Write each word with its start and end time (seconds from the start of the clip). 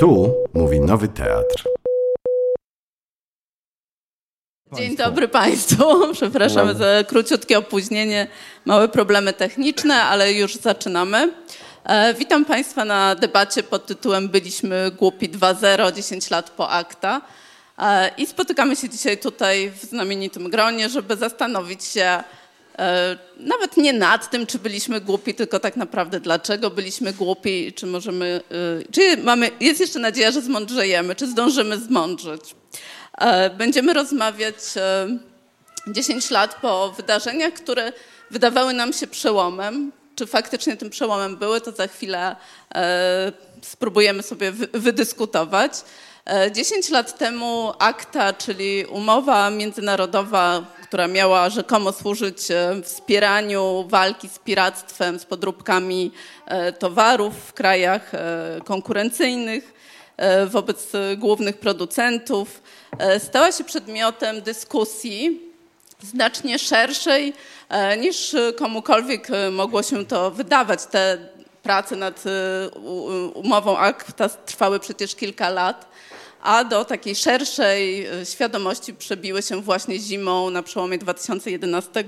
Tu 0.00 0.34
mówi 0.54 0.80
Nowy 0.80 1.08
Teatr. 1.08 1.64
Dzień 4.72 4.96
dobry 4.96 5.28
Państwu. 5.28 5.84
Przepraszamy 6.12 6.74
za 6.74 7.04
króciutkie 7.04 7.58
opóźnienie, 7.58 8.26
małe 8.64 8.88
problemy 8.88 9.32
techniczne, 9.32 9.94
ale 9.94 10.32
już 10.32 10.54
zaczynamy. 10.54 11.32
E, 11.84 12.14
witam 12.14 12.44
Państwa 12.44 12.84
na 12.84 13.14
debacie 13.14 13.62
pod 13.62 13.86
tytułem 13.86 14.28
Byliśmy 14.28 14.90
głupi 14.90 15.28
2.0, 15.28 15.92
10 15.92 16.30
lat 16.30 16.50
po 16.50 16.70
akta. 16.70 17.20
E, 17.78 18.10
I 18.16 18.26
spotykamy 18.26 18.76
się 18.76 18.88
dzisiaj 18.88 19.18
tutaj 19.18 19.70
w 19.70 19.82
znamienitym 19.82 20.50
gronie, 20.50 20.88
żeby 20.88 21.16
zastanowić 21.16 21.84
się 21.84 22.22
nawet 23.36 23.76
nie 23.76 23.92
nad 23.92 24.30
tym, 24.30 24.46
czy 24.46 24.58
byliśmy 24.58 25.00
głupi, 25.00 25.34
tylko 25.34 25.60
tak 25.60 25.76
naprawdę 25.76 26.20
dlaczego 26.20 26.70
byliśmy 26.70 27.12
głupi, 27.12 27.72
czy 27.72 27.86
możemy, 27.86 28.40
czy 28.92 29.16
mamy, 29.16 29.50
jest 29.60 29.80
jeszcze 29.80 29.98
nadzieja, 29.98 30.30
że 30.30 30.42
zmądrzejemy, 30.42 31.14
czy 31.14 31.26
zdążymy 31.26 31.78
zmądrzeć. 31.78 32.54
Będziemy 33.58 33.94
rozmawiać 33.94 34.54
10 35.86 36.30
lat 36.30 36.54
po 36.54 36.92
wydarzeniach, 36.96 37.52
które 37.52 37.92
wydawały 38.30 38.72
nam 38.72 38.92
się 38.92 39.06
przełomem. 39.06 39.92
Czy 40.14 40.26
faktycznie 40.26 40.76
tym 40.76 40.90
przełomem 40.90 41.36
były, 41.36 41.60
to 41.60 41.72
za 41.72 41.86
chwilę 41.86 42.36
spróbujemy 43.62 44.22
sobie 44.22 44.52
wydyskutować. 44.72 45.72
10 46.52 46.90
lat 46.90 47.18
temu 47.18 47.72
akta, 47.78 48.32
czyli 48.32 48.84
umowa 48.84 49.50
międzynarodowa, 49.50 50.64
która 50.90 51.08
miała 51.08 51.50
rzekomo 51.50 51.92
służyć 51.92 52.38
wspieraniu 52.84 53.84
walki 53.88 54.28
z 54.28 54.38
piractwem, 54.38 55.18
z 55.18 55.24
podróbkami 55.24 56.12
towarów 56.78 57.34
w 57.34 57.52
krajach 57.52 58.12
konkurencyjnych 58.64 59.74
wobec 60.46 60.92
głównych 61.16 61.58
producentów, 61.58 62.62
stała 63.18 63.52
się 63.52 63.64
przedmiotem 63.64 64.42
dyskusji 64.42 65.40
znacznie 66.02 66.58
szerszej 66.58 67.32
niż 67.98 68.36
komukolwiek 68.58 69.28
mogło 69.52 69.82
się 69.82 70.06
to 70.06 70.30
wydawać. 70.30 70.86
Te 70.86 71.18
prace 71.62 71.96
nad 71.96 72.24
umową 73.34 73.78
akta 73.78 74.28
trwały 74.28 74.80
przecież 74.80 75.14
kilka 75.14 75.50
lat 75.50 75.90
a 76.42 76.64
do 76.64 76.84
takiej 76.84 77.14
szerszej 77.14 78.06
świadomości 78.24 78.94
przebiły 78.94 79.42
się 79.42 79.62
właśnie 79.62 79.98
zimą 79.98 80.50
na 80.50 80.62
przełomie 80.62 80.98
2011 80.98 82.04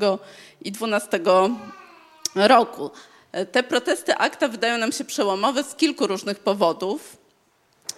i 0.61 0.73
2012 0.73 1.21
roku. 2.35 2.91
Te 3.53 3.63
protesty 3.63 4.15
akta 4.15 4.49
wydają 4.49 4.79
nam 4.79 4.93
się 4.93 5.05
przełomowe 5.05 5.65
z 5.65 5.75
kilku 5.75 6.07
różnych 6.07 6.39
powodów. 6.39 7.17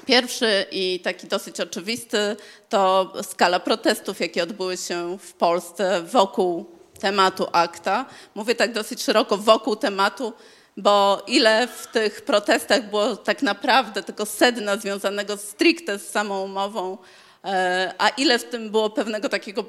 Pierwszy 0.07 0.67
i 0.71 1.01
taki 1.01 1.27
dosyć 1.27 1.61
oczywisty 1.61 2.37
to 2.69 3.13
skala 3.23 3.61
protestów, 3.61 4.21
jakie 4.21 4.43
odbyły 4.43 4.77
się 4.77 5.19
w 5.19 5.33
Polsce 5.33 6.03
wokół 6.03 6.67
tematu 7.01 7.47
akta. 7.53 8.07
Mówię 8.35 8.55
tak 8.55 8.73
dosyć 8.73 9.03
szeroko 9.03 9.37
wokół 9.37 9.77
tematu, 9.77 10.33
bo 10.77 11.23
ile 11.27 11.67
w 11.67 11.87
tych 11.87 12.23
protestach 12.23 12.91
było 12.91 13.17
tak 13.17 13.43
naprawdę 13.43 14.03
tylko 14.03 14.27
sedna 14.27 14.77
związanego 14.77 15.37
stricte 15.37 15.99
z 15.99 16.09
samą 16.09 16.43
umową, 16.43 16.99
e, 17.45 17.95
a 17.99 18.09
ile 18.09 18.39
w 18.39 18.45
tym 18.45 18.71
było 18.71 18.91
pewnego 18.91 19.29
takiego 19.29 19.65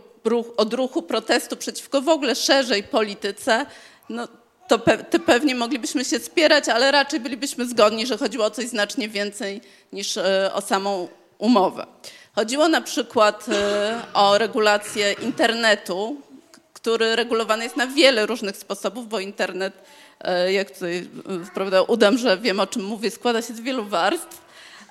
odruchu 0.58 1.02
protestu 1.02 1.58
przeciwko 1.58 2.02
w 2.02 2.10
ogóle 2.10 2.36
szerzej 2.36 2.84
polityce, 2.84 3.66
no 4.10 4.28
to 4.68 4.80
pe 4.80 4.98
pewnie 5.26 5.56
moglibyśmy 5.56 6.06
się 6.06 6.20
spierać, 6.20 6.70
ale 6.70 6.92
raczej 6.92 7.20
bylibyśmy 7.20 7.66
zgodni, 7.66 8.08
że 8.08 8.18
chodziło 8.18 8.46
o 8.46 8.52
coś 8.52 8.68
znacznie 8.68 9.10
więcej 9.10 9.62
niż 9.94 10.18
e, 10.18 10.52
o 10.54 10.62
samą 10.62 11.08
umowę. 11.38 11.86
Chodziło 12.36 12.68
na 12.68 12.82
przykład 12.82 13.46
e, 13.50 14.02
o 14.14 14.38
regulację 14.38 15.14
internetu, 15.14 16.22
który 16.74 17.16
regulowany 17.16 17.64
jest 17.64 17.78
na 17.78 17.88
wiele 17.88 18.26
różnych 18.26 18.58
sposobów, 18.58 19.10
bo 19.10 19.20
internet 19.20 19.74
jak 20.52 20.72
tutaj 20.72 21.10
prawda, 21.54 21.82
udam, 21.82 22.18
że 22.18 22.38
wiem 22.38 22.60
o 22.60 22.68
czym 22.68 22.84
mówię, 22.84 23.12
składa 23.12 23.42
się 23.42 23.54
z 23.54 23.62
wielu 23.62 23.86
warstw, 23.86 24.42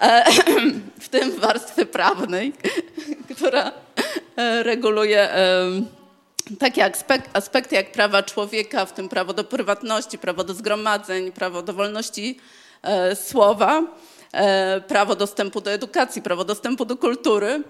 e, 0.00 0.24
w 1.00 1.08
tym 1.08 1.40
warstwy 1.40 1.86
prawnej, 1.86 2.52
która 3.36 3.72
e, 4.36 4.62
reguluje 4.62 5.28
takie 6.58 6.90
aspekty 7.32 7.74
jak 7.74 7.92
prawa 7.92 8.22
człowieka, 8.22 8.86
w 8.86 8.92
tym 8.92 9.08
prawo 9.08 9.32
do 9.32 9.44
prywatności, 9.44 10.18
prawo 10.18 10.44
do 10.44 10.54
zgromadzeń, 10.54 11.32
prawo 11.32 11.62
do 11.62 11.72
wolności 11.72 12.38
słowa, 13.14 13.82
prawo 14.88 15.16
dostępu 15.16 15.60
do 15.60 15.72
edukacji, 15.72 16.22
prawo 16.22 16.44
dostępu 16.44 16.84
do 16.84 16.96
kultury, 16.96 17.62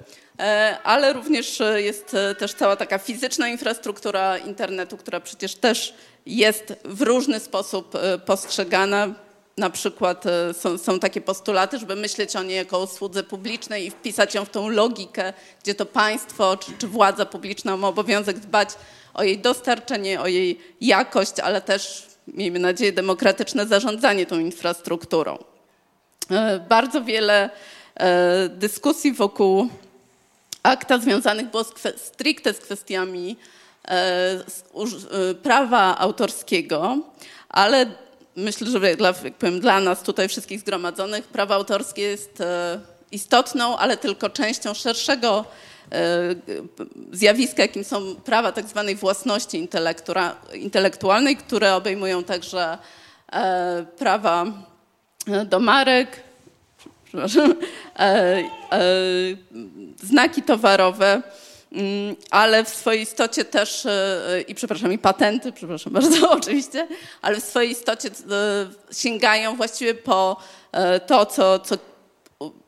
ale 0.85 1.13
również 1.13 1.63
jest 1.77 2.17
też 2.39 2.55
cała 2.55 2.77
taka 2.77 2.99
fizyczna 2.99 3.49
infrastruktura 3.49 4.39
internetu, 4.39 4.97
która 4.97 5.21
przecież 5.21 5.55
też 5.55 5.95
jest 6.27 6.75
w 6.85 7.03
różny 7.03 7.41
sposób 7.41 7.95
e, 7.95 8.19
postrzegana. 8.19 9.15
Na 9.59 9.71
przykład 9.71 10.27
e, 10.27 10.55
są, 10.55 10.79
są, 10.79 10.99
takie 10.99 11.21
postulaty, 11.21 11.79
żeby 11.79 11.97
myśleć 11.97 12.37
o 12.37 12.43
niej 12.43 12.57
jako 12.57 12.79
o 12.79 12.83
usłudze 12.83 13.23
publicznej 13.23 13.87
i 13.87 13.91
wpisać 13.91 14.35
ją 14.35 14.45
w 14.45 14.51
tą 14.51 14.69
logikę, 14.69 15.33
gdzie 15.63 15.75
to 15.75 15.87
państwo 15.87 16.57
czy, 16.57 16.73
czy 16.79 16.87
władza 16.87 17.27
publiczna 17.27 17.77
ma 17.77 17.89
obowiązek 17.89 18.39
dbać 18.39 18.69
o 19.15 19.23
jej 19.23 19.39
dostarczenie, 19.39 20.21
o 20.21 20.27
jej 20.27 20.61
jakość, 20.81 21.41
ale 21.41 21.61
też, 21.61 22.07
miejmy 22.27 22.59
nadzieję, 22.59 22.93
demokratyczne 22.93 23.67
zarządzanie 23.67 24.27
tą 24.27 24.39
infrastrukturą. 24.39 25.54
E, 26.31 26.61
bardzo 26.69 27.03
wiele 27.03 27.51
dyskusji 28.49 29.13
wokół 29.13 29.69
akta 30.63 30.99
związanych 30.99 31.51
było 31.51 31.65
stricte 31.97 32.55
z 32.55 32.59
kwestiami 32.59 33.37
E, 33.89 33.95
e, 33.95 35.35
prawa 35.35 35.99
autorskiego, 35.99 36.99
ale 37.49 37.87
myślę, 38.37 38.67
że 38.67 38.97
dla, 38.97 39.13
powiem, 39.13 39.61
dla 39.61 39.81
nas 39.81 40.03
tutaj 40.03 40.29
wszystkich 40.29 40.61
zgromadzonych 40.61 41.25
prawo 41.25 41.55
autorskie 41.55 42.03
jest 42.03 42.41
e, 42.41 42.81
istotną, 43.13 43.79
ale 43.79 43.97
tylko 43.97 44.31
częścią 44.31 44.75
szerszego 44.75 45.45
zjawiska, 47.13 47.63
jakim 47.63 47.85
są 47.85 48.15
prawa 48.15 48.53
tak 48.53 48.67
zwanej 48.67 48.97
własności 48.97 49.69
intelektualnej, 50.55 51.37
które 51.37 51.75
obejmują 51.75 52.25
także 52.25 52.79
prawa 53.99 54.47
do 55.47 55.61
marek, 55.61 56.21
znaki 60.03 60.43
towarowe, 60.43 61.23
Mm, 61.75 62.17
ale 62.31 62.65
w 62.65 62.69
swojej 62.69 63.03
istocie 63.03 63.45
też, 63.45 63.87
e, 63.87 64.45
i 64.49 64.55
przepraszam, 64.55 64.93
i 64.93 64.99
patenty, 64.99 65.53
przepraszam 65.53 65.93
bardzo 65.93 66.31
oczywiście, 66.39 66.89
ale 67.23 67.41
w 67.41 67.45
swojej 67.45 67.71
istocie 67.71 68.09
e, 68.09 68.93
sięgają 68.95 69.57
właściwie 69.57 69.95
po 69.95 70.37
e, 70.73 71.01
to, 71.01 71.27
co, 71.27 71.59
co 71.59 71.77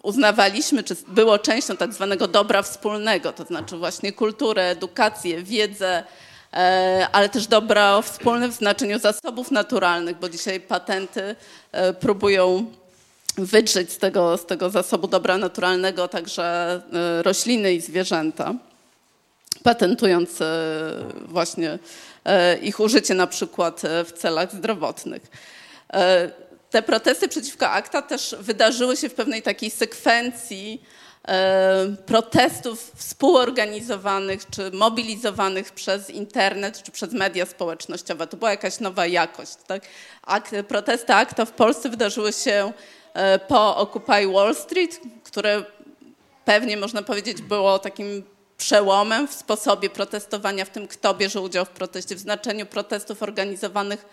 uznawaliśmy, 0.03 0.83
czy 0.83 0.97
było 1.09 1.39
częścią 1.39 1.77
tak 1.77 1.93
zwanego 1.93 2.29
dobra 2.29 2.63
wspólnego, 2.63 3.33
to 3.33 3.45
znaczy 3.45 3.77
właśnie 3.77 4.13
kulturę, 4.13 4.71
edukację, 4.71 5.43
wiedzę, 5.43 6.05
ale 7.13 7.29
też 7.29 7.47
dobra 7.47 8.03
wspólne 8.03 8.49
w 8.49 8.53
znaczeniu 8.53 8.99
zasobów 8.99 9.51
naturalnych, 9.51 10.19
bo 10.19 10.29
dzisiaj 10.29 10.61
patenty 10.61 11.37
próbują 12.01 12.67
wydrzeć 13.39 13.93
z 13.93 13.99
tego, 13.99 14.39
z 14.39 14.47
tego 14.47 14.71
zasobu 14.71 15.09
dobra 15.09 15.39
naturalnego 15.39 16.09
także 16.09 16.81
rośliny 17.23 17.75
i 17.75 17.81
zwierzęta 17.81 18.55
patentując 19.67 20.41
e, 20.41 20.47
właśnie 21.25 21.79
e, 22.25 22.59
ich 22.59 22.81
użycie 22.81 23.15
na 23.15 23.27
przykład 23.27 23.85
e, 23.85 24.05
w 24.05 24.13
celach 24.13 24.53
zdrowotnych. 24.53 25.23
Te 26.71 26.83
protesty 26.83 27.29
przeciwko 27.29 27.71
akta 27.71 28.03
też 28.03 28.37
wydarzyły 28.41 28.97
się 28.97 29.09
w 29.09 29.15
pewnej 29.15 29.43
takiej 29.43 29.71
sekwencji 29.71 30.83
protestów 32.07 32.93
współorganizowanych 32.97 34.51
czy 34.51 34.71
mobilizowanych 34.71 35.73
przez 35.73 36.11
internet 36.11 36.83
czy 36.83 36.93
przez 36.93 37.13
media 37.13 37.47
społecznościowe. 37.47 38.27
To 38.27 38.37
była 38.37 38.51
jakaś 38.51 38.81
nowa 38.81 39.07
jakość. 39.07 39.53
Tak? 39.67 39.83
Protesty 40.69 41.15
akta 41.15 41.45
w 41.45 41.53
Polsce 41.53 41.89
wydarzyły 41.89 42.33
się 42.33 42.73
po 43.49 43.77
Occupy 43.77 44.27
Wall 44.33 44.55
Street, 44.55 45.01
które 45.25 45.65
pewnie 46.45 46.77
można 46.77 47.03
powiedzieć 47.03 47.43
było 47.43 47.79
takim 47.79 48.23
przełomem 48.59 49.29
w 49.29 49.33
sposobie 49.33 49.91
protestowania, 49.91 50.65
w 50.65 50.71
tym 50.71 50.89
kto 50.89 51.15
bierze 51.15 51.41
udział 51.41 51.65
w 51.65 51.69
proteście, 51.69 52.15
w 52.15 52.19
znaczeniu 52.19 52.67
protestów 52.67 53.23
organizowanych 53.23 54.07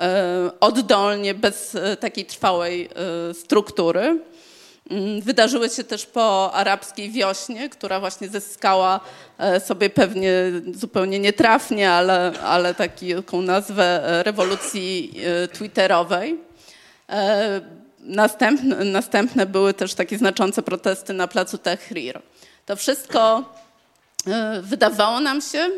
e, 0.00 0.50
oddolnie, 0.60 1.34
bez 1.34 1.74
e, 1.74 1.96
takiej 1.96 2.24
trwałej 2.24 2.88
e, 3.30 3.34
struktury. 3.34 4.20
Mm, 4.90 5.20
wydarzyły 5.20 5.68
się 5.68 5.84
też 5.84 6.06
po 6.06 6.54
arabskiej 6.54 7.10
wiośnie, 7.10 7.68
która 7.68 8.00
właśnie 8.00 8.28
zyskała 8.28 9.00
sobie 9.66 9.90
pewnie 9.90 10.32
zupełnie 10.74 11.18
nietrafnie, 11.18 11.90
ale, 11.90 12.32
ale 12.42 12.74
taką 12.74 13.42
nazwę 13.42 14.00
rewolucji 14.22 15.20
twitterowej. 15.52 16.38
następne, 18.00 18.84
następne 18.84 19.46
były 19.46 19.74
też 19.74 19.94
takie 19.94 20.18
znaczące 20.18 20.62
protesty 20.62 21.12
na 21.12 21.28
placu 21.28 21.58
Tahrir. 21.58 22.20
To 22.66 22.76
wszystko 22.76 23.52
wydawało 24.62 25.20
nam 25.20 25.40
się, 25.40 25.70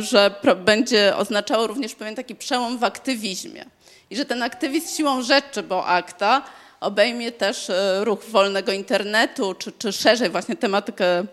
że 0.00 0.34
będzie 0.56 1.16
oznaczało 1.16 1.66
również 1.66 1.94
pewien 1.94 2.14
taki 2.14 2.34
przełom 2.34 2.78
w 2.78 2.84
aktywizmie. 2.84 3.64
I 4.10 4.16
że 4.16 4.24
ten 4.24 4.42
aktywizm 4.42 4.96
siłą 4.96 5.22
rzeczy, 5.22 5.62
bo 5.62 5.86
akta 5.86 6.42
obejmie 6.80 7.32
też 7.32 7.70
ruch 8.00 8.24
wolnego 8.24 8.72
internetu, 8.72 9.54
czy, 9.54 9.72
czy 9.72 9.92
szerzej 9.92 10.30
właśnie 10.30 10.56
tematykę 10.56 11.24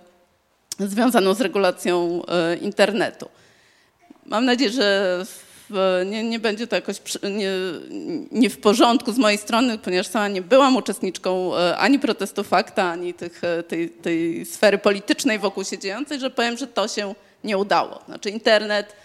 związaną 0.79 1.33
z 1.33 1.41
regulacją 1.41 2.21
internetu. 2.61 3.29
Mam 4.25 4.45
nadzieję, 4.45 4.71
że 4.71 5.25
nie, 6.05 6.23
nie, 6.23 6.39
będzie 6.39 6.67
to 6.67 6.75
jakoś 6.75 6.97
nie, 7.23 7.51
nie, 8.31 8.49
w 8.49 8.59
porządku 8.59 9.11
z 9.11 9.17
mojej 9.17 9.37
strony, 9.37 9.77
ponieważ 9.77 10.07
sama 10.07 10.27
nie 10.27 10.41
byłam 10.41 10.75
uczestniczką 10.75 11.57
e, 11.57 11.77
ani 11.77 11.99
protestu 11.99 12.43
fakta, 12.43 12.91
ani 12.91 13.13
tych, 13.13 13.43
e, 13.43 13.63
tej, 13.63 13.89
tej 13.89 14.45
sfery 14.45 14.77
politycznej 14.77 15.39
wokół 15.39 15.63
się 15.63 15.77
dziejącej, 15.77 16.19
że 16.19 16.29
powiem, 16.29 16.57
że 16.57 16.67
to 16.67 16.87
się 16.87 17.15
nie 17.43 17.57
udało. 17.57 18.01
Znaczy 18.05 18.29
internet 18.29 18.95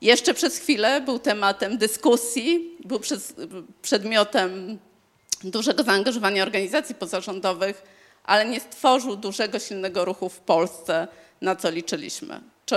jeszcze 0.00 0.34
przez 0.34 0.58
chwilę 0.58 1.00
był 1.00 1.18
tematem 1.18 1.78
dyskusji, 1.78 2.76
był 2.84 3.00
przez, 3.00 3.34
przedmiotem 3.82 4.78
dużego 5.50 5.82
zaangażowania 5.82 6.42
organizacji 6.42 6.94
pozarządowych, 6.94 7.82
ale 8.24 8.44
nie 8.44 8.60
stworzył 8.60 9.16
dużego, 9.16 9.58
silnego 9.58 10.04
ruchu 10.04 10.28
w 10.28 10.40
Polsce, 10.40 11.08
na 11.40 11.56
co 11.56 11.70
liczyliśmy. 11.70 12.40
Czy 12.66 12.76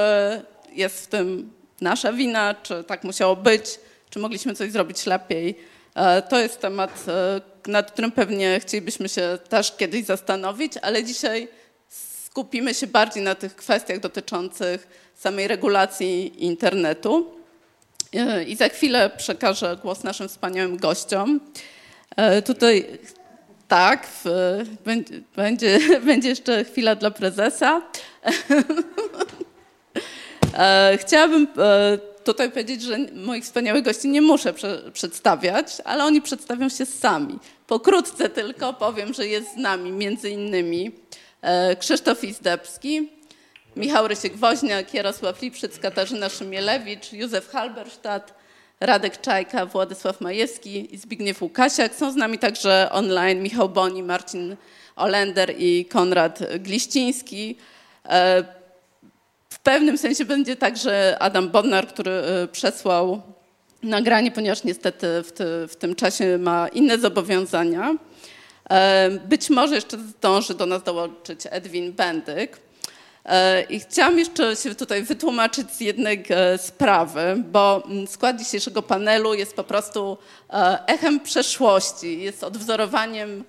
jest 0.72 1.04
w 1.04 1.08
tym 1.08 1.54
nasza 1.82 2.14
wina, 2.14 2.56
czy 2.64 2.84
tak 2.84 3.04
musiało 3.04 3.36
być, 3.36 3.80
czy 4.10 4.20
mogliśmy 4.20 4.56
coś 4.56 4.72
zrobić 4.72 5.06
lepiej. 5.06 5.56
E, 5.96 6.22
to 6.22 6.40
jest 6.40 6.60
temat, 6.60 7.06
e, 7.08 7.42
nad 7.72 7.92
którym 7.92 8.12
pewnie 8.12 8.60
chcielibyśmy 8.60 9.10
się 9.10 9.38
też 9.50 9.76
kiedyś 9.78 10.06
zastanowić, 10.06 10.74
ale 10.82 11.04
dzisiaj 11.04 11.48
skupimy 12.26 12.74
się 12.74 12.88
bardziej 12.88 13.24
na 13.24 13.36
tych 13.36 13.56
kwestiach 13.56 14.00
dotyczących 14.00 14.88
samej 15.16 15.48
regulacji 15.48 16.44
internetu. 16.46 17.34
E, 18.14 18.44
I 18.44 18.56
za 18.56 18.70
chwilę 18.70 19.10
przekażę 19.18 19.78
głos 19.82 20.04
naszym 20.04 20.30
wspaniałym 20.30 20.78
gościom. 20.78 21.40
Tutaj 22.46 23.00
tak, 23.68 24.08
będzie, 25.36 25.80
będzie 26.06 26.30
jeszcze 26.30 26.64
chwila 26.64 26.96
dla 26.96 27.12
prezesa. 27.12 27.82
E, 30.54 30.98
chciałabym 30.98 31.48
e, 31.58 31.98
tutaj 32.24 32.50
powiedzieć, 32.50 32.82
że 32.82 32.98
moich 33.14 33.44
wspaniałych 33.44 33.84
gości 33.84 34.08
nie 34.08 34.22
muszę 34.22 34.54
przedstawiać, 34.94 35.68
ale 35.86 36.04
oni 36.04 36.22
przedstawią 36.22 36.70
się 36.70 36.86
sami. 36.86 37.40
Pokrótce 37.68 38.30
tylko 38.30 38.74
powiem, 38.74 39.14
że 39.14 39.28
jest 39.28 39.54
z 39.54 39.58
nami 39.58 39.92
między 39.92 40.30
innymi 40.30 40.92
e, 41.42 41.76
Krzysztof 41.76 42.24
Izdebski, 42.24 43.10
Michał 43.76 44.08
Rysiek-Woźniak, 44.08 44.94
Jarosław 44.94 45.42
Lipszyc, 45.42 45.80
Katarzyna 45.80 46.30
Szymielewicz, 46.30 47.14
Józef 47.14 47.50
Halberstadt, 47.50 48.34
Radek 48.80 49.22
Czajka, 49.22 49.66
Władysław 49.66 50.22
Majewski 50.22 50.96
i 50.96 50.98
Zbigniew 50.98 51.42
Łukasiak. 51.42 51.96
Są 51.96 52.12
z 52.12 52.16
nami 52.16 52.40
także 52.40 52.90
online 52.92 53.44
Michał 53.44 53.70
Boni, 53.70 54.04
Marcin 54.04 54.56
Olender 54.96 55.54
i 55.58 55.86
Konrad 55.86 56.40
Gliściński. 56.60 57.56
W 59.50 59.60
pewnym 59.64 59.98
sensie 59.98 60.26
będzie 60.26 60.56
tak, 60.56 60.78
że 60.78 61.18
Adam 61.20 61.50
Bodnar, 61.50 61.88
który 61.88 62.12
e, 62.12 62.48
przesłał 62.48 63.22
nagranie, 63.84 64.32
ponieważ 64.32 64.64
niestety 64.64 65.08
w, 65.24 65.32
ty, 65.32 65.44
w 65.68 65.76
tym 65.76 65.96
czasie 65.96 66.38
ma 66.38 66.68
inne 66.68 66.98
zobowiązania. 66.98 67.96
E, 68.70 69.10
być 69.10 69.50
może 69.50 69.76
jeszcze 69.76 69.98
zdąży 69.98 70.54
do 70.54 70.66
nas 70.66 70.84
dołączyć 70.84 71.40
Edwin 71.50 71.94
Bendyk. 71.94 72.69
E, 73.30 73.62
I 73.62 73.80
chciałam 73.80 74.20
jeszcze 74.20 74.56
się 74.56 74.76
tutaj 74.76 75.04
wytłumaczyć 75.04 75.72
z 75.72 75.80
jednej 75.80 76.26
sprawy, 76.58 77.44
bo 77.52 77.84
mm, 77.86 78.08
skład 78.08 78.38
dzisiejszego 78.38 78.82
panelu 78.82 79.34
jest 79.34 79.56
po 79.56 79.64
prostu 79.64 80.18
echem 80.88 81.20
przeszłości, 81.20 82.22
jest 82.22 82.44
odwzorowaniem 82.44 83.44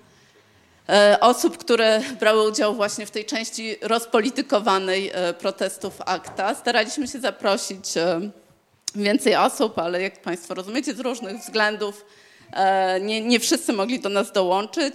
E, 0.91 1.21
osób, 1.21 1.59
które 1.59 2.01
brały 2.21 2.49
udział 2.49 2.75
właśnie 2.75 3.07
w 3.07 3.11
tej 3.11 3.25
części 3.25 3.77
rozpolitykowanej 3.83 5.11
e, 5.15 5.35
protestów 5.35 6.01
akta. 6.07 6.55
Staraliśmy 6.55 7.09
się 7.09 7.21
zaprosić 7.21 7.97
e, 7.97 8.21
więcej 8.95 9.37
osób, 9.37 9.79
ale 9.79 10.03
jak 10.03 10.23
Państwo 10.23 10.55
rozumiecie, 10.55 10.95
z 10.95 11.01
różnych 11.01 11.39
względów 11.39 12.05
nie, 13.01 13.21
nie 13.21 13.41
wszyscy 13.41 13.73
mogli 13.73 14.01
do 14.01 14.09
nas 14.09 14.33
dołączyć. 14.33 14.95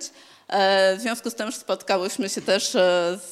W 0.50 0.97
związku 1.00 1.30
z 1.30 1.36
tym 1.36 1.51
spotkałyśmy 1.51 2.30
się 2.30 2.42
też 2.42 2.69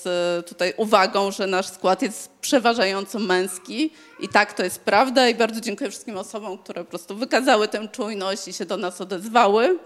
z 0.01 0.03
tutaj 0.47 0.73
uwagą, 0.77 1.31
że 1.31 1.47
nasz 1.47 1.67
skład 1.67 2.01
jest 2.01 2.29
przeważająco 2.41 3.19
męski 3.19 3.91
i 4.19 4.29
tak 4.29 4.53
to 4.53 4.63
jest 4.63 4.79
prawda 4.79 5.29
i 5.29 5.35
bardzo 5.35 5.61
dziękuję 5.61 5.89
wszystkim 5.89 6.17
osobom, 6.17 6.57
które 6.57 6.83
po 6.83 6.89
prostu 6.89 7.15
wykazały 7.15 7.67
tę 7.67 7.87
czujność 7.87 8.47
i 8.47 8.53
się 8.53 8.65
do 8.65 8.77
nas 8.77 9.01
odezwały. 9.01 9.79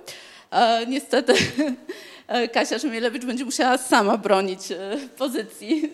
Niestety 0.88 1.34
E, 2.28 2.48
Kasia 2.48 2.80
Szymielewicz 2.80 3.26
będzie 3.26 3.46
musiała 3.46 3.78
sama 3.78 4.18
bronić 4.18 4.72
e, 4.72 4.98
pozycji 5.18 5.94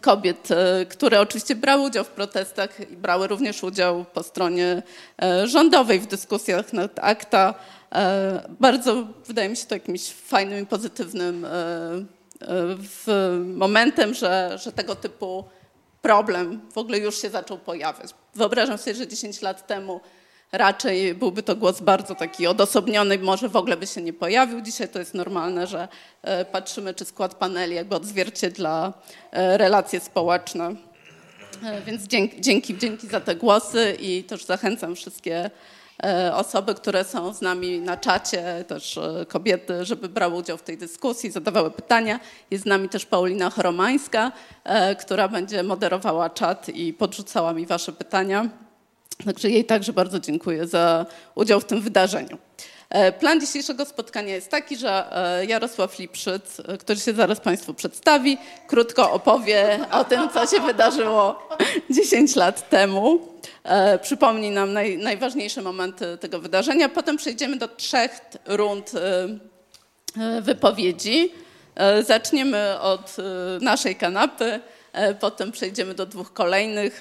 kobiet, 0.00 0.50
e, 0.50 0.86
które 0.86 1.20
oczywiście 1.20 1.54
brały 1.54 1.82
udział 1.82 2.04
w 2.04 2.08
protestach 2.08 2.90
i 2.90 2.96
brały 2.96 3.26
również 3.26 3.62
udział 3.62 4.04
po 4.04 4.22
stronie 4.22 4.82
rządowej 5.44 6.00
w 6.00 6.06
dyskusjach 6.06 6.72
nad 6.72 6.98
akta. 7.02 7.54
Bardzo 8.60 9.06
wydaje 9.26 9.48
mi 9.48 9.56
się 9.56 9.66
to 9.66 9.74
jakimś 9.74 10.08
fajnym 10.08 10.62
i 10.62 10.66
pozytywnym 10.66 11.46
momentem, 13.56 14.14
że, 14.14 14.58
że 14.62 14.72
tego 14.72 14.94
typu 14.94 15.44
problem 16.02 16.60
w 16.72 16.78
ogóle 16.78 16.98
już 16.98 17.22
się 17.22 17.30
zaczął 17.30 17.58
pojawiać. 17.58 18.10
Wyobrażam 18.34 18.78
sobie, 18.78 18.96
że 18.96 19.08
10 19.08 19.42
lat 19.42 19.66
temu 19.66 20.00
raczej 20.52 21.14
byłby 21.14 21.42
to 21.42 21.56
głos 21.56 21.80
bardzo 21.80 22.14
taki 22.14 22.46
odosobniony, 22.46 23.18
może 23.18 23.48
w 23.48 23.56
ogóle 23.56 23.76
by 23.76 23.86
się 23.86 24.02
nie 24.02 24.12
pojawił. 24.12 24.60
Dzisiaj 24.60 24.88
to 24.88 24.98
jest 24.98 25.14
normalne, 25.14 25.66
że 25.66 25.88
e, 26.22 26.44
patrzymy, 26.44 26.94
czy 26.94 27.04
skład 27.04 27.34
paneli 27.34 27.74
jakby 27.74 27.96
odzwierciedla 27.96 28.92
e, 29.32 29.58
relacje 29.58 30.00
społeczne. 30.00 30.74
E, 31.64 31.82
więc 31.82 32.02
dzięki, 32.02 32.40
dzięki, 32.40 32.78
dzięki 32.78 33.06
za 33.06 33.20
te 33.20 33.34
głosy 33.36 33.96
i 34.00 34.24
też 34.24 34.44
zachęcam 34.44 34.96
wszystkie 34.96 35.50
osoby, 36.32 36.74
które 36.74 37.04
są 37.04 37.34
z 37.34 37.40
nami 37.40 37.80
na 37.80 37.96
czacie, 37.96 38.64
też 38.68 38.98
kobiety, 39.28 39.84
żeby 39.84 40.08
brały 40.08 40.34
udział 40.34 40.56
w 40.56 40.62
tej 40.62 40.78
dyskusji, 40.78 41.30
zadawały 41.30 41.70
pytania. 41.70 42.20
Jest 42.50 42.64
z 42.64 42.66
nami 42.66 42.88
też 42.88 43.06
Paulina 43.06 43.50
Choromańska, 43.50 44.32
która 45.00 45.28
będzie 45.28 45.62
moderowała 45.62 46.30
czat 46.30 46.68
i 46.68 46.92
podrzucała 46.92 47.52
mi 47.52 47.66
wasze 47.66 47.92
pytania. 47.92 48.48
Także 49.24 49.50
jej 49.50 49.64
także 49.64 49.92
bardzo 49.92 50.20
dziękuję 50.20 50.66
za 50.66 51.06
udział 51.34 51.60
w 51.60 51.64
tym 51.64 51.80
wydarzeniu. 51.80 52.38
E, 52.94 53.12
plan 53.12 53.40
dzisiejszego 53.40 53.84
spotkania 53.84 54.34
jest 54.34 54.50
taki, 54.50 54.76
że 54.76 55.16
e, 55.40 55.46
Jarosław 55.46 55.98
Lipszyc, 55.98 56.60
e, 56.60 56.78
który 56.78 57.00
się 57.00 57.12
zaraz 57.12 57.40
Państwu 57.40 57.74
przedstawi, 57.74 58.38
krótko 58.66 59.12
opowie 59.12 59.78
o 59.90 60.04
tym, 60.04 60.28
co 60.34 60.46
się 60.46 60.60
wydarzyło 60.60 61.48
10 61.90 62.36
lat 62.36 62.68
temu. 62.68 63.34
Przypomni 64.02 64.50
nam 64.50 64.72
naj, 64.72 64.98
najważniejsze 64.98 65.62
momenty 65.62 66.18
tego 66.18 66.38
wydarzenia. 66.38 66.88
Potem 66.88 67.16
przejdziemy 67.16 67.56
do 67.56 67.68
trzech 67.68 68.20
rund 68.46 68.92
wypowiedzi. 70.40 71.32
Zaczniemy 72.02 72.80
od 72.80 73.16
naszej 73.60 73.96
kanapy, 73.96 74.60
potem 75.20 75.52
przejdziemy 75.52 75.94
do 75.94 76.06
dwóch 76.06 76.32
kolejnych 76.32 77.00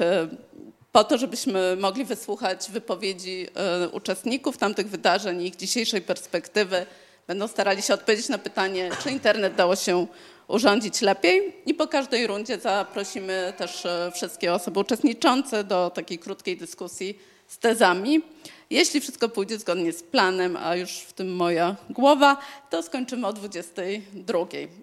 po 0.93 1.03
to, 1.03 1.17
żebyśmy 1.17 1.75
mogli 1.75 2.05
wysłuchać 2.05 2.71
wypowiedzi 2.71 3.47
e, 3.55 3.89
uczestników 3.89 4.57
tamtych 4.57 4.89
wydarzeń 4.89 5.41
i 5.41 5.47
ich 5.47 5.55
dzisiejszej 5.55 6.01
perspektywy. 6.01 6.85
Będą 7.27 7.47
starali 7.47 7.81
się 7.81 7.93
odpowiedzieć 7.93 8.29
na 8.29 8.37
pytanie, 8.37 8.89
czy 9.03 9.11
internet 9.11 9.55
dało 9.55 9.75
się 9.75 10.07
urządzić 10.47 11.01
lepiej. 11.01 11.55
I 11.65 11.73
po 11.73 11.87
każdej 11.87 12.27
rundzie 12.27 12.59
zaprosimy 12.59 13.53
też 13.57 13.85
e, 13.85 14.11
wszystkie 14.15 14.53
osoby 14.53 14.79
uczestniczące 14.79 15.63
do 15.63 15.89
takiej 15.89 16.19
krótkiej 16.19 16.57
dyskusji 16.57 17.19
z 17.47 17.57
tezami. 17.57 18.21
Jeśli 18.69 19.01
wszystko 19.01 19.29
pójdzie 19.29 19.59
zgodnie 19.59 19.93
z 19.93 20.03
planem, 20.03 20.57
a 20.57 20.75
już 20.75 20.91
w 20.91 21.13
tym 21.13 21.35
moja 21.35 21.75
głowa, 21.89 22.37
to 22.69 22.83
skończymy 22.83 23.27
o 23.27 23.33
22. 23.33 24.39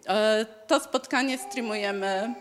E, 0.09 0.47
to 0.67 0.81
spotkanie 0.81 1.39
streamujemy 1.39 2.35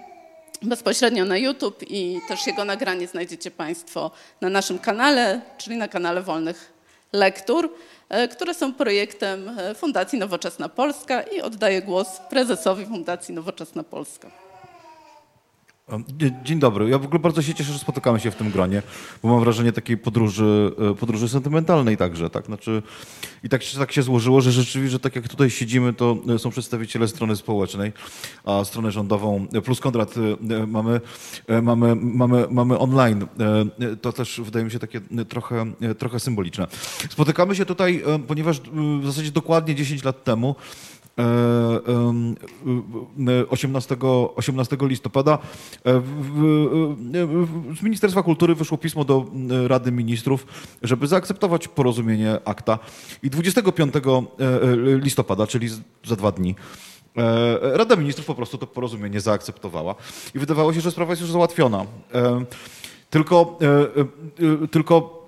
bezpośrednio 0.61 1.25
na 1.25 1.37
YouTube 1.37 1.83
i 1.87 2.19
też 2.27 2.47
jego 2.47 2.65
nagranie 2.65 3.07
znajdziecie 3.07 3.51
Państwo 3.51 4.11
na 4.41 4.49
naszym 4.49 4.79
kanale, 4.79 5.41
czyli 5.57 5.77
na 5.77 5.87
kanale 5.87 6.21
Wolnych 6.21 6.73
Lektur, 7.13 7.73
e, 8.09 8.27
które 8.27 8.53
są 8.53 8.73
projektem 8.73 9.59
e, 9.59 9.75
Fundacji 9.75 10.19
Nowoczesna 10.19 10.69
Polska 10.69 11.21
i 11.21 11.41
oddaję 11.41 11.81
głos 11.81 12.07
prezesowi 12.29 12.85
Fundacji 12.85 13.33
Nowoczesna 13.33 13.83
Polska. 13.83 14.48
Dzień 16.43 16.59
dobry. 16.59 16.89
Ja 16.89 16.97
w 16.97 17.05
ogóle 17.05 17.19
bardzo 17.19 17.41
się 17.41 17.53
cieszę, 17.53 17.73
że 17.73 17.79
spotykamy 17.79 18.19
się 18.19 18.31
w 18.31 18.35
tym 18.35 18.51
gronie, 18.51 18.81
bo 19.23 19.29
mam 19.29 19.39
wrażenie 19.39 19.71
takiej 19.71 19.97
podróży, 19.97 20.71
e, 20.91 20.95
podróży 20.95 21.29
sentymentalnej 21.29 21.97
także, 21.97 22.29
tak? 22.29 22.45
Znaczy, 22.45 22.83
I 23.43 23.49
tak, 23.49 23.61
tak 23.77 23.91
się 23.91 24.01
złożyło, 24.01 24.41
że 24.41 24.51
rzeczywiście, 24.51 24.91
że 24.91 24.99
tak 24.99 25.15
jak 25.15 25.27
tutaj 25.27 25.49
siedzimy, 25.49 25.93
to 25.93 26.17
e, 26.35 26.39
są 26.39 26.49
przedstawiciele 26.49 27.07
strony 27.07 27.35
społecznej, 27.35 27.93
a 28.45 28.63
stronę 28.63 28.91
rządową 28.91 29.47
e, 29.53 29.61
plus 29.61 29.79
Konrad 29.79 30.15
mamy, 30.67 31.01
mamy, 31.61 31.95
mamy, 31.95 32.47
mamy 32.49 32.79
online. 32.79 33.27
To 34.01 34.13
też 34.13 34.41
wydaje 34.43 34.65
mi 34.65 34.71
się 34.71 34.79
takie 34.79 35.01
trochę, 35.29 35.71
trochę 35.97 36.19
symboliczne. 36.19 36.67
Spotykamy 37.09 37.55
się 37.55 37.65
tutaj, 37.65 38.03
ponieważ 38.27 38.61
w 39.01 39.05
zasadzie 39.05 39.31
dokładnie 39.31 39.75
10 39.75 40.03
lat 40.03 40.23
temu 40.23 40.55
18, 43.49 43.97
18 44.35 44.77
listopada 44.81 45.37
e, 45.85 46.01
z 47.79 47.81
Ministerstwa 47.83 48.23
Kultury 48.23 48.55
wyszło 48.55 48.77
pismo 48.77 49.03
do 49.03 49.25
Rady 49.67 49.91
Ministrów, 49.91 50.47
żeby 50.81 51.07
zaakceptować 51.07 51.67
porozumienie 51.67 52.39
akta. 52.45 52.79
I 53.23 53.29
25 53.29 53.95
e, 53.95 54.01
listopada, 54.97 55.47
czyli 55.47 55.69
za 56.05 56.15
dwa 56.15 56.31
dni, 56.31 56.55
e, 57.17 57.77
Rada 57.77 57.95
Ministrów 57.95 58.27
po 58.27 58.35
prostu 58.35 58.57
to 58.57 58.67
porozumienie 58.67 59.21
zaakceptowała. 59.21 59.95
I 60.35 60.39
wydawało 60.39 60.73
się, 60.73 60.81
że 60.81 60.91
sprawa 60.91 61.11
jest 61.11 61.21
już 61.21 61.31
załatwiona. 61.31 61.85
Tylko, 63.09 63.59
tylko 64.71 65.18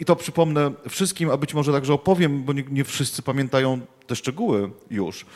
i 0.00 0.04
to 0.04 0.16
przypomnę 0.16 0.72
wszystkim, 0.88 1.30
a 1.30 1.36
być 1.36 1.54
może 1.54 1.72
także 1.72 1.92
opowiem, 1.92 2.44
bo 2.44 2.52
nie, 2.52 2.64
nie 2.70 2.84
wszyscy 2.84 3.22
pamiętają 3.22 3.80
te 4.06 4.16
szczegóły 4.16 4.70
już. 4.90 5.26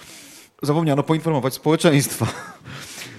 Zapomniano 0.62 1.03
poinformować 1.03 1.55
społeczeństwa. 1.55 2.27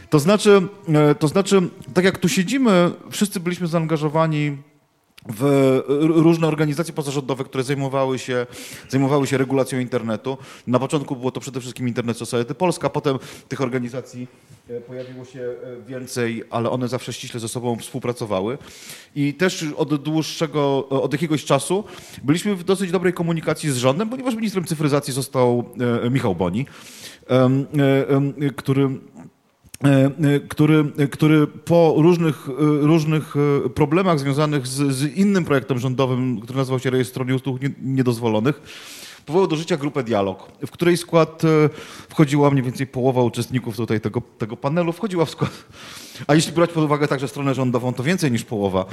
To 0.09 0.19
znaczy, 0.19 0.61
e, 0.87 1.15
to 1.15 1.27
znaczy, 1.27 1.61
tak 1.93 2.05
jak 2.05 2.17
tu 2.17 2.29
siedzimy, 2.29 2.91
wszyscy 3.11 3.39
byliśmy 3.39 3.67
zaangażowani 3.67 4.57
w 5.29 5.81
różne 5.99 6.47
organizacje 6.47 6.93
pozarządowe, 6.93 7.43
które 7.43 7.63
zajmowały 7.63 8.19
się, 8.19 8.45
zajmowały 8.89 9.27
się 9.27 9.37
regulacją 9.37 9.79
internetu. 9.79 10.37
Na 10.67 10.79
początku 10.79 11.15
było 11.15 11.31
to 11.31 11.39
przede 11.39 11.59
wszystkim 11.59 11.87
Internet 11.87 12.17
Society 12.17 12.55
Polska, 12.55 12.89
potem 12.89 13.19
tych 13.47 13.61
organizacji 13.61 14.27
e, 14.69 14.81
pojawiło 14.81 15.25
się 15.25 15.39
e, 15.39 15.81
więcej, 15.87 16.43
ale 16.49 16.69
one 16.69 16.87
zawsze 16.87 17.13
ściśle 17.13 17.39
ze 17.39 17.47
sobą 17.47 17.75
współpracowały. 17.75 18.57
I 19.15 19.33
też 19.33 19.65
od 19.77 20.03
dłuższego, 20.03 20.89
od 20.89 21.13
jakiegoś 21.13 21.45
czasu 21.45 21.83
byliśmy 22.23 22.55
w 22.55 22.63
dosyć 22.63 22.91
dobrej 22.91 23.13
komunikacji 23.13 23.71
z 23.71 23.77
rządem, 23.77 24.09
ponieważ 24.09 24.35
ministrem 24.35 24.65
cyfryzacji 24.65 25.13
został 25.13 25.63
e, 26.05 26.09
Michał 26.09 26.35
Boni, 26.35 26.65
który 28.55 28.89
E, 28.89 28.89
e, 28.89 29.29
który, 30.49 30.85
który 31.11 31.47
po 31.47 31.93
różnych, 31.97 32.49
e, 32.49 32.53
różnych 32.81 33.33
problemach 33.75 34.19
związanych 34.19 34.67
z, 34.67 34.95
z 34.95 35.17
innym 35.17 35.45
projektem 35.45 35.79
rządowym, 35.79 36.41
który 36.41 36.57
nazywał 36.57 36.79
się 36.79 36.89
Rejestr 36.89 37.21
Usług 37.35 37.59
Niedozwolonych, 37.81 38.61
powołał 39.25 39.47
do 39.47 39.55
życia 39.55 39.77
grupę 39.77 40.03
Dialog, 40.03 40.51
w 40.67 40.71
której 40.71 40.97
skład 40.97 41.41
wchodziła 42.09 42.51
mniej 42.51 42.63
więcej 42.63 42.87
połowa 42.87 43.21
uczestników 43.21 43.77
tutaj 43.77 44.01
tego, 44.01 44.21
tego 44.37 44.57
panelu, 44.57 44.93
wchodziła 44.93 45.25
w 45.25 45.29
skład, 45.29 45.51
a 46.27 46.35
jeśli 46.35 46.51
brać 46.53 46.71
pod 46.71 46.83
uwagę 46.83 47.07
także 47.07 47.27
stronę 47.27 47.53
rządową, 47.53 47.93
to 47.93 48.03
więcej 48.03 48.31
niż 48.31 48.43
połowa 48.43 48.85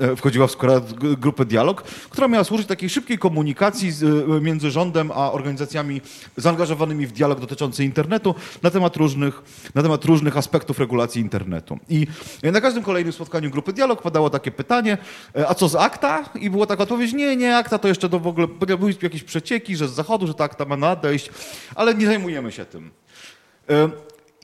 E, 0.00 0.16
wchodziła 0.16 0.46
w 0.46 0.50
skład 0.50 0.92
grupę 0.94 1.44
Dialog, 1.44 1.82
która 1.82 2.28
miała 2.28 2.44
służyć 2.44 2.66
takiej 2.66 2.90
szybkiej 2.90 3.18
komunikacji 3.18 3.92
e, 4.36 4.40
między 4.40 4.70
rządem 4.70 5.10
a 5.14 5.32
organizacjami 5.32 6.00
zaangażowanymi 6.36 7.06
w 7.06 7.12
dialog 7.12 7.40
dotyczący 7.40 7.84
internetu 7.84 8.34
na 8.62 8.70
temat 8.70 8.96
różnych, 8.96 9.42
na 9.74 9.82
temat 9.82 10.04
różnych 10.04 10.36
aspektów 10.36 10.78
regulacji 10.78 11.20
internetu. 11.20 11.78
I 11.88 12.06
na 12.42 12.60
każdym 12.60 12.82
kolejnym 12.82 13.12
spotkaniu 13.12 13.50
grupy 13.50 13.72
Dialog 13.72 14.02
padało 14.02 14.30
takie 14.30 14.50
pytanie, 14.50 14.98
e, 15.36 15.48
a 15.48 15.54
co 15.54 15.68
z 15.68 15.74
akta? 15.74 16.24
I 16.34 16.50
była 16.50 16.66
taka 16.66 16.82
odpowiedź, 16.82 17.12
nie, 17.12 17.36
nie, 17.36 17.56
akta 17.56 17.78
to 17.78 17.88
jeszcze 17.88 18.08
do 18.08 18.20
w 18.20 18.26
ogóle, 18.26 18.48
były 18.48 18.94
jakieś 19.02 19.24
przecieki, 19.30 19.76
że 19.76 19.88
z 19.88 19.92
zachodu, 19.92 20.26
że 20.26 20.34
ta 20.34 20.44
akta 20.44 20.64
ma 20.64 20.76
nadejść, 20.76 21.30
ale 21.74 21.94
nie 21.94 22.06
zajmujemy 22.06 22.52
się 22.52 22.64
tym. 22.64 22.90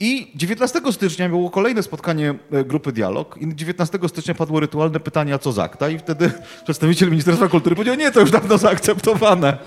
I 0.00 0.32
19 0.34 0.80
stycznia 0.92 1.28
było 1.28 1.50
kolejne 1.50 1.82
spotkanie 1.82 2.34
e, 2.52 2.64
grupy 2.64 2.92
Dialog 2.92 3.38
i 3.40 3.56
19 3.56 3.98
stycznia 4.08 4.34
padło 4.34 4.60
rytualne 4.60 5.00
pytanie, 5.00 5.34
a 5.34 5.38
co 5.38 5.52
z 5.52 5.58
akta? 5.58 5.88
I 5.88 5.98
wtedy 5.98 6.32
przedstawiciel 6.64 7.10
Ministerstwa 7.10 7.48
Kultury 7.48 7.76
powiedział, 7.76 7.94
nie, 7.94 8.12
to 8.12 8.20
już 8.20 8.30
dawno 8.30 8.58
zaakceptowane. 8.58 9.58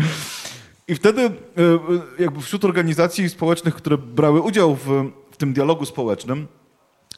I 0.88 0.94
wtedy 0.94 1.22
e, 1.22 1.28
e, 1.28 1.30
jakby 2.18 2.40
wśród 2.40 2.64
organizacji 2.64 3.28
społecznych, 3.28 3.74
które 3.74 3.98
brały 3.98 4.40
udział 4.40 4.76
w, 4.76 5.10
w 5.30 5.36
tym 5.36 5.52
dialogu 5.52 5.86
społecznym, 5.86 6.48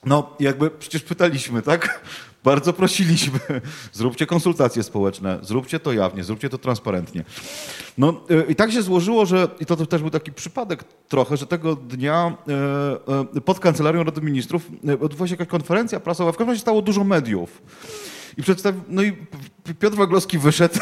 no 0.04 0.36
jakby 0.40 0.70
przecież 0.70 1.02
pytaliśmy, 1.02 1.62
tak? 1.62 2.00
Bardzo 2.44 2.72
prosiliśmy, 2.72 3.38
zróbcie 3.92 4.26
konsultacje 4.26 4.82
społeczne, 4.82 5.38
zróbcie 5.42 5.80
to 5.80 5.92
jawnie, 5.92 6.24
zróbcie 6.24 6.48
to 6.48 6.58
transparentnie. 6.58 7.24
No 7.98 8.20
e, 8.30 8.52
i 8.52 8.54
tak 8.54 8.72
się 8.72 8.82
złożyło, 8.82 9.26
że, 9.26 9.48
i 9.60 9.66
to 9.66 9.86
też 9.86 10.00
był 10.00 10.10
taki 10.10 10.32
przypadek 10.32 10.84
trochę, 11.08 11.36
że 11.36 11.46
tego 11.46 11.76
dnia 11.76 12.36
e, 12.48 13.36
e, 13.36 13.40
pod 13.40 13.60
Kancelarią 13.60 14.04
Rady 14.04 14.20
Ministrów 14.20 14.66
odbyła 15.00 15.28
się 15.28 15.32
jakaś 15.32 15.48
konferencja 15.48 16.00
prasowa, 16.00 16.32
w 16.32 16.36
każdym 16.36 16.48
razie 16.48 16.60
stało 16.60 16.82
dużo 16.82 17.04
mediów. 17.04 17.62
I 18.36 18.42
przedstawił, 18.42 18.82
no 18.88 19.02
i 19.02 19.16
Piotr 19.78 19.96
Waglowski 19.96 20.38
wyszedł 20.38 20.78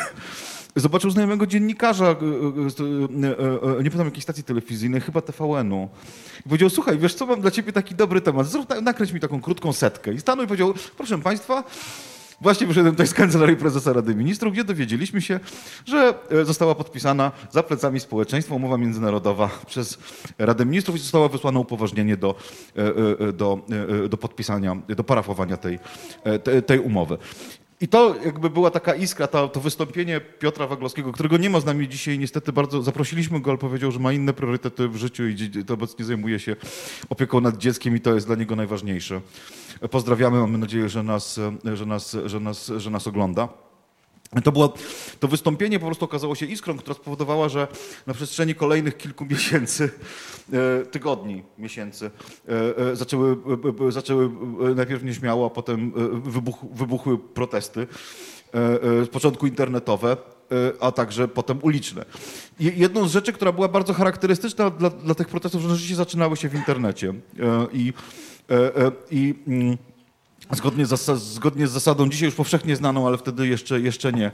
Zobaczył 0.77 1.11
znajomego 1.11 1.47
dziennikarza, 1.47 2.07
e, 2.07 2.11
e, 2.11 2.17
e, 2.17 3.83
nie 3.83 3.91
pamiętam 3.91 4.05
jakiej 4.05 4.23
stacji 4.23 4.45
telewizyjnej, 4.45 5.01
chyba 5.01 5.21
TVN-u. 5.21 5.89
I 6.41 6.43
powiedział, 6.43 6.71
słuchaj, 6.71 6.99
wiesz 6.99 7.15
co, 7.15 7.27
mam 7.27 7.41
dla 7.41 7.51
ciebie 7.51 7.73
taki 7.73 7.95
dobry 7.95 8.21
temat, 8.21 8.47
zrób, 8.47 8.81
nakręć 8.83 9.13
mi 9.13 9.21
taką 9.21 9.41
krótką 9.41 9.73
setkę. 9.73 10.13
I 10.13 10.21
stanął 10.21 10.45
i 10.45 10.49
powiedział, 10.49 10.75
proszę 10.97 11.19
państwa, 11.19 11.65
Właśnie 12.43 12.67
wyszedłem 12.67 12.95
tutaj 12.95 13.07
z 13.07 13.15
kancelarii 13.15 13.57
prezesa 13.57 13.93
Rady 13.93 14.15
Ministrów, 14.15 14.53
gdzie 14.53 14.65
dowiedzieliśmy 14.65 15.23
się, 15.23 15.41
że 15.85 16.15
została 16.45 16.75
podpisana 16.75 17.33
za 17.51 17.63
plecami 17.63 18.01
społeczeństwa 18.01 18.55
umowa 18.55 18.79
międzynarodowa 18.79 19.51
przez 19.67 19.99
Radę 20.39 20.67
Ministrów 20.67 20.97
i 20.97 20.99
zostało 20.99 21.29
wysłane 21.29 21.61
upoważnienie 21.61 22.17
do, 22.17 22.35
do, 23.33 23.59
do 24.09 24.17
podpisania, 24.17 24.77
do 24.89 25.05
parafowania 25.05 25.57
tej, 25.57 25.79
tej 26.67 26.79
umowy. 26.79 27.19
I 27.81 27.89
to 27.89 28.15
jakby 28.25 28.51
była 28.51 28.71
taka 28.71 28.95
iskra, 28.95 29.27
to, 29.27 29.49
to 29.49 29.61
wystąpienie 29.61 30.21
Piotra 30.21 30.67
Waglowskiego, 30.67 31.13
którego 31.13 31.37
nie 31.37 31.51
ma 31.51 31.61
z 31.61 31.65
nami 31.65 31.89
dzisiaj, 31.89 32.19
niestety 32.19 32.53
bardzo 32.53 32.83
zaprosiliśmy 32.83 33.41
go, 33.41 33.51
ale 33.51 33.59
powiedział, 33.59 33.91
że 33.93 33.99
ma 33.99 34.13
inne 34.13 34.33
priorytety 34.33 34.89
w 34.89 34.97
życiu 34.97 35.29
i 35.29 35.65
to 35.67 35.75
obecnie 35.75 36.05
zajmuje 36.05 36.39
się 36.39 36.57
opieką 37.09 37.41
nad 37.41 37.57
dzieckiem 37.57 37.97
i 37.97 38.01
to 38.01 38.15
jest 38.15 38.27
dla 38.27 38.37
niego 38.37 38.57
najważniejsze. 38.57 39.21
Pozdrawiamy, 39.91 40.41
mamy 40.41 40.59
nadzieję, 40.59 40.89
że 40.89 41.03
nas, 41.03 41.41
że 41.75 41.87
nas, 41.87 42.17
że 42.25 42.41
nas, 42.41 42.73
że 42.77 42.91
nas 42.91 43.07
ogląda. 43.07 43.70
To, 44.45 44.53
było, 44.53 44.75
to 45.21 45.29
wystąpienie 45.29 45.79
po 45.79 45.87
prostu 45.87 46.05
okazało 46.05 46.35
się 46.35 46.47
iskrą, 46.47 46.79
która 46.79 46.95
spowodowała, 46.95 47.49
że 47.49 47.69
na 48.07 48.15
przestrzeni 48.15 48.55
kolejnych 48.55 48.97
kilku 48.97 49.27
miesięcy, 49.31 49.91
e, 50.53 50.87
tygodni, 50.87 51.43
miesięcy, 51.59 52.11
e, 52.49 52.77
e, 52.91 52.97
zaczęły, 52.97 53.37
zaczęły 53.89 54.31
najpierw 54.75 55.05
nieśmiało, 55.05 55.47
a 55.47 55.51
potem 55.51 55.93
wybuch, 56.23 56.57
wybuchły 56.73 57.19
protesty. 57.19 57.87
Z 59.05 59.09
początku 59.09 59.47
internetowe, 59.47 60.17
a 60.81 60.93
także 60.93 61.29
potem 61.29 61.59
uliczne. 61.63 62.05
I 62.61 62.73
jedną 62.77 63.09
z 63.09 63.13
rzeczy, 63.13 63.33
która 63.33 63.53
była 63.53 63.69
bardzo 63.69 63.95
charakterystyczna 63.95 64.71
dla, 64.71 64.91
dla 64.91 65.15
tych 65.15 65.29
protestów, 65.29 65.63
że 65.63 65.69
rzeczywiście 65.69 65.97
zaczynały 65.97 66.37
się 66.37 66.49
w 66.49 66.55
internecie. 66.55 67.15
I, 67.73 67.93
i 69.11 69.35
mm, 69.47 69.77
Zgodnie 70.53 70.87
z, 70.87 71.11
zgodnie 71.19 71.67
z 71.67 71.71
zasadą 71.71 72.09
dzisiaj 72.09 72.27
już 72.27 72.35
powszechnie 72.35 72.77
znaną, 72.77 73.07
ale 73.07 73.19
wtedy 73.19 73.49
jeszcze, 73.49 73.81
jeszcze 73.81 74.13
nie, 74.13 74.31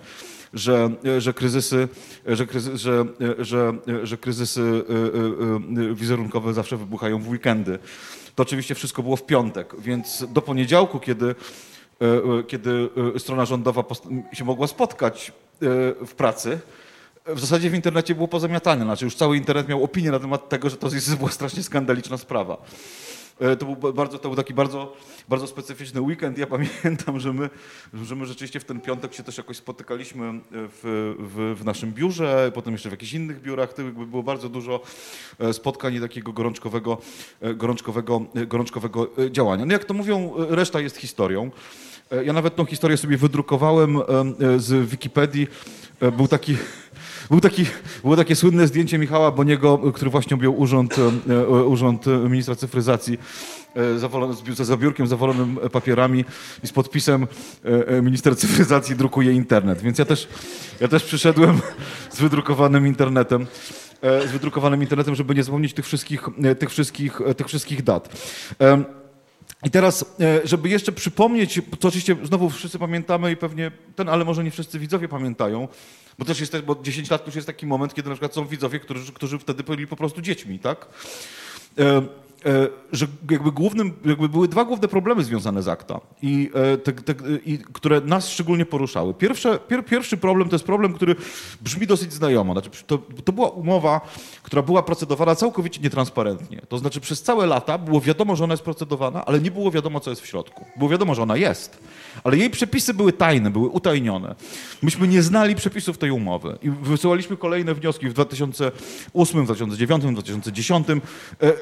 że, 0.54 0.90
że 1.18 1.35
kryzysy, 1.35 1.88
że, 2.26 2.46
kryzys, 2.46 2.80
że, 2.80 3.04
że, 3.38 3.73
że 4.02 4.16
kryzysy 4.16 4.61
y, 4.61 5.78
y, 5.78 5.82
y, 5.82 5.94
wizerunkowe 5.94 6.54
zawsze 6.54 6.76
wybuchają 6.76 7.18
w 7.18 7.28
weekendy. 7.28 7.78
To 8.35 8.42
oczywiście 8.42 8.75
wszystko 8.75 9.02
było 9.02 9.16
w 9.16 9.26
piątek, 9.26 9.75
więc 9.78 10.25
do 10.28 10.42
poniedziałku, 10.42 11.00
kiedy, 11.00 11.35
kiedy 12.46 12.88
strona 13.18 13.44
rządowa 13.44 13.85
się 14.32 14.44
mogła 14.44 14.66
spotkać 14.66 15.32
w 16.06 16.12
pracy, 16.16 16.58
w 17.26 17.40
zasadzie 17.40 17.70
w 17.70 17.75
internecie 17.75 18.14
było 18.14 18.28
pozamiatane. 18.28 18.85
Znaczy 18.85 19.04
już 19.04 19.14
cały 19.14 19.37
internet 19.37 19.68
miał 19.68 19.85
opinię 19.85 20.11
na 20.11 20.18
temat 20.18 20.49
tego, 20.49 20.70
że 20.70 20.76
to 20.76 20.88
była 21.18 21.30
strasznie 21.30 21.62
skandaliczna 21.62 22.18
sprawa. 22.18 22.56
E, 23.40 23.57
to 23.57 23.66
był, 23.66 23.93
bardzo, 23.93 24.19
to 24.19 24.28
był 24.28 24.37
taki 24.37 24.55
bardzo, 24.55 24.97
bardzo 25.28 25.47
specyficzny 25.47 26.00
weekend. 26.00 26.38
Ja 26.38 26.47
pamiętam, 26.57 27.21
że 27.21 27.33
my, 27.33 27.50
że 28.05 28.16
my 28.16 28.26
rzeczywiście 28.26 28.61
w 28.61 28.64
ten 28.64 28.81
piątek 28.81 29.14
się 29.14 29.23
też 29.23 29.38
jakoś 29.38 29.57
spotykaliśmy 29.57 30.40
w, 30.50 31.14
w, 31.19 31.61
w 31.61 31.64
naszym 31.64 31.93
biurze, 31.93 32.52
potem 32.55 32.73
jeszcze 32.73 32.88
w 32.88 32.93
jakichś 32.93 33.12
innych 33.12 33.43
biurach. 33.43 33.73
To 33.73 33.83
było 33.83 34.23
bardzo 34.23 34.49
dużo 34.49 34.81
e, 35.38 35.52
spotkań 35.52 35.95
i 35.95 36.00
takiego 36.00 36.33
gorączkowego, 36.33 36.99
e, 37.40 37.55
gorączkowego, 37.55 38.26
gorączkowego 38.47 39.11
działania. 39.31 39.66
No 39.66 39.73
jak 39.73 39.85
to 39.85 39.95
mówią, 39.95 40.33
reszta 40.37 40.81
jest 40.81 40.97
historią. 40.97 41.50
Ja 42.25 42.33
nawet 42.33 42.57
tą 42.57 42.64
historię 42.64 42.97
sobie 42.97 43.16
wydrukowałem 43.16 43.99
z 44.57 44.90
Wikipedii. 44.90 45.47
Był 46.16 46.28
taki 46.28 46.57
Był 47.30 47.40
taki, 47.40 47.66
było 48.02 48.16
takie 48.16 48.37
słynne 48.37 48.66
zdjęcie 48.66 48.99
Michała 48.99 49.33
Boniego, 49.33 49.78
który 49.95 50.11
właśnie 50.11 50.35
objął 50.35 50.61
urząd, 50.61 50.97
urząd 51.66 52.04
ministra 52.06 52.54
cyfryzacji 52.54 53.18
za 54.56 54.76
biurkiem 54.76 55.06
zawalonym 55.06 55.59
papierami 55.73 56.25
i 56.64 56.66
z 56.66 56.73
podpisem 56.73 57.26
minister 58.02 58.37
cyfryzacji 58.37 58.97
drukuje 58.97 59.33
internet. 59.33 59.83
Więc 59.83 59.99
ja 59.99 60.04
też, 60.04 60.28
ja 60.80 60.88
też 60.88 61.04
przyszedłem 61.04 61.61
z 62.14 62.21
wydrukowanym 62.21 62.87
internetem 62.87 63.47
z 64.02 64.33
wydrukowanym 64.33 64.83
internetem, 64.83 65.14
żeby 65.14 65.35
nie 65.35 65.45
zapomnieć 65.45 65.73
tych 65.73 65.85
wszystkich, 65.85 66.28
tych 66.59 66.71
wszystkich, 66.71 67.21
tych 67.37 67.47
wszystkich 67.47 67.83
dat. 67.83 68.09
I 69.65 69.71
teraz, 69.71 70.05
e, 70.21 70.41
żeby 70.45 70.69
jeszcze 70.69 70.93
przypomnieć, 70.93 71.61
to 71.81 71.89
oczywiście 71.89 72.17
znowu 72.23 72.51
wszyscy 72.51 72.79
pamiętamy 72.79 73.33
i 73.33 73.37
pewnie 73.37 73.71
ten, 73.97 74.09
ale 74.09 74.25
może 74.25 74.45
nie 74.45 74.51
wszyscy 74.51 74.79
widzowie 74.79 75.09
pamiętają, 75.09 75.69
bo 76.19 76.25
też 76.25 76.41
jest, 76.41 76.61
bo 76.61 76.77
10 76.83 77.11
lat 77.11 77.27
już 77.27 77.35
jest 77.35 77.47
taki 77.47 77.67
moment, 77.67 77.95
kiedy 77.95 78.09
na 78.09 78.15
przykład 78.15 78.35
są 78.35 78.47
widzowie, 78.47 78.81
którzy, 78.81 79.13
którzy 79.13 79.39
wtedy 79.39 79.63
byli 79.63 79.87
po 79.87 79.97
prostu 79.97 80.21
dziećmi, 80.21 80.59
tak? 80.59 80.87
E, 82.47 82.69
że 82.93 83.07
jakby 83.31 83.53
głównym, 83.53 83.93
jakby 84.05 84.29
były 84.29 84.49
dwa 84.49 84.65
główne 84.65 84.88
problemy 84.88 85.25
związane 85.25 85.62
z 85.62 85.69
akta, 85.69 86.00
i, 86.23 86.50
e, 86.55 86.79
te, 86.79 86.93
te, 86.93 87.15
i 87.47 87.59
które 87.59 88.00
nas 88.00 88.29
szczególnie 88.29 88.67
poruszały. 88.67 89.15
Pierwsze, 89.15 89.59
pier, 89.59 89.85
pierwszy 89.85 90.17
problem 90.17 90.49
to 90.49 90.55
jest 90.55 90.65
problem, 90.65 90.95
który 90.95 91.17
brzmi 91.61 91.87
dosyć 91.87 92.12
znajomo. 92.12 92.53
Znaczy, 92.53 92.71
to, 92.87 92.99
to 93.25 93.33
była 93.33 93.49
umowa, 93.49 94.00
która 94.43 94.62
była 94.62 94.83
procedowana 94.83 95.35
całkowicie 95.35 95.81
nietransparentnie. 95.81 96.62
To 96.69 96.79
znaczy 96.79 97.00
przez 97.00 97.23
całe 97.23 97.47
lata 97.47 97.79
było 97.79 98.00
wiadomo, 98.00 98.37
że 98.37 98.45
ona 98.45 98.53
jest 98.53 98.65
procedowana, 98.65 99.25
ale 99.25 99.41
nie 99.41 99.50
było 99.50 99.71
wiadomo, 99.71 100.00
co 100.00 100.11
jest 100.11 100.23
w 100.23 100.26
środku. 100.26 100.65
Było 100.76 100.91
wiadomo, 100.91 101.15
że 101.15 101.23
ona 101.23 101.37
jest, 101.37 101.79
ale 102.25 102.37
jej 102.37 102.50
przepisy 102.50 102.94
były 102.94 103.12
tajne, 103.12 103.50
były 103.50 103.68
utajnione. 103.68 104.35
Myśmy 104.82 105.08
nie 105.08 105.23
znali 105.23 105.54
przepisów 105.54 105.99
tej 105.99 106.11
umowy. 106.11 106.58
I 106.62 106.70
wysyłaliśmy 106.70 107.37
kolejne 107.37 107.75
wnioski 107.75 108.08
w 108.08 108.12
2008, 108.12 109.44
2009, 109.44 110.04
2010, 110.04 110.87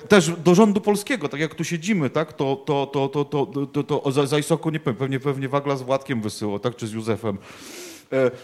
też 0.08 0.30
do 0.44 0.54
rządu 0.54 0.80
polskiego, 0.80 1.28
tak 1.28 1.40
jak 1.40 1.54
tu 1.54 1.64
siedzimy, 1.64 2.11
tak, 2.11 2.32
to, 2.32 2.56
to, 2.56 2.87
to, 2.87 3.08
to, 3.08 3.25
to, 3.25 3.46
to, 3.46 3.82
to, 3.84 3.99
to 3.99 4.26
za 4.26 4.38
Isoko, 4.38 4.70
nie 4.70 4.80
powiem, 4.80 4.96
pewnie, 4.96 5.20
pewnie 5.20 5.49
Wagla 5.49 5.76
z 5.76 5.82
Władkiem 5.82 6.23
wysyłał, 6.23 6.58
tak, 6.58 6.76
czy 6.76 6.87
z 6.87 6.92
Józefem 6.92 7.38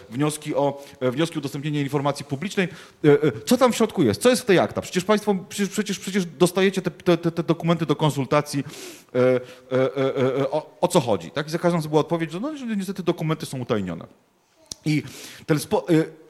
wnioski 0.09 0.55
o, 0.55 0.83
e, 0.99 1.11
wnioski 1.11 1.35
o 1.35 1.39
udostępnienie 1.39 1.81
informacji 1.81 2.25
publicznej. 2.25 2.67
E, 3.05 3.17
co 3.45 3.57
tam 3.57 3.71
w 3.71 3.75
środku 3.75 4.03
jest? 4.03 4.21
Co 4.21 4.29
jest 4.29 4.41
w 4.41 4.45
tej 4.45 4.59
akta? 4.59 4.81
Przecież 4.81 5.03
Państwo 5.03 5.35
przecież, 5.49 5.99
przecież, 5.99 6.25
dostajecie 6.25 6.81
te, 6.81 6.91
te, 6.91 7.31
te, 7.31 7.43
dokumenty 7.43 7.85
do 7.85 7.95
konsultacji. 7.95 8.63
O, 10.51 10.77
o, 10.81 10.87
co 10.87 10.99
chodzi? 10.99 11.31
Tak? 11.31 11.47
I 11.47 11.49
za 11.49 11.57
razem 11.57 11.81
była 11.81 12.01
odpowiedź, 12.01 12.31
że, 12.31 12.39
no, 12.39 12.53
niestety 12.77 13.03
dokumenty 13.03 13.45
są 13.45 13.59
utajnione. 13.59 14.05
I, 14.85 15.03
ten 15.45 15.59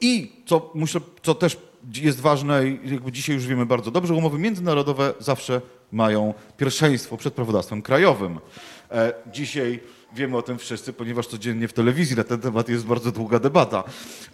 I 0.00 0.32
co, 0.46 0.70
muszę, 0.74 1.00
co 1.22 1.34
też 1.34 1.56
jest 1.94 2.20
ważne 2.20 2.62
jakby 2.84 3.12
dzisiaj 3.12 3.34
już 3.34 3.46
wiemy 3.46 3.66
bardzo 3.66 3.90
dobrze, 3.90 4.14
umowy 4.14 4.38
międzynarodowe 4.38 5.14
zawsze 5.18 5.60
mają 5.92 6.34
pierwszeństwo 6.56 7.16
przed 7.16 7.34
prawodawstwem 7.34 7.82
krajowym. 7.82 8.40
E, 8.90 9.14
dzisiaj 9.32 9.80
wiemy 10.14 10.36
o 10.36 10.42
tym 10.42 10.58
wszyscy, 10.58 10.92
ponieważ 10.92 11.26
codziennie 11.26 11.68
w 11.68 11.72
telewizji 11.72 12.16
na 12.16 12.24
ten 12.24 12.40
temat 12.40 12.68
jest 12.68 12.86
bardzo 12.86 13.12
długa 13.12 13.38
debata. 13.38 13.84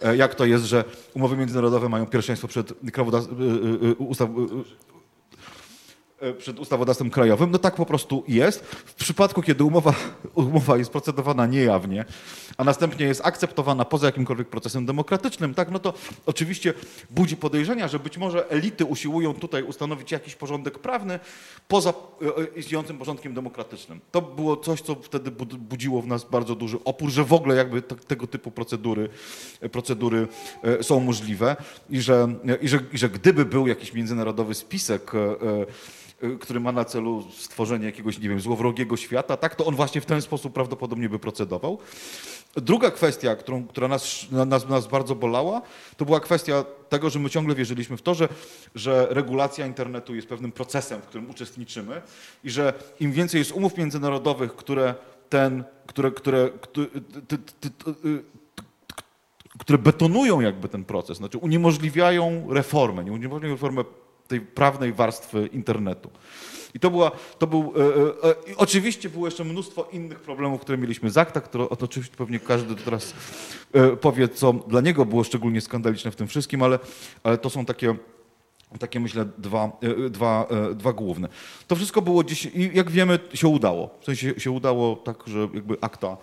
E, 0.01 0.17
jak 0.17 0.35
to 0.35 0.45
jest, 0.45 0.65
że 0.65 0.83
umowy 1.13 1.37
międzynarodowe 1.37 1.89
mają 1.89 2.05
pierwszeństwo 2.05 2.47
przed 2.47 2.73
ustawą 3.97 4.47
E, 4.47 4.98
przed 6.37 6.59
ustawodawstwem 6.59 7.09
krajowym. 7.09 7.51
No 7.51 7.59
tak 7.59 7.75
po 7.75 7.85
prostu 7.85 8.23
jest. 8.27 8.65
W 8.65 8.93
przypadku, 8.93 9.41
kiedy 9.41 9.63
umowa, 9.63 9.93
umowa 10.35 10.77
jest 10.77 10.91
procedowana 10.91 11.45
niejawnie, 11.45 12.05
a 12.57 12.63
następnie 12.63 13.05
jest 13.05 13.21
akceptowana 13.25 13.85
poza 13.85 14.05
jakimkolwiek 14.05 14.47
procesem 14.47 14.85
demokratycznym, 14.85 15.53
tak, 15.53 15.71
no 15.71 15.79
to 15.79 15.93
oczywiście 16.25 16.73
budzi 17.09 17.37
podejrzenia, 17.37 17.87
że 17.87 17.99
być 17.99 18.17
może 18.17 18.49
elity 18.49 18.85
usiłują 18.85 19.33
tutaj 19.33 19.63
ustanowić 19.63 20.11
jakiś 20.11 20.35
porządek 20.35 20.79
prawny 20.79 21.19
poza 21.67 21.89
e, 21.89 21.93
e, 22.25 22.59
istniejącym 22.59 22.97
porządkiem 22.97 23.33
demokratycznym. 23.33 23.99
To 24.11 24.21
było 24.21 24.57
coś, 24.57 24.81
co 24.81 24.95
wtedy 24.95 25.31
budziło 25.57 26.01
w 26.01 26.07
nas 26.07 26.23
bardzo 26.23 26.55
duży 26.55 26.77
opór, 26.85 27.09
że 27.09 27.23
w 27.23 27.33
ogóle 27.33 27.55
jakby 27.55 27.81
tego 27.81 28.27
typu 28.27 28.51
procedury, 28.51 29.09
procedury 29.71 30.27
są 30.81 30.99
możliwe 30.99 31.55
i 31.89 32.01
że, 32.01 32.27
i 32.61 32.67
że, 32.67 32.79
i 32.93 32.97
że 32.97 33.09
gdyby 33.09 33.45
był 33.45 33.67
jakiś 33.67 33.93
międzynarodowy 33.93 34.53
spisek 34.55 35.11
który 36.39 36.59
ma 36.59 36.71
na 36.71 36.85
celu 36.85 37.23
stworzenie 37.37 37.85
jakiegoś, 37.85 38.19
nie 38.19 38.29
wiem, 38.29 38.39
złowrogiego 38.39 38.97
świata, 38.97 39.37
tak, 39.37 39.55
to 39.55 39.65
on 39.65 39.75
właśnie 39.75 40.01
w 40.01 40.05
ten 40.05 40.21
sposób 40.21 40.53
prawdopodobnie 40.53 41.09
by 41.09 41.19
procedował. 41.19 41.77
Druga 42.55 42.91
kwestia, 42.91 43.35
którą, 43.35 43.67
która 43.67 43.87
nas, 43.87 44.27
nas, 44.31 44.69
nas 44.69 44.87
bardzo 44.87 45.15
bolała, 45.15 45.61
to 45.97 46.05
była 46.05 46.19
kwestia 46.19 46.65
tego, 46.89 47.09
że 47.09 47.19
my 47.19 47.29
ciągle 47.29 47.55
wierzyliśmy 47.55 47.97
w 47.97 48.01
to, 48.01 48.13
że, 48.15 48.29
że 48.75 49.07
regulacja 49.09 49.65
internetu 49.65 50.15
jest 50.15 50.27
pewnym 50.27 50.51
procesem, 50.51 51.01
w 51.01 51.05
którym 51.05 51.29
uczestniczymy 51.29 52.01
i 52.43 52.49
że 52.49 52.73
im 52.99 53.11
więcej 53.11 53.39
jest 53.39 53.51
umów 53.51 53.77
międzynarodowych, 53.77 54.55
które 54.55 54.95
ten, 55.29 55.63
które, 55.87 56.11
które, 56.11 56.49
które, 56.61 56.85
które 59.59 59.77
betonują 59.77 60.39
jakby 60.39 60.69
ten 60.69 60.85
proces, 60.85 61.17
znaczy 61.17 61.37
uniemożliwiają 61.37 62.53
reformę, 62.53 63.03
nie 63.03 63.11
uniemożliwiają 63.11 63.53
reformę 63.53 63.83
tej 64.29 64.41
prawnej 64.41 64.93
warstwy 64.93 65.49
internetu. 65.53 66.09
I 66.73 66.79
to 66.79 66.91
była, 66.91 67.11
to 67.39 67.47
był, 67.47 67.73
e, 67.75 68.27
e, 68.27 68.29
e 68.29 68.57
oczywiście 68.57 69.09
było 69.09 69.27
jeszcze 69.27 69.43
mnóstwo 69.43 69.87
innych 69.91 70.19
problemów, 70.19 70.61
które 70.61 70.77
mieliśmy 70.77 71.09
z 71.09 71.17
akta, 71.17 71.41
które 71.41 71.69
oczywiście 71.69 72.15
pewnie 72.17 72.39
każdy 72.39 72.75
teraz 72.75 73.13
e, 73.73 73.95
powie, 73.95 74.27
co 74.27 74.53
dla 74.53 74.81
niego 74.81 75.05
było 75.05 75.23
szczególnie 75.23 75.61
skandaliczne 75.61 76.11
w 76.11 76.15
tym 76.15 76.27
wszystkim, 76.27 76.63
ale, 76.63 76.79
ale 77.23 77.37
to 77.37 77.49
są 77.49 77.65
takie, 77.65 77.95
takie 78.79 78.99
myślę 78.99 79.25
dwa, 79.37 79.71
e, 79.81 80.09
dwa, 80.09 80.47
e, 80.49 80.75
dwa 80.75 80.93
główne. 80.93 81.27
To 81.67 81.75
wszystko 81.75 82.01
było 82.01 82.23
dziś, 82.23 82.45
i 82.45 82.71
jak 82.73 82.91
wiemy 82.91 83.19
się 83.33 83.47
udało. 83.47 83.97
W 84.01 84.05
sensie 84.05 84.39
się 84.39 84.51
udało 84.51 84.95
tak, 84.95 85.23
że 85.27 85.39
jakby 85.53 85.77
akta 85.81 86.17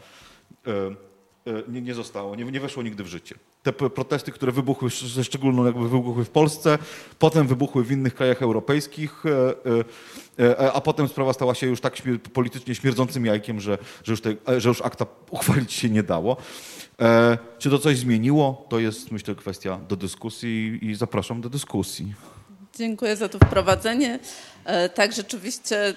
nie, 1.68 1.82
nie 1.82 1.94
zostało, 1.94 2.36
nie, 2.36 2.44
nie 2.44 2.60
weszło 2.60 2.82
nigdy 2.82 3.04
w 3.04 3.06
życie 3.06 3.34
te 3.66 3.72
protesty, 3.72 4.32
które 4.32 4.52
wybuchły, 4.52 4.90
ze 4.90 5.24
szczególną 5.24 5.64
jakby 5.64 5.88
wybuchły 5.88 6.24
w 6.24 6.30
Polsce, 6.30 6.78
potem 7.18 7.46
wybuchły 7.46 7.84
w 7.84 7.92
innych 7.92 8.14
krajach 8.14 8.42
europejskich, 8.42 9.22
e, 9.26 9.54
e, 10.44 10.60
e, 10.60 10.72
a 10.72 10.80
potem 10.80 11.08
sprawa 11.08 11.32
stała 11.32 11.54
się 11.54 11.66
już 11.66 11.80
tak 11.80 11.96
politycznie 12.32 12.74
śmierdzącym 12.74 13.26
jajkiem, 13.26 13.60
że, 13.60 13.78
że, 14.04 14.12
już, 14.12 14.20
te, 14.20 14.60
że 14.60 14.68
już 14.68 14.82
akta 14.82 15.06
uchwalić 15.30 15.72
się 15.72 15.90
nie 15.90 16.02
dało. 16.02 16.36
Czy 17.58 17.70
to 17.70 17.78
coś 17.78 17.98
zmieniło? 17.98 18.66
To 18.68 18.78
jest, 18.78 19.12
myślę, 19.12 19.34
kwestia 19.34 19.78
do 19.88 19.96
dyskusji 19.96 20.78
i 20.82 20.94
zapraszam 20.94 21.40
do 21.40 21.50
dyskusji. 21.50 22.14
Dziękuję 22.78 23.16
za 23.16 23.28
to 23.28 23.38
wprowadzenie. 23.38 24.18
E, 24.64 24.88
tak, 24.88 25.12
rzeczywiście 25.12 25.94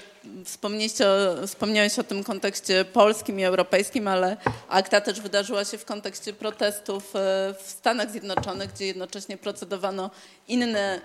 wspomniałeś 1.45 1.99
o 1.99 2.03
tym 2.03 2.23
kontekście 2.23 2.85
polskim 2.85 3.39
i 3.39 3.43
europejskim, 3.43 4.07
ale 4.07 4.37
akta 4.69 5.01
też 5.01 5.21
wydarzyła 5.21 5.65
się 5.65 5.77
w 5.77 5.85
kontekście 5.85 6.33
protestów 6.33 7.15
e, 7.15 7.19
w 7.63 7.69
Stanach 7.69 8.11
Zjednoczonych, 8.11 8.73
gdzie 8.73 8.85
jednocześnie 8.85 9.37
procedowano 9.37 10.11
inne, 10.47 11.01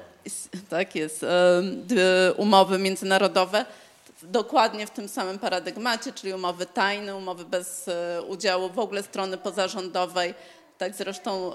tak 0.69 0.95
jest, 0.95 1.23
e, 1.23 2.33
umowy 2.37 2.79
międzynarodowe, 2.79 3.65
dokładnie 4.23 4.87
w 4.87 4.91
tym 4.91 5.09
samym 5.09 5.39
paradygmacie, 5.39 6.13
czyli 6.13 6.35
umowy 6.35 6.67
tajne, 6.67 7.17
umowy 7.17 7.45
bez 7.45 7.87
udziału 8.29 8.71
w 8.71 8.79
ogóle 8.79 9.03
strony 9.03 9.39
pozarządowej. 9.39 10.35
Tak 10.79 10.95
zresztą 10.95 11.53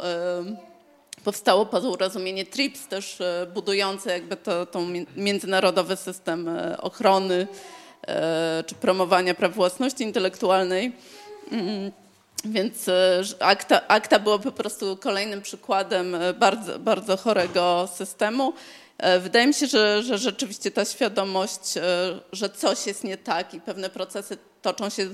powstało 1.23 1.65
porozumienie 1.65 2.45
TRIPS, 2.45 2.87
też 2.87 3.21
e, 3.21 3.47
budujące 3.53 4.11
jakby 4.11 4.37
to, 4.37 4.65
to 4.65 4.81
międzynarodowy 5.15 5.95
system 5.95 6.47
e, 6.47 6.81
ochrony 6.81 7.47
e, 8.07 8.63
czy 8.67 8.75
promowania 8.75 9.35
praw 9.35 9.55
własności 9.55 10.03
intelektualnej. 10.03 10.91
Mm, 11.51 11.91
więc 12.45 12.85
akta, 13.39 13.87
akta 13.87 14.19
było 14.19 14.39
po 14.39 14.51
prostu 14.51 14.97
kolejnym 14.97 15.41
przykładem 15.41 16.15
bardzo, 16.39 16.79
bardzo 16.79 17.17
chorego 17.17 17.89
systemu. 17.95 18.53
Wydaje 19.19 19.47
mi 19.47 19.53
się, 19.53 19.67
że, 19.67 20.03
że 20.03 20.17
rzeczywiście 20.17 20.71
ta 20.71 20.85
świadomość, 20.85 21.73
że 22.31 22.49
coś 22.49 22.87
jest 22.87 23.03
nie 23.03 23.17
tak 23.17 23.53
i 23.53 23.61
pewne 23.61 23.89
procesy 23.89 24.37
toczą 24.61 24.89
się 24.89 25.09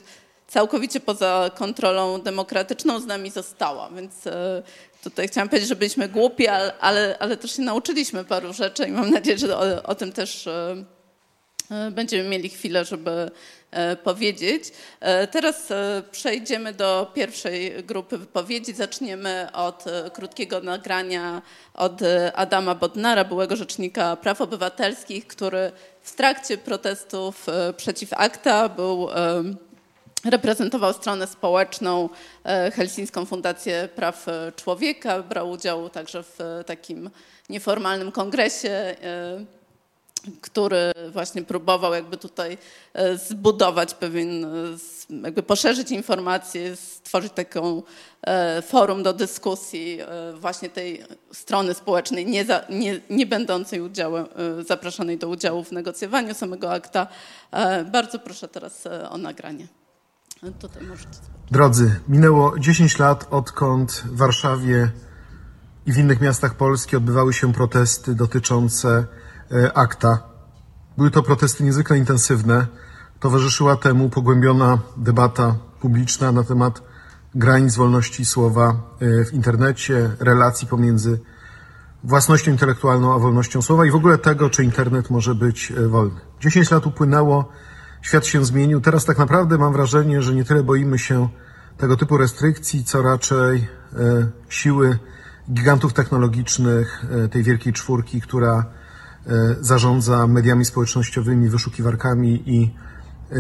całkowicie 0.48 1.00
poza 1.00 1.52
kontrolą 1.56 2.22
demokratyczną 2.22 3.00
z 3.00 3.06
nami 3.06 3.32
została. 3.32 3.90
Więc 3.90 4.14
tutaj 5.10 5.28
chciałam 5.28 5.50
powiedzieć, 5.50 5.70
że 5.70 5.76
byliśmy 5.76 6.10
głupi, 6.10 6.48
ale, 6.48 6.74
ale, 6.80 7.18
ale 7.20 7.38
też 7.38 7.56
się 7.56 7.62
nauczyliśmy 7.62 8.24
paru 8.24 8.54
rzeczy 8.54 8.88
i 8.88 8.92
mam 8.92 9.12
nadzieję, 9.12 9.38
że 9.38 9.58
o, 9.58 9.84
o 9.84 9.96
tym 9.96 10.12
też 10.12 10.48
e, 10.48 10.86
e, 11.72 11.92
będziemy 11.92 12.30
mieli 12.30 12.50
chwilę, 12.50 12.86
żeby 12.86 13.32
e, 13.72 13.96
powiedzieć. 13.96 14.64
Teraz 15.32 15.68
przejdziemy 16.12 16.74
do 16.74 17.12
pierwszej 17.16 17.84
grupy 17.84 18.18
wypowiedzi. 18.18 18.74
Zaczniemy 18.74 19.48
od 19.54 19.84
krótkiego 20.14 20.62
nagrania 20.62 21.42
od 21.74 22.00
Adama 22.34 22.76
Bodnara, 22.76 23.24
byłego 23.24 23.56
rzecznika 23.56 24.16
praw 24.16 24.42
obywatelskich, 24.42 25.28
który 25.28 25.72
w 26.02 26.16
trakcie 26.16 26.58
protestów 26.58 27.46
przeciw 27.78 28.14
akta 28.14 28.70
był 28.70 29.10
reprezentował 30.26 30.94
stronę 30.94 31.28
społeczną, 31.28 32.10
Helsińską 32.74 33.26
Fundację 33.26 33.90
Praw 33.96 34.26
Człowieka, 34.56 35.24
brał 35.24 35.50
udział 35.50 35.90
także 35.90 36.24
w 36.24 36.40
takim 36.66 37.10
nieformalnym 37.50 38.12
kongresie 38.12 38.96
który 40.42 40.92
właśnie 41.12 41.44
próbował 41.44 41.94
jakby 41.94 42.18
tutaj 42.18 42.58
e, 42.94 43.18
zbudować 43.18 43.94
pewien, 43.94 44.46
e, 44.46 44.50
jakby 45.24 45.44
poszerzyć 45.44 45.92
informacje, 45.92 46.76
stworzyć 46.76 47.34
taką 47.34 47.84
e, 48.22 48.62
forum 48.62 49.04
do 49.04 49.14
dyskusji 49.14 50.00
właśnie 50.34 50.70
tej 50.70 51.04
strony 51.34 51.74
społecznej, 51.74 52.26
nie, 52.26 52.46
za, 52.46 52.62
nie, 52.70 53.02
nie 53.10 53.26
będącej 53.26 53.82
udziałem, 53.82 54.26
zapraszanej 54.68 55.18
do 55.18 55.28
udziału 55.28 55.64
w 55.64 55.72
negocjowaniu 55.72 56.34
samego 56.34 56.72
akta. 56.72 57.08
Bardzo 57.92 58.20
proszę 58.20 58.48
teraz 58.48 58.88
o 59.10 59.18
nagranie. 59.18 59.68
Tutaj 60.60 60.88
możecie 60.88 61.20
Drodzy, 61.52 62.00
minęło 62.08 62.60
10 62.60 63.00
lat, 63.00 63.28
odkąd 63.32 63.92
w 63.92 64.18
Warszawie 64.18 64.92
i 65.86 65.94
w 65.94 65.98
innych 65.98 66.22
miastach 66.22 66.56
Polski 66.56 66.96
odbywały 66.96 67.34
się 67.34 67.54
protesty 67.54 68.16
dotyczące 68.16 69.06
E, 69.52 69.78
akta. 69.78 70.24
Były 70.98 71.12
to 71.12 71.24
protesty 71.24 71.64
niezwykle 71.64 71.98
intensywne. 71.98 72.68
Towarzyszyła 73.20 73.76
temu 73.76 74.10
pogłębiona 74.10 74.80
debata 74.98 75.56
publiczna 75.82 76.32
na 76.32 76.44
temat 76.44 76.82
granic 77.36 77.76
wolności 77.76 78.26
słowa 78.26 78.76
e, 79.00 79.26
w 79.26 79.34
internecie, 79.34 80.12
relacji 80.20 80.68
pomiędzy 80.68 81.20
własnością 82.04 82.52
intelektualną 82.52 83.16
a 83.16 83.20
wolnością 83.20 83.62
słowa 83.62 83.86
i 83.86 83.92
w 83.92 83.96
ogóle 83.96 84.18
tego, 84.18 84.50
czy 84.50 84.64
internet 84.64 85.10
może 85.10 85.36
być 85.36 85.72
e, 85.72 85.88
wolny. 85.88 86.20
Dziesięć 86.40 86.72
lat 86.72 86.86
upłynęło, 86.86 87.50
świat 88.06 88.26
się 88.26 88.46
zmienił. 88.46 88.82
Teraz 88.82 89.06
tak 89.06 89.18
naprawdę 89.18 89.58
mam 89.58 89.74
wrażenie, 89.74 90.22
że 90.22 90.36
nie 90.36 90.46
tyle 90.46 90.64
boimy 90.64 91.00
się 91.00 91.30
tego 91.78 91.98
typu 91.98 92.18
restrykcji, 92.18 92.84
co 92.84 93.02
raczej 93.02 93.68
siły 94.50 95.00
gigantów 95.52 95.94
technologicznych, 95.94 97.06
tej 97.32 97.44
wielkiej 97.44 97.74
czwórki, 97.74 98.22
która 98.22 98.66
E, 99.28 99.56
zarządza 99.62 100.28
mediami 100.28 100.66
społecznościowymi, 100.66 101.50
wyszukiwarkami 101.50 102.44
i 102.46 102.74
e, 103.32 103.36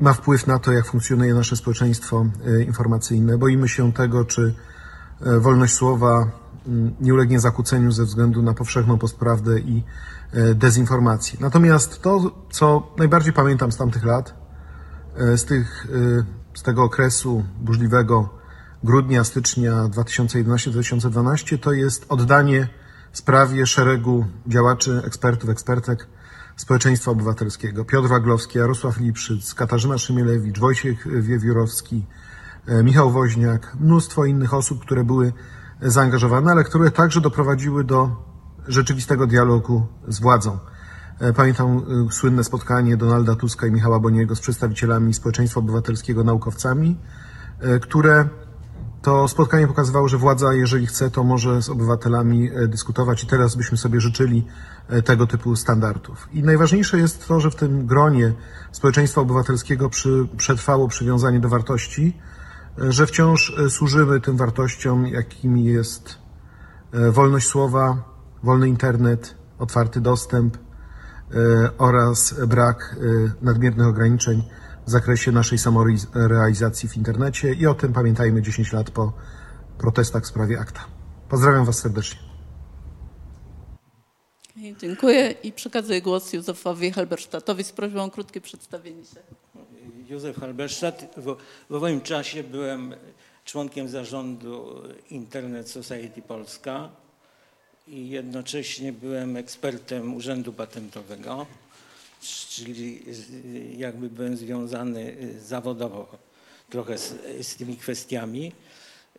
ma 0.00 0.12
wpływ 0.12 0.46
na 0.46 0.58
to, 0.58 0.72
jak 0.72 0.86
funkcjonuje 0.86 1.34
nasze 1.34 1.56
społeczeństwo 1.56 2.26
e, 2.46 2.62
informacyjne. 2.62 3.38
Boimy 3.38 3.68
się 3.68 3.92
tego, 3.92 4.24
czy 4.24 4.54
wolność 5.40 5.74
słowa 5.74 6.30
mm, 6.66 6.94
nie 7.00 7.14
ulegnie 7.14 7.40
zakłóceniu 7.40 7.92
ze 7.92 8.04
względu 8.04 8.42
na 8.42 8.54
powszechną 8.54 8.98
postprawdę 8.98 9.60
i 9.60 9.84
dezinformację. 10.54 11.38
Natomiast 11.40 12.02
to, 12.02 12.30
co 12.50 12.92
najbardziej 12.98 13.32
pamiętam 13.32 13.72
z 13.72 13.76
tamtych 13.76 14.04
lat, 14.04 14.34
z, 15.36 15.44
tych, 15.44 15.86
z 16.54 16.62
tego 16.62 16.82
okresu 16.82 17.44
burzliwego 17.60 18.28
grudnia, 18.84 19.24
stycznia 19.24 19.72
2011-2012, 19.72 21.58
to 21.58 21.72
jest 21.72 22.06
oddanie 22.08 22.68
sprawie 23.12 23.66
szeregu 23.66 24.26
działaczy, 24.46 25.02
ekspertów, 25.06 25.50
ekspertek 25.50 26.06
społeczeństwa 26.56 27.10
obywatelskiego. 27.10 27.84
Piotr 27.84 28.08
Waglowski, 28.08 28.58
Jarosław 28.58 29.00
Lipszyc, 29.00 29.54
Katarzyna 29.54 29.98
Szymielewicz, 29.98 30.58
Wojciech 30.58 31.22
Wiewiórowski, 31.22 32.06
e, 32.66 32.82
Michał 32.82 33.10
Woźniak, 33.10 33.76
mnóstwo 33.80 34.24
innych 34.24 34.54
osób, 34.54 34.80
które 34.80 35.04
były 35.04 35.32
zaangażowane, 35.82 36.50
ale 36.50 36.64
które 36.64 36.90
także 36.90 37.20
doprowadziły 37.20 37.84
do 37.84 38.31
rzeczywistego 38.68 39.26
dialogu 39.26 39.86
z 40.08 40.20
władzą. 40.20 40.58
E, 41.20 41.32
pamiętam 41.32 41.82
e, 42.08 42.12
słynne 42.12 42.44
spotkanie 42.44 42.96
Donalda 42.96 43.34
Tuska 43.34 43.66
i 43.66 43.70
Michała 43.70 44.00
Boniego 44.00 44.36
z 44.36 44.40
przedstawicielami 44.40 45.14
społeczeństwa 45.14 45.60
obywatelskiego, 45.60 46.24
naukowcami, 46.24 46.96
które 47.80 48.28
to 49.02 49.28
spotkanie 49.28 49.66
pokazywało, 49.66 50.08
że 50.08 50.18
władza, 50.18 50.54
jeżeli 50.54 50.86
chce, 50.86 51.10
to 51.10 51.24
może 51.24 51.62
z 51.62 51.68
obywatelami 51.68 52.50
e, 52.54 52.68
dyskutować 52.68 53.24
i 53.24 53.26
teraz 53.26 53.54
byśmy 53.54 53.76
sobie 53.78 54.00
życzyli 54.00 54.46
e, 54.88 55.02
tego 55.02 55.26
typu 55.26 55.56
standardów. 55.56 56.28
I 56.32 56.42
najważniejsze 56.42 56.98
jest 56.98 57.28
to, 57.28 57.40
że 57.40 57.50
w 57.50 57.56
tym 57.56 57.86
gronie 57.86 58.32
społeczeństwa 58.72 59.20
obywatelskiego 59.20 59.90
przy, 59.90 60.28
przetrwało 60.36 60.88
przywiązanie 60.88 61.40
do 61.40 61.48
wartości, 61.48 62.16
e, 62.78 62.92
że 62.92 63.06
wciąż 63.06 63.56
służymy 63.68 64.20
tym 64.20 64.36
wartościom, 64.36 65.06
jakimi 65.06 65.64
jest 65.64 66.22
wolność 67.12 67.48
słowa, 67.48 68.11
wolny 68.42 68.68
internet, 68.68 69.34
otwarty 69.58 70.00
dostęp 70.00 70.58
oraz 71.78 72.34
brak 72.46 72.96
nadmiernych 73.42 73.86
ograniczeń 73.86 74.42
w 74.86 74.90
zakresie 74.90 75.32
naszej 75.32 75.58
samorealizacji 75.58 76.88
w 76.88 76.96
internecie 76.96 77.52
i 77.52 77.66
o 77.66 77.74
tym 77.74 77.92
pamiętajmy 77.92 78.42
10 78.42 78.72
lat 78.72 78.90
po 78.90 79.12
protestach 79.78 80.22
w 80.22 80.26
sprawie 80.26 80.60
akta. 80.60 80.84
Pozdrawiam 81.28 81.64
Was 81.64 81.78
serdecznie. 81.78 82.20
Dziękuję 84.78 85.30
i 85.42 85.52
przekazuję 85.52 86.02
głos 86.02 86.32
Józefowi 86.32 86.90
Halberstadtowi 86.90 87.64
z 87.64 87.72
prośbą 87.72 88.02
o 88.02 88.10
krótkie 88.10 88.40
przedstawienie 88.40 89.04
się. 89.04 89.20
Józef 90.08 90.36
Halberstadt. 90.40 91.04
W, 91.16 91.36
w 91.70 91.80
moim 91.80 92.00
czasie 92.00 92.44
byłem 92.44 92.94
członkiem 93.44 93.88
zarządu 93.88 94.82
Internet 95.10 95.70
Society 95.70 96.22
Polska 96.22 96.88
i 97.88 98.08
jednocześnie 98.08 98.92
byłem 98.92 99.36
ekspertem 99.36 100.14
Urzędu 100.14 100.52
Patentowego 100.52 101.46
czyli 102.22 103.02
jakby 103.76 104.08
byłem 104.10 104.36
związany 104.36 105.00
y, 105.00 105.40
zawodowo 105.40 106.18
trochę 106.70 106.98
z, 106.98 107.14
z 107.42 107.56
tymi 107.56 107.76
kwestiami. 107.76 108.52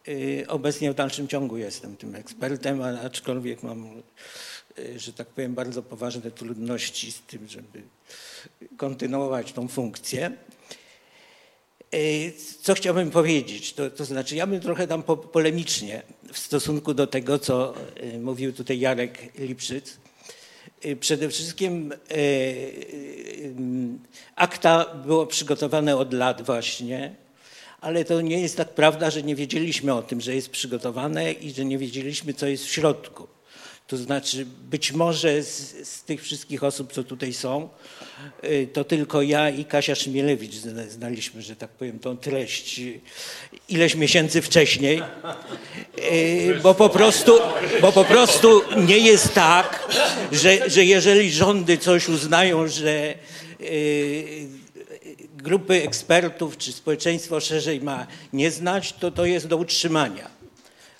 Y, 0.07 0.45
obecnie 0.47 0.91
w 0.91 0.95
dalszym 0.95 1.27
ciągu 1.27 1.57
jestem 1.57 1.97
tym 1.97 2.15
ekspertem, 2.15 2.81
aczkolwiek 2.81 3.63
mam, 3.63 4.01
y, 4.79 4.99
że 4.99 5.13
tak 5.13 5.27
powiem, 5.27 5.55
bardzo 5.55 5.83
poważne 5.83 6.31
trudności 6.31 7.11
z 7.11 7.21
tym, 7.21 7.47
żeby 7.47 7.81
kontynuować 8.77 9.53
tą 9.53 9.67
funkcję. 9.67 10.31
Co 12.61 12.73
chciałbym 12.73 13.11
powiedzieć? 13.11 13.73
To, 13.73 13.89
to 13.89 14.05
znaczy, 14.05 14.35
ja 14.35 14.47
bym 14.47 14.59
trochę 14.59 14.87
tam 14.87 15.03
po, 15.03 15.17
polemicznie 15.17 16.01
w 16.33 16.37
stosunku 16.37 16.93
do 16.93 17.07
tego, 17.07 17.39
co 17.39 17.73
mówił 18.19 18.53
tutaj 18.53 18.79
Jarek 18.79 19.39
Lipszyc. 19.39 19.97
Y, 20.85 20.95
przede 20.95 21.29
wszystkim 21.29 21.91
y, 21.91 22.15
y, 22.15 23.53
akta 24.35 24.95
było 25.05 25.25
przygotowane 25.27 25.97
od 25.97 26.13
lat 26.13 26.41
właśnie, 26.41 27.15
ale 27.81 28.05
to 28.05 28.21
nie 28.21 28.41
jest 28.41 28.57
tak 28.57 28.69
prawda, 28.69 29.11
że 29.11 29.23
nie 29.23 29.35
wiedzieliśmy 29.35 29.93
o 29.93 30.01
tym, 30.01 30.21
że 30.21 30.35
jest 30.35 30.49
przygotowane 30.49 31.31
i 31.31 31.51
że 31.51 31.65
nie 31.65 31.77
wiedzieliśmy, 31.77 32.33
co 32.33 32.47
jest 32.47 32.65
w 32.65 32.71
środku. 32.71 33.27
To 33.93 33.97
znaczy, 33.97 34.45
być 34.69 34.91
może 34.91 35.43
z, 35.43 35.87
z, 35.87 36.03
tych 36.03 36.23
wszystkich 36.23 36.63
osób, 36.63 36.93
co 36.93 37.03
tutaj 37.03 37.33
są, 37.33 37.69
y, 38.43 38.67
to 38.73 38.83
tylko 38.83 39.21
ja 39.21 39.49
i 39.49 39.65
Kasia 39.65 39.95
Szmielewicz 39.95 40.55
znaliśmy, 40.87 41.41
że 41.41 41.55
tak 41.55 41.69
powiem, 41.69 41.99
tą 41.99 42.17
treść 42.17 42.81
ileś 43.69 43.95
miesięcy 43.95 44.41
wcześniej, 44.41 45.01
y, 46.11 46.59
bo 46.63 46.73
po 46.73 46.89
prostu, 46.89 47.39
bo 47.81 47.91
po 47.91 48.05
prostu 48.05 48.61
nie 48.87 48.97
jest 48.97 49.33
tak, 49.33 49.87
że, 50.31 50.69
że 50.69 50.85
jeżeli 50.85 51.31
rządy 51.31 51.77
coś 51.77 52.09
uznają, 52.09 52.67
że 52.67 53.15
y, 53.61 54.47
grupy 55.35 55.83
ekspertów 55.83 56.57
czy 56.57 56.71
społeczeństwo 56.71 57.39
szerzej 57.39 57.81
ma 57.81 58.07
nie 58.33 58.51
znać, 58.51 58.93
to 58.93 59.11
to 59.11 59.25
jest 59.25 59.47
do 59.47 59.57
utrzymania 59.57 60.42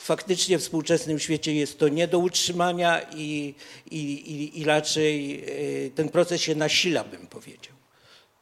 faktycznie 0.04 0.58
w 0.58 0.62
współczesnym 0.62 1.20
świecie 1.20 1.56
jest 1.56 1.80
to 1.80 1.88
nie 1.88 2.08
do 2.08 2.20
utrzymania 2.20 3.02
i, 3.16 3.56
i, 3.92 4.02
i, 4.02 4.60
i 4.60 4.64
raczej 4.64 5.44
e, 5.88 5.90
ten 5.90 6.10
proces 6.10 6.42
się 6.42 6.56
nasila, 6.56 7.04
bym 7.04 7.28
powiedział. 7.28 7.74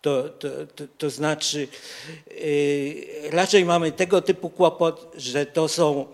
To, 0.01 0.29
to, 0.29 0.49
to, 0.75 0.83
to 0.97 1.09
znaczy, 1.09 1.67
e, 2.27 3.29
raczej 3.29 3.65
mamy 3.65 3.91
tego 3.91 4.21
typu 4.21 4.49
kłopot, 4.49 5.11
że 5.17 5.45
to 5.45 5.67
są 5.67 6.05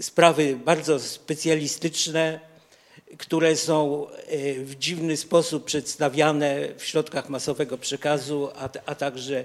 sprawy 0.00 0.56
bardzo 0.64 1.00
specjalistyczne, 1.00 2.40
które 3.18 3.56
są 3.56 4.06
e, 4.08 4.54
w 4.54 4.74
dziwny 4.78 5.16
sposób 5.16 5.64
przedstawiane 5.64 6.68
w 6.78 6.84
środkach 6.84 7.28
masowego 7.28 7.78
przekazu, 7.78 8.48
a, 8.54 8.68
a 8.86 8.94
także 8.94 9.44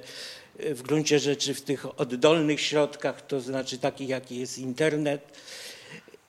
w 0.60 0.82
gruncie 0.82 1.20
rzeczy 1.20 1.54
w 1.54 1.62
tych 1.62 2.00
oddolnych 2.00 2.62
środkach, 2.62 3.28
to 3.28 3.42
znaczy 3.42 3.78
takich, 3.78 4.10
jaki 4.10 4.40
jest 4.40 4.58
internet. 4.58 5.22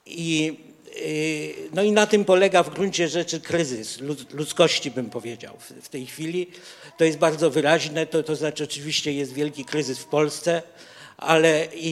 I, 0.05 0.57
y, 0.97 1.53
no 1.73 1.83
i 1.83 1.91
na 1.91 2.07
tym 2.07 2.25
polega 2.25 2.63
w 2.63 2.73
gruncie 2.73 3.07
rzeczy 3.07 3.39
kryzys 3.39 3.99
ludzkości, 4.33 4.91
bym 4.91 5.09
powiedział, 5.09 5.57
w, 5.81 5.89
tej 5.89 6.05
chwili. 6.05 6.47
To 6.97 7.05
jest 7.05 7.17
bardzo 7.17 7.49
wyraźne, 7.49 8.05
to, 8.05 8.23
to 8.23 8.35
znaczy 8.35 8.63
oczywiście 8.63 9.13
jest 9.13 9.33
wielki 9.33 9.65
kryzys 9.65 9.99
w 9.99 10.05
Polsce, 10.05 10.61
ale 11.17 11.67
i, 11.75 11.91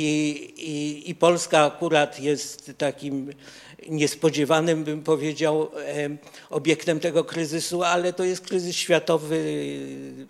i, 0.57 1.09
i 1.09 1.15
Polska 1.15 1.65
akurat 1.65 2.19
jest 2.19 2.71
takim 2.77 3.33
niespodziewanym, 3.89 4.83
bym 4.83 5.03
powiedział, 5.03 5.71
obiektem 6.49 6.99
tego 6.99 7.23
kryzysu, 7.23 7.83
ale 7.83 8.13
to 8.13 8.23
jest 8.23 8.41
kryzys 8.41 8.75
światowy. 8.75 9.55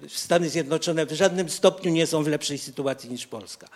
Stany 0.10 0.50
Zjednoczone 0.50 1.06
w 1.06 1.12
żadnym 1.12 1.50
stopniu 1.50 1.91
nie 1.91 2.08
są 2.08 2.24
w 2.24 2.28
lepszej 2.28 2.58
sytuacji 2.58 3.10
niż 3.10 3.28
Polska. 3.28 3.68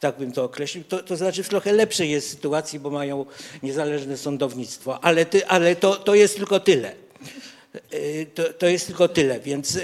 Tak 0.00 0.18
bym 0.18 0.32
to 0.32 0.44
określił. 0.44 0.84
To, 0.84 1.02
to 1.02 1.16
znaczy 1.16 1.42
w 1.42 1.48
trochę 1.48 1.72
lepszej 1.72 2.10
jest 2.10 2.30
sytuacji, 2.30 2.80
bo 2.80 2.90
mają 2.90 3.26
niezależne 3.62 4.16
sądownictwo, 4.16 5.04
ale, 5.04 5.26
ty, 5.26 5.46
ale 5.46 5.76
to, 5.76 5.96
to 5.96 6.14
jest 6.14 6.36
tylko 6.36 6.60
tyle. 6.60 6.94
E, 7.90 8.26
to, 8.26 8.52
to 8.52 8.66
jest 8.66 8.86
tylko 8.86 9.08
tyle, 9.08 9.40
więc 9.40 9.78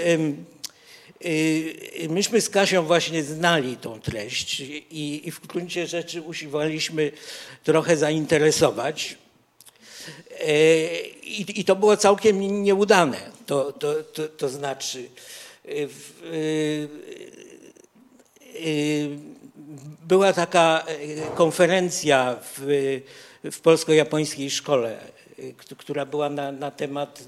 Y, 1.25 2.07
myśmy 2.09 2.41
z 2.41 2.49
Kasią 2.49 2.85
właśnie 2.85 3.23
znali 3.23 3.77
tą 3.77 4.01
treść 4.01 4.59
i, 4.59 5.21
i 5.27 5.31
w 5.31 5.47
gruncie 5.47 5.87
rzeczy 5.87 6.21
usiłowaliśmy 6.21 7.11
trochę 7.63 7.97
zainteresować. 7.97 9.17
E, 10.39 11.01
I, 11.23 11.59
I, 11.59 11.65
to 11.65 11.75
było 11.75 11.97
całkiem 11.97 12.63
nieudane. 12.63 13.17
To, 13.45 13.71
to, 13.71 14.03
to, 14.03 14.27
to 14.27 14.49
znaczy, 14.49 15.09
y, 15.65 15.89
y, 18.55 19.09
była 20.07 20.33
taka 20.33 20.85
konferencja 21.35 22.35
w, 22.41 22.61
w 23.51 23.59
polsko-japońskiej 23.59 24.49
szkole, 24.49 24.97
która 25.77 26.05
była 26.05 26.29
na, 26.29 26.51
na 26.51 26.71
temat 26.71 27.23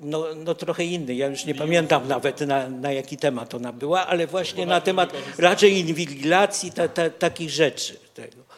no, 0.00 0.26
no 0.36 0.54
trochę 0.54 0.84
inny. 0.84 1.14
Ja 1.14 1.26
już 1.26 1.44
nie 1.44 1.54
pamiętam 1.54 2.08
nawet 2.08 2.40
na, 2.40 2.68
na 2.68 2.92
jaki 2.92 3.16
temat 3.16 3.54
ona 3.54 3.72
była, 3.72 4.06
ale 4.06 4.26
właśnie 4.26 4.66
na 4.66 4.80
temat 4.80 5.12
raczej 5.38 5.78
inwigilacji, 5.78 6.72
ta, 6.72 6.88
ta, 6.88 7.10
takich 7.10 7.50
rzeczy. 7.50 7.96
Tego. 8.14 8.49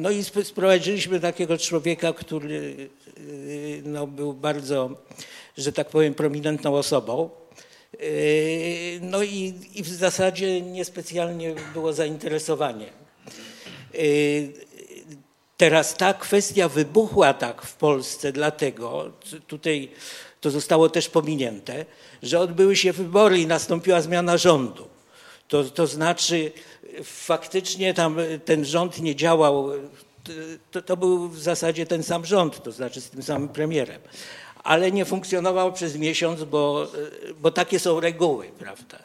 No 0.00 0.10
i 0.10 0.24
sprowadziliśmy 0.24 1.20
takiego 1.20 1.58
człowieka, 1.58 2.12
który 2.12 2.90
y, 3.18 3.82
no, 3.84 4.06
był 4.06 4.32
bardzo, 4.32 4.90
że 5.58 5.72
tak 5.72 5.88
powiem, 5.88 6.14
prominentną 6.14 6.74
osobą. 6.74 7.30
Y, 8.00 8.98
no 9.02 9.22
i, 9.22 9.54
i 9.74 9.82
w 9.82 9.88
zasadzie 9.88 10.60
niespecjalnie 10.60 11.54
było 11.72 11.92
zainteresowanie. 11.92 12.86
Y, 13.94 14.52
teraz 15.56 15.96
ta 15.96 16.14
kwestia 16.14 16.68
wybuchła 16.68 17.34
tak 17.34 17.62
w 17.62 17.74
Polsce, 17.74 18.32
dlatego 18.32 19.12
tutaj 19.46 19.88
to 20.40 20.50
zostało 20.50 20.88
też 20.88 21.08
pominięte, 21.08 21.84
że 22.22 22.40
odbyły 22.40 22.76
się 22.76 22.92
wybory 22.92 23.38
i 23.38 23.46
nastąpiła 23.46 24.00
zmiana 24.00 24.36
rządu. 24.36 24.88
To, 25.48 25.64
to 25.64 25.86
znaczy 25.86 26.52
faktycznie 27.04 27.94
tam 27.94 28.16
ten 28.44 28.64
rząd 28.64 29.00
nie 29.00 29.16
działał, 29.16 29.68
to, 30.70 30.82
to 30.82 30.96
był 30.96 31.28
w 31.28 31.38
zasadzie 31.38 31.86
ten 31.86 32.02
sam 32.02 32.24
rząd, 32.24 32.62
to 32.62 32.72
znaczy 32.72 33.00
z 33.00 33.10
tym 33.10 33.22
samym 33.22 33.48
premierem 33.48 34.00
ale 34.64 34.92
nie 34.92 35.04
funkcjonował 35.04 35.72
przez 35.72 35.96
miesiąc, 35.96 36.44
bo, 36.44 36.92
bo 37.40 37.50
takie 37.50 37.78
są 37.78 38.00
reguły, 38.00 38.50
prawda? 38.58 38.98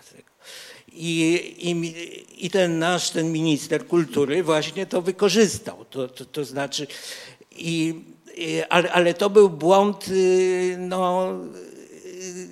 I, 0.93 1.55
i, 1.57 2.45
I, 2.45 2.49
ten 2.49 2.79
nasz, 2.79 3.09
ten 3.09 3.31
minister 3.31 3.87
kultury 3.87 4.43
właśnie 4.43 4.85
to 4.85 5.01
wykorzystał. 5.01 5.85
To, 5.89 6.07
to, 6.07 6.25
to 6.25 6.45
znaczy, 6.45 6.87
i 7.51 8.01
ale, 8.69 8.91
ale 8.91 9.13
to 9.13 9.29
był 9.29 9.49
błąd, 9.49 10.07
y, 10.07 10.75
no, 10.79 11.33
y, 12.05 12.47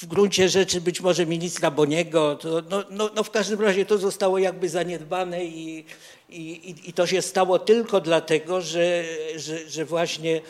w 0.00 0.06
gruncie 0.06 0.48
rzeczy 0.48 0.80
być 0.80 1.00
może 1.00 1.26
ministra 1.26 1.70
Boniego. 1.70 2.36
To, 2.36 2.62
no, 2.70 2.84
no, 2.90 3.10
no 3.14 3.24
w 3.24 3.30
każdym 3.30 3.60
razie 3.60 3.86
to 3.86 3.98
zostało 3.98 4.38
jakby 4.38 4.68
zaniedbane 4.68 5.44
i, 5.44 5.84
i, 6.28 6.74
i 6.86 6.92
to 6.92 7.06
się 7.06 7.22
stało 7.22 7.58
tylko 7.58 8.00
dlatego, 8.00 8.60
że, 8.60 9.04
że, 9.36 9.68
że 9.68 9.84
właśnie 9.84 10.40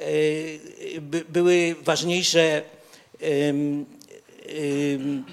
y, 0.00 1.00
by, 1.00 1.24
były 1.28 1.76
ważniejsze 1.82 2.62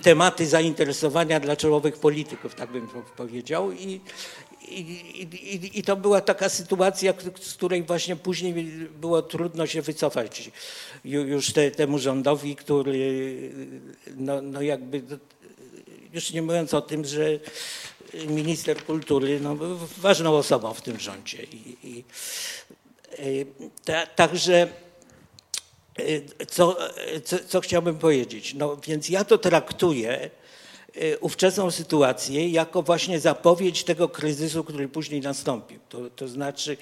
tematy 0.04 0.48
zainteresowania 0.48 1.40
dla 1.40 1.56
czołowych 1.56 1.98
polityków, 1.98 2.56
tak 2.56 2.72
bym 2.72 2.88
powiedział. 3.18 3.72
I, 3.72 4.02
i, 4.68 4.80
i, 5.22 5.80
I, 5.80 5.84
to 5.84 5.96
była 5.96 6.22
taka 6.22 6.50
sytuacja, 6.50 7.14
z 7.42 7.54
której 7.54 7.84
właśnie 7.84 8.16
później 8.16 8.54
było 9.02 9.22
trudno 9.22 9.68
się 9.68 9.82
wycofać 9.82 10.52
już 11.06 11.54
te, 11.54 11.72
temu 11.72 12.00
rządowi, 12.00 12.56
który 12.56 13.52
no, 14.16 14.42
no 14.42 14.62
jakby, 14.62 15.02
już 16.14 16.32
nie 16.32 16.42
mówiąc 16.42 16.74
o 16.74 16.82
tym, 16.82 17.06
że 17.06 17.40
minister 18.28 18.86
kultury 18.86 19.40
no, 19.40 19.56
był 19.56 19.78
ważną 19.98 20.36
osobą 20.36 20.74
w 20.74 20.82
tym 20.82 21.00
rządzie. 21.00 21.44
I, 21.44 21.78
i 21.84 22.04
ta, 23.86 24.06
także 24.06 24.68
co, 26.48 26.78
co, 27.24 27.38
co 27.48 27.62
chciałbym 27.62 27.98
powiedzieć? 27.98 28.54
No 28.54 28.78
więc 28.88 29.10
ja 29.10 29.24
to 29.24 29.38
traktuję 29.38 30.30
ówczesną 31.22 31.72
sytuację 31.72 32.50
jako 32.50 32.82
właśnie 32.82 33.20
zapowiedź 33.20 33.84
tego 33.84 34.10
kryzysu, 34.10 34.64
który 34.64 34.88
później 34.88 35.22
nastąpił. 35.22 35.80
To, 35.90 36.10
to 36.16 36.28
znaczy 36.28 36.78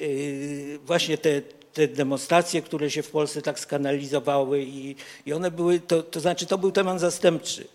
y, 0.00 0.78
właśnie 0.84 1.18
te, 1.18 1.42
te 1.72 1.88
demonstracje, 1.88 2.62
które 2.62 2.90
się 2.90 3.02
w 3.02 3.10
Polsce 3.10 3.42
tak 3.42 3.60
skanalizowały 3.60 4.62
i, 4.62 4.96
i 5.26 5.32
one 5.32 5.50
były, 5.50 5.80
to, 5.80 6.02
to 6.02 6.20
znaczy 6.20 6.46
to 6.46 6.58
był 6.58 6.72
temat 6.72 7.00
zastępczy. 7.00 7.68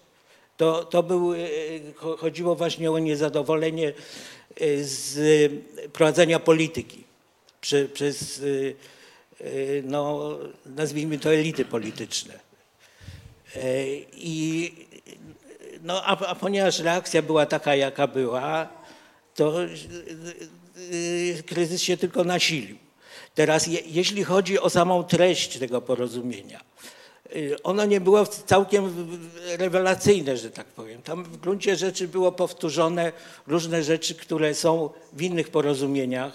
To, 0.57 0.85
to 0.85 1.03
był, 1.03 1.33
y, 1.33 1.93
chodziło 2.17 2.55
właśnie 2.55 2.91
o 2.91 2.99
niezadowolenie 2.99 3.93
z 4.81 5.51
prowadzenia 5.93 6.39
polityki 6.39 7.03
prze, 7.61 7.85
przez, 7.85 8.41
no, 9.83 10.37
nazwijmy 10.65 11.19
to 11.19 11.33
elity 11.33 11.65
polityczne. 11.65 12.39
I 14.13 14.71
no 15.83 16.03
a, 16.03 16.27
a 16.27 16.35
ponieważ 16.35 16.79
reakcja 16.79 17.21
była 17.21 17.45
taka, 17.45 17.75
jaka 17.75 18.07
była, 18.07 18.67
to 19.35 19.63
y, 19.63 19.69
y, 21.39 21.43
kryzys 21.45 21.81
się 21.81 21.97
tylko 21.97 22.23
nasilił. 22.23 22.77
Teraz, 23.35 23.67
je, 23.67 23.79
jeśli 23.85 24.23
chodzi 24.23 24.59
o 24.59 24.69
samą 24.69 25.03
treść 25.03 25.57
tego 25.57 25.81
porozumienia, 25.81 26.61
y, 27.35 27.63
ono 27.63 27.85
nie 27.85 28.01
było 28.01 28.25
całkiem 28.25 29.09
rewelacyjne, 29.57 30.37
że 30.37 30.51
tak 30.51 30.67
powiem. 30.67 31.01
Tam 31.01 31.23
w 31.23 31.37
gruncie 31.37 31.75
rzeczy 31.75 32.07
było 32.07 32.31
powtórzone 32.31 33.11
różne 33.47 33.83
rzeczy, 33.83 34.15
które 34.15 34.53
są 34.53 34.89
w 35.13 35.21
innych 35.21 35.49
porozumieniach 35.49 36.33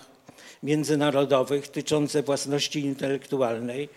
międzynarodowych 0.62 1.68
tyczące 1.68 2.22
własności 2.22 2.80
intelektualnej, 2.80 3.88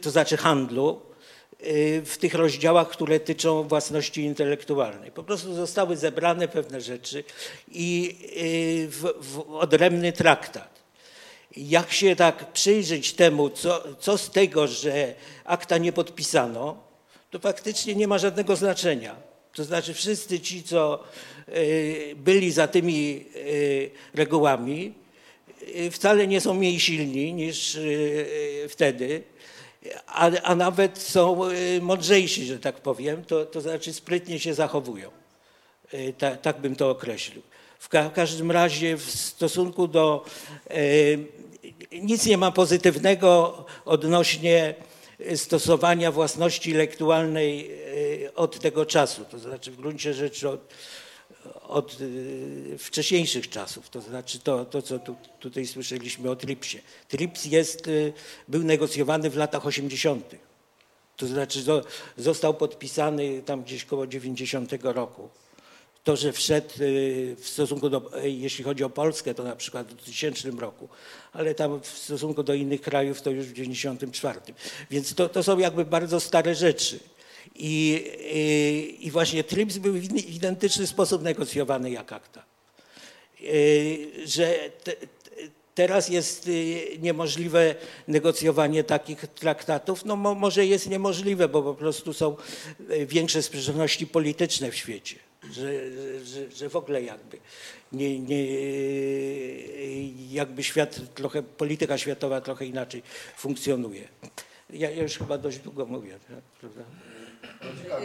to 0.00 0.10
znaczy 0.10 0.36
handlu, 0.36 1.00
w 2.04 2.16
tych 2.20 2.34
rozdziałach, 2.34 2.88
które 2.88 3.20
tyczą 3.20 3.62
własności 3.62 4.22
intelektualnej. 4.22 5.10
Po 5.10 5.22
prostu 5.22 5.54
zostały 5.54 5.96
zebrane 5.96 6.48
pewne 6.48 6.80
rzeczy 6.80 7.24
i 7.72 8.16
y, 8.84 8.88
w, 8.88 9.14
w 9.20 9.54
odrębny 9.54 10.12
traktat. 10.12 10.82
Jak 11.56 11.92
się 11.92 12.16
tak 12.16 12.52
przyjrzeć 12.52 13.12
temu, 13.12 13.50
co, 13.50 13.84
co 14.00 14.18
z 14.18 14.30
tego, 14.30 14.66
że 14.66 15.14
akta 15.44 15.78
nie 15.78 15.92
podpisano, 15.92 16.82
to 17.30 17.38
faktycznie 17.38 17.94
nie 17.94 18.08
ma 18.08 18.18
żadnego 18.18 18.56
znaczenia. 18.56 19.16
To 19.54 19.64
znaczy 19.64 19.94
wszyscy 19.94 20.40
ci, 20.40 20.62
co 20.62 21.04
y, 21.48 22.14
byli 22.16 22.52
za 22.52 22.68
tymi 22.68 23.24
regułami, 24.14 24.94
wcale 25.90 26.26
nie 26.26 26.40
są 26.40 26.54
mniej 26.54 26.80
silni 26.80 27.32
niż 27.32 27.78
wtedy 28.68 29.22
a, 30.06 30.30
a 30.42 30.54
nawet 30.54 30.98
są 30.98 31.50
y, 31.50 31.80
mądrzejsi, 31.82 32.46
że 32.46 32.58
tak 32.58 32.80
powiem, 32.80 33.24
to, 33.24 33.46
to 33.46 33.60
znaczy 33.60 33.92
sprytnie 33.92 34.40
się 34.40 34.54
zachowują. 34.54 35.10
Y, 35.94 36.14
ta, 36.18 36.36
tak 36.36 36.60
bym 36.60 36.76
to 36.76 36.90
określił. 36.90 37.42
W, 37.78 37.88
ka 37.88 38.08
w 38.08 38.12
każdym 38.12 38.50
razie 38.50 38.96
w 38.96 39.10
stosunku 39.10 39.88
do 39.88 40.24
y, 40.70 41.18
nic 41.92 42.26
nie 42.26 42.38
ma 42.38 42.50
pozytywnego 42.50 43.64
odnośnie 43.84 44.74
stosowania 45.36 46.12
własności 46.12 46.70
intelektualnej 46.70 47.70
od 48.34 48.60
tego 48.60 48.86
czasu. 48.86 49.24
To 49.24 49.38
znaczy 49.38 49.70
w 49.70 49.76
gruncie 49.76 50.14
rzeczy 50.14 50.48
od, 50.48 50.60
od 51.72 52.00
y, 52.00 52.78
wcześniejszych 52.78 53.50
czasów, 53.50 53.90
to 53.90 54.00
znaczy 54.00 54.38
to, 54.38 54.64
to 54.64 54.82
co 54.82 54.98
tu, 54.98 55.16
tutaj 55.40 55.66
słyszeliśmy 55.66 56.30
o 56.30 56.36
TRIPSie. 56.36 56.80
TRIPS 57.08 57.44
jest, 57.44 57.88
y, 57.88 58.12
był 58.48 58.62
negocjowany 58.62 59.30
w 59.30 59.36
latach 59.36 59.66
80. 59.66 60.36
To 61.16 61.26
znaczy 61.26 61.64
został 62.16 62.54
podpisany 62.54 63.42
tam 63.42 63.62
gdzieś 63.62 63.84
koło 63.84 64.06
90 64.06 64.72
roku. 64.82 65.28
To, 66.04 66.16
że 66.16 66.32
wszedł 66.32 66.70
y, 66.80 67.36
w 67.40 67.48
stosunku 67.48 67.90
do, 67.90 68.10
jeśli 68.22 68.64
chodzi 68.64 68.84
o 68.84 68.90
Polskę, 68.90 69.34
to 69.34 69.44
na 69.44 69.56
przykład 69.56 69.86
w 69.86 69.94
2000 69.94 70.50
roku, 70.50 70.88
ale 71.32 71.54
tam 71.54 71.80
w 71.80 71.86
stosunku 71.86 72.42
do 72.42 72.54
innych 72.54 72.80
krajów 72.80 73.22
to 73.22 73.30
już 73.30 73.46
w 73.46 73.52
94. 73.52 74.40
Więc 74.90 75.14
to, 75.14 75.28
to 75.28 75.42
są 75.42 75.58
jakby 75.58 75.84
bardzo 75.84 76.20
stare 76.20 76.54
rzeczy. 76.54 76.98
I, 77.54 78.04
i, 78.32 79.06
i 79.06 79.10
właśnie 79.10 79.44
TRIPS 79.44 79.78
był 79.78 79.92
w 79.92 80.14
identyczny 80.14 80.86
sposób 80.86 81.22
negocjowany 81.22 81.90
jak 81.90 82.12
akta. 82.12 82.44
Że 84.24 84.70
te, 84.84 84.92
Teraz 85.74 86.08
jest 86.08 86.50
niemożliwe 86.98 87.74
negocjowanie 88.08 88.84
takich 88.84 89.26
traktatów. 89.26 90.04
No 90.04 90.16
może 90.16 90.66
jest 90.66 90.88
niemożliwe, 90.88 91.48
bo 91.48 91.62
po 91.62 91.74
prostu 91.74 92.12
są 92.12 92.36
większe 93.06 93.42
sprzeczności 93.42 94.06
polityczne 94.06 94.70
w 94.70 94.76
świecie, 94.76 95.16
że, 95.52 95.90
że, 96.24 96.50
że 96.50 96.68
w 96.68 96.76
ogóle 96.76 97.02
jakby 97.02 97.38
nie, 97.92 98.18
nie, 98.18 98.46
jakby 100.30 100.62
świat 100.62 101.00
trochę, 101.14 101.42
polityka 101.42 101.98
światowa 101.98 102.40
trochę 102.40 102.66
inaczej 102.66 103.02
funkcjonuje. 103.36 104.08
Ja, 104.70 104.90
ja 104.90 105.02
już 105.02 105.18
chyba 105.18 105.38
dość 105.38 105.58
długo 105.58 105.86
mówię, 105.86 106.18
tak? 106.28 106.42
prawda? 106.60 106.82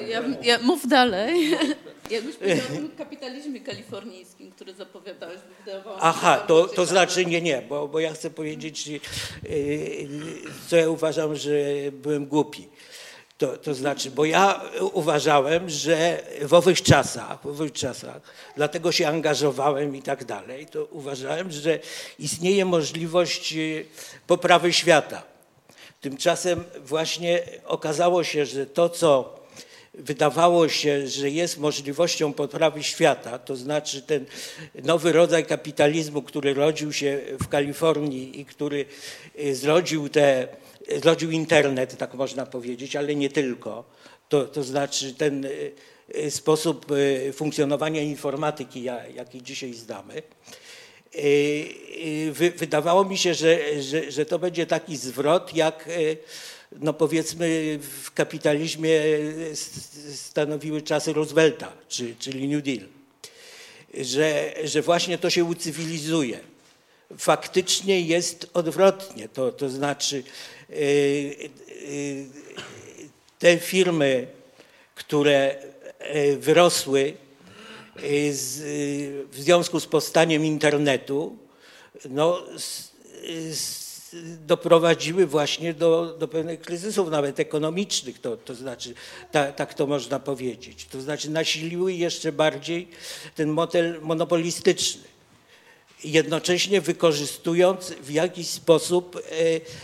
Ja, 0.07 0.23
ja, 0.41 0.59
mów 0.59 0.87
dalej. 0.87 1.51
Jakbyś 2.09 2.35
powiedział 2.35 2.65
o 2.93 2.97
kapitalizmie 3.03 3.61
kalifornijskim, 3.61 4.51
który 4.51 4.73
zapowiadałeś, 4.73 5.39
wydawało 5.65 5.97
Aha, 6.01 6.37
to, 6.47 6.67
to 6.67 6.85
znaczy 6.85 7.25
nie, 7.25 7.41
nie, 7.41 7.61
bo, 7.69 7.87
bo 7.87 7.99
ja 7.99 8.13
chcę 8.13 8.29
powiedzieć, 8.29 8.87
yy, 8.87 9.01
co 10.67 10.75
ja 10.75 10.89
uważam, 10.89 11.35
że 11.35 11.51
byłem 11.91 12.25
głupi. 12.25 12.67
To, 13.37 13.57
to 13.57 13.73
znaczy, 13.73 14.11
bo 14.11 14.25
ja 14.25 14.61
uważałem, 14.93 15.69
że 15.69 16.23
w 16.41 16.53
owych 16.53 16.81
czasach, 16.81 17.41
w 17.43 17.47
owych 17.47 17.71
czasach, 17.71 18.21
dlatego 18.55 18.91
się 18.91 19.07
angażowałem 19.07 19.95
i 19.95 20.01
tak 20.01 20.25
dalej, 20.25 20.65
to 20.65 20.85
uważałem, 20.85 21.51
że 21.51 21.79
istnieje 22.19 22.65
możliwość 22.65 23.53
y, 23.53 23.85
poprawy 24.27 24.73
świata. 24.73 25.23
Tymczasem 26.01 26.63
właśnie 26.79 27.43
okazało 27.65 28.23
się, 28.23 28.45
że 28.45 28.65
to, 28.65 28.89
co 28.89 29.37
wydawało 29.97 30.69
się, 30.69 31.07
że 31.07 31.29
jest 31.29 31.57
możliwością 31.57 32.33
poprawy 32.33 32.83
świata, 32.83 33.39
to 33.39 33.55
znaczy 33.55 34.01
ten 34.01 34.25
nowy 34.83 35.11
rodzaj 35.11 35.45
kapitalizmu, 35.45 36.21
który 36.21 36.53
rodził 36.53 36.93
się 36.93 37.19
w 37.41 37.47
Kalifornii 37.47 38.39
i 38.39 38.45
który 38.45 38.85
y, 39.39 39.55
zrodził, 39.55 40.09
te, 40.09 40.47
zrodził 41.01 41.31
internet, 41.31 41.97
tak 41.97 42.13
można 42.13 42.45
powiedzieć, 42.45 42.95
ale 42.95 43.15
nie 43.15 43.29
tylko. 43.29 43.83
To, 44.29 44.45
to 44.45 44.63
znaczy 44.63 45.13
ten 45.13 45.45
y, 45.45 46.31
sposób 46.31 46.85
funkcjonowania 47.33 48.01
informatyki, 48.01 48.83
jaki 49.15 49.43
dzisiaj 49.43 49.73
znamy 49.73 50.21
wydawało 52.55 53.05
mi 53.05 53.17
się, 53.17 53.33
że, 53.33 53.81
że, 53.81 54.11
że 54.11 54.25
to 54.25 54.39
będzie 54.39 54.65
taki 54.65 54.97
zwrot, 54.97 55.55
jak 55.55 55.89
no 56.71 56.93
powiedzmy 56.93 57.79
w 58.03 58.11
kapitalizmie 58.11 59.01
stanowiły 60.15 60.81
czasy 60.81 61.13
Roosevelta, 61.13 61.71
czy, 61.89 62.15
czyli 62.19 62.47
New 62.47 62.63
Deal. 62.63 62.87
Że, 63.93 64.53
że 64.63 64.81
właśnie 64.81 65.17
to 65.17 65.29
się 65.29 65.43
ucywilizuje. 65.43 66.39
Faktycznie 67.17 68.01
jest 68.01 68.49
odwrotnie, 68.53 69.29
to, 69.29 69.51
to 69.51 69.69
znaczy 69.69 70.23
te 73.39 73.57
firmy, 73.57 74.27
które 74.95 75.55
wyrosły 76.37 77.13
z, 78.31 78.59
w 79.31 79.39
związku 79.39 79.79
z 79.79 79.85
powstaniem 79.85 80.45
internetu 80.45 81.37
no, 82.09 82.43
z, 82.57 83.86
doprowadziły 84.47 85.27
właśnie 85.27 85.73
do, 85.73 86.15
do 86.19 86.27
pewnych 86.27 86.61
kryzysów, 86.61 87.09
nawet 87.09 87.39
ekonomicznych, 87.39 88.21
to, 88.21 88.37
to 88.37 88.55
znaczy, 88.55 88.93
ta, 89.31 89.51
tak 89.51 89.73
to 89.73 89.87
można 89.87 90.19
powiedzieć. 90.19 90.85
To 90.91 91.01
znaczy 91.01 91.29
nasiliły 91.29 91.93
jeszcze 91.93 92.31
bardziej 92.31 92.87
ten 93.35 93.49
model 93.49 93.99
monopolistyczny 94.01 95.17
jednocześnie 96.03 96.81
wykorzystując 96.81 97.93
w 98.01 98.11
jakiś 98.11 98.47
sposób 98.47 99.15
e, 99.15 99.21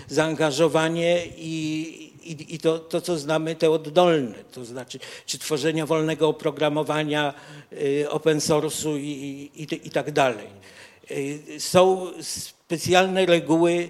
zaangażowanie 0.07 1.23
i, 1.37 2.13
i, 2.23 2.55
i 2.55 2.59
to, 2.59 2.79
to, 2.79 3.01
co 3.01 3.17
znamy, 3.17 3.55
te 3.55 3.71
oddolne, 3.71 4.35
to 4.51 4.65
znaczy 4.65 4.99
czy 5.25 5.39
tworzenia 5.39 5.85
wolnego 5.85 6.27
oprogramowania, 6.27 7.33
y, 7.73 8.09
open 8.09 8.39
source'u 8.39 8.97
i, 8.97 9.51
i, 9.55 9.87
i 9.87 9.89
tak 9.89 10.11
dalej. 10.11 10.47
Y, 11.11 11.59
są 11.59 12.07
specjalne 12.21 13.25
reguły 13.25 13.89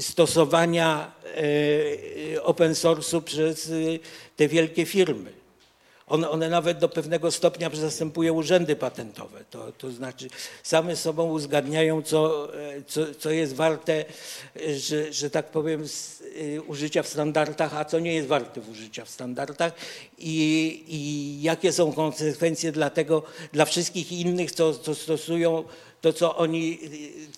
stosowania 0.00 1.12
y, 1.38 2.42
open 2.42 2.72
source'u 2.72 3.22
przez 3.22 3.72
te 4.36 4.48
wielkie 4.48 4.86
firmy. 4.86 5.40
One, 6.10 6.30
one 6.30 6.48
nawet 6.48 6.78
do 6.78 6.88
pewnego 6.88 7.30
stopnia 7.30 7.70
zastępują 7.74 8.34
urzędy 8.34 8.76
patentowe. 8.76 9.44
To, 9.50 9.72
to 9.72 9.90
znaczy 9.90 10.28
same 10.62 10.96
sobą 10.96 11.30
uzgadniają, 11.30 12.02
co, 12.02 12.48
co, 12.86 13.14
co 13.14 13.30
jest 13.30 13.54
warte, 13.54 14.04
że, 14.76 15.12
że 15.12 15.30
tak 15.30 15.50
powiem, 15.50 15.84
y, 16.36 16.62
użycia 16.62 17.02
w 17.02 17.08
standardach, 17.08 17.74
a 17.74 17.84
co 17.84 17.98
nie 17.98 18.14
jest 18.14 18.28
warte 18.28 18.60
użycia 18.60 19.04
w 19.04 19.10
standardach 19.10 19.72
i, 20.18 20.84
i 20.88 21.42
jakie 21.42 21.72
są 21.72 21.92
konsekwencje 21.92 22.72
dla 22.72 22.90
tego, 22.90 23.22
dla 23.52 23.64
wszystkich 23.64 24.12
innych, 24.12 24.52
co, 24.52 24.74
co 24.74 24.94
stosują 24.94 25.64
to, 26.00 26.12
co 26.12 26.36
oni 26.36 26.78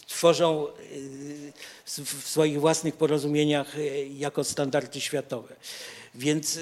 tworzą 0.07 0.67
w 1.87 2.29
swoich 2.29 2.61
własnych 2.61 2.97
porozumieniach 2.97 3.77
jako 4.16 4.45
standardy 4.45 5.01
światowe. 5.01 5.57
Więc, 6.14 6.57
y, 6.57 6.61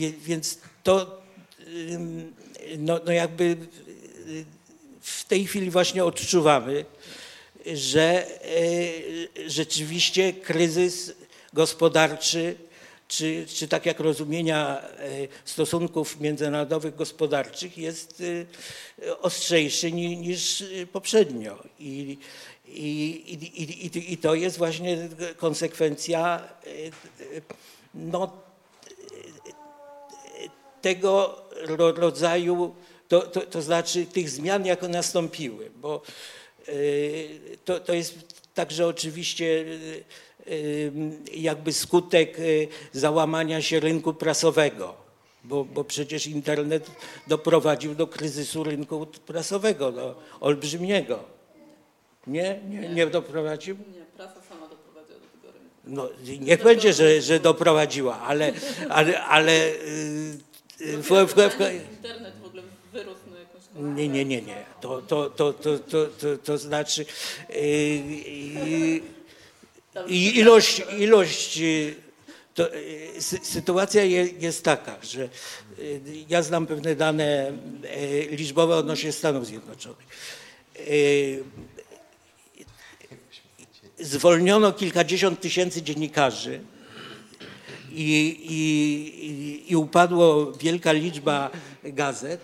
y, 0.00 0.14
więc 0.20 0.58
to 0.82 1.22
no, 2.78 3.00
no 3.06 3.12
jakby 3.12 3.56
w 5.00 5.24
tej 5.24 5.46
chwili 5.46 5.70
właśnie 5.70 6.04
odczuwamy, 6.04 6.84
że 7.66 8.26
rzeczywiście 9.46 10.32
kryzys 10.32 11.12
gospodarczy, 11.52 12.54
czy, 13.08 13.46
czy 13.54 13.68
tak 13.68 13.86
jak 13.86 14.00
rozumienia 14.00 14.82
stosunków 15.44 16.20
międzynarodowych 16.20 16.94
gospodarczych 16.94 17.78
jest 17.78 18.22
ostrzejszy 19.20 19.92
niż 19.92 20.64
poprzednio. 20.92 21.62
I, 21.78 22.18
i, 22.74 23.22
i, 23.34 23.62
i, 23.62 24.12
i 24.12 24.16
to 24.16 24.34
jest 24.34 24.58
właśnie 24.58 25.08
konsekwencja 25.36 26.42
no, 27.94 28.32
tego 30.82 31.42
rodzaju, 31.96 32.74
to, 33.08 33.20
to, 33.20 33.40
to 33.40 33.62
znaczy 33.62 34.06
tych 34.06 34.30
zmian, 34.30 34.66
jak 34.66 34.82
nastąpiły, 34.82 35.70
bo 35.76 36.02
y, 36.68 37.58
to, 37.64 37.80
to 37.80 37.94
jest 37.94 38.14
także 38.54 38.86
oczywiście 38.86 39.44
y, 39.44 40.04
y, 40.48 40.92
jakby 41.34 41.72
skutek 41.72 42.36
załamania 42.92 43.62
się 43.62 43.80
rynku 43.80 44.14
prasowego, 44.14 44.94
bo, 45.44 45.64
bo 45.64 45.84
przecież 45.84 46.26
internet 46.26 46.90
doprowadził 47.26 47.94
do 47.94 48.06
kryzysu 48.06 48.64
rynku 48.64 49.06
prasowego, 49.06 49.92
do 49.92 50.22
olbrzymiego. 50.40 51.37
Nie? 52.28 52.60
Nie, 52.68 52.88
nie 52.88 53.06
doprowadził? 53.06 53.76
Nie, 53.76 54.04
prasa 54.16 54.40
sama 54.48 54.68
doprowadziła 54.68 55.18
do 55.18 55.26
tego 55.26 55.52
rynku. 55.52 55.76
No, 55.84 56.08
niech 56.40 56.62
będzie, 56.62 56.92
że, 56.92 57.22
że 57.22 57.40
doprowadziła, 57.40 58.20
ale, 58.20 58.52
ale, 58.88 59.24
ale 59.24 59.68
yy, 60.80 61.02
w, 61.02 61.08
w, 61.08 61.34
w, 61.34 61.60
internet 61.92 62.34
w 62.42 62.46
ogóle 62.46 62.62
wyrósł 62.92 63.20
na 63.30 63.38
jakąś... 63.38 63.96
Nie, 63.96 64.08
nie, 64.08 64.24
nie, 64.24 64.42
nie. 64.42 64.64
To, 64.80 65.02
to, 65.02 65.30
to, 65.30 65.52
to, 65.52 65.78
to, 65.78 66.38
to, 66.44 66.58
znaczy 66.58 67.04
yy, 67.50 69.00
ilość, 70.08 70.82
ilość 70.98 71.60
to, 72.54 72.68
sytuacja 73.42 74.04
jest 74.38 74.64
taka, 74.64 74.96
że 75.02 75.28
ja 76.28 76.42
znam 76.42 76.66
pewne 76.66 76.96
dane 76.96 77.52
liczbowe 78.30 78.76
odnośnie 78.76 79.12
Stanów 79.12 79.46
Zjednoczonych 79.46 80.06
zwolniono 84.00 84.72
kilkadziesiąt 84.72 85.40
tysięcy 85.40 85.82
dziennikarzy 85.82 86.60
i, 87.92 88.40
i, 88.48 89.72
i 89.72 89.76
upadła 89.76 90.52
wielka 90.60 90.92
liczba 90.92 91.50
gazet. 91.84 92.40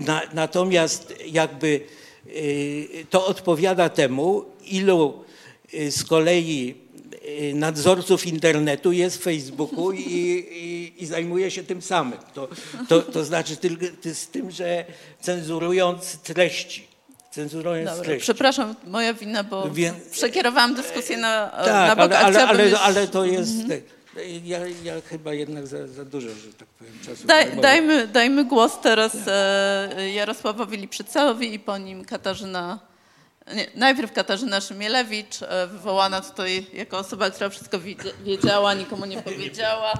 Na, 0.00 0.22
natomiast 0.34 1.14
jakby 1.26 1.80
y, 2.26 3.06
to 3.10 3.26
odpowiada 3.26 3.88
temu, 3.88 4.44
ilu 4.66 5.24
y, 5.74 5.90
z 5.90 6.04
kolei 6.04 6.74
y, 7.28 7.54
nadzorców 7.54 8.26
internetu 8.26 8.92
jest 8.92 9.18
w 9.18 9.22
Facebooku 9.22 9.92
i, 9.92 10.00
i, 10.00 11.02
i, 11.02 11.06
zajmuje 11.06 11.50
się 11.50 11.62
tym 11.62 11.82
samym. 11.82 12.18
To, 12.34 12.48
to, 12.88 13.02
to 13.02 13.24
znaczy 13.24 13.56
tylko 13.56 13.86
z 14.14 14.26
tym, 14.28 14.50
że 14.50 14.84
cenzurując 15.20 16.18
treści 16.18 16.89
cenzurując 17.30 17.90
Dobra, 17.90 18.04
treści. 18.04 18.22
Przepraszam, 18.22 18.74
moja 18.86 19.14
wina, 19.14 19.44
bo 19.44 19.70
Wie... 19.70 19.94
przekierowałam 20.10 20.74
dyskusję 20.74 21.16
na, 21.16 21.48
tak, 21.48 21.66
na 21.66 21.96
bok, 21.96 22.12
ale, 22.12 22.46
ale, 22.46 22.64
ale, 22.64 22.80
ale, 22.80 23.08
to 23.08 23.24
jest... 23.24 23.60
Mhm. 23.60 23.80
Ja, 24.44 24.58
ja 24.82 24.94
chyba 25.00 25.32
jednak 25.32 25.66
za, 25.66 25.86
za 25.86 26.04
dużo, 26.04 26.28
że 26.28 26.52
tak 26.58 26.68
powiem, 26.68 26.94
czasu. 27.06 27.26
Daj, 27.26 27.56
dajmy, 27.56 28.06
dajmy 28.06 28.44
głos 28.44 28.80
teraz 28.80 29.16
e, 29.26 30.10
Jarosławowi 30.14 30.76
Liprzycelowi 30.76 31.54
i 31.54 31.58
po 31.58 31.78
nim 31.78 32.04
Katarzyna 32.04 32.89
nie, 33.54 33.66
najpierw 33.74 34.12
Katarzyna 34.12 34.60
Szymielewicz, 34.60 35.42
e, 35.42 35.66
wywołana 35.66 36.20
tutaj 36.20 36.66
jako 36.72 36.98
osoba, 36.98 37.30
która 37.30 37.50
wszystko 37.50 37.78
wiedziała, 38.24 38.74
nikomu 38.74 39.06
nie 39.06 39.22
powiedziała. 39.22 39.92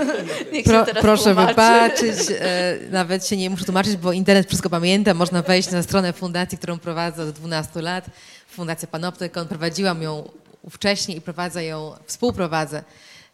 Niech 0.52 0.64
Pro, 0.64 0.86
proszę 1.00 1.24
tłumaczy. 1.24 1.48
wybaczyć, 1.48 2.36
e, 2.40 2.78
nawet 2.90 3.26
się 3.26 3.36
nie 3.36 3.50
muszę 3.50 3.64
tłumaczyć, 3.64 3.96
bo 3.96 4.12
internet 4.12 4.46
wszystko 4.46 4.70
pamięta. 4.70 5.14
Można 5.14 5.42
wejść 5.42 5.70
na 5.70 5.82
stronę 5.82 6.12
fundacji, 6.12 6.58
którą 6.58 6.78
prowadzę 6.78 7.22
od 7.22 7.30
12 7.30 7.82
lat. 7.82 8.04
Fundacja 8.48 8.88
Panoptykon. 8.88 9.48
Prowadziłam 9.48 10.02
ją 10.02 10.30
wcześniej 10.70 11.18
i 11.18 11.20
prowadzę 11.20 11.64
ją, 11.64 11.92
współprowadzę 12.06 12.84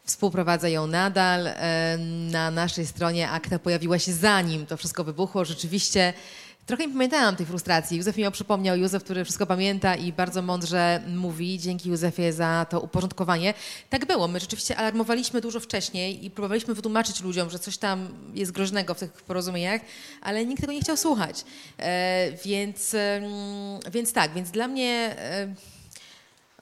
Współprowadzę 0.05 0.71
ją 0.71 0.87
nadal. 0.87 1.47
E, 1.47 1.99
na 2.31 2.51
naszej 2.51 2.87
stronie 2.87 3.31
akta 3.31 3.59
pojawiła 3.59 3.99
się 3.99 4.13
zanim 4.13 4.67
to 4.67 4.77
wszystko 4.77 5.05
wybuchło. 5.05 5.45
Rzeczywiście 5.45 6.13
trochę 6.71 6.87
nie 6.87 6.93
pamiętałam 6.93 7.37
tej 7.37 7.47
frustracji. 7.47 7.97
Józef 7.97 8.17
mi 8.17 8.23
ją 8.23 8.31
przypomniał, 8.31 8.77
Józef, 8.77 9.05
który 9.05 9.25
wszystko 9.25 9.47
pamięta 9.47 9.95
i 9.95 10.13
bardzo 10.13 10.43
mądrze 10.43 11.01
mówi. 11.09 11.59
Dzięki 11.59 11.89
Józefie 11.89 12.33
za 12.33 12.67
to 12.71 12.81
uporządkowanie. 12.81 13.55
Tak 13.89 14.07
było. 14.07 14.29
My 14.29 14.41
rzeczywiście 14.41 14.77
alarmowaliśmy 14.77 15.41
dużo 15.41 15.61
wcześniej 15.61 16.25
i 16.25 16.31
próbowaliśmy 16.31 16.75
wytłumaczyć 16.75 17.21
ludziom, 17.21 17.51
że 17.51 17.59
coś 17.59 17.79
tam 17.79 18.09
jest 18.35 18.53
groźnego 18.53 18.95
w 18.95 18.99
tych 18.99 19.13
porozumieniach, 19.13 19.81
ale 20.21 20.47
nikt 20.47 20.61
tego 20.61 20.73
nie 20.73 20.81
chciał 20.81 20.97
słuchać. 20.97 21.45
E, 21.79 22.33
więc, 22.45 22.97
więc 23.93 24.13
tak, 24.13 24.35
więc 24.35 24.51
dla 24.51 24.69
mnie... 24.69 25.17
E, 25.19 25.80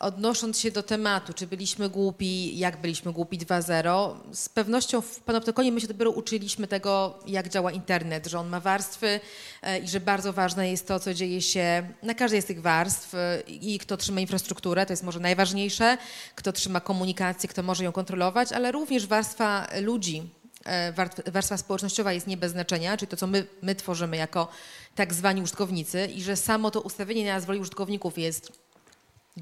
Odnosząc 0.00 0.58
się 0.58 0.70
do 0.70 0.82
tematu, 0.82 1.32
czy 1.32 1.46
byliśmy 1.46 1.88
głupi, 1.88 2.58
jak 2.58 2.80
byliśmy 2.80 3.12
głupi 3.12 3.38
2.0, 3.38 4.16
z 4.32 4.48
pewnością 4.48 5.00
w 5.00 5.20
Panoptykonie 5.20 5.72
my 5.72 5.80
się 5.80 5.86
dopiero 5.86 6.10
uczyliśmy 6.10 6.66
tego, 6.66 7.18
jak 7.26 7.48
działa 7.48 7.72
internet, 7.72 8.26
że 8.26 8.38
on 8.38 8.48
ma 8.48 8.60
warstwy 8.60 9.20
e, 9.62 9.78
i 9.78 9.88
że 9.88 10.00
bardzo 10.00 10.32
ważne 10.32 10.70
jest 10.70 10.88
to, 10.88 11.00
co 11.00 11.14
dzieje 11.14 11.42
się 11.42 11.88
na 12.02 12.14
każdej 12.14 12.42
z 12.42 12.44
tych 12.44 12.62
warstw 12.62 13.14
i 13.48 13.78
kto 13.78 13.96
trzyma 13.96 14.20
infrastrukturę, 14.20 14.86
to 14.86 14.92
jest 14.92 15.02
może 15.02 15.20
najważniejsze, 15.20 15.98
kto 16.34 16.52
trzyma 16.52 16.80
komunikację, 16.80 17.48
kto 17.48 17.62
może 17.62 17.84
ją 17.84 17.92
kontrolować, 17.92 18.52
ale 18.52 18.72
również 18.72 19.06
warstwa 19.06 19.66
ludzi, 19.80 20.30
e, 20.64 20.92
warstwa 21.32 21.56
społecznościowa 21.56 22.12
jest 22.12 22.26
nie 22.26 22.36
bez 22.36 22.52
znaczenia, 22.52 22.96
czyli 22.96 23.08
to, 23.08 23.16
co 23.16 23.26
my, 23.26 23.46
my 23.62 23.74
tworzymy 23.74 24.16
jako 24.16 24.48
tak 24.94 25.14
zwani 25.14 25.42
użytkownicy 25.42 26.06
i 26.06 26.22
że 26.22 26.36
samo 26.36 26.70
to 26.70 26.80
ustawienie 26.80 27.26
nas 27.32 27.44
w 27.44 27.48
roli 27.48 27.60
użytkowników 27.60 28.18
jest 28.18 28.67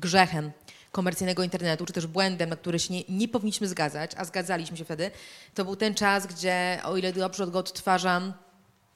grzechem 0.01 0.53
komercyjnego 0.93 1.43
internetu, 1.43 1.87
czy 1.87 1.93
też 1.93 2.07
błędem, 2.07 2.51
na 2.51 2.57
który 2.57 2.79
się 2.79 2.95
nie, 2.95 3.03
nie 3.09 3.29
powinniśmy 3.29 3.69
zgadzać, 3.69 4.11
a 4.17 4.25
zgadzaliśmy 4.25 4.77
się 4.77 4.85
wtedy, 4.85 5.11
to 5.55 5.65
był 5.65 5.77
ten 5.77 5.95
czas, 5.95 6.27
gdzie, 6.27 6.81
o 6.85 6.97
ile 6.97 7.13
dobrze 7.13 7.47
go 7.47 7.59
odtwarzam, 7.59 8.33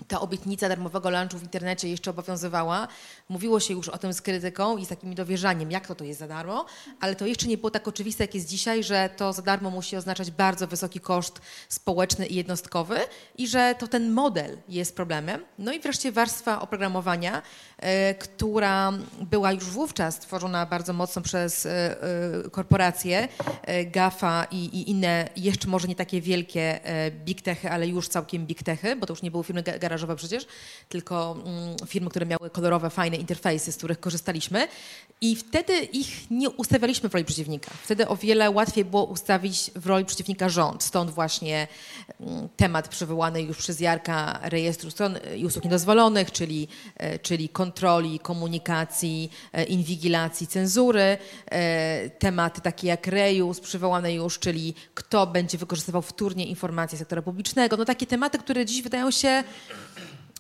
ta 0.09 0.21
obietnica 0.21 0.69
darmowego 0.69 1.11
lunchu 1.11 1.39
w 1.39 1.43
internecie 1.43 1.89
jeszcze 1.89 2.11
obowiązywała. 2.11 2.89
Mówiło 3.29 3.61
się 3.61 3.75
już 3.75 3.89
o 3.89 3.99
tym 3.99 4.13
z 4.13 4.23
krytyką 4.23 4.77
i 4.77 4.87
z 4.87 4.89
takim 4.89 5.15
dowierzaniem, 5.15 5.71
jak 5.71 5.87
to 5.87 5.95
to 5.95 6.05
jest 6.05 6.21
za 6.21 6.29
darmo, 6.29 6.67
ale 7.01 7.17
to 7.17 7.27
jeszcze 7.27 7.47
nie 7.47 7.59
było 7.59 7.71
tak 7.71 7.89
oczywiste, 7.89 8.25
jak 8.25 8.35
jest 8.35 8.49
dzisiaj, 8.49 8.85
że 8.85 9.11
to 9.17 9.33
za 9.33 9.43
darmo 9.43 9.71
musi 9.71 9.97
oznaczać 9.97 10.31
bardzo 10.31 10.67
wysoki 10.67 11.01
koszt 11.01 11.41
społeczny 11.69 12.27
i 12.27 12.35
jednostkowy 12.35 12.97
i 13.39 13.49
że 13.49 13.75
to 13.79 13.89
ten 13.89 14.11
model 14.11 14.59
jest 14.69 14.97
problemem. 14.97 15.45
No 15.59 15.73
i 15.73 15.81
wreszcie 15.81 16.13
warstwa 16.13 16.61
oprogramowania, 16.61 17.43
która 18.19 18.93
była 19.21 19.53
już 19.53 19.65
wówczas 19.65 20.19
tworzona 20.19 20.67
bardzo 20.67 20.93
mocno 20.93 21.23
przez 21.23 21.67
y, 21.67 21.71
y, 22.47 22.51
korporacje 22.51 23.29
GAFA 23.87 24.47
i, 24.51 24.57
i, 24.57 24.91
inne, 24.91 25.29
jeszcze 25.37 25.69
może 25.69 25.89
nie 25.89 25.95
takie 25.95 26.21
wielkie 26.21 26.81
big 27.25 27.43
techy, 27.43 27.71
ale 27.71 27.89
już 27.89 28.09
całkiem 28.09 28.47
big 28.47 28.63
techy, 28.63 28.97
bo 28.97 29.07
to 29.07 29.13
już 29.13 29.23
nie 29.23 29.31
były 29.31 29.45
firmy 29.45 29.63
garażowe 29.63 30.17
przecież, 30.17 30.47
tylko 30.89 31.37
mm, 31.47 31.77
firmy, 31.87 32.11
które 32.11 32.27
miały 32.27 32.51
kolorowe, 32.51 32.91
fajne 32.91 33.17
interfejsy, 33.17 33.73
z 33.73 33.77
których 33.77 34.01
korzystaliśmy 34.01 34.69
i 35.21 35.37
wtedy 35.37 35.79
ich 35.79 36.31
nie 36.31 36.51
ustawialiśmy 36.51 37.09
w 37.09 37.15
roli 37.15 37.25
przeciwnika. 37.25 37.71
Wtedy 37.83 38.09
o 38.09 38.17
wiele 38.17 38.51
łatwiej 38.51 38.85
było 38.85 39.05
ustawić 39.05 39.71
w 39.75 39.87
roli 39.87 40.05
przeciwnika 40.05 40.49
rząd. 40.49 40.83
Stąd 40.83 41.11
właśnie 41.11 41.69
mm, 42.21 42.49
temat 42.57 42.89
przywołany 42.89 43.43
już 43.43 43.59
przez 43.59 43.81
Jarka 43.81 44.41
rejestru 44.43 44.91
stron 44.91 45.19
i 45.37 45.47
usług 45.47 45.65
niedozwolonych, 45.65 46.33
czyli, 46.33 46.69
e, 46.97 47.19
czyli 47.19 47.49
kontroli, 47.71 48.19
komunikacji, 48.19 49.31
e, 49.53 49.65
inwigilacji, 49.65 50.47
cenzury. 50.47 51.19
E, 51.47 52.11
tematy 52.11 52.61
takie 52.61 52.89
jak 52.89 53.07
Rejus 53.07 53.61
przywołane 53.61 54.15
już, 54.15 54.39
czyli 54.39 54.75
kto 54.95 55.27
będzie 55.27 55.59
wykorzystywał 55.59 56.03
wtórnie 56.03 56.47
informacje 56.47 56.99
sektora 56.99 57.23
publicznego. 57.23 57.77
No 57.77 57.85
takie 57.85 58.07
tematy, 58.07 58.39
które 58.39 58.67
dziś 58.67 58.83
wydają 58.83 59.11
się 59.11 59.45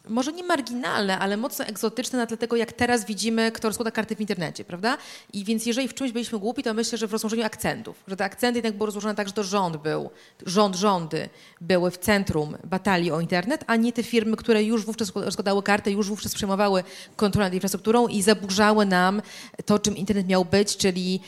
może 0.09 0.33
nie 0.33 0.45
marginalne, 0.45 1.19
ale 1.19 1.37
mocno 1.37 1.65
egzotyczne 1.65 2.19
na 2.19 2.27
tle 2.27 2.37
tego, 2.37 2.57
jak 2.57 2.73
teraz 2.73 3.05
widzimy, 3.05 3.53
kto 3.53 3.69
rozkłada 3.69 3.91
karty 3.91 4.17
w 4.17 4.21
internecie, 4.21 4.65
prawda? 4.65 4.99
I 5.33 5.45
więc 5.45 5.67
jeżeli 5.67 5.89
w 5.89 5.95
czymś 5.95 6.13
byliśmy 6.13 6.39
głupi, 6.39 6.63
to 6.63 6.75
myślę, 6.75 6.99
że 6.99 7.07
w 7.07 7.13
rozłożeniu 7.13 7.45
akcentów, 7.45 8.05
że 8.09 8.17
te 8.17 8.25
akcenty 8.25 8.59
jednak 8.59 8.75
były 8.77 8.87
rozłożone 8.87 9.15
tak, 9.15 9.29
że 9.29 9.35
to 9.35 9.45
rząd 9.45 9.77
był, 9.77 10.11
rząd, 10.47 10.77
rządy 10.77 11.29
były 11.61 11.91
w 11.91 11.99
centrum 11.99 12.57
batalii 12.65 13.11
o 13.11 13.21
internet, 13.21 13.65
a 13.67 13.77
nie 13.77 13.93
te 13.93 14.03
firmy, 14.03 14.37
które 14.37 14.65
już 14.65 14.85
wówczas 14.85 15.13
rozkładały 15.15 15.63
karty, 15.63 15.91
już 15.91 16.09
wówczas 16.09 16.35
przejmowały 16.35 16.85
kontrolę 17.17 17.47
nad 17.47 17.55
infrastrukturą 17.55 18.09
i 18.09 18.23
zaburzały 18.23 18.87
nam 18.87 19.23
to, 19.65 19.79
czym 19.79 19.97
internet 19.97 20.29
miał 20.29 20.45
być, 20.45 20.77
czyli, 20.77 21.21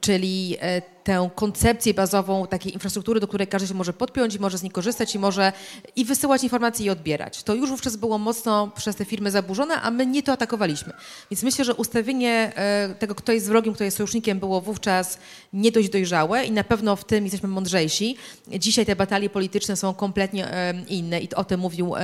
czyli 0.00 0.56
e, 0.60 0.82
tę 1.04 1.30
koncepcję 1.34 1.94
bazową 1.94 2.46
takiej 2.46 2.72
infrastruktury, 2.72 3.20
do 3.20 3.28
której 3.28 3.46
każdy 3.46 3.68
się 3.68 3.74
może 3.74 3.92
podpiąć 3.92 4.34
i 4.34 4.40
może 4.40 4.58
z 4.58 4.62
niej 4.62 4.72
korzystać 4.72 5.14
i 5.14 5.18
może 5.18 5.52
i 5.96 6.04
wysyłać 6.04 6.42
informacje 6.42 6.86
i 6.86 6.90
odbierać. 6.90 7.42
To 7.42 7.54
już 7.54 7.70
wówczas 7.70 7.96
było 7.96 8.18
mocno 8.18 8.70
przez 8.76 8.96
te 8.96 9.04
firmy 9.04 9.30
zaburzone, 9.30 9.74
a 9.74 9.90
my 9.90 10.06
nie 10.06 10.22
to 10.22 10.32
atakowaliśmy. 10.32 10.92
Więc 11.30 11.42
myślę, 11.42 11.64
że 11.64 11.74
ustawienie 11.74 12.52
e, 12.56 12.94
tego, 12.98 13.14
kto 13.14 13.32
jest 13.32 13.48
wrogiem, 13.48 13.74
kto 13.74 13.84
jest 13.84 13.96
sojusznikiem, 13.96 14.38
było 14.38 14.60
wówczas 14.60 15.18
nie 15.52 15.72
dość 15.72 15.88
dojrzałe 15.88 16.44
i 16.44 16.52
na 16.52 16.64
pewno 16.64 16.96
w 16.96 17.04
tym 17.04 17.24
jesteśmy 17.24 17.48
mądrzejsi. 17.48 18.16
Dzisiaj 18.58 18.86
te 18.86 18.96
batalie 18.96 19.30
polityczne 19.30 19.76
są 19.76 19.94
kompletnie 19.94 20.48
inne 20.88 21.20
i 21.20 21.34
o 21.34 21.44
tym 21.44 21.60
mówił 21.60 21.94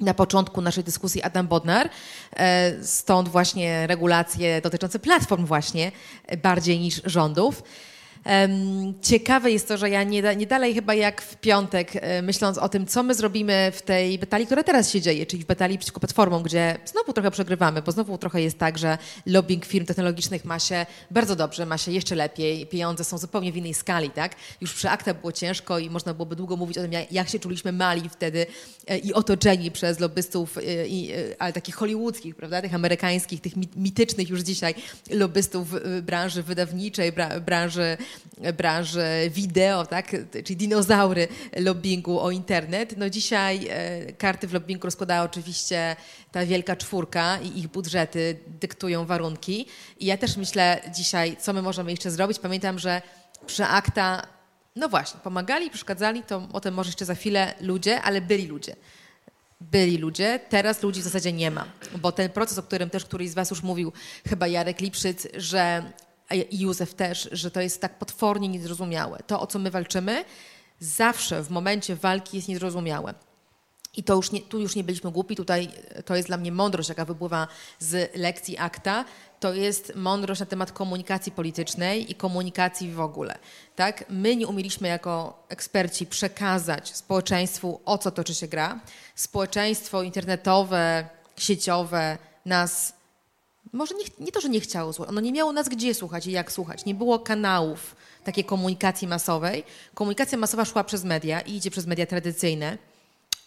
na 0.00 0.14
początku 0.14 0.60
naszej 0.60 0.84
dyskusji 0.84 1.22
Adam 1.22 1.48
Bodnar, 1.48 1.90
e, 2.36 2.84
stąd 2.84 3.28
właśnie 3.28 3.86
regulacje 3.86 4.60
dotyczące 4.60 4.98
platform 4.98 5.46
właśnie 5.46 5.92
bardziej 6.42 6.80
niż 6.80 7.02
rządów. 7.04 7.62
Ciekawe 9.02 9.50
jest 9.50 9.68
to, 9.68 9.76
że 9.76 9.90
ja 9.90 10.02
nie, 10.02 10.36
nie 10.36 10.46
dalej 10.46 10.74
chyba 10.74 10.94
jak 10.94 11.22
w 11.22 11.36
piątek, 11.36 11.90
e, 11.94 12.22
myśląc 12.22 12.58
o 12.58 12.68
tym, 12.68 12.86
co 12.86 13.02
my 13.02 13.14
zrobimy 13.14 13.72
w 13.74 13.82
tej 13.82 14.18
batalii, 14.18 14.46
która 14.46 14.62
teraz 14.62 14.90
się 14.90 15.00
dzieje, 15.00 15.26
czyli 15.26 15.42
w 15.42 15.46
batalii 15.46 15.78
przeciwko 15.78 16.00
platformom, 16.00 16.42
gdzie 16.42 16.78
znowu 16.84 17.12
trochę 17.12 17.30
przegrywamy, 17.30 17.82
bo 17.82 17.92
znowu 17.92 18.18
trochę 18.18 18.42
jest 18.42 18.58
tak, 18.58 18.78
że 18.78 18.98
lobbying 19.26 19.64
firm 19.64 19.86
technologicznych 19.86 20.44
ma 20.44 20.58
się 20.58 20.86
bardzo 21.10 21.36
dobrze, 21.36 21.66
ma 21.66 21.78
się 21.78 21.92
jeszcze 21.92 22.14
lepiej, 22.14 22.66
pieniądze 22.66 23.04
są 23.04 23.18
zupełnie 23.18 23.52
w 23.52 23.56
innej 23.56 23.74
skali, 23.74 24.10
tak? 24.10 24.34
Już 24.60 24.74
przy 24.74 24.90
akta 24.90 25.14
było 25.14 25.32
ciężko 25.32 25.78
i 25.78 25.90
można 25.90 26.14
byłoby 26.14 26.36
długo 26.36 26.56
mówić 26.56 26.78
o 26.78 26.82
tym, 26.82 26.92
jak 27.10 27.28
się 27.28 27.38
czuliśmy 27.38 27.72
mali 27.72 28.08
wtedy 28.08 28.46
e, 28.86 28.98
i 28.98 29.14
otoczeni 29.14 29.70
przez 29.70 30.00
lobbystów, 30.00 30.58
e, 30.58 30.60
ale 31.38 31.52
takich 31.52 31.74
hollywoodzkich, 31.74 32.36
prawda, 32.36 32.62
tych 32.62 32.74
amerykańskich, 32.74 33.40
tych 33.40 33.52
mitycznych 33.76 34.28
już 34.28 34.40
dzisiaj 34.40 34.74
lobbystów 35.10 35.68
branży 36.02 36.42
wydawniczej, 36.42 37.12
branży 37.46 37.96
branży 38.56 39.30
wideo, 39.30 39.86
tak? 39.86 40.16
czyli 40.44 40.56
dinozaury 40.56 41.28
lobbingu 41.56 42.20
o 42.20 42.30
internet. 42.30 42.94
No 42.96 43.10
dzisiaj 43.10 43.66
e, 43.70 44.12
karty 44.12 44.48
w 44.48 44.52
lobbingu 44.52 44.84
rozkładała 44.84 45.22
oczywiście 45.22 45.96
ta 46.32 46.46
wielka 46.46 46.76
czwórka 46.76 47.38
i 47.38 47.58
ich 47.58 47.68
budżety 47.68 48.38
dyktują 48.60 49.06
warunki. 49.06 49.66
I 50.00 50.06
ja 50.06 50.16
też 50.16 50.36
myślę 50.36 50.80
dzisiaj, 50.94 51.36
co 51.40 51.52
my 51.52 51.62
możemy 51.62 51.90
jeszcze 51.90 52.10
zrobić. 52.10 52.38
Pamiętam, 52.38 52.78
że 52.78 53.02
przy 53.46 53.64
akta, 53.64 54.26
no 54.76 54.88
właśnie, 54.88 55.20
pomagali, 55.20 55.70
przeszkadzali, 55.70 56.22
to 56.22 56.48
o 56.52 56.60
tym 56.60 56.74
może 56.74 56.88
jeszcze 56.88 57.04
za 57.04 57.14
chwilę 57.14 57.54
ludzie, 57.60 58.02
ale 58.02 58.20
byli 58.20 58.46
ludzie 58.46 58.76
byli 59.60 59.98
ludzie, 59.98 60.40
teraz 60.48 60.82
ludzi 60.82 61.00
w 61.00 61.04
zasadzie 61.04 61.32
nie 61.32 61.50
ma. 61.50 61.64
Bo 61.96 62.12
ten 62.12 62.30
proces, 62.30 62.58
o 62.58 62.62
którym 62.62 62.90
też 62.90 63.04
któryś 63.04 63.30
z 63.30 63.34
Was 63.34 63.50
już 63.50 63.62
mówił, 63.62 63.92
chyba 64.28 64.46
Jarek 64.46 64.80
Lipszyc, 64.80 65.26
że 65.36 65.92
i 66.30 66.60
Józef 66.60 66.94
też, 66.94 67.28
że 67.32 67.50
to 67.50 67.60
jest 67.60 67.80
tak 67.80 67.98
potwornie 67.98 68.48
niezrozumiałe. 68.48 69.18
To, 69.26 69.40
o 69.40 69.46
co 69.46 69.58
my 69.58 69.70
walczymy, 69.70 70.24
zawsze 70.80 71.42
w 71.42 71.50
momencie 71.50 71.96
walki 71.96 72.36
jest 72.36 72.48
niezrozumiałe. 72.48 73.14
I 73.96 74.04
to 74.04 74.14
już 74.14 74.32
nie, 74.32 74.40
tu 74.42 74.60
już 74.60 74.76
nie 74.76 74.84
byliśmy 74.84 75.10
głupi, 75.10 75.36
tutaj 75.36 75.68
to 76.04 76.16
jest 76.16 76.28
dla 76.28 76.36
mnie 76.36 76.52
mądrość, 76.52 76.88
jaka 76.88 77.04
wypływa 77.04 77.48
z 77.78 78.16
lekcji 78.16 78.58
akta. 78.58 79.04
To 79.40 79.54
jest 79.54 79.92
mądrość 79.94 80.40
na 80.40 80.46
temat 80.46 80.72
komunikacji 80.72 81.32
politycznej 81.32 82.10
i 82.10 82.14
komunikacji 82.14 82.92
w 82.92 83.00
ogóle. 83.00 83.38
Tak? 83.76 84.04
My 84.08 84.36
nie 84.36 84.46
umieliśmy 84.46 84.88
jako 84.88 85.44
eksperci 85.48 86.06
przekazać 86.06 86.96
społeczeństwu, 86.96 87.80
o 87.84 87.98
co 87.98 88.10
toczy 88.10 88.34
się 88.34 88.48
gra. 88.48 88.80
Społeczeństwo 89.14 90.02
internetowe, 90.02 91.08
sieciowe 91.36 92.18
nas 92.44 92.92
może 93.72 93.94
nie, 93.94 94.04
nie 94.26 94.32
to, 94.32 94.40
że 94.40 94.48
nie 94.48 94.60
chciało 94.60 94.92
słuchać, 94.92 95.10
ono 95.10 95.20
nie 95.20 95.32
miało 95.32 95.52
nas 95.52 95.68
gdzie 95.68 95.94
słuchać 95.94 96.26
i 96.26 96.32
jak 96.32 96.52
słuchać. 96.52 96.84
Nie 96.84 96.94
było 96.94 97.18
kanałów 97.18 97.96
takiej 98.24 98.44
komunikacji 98.44 99.08
masowej. 99.08 99.64
Komunikacja 99.94 100.38
masowa 100.38 100.64
szła 100.64 100.84
przez 100.84 101.04
media 101.04 101.40
i 101.40 101.54
idzie 101.56 101.70
przez 101.70 101.86
media 101.86 102.06
tradycyjne 102.06 102.78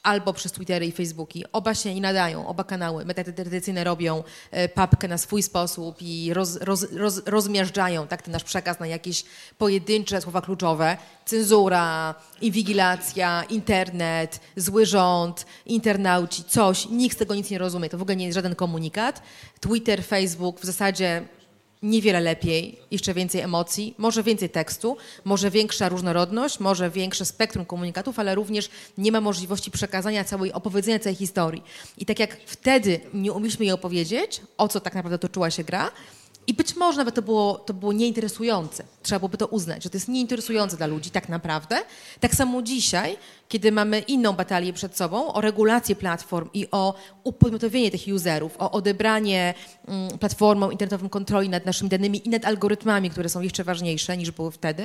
albo 0.07 0.33
przez 0.33 0.51
Twittery 0.51 0.85
i 0.85 0.91
Facebooki. 0.91 1.45
Oba 1.51 1.75
się 1.75 1.95
nie 1.95 2.01
nadają, 2.01 2.47
oba 2.47 2.63
kanały. 2.63 3.05
Media 3.05 3.23
tradycyjne 3.23 3.83
robią 3.83 4.23
e, 4.51 4.69
papkę 4.69 5.07
na 5.07 5.17
swój 5.17 5.43
sposób 5.43 5.97
i 6.01 6.33
roz, 6.33 6.55
roz, 6.55 6.91
roz, 6.93 7.21
rozmiażdżają 7.25 8.07
tak, 8.07 8.21
ten 8.21 8.31
nasz 8.31 8.43
przekaz 8.43 8.79
na 8.79 8.87
jakieś 8.87 9.23
pojedyncze 9.57 10.21
słowa 10.21 10.41
kluczowe. 10.41 10.97
Cenzura, 11.25 12.15
inwigilacja, 12.41 13.43
internet, 13.49 14.39
zły 14.55 14.85
rząd, 14.85 15.45
internauci, 15.65 16.43
coś. 16.43 16.89
Nikt 16.89 17.15
z 17.15 17.19
tego 17.19 17.35
nic 17.35 17.49
nie 17.49 17.57
rozumie. 17.57 17.89
To 17.89 17.97
w 17.97 18.01
ogóle 18.01 18.15
nie 18.15 18.25
jest 18.25 18.35
żaden 18.35 18.55
komunikat. 18.55 19.21
Twitter, 19.59 20.03
Facebook 20.03 20.59
w 20.59 20.65
zasadzie 20.65 21.27
niewiele 21.89 22.19
lepiej, 22.19 22.79
jeszcze 22.91 23.13
więcej 23.13 23.41
emocji, 23.41 23.95
może 23.97 24.23
więcej 24.23 24.49
tekstu, 24.49 24.97
może 25.25 25.51
większa 25.51 25.89
różnorodność, 25.89 26.59
może 26.59 26.89
większe 26.89 27.25
spektrum 27.25 27.65
komunikatów, 27.65 28.19
ale 28.19 28.35
również 28.35 28.69
nie 28.97 29.11
ma 29.11 29.21
możliwości 29.21 29.71
przekazania 29.71 30.23
całej, 30.23 30.53
opowiedzenia 30.53 30.99
całej 30.99 31.15
historii. 31.15 31.63
I 31.97 32.05
tak 32.05 32.19
jak 32.19 32.37
wtedy 32.45 32.99
nie 33.13 33.33
umieliśmy 33.33 33.65
jej 33.65 33.73
opowiedzieć, 33.73 34.41
o 34.57 34.67
co 34.67 34.79
tak 34.79 34.95
naprawdę 34.95 35.19
toczyła 35.19 35.51
się 35.51 35.63
gra, 35.63 35.91
i 36.47 36.53
być 36.53 36.75
może 36.75 36.97
nawet 36.97 37.15
to 37.15 37.21
było, 37.21 37.55
to 37.55 37.73
było 37.73 37.93
nieinteresujące. 37.93 38.83
Trzeba 39.03 39.19
byłoby 39.19 39.37
to 39.37 39.47
uznać, 39.47 39.83
że 39.83 39.89
to 39.89 39.97
jest 39.97 40.07
nieinteresujące 40.07 40.77
dla 40.77 40.87
ludzi 40.87 41.09
tak 41.09 41.29
naprawdę. 41.29 41.79
Tak 42.19 42.35
samo 42.35 42.61
dzisiaj, 42.61 43.17
kiedy 43.47 43.71
mamy 43.71 43.99
inną 43.99 44.33
batalię 44.33 44.73
przed 44.73 44.97
sobą 44.97 45.33
o 45.33 45.41
regulację 45.41 45.95
platform 45.95 46.49
i 46.53 46.67
o 46.71 46.93
upodmiotowienie 47.23 47.91
tych 47.91 48.01
userów, 48.15 48.55
o 48.59 48.71
odebranie 48.71 49.53
mm, 49.87 50.17
platformom 50.17 50.71
internetowym 50.71 51.09
kontroli 51.09 51.49
nad 51.49 51.65
naszymi 51.65 51.89
danymi 51.89 52.27
i 52.27 52.29
nad 52.29 52.45
algorytmami, 52.45 53.09
które 53.09 53.29
są 53.29 53.41
jeszcze 53.41 53.63
ważniejsze 53.63 54.17
niż 54.17 54.31
były 54.31 54.51
wtedy, 54.51 54.83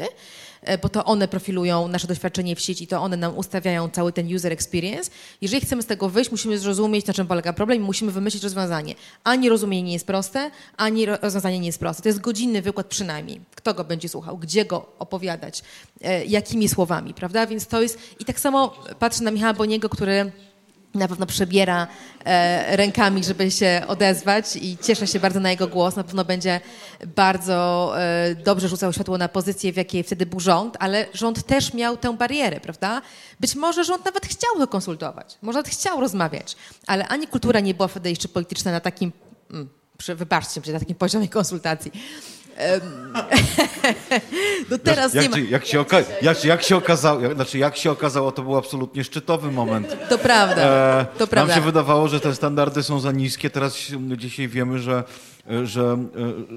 e, 0.63 0.79
bo 0.79 0.89
to 0.89 1.05
one 1.05 1.29
profilują 1.29 1.89
nasze 1.89 2.07
doświadczenie 2.07 2.57
w 2.57 2.61
sieci, 2.61 2.87
to 2.87 3.01
one 3.01 3.17
nam 3.17 3.39
ustawiają 3.39 3.89
cały 3.89 4.13
ten 4.13 4.35
user 4.35 4.53
experience. 4.53 5.11
Jeżeli 5.41 5.61
chcemy 5.61 5.83
z 5.83 5.87
tego 5.87 6.09
wyjść, 6.09 6.31
musimy 6.31 6.59
zrozumieć, 6.59 7.07
na 7.07 7.15
czym 7.15 7.27
polega 7.27 7.53
problem 7.53 7.79
i 7.79 7.81
musimy 7.81 8.13
wymyślić 8.13 8.43
rozwiązanie. 8.43 8.95
Ani 9.25 9.49
rozumienie 9.49 9.83
nie 9.83 9.93
jest 9.93 10.07
proste, 10.07 10.51
ani 10.77 11.07
rozwiązanie 11.07 11.59
nie 11.59 11.67
jest 11.67 11.79
proste. 11.79 12.03
To 12.03 12.09
jest 12.09 12.21
godzinny 12.21 12.63
wykład 12.63 12.87
przynajmniej. 12.87 13.41
Kto 13.55 13.75
go 13.75 13.85
będzie 13.85 14.09
słuchał, 14.09 14.39
gdzie 14.39 14.65
go 14.65 14.87
opowiadać, 14.99 15.63
e, 16.01 16.25
jakimi 16.25 16.69
słowami, 16.69 17.15
prawda? 17.15 17.47
Więc 17.47 17.67
to 17.67 17.83
jest... 17.83 17.99
I 18.21 18.25
tak 18.25 18.41
samo 18.41 18.52
patrzę 18.99 19.25
na 19.25 19.31
Michała 19.31 19.53
Boniego, 19.53 19.89
który 19.89 20.33
na 20.95 21.09
pewno 21.09 21.27
przebiera 21.27 21.87
e, 22.25 22.77
rękami, 22.77 23.25
żeby 23.25 23.51
się 23.51 23.83
odezwać 23.89 24.57
i 24.57 24.79
cieszę 24.79 25.07
się 25.07 25.21
bardzo 25.21 25.41
na 25.41 25.51
jego 25.51 25.69
głos. 25.69 25.97
Na 25.97 26.05
pewno 26.05 26.25
będzie 26.25 26.61
bardzo 27.17 27.93
e, 28.01 28.35
dobrze 28.35 28.69
rzucał 28.69 28.93
światło 28.93 29.19
na 29.19 29.29
pozycję, 29.29 29.73
w 29.73 29.77
jakiej 29.77 30.03
wtedy 30.03 30.27
był 30.27 30.41
rząd, 30.41 30.77
ale 30.81 31.07
rząd 31.15 31.43
też 31.47 31.75
miał 31.75 31.97
tę 31.97 32.17
barierę, 32.17 32.61
prawda? 32.61 33.03
Być 33.41 33.55
może 33.55 33.85
rząd 33.85 34.05
nawet 34.05 34.27
chciał 34.27 34.51
to 34.59 34.67
konsultować, 34.67 35.39
może 35.43 35.59
nawet 35.59 35.73
chciał 35.73 36.01
rozmawiać, 36.01 36.57
ale 36.87 37.09
ani 37.09 37.27
kultura 37.27 37.61
nie 37.61 37.75
była 37.75 37.89
wtedy 37.89 38.11
jeszcze 38.11 38.29
polityczna 38.29 38.73
na 38.73 38.81
takim, 38.81 39.13
mm, 39.51 39.69
wybaczcie, 40.17 40.73
na 40.73 40.79
takim 40.79 40.97
poziomie 40.97 41.29
konsultacji. 41.29 41.93
no 44.71 44.79
teraz 44.79 45.15
jak, 45.15 45.25
nie 45.25 45.43
ma... 45.43 45.49
Jak 45.51 45.67
się, 45.67 45.81
oka... 45.81 45.97
jak, 46.23 46.45
jak 46.45 46.63
się 46.63 46.77
okazało, 46.77 47.21
jak, 47.21 47.35
znaczy 47.35 47.59
jak 47.59 47.77
się 47.77 47.91
okazało, 47.91 48.33
to 48.33 48.43
był 48.43 48.57
absolutnie 48.57 49.05
szczytowy 49.05 49.51
moment. 49.51 49.97
To 50.09 50.19
prawda, 50.19 50.63
e, 50.63 51.07
to 51.19 51.27
prawda. 51.27 51.55
Nam 51.55 51.63
się 51.63 51.67
wydawało, 51.67 52.09
że 52.09 52.21
te 52.21 52.35
standardy 52.35 52.83
są 52.83 53.01
za 53.01 53.13
niskie, 53.13 53.51
teraz 53.51 53.77
dzisiaj 54.17 54.49
wiemy, 54.49 54.79
że 54.79 55.05
że, 55.65 55.97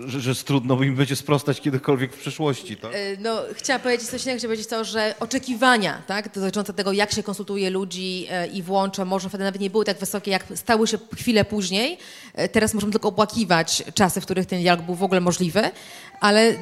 że, 0.06 0.20
że 0.20 0.36
trudno 0.36 0.84
im 0.84 0.96
będzie 0.96 1.16
sprostać 1.16 1.62
kiedykolwiek 1.62 2.14
w 2.14 2.20
przyszłości. 2.20 2.78
Tak? 2.78 2.92
E, 2.96 3.18
no, 3.20 3.42
chciałam 3.54 3.82
powiedzieć 3.82 4.10
coś 4.10 4.26
innego, 4.26 4.42
powiedzieć 4.42 4.68
to, 4.68 4.84
że 4.84 5.16
oczekiwania 5.20 6.02
tak, 6.08 6.34
dotyczące 6.34 6.74
tego, 6.74 6.92
jak 6.92 7.12
się 7.12 7.24
konsultuje 7.24 7.70
ludzi 7.70 8.28
e, 8.30 8.48
i 8.48 8.64
włącza, 8.64 9.06
może 9.06 9.30
wtedy 9.30 9.44
nawet 9.44 9.62
nie 9.62 9.70
były 9.70 9.86
tak 9.86 9.98
wysokie, 10.00 10.32
jak 10.32 10.46
stały 10.56 10.88
się 10.88 10.98
chwilę 11.16 11.46
później. 11.46 11.98
E, 12.34 12.50
teraz 12.50 12.74
możemy 12.74 12.92
tylko 12.92 13.10
opłakiwać 13.10 13.84
czasy, 13.94 14.22
w 14.22 14.26
których 14.26 14.46
ten 14.46 14.62
dialog 14.62 14.86
był 14.86 14.96
w 14.96 15.04
ogóle 15.04 15.22
możliwy, 15.22 15.72
ale 16.20 16.56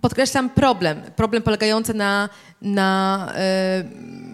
podkreślam 0.00 0.50
problem. 0.50 1.02
Problem 1.16 1.42
polegający 1.42 1.94
na, 1.94 2.28
na 2.62 3.32
y, 3.84 4.27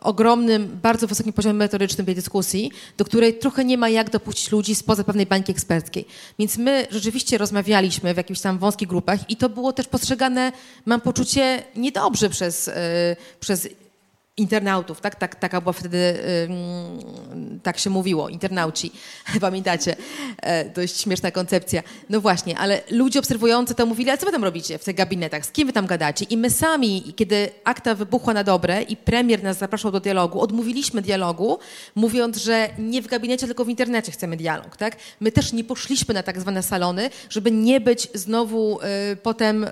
ogromnym, 0.00 0.78
bardzo 0.82 1.06
wysokim 1.06 1.32
poziomie 1.32 1.54
merytorycznym 1.54 2.06
tej 2.06 2.14
dyskusji, 2.14 2.70
do 2.96 3.04
której 3.04 3.38
trochę 3.38 3.64
nie 3.64 3.78
ma 3.78 3.88
jak 3.88 4.10
dopuścić 4.10 4.52
ludzi 4.52 4.74
spoza 4.74 5.04
pewnej 5.04 5.26
bańki 5.26 5.52
eksperckiej. 5.52 6.06
Więc 6.38 6.58
my 6.58 6.86
rzeczywiście 6.90 7.38
rozmawialiśmy 7.38 8.14
w 8.14 8.16
jakichś 8.16 8.40
tam 8.40 8.58
wąskich 8.58 8.88
grupach 8.88 9.30
i 9.30 9.36
to 9.36 9.48
było 9.48 9.72
też 9.72 9.86
postrzegane, 9.88 10.52
mam 10.84 11.00
poczucie, 11.00 11.62
niedobrze 11.76 12.30
przez, 12.30 12.68
y, 12.68 12.72
przez 13.40 13.68
internautów, 14.36 15.00
tak? 15.00 15.14
tak 15.14 15.34
taka 15.34 15.60
była 15.60 15.72
wtedy, 15.72 16.18
tak 17.62 17.78
się 17.78 17.90
mówiło, 17.90 18.28
internauci, 18.28 18.92
pamiętacie? 19.40 19.96
E, 20.42 20.64
dość 20.64 21.00
śmieszna 21.00 21.30
koncepcja. 21.30 21.82
No 22.10 22.20
właśnie, 22.20 22.58
ale 22.58 22.80
ludzie 22.90 23.18
obserwujący 23.18 23.74
to 23.74 23.86
mówili, 23.86 24.10
a 24.10 24.16
co 24.16 24.26
wy 24.26 24.32
tam 24.32 24.44
robicie 24.44 24.78
w 24.78 24.84
tych 24.84 24.96
gabinetach, 24.96 25.46
z 25.46 25.50
kim 25.50 25.66
wy 25.66 25.72
tam 25.72 25.86
gadacie? 25.86 26.24
I 26.24 26.36
my 26.36 26.50
sami, 26.50 27.14
kiedy 27.16 27.48
akta 27.64 27.94
wybuchła 27.94 28.34
na 28.34 28.44
dobre 28.44 28.82
i 28.82 28.96
premier 28.96 29.42
nas 29.42 29.58
zapraszał 29.58 29.92
do 29.92 30.00
dialogu, 30.00 30.40
odmówiliśmy 30.40 31.02
dialogu, 31.02 31.58
mówiąc, 31.94 32.36
że 32.36 32.68
nie 32.78 33.02
w 33.02 33.06
gabinecie, 33.06 33.46
tylko 33.46 33.64
w 33.64 33.68
internecie 33.68 34.12
chcemy 34.12 34.36
dialog, 34.36 34.76
tak? 34.76 34.96
My 35.20 35.32
też 35.32 35.52
nie 35.52 35.64
poszliśmy 35.64 36.14
na 36.14 36.22
tak 36.22 36.40
zwane 36.40 36.62
salony, 36.62 37.10
żeby 37.30 37.50
nie 37.50 37.80
być 37.80 38.08
znowu 38.14 38.80
y, 39.12 39.16
potem 39.16 39.64
y, 39.64 39.70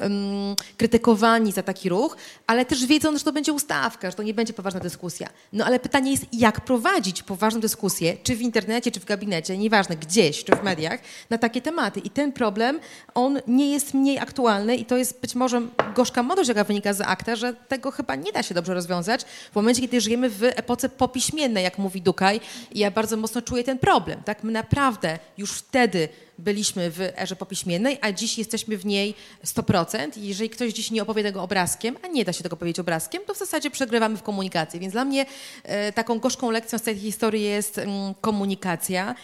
krytykowani 0.77 1.53
za 1.53 1.63
taki 1.63 1.89
ruch, 1.89 2.17
ale 2.47 2.65
też 2.65 2.87
wiedząc, 2.87 3.19
że 3.19 3.25
to 3.25 3.33
będzie 3.33 3.53
ustawka, 3.53 4.11
że 4.11 4.17
to 4.17 4.23
nie 4.23 4.35
będzie 4.35 4.54
poważna 4.55 4.81
dyskusja. 4.81 5.29
No 5.53 5.65
ale 5.65 5.81
pytanie 5.81 6.11
jest, 6.11 6.27
jak 6.33 6.61
prowadzić 6.61 7.23
poważną 7.23 7.61
dyskusję, 7.61 8.17
czy 8.23 8.37
w 8.37 8.41
internecie, 8.41 8.91
czy 8.91 9.01
w 9.01 9.05
gabinecie, 9.05 9.59
nieważne, 9.59 9.97
gdzieś, 9.97 10.45
czy 10.45 10.57
w 10.57 10.63
mediach, 10.63 11.01
na 11.31 11.39
takie 11.39 11.63
tematy. 11.63 12.01
I 12.01 12.11
ten 12.11 12.33
problem, 12.33 12.81
on 13.15 13.41
nie 13.47 13.73
jest 13.73 13.95
mniej 13.95 14.19
aktualny 14.19 14.77
i 14.77 14.85
to 14.85 14.97
jest 14.97 15.21
być 15.21 15.35
może 15.35 15.63
gorzka 15.95 16.23
młodość, 16.23 16.49
jaka 16.49 16.65
wynika 16.65 16.93
z 16.93 17.01
akta, 17.01 17.37
że 17.37 17.55
tego 17.55 17.91
chyba 17.91 18.15
nie 18.15 18.33
da 18.33 18.43
się 18.43 18.55
dobrze 18.55 18.75
rozwiązać 18.75 19.25
w 19.53 19.55
momencie, 19.55 19.81
kiedy 19.81 20.01
żyjemy 20.01 20.31
w 20.31 20.43
epoce 20.43 20.89
popiśmiennej, 20.89 21.65
jak 21.65 21.79
mówi 21.79 22.03
Dukaj. 22.03 22.41
I 22.73 22.79
ja 22.79 22.91
bardzo 22.91 23.17
mocno 23.17 23.43
czuję 23.43 23.65
ten 23.65 23.79
problem. 23.79 24.23
Tak? 24.25 24.43
My 24.43 24.53
naprawdę 24.53 25.19
już 25.39 25.53
wtedy 25.53 26.09
byliśmy 26.39 26.91
w 26.91 27.01
erze 27.01 27.37
popiśmiennej, 27.37 27.99
a 28.01 28.13
dziś 28.13 28.39
jesteśmy 28.39 28.77
w 28.77 28.87
niej 28.87 29.15
100%. 29.45 30.19
I 30.19 30.29
jeżeli 30.29 30.51
ktoś 30.51 30.73
dziś 30.73 30.91
nie 30.91 31.03
opowie 31.03 31.23
tego 31.23 31.43
obrazkiem, 31.43 31.97
a 32.03 32.07
nie 32.07 32.25
da 32.25 32.33
się 32.33 32.43
tego 32.43 32.57
powiedzieć 32.57 32.81
obrazkiem, 32.81 33.23
to 33.27 33.35
w 33.35 33.39
zasadzie 33.39 33.71
przegrywamy 33.71 34.17
w 34.17 34.23
komunikacji. 34.23 34.81
Więc 34.81 34.93
dla 34.93 35.05
mnie 35.05 35.27
e, 35.63 35.93
taką 35.93 36.19
gorzką 36.19 36.51
lekcją 36.51 36.79
z 36.79 36.83
tej 36.83 36.99
historii 36.99 37.43
jest 37.43 37.79
mm, 37.79 38.15
komunikacja. 38.21 39.15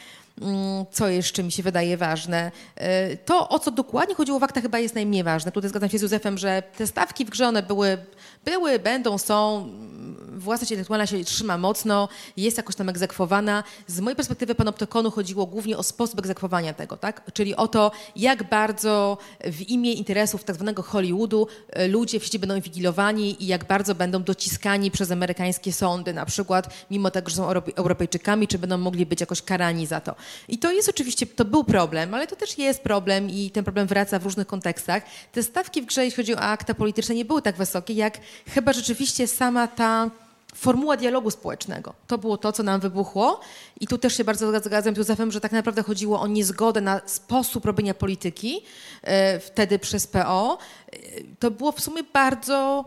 Mm, 0.40 0.86
co 0.90 1.08
jeszcze 1.08 1.42
mi 1.42 1.52
się 1.52 1.62
wydaje 1.62 1.96
ważne? 1.96 2.52
E, 2.76 3.16
to, 3.16 3.48
o 3.48 3.58
co 3.58 3.70
dokładnie 3.70 4.14
chodziło 4.14 4.38
w 4.38 4.42
aktach, 4.42 4.62
chyba 4.62 4.78
jest 4.78 4.94
najmniej 4.94 5.24
ważne. 5.24 5.52
Tutaj 5.52 5.70
zgadzam 5.70 5.90
się 5.90 5.98
z 5.98 6.02
Józefem, 6.02 6.38
że 6.38 6.62
te 6.76 6.86
stawki 6.86 7.24
w 7.24 7.30
grze 7.30 7.48
one 7.48 7.62
były, 7.62 7.98
były, 8.44 8.78
będą, 8.78 9.18
są 9.18 9.68
własność 10.40 10.70
intelektualna 10.70 11.06
się 11.06 11.24
trzyma 11.24 11.58
mocno, 11.58 12.08
jest 12.36 12.56
jakoś 12.56 12.76
tam 12.76 12.88
egzekwowana. 12.88 13.64
Z 13.86 14.00
mojej 14.00 14.16
perspektywy 14.16 14.54
panoptykonu 14.54 15.10
chodziło 15.10 15.46
głównie 15.46 15.78
o 15.78 15.82
sposób 15.82 16.18
egzekwowania 16.18 16.72
tego, 16.72 16.96
tak? 16.96 17.32
czyli 17.32 17.56
o 17.56 17.68
to, 17.68 17.90
jak 18.16 18.48
bardzo 18.48 19.18
w 19.44 19.62
imię 19.62 19.92
interesów 19.92 20.44
tak 20.44 20.56
zwanego 20.56 20.82
Hollywoodu 20.82 21.46
e, 21.68 21.88
ludzie 21.88 22.20
w 22.20 22.24
sieci 22.24 22.38
będą 22.38 22.54
inwigilowani 22.56 23.44
i 23.44 23.46
jak 23.46 23.64
bardzo 23.64 23.94
będą 23.94 24.22
dociskani 24.22 24.90
przez 24.90 25.10
amerykańskie 25.10 25.72
sądy, 25.72 26.14
na 26.14 26.26
przykład, 26.26 26.74
mimo 26.90 27.10
tego, 27.10 27.30
że 27.30 27.36
są 27.36 27.48
Europejczykami, 27.76 28.48
czy 28.48 28.58
będą 28.58 28.78
mogli 28.78 29.06
być 29.06 29.20
jakoś 29.20 29.42
karani 29.42 29.86
za 29.86 30.00
to. 30.00 30.14
I 30.48 30.58
to 30.58 30.72
jest 30.72 30.88
oczywiście, 30.88 31.26
to 31.26 31.44
był 31.44 31.64
problem, 31.64 32.14
ale 32.14 32.26
to 32.26 32.36
też 32.36 32.58
jest 32.58 32.82
problem 32.82 33.30
i 33.30 33.50
ten 33.50 33.64
problem 33.64 33.86
wraca 33.86 34.18
w 34.18 34.24
różnych 34.24 34.46
kontekstach. 34.46 35.02
Te 35.32 35.42
stawki 35.42 35.82
w 35.82 35.86
grze, 35.86 36.04
jeśli 36.04 36.16
chodzi 36.16 36.34
o 36.34 36.40
akta 36.40 36.74
polityczne, 36.74 37.14
nie 37.14 37.24
były 37.24 37.42
tak 37.42 37.56
wysokie, 37.56 37.94
jak 37.94 38.18
chyba 38.46 38.72
rzeczywiście 38.72 39.26
sama 39.26 39.68
ta 39.68 40.10
formuła 40.54 40.96
dialogu 40.96 41.30
społecznego. 41.30 41.94
To 42.06 42.18
było 42.18 42.38
to, 42.38 42.52
co 42.52 42.62
nam 42.62 42.80
wybuchło. 42.80 43.40
I 43.80 43.86
tu 43.86 43.98
też 43.98 44.16
się 44.16 44.24
bardzo 44.24 44.60
zgadzam 44.60 44.94
z 44.94 44.98
Józefem, 44.98 45.32
że 45.32 45.40
tak 45.40 45.52
naprawdę 45.52 45.82
chodziło 45.82 46.20
o 46.20 46.26
niezgodę 46.26 46.80
na 46.80 47.00
sposób 47.06 47.64
robienia 47.64 47.94
polityki 47.94 48.62
e, 49.02 49.40
wtedy 49.40 49.78
przez 49.78 50.06
PO. 50.06 50.58
E, 50.92 50.96
to 51.38 51.50
było 51.50 51.72
w 51.72 51.80
sumie 51.80 52.02
bardzo 52.12 52.84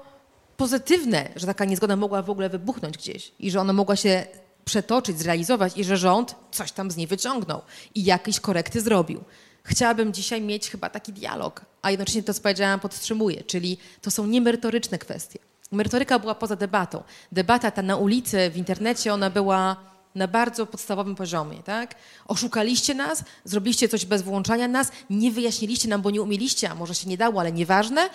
pozytywne, 0.58 1.30
że 1.36 1.48
taka 1.48 1.66
niezgoda 1.66 1.96
mogła 1.96 2.22
w 2.22 2.30
ogóle 2.30 2.50
wybuchnąć 2.50 2.98
gdzieś 2.98 3.32
i 3.40 3.52
że 3.52 3.62
ona 3.62 3.74
mogła 3.74 3.96
się 3.96 4.26
przetoczyć, 4.66 5.20
zrealizować 5.20 5.78
i 5.78 5.84
że 5.84 5.98
rząd 5.98 6.36
coś 6.52 6.72
tam 6.72 6.92
z 6.92 6.98
niej 6.98 7.08
wyciągnął 7.08 7.62
i 7.96 8.04
jakieś 8.04 8.40
korekty 8.40 8.82
zrobił. 8.82 9.24
Chciałabym 9.64 10.14
dzisiaj 10.14 10.42
mieć 10.42 10.70
chyba 10.70 10.90
taki 10.90 11.14
dialog, 11.14 11.62
a 11.82 11.92
jednocześnie 11.92 12.24
to, 12.24 12.34
co 12.34 12.42
powiedziałam, 12.42 12.80
podtrzymuję, 12.80 13.44
czyli 13.44 13.78
to 14.02 14.12
są 14.12 14.28
niemerytoryczne 14.28 14.98
kwestie. 14.98 15.40
Merytoryka 15.72 16.20
była 16.20 16.36
poza 16.36 16.56
debatą. 16.56 17.04
Debata 17.32 17.72
ta 17.72 17.82
na 17.82 17.98
ulicy, 17.98 18.50
w 18.50 18.58
internecie, 18.58 19.14
ona 19.14 19.30
była 19.30 19.93
na 20.16 20.28
bardzo 20.28 20.66
podstawowym 20.66 21.16
poziomie, 21.16 21.64
tak? 21.64 21.96
Oszukaliście 22.28 22.94
nas, 22.94 23.24
zrobiliście 23.44 23.90
coś 23.90 24.06
bez 24.06 24.22
włączania 24.22 24.68
nas, 24.68 24.92
nie 25.10 25.32
wyjaśniliście 25.32 25.88
nam, 25.90 26.02
bo 26.02 26.12
nie 26.12 26.22
umieliście, 26.22 26.70
a 26.70 26.76
może 26.76 26.96
się 26.96 27.10
nie 27.10 27.18
dało, 27.18 27.40
ale 27.40 27.52
nieważne, 27.52 28.10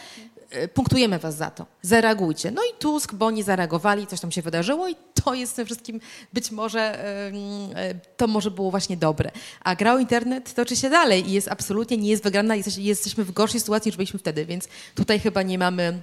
e, 0.51 0.69
punktujemy 0.69 1.19
was 1.19 1.37
za 1.37 1.51
to. 1.51 1.67
Zareagujcie. 1.83 2.51
No 2.51 2.63
i 2.63 2.79
Tusk, 2.79 3.15
bo 3.15 3.31
nie 3.31 3.45
zareagowali, 3.45 4.07
coś 4.07 4.21
tam 4.21 4.33
się 4.33 4.43
wydarzyło 4.43 4.89
i 4.89 4.97
to 5.25 5.35
jest 5.35 5.57
tym 5.57 5.67
wszystkim 5.67 6.01
być 6.33 6.51
może, 6.51 7.05
e, 7.05 7.95
to 8.17 8.27
może 8.27 8.51
było 8.51 8.71
właśnie 8.71 8.97
dobre. 8.97 9.31
A 9.61 9.77
gra 9.77 9.95
o 9.95 9.99
internet 9.99 10.55
toczy 10.55 10.77
się 10.77 10.91
dalej 10.91 11.29
i 11.29 11.33
jest 11.33 11.49
absolutnie, 11.49 11.97
nie 11.97 12.11
jest 12.11 12.23
wygrana, 12.23 12.55
jesteśmy 12.79 13.25
w 13.25 13.33
gorszej 13.33 13.61
sytuacji 13.61 13.89
niż 13.89 13.97
byliśmy 13.97 14.19
wtedy, 14.19 14.47
więc 14.47 14.69
tutaj 14.95 15.21
chyba 15.21 15.43
nie 15.43 15.59
mamy 15.59 16.03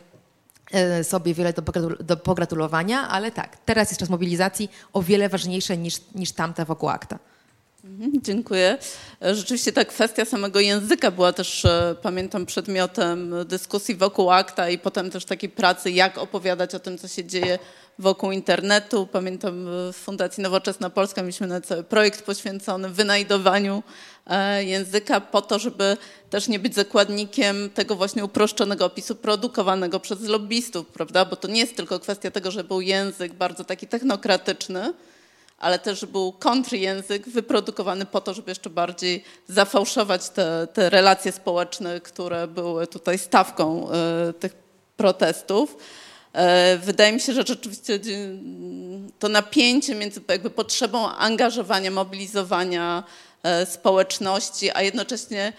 sobie 1.04 1.34
wiele 1.34 1.54
do, 1.54 1.62
do 2.00 2.18
pogratulowania, 2.18 3.10
ale 3.10 3.32
tak, 3.32 3.58
teraz 3.66 3.90
jest 3.90 4.00
czas 4.00 4.10
mobilizacji 4.10 4.72
o 4.94 5.02
wiele 5.02 5.30
ważniejsze 5.30 5.78
niż, 5.78 5.96
niż 6.16 6.32
tamte 6.32 6.66
wokół 6.66 6.90
akta. 6.90 7.20
Mhm, 7.86 8.12
dziękuję. 8.22 8.78
E, 9.22 9.36
rzeczywiście 9.36 9.72
ta 9.72 9.86
kwestia 9.86 10.26
samego 10.26 10.60
języka 10.60 11.12
była 11.12 11.34
też, 11.34 11.66
e, 11.66 11.96
pamiętam, 12.02 12.46
przedmiotem 12.46 13.34
dyskusji 13.46 13.96
wokół 13.96 14.32
akta 14.32 14.70
i 14.70 14.78
potem 14.78 15.10
też 15.12 15.26
takiej 15.26 15.50
pracy, 15.50 15.92
jak 15.92 16.18
opowiadać 16.18 16.76
o 16.76 16.80
tym, 16.80 16.98
co 16.98 17.08
się 17.08 17.26
dzieje 17.26 17.60
wokół 18.00 18.32
internetu. 18.32 19.08
Pamiętam 19.12 19.66
w 19.68 19.96
Fundacji 19.96 20.44
Nowoczesna 20.44 20.90
Polska 20.90 21.22
mieliśmy 21.22 21.48
na 21.48 21.62
cały 21.62 21.84
projekt 21.84 22.26
poświęcony 22.26 22.90
wynajdowaniu 22.90 23.84
e, 24.28 24.64
języka 24.64 25.22
po 25.22 25.42
to, 25.42 25.60
żeby 25.60 25.98
też 26.30 26.48
nie 26.48 26.60
być 26.60 26.76
zakładnikiem 26.76 27.70
tego 27.70 27.96
właśnie 27.96 28.26
uproszczonego 28.26 28.86
opisu 28.86 29.16
produkowanego 29.16 30.00
przez 30.00 30.22
lobbystów, 30.22 30.88
prawda? 30.88 31.26
Bo 31.26 31.36
to 31.36 31.48
nie 31.48 31.60
jest 31.60 31.76
tylko 31.76 32.00
kwestia 32.00 32.32
tego, 32.32 32.52
że 32.52 32.64
był 32.64 32.82
język 32.82 33.34
bardzo 33.34 33.64
taki 33.64 33.88
technokratyczny, 33.88 34.94
ale 35.58 35.80
też 35.80 36.06
był 36.06 36.32
kontrjęzyk 36.32 37.30
wyprodukowany 37.30 38.06
po 38.06 38.22
to, 38.22 38.34
żeby 38.34 38.52
jeszcze 38.52 38.70
bardziej 38.70 39.24
zafałszować 39.48 40.30
te, 40.30 40.68
te 40.74 40.90
relacje 40.90 41.32
społeczne, 41.32 42.02
które 42.02 42.48
były 42.48 42.88
tutaj 42.88 43.18
stawką 43.18 43.88
y, 44.30 44.34
tych 44.34 44.54
protestów. 44.98 45.78
Y, 46.36 46.78
wydaje 46.78 47.14
mi 47.14 47.20
się, 47.20 47.34
że 47.34 47.44
rzeczywiście 47.48 48.00
to 49.20 49.30
napięcie 49.30 49.96
między 49.96 50.22
jakby 50.30 50.50
potrzebą 50.50 51.10
angażowania, 51.10 51.92
mobilizowania 51.92 53.04
y, 53.64 53.66
społeczności, 53.66 54.72
a 54.74 54.82
jednocześnie 54.82 55.54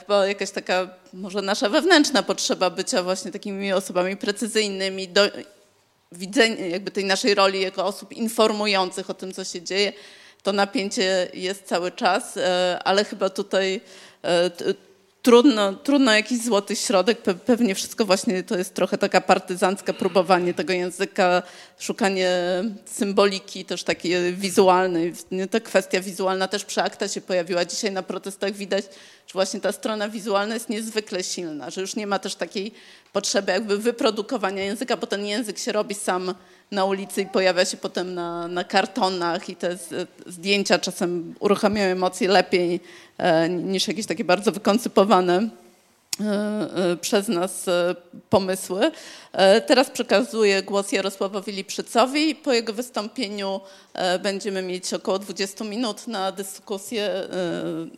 chyba 0.00 0.26
jakaś 0.26 0.50
taka 0.50 0.88
może 1.12 1.42
nasza 1.42 1.68
wewnętrzna 1.68 2.22
potrzeba 2.22 2.70
bycia 2.70 3.02
właśnie 3.02 3.30
takimi 3.30 3.72
osobami 3.72 4.16
precyzyjnymi, 4.16 5.08
do, 5.08 5.30
widzenie 6.12 6.68
jakby 6.68 6.90
tej 6.90 7.04
naszej 7.04 7.34
roli 7.34 7.60
jako 7.60 7.84
osób 7.84 8.12
informujących 8.12 9.10
o 9.10 9.14
tym, 9.14 9.32
co 9.32 9.44
się 9.44 9.62
dzieje, 9.62 9.92
to 10.42 10.52
napięcie 10.52 11.28
jest 11.34 11.64
cały 11.64 11.92
czas, 11.92 12.36
e, 12.36 12.78
ale 12.84 13.04
chyba 13.04 13.30
tutaj 13.30 13.80
e, 14.22 14.50
trudno, 15.22 15.72
trudno 15.72 16.12
jakiś 16.12 16.42
złoty 16.42 16.76
środek. 16.76 17.18
Pewnie 17.46 17.74
wszystko 17.74 18.04
właśnie 18.04 18.42
to 18.42 18.58
jest 18.58 18.74
trochę 18.74 18.98
taka 18.98 19.20
partyzancka 19.20 19.92
próbowanie 19.92 20.54
tego 20.54 20.72
języka, 20.72 21.42
szukanie 21.78 22.30
symboliki 22.84 23.64
też 23.64 23.84
takiej 23.84 24.34
wizualnej. 24.34 25.12
Ta 25.50 25.60
kwestia 25.60 26.00
wizualna 26.00 26.48
też 26.48 26.64
przy 26.64 26.82
akta 26.82 27.08
się 27.08 27.20
pojawiła. 27.20 27.64
Dzisiaj 27.64 27.92
na 27.92 28.02
protestach 28.02 28.52
widać, 28.52 28.84
że 29.26 29.32
właśnie 29.32 29.60
ta 29.60 29.72
strona 29.72 30.08
wizualna 30.08 30.54
jest 30.54 30.68
niezwykle 30.68 31.24
silna, 31.24 31.70
że 31.70 31.80
już 31.80 31.96
nie 31.96 32.06
ma 32.06 32.18
też 32.18 32.34
takiej 32.34 32.72
potrzeby 33.12 33.52
jakby 33.52 33.78
wyprodukowania 33.78 34.64
języka, 34.64 34.96
bo 34.96 35.06
ten 35.06 35.26
język 35.26 35.58
się 35.58 35.72
robi 35.72 35.94
sam 35.94 36.34
na 36.70 36.84
ulicy 36.84 37.22
i 37.22 37.26
pojawia 37.26 37.64
się 37.64 37.76
potem 37.76 38.14
na, 38.14 38.48
na 38.48 38.64
kartonach 38.64 39.48
i 39.48 39.56
te 39.56 39.78
zdjęcia 40.26 40.78
czasem 40.78 41.34
uruchamiają 41.40 41.92
emocje 41.92 42.28
lepiej 42.28 42.80
e, 43.18 43.48
niż 43.48 43.88
jakieś 43.88 44.06
takie 44.06 44.24
bardzo 44.24 44.52
wykoncypowane 44.52 45.48
e, 46.20 46.24
e, 46.24 46.96
przez 46.96 47.28
nas 47.28 47.66
pomysły. 48.30 48.90
Teraz 49.66 49.90
przekazuję 49.90 50.62
głos 50.62 50.92
Jarosławowi 50.92 51.52
Liprzycowi. 51.52 52.34
Po 52.34 52.52
jego 52.52 52.72
wystąpieniu 52.72 53.60
będziemy 54.22 54.62
mieć 54.62 54.94
około 54.94 55.18
20 55.18 55.64
minut 55.64 56.06
na 56.06 56.32
dyskusję 56.32 57.10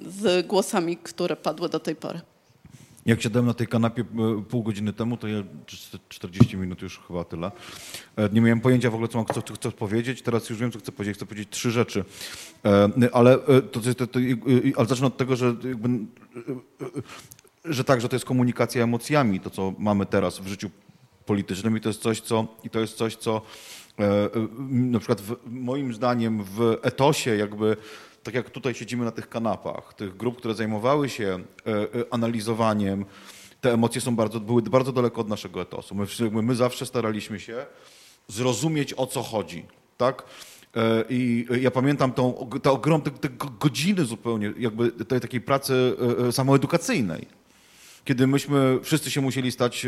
z 0.06 0.46
głosami, 0.46 0.96
które 0.96 1.36
padły 1.36 1.68
do 1.68 1.80
tej 1.80 1.96
pory. 1.96 2.20
Jak 3.06 3.22
siadałem 3.22 3.46
na 3.46 3.54
tej 3.54 3.66
kanapie 3.66 4.02
e, 4.02 4.42
pół 4.42 4.62
godziny 4.62 4.92
temu, 4.92 5.16
to 5.16 5.28
ja 5.28 5.42
40 6.08 6.56
minut 6.56 6.82
już 6.82 6.98
chyba 6.98 7.24
tyle. 7.24 7.52
E, 8.16 8.28
nie 8.32 8.40
miałem 8.40 8.60
pojęcia 8.60 8.90
w 8.90 8.94
ogóle, 8.94 9.08
co 9.08 9.18
mam 9.18 9.26
chcę, 9.26 9.42
chcę 9.54 9.72
powiedzieć. 9.72 10.22
Teraz 10.22 10.50
już 10.50 10.58
wiem, 10.58 10.72
co 10.72 10.78
chcę 10.78 10.92
powiedzieć. 10.92 11.16
Chcę 11.16 11.26
powiedzieć 11.26 11.48
trzy 11.50 11.70
rzeczy. 11.70 12.04
E, 12.64 12.90
ale, 13.12 13.38
to, 13.72 13.80
to, 13.94 14.06
to, 14.06 14.18
ale 14.76 14.86
zacznę 14.86 15.06
od 15.06 15.16
tego, 15.16 15.36
że, 15.36 15.46
jakby, 15.64 15.88
że 17.64 17.84
tak, 17.84 18.00
że 18.00 18.08
to 18.08 18.16
jest 18.16 18.26
komunikacja 18.26 18.84
emocjami, 18.84 19.40
to 19.40 19.50
co 19.50 19.74
mamy 19.78 20.06
teraz 20.06 20.38
w 20.38 20.46
życiu 20.46 20.70
politycznym 21.26 21.76
i 21.76 21.80
to 21.80 21.88
jest 21.88 22.02
coś, 22.02 22.20
co, 22.20 22.46
i 22.64 22.70
to 22.70 22.80
jest 22.80 22.96
coś, 22.96 23.16
co 23.16 23.42
na 24.70 24.98
przykład 24.98 25.20
w, 25.20 25.36
moim 25.46 25.94
zdaniem 25.94 26.44
w 26.44 26.76
etosie 26.82 27.36
jakby 27.36 27.76
tak 28.22 28.34
jak 28.34 28.50
tutaj 28.50 28.74
siedzimy 28.74 29.04
na 29.04 29.10
tych 29.10 29.28
kanapach, 29.28 29.94
tych 29.94 30.16
grup, 30.16 30.36
które 30.36 30.54
zajmowały 30.54 31.08
się 31.08 31.38
e, 31.66 31.70
e, 31.70 31.86
analizowaniem, 32.10 33.04
te 33.60 33.72
emocje 33.72 34.00
są 34.00 34.16
bardzo, 34.16 34.40
były 34.40 34.62
bardzo 34.62 34.92
daleko 34.92 35.20
od 35.20 35.28
naszego 35.28 35.62
etosu. 35.62 35.94
My, 35.94 36.06
my 36.42 36.54
zawsze 36.54 36.86
staraliśmy 36.86 37.40
się 37.40 37.66
zrozumieć, 38.28 38.94
o 38.96 39.06
co 39.06 39.22
chodzi. 39.22 39.64
Tak? 39.96 40.24
E, 40.76 41.04
I 41.10 41.46
ja 41.60 41.70
pamiętam 41.70 42.12
tą, 42.12 42.48
te 42.62 42.70
ogromne 42.70 43.10
te 43.10 43.28
godziny 43.60 44.04
zupełnie 44.04 44.52
jakby 44.58 44.90
tej 44.92 45.20
takiej 45.20 45.40
pracy 45.40 45.96
samoedukacyjnej. 46.30 47.40
Kiedy 48.04 48.26
myśmy 48.26 48.78
wszyscy 48.82 49.10
się 49.10 49.20
musieli 49.20 49.52
stać, 49.52 49.86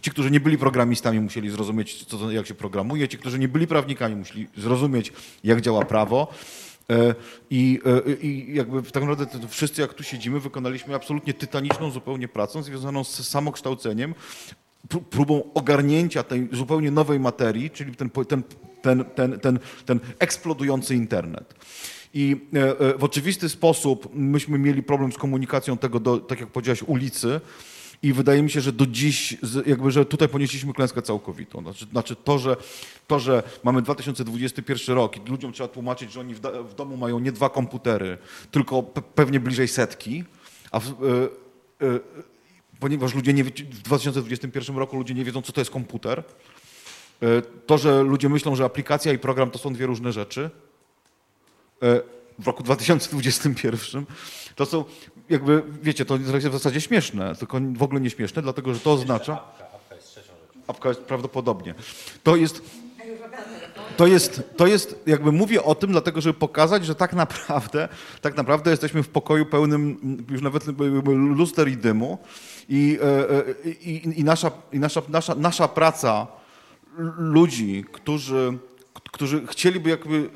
ci, 0.00 0.10
którzy 0.10 0.30
nie 0.30 0.40
byli 0.40 0.58
programistami, 0.58 1.20
musieli 1.20 1.50
zrozumieć, 1.50 2.04
co, 2.04 2.30
jak 2.30 2.46
się 2.46 2.54
programuje, 2.54 3.08
ci, 3.08 3.18
którzy 3.18 3.38
nie 3.38 3.48
byli 3.48 3.66
prawnikami, 3.66 4.16
musieli 4.16 4.46
zrozumieć, 4.56 5.12
jak 5.44 5.60
działa 5.60 5.84
prawo. 5.84 6.28
E, 6.92 7.14
I, 7.50 7.80
e, 8.08 8.12
I 8.12 8.54
jakby 8.54 8.82
tak 8.82 9.02
naprawdę 9.04 9.48
wszyscy, 9.48 9.80
jak 9.80 9.94
tu 9.94 10.02
siedzimy, 10.02 10.40
wykonaliśmy 10.40 10.94
absolutnie 10.94 11.34
tytaniczną 11.34 11.90
zupełnie 11.90 12.28
pracę 12.28 12.62
związaną 12.62 13.04
z 13.04 13.28
samokształceniem, 13.28 14.14
próbą 15.10 15.52
ogarnięcia 15.54 16.22
tej 16.22 16.48
zupełnie 16.52 16.90
nowej 16.90 17.20
materii, 17.20 17.70
czyli 17.70 17.96
ten, 17.96 18.10
ten, 18.10 18.42
ten, 18.82 19.04
ten, 19.04 19.38
ten, 19.38 19.58
ten 19.86 20.00
eksplodujący 20.18 20.94
internet. 20.94 21.54
I 22.14 22.36
e, 22.54 22.98
w 22.98 23.04
oczywisty 23.04 23.48
sposób 23.48 24.08
myśmy 24.14 24.58
mieli 24.58 24.82
problem 24.82 25.12
z 25.12 25.18
komunikacją 25.18 25.78
tego, 25.78 26.00
do, 26.00 26.18
tak 26.18 26.40
jak 26.40 26.48
powiedziałeś, 26.48 26.82
ulicy, 26.82 27.40
i 28.02 28.12
wydaje 28.12 28.42
mi 28.42 28.50
się, 28.50 28.60
że 28.60 28.72
do 28.72 28.86
dziś, 28.86 29.36
jakby, 29.66 29.90
że 29.90 30.04
tutaj 30.04 30.28
ponieśliśmy 30.28 30.72
klęskę 30.72 31.02
całkowitą. 31.02 31.62
Znaczy, 31.62 31.86
znaczy 31.86 32.16
to, 32.16 32.38
że, 32.38 32.56
to, 33.06 33.18
że 33.18 33.42
mamy 33.64 33.82
2021 33.82 34.96
rok 34.96 35.16
i 35.16 35.30
ludziom 35.30 35.52
trzeba 35.52 35.68
tłumaczyć, 35.68 36.12
że 36.12 36.20
oni 36.20 36.34
w, 36.34 36.40
w 36.40 36.74
domu 36.74 36.96
mają 36.96 37.18
nie 37.18 37.32
dwa 37.32 37.48
komputery, 37.48 38.18
tylko 38.50 38.82
pe 38.82 39.02
pewnie 39.02 39.40
bliżej 39.40 39.68
setki, 39.68 40.24
a 40.70 40.80
w, 40.80 40.88
y, 40.88 41.86
y, 41.86 42.00
ponieważ 42.80 43.14
ludzie 43.14 43.32
nie, 43.32 43.44
w 43.44 43.82
2021 43.82 44.76
roku 44.76 44.96
ludzie 44.96 45.14
nie 45.14 45.24
wiedzą, 45.24 45.42
co 45.42 45.52
to 45.52 45.60
jest 45.60 45.70
komputer, 45.70 46.24
y, 47.22 47.42
to, 47.66 47.78
że 47.78 48.02
ludzie 48.02 48.28
myślą, 48.28 48.56
że 48.56 48.64
aplikacja 48.64 49.12
i 49.12 49.18
program 49.18 49.50
to 49.50 49.58
są 49.58 49.72
dwie 49.72 49.86
różne 49.86 50.12
rzeczy, 50.12 50.50
w 52.38 52.46
roku 52.46 52.62
2021, 52.62 54.06
to 54.56 54.66
są 54.66 54.84
jakby, 55.30 55.62
wiecie, 55.82 56.04
to 56.04 56.16
jest 56.16 56.48
w 56.48 56.52
zasadzie 56.52 56.80
śmieszne, 56.80 57.34
tylko 57.34 57.60
w 57.72 57.82
ogóle 57.82 58.00
nie 58.00 58.10
śmieszne, 58.10 58.42
dlatego 58.42 58.74
że 58.74 58.80
to 58.80 58.92
oznacza... 58.92 59.32
Apka, 59.32 59.64
apka 59.74 59.94
jest 59.94 60.08
trzecią 60.08 60.32
rzeczą. 60.32 60.60
Apka 60.66 60.88
jest 60.88 61.00
prawdopodobnie. 61.00 61.74
To 62.22 62.36
jest... 62.36 62.62
To 63.96 64.06
jest, 64.06 64.42
to 64.56 64.66
jest, 64.66 65.02
jakby 65.06 65.32
mówię 65.32 65.62
o 65.62 65.74
tym, 65.74 65.90
dlatego 65.90 66.20
żeby 66.20 66.38
pokazać, 66.38 66.86
że 66.86 66.94
tak 66.94 67.12
naprawdę, 67.12 67.88
tak 68.20 68.36
naprawdę 68.36 68.70
jesteśmy 68.70 69.02
w 69.02 69.08
pokoju 69.08 69.46
pełnym 69.46 69.98
już 70.30 70.42
nawet 70.42 70.64
luster 71.14 71.68
i 71.68 71.76
dymu 71.76 72.18
i, 72.68 72.98
e, 73.02 73.30
e, 73.30 73.70
i, 73.70 74.20
i, 74.20 74.24
nasza, 74.24 74.50
i 74.72 74.78
nasza, 74.78 75.02
nasza, 75.08 75.34
nasza 75.34 75.68
praca 75.68 76.26
ludzi, 77.18 77.84
którzy, 77.92 78.58
którzy 79.12 79.46
chcieliby 79.46 79.90
jakby 79.90 80.30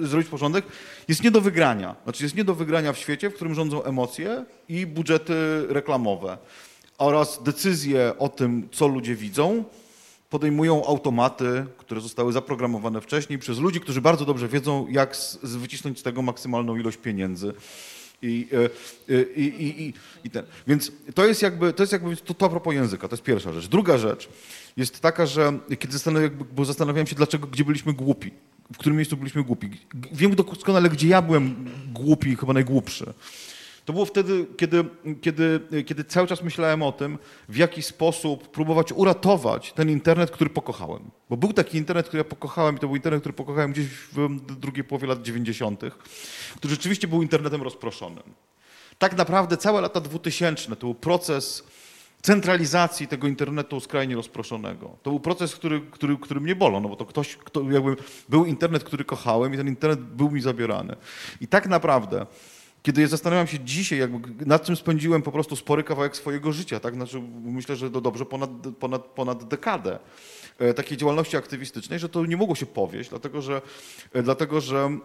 zrobić 0.00 0.28
porządek, 0.28 0.64
jest 1.08 1.22
nie 1.22 1.30
do 1.30 1.40
wygrania. 1.40 1.96
Znaczy 2.04 2.22
jest 2.22 2.36
nie 2.36 2.44
do 2.44 2.54
wygrania 2.54 2.92
w 2.92 2.98
świecie, 2.98 3.30
w 3.30 3.34
którym 3.34 3.54
rządzą 3.54 3.84
emocje 3.84 4.44
i 4.68 4.86
budżety 4.86 5.34
reklamowe 5.68 6.38
oraz 6.98 7.42
decyzje 7.42 8.12
o 8.18 8.28
tym, 8.28 8.68
co 8.72 8.88
ludzie 8.88 9.14
widzą, 9.14 9.64
podejmują 10.30 10.86
automaty, 10.86 11.66
które 11.78 12.00
zostały 12.00 12.32
zaprogramowane 12.32 13.00
wcześniej 13.00 13.38
przez 13.38 13.58
ludzi, 13.58 13.80
którzy 13.80 14.00
bardzo 14.00 14.24
dobrze 14.24 14.48
wiedzą, 14.48 14.86
jak 14.90 15.16
z, 15.16 15.36
wycisnąć 15.42 15.98
z 15.98 16.02
tego 16.02 16.22
maksymalną 16.22 16.76
ilość 16.76 16.96
pieniędzy. 16.96 17.52
I, 18.22 18.48
y, 19.08 19.12
y, 19.14 19.32
i, 19.36 19.82
i, 19.86 19.94
i, 20.24 20.30
ten. 20.30 20.44
Więc 20.66 20.92
to 21.14 21.26
jest 21.26 21.42
jakby, 21.42 21.72
to 21.72 21.82
jest 21.82 21.92
jakby 21.92 22.16
to, 22.16 22.34
to 22.34 22.46
a 22.46 22.48
propos 22.48 22.74
języka, 22.74 23.08
to 23.08 23.14
jest 23.14 23.22
pierwsza 23.22 23.52
rzecz. 23.52 23.66
Druga 23.66 23.98
rzecz 23.98 24.28
jest 24.76 25.00
taka, 25.00 25.26
że 25.26 25.58
kiedy 25.78 25.92
zastanawiałem, 25.92 26.38
bo 26.52 26.64
zastanawiałem 26.64 27.06
się, 27.06 27.16
dlaczego, 27.16 27.46
gdzie 27.46 27.64
byliśmy 27.64 27.92
głupi 27.92 28.30
w 28.72 28.78
którym 28.78 28.96
miejscu 28.96 29.16
byliśmy 29.16 29.44
głupi. 29.44 29.70
Wiem 30.12 30.34
doskonale, 30.34 30.88
gdzie 30.88 31.08
ja 31.08 31.22
byłem 31.22 31.70
głupi 31.92 32.36
chyba 32.36 32.52
najgłupszy. 32.52 33.12
To 33.84 33.92
było 33.92 34.04
wtedy, 34.04 34.46
kiedy, 34.56 34.84
kiedy, 35.20 35.60
kiedy 35.86 36.04
cały 36.04 36.26
czas 36.26 36.42
myślałem 36.42 36.82
o 36.82 36.92
tym, 36.92 37.18
w 37.48 37.56
jaki 37.56 37.82
sposób 37.82 38.48
próbować 38.50 38.92
uratować 38.92 39.72
ten 39.72 39.90
internet, 39.90 40.30
który 40.30 40.50
pokochałem. 40.50 41.10
Bo 41.30 41.36
był 41.36 41.52
taki 41.52 41.78
internet, 41.78 42.06
który 42.06 42.20
ja 42.20 42.24
pokochałem 42.24 42.76
i 42.76 42.78
to 42.78 42.86
był 42.86 42.96
internet, 42.96 43.20
który 43.20 43.32
pokochałem 43.32 43.72
gdzieś 43.72 43.86
w 43.86 44.28
drugiej 44.60 44.84
połowie 44.84 45.08
lat 45.08 45.22
90., 45.22 45.80
który 46.56 46.74
rzeczywiście 46.74 47.08
był 47.08 47.22
internetem 47.22 47.62
rozproszonym. 47.62 48.22
Tak 48.98 49.16
naprawdę 49.16 49.56
całe 49.56 49.80
lata 49.80 50.00
2000 50.00 50.68
to 50.68 50.76
był 50.76 50.94
proces 50.94 51.64
centralizacji 52.26 53.08
tego 53.08 53.26
internetu 53.26 53.80
skrajnie 53.80 54.14
rozproszonego. 54.14 54.96
To 55.02 55.10
był 55.10 55.20
proces, 55.20 55.54
który, 55.54 55.80
który, 55.90 56.16
który 56.16 56.40
mnie 56.40 56.56
bolał, 56.56 56.80
no 56.80 56.88
bo 56.88 56.96
to 56.96 57.04
ktoś, 57.06 57.36
kto 57.36 57.70
jakby 57.70 57.96
był 58.28 58.44
internet, 58.44 58.84
który 58.84 59.04
kochałem 59.04 59.54
i 59.54 59.56
ten 59.56 59.68
internet 59.68 60.00
był 60.00 60.30
mi 60.30 60.40
zabierany. 60.40 60.96
I 61.40 61.48
tak 61.48 61.68
naprawdę 61.68 62.26
kiedy 62.82 63.08
zastanawiam 63.08 63.46
się 63.46 63.58
dzisiaj, 63.58 63.98
jakby, 63.98 64.46
nad 64.46 64.64
czym 64.64 64.76
spędziłem 64.76 65.22
po 65.22 65.32
prostu 65.32 65.56
spory 65.56 65.82
kawałek 65.82 66.16
swojego 66.16 66.52
życia, 66.52 66.80
tak? 66.80 66.94
Znaczy, 66.94 67.22
myślę, 67.44 67.76
że 67.76 67.90
to 67.90 68.00
dobrze 68.00 68.26
ponad, 68.26 68.50
ponad, 68.78 69.04
ponad 69.04 69.48
dekadę 69.48 69.98
e, 70.58 70.74
takiej 70.74 70.96
działalności 70.96 71.36
aktywistycznej, 71.36 71.98
że 71.98 72.08
to 72.08 72.26
nie 72.26 72.36
mogło 72.36 72.54
się 72.54 72.66
powieść, 72.66 73.10
dlatego 73.10 73.42
że, 73.42 73.62
e, 74.12 74.22
dlatego, 74.22 74.60
że 74.60 74.98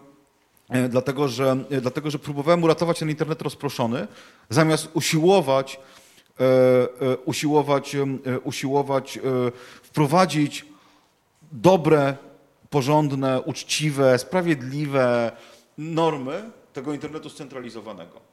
e, 0.70 0.88
Dlatego 0.88 1.28
że, 1.28 1.56
dlatego, 1.80 2.10
że 2.10 2.18
próbowałem 2.18 2.62
uratować 2.62 2.98
ten 2.98 3.10
internet 3.10 3.42
rozproszony, 3.42 4.06
zamiast 4.50 4.88
usiłować, 4.94 5.78
usiłować, 7.24 7.96
usiłować 8.44 9.18
wprowadzić 9.82 10.66
dobre, 11.52 12.16
porządne, 12.70 13.40
uczciwe, 13.40 14.18
sprawiedliwe 14.18 15.32
normy, 15.78 16.50
tego 16.72 16.92
internetu 16.92 17.30
scentralizowanego. 17.30 18.31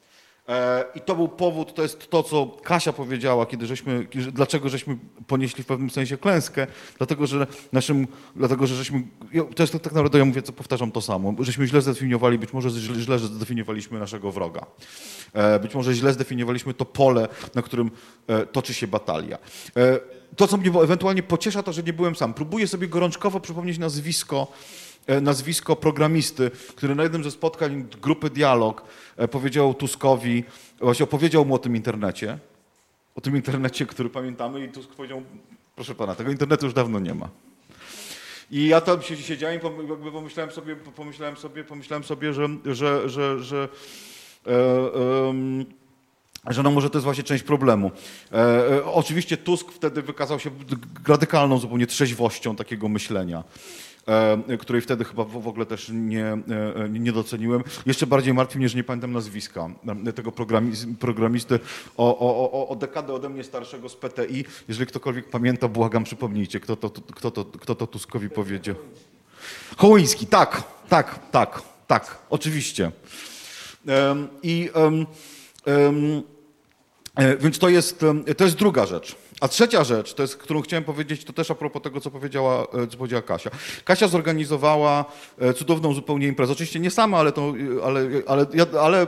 E, 0.49 0.85
I 0.95 1.01
to 1.01 1.15
był 1.15 1.27
powód, 1.27 1.73
to 1.73 1.81
jest 1.81 2.09
to, 2.09 2.23
co 2.23 2.57
Kasia 2.63 2.93
powiedziała, 2.93 3.45
kiedy 3.45 3.65
żeśmy, 3.65 4.07
dlaczego 4.31 4.69
żeśmy 4.69 4.97
ponieśli 5.27 5.63
w 5.63 5.67
pewnym 5.67 5.89
sensie 5.89 6.17
klęskę, 6.17 6.67
dlatego, 6.97 7.27
że 7.27 7.47
naszym, 7.71 8.07
dlatego, 8.35 8.67
że 8.67 8.75
żeśmy, 8.75 9.03
to 9.55 9.63
jest 9.63 9.73
tak 9.73 9.93
naprawdę, 9.93 10.19
ja 10.19 10.25
mówię, 10.25 10.41
co 10.41 10.53
powtarzam 10.53 10.91
to 10.91 11.01
samo, 11.01 11.35
żeśmy 11.39 11.67
źle 11.67 11.81
zdefiniowali, 11.81 12.39
być 12.39 12.53
może 12.53 12.69
źle 12.69 13.19
zdefiniowaliśmy 13.19 13.99
naszego 13.99 14.31
wroga. 14.31 14.65
E, 15.33 15.59
być 15.59 15.75
może 15.75 15.93
źle 15.93 16.13
zdefiniowaliśmy 16.13 16.73
to 16.73 16.85
pole, 16.85 17.27
na 17.55 17.61
którym 17.61 17.91
e, 18.27 18.45
toczy 18.45 18.73
się 18.73 18.87
batalia. 18.87 19.37
To, 20.35 20.47
co 20.47 20.57
mnie 20.57 20.71
ewentualnie 20.83 21.23
pociesza, 21.23 21.63
to, 21.63 21.73
że 21.73 21.83
nie 21.83 21.93
byłem 21.93 22.15
sam. 22.15 22.33
Próbuję 22.33 22.67
sobie 22.67 22.87
gorączkowo 22.87 23.39
przypomnieć 23.39 23.77
nazwisko 23.77 24.47
nazwisko 25.21 25.75
programisty, 25.75 26.51
który 26.75 26.95
na 26.95 27.03
jednym 27.03 27.23
ze 27.23 27.31
spotkań 27.31 27.87
grupy 28.01 28.29
Dialog 28.29 28.83
e, 29.17 29.27
powiedział 29.27 29.73
Tuskowi, 29.73 30.43
właśnie 30.79 31.03
opowiedział 31.03 31.45
mu 31.45 31.55
o 31.55 31.59
tym 31.59 31.75
internecie, 31.75 32.37
o 33.15 33.21
tym 33.21 33.35
internecie, 33.35 33.85
który 33.85 34.09
pamiętamy 34.09 34.65
i 34.65 34.69
Tusk 34.69 34.89
powiedział, 34.89 35.21
proszę 35.75 35.95
pana, 35.95 36.15
tego 36.15 36.31
internetu 36.31 36.65
już 36.65 36.73
dawno 36.73 36.99
nie 36.99 37.13
ma. 37.13 37.29
I 38.51 38.67
ja 38.67 38.81
tam 38.81 39.01
siedziałem 39.01 39.57
i 39.57 39.61
pomyślałem 40.11 40.51
sobie, 40.51 40.75
pomyślałem 40.75 41.37
sobie, 41.37 41.63
pomyślałem 41.63 42.03
sobie, 42.03 42.33
że, 42.33 42.47
że, 42.65 43.09
że, 43.09 43.39
że 43.39 43.69
e, 44.47 44.51
e, 44.51 45.79
że 46.47 46.63
no 46.63 46.71
może 46.71 46.89
to 46.89 46.97
jest 46.97 47.03
właśnie 47.03 47.23
część 47.23 47.43
problemu. 47.43 47.91
E, 48.31 48.35
e, 48.35 48.85
oczywiście 48.85 49.37
Tusk 49.37 49.71
wtedy 49.71 50.01
wykazał 50.01 50.39
się 50.39 50.49
radykalną 51.07 51.57
zupełnie 51.57 51.87
trzeźwością 51.87 52.55
takiego 52.55 52.89
myślenia. 52.89 53.43
E, 54.47 54.57
której 54.57 54.81
wtedy 54.81 55.05
chyba 55.05 55.23
w 55.23 55.47
ogóle 55.47 55.65
też 55.65 55.89
nie, 55.93 56.25
e, 56.25 56.39
nie 56.89 57.11
doceniłem. 57.11 57.63
Jeszcze 57.85 58.07
bardziej 58.07 58.33
martwi 58.33 58.57
mnie, 58.57 58.69
że 58.69 58.77
nie 58.77 58.83
pamiętam 58.83 59.11
nazwiska 59.11 59.69
e, 60.05 60.13
tego 60.13 60.31
programisty 60.99 61.59
o, 61.97 62.19
o, 62.19 62.51
o, 62.51 62.67
o 62.69 62.75
dekadę 62.75 63.13
ode 63.13 63.29
mnie 63.29 63.43
starszego 63.43 63.89
z 63.89 63.95
PTI. 63.95 64.45
Jeżeli 64.67 64.87
ktokolwiek 64.87 65.29
pamięta, 65.29 65.67
błagam, 65.67 66.03
przypomnijcie, 66.03 66.59
kto 66.59 66.75
to, 66.75 66.89
kto 66.89 67.31
to, 67.31 67.45
kto 67.45 67.75
to 67.75 67.87
Tuskowi 67.87 68.29
powiedział. 68.29 68.75
Hołyński, 69.77 70.27
tak, 70.27 70.63
tak, 70.89 71.31
tak, 71.31 71.61
tak, 71.87 72.17
oczywiście. 72.29 72.91
I 74.43 74.69
um, 74.75 75.05
um, 75.65 76.23
więc 77.39 77.59
to 77.59 77.69
jest, 77.69 78.05
to 78.37 78.43
jest 78.43 78.55
druga 78.55 78.85
rzecz. 78.85 79.15
A 79.41 79.47
trzecia 79.47 79.83
rzecz, 79.83 80.13
to 80.13 80.21
jest, 80.21 80.37
którą 80.37 80.61
chciałem 80.61 80.83
powiedzieć, 80.83 81.23
to 81.23 81.33
też 81.33 81.51
a 81.51 81.55
propos 81.55 81.81
tego, 81.81 82.01
co 82.01 82.11
powiedziała, 82.11 82.67
e, 82.83 82.87
co 82.87 82.97
powiedziała 82.97 83.21
Kasia. 83.21 83.49
Kasia 83.85 84.07
zorganizowała 84.07 85.05
e, 85.37 85.53
cudowną 85.53 85.93
zupełnie 85.93 86.27
imprezę. 86.27 86.53
Oczywiście 86.53 86.79
nie 86.79 86.91
sama, 86.91 87.17
ale, 87.17 87.31
to, 87.31 87.53
ale, 87.83 88.07
ale, 88.27 88.45
ale 88.81 89.01
e, 89.01 89.07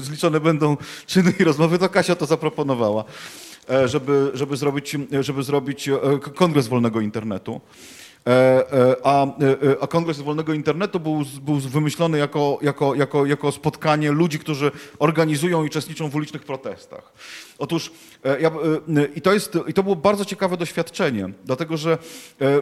zliczone 0.00 0.40
będą 0.40 0.76
czyny 1.06 1.32
i 1.38 1.44
rozmowy, 1.44 1.78
to 1.78 1.88
Kasia 1.88 2.14
to 2.14 2.26
zaproponowała, 2.26 3.04
żeby, 3.86 4.30
żeby, 4.34 4.56
zrobić, 4.56 4.96
żeby 5.20 5.42
zrobić 5.42 5.90
kongres 6.34 6.68
wolnego 6.68 7.00
internetu. 7.00 7.60
E, 8.26 8.30
e, 8.72 8.96
a, 9.04 9.26
e, 9.26 9.28
a 9.80 9.86
Kongres 9.86 10.20
Wolnego 10.20 10.52
Internetu 10.52 11.00
był, 11.00 11.22
był 11.42 11.60
wymyślony 11.60 12.18
jako, 12.18 12.58
jako, 12.62 12.94
jako, 12.94 13.26
jako 13.26 13.52
spotkanie 13.52 14.12
ludzi, 14.12 14.38
którzy 14.38 14.70
organizują 14.98 15.64
i 15.64 15.66
uczestniczą 15.66 16.08
w 16.08 16.14
ulicznych 16.14 16.44
protestach. 16.44 17.12
Otóż 17.58 17.92
ja, 18.40 18.50
i, 19.14 19.20
to 19.20 19.32
jest, 19.32 19.58
i 19.66 19.72
to 19.72 19.82
było 19.82 19.96
bardzo 19.96 20.24
ciekawe 20.24 20.56
doświadczenie, 20.56 21.28
dlatego 21.44 21.76
że 21.76 21.98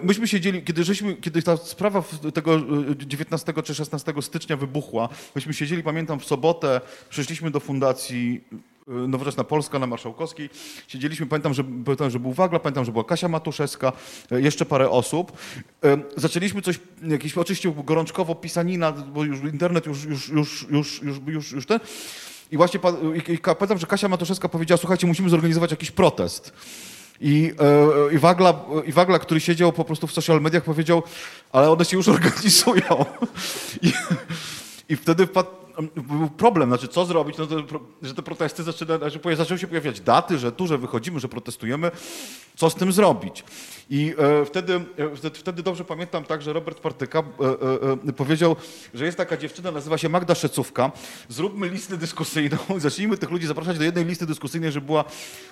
myśmy 0.02 0.28
siedzieli, 0.28 0.62
kiedy, 0.62 0.84
żeśmy, 0.84 1.14
kiedy 1.14 1.42
ta 1.42 1.56
sprawa 1.56 2.04
tego 2.34 2.60
19 2.96 3.52
czy 3.64 3.74
16 3.74 4.12
stycznia 4.20 4.56
wybuchła, 4.56 5.08
myśmy 5.34 5.54
siedzieli, 5.54 5.82
pamiętam, 5.82 6.20
w 6.20 6.24
sobotę, 6.24 6.80
przyszliśmy 7.10 7.50
do 7.50 7.60
fundacji 7.60 8.44
Nowoczesna 8.86 9.44
Polska 9.44 9.78
na 9.78 9.86
Marszałkowskiej. 9.86 10.50
Siedzieliśmy, 10.88 11.26
pamiętam, 11.26 11.54
że, 11.54 11.64
pamiętam, 11.64 12.10
że 12.10 12.20
był 12.20 12.32
Wagla, 12.32 12.58
pamiętam, 12.58 12.84
że 12.84 12.92
była 12.92 13.04
Kasia 13.04 13.28
Matuszewska, 13.28 13.92
y, 14.32 14.42
jeszcze 14.42 14.64
parę 14.64 14.90
osób. 14.90 15.32
Y, 15.84 16.02
zaczęliśmy 16.16 16.62
coś, 16.62 16.80
jakieś 17.02 17.38
oczywiście 17.38 17.74
gorączkowo 17.84 18.34
pisanina, 18.34 18.92
bo 18.92 19.24
już 19.24 19.40
internet 19.40 19.86
już, 19.86 20.04
już, 20.04 20.28
już, 20.28 20.66
już, 20.70 21.02
już, 21.02 21.20
już, 21.26 21.52
już 21.52 21.66
ten. 21.66 21.80
I 22.52 22.56
właśnie 22.56 22.80
i, 23.28 23.38
pamiętam, 23.38 23.78
że 23.78 23.86
Kasia 23.86 24.08
Matuszewska 24.08 24.48
powiedziała, 24.48 24.78
słuchajcie, 24.78 25.06
musimy 25.06 25.28
zorganizować 25.30 25.70
jakiś 25.70 25.90
protest. 25.90 26.52
I, 27.20 27.52
i, 28.12 28.18
Wagla, 28.18 28.64
I 28.86 28.92
Wagla, 28.92 29.18
który 29.18 29.40
siedział 29.40 29.72
po 29.72 29.84
prostu 29.84 30.06
w 30.06 30.12
social 30.12 30.40
mediach, 30.40 30.64
powiedział, 30.64 31.02
ale 31.52 31.70
one 31.70 31.84
się 31.84 31.96
już 31.96 32.08
organizują. 32.18 33.04
I, 33.82 33.92
i 34.88 34.96
wtedy 34.96 35.28
był 35.96 36.28
problem, 36.28 36.68
znaczy 36.68 36.88
co 36.88 37.04
zrobić, 37.04 37.38
no 37.38 37.46
to, 37.46 37.56
że 38.02 38.14
te 38.14 38.22
protesty 38.22 38.62
zaczyna, 38.62 38.98
znaczy 38.98 39.36
zaczęły 39.36 39.60
się 39.60 39.66
pojawiać 39.66 40.00
daty, 40.00 40.38
że 40.38 40.52
tu, 40.52 40.66
że 40.66 40.78
wychodzimy, 40.78 41.20
że 41.20 41.28
protestujemy, 41.28 41.90
co 42.56 42.70
z 42.70 42.74
tym 42.74 42.92
zrobić. 42.92 43.44
I 43.90 44.14
e, 44.18 44.44
wtedy, 44.44 44.80
e, 45.24 45.30
wtedy, 45.30 45.62
dobrze 45.62 45.84
pamiętam 45.84 46.24
tak, 46.24 46.42
że 46.42 46.52
Robert 46.52 46.80
Partyka 46.80 47.18
e, 47.18 47.22
e, 48.08 48.12
powiedział, 48.12 48.56
że 48.94 49.04
jest 49.04 49.18
taka 49.18 49.36
dziewczyna, 49.36 49.70
nazywa 49.70 49.98
się 49.98 50.08
Magda 50.08 50.34
Szecówka, 50.34 50.92
zróbmy 51.28 51.68
listę 51.68 51.96
dyskusyjną, 51.96 52.56
zacznijmy 52.78 53.16
tych 53.16 53.30
ludzi 53.30 53.46
zapraszać 53.46 53.78
do 53.78 53.84
jednej 53.84 54.04
listy 54.04 54.26
dyskusyjnej, 54.26 54.72
żeby 54.72 54.86
była, 54.86 55.04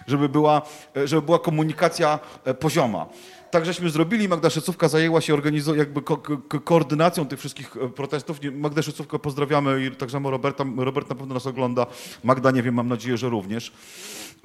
żeby 0.06 0.28
była, 0.28 0.62
e, 0.96 1.08
żeby 1.08 1.22
była 1.22 1.38
komunikacja 1.38 2.18
e, 2.44 2.54
pozioma 2.54 3.06
tak 3.52 3.64
żeśmy 3.66 3.90
zrobili. 3.90 4.28
Magda 4.28 4.50
Szycówka 4.50 4.88
zajęła 4.88 5.20
się 5.20 5.34
organizo- 5.34 5.76
jakby 5.76 6.02
ko 6.02 6.16
ko 6.16 6.60
koordynacją 6.60 7.26
tych 7.28 7.38
wszystkich 7.38 7.76
e, 7.76 7.88
protestów. 7.88 8.38
Magdę 8.52 8.82
Szycówkę 8.82 9.18
pozdrawiamy 9.18 9.84
i 9.86 9.90
tak 9.90 10.10
samo 10.10 10.30
Roberta. 10.30 10.64
Robert 10.76 11.08
na 11.08 11.14
pewno 11.14 11.34
nas 11.34 11.46
ogląda. 11.46 11.86
Magda 12.24 12.50
nie 12.50 12.62
wiem, 12.62 12.74
mam 12.74 12.88
nadzieję, 12.88 13.16
że 13.16 13.28
również. 13.28 13.72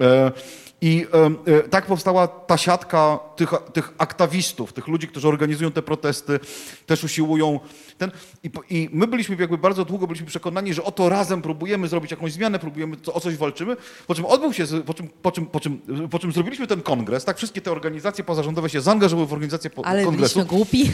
E 0.00 0.32
i 0.80 1.06
e, 1.46 1.68
tak 1.68 1.86
powstała 1.86 2.28
ta 2.28 2.56
siatka 2.56 3.18
tych, 3.36 3.50
tych 3.72 3.92
aktywistów, 3.98 4.72
tych 4.72 4.88
ludzi, 4.88 5.08
którzy 5.08 5.28
organizują 5.28 5.72
te 5.72 5.82
protesty, 5.82 6.40
też 6.86 7.04
usiłują 7.04 7.60
ten. 7.98 8.10
I, 8.42 8.50
I, 8.70 8.88
my 8.92 9.06
byliśmy 9.06 9.36
jakby 9.40 9.58
bardzo 9.58 9.84
długo 9.84 10.06
byliśmy 10.06 10.26
przekonani, 10.26 10.74
że 10.74 10.84
oto 10.84 11.08
razem 11.08 11.42
próbujemy 11.42 11.88
zrobić 11.88 12.10
jakąś 12.10 12.32
zmianę, 12.32 12.58
próbujemy 12.58 12.96
co, 13.02 13.14
o 13.14 13.20
coś 13.20 13.36
walczymy, 13.36 13.76
po 14.06 14.14
czym 14.14 14.24
odbył 14.24 14.52
się, 14.52 14.64
po 14.86 14.94
czym, 14.94 15.08
po 15.22 15.30
czym, 15.30 15.46
po 15.46 15.60
czym, 15.60 15.80
po 16.10 16.18
czym 16.18 16.32
zrobiliśmy 16.32 16.66
ten 16.66 16.82
kongres, 16.82 17.24
tak 17.24 17.36
wszystkie 17.36 17.60
te 17.60 17.72
organizacje 17.72 18.24
pozarządowe 18.24 18.70
się 18.70 18.80
zaangażowały 18.80 19.28
w 19.28 19.32
organizację 19.32 19.70
Ale 19.84 20.04
kongresu. 20.04 20.38
Ale 20.38 20.48
głupi. 20.48 20.90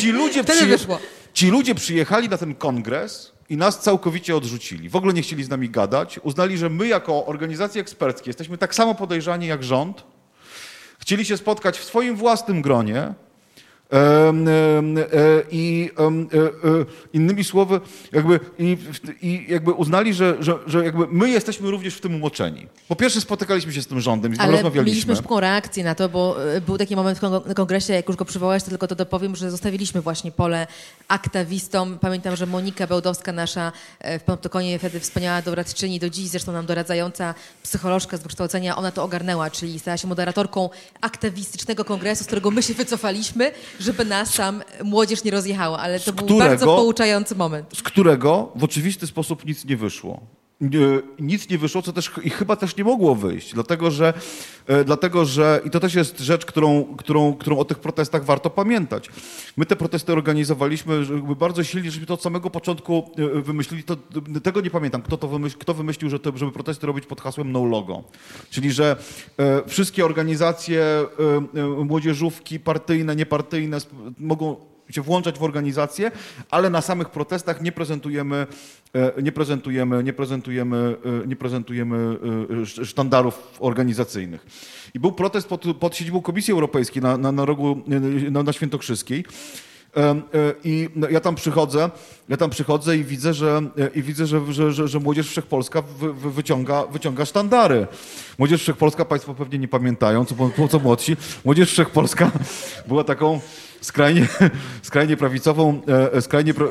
Ci 0.00 0.12
ludzie, 0.12 0.44
przyje... 0.54 0.76
ci 1.32 1.50
ludzie 1.50 1.74
przyjechali 1.74 2.28
na 2.28 2.38
ten 2.38 2.54
kongres 2.54 3.37
i 3.48 3.56
nas 3.56 3.80
całkowicie 3.80 4.36
odrzucili. 4.36 4.88
W 4.88 4.96
ogóle 4.96 5.14
nie 5.14 5.22
chcieli 5.22 5.44
z 5.44 5.48
nami 5.48 5.70
gadać. 5.70 6.20
Uznali, 6.22 6.58
że 6.58 6.70
my 6.70 6.88
jako 6.88 7.26
organizacje 7.26 7.80
eksperckie 7.80 8.30
jesteśmy 8.30 8.58
tak 8.58 8.74
samo 8.74 8.94
podejrzani 8.94 9.46
jak 9.46 9.64
rząd. 9.64 10.04
Chcieli 10.98 11.24
się 11.24 11.36
spotkać 11.36 11.78
w 11.78 11.84
swoim 11.84 12.16
własnym 12.16 12.62
gronie 12.62 13.14
I 15.50 15.90
innymi 17.12 17.44
słowy, 17.44 17.80
jakby, 18.12 18.40
i, 18.58 18.78
i 19.22 19.46
jakby 19.48 19.72
uznali, 19.72 20.14
że, 20.14 20.36
że, 20.40 20.58
że 20.66 20.84
jakby 20.84 21.06
my 21.10 21.30
jesteśmy 21.30 21.70
również 21.70 21.94
w 21.94 22.00
tym 22.00 22.14
umoczeni. 22.14 22.66
Po 22.88 22.96
pierwsze 22.96 23.20
spotykaliśmy 23.20 23.72
się 23.72 23.82
z 23.82 23.86
tym 23.86 24.00
rządem, 24.00 24.36
z 24.36 24.40
Ale 24.40 24.52
rozmawialiśmy. 24.52 24.90
mieliśmy 24.90 25.16
szybką 25.16 25.40
reakcję 25.40 25.84
na 25.84 25.94
to, 25.94 26.08
bo 26.08 26.52
e, 26.54 26.60
był 26.60 26.78
taki 26.78 26.96
moment 26.96 27.18
w 27.46 27.54
kongresie, 27.54 27.92
jak 27.92 28.08
już 28.08 28.16
go 28.16 28.24
przywołałeś, 28.24 28.62
to 28.62 28.70
tylko 28.70 28.86
to 28.86 28.94
dopowiem, 28.94 29.36
że 29.36 29.50
zostawiliśmy 29.50 30.00
właśnie 30.00 30.32
pole 30.32 30.66
aktawistom. 31.08 31.98
Pamiętam, 31.98 32.36
że 32.36 32.46
Monika 32.46 32.86
Bełdowska, 32.86 33.32
nasza 33.32 33.72
e, 34.00 34.18
w 34.18 34.22
Panoptykonie 34.22 34.78
wtedy 34.78 35.00
wspaniała 35.00 35.42
doradczyni, 35.42 35.98
do 35.98 36.10
dziś 36.10 36.28
zresztą 36.28 36.52
nam 36.52 36.66
doradzająca 36.66 37.34
psycholożka 37.62 38.16
z 38.16 38.22
wykształcenia, 38.22 38.76
ona 38.76 38.90
to 38.92 39.04
ogarnęła, 39.04 39.50
czyli 39.50 39.78
stała 39.78 39.96
się 39.96 40.08
moderatorką 40.08 40.70
aktywistycznego 41.00 41.84
kongresu, 41.84 42.24
z 42.24 42.26
którego 42.26 42.50
my 42.50 42.62
się 42.62 42.74
wycofaliśmy, 42.74 43.52
żeby 43.80 44.04
nas 44.04 44.34
tam 44.36 44.62
młodzież 44.84 45.24
nie 45.24 45.30
rozjechała, 45.30 45.78
ale 45.78 46.00
to 46.00 46.12
był 46.12 46.24
którego- 46.26 46.48
bardzo 46.48 46.66
pouczający 46.66 47.34
moment. 47.34 47.76
z 47.76 47.82
którego 47.82 48.52
w 48.56 48.64
oczywisty 48.64 49.06
sposób 49.06 49.44
nic 49.46 49.64
nie 49.64 49.76
wyszło. 49.76 50.20
Nie- 50.60 50.78
Nic 51.18 51.48
nie 51.50 51.58
wyszło, 51.58 51.82
co 51.82 51.92
też 51.92 52.10
i 52.22 52.30
chyba 52.30 52.56
też 52.56 52.76
nie 52.76 52.84
mogło 52.84 53.14
wyjść, 53.14 53.54
dlatego 53.54 53.90
że, 53.90 54.14
e, 54.66 54.84
dlatego 54.84 55.24
że 55.24 55.60
i 55.64 55.70
to 55.70 55.80
też 55.80 55.94
jest 55.94 56.18
rzecz, 56.20 56.46
którą, 56.46 56.84
którą, 56.84 57.34
którą 57.34 57.58
o 57.58 57.64
tych 57.64 57.78
protestach 57.78 58.24
warto 58.24 58.50
pamiętać. 58.50 59.08
My 59.56 59.66
te 59.66 59.76
protesty 59.76 60.12
organizowaliśmy 60.12 61.06
bardzo 61.38 61.64
silnie, 61.64 61.90
żeśmy 61.90 62.06
to 62.06 62.14
od 62.14 62.22
samego 62.22 62.50
początku 62.50 63.10
e, 63.36 63.42
wymyślili. 63.42 63.84
To, 63.84 63.96
tego 64.42 64.60
nie 64.60 64.70
pamiętam, 64.70 65.02
kto 65.02 65.16
to 65.16 65.28
wymyślił, 65.28 65.60
kto 65.60 65.74
wymyślił 65.74 66.10
że 66.10 66.18
to, 66.18 66.38
żeby 66.38 66.52
protesty 66.52 66.86
robić 66.86 67.06
pod 67.06 67.20
hasłem 67.20 67.52
no 67.52 67.64
logo. 67.64 68.02
Czyli, 68.50 68.72
że 68.72 68.96
e, 69.38 69.62
wszystkie 69.68 70.04
organizacje, 70.04 70.80
e, 70.82 71.06
e, 71.60 71.84
młodzieżówki 71.84 72.60
partyjne, 72.60 73.16
niepartyjne 73.16 73.78
mogą 74.18 74.56
się 74.90 75.02
włączać 75.02 75.38
w 75.38 75.42
organizację, 75.42 76.10
ale 76.50 76.70
na 76.70 76.80
samych 76.80 77.10
protestach 77.10 77.60
nie 77.62 77.72
prezentujemy, 77.72 78.46
e, 78.94 79.22
nie 79.22 79.32
prezentujemy, 79.32 80.02
nie 80.04 80.12
prezentujemy, 80.12 80.96
e, 81.24 81.26
nie 81.26 81.36
prezentujemy 81.36 82.16
e, 82.50 82.62
sz- 82.62 82.88
sztandarów 82.88 83.56
organizacyjnych. 83.60 84.46
I 84.94 85.00
był 85.00 85.12
protest 85.12 85.48
pod, 85.48 85.64
pod 85.80 85.96
siedzibą 85.96 86.22
Komisji 86.22 86.52
Europejskiej 86.52 87.02
na, 87.02 87.16
na, 87.18 87.32
na 87.32 87.44
rogu, 87.44 87.82
na, 88.30 88.42
na 88.42 88.52
Świętokrzyskim. 88.52 89.22
E, 89.96 90.22
I 90.64 90.88
no, 90.96 91.08
ja 91.08 91.20
tam 91.20 91.34
przychodzę, 91.34 91.90
ja 92.28 92.36
tam 92.36 92.50
przychodzę 92.50 92.96
i 92.96 93.04
widzę, 93.04 93.34
że, 93.34 93.62
i 93.94 94.02
widzę, 94.02 94.26
że, 94.26 94.52
że, 94.52 94.72
że, 94.72 94.88
że 94.88 95.00
Młodzież 95.00 95.28
Wszechpolska 95.28 95.82
wy, 95.82 96.12
wy, 96.12 96.30
wyciąga, 96.30 96.86
wyciąga 96.86 97.24
sztandary. 97.24 97.86
Młodzież 98.38 98.60
Wszechpolska, 98.62 99.04
Państwo 99.04 99.34
pewnie 99.34 99.58
nie 99.58 99.68
pamiętają, 99.68 100.24
co, 100.24 100.34
co 100.68 100.78
młodsi, 100.78 101.16
Młodzież 101.44 101.70
Wszechpolska 101.72 102.30
była 102.88 103.04
taką 103.04 103.40
skrajnie, 103.80 104.28
skrajnie 104.82 105.16
prawicową, 105.16 105.80
e, 105.88 106.12
e, 106.12 106.22
skrajnie, 106.22 106.54
pra, 106.54 106.66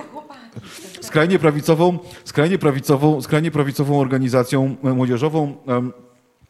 skrajnie 1.01 1.39
prawicową, 1.39 1.99
skrajnie 2.25 2.57
prawicową, 2.57 3.21
skrajnie 3.21 3.51
prawicową 3.51 3.99
organizacją 3.99 4.75
e, 4.83 4.89
młodzieżową. 4.93 5.57
e, 5.67 5.91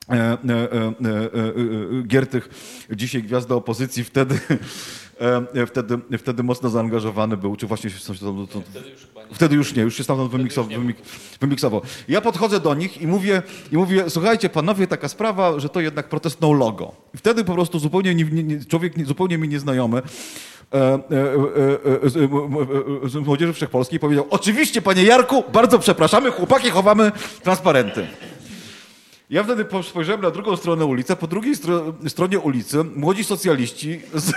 e, 0.10 0.18
e, 0.18 0.48
e, 0.50 0.90
e, 2.00 2.04
Giertych, 2.08 2.50
dzisiaj 2.92 3.24
gwiazda 3.24 3.56
opozycji, 3.56 4.04
wtedy, 4.04 4.36
e, 4.36 4.58
wtedy, 5.68 5.98
wtedy 6.18 6.44
mocno 6.44 6.70
zaangażowany 6.70 7.38
był, 7.38 7.56
czy 7.56 7.68
właśnie 7.68 7.90
się 7.90 7.98
stamtąd- 8.00 8.48
to, 8.48 8.62
Wtedy 9.34 9.56
już 9.56 9.76
nie, 9.76 9.84
już 9.84 9.96
się 9.98 10.04
stamtąd 10.04 10.32
wymiksował. 10.32 10.80
Wymik, 10.80 10.98
wymiksował. 11.42 11.82
Ja 12.08 12.22
podchodzę 12.22 12.60
do 12.60 12.74
nich 12.76 13.02
i 13.02 13.08
mówię, 13.08 13.42
i 13.72 13.78
mówię, 13.78 14.04
słuchajcie 14.10 14.50
panowie, 14.50 14.88
taka 14.88 15.08
sprawa, 15.08 15.60
że 15.60 15.70
to 15.70 15.80
jednak 15.82 16.10
protest 16.10 16.42
no 16.42 16.54
logo. 16.54 16.92
I 17.14 17.18
wtedy 17.18 17.44
po 17.44 17.54
prostu 17.54 17.80
zupełnie 17.80 18.16
nie, 18.16 18.24
nie, 18.24 18.66
człowiek 18.66 18.98
nie, 18.98 19.06
zupełnie 19.06 19.38
mi 19.38 19.48
nieznajomy 19.50 19.98
e, 19.98 20.78
e, 20.78 20.94
e, 20.94 22.04
e, 22.04 23.10
z, 23.10 23.16
Młodzieży 23.26 23.54
Wszechpolskiej 23.54 24.00
powiedział, 24.00 24.28
oczywiście 24.30 24.82
panie 24.82 25.04
Jarku, 25.04 25.44
bardzo 25.54 25.80
przepraszamy, 25.80 26.32
chłopaki 26.32 26.70
chowamy 26.70 27.12
transparenty. 27.44 28.08
Ja 29.30 29.44
wtedy 29.44 29.66
po- 29.66 29.84
spojrzałem 29.84 30.22
na 30.22 30.32
drugą 30.32 30.56
stronę 30.56 30.86
ulicy, 30.86 31.14
a 31.14 31.16
po 31.16 31.28
drugiej 31.28 31.56
stro, 31.56 31.94
stronie 32.08 32.40
ulicy 32.40 32.84
młodzi 32.84 33.24
socjaliści 33.24 34.00
z, 34.14 34.32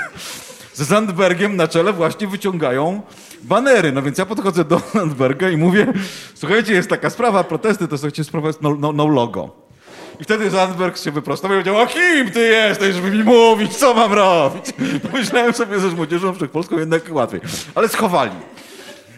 z 0.80 0.88
Zandbergiem 0.88 1.56
na 1.56 1.68
czele 1.68 1.92
właśnie 1.92 2.26
wyciągają 2.26 3.02
banery. 3.42 3.92
No 3.92 4.02
więc 4.02 4.18
ja 4.18 4.26
podchodzę 4.26 4.64
do 4.64 4.80
Zandberga 4.94 5.50
i 5.50 5.56
mówię, 5.56 5.92
słuchajcie, 6.34 6.72
jest 6.72 6.88
taka 6.88 7.10
sprawa, 7.10 7.44
protesty, 7.44 7.88
to 7.88 7.98
słuchajcie, 7.98 8.24
sprawa 8.24 8.46
jest 8.46 8.62
no, 8.62 8.76
no, 8.78 8.92
no 8.92 9.06
logo. 9.06 9.50
I 10.20 10.24
wtedy 10.24 10.50
Zandberg 10.50 10.98
się 10.98 11.10
wyprostował 11.10 11.58
i 11.58 11.62
powiedział, 11.62 11.82
a 11.82 11.86
kim 11.86 12.30
ty 12.30 12.40
jesteś, 12.40 12.94
żeby 12.94 13.10
mi 13.10 13.24
mówić, 13.24 13.76
co 13.76 13.94
mam 13.94 14.12
robić? 14.12 14.64
Pomyślałem 15.10 15.52
sobie, 15.52 15.80
że 15.80 15.90
z 15.90 15.94
Młodzieżą 15.94 16.34
Wszechpolską 16.34 16.78
jednak 16.78 17.02
łatwiej. 17.10 17.40
Ale 17.74 17.88
schowali. 17.88 18.32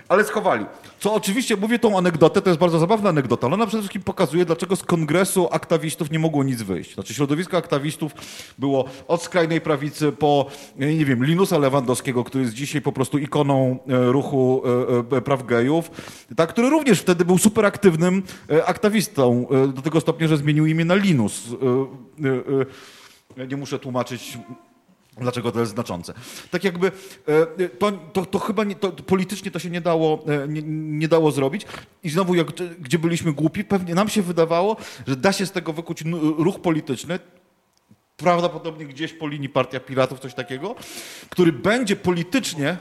Ale 0.09 0.25
schowali. 0.25 0.67
Co 1.03 1.15
oczywiście, 1.15 1.57
mówię 1.57 1.79
tą 1.79 1.99
anegdotę, 1.99 2.43
to 2.43 2.51
jest 2.51 2.61
bardzo 2.61 2.79
zabawna 2.79 3.09
anegdota, 3.09 3.47
ale 3.47 3.55
ona 3.55 3.67
przede 3.67 3.83
wszystkim 3.83 4.03
pokazuje, 4.03 4.45
dlaczego 4.45 4.77
z 4.77 4.83
kongresu 4.83 5.49
aktywistów 5.51 6.11
nie 6.11 6.19
mogło 6.19 6.45
nic 6.45 6.63
wyjść. 6.63 6.95
Znaczy 6.95 7.15
środowisko 7.15 7.57
aktywistów 7.57 8.13
było 8.59 8.85
od 9.09 9.23
skrajnej 9.23 9.61
prawicy 9.61 10.13
po, 10.13 10.47
e, 10.79 10.95
nie 10.95 11.05
wiem, 11.05 11.25
Linusa 11.25 11.59
Lewandowskiego, 11.59 12.25
który 12.25 12.45
jest 12.45 12.55
dzisiaj 12.55 12.83
po 12.83 12.93
prostu 12.93 13.19
ikoną 13.19 13.79
e, 13.89 14.13
ruchu 14.13 14.63
e, 15.13 15.21
praw 15.21 15.47
gejów, 15.47 15.91
tak, 16.37 16.51
który 16.51 16.71
również 16.71 17.01
wtedy 17.01 17.25
był 17.25 17.39
super 17.39 17.67
aktywnym 17.67 18.23
aktywistą, 18.67 19.47
do 19.75 19.83
tego 19.83 20.01
stopnia, 20.01 20.29
że 20.29 20.37
zmienił 20.37 20.67
imię 20.67 20.85
na 20.85 20.95
Linus. 20.95 21.43
Nie 23.49 23.57
muszę 23.57 23.79
tłumaczyć 23.79 24.39
Dlaczego 25.17 25.53
to 25.53 25.61
jest 25.61 25.73
znaczące? 25.73 26.15
Tak 26.51 26.65
jakby 26.65 26.93
e, 27.29 27.69
to, 27.69 27.93
to, 27.93 28.27
to 28.27 28.39
chyba 28.39 28.65
nie, 28.65 28.75
to, 28.75 28.93
politycznie 28.93 29.51
to 29.51 29.59
się 29.59 29.71
nie 29.71 29.81
dało, 29.81 30.25
e, 30.27 30.49
nie, 30.49 30.63
nie 30.99 31.09
dało 31.09 31.31
zrobić. 31.31 31.67
I 32.03 32.11
znowu, 32.11 32.35
jak, 32.35 32.47
gdzie 32.81 32.99
byliśmy 32.99 33.33
głupi, 33.33 33.65
pewnie 33.65 33.95
nam 33.95 34.09
się 34.09 34.23
wydawało, 34.23 34.77
że 35.07 35.17
da 35.17 35.33
się 35.33 35.47
z 35.47 35.53
tego 35.53 35.73
wykuć 35.73 36.05
ruch 36.39 36.61
polityczny, 36.61 37.19
prawdopodobnie 38.17 38.87
gdzieś 38.87 39.13
po 39.13 39.29
linii 39.29 39.49
Partia 39.49 39.81
Piratów, 39.81 40.21
coś 40.21 40.35
takiego, 40.35 40.75
który 41.31 41.53
będzie 41.53 41.97
politycznie 41.97 42.77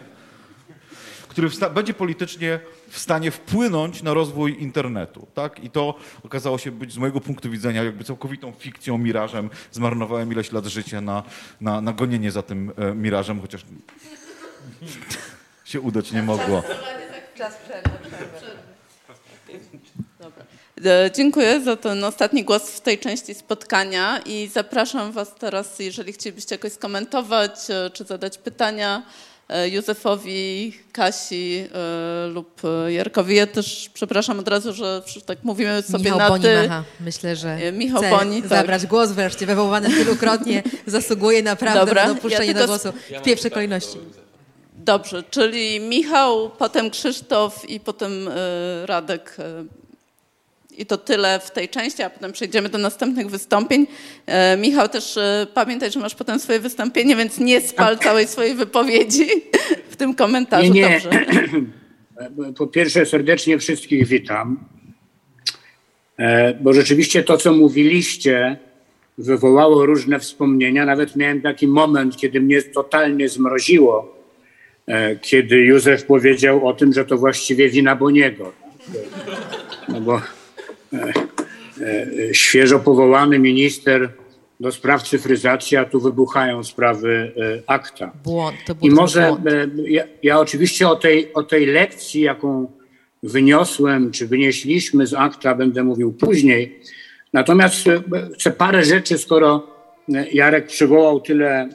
który 1.31 1.49
wsta- 1.49 1.69
będzie 1.69 1.93
politycznie 1.93 2.59
w 2.89 2.99
stanie 2.99 3.31
wpłynąć 3.31 4.03
na 4.03 4.13
rozwój 4.13 4.61
internetu. 4.63 5.27
Tak? 5.33 5.63
I 5.63 5.69
to 5.69 5.95
okazało 6.23 6.57
się 6.57 6.71
być 6.71 6.93
z 6.93 6.97
mojego 6.97 7.21
punktu 7.21 7.49
widzenia 7.49 7.83
jakby 7.83 8.03
całkowitą 8.03 8.53
fikcją, 8.59 8.97
mirażem. 8.97 9.49
Zmarnowałem 9.71 10.31
ileś 10.31 10.51
lat 10.51 10.65
życia 10.65 11.01
na, 11.01 11.23
na, 11.61 11.81
na 11.81 11.93
gonienie 11.93 12.31
za 12.31 12.41
tym 12.41 12.71
e, 12.77 12.95
mirażem, 12.95 13.41
chociaż 13.41 13.65
się 15.65 15.81
udać 15.81 16.11
nie 16.11 16.23
mogło. 16.23 16.63
E, 20.85 21.11
Dziękuję 21.15 21.61
za 21.61 21.75
ten 21.75 22.03
ostatni 22.03 22.43
głos 22.43 22.69
w 22.71 22.81
tej 22.81 22.99
części 22.99 23.33
spotkania 23.33 24.19
i 24.25 24.47
zapraszam 24.53 25.11
Was 25.11 25.35
teraz, 25.35 25.79
jeżeli 25.79 26.13
chcielibyście 26.13 26.55
jakoś 26.55 26.71
skomentować 26.73 27.51
e, 27.69 27.89
czy 27.89 28.03
zadać 28.03 28.37
pytania 28.37 29.03
Józefowi, 29.67 30.73
Kasi 30.91 31.67
e, 31.73 32.27
lub 32.27 32.61
e, 32.63 32.93
Jarkowi. 32.93 33.35
Ja 33.35 33.47
też 33.47 33.89
przepraszam 33.93 34.39
od 34.39 34.47
razu, 34.47 34.73
że 34.73 35.01
tak 35.25 35.43
mówimy 35.43 35.81
sobie 35.81 36.03
Michał 36.03 36.19
na 36.19 36.29
Boni 36.29 36.43
ty. 36.43 36.61
Macha. 36.61 36.83
Myślę, 36.99 37.35
że 37.35 37.49
E, 37.49 37.71
Michał 37.71 38.01
Boni, 38.01 38.41
tak. 38.41 38.49
zabrać 38.49 38.85
głos 38.85 39.11
wreszcie, 39.11 39.45
wywołany 39.45 39.89
tylukrotnie, 39.89 40.63
zasługuje 40.87 41.43
naprawdę 41.43 41.85
Dobra, 41.85 42.07
na 42.07 42.13
dopuszczenie 42.13 42.51
ja 42.51 42.59
do 42.59 42.67
głosu 42.67 42.93
w 43.19 43.23
pierwszej 43.23 43.51
kolejności. 43.51 43.97
Dobrze, 44.73 45.23
czyli 45.29 45.79
Michał, 45.79 46.49
potem 46.49 46.89
Krzysztof 46.89 47.69
i 47.69 47.79
potem 47.79 48.27
e, 48.27 48.85
Radek. 48.85 49.37
I 50.77 50.85
to 50.85 50.97
tyle 50.97 51.39
w 51.39 51.51
tej 51.51 51.69
części, 51.69 52.03
a 52.03 52.09
potem 52.09 52.31
przejdziemy 52.31 52.69
do 52.69 52.77
następnych 52.77 53.29
wystąpień. 53.29 53.87
E, 54.25 54.57
Michał, 54.57 54.89
też 54.89 55.17
e, 55.17 55.47
pamiętaj, 55.53 55.91
że 55.91 55.99
masz 55.99 56.15
potem 56.15 56.39
swoje 56.39 56.59
wystąpienie, 56.59 57.15
więc 57.15 57.39
nie 57.39 57.61
spal 57.61 57.99
całej 57.99 58.27
swojej 58.27 58.55
wypowiedzi 58.55 59.27
w 59.89 59.95
tym 59.95 60.15
komentarzu. 60.15 60.73
Nie, 60.73 60.81
nie. 60.81 61.01
Dobrze. 61.03 61.25
Po 62.57 62.67
pierwsze, 62.67 63.05
serdecznie 63.05 63.57
wszystkich 63.57 64.07
witam, 64.07 64.65
E, 66.21 66.53
bo 66.53 66.73
rzeczywiście 66.73 67.23
to, 67.23 67.37
co 67.37 67.53
mówiliście, 67.53 68.57
wywołało 69.17 69.85
różne 69.85 70.19
wspomnienia. 70.19 70.85
Nawet 70.85 71.15
miałem 71.15 71.41
taki 71.41 71.67
moment, 71.67 72.17
kiedy 72.17 72.41
mnie 72.41 72.61
totalnie 72.61 73.29
zmroziło, 73.29 74.15
e, 74.87 75.15
kiedy 75.15 75.57
Józef 75.57 76.05
powiedział 76.05 76.67
o 76.67 76.73
tym, 76.73 76.93
że 76.93 77.05
to 77.05 77.17
właściwie 77.17 77.69
wina 77.69 77.95
Boniego. 77.95 78.51
No 79.89 80.01
bo 80.01 80.21
świeżo 82.33 82.79
powołany 82.79 83.39
minister 83.39 84.09
do 84.61 84.71
spraw 84.71 85.03
cyfryzacji, 85.03 85.77
a 85.77 85.85
tu 85.85 85.99
wybuchają 85.99 86.63
sprawy 86.63 87.31
e, 87.37 87.63
akta. 87.67 88.11
Błąd, 88.23 88.57
to 88.65 88.75
I 88.81 88.89
może 88.89 89.21
e, 89.27 89.35
ja, 89.87 90.03
ja 90.23 90.39
oczywiście 90.39 90.87
o 90.87 90.95
tej, 90.95 91.33
o 91.33 91.43
tej 91.43 91.65
lekcji, 91.65 92.21
jaką 92.21 92.71
wyniosłem, 93.23 94.11
czy 94.11 94.27
wynieśliśmy 94.27 95.07
z 95.07 95.13
akta, 95.13 95.55
będę 95.55 95.83
mówił 95.83 96.13
później. 96.13 96.79
Natomiast 97.33 97.87
e, 97.87 98.01
chcę 98.33 98.51
parę 98.51 98.83
rzeczy, 98.83 99.17
skoro 99.17 99.67
Jarek 100.33 100.67
przywołał 100.67 101.21
tyle 101.21 101.69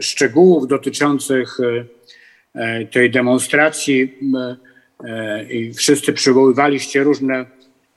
szczegółów 0.00 0.68
dotyczących 0.68 1.58
tej 2.92 3.10
demonstracji 3.10 4.18
i 5.50 5.72
wszyscy 5.72 6.12
przywoływaliście 6.12 7.02
różne 7.02 7.46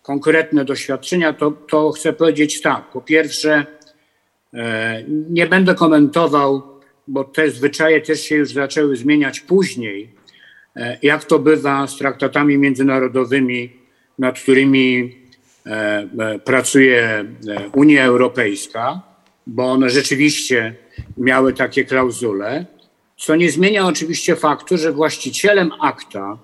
konkretne 0.01 0.65
doświadczenia, 0.65 1.33
to, 1.33 1.51
to 1.51 1.91
chcę 1.91 2.13
powiedzieć 2.13 2.61
tak. 2.61 2.91
Po 2.93 3.01
pierwsze, 3.01 3.65
nie 5.29 5.47
będę 5.47 5.75
komentował, 5.75 6.61
bo 7.07 7.23
te 7.23 7.49
zwyczaje 7.49 8.01
też 8.01 8.21
się 8.21 8.35
już 8.35 8.53
zaczęły 8.53 8.95
zmieniać 8.95 9.39
później, 9.39 10.09
jak 11.01 11.25
to 11.25 11.39
bywa 11.39 11.87
z 11.87 11.97
traktatami 11.97 12.57
międzynarodowymi, 12.57 13.73
nad 14.19 14.39
którymi 14.39 15.15
pracuje 16.45 17.25
Unia 17.73 18.05
Europejska, 18.05 19.01
bo 19.47 19.71
one 19.71 19.89
rzeczywiście 19.89 20.75
miały 21.17 21.53
takie 21.53 21.85
klauzule, 21.85 22.65
co 23.17 23.35
nie 23.35 23.51
zmienia 23.51 23.87
oczywiście 23.87 24.35
faktu, 24.35 24.77
że 24.77 24.91
właścicielem 24.91 25.71
akta 25.81 26.37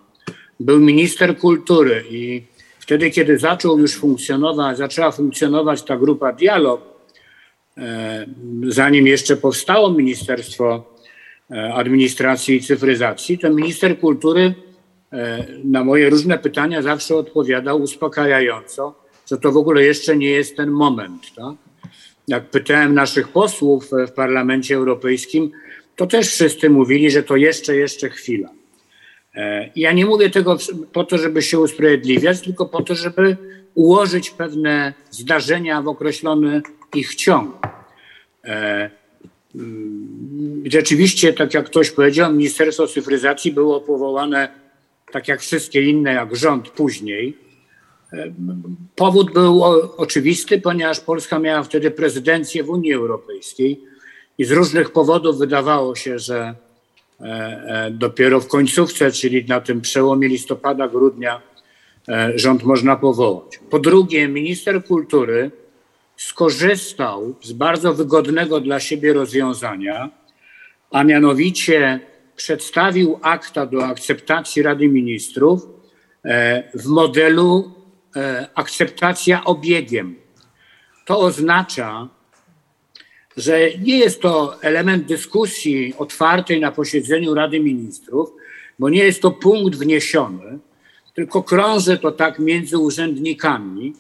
był 0.60 0.80
minister 0.80 1.38
kultury 1.38 2.04
i 2.10 2.44
wtedy, 2.88 3.12
kiedy 3.12 3.38
zaczął 3.38 3.80
już 3.80 3.96
funkcjonować, 3.96 4.78
zaczęła 4.78 5.12
funkcjonować 5.12 5.84
ta 5.84 5.98
grupa 5.98 6.34
Dialog, 6.34 6.82
e, 7.78 8.26
zanim 8.68 9.08
jeszcze 9.08 9.38
powstało 9.38 9.92
Ministerstwo 9.92 10.96
e, 11.52 11.74
Administracji 11.74 12.56
i 12.56 12.62
Cyfryzacji, 12.62 13.40
to 13.40 13.50
minister 13.50 14.00
kultury 14.00 14.54
e, 15.14 15.46
na 15.64 15.84
moje 15.84 16.10
różne 16.10 16.38
pytania 16.38 16.82
zawsze 16.82 17.16
odpowiadał 17.16 17.82
uspokajająco, 17.82 18.96
że 19.30 19.38
to 19.38 19.52
w 19.52 19.58
ogóle 19.58 19.84
jeszcze 19.84 20.18
nie 20.18 20.30
jest 20.30 20.58
ten 20.58 20.70
moment. 20.70 21.22
Tak? 21.36 21.56
Jak 22.28 22.50
pytałem 22.50 22.94
naszych 22.94 23.28
posłów 23.28 23.90
w 24.08 24.12
Parlamencie 24.12 24.76
Europejskim, 24.76 25.52
to 25.96 26.08
też 26.08 26.28
wszyscy 26.28 26.70
mówili, 26.70 27.12
że 27.12 27.24
to 27.24 27.36
jeszcze, 27.36 27.76
jeszcze 27.76 28.10
chwila. 28.10 28.57
E, 29.38 29.70
ja 29.76 29.92
nie 29.92 30.06
mówię 30.06 30.30
tego 30.30 30.58
po 30.94 31.04
to, 31.04 31.18
żeby 31.18 31.42
się 31.42 31.60
usprawiedliwiać, 31.60 32.42
tylko 32.42 32.66
po 32.66 32.84
to, 32.84 32.96
żeby 32.96 33.38
ułożyć 33.76 34.30
pewne 34.30 34.94
zdarzenia 35.12 35.82
w 35.82 35.88
określony 35.88 36.62
ich 36.96 37.16
ciąg. 37.16 37.68
E, 38.46 38.90
mm, 39.56 40.64
rzeczywiście, 40.66 41.34
tak 41.34 41.54
jak 41.54 41.66
ktoś 41.66 41.92
powiedział, 41.92 42.34
Ministerstwo 42.34 42.88
Cyfryzacji 42.88 43.52
było 43.52 43.82
powołane, 43.82 44.50
tak 45.12 45.28
jak 45.28 45.42
wszystkie 45.42 45.82
inne, 45.82 46.14
jak 46.14 46.36
rząd 46.36 46.70
później. 46.70 47.38
E, 48.14 48.34
powód 48.96 49.34
był 49.34 49.64
oczywisty, 49.98 50.62
ponieważ 50.62 51.00
Polska 51.00 51.40
miała 51.40 51.64
wtedy 51.64 51.92
prezydencję 51.92 52.64
w 52.64 52.70
Unii 52.70 52.94
Europejskiej 52.94 53.82
i 54.38 54.46
z 54.46 54.52
różnych 54.52 54.92
powodów 54.92 55.38
wydawało 55.38 55.96
się, 55.96 56.20
że 56.20 56.56
dopiero 57.92 58.40
w 58.40 58.48
końcówce, 58.48 59.12
czyli 59.12 59.46
na 59.46 59.62
tym 59.62 59.82
przełomie 59.82 60.28
listopada, 60.28 60.88
grudnia, 60.88 61.42
e, 62.08 62.32
rząd 62.36 62.64
można 62.64 62.96
powołać. 62.96 63.60
Po 63.70 63.80
drugie, 63.80 64.28
minister 64.28 64.84
kultury 64.84 65.52
skorzystał 66.16 67.36
z 67.42 67.54
bardzo 67.54 67.94
wygodnego 67.94 68.60
dla 68.60 68.80
siebie 68.80 69.14
rozwiązania, 69.14 70.10
a 70.92 71.04
mianowicie 71.04 72.00
przedstawił 72.36 73.20
akta 73.22 73.66
do 73.66 73.86
akceptacji 73.86 74.62
Rady 74.62 74.88
Ministrów 74.88 75.68
w 76.74 76.86
modelu 76.86 77.72
akceptacja 78.56 79.44
obiegiem. 79.44 80.16
To 81.06 81.20
oznacza, 81.20 82.08
że 83.38 83.60
nie 83.82 83.98
jest 83.98 84.22
to 84.22 84.62
element 84.62 85.06
dyskusji 85.06 85.94
otwartej 85.98 86.60
na 86.60 86.72
posiedzeniu 86.72 87.34
Rady 87.34 87.60
Ministrów, 87.60 88.30
bo 88.80 88.90
nie 88.90 89.04
jest 89.04 89.22
to 89.22 89.32
punkt 89.32 89.80
wniesiony, 89.80 90.60
tylko 91.14 91.44
krąży 91.44 91.98
to 91.98 92.12
tak 92.12 92.40
między 92.40 92.78
urzędnikami. 92.78 93.94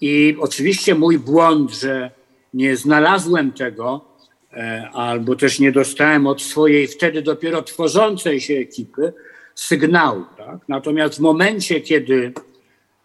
I 0.00 0.36
oczywiście 0.38 0.94
mój 0.94 1.18
błąd, 1.18 1.72
że 1.72 2.10
nie 2.54 2.76
znalazłem 2.76 3.52
tego, 3.52 4.04
e, 4.52 4.90
albo 4.92 5.36
też 5.36 5.60
nie 5.60 5.72
dostałem 5.72 6.26
od 6.26 6.42
swojej 6.42 6.86
wtedy 6.86 7.22
dopiero 7.22 7.62
tworzącej 7.62 8.40
się 8.40 8.54
ekipy 8.54 9.12
sygnału. 9.54 10.24
Tak? 10.36 10.58
Natomiast 10.68 11.16
w 11.16 11.20
momencie, 11.20 11.80
kiedy, 11.80 12.32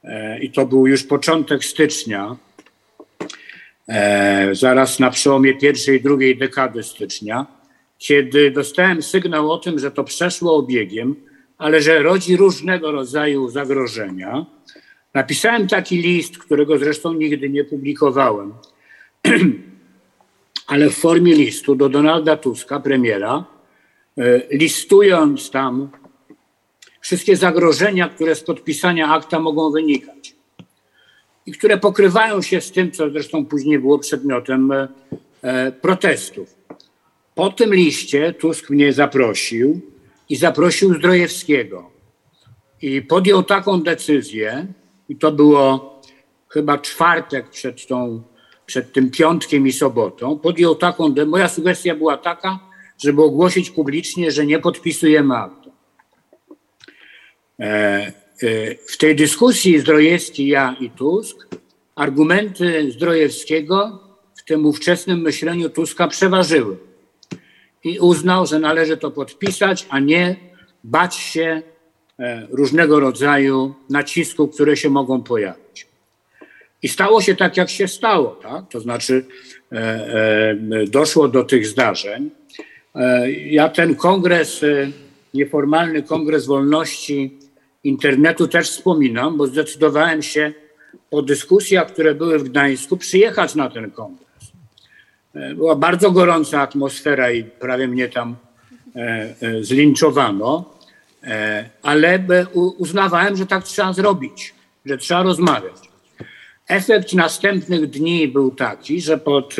e, 0.03 0.39
i 0.39 0.51
to 0.51 0.65
był 0.65 0.87
już 0.87 1.03
początek 1.03 1.65
stycznia, 1.65 2.35
zaraz 4.51 4.99
na 4.99 5.09
przełomie 5.09 5.53
pierwszej 5.53 5.97
i 5.97 6.01
drugiej 6.01 6.37
dekady 6.37 6.83
stycznia, 6.83 7.45
kiedy 7.97 8.51
dostałem 8.51 9.01
sygnał 9.01 9.51
o 9.51 9.57
tym, 9.57 9.79
że 9.79 9.91
to 9.91 10.03
przeszło 10.03 10.55
obiegiem, 10.55 11.15
ale 11.57 11.81
że 11.81 12.03
rodzi 12.03 12.37
różnego 12.37 12.91
rodzaju 12.91 13.49
zagrożenia. 13.49 14.45
Napisałem 15.13 15.67
taki 15.67 15.97
list, 15.97 16.37
którego 16.37 16.77
zresztą 16.77 17.13
nigdy 17.13 17.49
nie 17.49 17.63
publikowałem, 17.63 18.53
ale 20.67 20.89
w 20.89 20.95
formie 20.95 21.35
listu 21.35 21.75
do 21.75 21.89
Donalda 21.89 22.37
Tuska, 22.37 22.79
premiera, 22.79 23.45
e, 24.17 24.41
listując 24.51 25.51
tam 25.51 25.89
wszystkie 27.01 27.37
zagrożenia, 27.37 28.09
które 28.09 28.35
z 28.35 28.43
podpisania 28.43 29.13
akta 29.13 29.39
mogą 29.39 29.71
wynikać 29.71 30.38
i 31.45 31.51
które 31.51 31.77
pokrywają 31.77 32.41
się 32.41 32.61
z 32.61 32.71
tym, 32.71 32.91
co 32.91 33.09
zresztą 33.09 33.45
później 33.45 33.79
było 33.79 33.99
przedmiotem 33.99 34.71
e, 34.71 34.87
e, 35.41 35.71
protestów. 35.71 36.55
Po 37.35 37.49
tym 37.49 37.73
liście 37.73 38.33
Tusk 38.33 38.69
mnie 38.69 38.93
zaprosił 38.93 39.81
i 40.29 40.35
zaprosił 40.35 40.93
Zdrojewskiego. 40.93 41.91
I 42.81 43.01
podjął 43.01 43.43
taką 43.43 43.81
decyzję, 43.81 44.67
i 45.09 45.15
to 45.15 45.31
było 45.31 46.01
chyba 46.49 46.77
czwartek 46.77 47.49
przed, 47.49 47.87
tą, 47.87 48.23
przed 48.65 48.93
tym 48.93 49.11
piątkiem 49.11 49.67
i 49.67 49.71
sobotą, 49.71 50.39
podjął 50.39 50.75
taką, 50.75 51.15
moja 51.27 51.49
sugestia 51.49 51.95
była 51.95 52.17
taka, 52.17 52.59
żeby 53.03 53.23
ogłosić 53.23 53.69
publicznie, 53.69 54.31
że 54.31 54.45
nie 54.45 54.59
podpisujemy 54.59 55.35
aktu. 55.35 55.71
E, 58.43 58.75
w 58.75 58.97
tej 58.97 59.15
dyskusji 59.15 59.79
Zdrojewski, 59.79 60.47
ja 60.47 60.75
i 60.79 60.89
Tusk, 60.89 61.47
argumenty 61.95 62.91
Zdrojewskiego 62.91 63.99
w 64.35 64.43
tym 64.43 64.65
ówczesnym 64.65 65.21
myśleniu 65.21 65.69
Tuska 65.69 66.07
przeważyły. 66.07 66.77
I 67.83 67.99
uznał, 67.99 68.45
że 68.45 68.59
należy 68.59 68.97
to 68.97 69.11
podpisać, 69.11 69.85
a 69.89 69.99
nie 69.99 70.35
bać 70.83 71.15
się 71.15 71.61
e, 72.19 72.47
różnego 72.51 72.99
rodzaju 72.99 73.73
nacisków, 73.89 74.53
które 74.53 74.77
się 74.77 74.89
mogą 74.89 75.23
pojawić. 75.23 75.87
I 76.83 76.87
stało 76.87 77.21
się 77.21 77.35
tak, 77.35 77.57
jak 77.57 77.69
się 77.69 77.87
stało. 77.87 78.27
Tak? 78.27 78.69
To 78.69 78.79
znaczy, 78.79 79.25
e, 79.71 79.75
e, 79.75 80.55
doszło 80.87 81.27
do 81.27 81.43
tych 81.43 81.67
zdarzeń. 81.67 82.29
Ja 83.45 83.69
ten 83.69 83.95
kongres, 83.95 84.65
nieformalny 85.33 86.03
kongres 86.03 86.45
wolności 86.45 87.38
internetu 87.83 88.47
też 88.47 88.69
wspominam, 88.69 89.37
bo 89.37 89.47
zdecydowałem 89.47 90.21
się 90.21 90.53
po 91.09 91.21
dyskusjach, 91.21 91.93
które 91.93 92.15
były 92.15 92.39
w 92.39 92.43
Gdańsku, 92.43 92.97
przyjechać 92.97 93.55
na 93.55 93.69
ten 93.69 93.91
kongres. 93.91 94.27
E, 95.35 95.55
była 95.55 95.75
bardzo 95.75 96.11
gorąca 96.11 96.61
atmosfera 96.61 97.31
i 97.31 97.43
prawie 97.43 97.87
mnie 97.87 98.09
tam 98.09 98.35
e, 98.95 98.99
e, 99.41 99.63
zlinczowano, 99.63 100.79
ale 101.81 102.25
uznawałem, 102.53 103.35
że 103.35 103.45
tak 103.45 103.63
trzeba 103.63 103.93
zrobić, 103.93 104.53
że 104.85 104.97
trzeba 104.97 105.23
rozmawiać. 105.23 105.89
Efekt 106.67 107.13
następnych 107.13 107.89
dni 107.89 108.27
był 108.27 108.51
taki, 108.51 109.01
że 109.01 109.17
pod, 109.17 109.55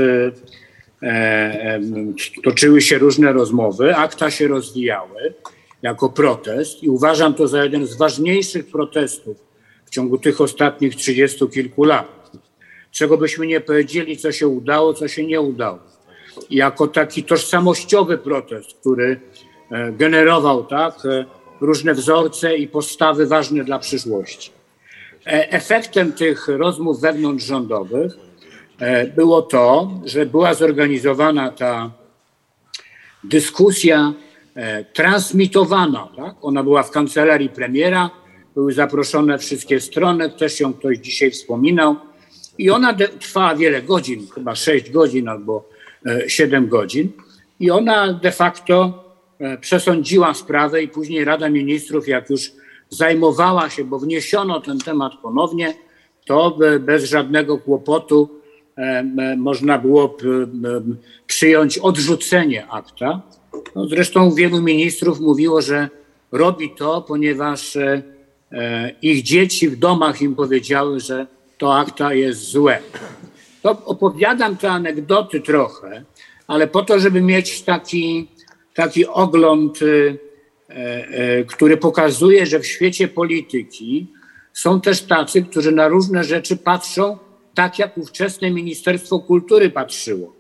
toczyły 2.44 2.82
się 2.82 2.98
różne 2.98 3.34
rozmowy, 3.34 3.96
akta 3.96 4.32
się 4.32 4.48
rozwijały 4.48 5.34
jako 5.82 6.10
protest 6.10 6.84
i 6.84 6.90
uważam 6.90 7.34
to 7.34 7.48
za 7.48 7.64
jeden 7.64 7.86
z 7.86 7.98
ważniejszych 7.98 8.68
protestów 8.68 9.38
w 9.86 9.90
ciągu 9.90 10.18
tych 10.18 10.42
ostatnich 10.42 10.96
trzydziestu 10.96 11.50
kilku 11.50 11.84
lat. 11.84 12.32
Czego 12.92 13.18
byśmy 13.18 13.48
nie 13.48 13.62
powiedzieli, 13.62 14.18
co 14.18 14.32
się 14.32 14.48
udało, 14.48 14.94
co 14.94 15.08
się 15.08 15.26
nie 15.26 15.42
udało. 15.42 15.80
Jako 16.50 16.88
taki 16.88 17.24
tożsamościowy 17.24 18.18
protest, 18.18 18.74
który 18.82 19.20
e, 19.72 19.92
generował 19.92 20.64
tak, 20.64 21.06
e, 21.06 21.26
różne 21.62 21.94
wzorce 21.94 22.58
i 22.58 22.68
postawy 22.68 23.28
ważne 23.28 23.64
dla 23.64 23.80
przyszłości. 23.80 24.52
E, 25.28 25.52
efektem 25.52 26.14
tych 26.14 26.48
rozmów 26.48 27.02
wewnątrzrządowych 27.02 28.14
było 29.16 29.42
to, 29.42 29.92
że 30.06 30.26
była 30.26 30.54
zorganizowana 30.54 31.52
ta 31.52 31.92
dyskusja 33.24 34.14
transmitowana. 34.94 36.10
Tak? 36.18 36.36
Ona 36.42 36.64
była 36.64 36.84
w 36.84 36.92
kancelarii 36.92 37.50
premiera, 37.50 38.10
były 38.56 38.74
zaproszone 38.74 39.38
wszystkie 39.38 39.80
strony, 39.80 40.30
też 40.30 40.60
ją 40.60 40.74
ktoś 40.74 40.98
dzisiaj 40.98 41.32
wspominał. 41.32 41.96
I 42.58 42.70
ona 42.70 42.94
trwała 43.20 43.56
wiele 43.56 43.82
godzin, 43.82 44.28
chyba 44.36 44.56
sześć 44.56 44.92
godzin 44.92 45.28
albo 45.28 45.70
7 46.28 46.68
godzin. 46.68 47.12
I 47.60 47.72
ona 47.72 48.14
de 48.14 48.32
facto 48.32 49.04
przesądziła 49.62 50.34
sprawę 50.34 50.84
i 50.84 50.88
później 50.88 51.26
Rada 51.26 51.50
Ministrów, 51.50 52.08
jak 52.08 52.30
już 52.30 52.52
zajmowała 52.90 53.70
się, 53.70 53.84
bo 53.84 54.00
wniesiono 54.00 54.62
ten 54.62 54.80
temat 54.80 55.14
ponownie, 55.22 55.74
to 56.26 56.58
bez 56.80 57.04
żadnego 57.04 57.58
kłopotu 57.58 58.30
można 59.38 59.78
było 59.78 60.18
przyjąć 61.28 61.78
odrzucenie 61.78 62.68
akta. 62.68 63.22
No 63.76 63.88
zresztą 63.88 64.32
wielu 64.32 64.62
ministrów 64.62 65.20
mówiło, 65.20 65.62
że 65.62 65.90
robi 66.32 66.70
to, 66.78 67.02
ponieważ 67.02 67.76
e, 67.76 68.04
e, 68.52 68.92
ich 69.02 69.24
dzieci 69.24 69.70
w 69.70 69.76
domach 69.76 70.22
im 70.22 70.36
powiedziały, 70.36 71.00
że 71.00 71.28
to 71.58 71.78
akta 71.78 72.14
jest 72.14 72.42
złe. 72.42 72.80
To 73.62 73.86
opowiadam 73.86 74.58
te 74.58 74.72
anegdoty 74.72 75.42
trochę, 75.42 76.04
ale 76.48 76.68
po 76.68 76.84
to, 76.84 77.00
żeby 77.00 77.22
mieć 77.22 77.62
taki, 77.62 78.28
taki 78.74 79.06
ogląd, 79.06 79.80
e, 80.70 81.44
który 81.44 81.78
pokazuje, 81.78 82.46
że 82.46 82.60
w 82.60 82.68
świecie 82.68 83.08
polityki 83.08 84.08
są 84.54 84.82
też 84.82 85.02
tacy, 85.02 85.42
którzy 85.42 85.72
na 85.72 85.88
różne 85.88 86.24
rzeczy 86.24 86.58
patrzą 86.58 87.18
tak, 87.56 87.80
jak 87.80 87.98
ówczesne 87.98 88.52
Ministerstwo 88.52 89.20
Kultury 89.20 89.70
patrzyło. 89.70 90.39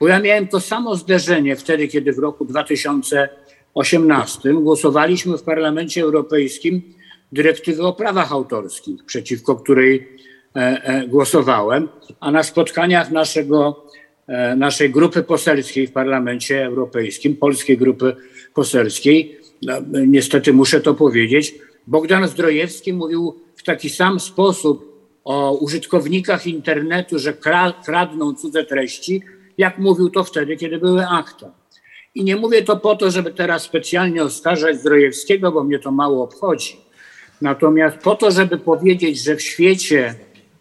Bo 0.00 0.08
ja 0.08 0.20
miałem 0.20 0.48
to 0.48 0.60
samo 0.60 0.96
zderzenie 0.96 1.56
wtedy, 1.56 1.88
kiedy 1.88 2.12
w 2.12 2.18
roku 2.18 2.44
2018 2.44 4.54
głosowaliśmy 4.54 5.38
w 5.38 5.42
Parlamencie 5.42 6.02
Europejskim 6.02 6.82
dyrektywy 7.32 7.82
o 7.82 7.92
prawach 7.92 8.32
autorskich, 8.32 9.04
przeciwko 9.04 9.56
której 9.56 10.08
e, 10.56 10.58
e, 10.58 11.08
głosowałem, 11.08 11.88
a 12.20 12.30
na 12.30 12.42
spotkaniach 12.42 13.10
naszego, 13.10 13.86
e, 14.26 14.56
naszej 14.56 14.90
grupy 14.90 15.22
poselskiej 15.22 15.86
w 15.86 15.92
Parlamencie 15.92 16.64
Europejskim, 16.64 17.36
polskiej 17.36 17.78
grupy 17.78 18.16
poselskiej, 18.54 19.38
no, 19.62 19.74
niestety 20.06 20.52
muszę 20.52 20.80
to 20.80 20.94
powiedzieć, 20.94 21.54
Bogdan 21.86 22.28
Zdrojewski 22.28 22.92
mówił 22.92 23.40
w 23.56 23.62
taki 23.62 23.90
sam 23.90 24.20
sposób 24.20 24.90
o 25.24 25.52
użytkownikach 25.52 26.46
internetu, 26.46 27.18
że 27.18 27.32
kradną 27.84 28.34
cudze 28.34 28.64
treści, 28.64 29.22
jak 29.60 29.78
mówił 29.78 30.10
to 30.10 30.24
wtedy, 30.24 30.56
kiedy 30.56 30.78
były 30.78 31.06
akta. 31.06 31.52
I 32.14 32.24
nie 32.24 32.36
mówię 32.36 32.62
to 32.62 32.76
po 32.76 32.96
to, 32.96 33.10
żeby 33.10 33.30
teraz 33.32 33.62
specjalnie 33.62 34.22
oskarżać 34.22 34.80
Zdrojewskiego, 34.80 35.52
bo 35.52 35.64
mnie 35.64 35.78
to 35.78 35.92
mało 35.92 36.24
obchodzi. 36.24 36.76
Natomiast 37.40 37.96
po 37.96 38.14
to, 38.14 38.30
żeby 38.30 38.58
powiedzieć, 38.58 39.22
że 39.22 39.36
w 39.36 39.42
świecie 39.42 40.14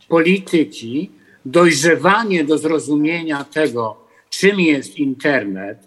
polityki 0.07 1.11
dojrzewanie 1.45 2.43
do 2.43 2.57
zrozumienia 2.57 3.43
tego, 3.43 3.97
czym 4.29 4.59
jest 4.59 4.95
internet, 4.95 5.77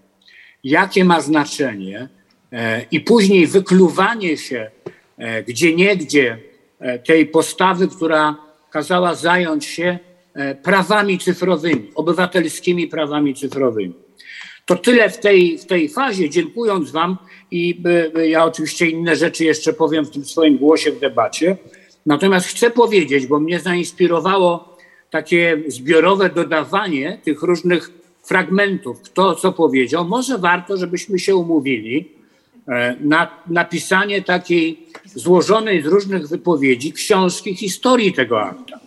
jakie 0.65 1.05
ma 1.05 1.21
znaczenie 1.21 2.09
e, 2.53 2.87
i 2.91 3.01
później 3.01 3.47
wykluwanie 3.47 4.37
się 4.37 4.71
e, 5.19 5.43
gdzie 5.43 5.75
niegdzie 5.75 6.39
e, 6.81 6.99
tej 6.99 7.27
postawy, 7.27 7.89
która 7.89 8.37
kazała 8.71 9.15
zająć 9.15 9.65
się 9.65 9.99
prawami 10.63 11.19
cyfrowymi, 11.19 11.91
obywatelskimi 11.95 12.89
prawami 12.89 13.35
cyfrowymi. 13.35 13.95
To 14.67 14.77
tyle 14.77 15.11
w 15.11 15.19
tej, 15.19 15.59
w 15.59 15.67
tej 15.67 15.89
fazie. 15.89 16.31
Dziękując 16.31 16.91
Wam 16.91 17.17
i 17.51 17.83
ja 18.29 18.45
oczywiście 18.45 18.87
inne 18.87 19.17
rzeczy 19.17 19.45
jeszcze 19.45 19.73
powiem 19.73 20.05
w 20.05 20.11
tym 20.11 20.25
swoim 20.25 20.59
głosie 20.59 20.93
w 20.93 21.01
debacie. 21.01 21.57
Natomiast 22.07 22.47
chcę 22.47 22.71
powiedzieć, 22.71 23.27
bo 23.27 23.41
mnie 23.41 23.61
zainspirowało 23.61 24.77
takie 25.11 25.63
zbiorowe 25.67 26.31
dodawanie 26.31 27.19
tych 27.25 27.43
różnych 27.43 27.91
fragmentów, 28.23 29.01
kto 29.01 29.35
co 29.35 29.53
powiedział. 29.53 30.09
Może 30.09 30.39
warto, 30.39 30.77
żebyśmy 30.77 31.19
się 31.19 31.37
umówili 31.37 32.09
e, 32.69 32.97
na 33.01 33.31
napisanie 33.47 34.23
takiej 34.23 34.87
złożonej 35.15 35.83
z 35.83 35.87
różnych 35.87 36.29
wypowiedzi 36.29 36.93
książki 36.93 37.55
historii 37.55 38.13
tego 38.13 38.43
akta. 38.43 38.82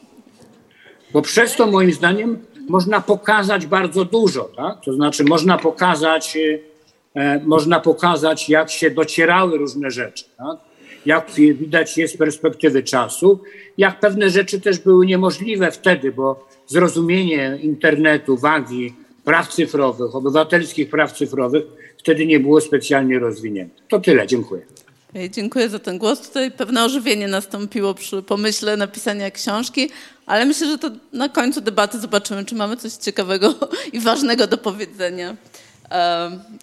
Bo 1.16 1.22
przez 1.22 1.56
to 1.56 1.68
moim 1.68 1.92
zdaniem 1.92 2.38
można 2.70 3.02
pokazać 3.02 3.66
bardzo 3.66 4.06
dużo, 4.06 4.44
tak? 4.56 4.82
To 4.86 4.94
znaczy 4.94 5.24
można 5.24 5.58
pokazać, 5.58 6.38
e, 6.38 7.22
e, 7.22 7.40
można 7.46 7.80
pokazać, 7.80 8.50
jak 8.50 8.72
się 8.72 8.92
docierały 8.92 9.58
różne 9.58 9.92
rzeczy, 9.92 10.26
tak? 10.38 10.58
jak 11.06 11.32
widać 11.32 11.98
jest 11.98 12.14
z 12.14 12.18
perspektywy 12.18 12.84
czasu, 12.84 13.40
jak 13.78 14.00
pewne 14.00 14.30
rzeczy 14.30 14.62
też 14.62 14.80
były 14.80 15.06
niemożliwe 15.06 15.72
wtedy, 15.72 16.12
bo 16.12 16.48
zrozumienie 16.68 17.60
internetu, 17.62 18.38
wagi 18.38 18.94
praw 19.24 19.48
cyfrowych, 19.48 20.16
obywatelskich 20.16 20.90
praw 20.90 21.12
cyfrowych 21.12 21.64
wtedy 21.98 22.26
nie 22.26 22.40
było 22.40 22.62
specjalnie 22.62 23.20
rozwinięte. 23.20 23.82
To 23.88 24.00
tyle, 24.00 24.28
dziękuję. 24.28 24.62
Dziękuję 25.30 25.70
za 25.70 25.80
ten 25.80 25.98
głos. 25.98 26.22
Tutaj 26.22 26.52
pewne 26.52 26.86
ożywienie 26.86 27.28
nastąpiło 27.28 27.94
przy 27.94 28.24
pomyśle 28.24 28.78
napisania 28.78 29.32
książki, 29.32 29.90
ale 30.26 30.46
myślę, 30.46 30.68
że 30.68 30.78
to 30.78 30.92
na 31.14 31.30
końcu 31.30 31.62
debaty 31.62 32.00
zobaczymy, 32.00 32.46
czy 32.46 32.56
mamy 32.56 32.78
coś 32.78 32.94
ciekawego 32.94 33.56
i 33.94 34.00
ważnego 34.00 34.48
do 34.48 34.58
powiedzenia. 34.58 35.36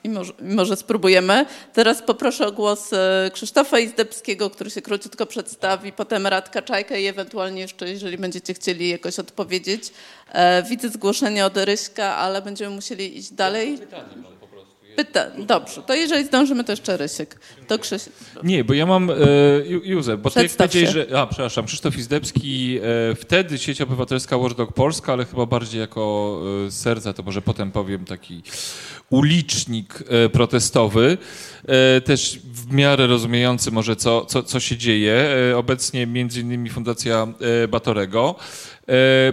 I 0.05 0.09
może, 0.09 0.33
może, 0.41 0.77
spróbujemy. 0.77 1.47
Teraz 1.73 2.03
poproszę 2.03 2.47
o 2.47 2.53
głos 2.53 2.93
e, 2.93 3.31
Krzysztofa 3.33 3.79
Izdebskiego, 3.79 4.51
który 4.51 4.71
się 4.71 4.83
króciutko 4.83 5.27
przedstawi, 5.27 5.93
potem 5.93 6.27
Radka 6.27 6.63
Czajka 6.63 6.97
i 6.97 7.07
ewentualnie 7.07 7.61
jeszcze, 7.61 7.89
jeżeli 7.89 8.19
będziecie 8.19 8.55
chcieli 8.55 8.89
jakoś 8.89 9.19
odpowiedzieć. 9.19 9.93
E, 10.33 10.63
widzę 10.63 10.89
zgłoszenie 10.89 11.47
od 11.47 11.57
Ryśka, 11.57 12.17
ale 12.17 12.43
będziemy 12.43 12.75
musieli 12.75 13.19
iść 13.19 13.33
dalej. 13.33 13.79
Pyta, 14.97 15.27
dobrze, 15.39 15.83
to 15.83 15.95
jeżeli 15.95 16.25
zdążymy, 16.25 16.65
to 16.65 16.73
jeszcze 16.73 16.97
Rysiek. 16.97 17.41
To 17.69 17.79
Krzysiek. 17.79 18.13
Nie, 18.43 18.65
bo 18.65 18.75
ja 18.75 18.87
mam, 18.87 19.11
e, 19.11 19.15
Józef, 19.67 20.21
bo 20.21 20.31
ty 20.31 20.49
powiedziałeś, 20.49 20.91
że, 20.91 21.19
a 21.21 21.27
przepraszam, 21.27 21.67
Krzysztof 21.67 21.99
Izdebski, 21.99 22.79
e, 22.79 23.15
wtedy 23.15 23.59
sieć 23.59 23.81
obywatelska 23.81 24.37
Watchdog 24.37 24.73
Polska, 24.73 25.13
ale 25.13 25.25
chyba 25.25 25.47
bardziej 25.47 25.81
jako 25.81 26.41
e, 26.67 26.71
serca, 26.71 27.13
to 27.13 27.23
może 27.23 27.43
potem 27.43 27.73
powiem 27.73 28.05
taki 28.05 28.43
ulicznik 29.13 30.05
e, 30.09 30.29
protestowy, 30.29 31.19
e, 31.65 32.01
też 32.01 32.39
w 32.45 32.73
miarę 32.73 33.07
rozumiejący 33.07 33.71
może 33.71 33.97
co, 33.97 34.25
co, 34.27 34.43
co 34.43 34.61
się 34.61 34.77
dzieje, 34.77 35.29
e, 35.51 35.57
obecnie 35.57 36.07
między 36.07 36.41
innymi 36.41 36.71
Fundacja 36.71 37.29
Batorego. 37.69 38.35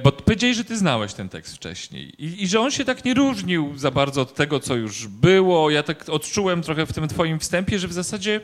Bo 0.03 0.11
powiedziałeś, 0.11 0.57
że 0.57 0.63
ty 0.63 0.77
znałeś 0.77 1.13
ten 1.13 1.29
tekst 1.29 1.55
wcześniej 1.55 2.25
I, 2.25 2.43
i, 2.43 2.47
że 2.47 2.59
on 2.59 2.71
się 2.71 2.85
tak 2.85 3.05
nie 3.05 3.13
różnił 3.13 3.77
za 3.77 3.91
bardzo 3.91 4.21
od 4.21 4.35
tego, 4.35 4.59
co 4.59 4.75
już 4.75 5.07
było. 5.07 5.69
Ja 5.69 5.83
tak 5.83 6.09
odczułem 6.09 6.61
trochę 6.61 6.85
w 6.85 6.93
tym 6.93 7.07
twoim 7.07 7.39
wstępie, 7.39 7.79
że 7.79 7.87
w 7.87 7.93
zasadzie 7.93 8.41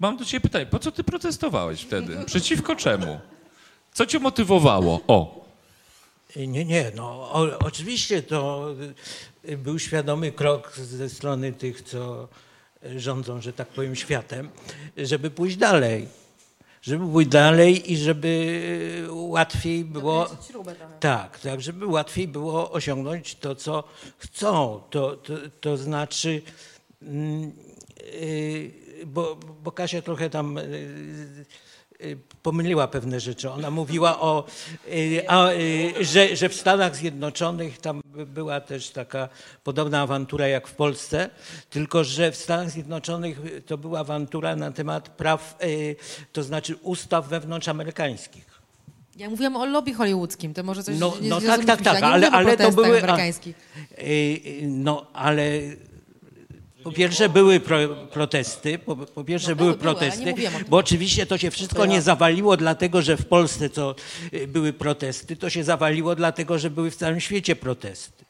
mam 0.00 0.16
do 0.16 0.24
ciebie 0.24 0.40
pytanie, 0.40 0.66
po 0.66 0.78
co 0.78 0.92
ty 0.92 1.04
protestowałeś 1.04 1.80
wtedy? 1.80 2.16
Przeciwko 2.26 2.76
czemu? 2.76 3.20
Co 3.92 4.06
cię 4.06 4.18
motywowało? 4.18 5.00
O. 5.08 5.46
Nie, 6.36 6.64
nie, 6.64 6.92
no 6.96 7.04
o, 7.32 7.58
oczywiście 7.58 8.22
to 8.22 8.68
był 9.58 9.78
świadomy 9.78 10.32
krok 10.32 10.76
ze 10.76 11.08
strony 11.08 11.52
tych, 11.52 11.82
co 11.82 12.28
rządzą, 12.96 13.40
że 13.40 13.52
tak 13.52 13.68
powiem, 13.68 13.96
światem, 13.96 14.48
żeby 14.96 15.30
pójść 15.30 15.56
dalej 15.56 16.08
żeby 16.86 17.06
pójść 17.12 17.30
dalej 17.30 17.92
i 17.92 17.96
żeby 17.96 19.08
łatwiej 19.10 19.84
było. 19.84 20.28
Tak, 21.00 21.40
tak, 21.40 21.60
żeby 21.60 21.86
łatwiej 21.86 22.28
było 22.28 22.72
osiągnąć 22.72 23.34
to, 23.34 23.54
co 23.54 23.84
chcą. 24.18 24.80
To, 24.90 25.16
to, 25.16 25.34
to 25.60 25.76
znaczy, 25.76 26.42
yy, 27.02 28.70
bo, 29.06 29.36
bo 29.62 29.72
Kasia 29.72 30.02
trochę 30.02 30.30
tam. 30.30 30.58
Y, 32.04 32.18
pomyliła 32.42 32.88
pewne 32.88 33.20
rzeczy. 33.20 33.50
Ona 33.50 33.70
mówiła 33.70 34.20
o, 34.20 34.44
y, 34.88 35.28
a, 35.28 35.50
y, 35.52 36.04
że, 36.04 36.36
że 36.36 36.48
w 36.48 36.54
Stanach 36.54 36.96
Zjednoczonych 36.96 37.78
tam 37.78 38.00
była 38.26 38.60
też 38.60 38.90
taka 38.90 39.28
podobna 39.64 40.00
awantura 40.00 40.48
jak 40.48 40.68
w 40.68 40.74
Polsce, 40.74 41.30
tylko 41.70 42.04
że 42.04 42.32
w 42.32 42.36
Stanach 42.36 42.70
Zjednoczonych 42.70 43.40
to 43.66 43.78
była 43.78 44.00
awantura 44.00 44.56
na 44.56 44.72
temat 44.72 45.08
praw, 45.08 45.58
to 46.32 46.42
znaczy 46.42 46.76
ustaw 46.82 47.28
wewnątrzamerykańskich. 47.28 48.60
Ja 49.16 49.30
mówiłam 49.30 49.56
o 49.56 49.66
lobby 49.66 49.94
hollywoodzkim, 49.94 50.54
to 50.54 50.62
może 50.62 50.82
coś 50.82 50.98
no, 50.98 51.14
nie 51.20 51.28
no 51.28 51.40
tak, 51.40 51.64
tak, 51.64 51.82
tak, 51.82 52.02
ale, 52.02 52.30
ale 52.30 52.56
to 52.56 52.72
były. 52.72 53.02
A, 53.02 53.16
no 54.62 55.06
ale 55.12 55.60
po 56.86 56.92
pierwsze 56.92 57.28
były 57.28 57.60
pro, 57.60 57.78
protesty, 58.12 58.78
po, 58.78 58.96
po 58.96 59.24
pierwsze 59.24 59.50
no, 59.50 59.56
były 59.56 59.70
były, 59.70 59.80
protesty, 59.80 60.34
bo 60.68 60.76
oczywiście 60.76 61.26
to 61.26 61.38
się 61.38 61.50
wszystko 61.50 61.86
nie 61.86 62.02
zawaliło 62.02 62.56
dlatego, 62.56 63.02
że 63.02 63.16
w 63.16 63.26
Polsce 63.26 63.70
to 63.70 63.94
y, 64.34 64.46
były 64.46 64.72
protesty, 64.72 65.36
to 65.36 65.50
się 65.50 65.64
zawaliło 65.64 66.14
dlatego, 66.14 66.58
że 66.58 66.70
były 66.70 66.90
w 66.90 66.96
całym 66.96 67.20
świecie 67.20 67.56
protesty. 67.56 68.24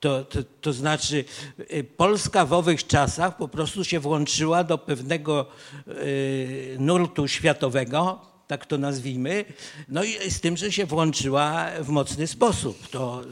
To, 0.00 0.24
to, 0.24 0.38
to, 0.60 0.72
znaczy 0.72 1.24
y, 1.72 1.84
Polska 1.96 2.46
w 2.46 2.52
owych 2.52 2.86
czasach 2.86 3.36
po 3.36 3.48
prostu 3.48 3.84
się 3.84 4.00
włączyła 4.00 4.64
do 4.64 4.78
pewnego 4.78 5.46
y, 5.88 6.76
nurtu 6.78 7.28
światowego, 7.28 8.31
tak 8.52 8.66
to 8.66 8.78
nazwijmy. 8.78 9.44
No 9.88 10.04
i 10.04 10.30
z 10.30 10.40
tym, 10.40 10.56
że 10.56 10.72
się 10.72 10.86
włączyła 10.86 11.66
w 11.80 11.88
mocny 11.88 12.26
sposób. 12.26 12.88
To, 12.88 13.22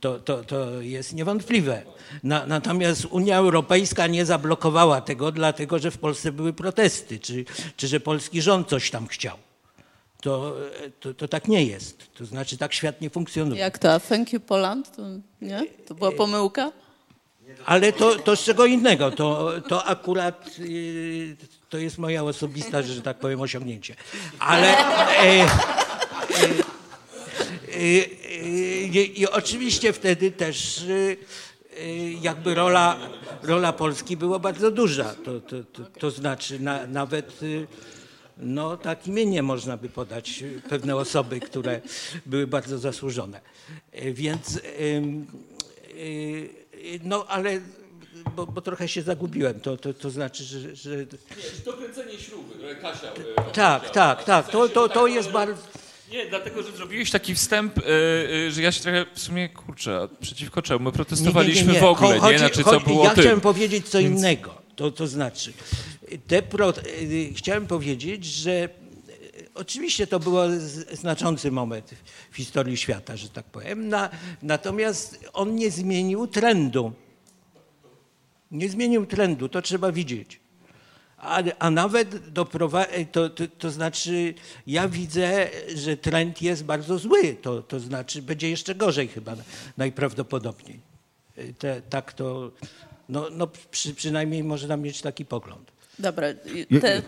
to, 0.00 0.18
to, 0.18 0.44
to, 0.44 0.80
jest 0.80 1.14
niewątpliwe. 1.14 1.82
Na, 2.22 2.46
natomiast 2.46 3.04
Unia 3.04 3.36
Europejska 3.36 4.06
nie 4.06 4.24
zablokowała 4.26 5.00
tego, 5.00 5.32
dlatego 5.32 5.78
że 5.78 5.90
w 5.90 5.98
Polsce 5.98 6.32
były 6.32 6.52
protesty, 6.52 7.18
czy, 7.18 7.44
czy 7.76 7.88
że 7.88 8.00
polski 8.00 8.42
rząd 8.42 8.68
coś 8.68 8.90
tam 8.90 9.06
chciał. 9.06 9.36
To, 10.22 10.56
to, 11.00 11.14
to, 11.14 11.28
tak 11.28 11.48
nie 11.48 11.64
jest. 11.64 12.14
To 12.14 12.24
znaczy 12.24 12.56
tak 12.56 12.74
świat 12.74 13.00
nie 13.00 13.10
funkcjonuje. 13.10 13.60
Jak 13.60 13.78
to? 13.78 14.00
Thank 14.00 14.32
you 14.32 14.40
Poland? 14.40 14.96
To, 14.96 15.02
nie? 15.42 15.66
To 15.86 15.94
była 15.94 16.12
pomyłka? 16.12 16.72
Ale 17.66 17.92
to, 17.92 18.14
to 18.14 18.36
z 18.36 18.44
czego 18.44 18.66
innego. 18.66 19.10
To, 19.10 19.52
to 19.68 19.84
akurat 19.84 20.50
y, 20.58 21.36
to 21.70 21.78
jest 21.78 21.98
moja 21.98 22.24
osobista, 22.24 22.82
że 22.82 23.02
tak 23.02 23.18
powiem, 23.18 23.40
osiągnięcie. 23.40 23.94
Ale 24.38 24.78
e, 24.78 25.22
e, 25.22 25.46
e, 27.74 28.00
i 29.04 29.26
oczywiście 29.28 29.92
wtedy 29.92 30.30
też 30.30 30.84
jakby 32.20 32.54
rola, 32.54 32.96
rola 33.42 33.72
Polski 33.72 34.16
była 34.16 34.38
bardzo 34.38 34.70
duża. 34.70 35.14
To, 35.24 35.40
to, 35.40 35.56
to, 35.72 35.84
to 35.98 36.10
znaczy 36.10 36.60
na, 36.60 36.86
nawet 36.86 37.40
no 38.38 38.76
tak 38.76 39.06
imienie 39.06 39.42
można 39.42 39.76
by 39.76 39.88
podać 39.88 40.44
pewne 40.68 40.96
osoby, 40.96 41.40
które 41.40 41.80
były 42.26 42.46
bardzo 42.46 42.78
zasłużone. 42.78 43.40
Więc 44.12 44.60
no 47.04 47.26
ale 47.28 47.60
bo, 48.36 48.46
bo, 48.46 48.60
trochę 48.60 48.88
się 48.88 49.02
zagubiłem. 49.02 49.60
To, 49.60 49.76
to, 49.76 49.94
to 49.94 50.10
znaczy, 50.10 50.44
że. 50.44 50.76
że... 50.76 50.96
Nie, 50.96 51.06
to 51.64 51.72
kręcenie 51.72 52.18
śruby, 52.18 52.76
Kasia. 52.82 53.06
E, 53.06 53.52
tak, 53.52 53.90
tak, 53.90 54.24
tak. 54.24 54.48
To, 54.48 54.68
to, 54.68 54.88
to 54.88 55.06
jest 55.06 55.30
bardzo. 55.30 55.62
Nie, 56.10 56.26
dlatego, 56.26 56.62
że 56.62 56.72
zrobiłeś 56.72 57.10
taki 57.10 57.34
wstęp, 57.34 57.76
yy, 57.76 58.52
że 58.52 58.62
ja 58.62 58.72
się 58.72 58.82
trochę 58.82 59.06
w 59.14 59.20
sumie 59.20 59.48
kurczę, 59.48 60.08
przeciwko 60.20 60.62
czemu? 60.62 60.84
My 60.84 60.92
protestowaliśmy 60.92 61.66
nie, 61.66 61.68
nie, 61.68 61.74
nie, 61.74 61.80
w 61.80 61.84
ogóle, 61.84 62.18
chodzi, 62.18 62.32
nie? 62.32 62.38
Znaczy, 62.38 62.64
co 62.64 62.80
było 62.80 63.04
Ja 63.04 63.10
tym. 63.10 63.22
chciałem 63.22 63.40
powiedzieć 63.40 63.88
co 63.88 63.98
Więc... 63.98 64.18
innego. 64.18 64.54
To, 64.76 64.90
to 64.90 65.06
znaczy, 65.06 65.52
te 66.26 66.42
pro, 66.42 66.72
yy, 67.00 67.34
chciałem 67.34 67.66
powiedzieć, 67.66 68.24
że 68.24 68.68
Oczywiście 69.54 70.06
to 70.06 70.20
był 70.20 70.34
znaczący 70.92 71.50
moment 71.50 71.94
w 72.30 72.36
historii 72.36 72.76
świata, 72.76 73.16
że 73.16 73.28
tak 73.28 73.44
powiem. 73.44 73.88
Na, 73.88 74.10
natomiast 74.42 75.18
on 75.32 75.54
nie 75.54 75.70
zmienił 75.70 76.26
trendu. 76.26 76.92
Nie 78.50 78.68
zmienił 78.68 79.06
trendu, 79.06 79.48
to 79.48 79.62
trzeba 79.62 79.92
widzieć. 79.92 80.40
A, 81.18 81.42
a 81.58 81.70
nawet 81.70 82.28
doprowadzi, 82.28 83.06
to, 83.12 83.30
to, 83.30 83.44
to, 83.58 83.70
znaczy, 83.70 84.34
ja 84.66 84.88
widzę, 84.88 85.48
że 85.74 85.96
trend 85.96 86.42
jest 86.42 86.64
bardzo 86.64 86.98
zły. 86.98 87.36
To, 87.42 87.62
to 87.62 87.80
znaczy, 87.80 88.22
będzie 88.22 88.50
jeszcze 88.50 88.74
gorzej 88.74 89.08
chyba 89.08 89.36
najprawdopodobniej. 89.76 90.80
Te, 91.58 91.82
tak 91.90 92.12
to, 92.12 92.50
no, 93.08 93.26
no 93.36 93.46
przy, 93.70 93.94
przynajmniej 93.94 94.44
można 94.44 94.76
mieć 94.76 95.02
taki 95.02 95.24
pogląd. 95.24 95.72
Dobra. 95.98 96.26
Te... 96.80 97.02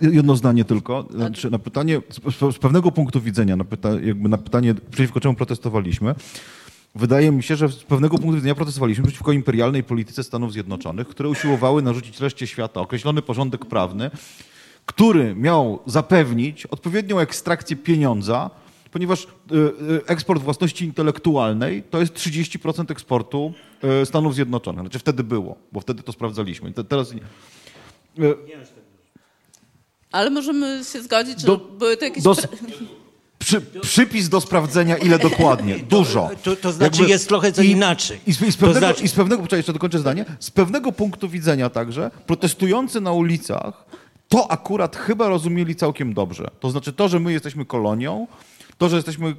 Jedno 0.00 0.36
zdanie 0.36 0.64
tylko. 0.64 1.08
Znaczy, 1.10 1.50
na 1.50 1.58
pytanie, 1.58 2.00
z 2.52 2.58
pewnego 2.58 2.92
punktu 2.92 3.20
widzenia, 3.20 3.56
na, 3.56 3.64
pyta, 3.64 3.88
jakby 3.90 4.28
na 4.28 4.38
pytanie, 4.38 4.74
przeciwko 4.90 5.20
czemu 5.20 5.34
protestowaliśmy, 5.34 6.14
wydaje 6.94 7.30
mi 7.30 7.42
się, 7.42 7.56
że 7.56 7.68
z 7.68 7.82
pewnego 7.82 8.18
punktu 8.18 8.34
widzenia 8.34 8.54
protestowaliśmy 8.54 9.04
przeciwko 9.04 9.32
imperialnej 9.32 9.84
polityce 9.84 10.24
Stanów 10.24 10.52
Zjednoczonych, 10.52 11.08
które 11.08 11.28
usiłowały 11.28 11.82
narzucić 11.82 12.20
reszcie 12.20 12.46
świata 12.46 12.80
określony 12.80 13.22
porządek 13.22 13.64
prawny, 13.64 14.10
który 14.86 15.34
miał 15.34 15.78
zapewnić 15.86 16.66
odpowiednią 16.66 17.18
ekstrakcję 17.18 17.76
pieniądza, 17.76 18.50
ponieważ 18.90 19.24
y, 19.24 19.26
y, 19.56 20.06
eksport 20.06 20.42
własności 20.42 20.84
intelektualnej 20.84 21.82
to 21.90 22.00
jest 22.00 22.14
30% 22.14 22.90
eksportu 22.90 23.52
y, 24.02 24.06
Stanów 24.06 24.34
Zjednoczonych. 24.34 24.80
Znaczy 24.80 24.98
wtedy 24.98 25.24
było, 25.24 25.56
bo 25.72 25.80
wtedy 25.80 26.02
to 26.02 26.12
sprawdzaliśmy. 26.12 26.72
Teraz 26.72 27.14
ale 30.12 30.30
możemy 30.30 30.84
się 30.92 31.02
zgodzić, 31.02 31.40
że 31.40 31.46
do, 31.46 31.56
były 31.56 31.96
to 31.96 32.04
jakieś... 32.04 32.24
Do, 32.24 32.34
przy, 33.38 33.60
przypis 33.60 34.28
do 34.28 34.40
sprawdzenia, 34.40 34.96
ile 34.96 35.18
dokładnie. 35.18 35.78
Dużo. 35.90 36.30
To, 36.42 36.56
to 36.56 36.72
znaczy 36.72 36.96
Jakby, 36.98 37.12
jest 37.12 37.28
trochę 37.28 37.52
co 37.52 37.62
i, 37.62 37.70
inaczej. 37.70 38.20
I 38.26 38.32
z, 38.32 38.42
i 38.42 38.52
z 38.52 38.56
pewnego, 38.56 38.78
znaczy... 38.78 39.04
i 39.04 39.08
z 39.08 39.12
pewnego 39.12 39.42
poczekaj, 39.42 39.58
jeszcze 39.58 39.72
dokończę 39.72 39.98
zdanie, 39.98 40.24
z 40.40 40.50
pewnego 40.50 40.92
punktu 40.92 41.28
widzenia 41.28 41.70
także 41.70 42.10
protestujący 42.26 43.00
na 43.00 43.12
ulicach 43.12 43.84
to 44.28 44.50
akurat 44.50 44.96
chyba 44.96 45.28
rozumieli 45.28 45.76
całkiem 45.76 46.14
dobrze. 46.14 46.50
To 46.60 46.70
znaczy 46.70 46.92
to, 46.92 47.08
że 47.08 47.20
my 47.20 47.32
jesteśmy 47.32 47.64
kolonią, 47.64 48.26
to, 48.78 48.88
że 48.88 48.96
jesteśmy 48.96 49.36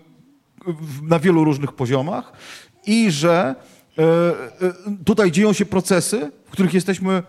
na 1.04 1.20
wielu 1.20 1.44
różnych 1.44 1.74
poziomach 1.74 2.34
i 2.86 3.12
że 3.12 3.56
e, 3.98 4.04
e, 4.04 4.74
tutaj 5.06 5.32
dzieją 5.32 5.54
się 5.54 5.66
procesy, 5.66 6.32
w 6.46 6.52
których 6.52 6.74
jesteśmy, 6.74 7.14
e, 7.14 7.24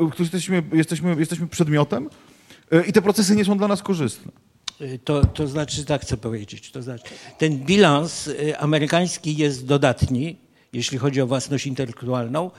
w 0.00 0.10
których 0.10 0.32
jesteśmy, 0.32 0.62
jesteśmy, 0.72 1.16
jesteśmy 1.18 1.46
przedmiotem, 1.46 2.08
i 2.88 2.92
te 2.92 3.02
procesy 3.02 3.36
nie 3.36 3.44
są 3.44 3.58
dla 3.58 3.68
nas 3.68 3.82
korzystne. 3.82 4.32
E, 4.80 4.98
to, 4.98 5.26
to 5.26 5.46
znaczy, 5.46 5.84
tak 5.84 6.02
chcę 6.02 6.16
powiedzieć, 6.16 6.70
to 6.70 6.82
znaczy, 6.82 7.04
ten 7.38 7.58
bilans 7.58 8.28
e, 8.28 8.58
amerykański 8.58 9.36
jest 9.36 9.66
dodatni, 9.66 10.36
jeśli 10.72 10.98
chodzi 10.98 11.20
o 11.20 11.26
własność 11.26 11.66
intelektualną, 11.66 12.50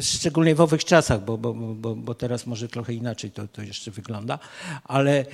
szczególnie 0.00 0.54
w 0.54 0.60
owych 0.60 0.84
czasach, 0.84 1.24
bo, 1.24 1.38
bo, 1.38 1.54
bo, 1.54 1.96
bo 1.96 2.14
teraz 2.14 2.46
może 2.46 2.68
trochę 2.68 2.94
inaczej 2.94 3.30
to, 3.30 3.48
to 3.48 3.62
jeszcze 3.62 3.90
wygląda, 3.90 4.38
ale 4.84 5.26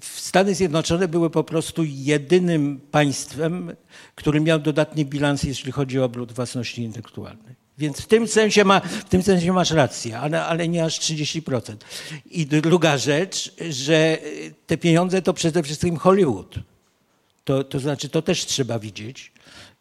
Stany 0.00 0.54
Zjednoczone 0.54 1.08
były 1.08 1.30
po 1.30 1.44
prostu 1.44 1.84
jedynym 1.84 2.80
państwem, 2.90 3.72
który 4.14 4.40
miał 4.40 4.58
dodatni 4.58 5.04
bilans, 5.04 5.42
jeśli 5.42 5.72
chodzi 5.72 6.00
o 6.00 6.04
obrót 6.04 6.32
własności 6.32 6.82
intelektualnej. 6.82 7.65
Więc 7.78 8.00
w 8.00 8.06
tym 8.06 8.28
sensie, 8.28 8.64
ma, 8.64 8.80
w 8.80 9.04
tym 9.04 9.22
sensie 9.22 9.52
masz 9.52 9.70
rację, 9.70 10.18
ale, 10.18 10.44
ale 10.44 10.68
nie 10.68 10.84
aż 10.84 11.00
30%. 11.00 11.76
I 12.30 12.46
druga 12.46 12.98
rzecz, 12.98 13.54
że 13.70 14.18
te 14.66 14.76
pieniądze 14.76 15.22
to 15.22 15.34
przede 15.34 15.62
wszystkim 15.62 15.96
Hollywood. 15.96 16.54
To, 17.44 17.64
to 17.64 17.80
znaczy, 17.80 18.08
to 18.08 18.22
też 18.22 18.46
trzeba 18.46 18.78
widzieć. 18.78 19.32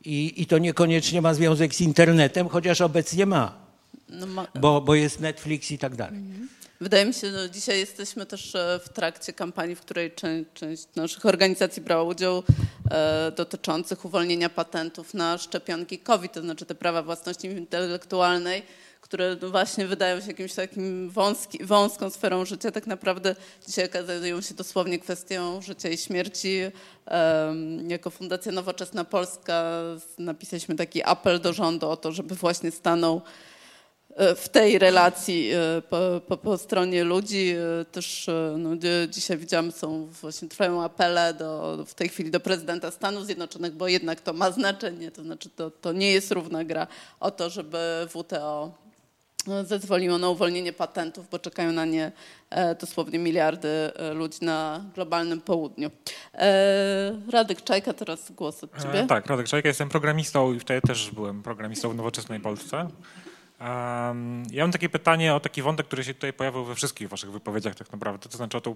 I, 0.05 0.41
I 0.41 0.45
to 0.45 0.57
niekoniecznie 0.57 1.21
ma 1.21 1.33
związek 1.33 1.75
z 1.75 1.81
internetem, 1.81 2.49
chociaż 2.49 2.81
obecnie 2.81 3.25
ma. 3.25 3.65
No 4.09 4.25
ma... 4.27 4.47
Bo, 4.59 4.81
bo 4.81 4.95
jest 4.95 5.19
Netflix 5.19 5.71
i 5.71 5.77
tak 5.77 5.95
dalej. 5.95 6.19
Mhm. 6.19 6.49
Wydaje 6.81 7.05
mi 7.05 7.13
się, 7.13 7.31
że 7.31 7.49
dzisiaj 7.49 7.79
jesteśmy 7.79 8.25
też 8.25 8.55
e, 8.55 8.79
w 8.83 8.89
trakcie 8.89 9.33
kampanii, 9.33 9.75
w 9.75 9.81
której 9.81 10.11
część, 10.11 10.49
część 10.53 10.87
naszych 10.95 11.25
organizacji 11.25 11.81
brała 11.81 12.03
udział 12.03 12.43
e, 12.91 13.31
dotyczących 13.31 14.05
uwolnienia 14.05 14.49
patentów 14.49 15.13
na 15.13 15.37
szczepionki 15.37 15.99
COVID, 15.99 16.33
to 16.33 16.41
znaczy 16.41 16.65
te 16.65 16.75
prawa 16.75 17.03
własności 17.03 17.47
intelektualnej, 17.47 18.63
które 19.01 19.37
no 19.41 19.49
właśnie 19.49 19.87
wydają 19.87 20.21
się 20.21 20.27
jakimś 20.27 20.53
takim 20.53 21.09
wąski, 21.09 21.65
wąską 21.65 22.09
sferą 22.09 22.45
życia, 22.45 22.71
tak 22.71 22.87
naprawdę 22.87 23.35
dzisiaj 23.67 23.85
okazują 23.85 24.41
się 24.41 24.53
dosłownie 24.53 24.99
kwestią 24.99 25.61
życia 25.61 25.89
i 25.89 25.97
śmierci. 25.97 26.59
Jako 27.87 28.09
Fundacja 28.09 28.51
Nowoczesna 28.51 29.03
Polska 29.03 29.81
napisaliśmy 30.17 30.75
taki 30.75 31.03
apel 31.03 31.41
do 31.41 31.53
rządu 31.53 31.89
o 31.89 31.97
to, 31.97 32.11
żeby 32.11 32.35
właśnie 32.35 32.71
stanął 32.71 33.21
w 34.15 34.49
tej 34.49 34.79
relacji 34.79 35.49
e, 35.51 35.81
po, 35.81 35.97
po, 36.27 36.37
po, 36.37 36.57
stronie 36.57 37.03
ludzi. 37.03 37.55
E, 37.81 37.85
też 37.85 38.29
no, 38.57 38.69
dzisiaj 39.09 39.37
widziałam, 39.37 39.71
są 39.71 40.05
właśnie 40.05 40.47
trwają 40.47 40.83
apele 40.83 41.33
do, 41.33 41.77
w 41.87 41.93
tej 41.93 42.09
chwili 42.09 42.31
do 42.31 42.39
prezydenta 42.39 42.91
Stanów 42.91 43.25
Zjednoczonych, 43.25 43.73
bo 43.73 43.87
jednak 43.87 44.21
to 44.21 44.33
ma 44.33 44.51
znaczenie, 44.51 45.11
to 45.11 45.23
znaczy 45.23 45.49
to, 45.49 45.71
to 45.71 45.93
nie 45.93 46.11
jest 46.11 46.31
równa 46.31 46.63
gra 46.63 46.87
o 47.19 47.31
to, 47.31 47.49
żeby 47.49 48.07
WTO 48.09 48.71
zezwoliło 49.63 50.17
na 50.17 50.29
uwolnienie 50.29 50.73
patentów, 50.73 51.29
bo 51.29 51.39
czekają 51.39 51.71
na 51.71 51.85
nie 51.85 52.11
dosłownie 52.81 53.19
miliardy 53.19 53.91
ludzi 54.13 54.37
na 54.41 54.85
globalnym 54.95 55.41
południu. 55.41 55.91
Radek 57.31 57.63
Czajka, 57.63 57.93
teraz 57.93 58.31
głos 58.31 58.63
od 58.63 58.81
ciebie. 58.81 59.05
tak, 59.07 59.25
Radek 59.25 59.47
Czajka, 59.47 59.67
jestem 59.67 59.89
programistą 59.89 60.53
i 60.53 60.59
wtedy 60.59 60.87
też 60.87 61.11
byłem 61.11 61.43
programistą 61.43 61.89
w 61.89 61.95
Nowoczesnej 61.95 62.39
Polsce. 62.39 62.87
Ja 64.51 64.63
mam 64.63 64.71
takie 64.71 64.89
pytanie 64.89 65.35
o 65.35 65.39
taki 65.39 65.61
wątek, 65.61 65.87
który 65.87 66.03
się 66.03 66.13
tutaj 66.13 66.33
pojawił 66.33 66.65
we 66.65 66.75
wszystkich 66.75 67.09
waszych 67.09 67.31
wypowiedziach 67.31 67.75
tak 67.75 67.91
naprawdę, 67.91 68.29
to 68.29 68.37
znaczy 68.37 68.57
o 68.57 68.61
tą 68.61 68.75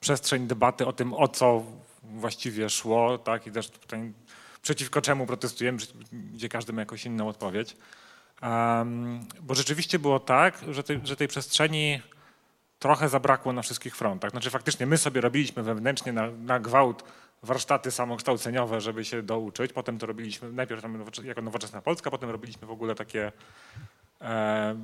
przestrzeń 0.00 0.46
debaty 0.46 0.86
o 0.86 0.92
tym, 0.92 1.14
o 1.14 1.28
co 1.28 1.64
właściwie 2.02 2.70
szło, 2.70 3.18
tak, 3.18 3.46
i 3.46 3.52
też 3.52 3.68
pytań, 3.68 4.12
przeciwko 4.62 5.00
czemu 5.00 5.26
protestujemy, 5.26 5.78
gdzie 6.12 6.48
każdy 6.48 6.72
ma 6.72 6.80
jakąś 6.80 7.04
inną 7.06 7.28
odpowiedź. 7.28 7.76
Bo 9.40 9.54
rzeczywiście 9.54 9.98
było 9.98 10.20
tak, 10.20 10.64
że 10.70 10.82
tej, 10.82 11.00
że 11.04 11.16
tej 11.16 11.28
przestrzeni 11.28 12.02
trochę 12.78 13.08
zabrakło 13.08 13.52
na 13.52 13.62
wszystkich 13.62 13.96
frontach. 13.96 14.30
Znaczy 14.30 14.50
faktycznie 14.50 14.86
my 14.86 14.98
sobie 14.98 15.20
robiliśmy 15.20 15.62
wewnętrznie 15.62 16.12
na, 16.12 16.30
na 16.30 16.60
gwałt 16.60 17.04
warsztaty 17.42 17.90
samokształceniowe, 17.90 18.80
żeby 18.80 19.04
się 19.04 19.22
douczyć. 19.22 19.72
Potem 19.72 19.98
to 19.98 20.06
robiliśmy 20.06 20.52
najpierw 20.52 20.82
jako 21.24 21.42
Nowoczesna 21.42 21.82
Polska, 21.82 22.10
potem 22.10 22.30
robiliśmy 22.30 22.66
w 22.66 22.70
ogóle 22.70 22.94
takie 22.94 23.32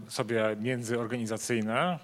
sobie 0.08 0.56
międzyorganizacyjne, 0.60 1.98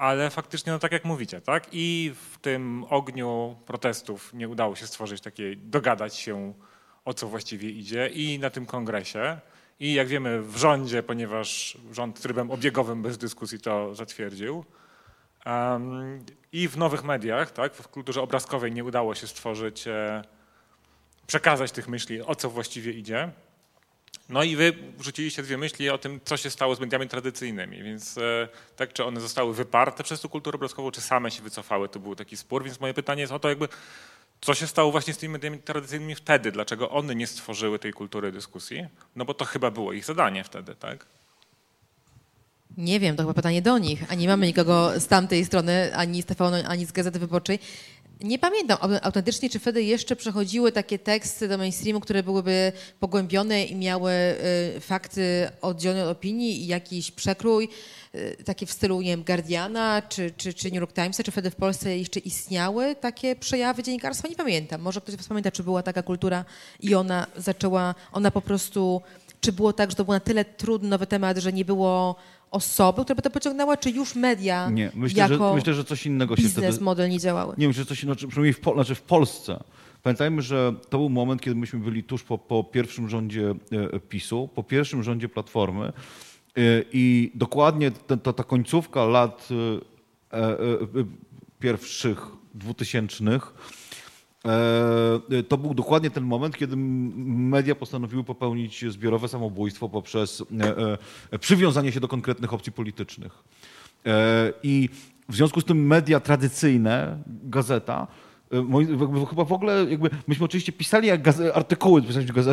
ale 0.00 0.30
faktycznie, 0.30 0.72
no 0.72 0.78
tak 0.78 0.92
jak 0.92 1.04
mówicie, 1.04 1.40
tak? 1.40 1.66
I 1.72 2.14
w 2.14 2.38
tym 2.38 2.84
ogniu 2.90 3.56
protestów 3.66 4.34
nie 4.34 4.48
udało 4.48 4.76
się 4.76 4.86
stworzyć 4.86 5.20
takiej, 5.20 5.56
dogadać 5.56 6.16
się 6.16 6.54
o 7.04 7.14
co 7.14 7.28
właściwie 7.28 7.70
idzie 7.70 8.08
i 8.08 8.38
na 8.38 8.50
tym 8.50 8.66
kongresie. 8.66 9.40
I 9.80 9.94
jak 9.94 10.08
wiemy 10.08 10.42
w 10.42 10.56
rządzie, 10.56 11.02
ponieważ 11.02 11.78
rząd 11.92 12.20
trybem 12.20 12.50
obiegowym 12.50 13.02
bez 13.02 13.18
dyskusji 13.18 13.60
to 13.60 13.94
zatwierdził. 13.94 14.64
Um, 15.46 16.24
I 16.52 16.68
w 16.68 16.76
nowych 16.76 17.04
mediach, 17.04 17.50
tak, 17.50 17.74
w 17.74 17.88
kulturze 17.88 18.22
obrazkowej 18.22 18.72
nie 18.72 18.84
udało 18.84 19.14
się 19.14 19.26
stworzyć, 19.26 19.88
e, 19.88 20.22
przekazać 21.26 21.72
tych 21.72 21.88
myśli, 21.88 22.22
o 22.22 22.34
co 22.34 22.50
właściwie 22.50 22.92
idzie. 22.92 23.30
No 24.28 24.42
i 24.42 24.56
wy 24.56 24.72
rzuciliście 25.00 25.42
dwie 25.42 25.58
myśli 25.58 25.90
o 25.90 25.98
tym, 25.98 26.20
co 26.24 26.36
się 26.36 26.50
stało 26.50 26.74
z 26.74 26.80
mediami 26.80 27.08
tradycyjnymi, 27.08 27.82
więc 27.82 28.18
e, 28.18 28.48
tak, 28.76 28.92
czy 28.92 29.04
one 29.04 29.20
zostały 29.20 29.54
wyparte 29.54 30.04
przez 30.04 30.20
tę 30.20 30.28
kulturę 30.28 30.56
obrazkową, 30.56 30.90
czy 30.90 31.00
same 31.00 31.30
się 31.30 31.42
wycofały, 31.42 31.88
to 31.88 32.00
był 32.00 32.16
taki 32.16 32.36
spór, 32.36 32.64
więc 32.64 32.80
moje 32.80 32.94
pytanie 32.94 33.20
jest 33.20 33.32
o 33.32 33.38
to 33.38 33.48
jakby, 33.48 33.68
co 34.40 34.54
się 34.54 34.66
stało 34.66 34.92
właśnie 34.92 35.14
z 35.14 35.18
tymi 35.18 35.32
mediami 35.32 35.58
tradycyjnymi 35.58 36.14
wtedy, 36.14 36.52
dlaczego 36.52 36.90
one 36.90 37.14
nie 37.14 37.26
stworzyły 37.26 37.78
tej 37.78 37.92
kultury 37.92 38.32
dyskusji, 38.32 38.86
no 39.16 39.24
bo 39.24 39.34
to 39.34 39.44
chyba 39.44 39.70
było 39.70 39.92
ich 39.92 40.04
zadanie 40.04 40.44
wtedy, 40.44 40.74
tak? 40.74 41.06
Nie 42.76 43.00
wiem, 43.00 43.16
to 43.16 43.22
chyba 43.22 43.34
pytanie 43.34 43.62
do 43.62 43.78
nich, 43.78 44.04
a 44.08 44.14
nie 44.14 44.28
mamy 44.28 44.46
nikogo 44.46 45.00
z 45.00 45.06
tamtej 45.06 45.44
strony, 45.44 45.96
ani 45.96 46.22
z 46.22 46.26
TVN, 46.26 46.66
ani 46.66 46.86
z 46.86 46.92
Gazety 46.92 47.18
Wyborczej. 47.18 47.58
Nie 48.22 48.38
pamiętam 48.38 48.78
autentycznie, 49.02 49.50
czy 49.50 49.58
wtedy 49.58 49.82
jeszcze 49.82 50.16
przechodziły 50.16 50.72
takie 50.72 50.98
teksty 50.98 51.48
do 51.48 51.58
mainstreamu, 51.58 52.00
które 52.00 52.22
byłyby 52.22 52.72
pogłębione 53.00 53.64
i 53.64 53.76
miały 53.76 54.12
y, 54.76 54.80
fakty 54.80 55.50
oddzielone 55.60 56.04
od 56.04 56.08
opinii 56.08 56.62
i 56.62 56.66
jakiś 56.66 57.10
przekrój, 57.10 57.68
y, 58.14 58.36
takie 58.44 58.66
w 58.66 58.72
stylu, 58.72 59.00
nie 59.00 59.10
wiem, 59.10 59.24
Guardiana 59.24 60.02
czy, 60.08 60.32
czy, 60.36 60.54
czy 60.54 60.68
New 60.68 60.80
York 60.80 60.92
Timesa, 60.92 61.22
czy 61.22 61.30
wtedy 61.30 61.50
w 61.50 61.56
Polsce 61.56 61.98
jeszcze 61.98 62.20
istniały 62.20 62.96
takie 62.96 63.36
przejawy 63.36 63.82
dziennikarstwa? 63.82 64.28
Nie 64.28 64.36
pamiętam. 64.36 64.80
Może 64.80 65.00
ktoś 65.00 65.16
pamięta, 65.28 65.50
czy 65.50 65.62
była 65.62 65.82
taka 65.82 66.02
kultura 66.02 66.44
i 66.80 66.94
ona 66.94 67.26
zaczęła, 67.36 67.94
ona 68.12 68.30
po 68.30 68.42
prostu, 68.42 69.02
czy 69.40 69.52
było 69.52 69.72
tak, 69.72 69.90
że 69.90 69.96
to 69.96 70.04
był 70.04 70.14
na 70.14 70.20
tyle 70.20 70.44
trudny 70.44 70.88
nowy 70.88 71.06
temat, 71.06 71.38
że 71.38 71.52
nie 71.52 71.64
było 71.64 72.16
osoby, 72.50 73.02
która 73.02 73.14
by 73.16 73.22
to 73.22 73.30
pociągnęła, 73.30 73.76
czy 73.76 73.90
już 73.90 74.14
media 74.14 74.70
nie, 74.70 74.90
myślę, 74.94 75.18
jako 75.18 75.48
że, 75.50 75.54
myślę, 75.54 75.74
że 75.74 75.84
coś 75.84 76.06
innego 76.06 76.36
się 76.36 76.42
biznes 76.42 76.64
wtedy, 76.64 76.84
model 76.84 77.10
nie 77.10 77.18
działały? 77.18 77.54
Nie, 77.58 77.68
myślę, 77.68 77.82
że 77.82 77.88
coś 77.88 78.02
innego, 78.02 78.16
przynajmniej 78.16 78.52
w, 78.52 78.60
znaczy 78.74 78.94
w 78.94 79.02
Polsce. 79.02 79.64
Pamiętajmy, 80.02 80.42
że 80.42 80.74
to 80.88 80.98
był 80.98 81.08
moment, 81.08 81.42
kiedy 81.42 81.56
myśmy 81.56 81.80
byli 81.80 82.04
tuż 82.04 82.22
po, 82.22 82.38
po 82.38 82.64
pierwszym 82.64 83.08
rządzie 83.08 83.54
e, 83.72 84.00
PiSu, 84.00 84.48
po 84.54 84.62
pierwszym 84.62 85.02
rządzie 85.02 85.28
Platformy 85.28 85.86
e, 85.86 85.92
i 86.92 87.32
dokładnie 87.34 87.90
ta, 87.90 88.16
ta, 88.16 88.32
ta 88.32 88.44
końcówka 88.44 89.04
lat 89.04 89.48
e, 90.32 90.36
pierwszych 91.60 92.26
dwutysięcznych 92.54 93.54
to 95.48 95.58
był 95.58 95.74
dokładnie 95.74 96.10
ten 96.10 96.24
moment, 96.24 96.56
kiedy 96.56 96.76
media 96.76 97.74
postanowiły 97.74 98.24
popełnić 98.24 98.84
zbiorowe 98.88 99.28
samobójstwo 99.28 99.88
poprzez 99.88 100.44
e, 100.60 100.96
e, 101.30 101.38
przywiązanie 101.38 101.92
się 101.92 102.00
do 102.00 102.08
konkretnych 102.08 102.54
opcji 102.54 102.72
politycznych. 102.72 103.32
I 104.62 104.88
w 105.28 105.36
związku 105.36 105.60
z 105.60 105.64
tym 105.64 105.86
media 105.86 106.20
tradycyjne, 106.20 107.18
gazeta, 107.26 108.06
chyba 109.30 109.44
w 109.44 109.52
ogóle, 109.52 109.86
jakby, 109.90 110.10
myśmy 110.28 110.44
oczywiście 110.44 110.72
pisali 110.72 111.08
jak 111.08 111.20
artykuły, 111.54 112.02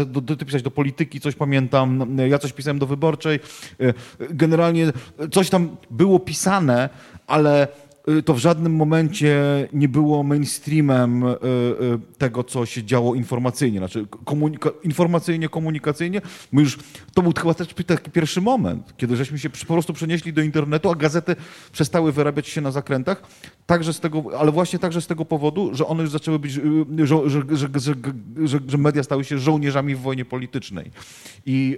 do, 0.05 0.37
pisać 0.37 0.61
do 0.61 0.71
polityki, 0.71 1.19
coś 1.19 1.35
pamiętam, 1.35 2.17
ja 2.29 2.39
coś 2.39 2.53
pisałem 2.53 2.79
do 2.79 2.85
wyborczej. 2.85 3.39
Generalnie 4.19 4.91
coś 5.31 5.49
tam 5.49 5.77
było 5.91 6.19
pisane, 6.19 6.89
ale 7.27 7.67
to 8.25 8.33
w 8.33 8.37
żadnym 8.37 8.75
momencie 8.75 9.37
nie 9.73 9.89
było 9.89 10.23
mainstreamem 10.23 11.23
y, 11.23 11.27
y, 11.27 11.37
tego, 12.17 12.43
co 12.43 12.65
się 12.65 12.83
działo 12.83 13.15
informacyjnie, 13.15 13.79
znaczy 13.79 14.07
komunika 14.25 14.69
informacyjnie, 14.83 15.49
komunikacyjnie. 15.49 16.21
My 16.51 16.61
już, 16.61 16.79
to 17.13 17.21
był 17.21 17.33
chyba 17.37 17.53
też 17.53 17.67
taki 17.87 18.11
pierwszy 18.11 18.41
moment, 18.41 18.93
kiedy 18.97 19.15
żeśmy 19.15 19.39
się 19.39 19.49
po 19.49 19.73
prostu 19.73 19.93
przenieśli 19.93 20.33
do 20.33 20.41
internetu, 20.41 20.89
a 20.89 20.95
gazety 20.95 21.35
przestały 21.71 22.11
wyrabiać 22.11 22.47
się 22.47 22.61
na 22.61 22.71
zakrętach, 22.71 23.23
także 23.65 23.93
z 23.93 23.99
tego, 23.99 24.23
ale 24.39 24.51
właśnie 24.51 24.79
także 24.79 25.01
z 25.01 25.07
tego 25.07 25.25
powodu, 25.25 25.69
że 25.75 25.87
one 25.87 26.03
już 26.03 26.11
zaczęły 26.11 26.39
być, 26.39 26.51
że, 27.03 27.29
że, 27.29 27.41
że, 28.45 28.59
że 28.67 28.77
media 28.77 29.03
stały 29.03 29.23
się 29.23 29.39
żołnierzami 29.39 29.95
w 29.95 30.01
wojnie 30.01 30.25
politycznej. 30.25 30.91
I 31.45 31.77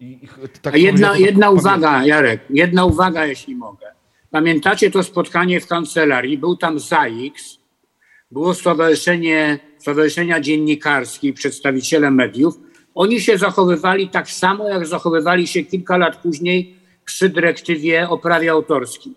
i, 0.00 0.28
tak 0.62 0.76
jedna, 0.76 1.16
jedna 1.16 1.50
uwaga, 1.50 2.06
Jarek, 2.06 2.40
jedna 2.50 2.84
uwaga, 2.84 3.26
jeśli 3.26 3.56
mogę. 3.56 3.79
Pamiętacie 4.30 4.90
to 4.90 5.02
spotkanie 5.02 5.60
w 5.60 5.66
kancelarii? 5.66 6.38
Był 6.38 6.56
tam 6.56 6.80
ZAIX, 6.80 7.58
było 8.30 8.54
stowarzyszenie, 8.54 9.58
stowarzyszenia 9.78 10.40
dziennikarskie, 10.40 11.32
przedstawiciele 11.32 12.10
mediów. 12.10 12.54
Oni 12.94 13.20
się 13.20 13.38
zachowywali 13.38 14.08
tak 14.08 14.30
samo, 14.30 14.68
jak 14.68 14.86
zachowywali 14.86 15.46
się 15.46 15.62
kilka 15.62 15.96
lat 15.96 16.16
później 16.16 16.74
przy 17.04 17.28
dyrektywie 17.28 18.08
o 18.08 18.18
prawie 18.18 18.50
autorskim. 18.50 19.14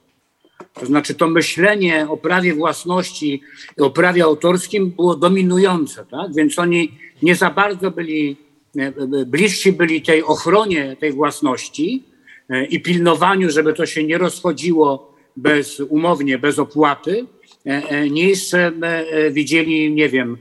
To 0.74 0.86
znaczy 0.86 1.16
to 1.16 1.28
myślenie 1.28 2.08
o 2.10 2.18
prawie 2.18 2.54
własności 2.54 3.42
i 3.78 3.82
o 3.82 3.90
prawie 3.90 4.24
autorskim 4.24 4.90
było 4.90 5.16
dominujące, 5.16 6.06
tak? 6.06 6.36
więc 6.36 6.60
oni 6.60 6.92
nie 7.22 7.36
za 7.36 7.50
bardzo 7.50 7.92
byli, 7.92 8.38
e, 8.78 8.82
e, 8.82 9.26
bliżsi 9.26 9.72
byli 9.72 10.02
tej 10.02 10.24
ochronie 10.24 10.96
tej 11.00 11.12
własności, 11.12 12.04
E, 12.13 12.13
i 12.70 12.80
pilnowaniu, 12.80 13.50
żeby 13.50 13.74
to 13.74 13.86
się 13.86 14.04
nie 14.04 14.18
rozchodziło 14.18 15.14
bez, 15.36 15.80
umownie, 15.80 16.38
bez 16.38 16.60
opłaty, 16.60 17.26
e, 17.66 17.70
e, 17.70 18.10
niż 18.10 18.52
widzieli, 19.32 19.92
nie 19.92 20.10
wiem, 20.10 20.38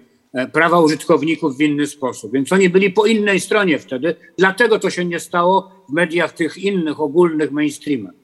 prawa 0.53 0.81
użytkowników 0.81 1.57
w 1.57 1.61
inny 1.61 1.87
sposób. 1.87 2.33
Więc 2.33 2.53
oni 2.53 2.69
byli 2.69 2.91
po 2.91 3.07
innej 3.07 3.41
stronie 3.41 3.79
wtedy, 3.79 4.15
dlatego 4.39 4.79
to 4.79 4.91
się 4.91 5.05
nie 5.05 5.21
stało 5.21 5.85
w 5.89 5.93
mediach 5.93 6.33
tych 6.33 6.59
innych, 6.59 7.01
ogólnych, 7.01 7.51
mainstreamach. 7.51 8.22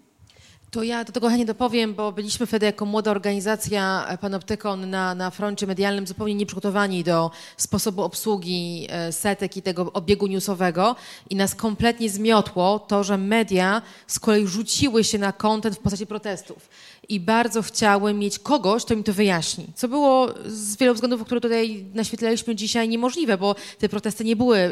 To 0.70 0.82
ja 0.82 1.04
do 1.04 1.12
tego 1.12 1.28
chętnie 1.28 1.46
dopowiem, 1.46 1.94
bo 1.94 2.12
byliśmy 2.12 2.46
wtedy 2.46 2.66
jako 2.66 2.84
młoda 2.84 3.10
organizacja 3.10 4.06
Panoptykon 4.20 4.90
na, 4.90 5.14
na 5.14 5.30
froncie 5.30 5.66
medialnym 5.66 6.06
zupełnie 6.06 6.34
nieprzygotowani 6.34 7.04
do 7.04 7.30
sposobu 7.56 8.02
obsługi 8.02 8.86
e, 8.90 9.12
setek 9.12 9.56
i 9.56 9.62
tego 9.62 9.92
obiegu 9.92 10.26
newsowego 10.26 10.96
i 11.30 11.36
nas 11.36 11.54
kompletnie 11.54 12.10
zmiotło 12.10 12.78
to, 12.78 13.04
że 13.04 13.18
media 13.18 13.82
z 14.06 14.20
kolei 14.20 14.46
rzuciły 14.46 15.04
się 15.04 15.18
na 15.18 15.32
kontent 15.32 15.76
w 15.76 15.78
postaci 15.78 16.06
protestów 16.06 16.68
i 17.10 17.20
bardzo 17.20 17.62
chciały 17.62 18.14
mieć 18.14 18.38
kogoś, 18.38 18.84
kto 18.84 18.94
im 18.94 19.04
to 19.04 19.12
wyjaśni. 19.12 19.66
Co 19.74 19.88
było 19.88 20.34
z 20.46 20.76
wielu 20.76 20.94
względów, 20.94 21.24
które 21.24 21.40
tutaj 21.40 21.84
naświetlaliśmy 21.94 22.54
dzisiaj, 22.54 22.88
niemożliwe, 22.88 23.38
bo 23.38 23.54
te 23.78 23.88
protesty 23.88 24.24
nie 24.24 24.36
były 24.36 24.58
y, 24.58 24.70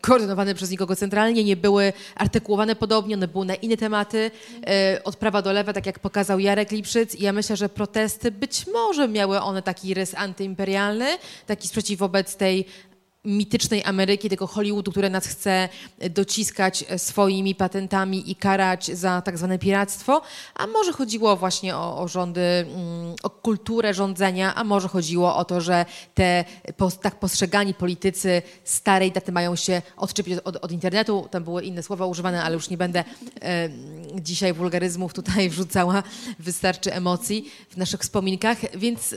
koordynowane 0.00 0.54
przez 0.54 0.70
nikogo 0.70 0.96
centralnie, 0.96 1.44
nie 1.44 1.56
były 1.56 1.92
artykułowane 2.14 2.76
podobnie, 2.76 3.14
one 3.14 3.28
były 3.28 3.46
na 3.46 3.54
inne 3.54 3.76
tematy, 3.76 4.30
y, 4.96 5.02
od 5.02 5.16
prawa 5.16 5.42
do 5.42 5.52
lewa, 5.52 5.72
tak 5.72 5.86
jak 5.86 5.98
pokazał 5.98 6.38
Jarek 6.38 6.70
Lipszyc. 6.70 7.14
I 7.14 7.22
ja 7.22 7.32
myślę, 7.32 7.56
że 7.56 7.68
protesty 7.68 8.30
być 8.30 8.66
może 8.66 9.08
miały 9.08 9.40
one 9.40 9.62
taki 9.62 9.94
rys 9.94 10.14
antyimperialny, 10.14 11.06
taki 11.46 11.68
sprzeciw 11.68 11.98
wobec 11.98 12.36
tej 12.36 12.66
mitycznej 13.26 13.84
Ameryki, 13.84 14.30
tego 14.30 14.46
Hollywoodu, 14.46 14.90
które 14.90 15.10
nas 15.10 15.26
chce 15.26 15.68
dociskać 16.10 16.84
swoimi 16.96 17.54
patentami 17.54 18.30
i 18.30 18.36
karać 18.36 18.86
za 18.86 19.22
tak 19.22 19.38
zwane 19.38 19.58
piractwo, 19.58 20.22
a 20.54 20.66
może 20.66 20.92
chodziło 20.92 21.36
właśnie 21.36 21.76
o, 21.76 21.98
o 21.98 22.08
rządy, 22.08 22.40
mm, 22.40 23.14
o 23.22 23.30
kulturę 23.30 23.94
rządzenia, 23.94 24.54
a 24.54 24.64
może 24.64 24.88
chodziło 24.88 25.36
o 25.36 25.44
to, 25.44 25.60
że 25.60 25.84
te 26.14 26.44
tak 27.02 27.18
postrzegani 27.18 27.74
politycy 27.74 28.42
starej 28.64 29.12
daty 29.12 29.32
mają 29.32 29.56
się 29.56 29.82
odczepić 29.96 30.38
od, 30.44 30.56
od 30.56 30.72
internetu. 30.72 31.28
Tam 31.30 31.44
były 31.44 31.62
inne 31.62 31.82
słowa 31.82 32.06
używane, 32.06 32.42
ale 32.42 32.54
już 32.54 32.70
nie 32.70 32.76
będę 32.76 33.04
e, 33.42 33.68
dzisiaj 34.14 34.52
wulgaryzmów 34.52 35.14
tutaj 35.14 35.48
wrzucała. 35.50 36.02
Wystarczy 36.38 36.92
emocji 36.92 37.50
w 37.70 37.76
naszych 37.76 38.00
wspominkach, 38.00 38.58
więc 38.78 39.12
e, 39.12 39.16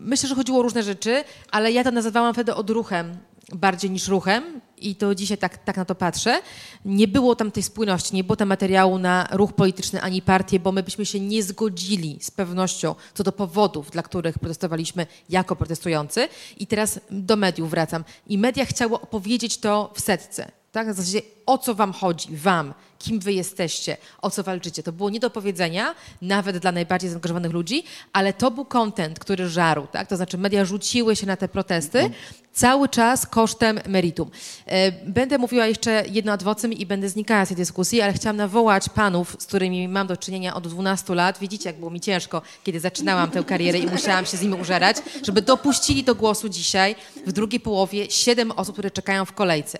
myślę, 0.00 0.28
że 0.28 0.34
chodziło 0.34 0.58
o 0.58 0.62
różne 0.62 0.82
rzeczy, 0.82 1.24
ale 1.50 1.72
ja 1.72 1.84
to 1.84 1.90
nazywałam 1.90 2.34
wtedy 2.34 2.54
odruchem 2.54 3.16
bardziej 3.52 3.90
niż 3.90 4.08
ruchem 4.08 4.60
i 4.78 4.94
to 4.94 5.14
dzisiaj 5.14 5.38
tak, 5.38 5.58
tak 5.58 5.76
na 5.76 5.84
to 5.84 5.94
patrzę. 5.94 6.40
Nie 6.84 7.08
było 7.08 7.36
tam 7.36 7.50
tej 7.50 7.62
spójności, 7.62 8.16
nie 8.16 8.24
było 8.24 8.36
tam 8.36 8.48
materiału 8.48 8.98
na 8.98 9.28
ruch 9.30 9.52
polityczny 9.52 10.02
ani 10.02 10.22
partię, 10.22 10.60
bo 10.60 10.72
my 10.72 10.82
byśmy 10.82 11.06
się 11.06 11.20
nie 11.20 11.42
zgodzili 11.42 12.18
z 12.20 12.30
pewnością 12.30 12.94
co 13.14 13.24
do 13.24 13.32
powodów, 13.32 13.90
dla 13.90 14.02
których 14.02 14.38
protestowaliśmy 14.38 15.06
jako 15.28 15.56
protestujący. 15.56 16.28
I 16.58 16.66
teraz 16.66 17.00
do 17.10 17.36
mediów 17.36 17.70
wracam. 17.70 18.04
I 18.26 18.38
media 18.38 18.64
chciały 18.64 19.00
opowiedzieć 19.00 19.58
to 19.58 19.92
w 19.94 20.00
setce. 20.00 20.50
Tak? 20.72 20.92
W 20.92 20.96
zasadzie 20.96 21.22
o 21.46 21.58
co 21.58 21.74
wam 21.74 21.92
chodzi, 21.92 22.36
wam, 22.36 22.74
kim 23.00 23.20
wy 23.20 23.32
jesteście, 23.32 23.96
o 24.22 24.30
co 24.30 24.42
walczycie. 24.42 24.82
To 24.82 24.92
było 24.92 25.10
nie 25.10 25.20
do 25.20 25.30
powiedzenia, 25.30 25.94
nawet 26.22 26.58
dla 26.58 26.72
najbardziej 26.72 27.10
zaangażowanych 27.10 27.52
ludzi, 27.52 27.84
ale 28.12 28.32
to 28.32 28.50
był 28.50 28.64
content, 28.64 29.18
który 29.18 29.48
żarł, 29.48 29.86
tak? 29.86 30.08
To 30.08 30.16
znaczy 30.16 30.38
media 30.38 30.64
rzuciły 30.64 31.16
się 31.16 31.26
na 31.26 31.36
te 31.36 31.48
protesty, 31.48 32.10
cały 32.52 32.88
czas 32.88 33.26
kosztem 33.26 33.80
meritum. 33.88 34.30
E, 34.66 34.92
będę 34.92 35.38
mówiła 35.38 35.66
jeszcze 35.66 36.04
jedno 36.10 36.32
ad 36.32 36.42
vocem 36.42 36.72
i 36.72 36.86
będę 36.86 37.08
znikała 37.08 37.44
z 37.44 37.48
tej 37.48 37.56
dyskusji, 37.56 38.00
ale 38.00 38.12
chciałam 38.12 38.36
nawołać 38.36 38.88
panów, 38.88 39.36
z 39.38 39.46
którymi 39.46 39.88
mam 39.88 40.06
do 40.06 40.16
czynienia 40.16 40.54
od 40.54 40.68
12 40.68 41.14
lat. 41.14 41.38
Widzicie, 41.38 41.68
jak 41.68 41.78
było 41.78 41.90
mi 41.90 42.00
ciężko, 42.00 42.42
kiedy 42.64 42.80
zaczynałam 42.80 43.30
tę 43.30 43.44
karierę 43.44 43.78
i 43.78 43.86
musiałam 43.86 44.26
się 44.26 44.36
z 44.36 44.42
nimi 44.42 44.54
użerać, 44.54 44.96
żeby 45.22 45.42
dopuścili 45.42 46.04
do 46.04 46.14
głosu 46.14 46.48
dzisiaj 46.48 46.96
w 47.26 47.32
drugiej 47.32 47.60
połowie 47.60 48.10
siedem 48.10 48.52
osób, 48.52 48.74
które 48.74 48.90
czekają 48.90 49.24
w 49.24 49.32
kolejce, 49.32 49.78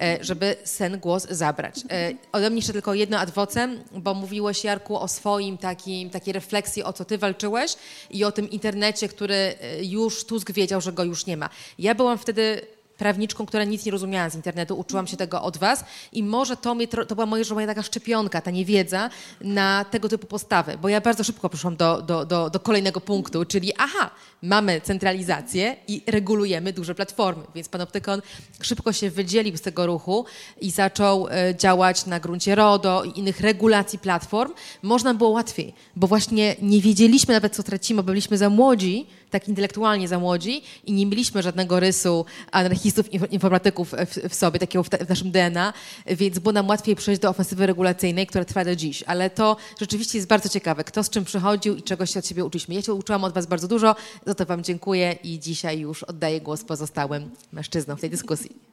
e, 0.00 0.18
żeby 0.20 0.56
ten 0.78 0.98
głos 0.98 1.26
zabrać. 1.30 1.80
E, 1.90 2.12
ode 2.32 2.50
mnie 2.50 2.61
tylko 2.66 2.94
jedno 2.94 3.18
ad 3.18 3.30
vocem, 3.30 3.84
bo 3.92 4.14
mówiłeś, 4.14 4.64
Jarku, 4.64 4.96
o 4.96 5.08
swoim 5.08 5.58
takim, 5.58 6.10
takiej 6.10 6.32
refleksji, 6.32 6.84
o 6.84 6.92
co 6.92 7.04
ty 7.04 7.18
walczyłeś 7.18 7.74
i 8.10 8.24
o 8.24 8.32
tym 8.32 8.50
internecie, 8.50 9.08
który 9.08 9.54
już 9.82 10.24
Tusk 10.24 10.52
wiedział, 10.52 10.80
że 10.80 10.92
go 10.92 11.04
już 11.04 11.26
nie 11.26 11.36
ma. 11.36 11.48
Ja 11.78 11.94
byłam 11.94 12.18
wtedy 12.18 12.66
prawniczką, 13.02 13.46
która 13.46 13.64
nic 13.64 13.84
nie 13.84 13.92
rozumiała 13.92 14.30
z 14.30 14.34
internetu, 14.34 14.78
uczyłam 14.78 15.06
się 15.06 15.16
tego 15.16 15.42
od 15.42 15.58
was 15.58 15.84
i 16.12 16.22
może 16.22 16.56
to, 16.56 16.74
mnie, 16.74 16.88
to 16.88 17.14
była 17.14 17.26
moja, 17.26 17.44
moja 17.54 17.66
taka 17.66 17.82
szczepionka, 17.82 18.40
ta 18.40 18.50
niewiedza 18.50 19.10
na 19.40 19.84
tego 19.84 20.08
typu 20.08 20.26
postawy, 20.26 20.78
bo 20.82 20.88
ja 20.88 21.00
bardzo 21.00 21.24
szybko 21.24 21.48
poszłam 21.48 21.76
do, 21.76 22.02
do, 22.02 22.24
do, 22.24 22.50
do 22.50 22.60
kolejnego 22.60 23.00
punktu, 23.00 23.44
czyli 23.44 23.72
aha, 23.78 24.10
mamy 24.42 24.80
centralizację 24.80 25.76
i 25.88 26.02
regulujemy 26.06 26.72
duże 26.72 26.94
platformy, 26.94 27.42
więc 27.54 27.68
Panoptykon 27.68 28.22
szybko 28.60 28.92
się 28.92 29.10
wydzielił 29.10 29.56
z 29.56 29.60
tego 29.60 29.86
ruchu 29.86 30.24
i 30.60 30.70
zaczął 30.70 31.28
e, 31.28 31.54
działać 31.56 32.06
na 32.06 32.20
gruncie 32.20 32.54
RODO 32.54 33.04
i 33.04 33.18
innych 33.18 33.40
regulacji 33.40 33.98
platform. 33.98 34.52
Można 34.82 35.14
było 35.14 35.30
łatwiej, 35.30 35.74
bo 35.96 36.06
właśnie 36.06 36.56
nie 36.62 36.80
wiedzieliśmy 36.80 37.34
nawet, 37.34 37.56
co 37.56 37.62
tracimy, 37.62 38.02
bo 38.02 38.06
byliśmy 38.06 38.38
za 38.38 38.50
młodzi, 38.50 39.06
tak 39.32 39.48
intelektualnie 39.48 40.08
za 40.08 40.18
młodzi 40.18 40.62
i 40.86 40.92
nie 40.92 41.06
mieliśmy 41.06 41.42
żadnego 41.42 41.80
rysu 41.80 42.24
anarchistów, 42.52 43.32
informatyków 43.32 43.94
w, 44.06 44.28
w 44.28 44.34
sobie, 44.34 44.58
takiego 44.58 44.82
w, 44.82 44.88
w, 44.88 45.08
naszym 45.08 45.30
DNA, 45.30 45.72
więc 46.06 46.38
było 46.38 46.52
nam 46.52 46.68
łatwiej 46.68 46.96
przejść 46.96 47.20
do 47.20 47.28
ofensywy 47.28 47.66
regulacyjnej, 47.66 48.26
która 48.26 48.44
trwa 48.44 48.64
do 48.64 48.76
dziś. 48.76 49.04
Ale 49.06 49.30
to 49.30 49.56
rzeczywiście 49.80 50.18
jest 50.18 50.28
bardzo 50.28 50.48
ciekawe, 50.48 50.84
kto 50.84 51.04
z 51.04 51.10
czym 51.10 51.24
przychodził 51.24 51.76
i 51.76 51.82
czego 51.82 52.06
się 52.06 52.18
od 52.18 52.26
siebie 52.26 52.44
uczyliśmy. 52.44 52.74
Ja 52.74 52.82
się 52.82 52.94
uczyłam 52.94 53.24
od 53.24 53.34
was 53.34 53.46
bardzo 53.46 53.68
dużo, 53.68 53.96
za 54.26 54.34
to 54.34 54.46
wam 54.46 54.64
dziękuję 54.64 55.12
i 55.24 55.38
dzisiaj 55.38 55.80
już 55.80 56.02
oddaję 56.02 56.40
głos 56.40 56.64
pozostałym 56.64 57.30
mężczyznom 57.52 57.96
w 57.98 58.00
tej 58.00 58.10
dyskusji. 58.10 58.72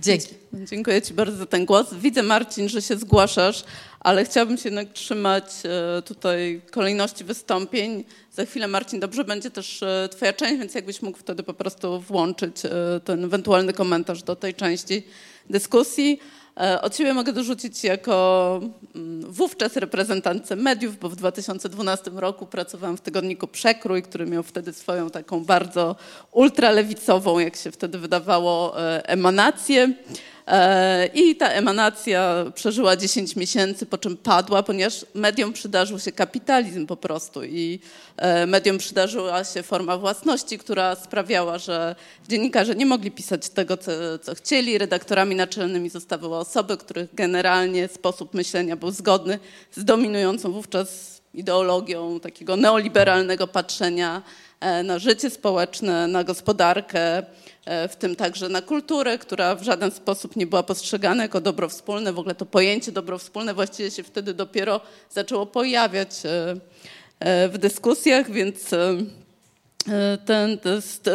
Dzięki. 0.00 0.28
Dziękuję 0.52 1.02
Ci 1.02 1.14
bardzo 1.14 1.36
za 1.36 1.46
ten 1.46 1.64
głos. 1.64 1.94
Widzę, 1.94 2.22
Marcin, 2.22 2.68
że 2.68 2.82
się 2.82 2.96
zgłaszasz, 2.96 3.64
ale 4.00 4.24
chciałabym 4.24 4.56
się 4.56 4.68
jednak 4.68 4.92
trzymać 4.92 5.44
e, 5.64 6.02
tutaj 6.02 6.60
kolejności 6.70 7.24
wystąpień. 7.24 8.04
Za 8.32 8.44
chwilę, 8.44 8.68
Marcin, 8.68 9.00
dobrze 9.00 9.24
będzie 9.24 9.50
też 9.50 9.82
e, 9.82 10.08
Twoja 10.12 10.32
część, 10.32 10.58
więc 10.58 10.74
jakbyś 10.74 11.02
mógł 11.02 11.18
wtedy 11.18 11.42
po 11.42 11.54
prostu 11.54 12.00
włączyć 12.00 12.64
e, 12.64 12.70
ten 13.04 13.24
ewentualny 13.24 13.72
komentarz 13.72 14.22
do 14.22 14.36
tej 14.36 14.54
części 14.54 15.02
dyskusji. 15.50 16.20
E, 16.60 16.82
od 16.82 16.96
siebie 16.96 17.14
mogę 17.14 17.32
dorzucić 17.32 17.84
jako 17.84 18.60
mm, 18.94 19.32
wówczas 19.32 19.76
reprezentantce 19.76 20.56
mediów, 20.56 20.98
bo 20.98 21.08
w 21.08 21.16
2012 21.16 22.10
roku 22.14 22.46
pracowałam 22.46 22.96
w 22.96 23.00
tygodniku 23.00 23.46
Przekrój, 23.46 24.02
który 24.02 24.26
miał 24.26 24.42
wtedy 24.42 24.72
swoją 24.72 25.10
taką 25.10 25.44
bardzo 25.44 25.96
ultralewicową, 26.32 27.38
jak 27.38 27.56
się 27.56 27.70
wtedy 27.70 27.98
wydawało, 27.98 28.74
emanację. 29.02 29.92
E, 30.46 31.06
I 31.14 31.36
ta 31.36 31.48
emanacja 31.48 32.44
przeżyła 32.54 32.96
10 32.96 33.36
miesięcy, 33.36 33.86
po 33.86 33.98
czym 33.98 34.16
padła, 34.16 34.62
ponieważ 34.62 35.06
mediom 35.14 35.52
przydarzył 35.52 35.98
się 35.98 36.12
kapitalizm 36.12 36.86
po 36.86 36.96
prostu 36.96 37.44
i 37.44 37.80
e, 38.16 38.46
mediom 38.46 38.78
przydarzyła 38.78 39.44
się 39.44 39.62
forma 39.62 39.98
własności, 39.98 40.58
która 40.58 40.94
sprawiała, 40.94 41.58
że 41.58 41.96
dziennikarze 42.28 42.74
nie 42.74 42.86
mogli 42.86 43.10
pisać 43.10 43.48
tego, 43.48 43.76
co, 43.76 43.90
co 44.22 44.34
chcieli. 44.34 44.78
Redaktorami 44.78 45.34
naczelnymi 45.34 45.90
zostały 45.90 46.36
osoby, 46.36 46.76
których 46.76 47.14
generalnie 47.14 47.88
sposób 47.88 48.34
myślenia 48.34 48.76
był 48.76 48.90
zgodny 48.90 49.38
z 49.72 49.84
dominującą 49.84 50.52
wówczas 50.52 51.20
ideologią 51.34 52.20
takiego 52.20 52.56
neoliberalnego 52.56 53.46
patrzenia 53.46 54.22
na 54.84 54.98
życie 54.98 55.30
społeczne, 55.30 56.06
na 56.06 56.24
gospodarkę, 56.24 57.22
E, 57.66 57.88
w 57.88 57.96
tym 57.96 58.16
także 58.16 58.48
na 58.48 58.62
kulturę, 58.62 59.18
która 59.18 59.54
w 59.54 59.62
żaden 59.62 59.90
sposób 59.90 60.36
nie 60.36 60.46
była 60.46 60.62
postrzegana 60.62 61.22
jako 61.22 61.40
dobro 61.40 61.68
wspólne. 61.68 62.12
W 62.12 62.18
ogóle 62.18 62.34
to 62.34 62.46
pojęcie 62.46 62.92
dobro 62.92 63.18
wspólne 63.18 63.54
właściwie 63.54 63.90
się 63.90 64.02
wtedy 64.02 64.34
dopiero 64.34 64.80
zaczęło 65.10 65.46
pojawiać 65.46 66.10
e, 66.24 66.56
e, 67.20 67.48
w 67.48 67.58
dyskusjach, 67.58 68.30
więc 68.30 68.70
ten, 70.26 70.58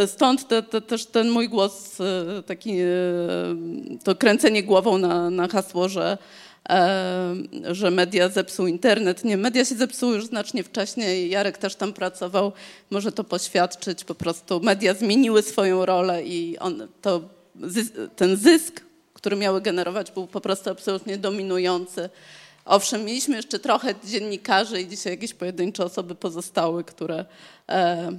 stąd 0.08 0.48
te, 0.48 0.64
te, 0.64 0.82
też 0.82 1.06
ten 1.06 1.30
mój 1.30 1.50
głos, 1.50 1.98
taki, 2.46 2.74
to 4.04 4.16
kręcenie 4.16 4.64
głową 4.64 4.98
na, 4.98 5.30
na 5.30 5.48
hasło, 5.48 5.90
że 5.90 6.18
że 7.72 7.92
media 7.92 8.30
zepsuł 8.30 8.68
internet. 8.68 9.24
Nie, 9.24 9.38
media 9.38 9.66
się 9.66 9.76
zepsuły 9.76 10.16
już 10.16 10.26
znacznie 10.26 10.64
wcześniej. 10.64 11.30
Jarek 11.30 11.58
też 11.58 11.76
tam 11.76 11.94
pracował, 11.94 12.52
może 12.90 13.12
to 13.12 13.24
poświadczyć. 13.24 14.04
Po 14.04 14.16
prostu 14.16 14.60
media 14.60 14.94
zmieniły 14.94 15.42
swoją 15.42 15.86
rolę 15.86 16.24
i 16.24 16.58
on, 16.60 16.88
to, 17.02 17.22
ten 18.16 18.38
zysk, 18.38 18.82
który 19.14 19.36
miały 19.36 19.62
generować, 19.62 20.12
był 20.12 20.28
po 20.28 20.42
prostu 20.42 20.70
absolutnie 20.70 21.18
dominujący. 21.18 22.10
Owszem, 22.66 23.06
mieliśmy 23.06 23.36
jeszcze 23.36 23.60
trochę 23.60 23.96
dziennikarzy 24.04 24.82
i 24.82 24.88
dzisiaj 24.88 25.14
jakieś 25.14 25.34
pojedyncze 25.34 25.86
osoby 25.86 26.16
pozostały, 26.16 26.84
które 26.84 27.26
e, 27.70 28.12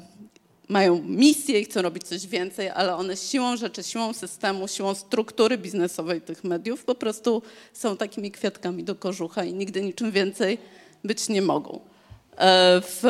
mają 0.73 1.03
misję 1.03 1.61
i 1.61 1.65
chcą 1.65 1.83
robić 1.83 2.03
coś 2.03 2.27
więcej, 2.27 2.69
ale 2.69 2.97
one 2.97 3.17
siłą 3.17 3.57
rzeczy, 3.57 3.83
siłą 3.83 4.13
systemu, 4.13 4.69
siłą 4.69 4.95
struktury 4.95 5.59
biznesowej 5.59 6.21
tych 6.21 6.45
mediów 6.45 6.85
po 6.85 6.95
prostu 6.95 7.43
są 7.73 7.97
takimi 7.97 8.31
kwiatkami 8.31 8.85
do 8.85 8.95
kożucha 8.95 9.45
i 9.45 9.55
nigdy 9.55 9.83
niczym 9.83 10.13
więcej 10.13 10.59
być 11.05 11.29
nie 11.29 11.43
mogą. 11.43 11.81
E, 12.37 12.81
w, 12.81 13.03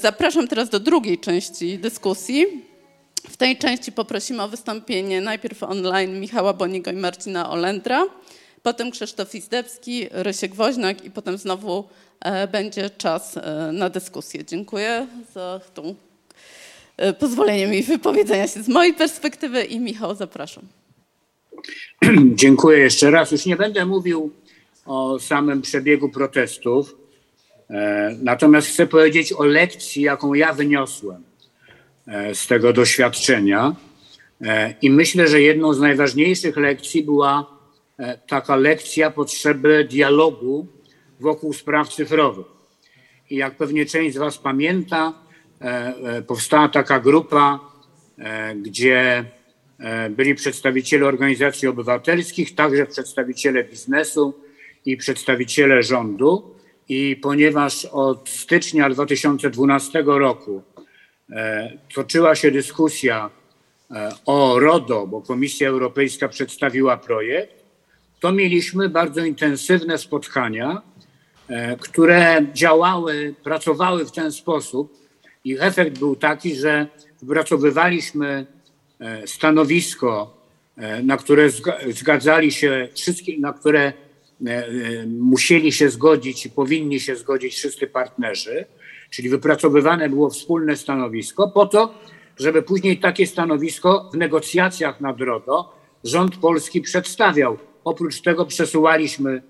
zapraszam 0.00 0.48
teraz 0.48 0.68
do 0.68 0.80
drugiej 0.80 1.18
części 1.18 1.78
dyskusji. 1.78 2.46
W 3.28 3.36
tej 3.36 3.58
części 3.58 3.92
poprosimy 3.92 4.42
o 4.42 4.48
wystąpienie 4.48 5.20
najpierw 5.20 5.62
online 5.62 6.20
Michała 6.20 6.52
Boniego 6.52 6.90
i 6.90 6.96
Marcina 6.96 7.50
Olendra, 7.50 8.06
potem 8.62 8.90
Krzysztof 8.90 9.34
Izdebski, 9.34 10.06
Rysiek 10.10 10.54
Woźnak 10.54 11.04
i 11.04 11.10
potem 11.10 11.38
znowu 11.38 11.84
e, 12.20 12.48
będzie 12.48 12.90
czas 12.90 13.36
e, 13.36 13.70
na 13.72 13.90
dyskusję. 13.90 14.44
Dziękuję 14.44 15.06
za 15.34 15.60
tą 15.74 15.94
pozwoleniem 17.18 17.74
i 17.74 17.82
wypowiedzenia 17.82 18.48
się 18.48 18.62
z 18.62 18.68
mojej 18.68 18.94
perspektywy 18.94 19.64
i 19.64 19.80
Michał, 19.80 20.14
zapraszam. 20.14 20.64
Dziękuję 22.34 22.78
jeszcze 22.78 23.10
raz. 23.10 23.32
Już 23.32 23.46
nie 23.46 23.56
będę 23.56 23.86
mówił 23.86 24.32
o 24.86 25.18
samym 25.18 25.62
przebiegu 25.62 26.08
protestów, 26.08 26.96
e, 27.70 28.16
natomiast 28.22 28.68
chcę 28.68 28.86
powiedzieć 28.86 29.32
o 29.32 29.44
lekcji, 29.44 30.02
jaką 30.02 30.34
ja 30.34 30.52
wyniosłem 30.52 31.22
e, 32.06 32.34
z 32.34 32.46
tego 32.46 32.72
doświadczenia. 32.72 33.74
I 34.82 34.90
myślę, 34.90 35.28
że 35.28 35.42
jedną 35.42 35.74
z 35.74 35.80
najważniejszych 35.80 36.56
lekcji 36.56 37.02
była 37.02 37.46
taka 38.26 38.56
lekcja 38.56 39.10
potrzeby 39.10 39.86
dialogu 39.90 40.66
wokół 41.20 41.52
spraw 41.52 41.88
cyfrowych. 41.88 42.46
I 43.30 43.36
jak 43.36 43.56
pewnie 43.56 43.86
część 43.86 44.14
z 44.14 44.18
Was 44.18 44.38
pamięta, 44.38 45.12
E, 45.12 45.29
e, 45.29 45.29
powstała 46.26 46.68
taka 46.68 47.00
grupa, 47.00 47.60
e, 48.18 48.54
gdzie 48.54 49.24
byli 50.10 50.34
przedstawiciele 50.34 51.06
organizacji 51.06 51.68
obywatelskich, 51.68 52.54
także 52.54 52.86
przedstawiciele 52.86 53.64
biznesu 53.64 54.34
i 54.86 54.96
przedstawiciele 54.96 55.82
rządu. 55.82 56.54
I 56.88 57.16
ponieważ 57.22 57.84
od 57.84 58.28
stycznia 58.28 58.90
2012 58.90 60.02
roku 60.06 60.62
toczyła 61.94 62.34
się 62.34 62.50
dyskusja 62.50 63.30
o 64.26 64.58
RODO, 64.58 65.06
bo 65.06 65.20
Komisja 65.20 65.68
Europejska 65.68 66.28
przedstawiła 66.28 66.96
projekt, 66.96 67.64
to 68.20 68.32
mieliśmy 68.32 68.88
bardzo 68.88 69.24
intensywne 69.24 69.98
spotkania, 69.98 70.82
które 71.80 72.46
działały, 72.52 73.34
pracowały 73.44 74.06
w 74.06 74.12
ten 74.12 74.32
sposób, 74.32 74.99
i 75.44 75.56
efekt 75.60 75.98
był 75.98 76.16
taki, 76.16 76.54
że 76.54 76.86
wypracowywaliśmy 77.22 78.46
e, 79.00 79.26
stanowisko, 79.26 80.36
e, 80.76 81.02
na 81.02 81.16
które 81.16 81.50
zgadzali 81.90 82.52
się 82.52 82.88
wszystkie, 82.94 83.38
na 83.38 83.52
które 83.52 83.92
e, 84.46 84.66
musieli 85.06 85.72
się 85.72 85.90
zgodzić 85.90 86.46
i 86.46 86.50
powinni 86.50 87.00
się 87.00 87.16
zgodzić 87.16 87.54
wszyscy 87.54 87.86
partnerzy, 87.86 88.64
czyli 89.10 89.28
wypracowywane 89.28 90.08
było 90.08 90.30
wspólne 90.30 90.76
stanowisko 90.76 91.48
po 91.48 91.66
to, 91.66 91.94
żeby 92.38 92.62
później 92.62 92.98
takie 92.98 93.26
stanowisko 93.26 94.10
w 94.12 94.16
negocjacjach 94.16 95.00
nad 95.00 95.20
RODO 95.20 95.74
rząd 96.04 96.36
polski 96.36 96.80
przedstawiał. 96.80 97.58
Oprócz 97.84 98.20
tego 98.20 98.46
przesuwaliśmy 98.46 99.42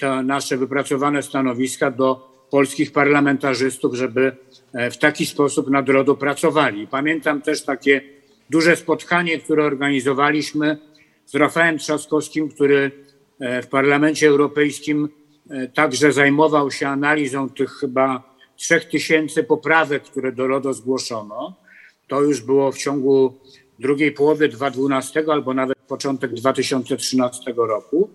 te 0.00 0.22
nasze 0.22 0.56
wypracowane 0.56 1.22
stanowiska 1.22 1.90
do 1.90 2.28
polskich 2.50 2.92
parlamentarzystów, 2.92 3.94
żeby 3.94 4.36
w 4.90 4.96
taki 4.96 5.26
sposób 5.26 5.70
nad 5.70 5.88
RODO 5.88 6.14
pracowali. 6.14 6.86
Pamiętam 6.86 7.42
też 7.42 7.64
takie 7.64 8.00
duże 8.50 8.76
spotkanie, 8.76 9.38
które 9.38 9.64
organizowaliśmy 9.64 10.78
z 11.26 11.34
Rafałem 11.34 11.78
Trzaskowskim, 11.78 12.48
który 12.48 12.90
w 13.62 13.66
Parlamencie 13.66 14.28
Europejskim 14.28 15.08
także 15.74 16.12
zajmował 16.12 16.70
się 16.70 16.88
analizą 16.88 17.50
tych 17.50 17.70
chyba 17.70 18.34
trzech 18.56 18.84
tysięcy 18.84 19.44
poprawek, 19.44 20.02
które 20.02 20.32
do 20.32 20.46
RODO 20.46 20.72
zgłoszono. 20.72 21.54
To 22.08 22.22
już 22.22 22.40
było 22.40 22.72
w 22.72 22.78
ciągu 22.78 23.38
drugiej 23.78 24.12
połowy 24.12 24.48
2012 24.48 25.24
albo 25.32 25.54
nawet 25.54 25.78
początek 25.78 26.34
2013 26.34 27.54
roku 27.56 28.10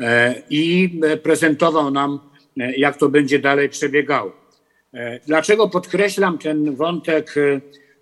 e, 0.00 0.42
i 0.50 1.00
prezentował 1.22 1.90
nam, 1.90 2.20
e, 2.60 2.76
jak 2.76 2.96
to 2.96 3.08
będzie 3.08 3.38
dalej 3.38 3.68
przebiegało. 3.68 4.39
E, 4.94 5.20
dlaczego 5.26 5.68
podkreślam 5.68 6.38
ten 6.38 6.76
wątek 6.76 7.34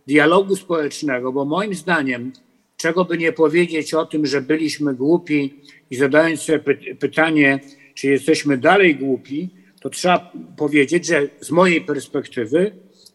dialogu 0.06 0.56
społecznego? 0.56 1.32
Bo 1.32 1.44
moim 1.44 1.74
zdaniem, 1.74 2.32
czego 2.76 3.04
by 3.04 3.18
nie 3.18 3.32
powiedzieć 3.32 3.94
o 3.94 4.06
tym, 4.06 4.26
że 4.26 4.40
byliśmy 4.40 4.94
głupi 4.94 5.54
i 5.90 5.96
zadając 5.96 6.42
sobie 6.42 6.60
pytanie, 6.94 7.60
czy 7.94 8.08
jesteśmy 8.08 8.58
dalej 8.58 8.96
głupi, 8.96 9.50
to 9.80 9.90
trzeba 9.90 10.32
powiedzieć, 10.56 11.06
że 11.06 11.28
z 11.40 11.50
mojej 11.50 11.80
perspektywy 11.80 12.72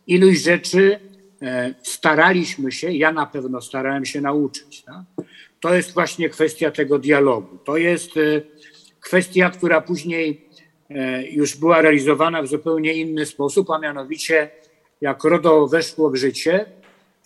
iluś 0.08 0.38
rzeczy 0.38 1.00
e, 1.42 1.74
staraliśmy 1.84 2.72
się, 2.72 2.92
ja 2.92 3.12
na 3.12 3.26
pewno 3.26 3.62
starałem 3.62 4.06
się 4.06 4.22
nauczyć. 4.22 4.84
Tak? 4.84 5.28
To 5.60 5.76
jest 5.76 5.94
właśnie 5.94 6.30
kwestia 6.30 6.72
tego 6.72 7.00
dialogu. 7.00 7.58
To 7.58 7.78
jest 7.78 8.18
e, 8.18 8.42
kwestia, 9.00 9.50
która 9.50 9.82
później 9.82 10.30
e, 10.32 10.43
już 11.32 11.58
była 11.58 11.82
realizowana 11.82 12.42
w 12.42 12.48
zupełnie 12.48 12.94
inny 12.94 13.26
sposób, 13.26 13.70
a 13.70 13.80
mianowicie 13.80 14.50
jak 15.02 15.24
RODO 15.24 15.68
weszło 15.68 16.10
w 16.10 16.16
życie, 16.16 16.66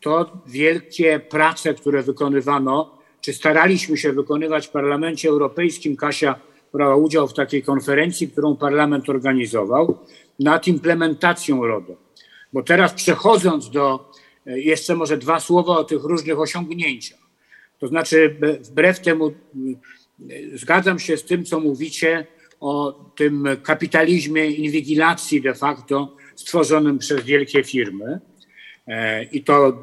to 0.02 0.42
wielkie 0.48 1.20
prace, 1.20 1.74
które 1.74 2.04
wykonywano, 2.04 2.98
czy 3.22 3.34
staraliśmy 3.34 3.98
się 3.98 4.14
wykonywać 4.14 4.68
w 4.68 4.72
Parlamencie 4.72 5.30
Europejskim, 5.30 5.96
Kasia 5.96 6.40
brała 6.74 6.96
udział 6.96 7.28
w 7.28 7.34
takiej 7.34 7.64
konferencji, 7.64 8.28
którą 8.28 8.56
parlament 8.56 9.10
organizował 9.10 9.98
nad 10.40 10.68
implementacją 10.68 11.66
RODO. 11.66 11.96
Bo 12.54 12.64
teraz 12.64 12.94
przechodząc 12.94 13.70
do, 13.70 14.12
e, 14.48 14.60
jeszcze 14.60 14.96
może 14.96 15.18
dwa 15.18 15.40
słowa 15.40 15.78
o 15.78 15.84
tych 15.84 16.04
różnych 16.04 16.40
osiągnięciach. 16.40 17.20
To 17.80 17.88
znaczy, 17.88 18.36
wbrew 18.62 19.00
temu, 19.00 19.28
e, 19.28 19.34
zgadzam 20.58 21.00
się 21.00 21.18
z 21.18 21.24
tym, 21.24 21.46
co 21.46 21.60
mówicie 21.60 22.28
o 22.60 23.06
tym 23.16 23.48
kapitalizmie 23.64 24.46
inwigilacji 24.46 25.42
de 25.42 25.54
facto 25.54 26.16
stworzonym 26.36 26.98
przez 26.98 27.24
wielkie 27.24 27.64
firmy 27.64 28.20
e, 28.88 29.24
i 29.24 29.44
to 29.44 29.74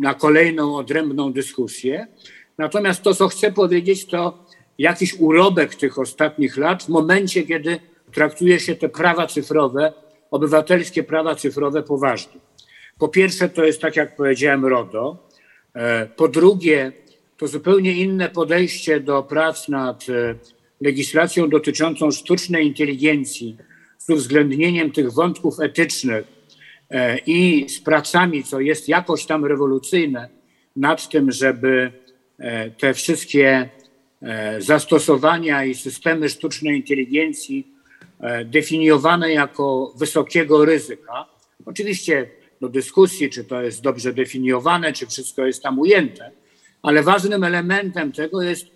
na 0.00 0.14
kolejną 0.14 0.76
odrębną 0.76 1.32
dyskusję. 1.32 2.06
Natomiast 2.58 3.02
to, 3.02 3.14
co 3.14 3.28
chcę 3.28 3.52
powiedzieć, 3.52 4.06
to 4.06 4.44
jakiś 4.78 5.14
urobek 5.14 5.74
tych 5.74 5.98
ostatnich 5.98 6.56
lat 6.56 6.82
w 6.82 6.88
momencie, 6.88 7.42
kiedy 7.42 7.80
traktuje 8.12 8.60
się 8.60 8.74
te 8.74 8.88
prawa 8.88 9.26
cyfrowe, 9.26 9.92
obywatelskie 10.30 11.02
prawa 11.02 11.34
cyfrowe 11.34 11.82
poważnie. 11.82 12.40
Po 12.98 13.08
pierwsze, 13.08 13.48
to 13.48 13.64
jest 13.64 13.80
tak 13.80 13.96
jak 13.96 14.16
powiedziałem, 14.16 14.64
RODO. 14.64 15.28
E, 15.74 16.06
po 16.06 16.28
drugie, 16.28 16.92
to 17.36 17.46
zupełnie 17.48 17.92
inne 17.92 18.28
podejście 18.28 19.00
do 19.00 19.22
prac 19.22 19.68
nad 19.68 20.06
e, 20.08 20.34
legislacją 20.80 21.48
dotyczącą 21.48 22.10
sztucznej 22.10 22.66
inteligencji 22.66 23.56
z 23.98 24.10
uwzględnieniem 24.10 24.92
tych 24.92 25.12
wątków 25.12 25.60
etycznych 25.60 26.24
e, 26.90 27.18
i 27.18 27.68
z 27.68 27.80
pracami, 27.80 28.44
co 28.44 28.60
jest 28.60 28.88
jakoś 28.88 29.26
tam 29.26 29.44
rewolucyjne, 29.44 30.28
nad 30.76 31.08
tym, 31.08 31.32
żeby 31.32 31.92
te 32.78 32.94
wszystkie 32.94 33.68
E, 34.22 34.60
zastosowania 34.60 35.64
i 35.64 35.74
systemy 35.74 36.28
sztucznej 36.28 36.76
inteligencji 36.76 37.66
e, 38.20 38.44
definiowane 38.44 39.32
jako 39.32 39.94
wysokiego 39.96 40.64
ryzyka. 40.64 41.26
Oczywiście 41.66 42.30
do 42.60 42.68
dyskusji, 42.68 43.30
czy 43.30 43.44
to 43.44 43.62
jest 43.62 43.82
dobrze 43.82 44.12
definiowane, 44.12 44.92
czy 44.92 45.06
wszystko 45.06 45.46
jest 45.46 45.62
tam 45.62 45.78
ujęte, 45.78 46.30
ale 46.82 47.02
ważnym 47.02 47.44
elementem 47.44 48.12
tego 48.12 48.42
jest 48.42 48.66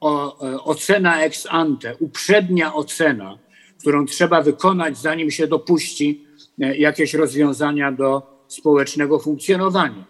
o, 0.00 0.46
e, 0.52 0.60
ocena 0.60 1.22
ex 1.22 1.46
ante, 1.50 1.96
uprzednia 1.96 2.74
ocena, 2.74 3.38
którą 3.80 4.06
trzeba 4.06 4.42
wykonać, 4.42 4.98
zanim 4.98 5.30
się 5.30 5.46
dopuści 5.46 6.24
jakieś 6.58 7.14
rozwiązania 7.14 7.92
do 7.92 8.22
społecznego 8.48 9.18
funkcjonowania. 9.18 10.04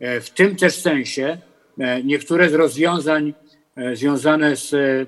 W 0.00 0.30
tym 0.30 0.56
też 0.56 0.80
sensie 0.80 1.38
niektóre 2.04 2.50
z 2.50 2.54
rozwiązań 2.54 3.34
E, 3.80 3.96
związane 3.96 4.56
z 4.56 4.74
e, 4.74 5.06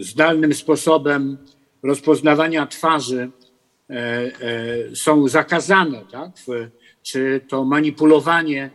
zdalnym 0.00 0.54
sposobem 0.54 1.38
rozpoznawania 1.82 2.66
twarzy 2.66 3.30
e, 3.90 4.94
są 4.94 5.28
zakazane, 5.28 6.02
tak? 6.12 6.30
czy 7.02 7.40
to 7.48 7.64
manipulowanie 7.64 8.70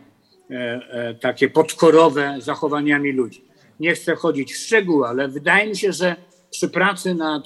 takie 1.20 1.48
podkorowe 1.48 2.36
zachowaniami 2.38 3.12
ludzi. 3.12 3.43
Nie 3.80 3.94
chcę 3.94 4.14
chodzić 4.14 4.52
w 4.52 4.56
szczegóły, 4.56 5.06
ale 5.06 5.28
wydaje 5.28 5.68
mi 5.68 5.76
się, 5.76 5.92
że 5.92 6.16
przy 6.50 6.68
pracy 6.68 7.14
nad 7.14 7.44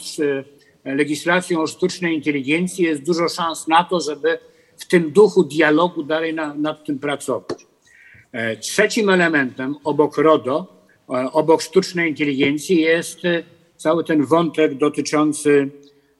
legislacją 0.85 1.61
o 1.61 1.67
sztucznej 1.67 2.15
inteligencji 2.15 2.85
jest 2.85 3.03
dużo 3.03 3.29
szans 3.29 3.69
na 3.69 3.85
to, 3.85 4.01
żeby 4.01 4.39
w 4.77 4.87
tym 4.87 5.11
duchu 5.11 5.45
dialogu 5.45 6.03
dalej 6.03 6.35
na, 6.35 6.55
nad 6.55 6.85
tym 6.85 6.99
pracować. 6.99 7.67
Trzecim 8.61 9.09
elementem 9.09 9.77
obok 9.85 10.19
RODO 10.19 10.79
E, 11.11 11.33
obok 11.33 11.63
sztucznej 11.63 12.11
inteligencji 12.11 12.81
jest 12.81 13.25
e, 13.25 13.43
cały 13.77 14.05
ten 14.05 14.25
wątek 14.25 14.75
dotyczący 14.75 15.71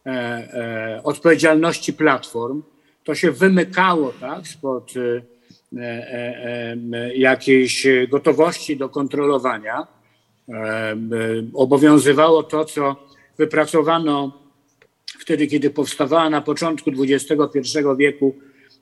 e, 0.07 1.01
odpowiedzialności 1.05 1.93
platform. 1.93 2.63
To 3.05 3.15
się 3.15 3.31
wymykało 3.31 4.13
tak, 4.21 4.49
spod 4.49 4.93
jakiejś 7.15 7.87
gotowości 8.11 8.77
do 8.77 8.89
kontrolowania. 8.89 9.87
Obowiązywało 11.55 12.43
to, 12.43 12.65
co 12.65 12.97
wypracowano 13.39 14.33
wtedy, 15.19 15.47
kiedy 15.47 15.71
powstawała 15.71 16.31
na 16.31 16.41
początku 16.41 16.91
XXI 16.91 17.61
wieku 17.99 18.35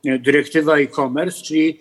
dyrektywa 0.04 0.78
e-commerce, 0.78 1.42
czyli 1.42 1.80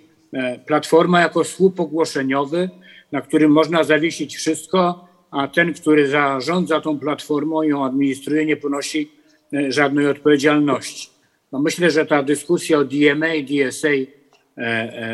platforma 0.65 1.21
jako 1.21 1.43
słup 1.43 1.79
ogłoszeniowy, 1.79 2.69
na 3.11 3.21
którym 3.21 3.51
można 3.51 3.83
zawiesić 3.83 4.35
wszystko, 4.35 5.07
a 5.31 5.47
ten, 5.47 5.73
który 5.73 6.07
zarządza 6.07 6.81
tą 6.81 6.99
platformą, 6.99 7.63
ją 7.63 7.85
administruje, 7.85 8.45
nie 8.45 8.57
ponosi 8.57 9.11
e, 9.53 9.71
żadnej 9.71 10.07
odpowiedzialności. 10.07 11.09
No 11.51 11.59
myślę, 11.59 11.91
że 11.91 12.05
ta 12.05 12.23
dyskusja 12.23 12.77
o 12.77 12.83
DMA 12.83 13.27
DSA 13.47 13.87
e, 13.87 13.91
e, 13.91 14.05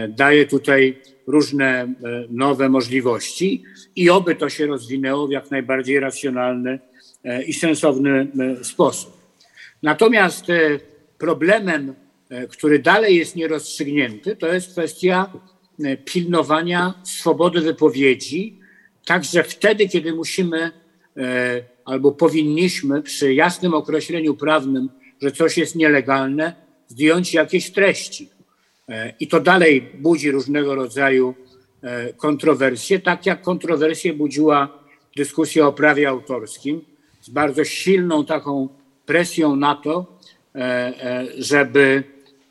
daje 0.10 0.46
tutaj 0.46 0.98
różne 1.28 1.94
nowe 2.30 2.70
możliwości 2.70 3.64
i 3.96 4.10
oby 4.10 4.36
to 4.36 4.50
się 4.50 4.68
rozwinęło 4.68 5.28
w 5.28 5.32
jak 5.32 5.52
najbardziej 5.52 6.00
racjonalny 6.00 6.80
i 7.48 7.54
sensowny 7.54 8.28
sposób. 8.64 9.18
Natomiast 9.84 10.46
problemem, 11.18 11.94
który 12.50 12.80
dalej 12.80 13.18
jest 13.18 13.36
nierozstrzygnięty, 13.36 14.36
to 14.36 14.54
jest 14.54 14.72
kwestia 14.72 15.30
E, 15.84 15.98
pilnowania 15.98 16.94
swobody 17.04 17.62
wypowiedzi, 17.62 18.60
także 19.06 19.44
wtedy, 19.44 19.88
kiedy 19.88 20.14
musimy 20.14 20.72
e, 21.18 21.64
albo 21.86 22.12
powinniśmy 22.12 23.02
przy 23.02 23.34
jasnym 23.34 23.74
określeniu 23.74 24.36
prawnym, 24.36 24.90
że 25.22 25.32
coś 25.32 25.58
jest 25.58 25.76
nielegalne, 25.76 26.56
zdjąć 26.88 27.34
jakieś 27.34 27.72
treści. 27.72 28.30
E, 28.92 29.14
I 29.20 29.28
to 29.28 29.40
dalej 29.40 29.92
budzi 29.94 30.32
różnego 30.32 30.76
rodzaju 30.76 31.36
kontrowersje, 32.18 33.00
tak 33.00 33.26
jak 33.26 33.42
kontrowersje 33.42 34.14
budziła 34.14 34.84
dyskusja 35.16 35.68
o 35.68 35.74
prawie 35.74 36.10
autorskim, 36.10 36.82
z 37.22 37.30
bardzo 37.30 37.64
silną 37.64 38.26
taką 38.26 38.70
presją 39.06 39.56
na 39.56 39.76
to, 39.76 40.20
żeby 41.38 42.04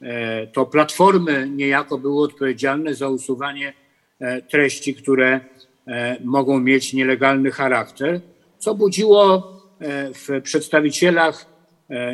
E, 0.02 0.46
to 0.46 0.66
platformy 0.66 1.50
niejako 1.50 1.98
były 1.98 2.22
odpowiedzialne 2.22 2.94
za 2.94 3.08
usuwanie 3.08 3.72
e, 4.20 4.42
treści, 4.42 4.94
które 4.94 5.40
e, 5.86 6.16
mogą 6.24 6.60
mieć 6.60 6.92
nielegalny 6.92 7.50
charakter, 7.50 8.20
co 8.58 8.74
budziło 8.74 9.60
w 10.14 10.40
przedstawicielach 10.42 11.46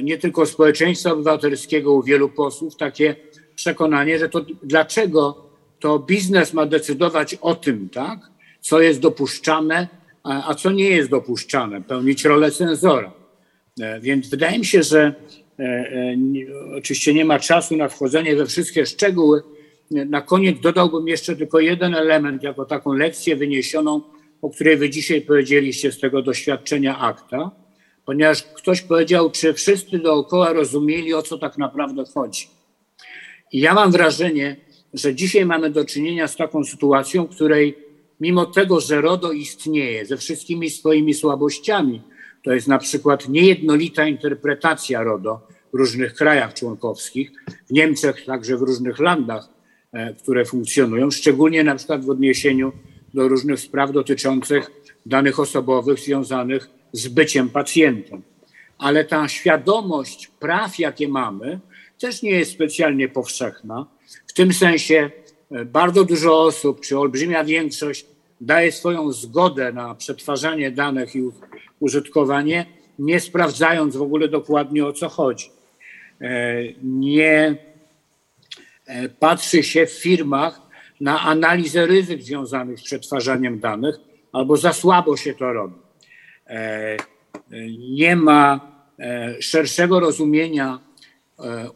nie 0.02 0.18
tylko 0.18 0.46
społeczeństwa 0.46 1.12
obywatelskiego, 1.12 1.92
u 1.92 2.02
wielu 2.02 2.28
posłów 2.28 2.76
takie 2.76 3.16
przekonanie, 3.56 4.18
że 4.18 4.28
to 4.28 4.44
dlaczego 4.62 5.46
to 5.80 5.98
biznes 5.98 6.52
ma 6.52 6.66
decydować 6.66 7.34
o 7.34 7.54
tym, 7.54 7.88
tak, 7.88 8.18
co 8.60 8.80
jest 8.80 9.00
dopuszczane, 9.00 9.88
a, 10.22 10.50
a 10.50 10.54
co 10.54 10.72
nie 10.72 10.90
jest 10.90 11.10
dopuszczane, 11.10 11.82
pełnić 11.82 12.24
rolę 12.24 12.50
cenzora. 12.50 13.12
E, 13.80 14.00
więc 14.00 14.28
wydaje 14.28 14.58
mi 14.58 14.64
się, 14.64 14.82
że 14.82 15.14
e, 15.58 15.62
e, 15.62 16.16
oczywiście 16.78 17.14
nie 17.14 17.24
ma 17.24 17.38
czasu 17.38 17.76
na 17.76 17.88
wchodzenie 17.88 18.36
we 18.36 18.46
wszystkie 18.46 18.86
szczegóły. 18.86 19.42
Na 19.90 20.20
koniec 20.20 20.60
dodałbym 20.60 21.08
jeszcze 21.08 21.36
tylko 21.36 21.60
jeden 21.60 21.94
element, 21.94 22.42
jako 22.42 22.64
taką 22.64 22.92
lekcję 22.92 23.36
wyniesioną, 23.36 24.00
o 24.42 24.50
której 24.50 24.76
wy 24.76 24.90
dzisiaj 24.90 25.20
powiedzieliście 25.20 25.92
z 25.92 26.00
tego 26.00 26.22
doświadczenia 26.22 26.98
akta, 26.98 27.50
ponieważ 28.04 28.42
ktoś 28.42 28.82
powiedział, 28.82 29.30
czy 29.30 29.54
wszyscy 29.54 29.98
dookoła 29.98 30.52
rozumieli, 30.52 31.14
o 31.14 31.22
co 31.22 31.38
tak 31.38 31.58
naprawdę 31.58 32.04
chodzi. 32.14 32.55
I 33.52 33.60
ja 33.60 33.74
mam 33.74 33.92
wrażenie, 33.92 34.56
że 34.94 35.14
dzisiaj 35.14 35.46
mamy 35.46 35.70
do 35.70 35.84
czynienia 35.84 36.28
z 36.28 36.36
taką 36.36 36.64
sytuacją, 36.64 37.24
w 37.24 37.34
której 37.34 37.78
mimo 38.20 38.46
tego, 38.46 38.80
że 38.80 39.00
RODO 39.00 39.32
istnieje 39.32 40.06
ze 40.06 40.16
wszystkimi 40.16 40.70
swoimi 40.70 41.14
słabościami, 41.14 42.02
to 42.42 42.52
jest 42.52 42.68
na 42.68 42.78
przykład 42.78 43.28
niejednolita 43.28 44.06
interpretacja 44.06 45.02
RODO 45.02 45.46
w 45.72 45.76
różnych 45.76 46.14
krajach 46.14 46.54
członkowskich, 46.54 47.32
w 47.68 47.72
Niemczech, 47.72 48.24
także 48.24 48.56
w 48.56 48.62
różnych 48.62 48.98
landach, 48.98 49.48
e, 49.92 50.14
które 50.14 50.44
funkcjonują, 50.44 51.10
szczególnie 51.10 51.64
na 51.64 51.74
przykład 51.74 52.04
w 52.04 52.10
odniesieniu 52.10 52.72
do 53.14 53.28
różnych 53.28 53.60
spraw 53.60 53.92
dotyczących 53.92 54.70
danych 55.06 55.40
osobowych 55.40 55.98
związanych 55.98 56.70
z 56.92 57.08
byciem 57.08 57.50
pacjentem. 57.50 58.22
Ale 58.78 59.04
ta 59.04 59.28
świadomość 59.28 60.30
praw, 60.40 60.78
jakie 60.78 61.08
mamy, 61.08 61.60
też 61.98 62.22
nie 62.22 62.30
jest 62.30 62.52
specjalnie 62.52 63.08
powszechna. 63.08 63.86
W 64.26 64.32
tym 64.32 64.52
sensie 64.52 65.10
e, 65.50 65.64
bardzo 65.64 66.04
dużo 66.04 66.42
osób, 66.42 66.80
czy 66.80 66.98
olbrzymia 66.98 67.44
większość, 67.44 68.06
daje 68.40 68.72
swoją 68.72 69.12
zgodę 69.12 69.72
na 69.72 69.94
przetwarzanie 69.94 70.70
danych 70.70 71.16
i 71.16 71.22
użytkowanie, 71.80 72.66
nie 72.98 73.20
sprawdzając 73.20 73.96
w 73.96 74.02
ogóle 74.02 74.28
dokładnie 74.28 74.86
o 74.86 74.92
co 74.92 75.08
chodzi. 75.08 75.50
E, 76.20 76.54
nie 76.82 77.56
e, 78.86 79.08
patrzy 79.08 79.62
się 79.62 79.86
w 79.86 79.92
firmach 79.92 80.60
na 81.00 81.20
analizę 81.20 81.86
ryzyk 81.86 82.22
związanych 82.22 82.80
z 82.80 82.82
przetwarzaniem 82.82 83.60
danych, 83.60 83.96
albo 84.32 84.56
za 84.56 84.72
słabo 84.72 85.16
się 85.16 85.34
to 85.34 85.52
robi. 85.52 85.74
Nie 87.88 88.16
ma 88.16 88.72
szerszego 89.40 90.00
rozumienia 90.00 90.80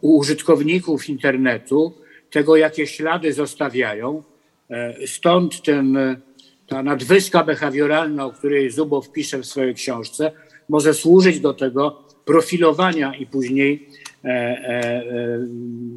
u 0.01 0.19
użytkowników 0.19 1.09
internetu 1.09 1.95
tego, 2.31 2.57
jakie 2.57 2.87
ślady 2.87 3.33
zostawiają. 3.33 4.23
E, 4.71 5.07
stąd 5.07 5.63
ten, 5.63 5.97
e, 5.97 6.21
ta 6.67 6.83
nadwyżka 6.83 7.45
behawioralna, 7.45 8.27
o 8.27 8.33
której 8.33 8.71
Zubow 8.71 9.13
pisze 9.13 9.39
w 9.39 9.47
swojej 9.47 9.75
książce, 9.75 10.33
może 10.69 10.95
służyć 10.95 11.41
do 11.41 11.55
tego 11.55 12.03
profilowania 12.25 13.15
i 13.15 13.27
później 13.27 13.89
e, 14.25 14.29
e, 14.29 15.03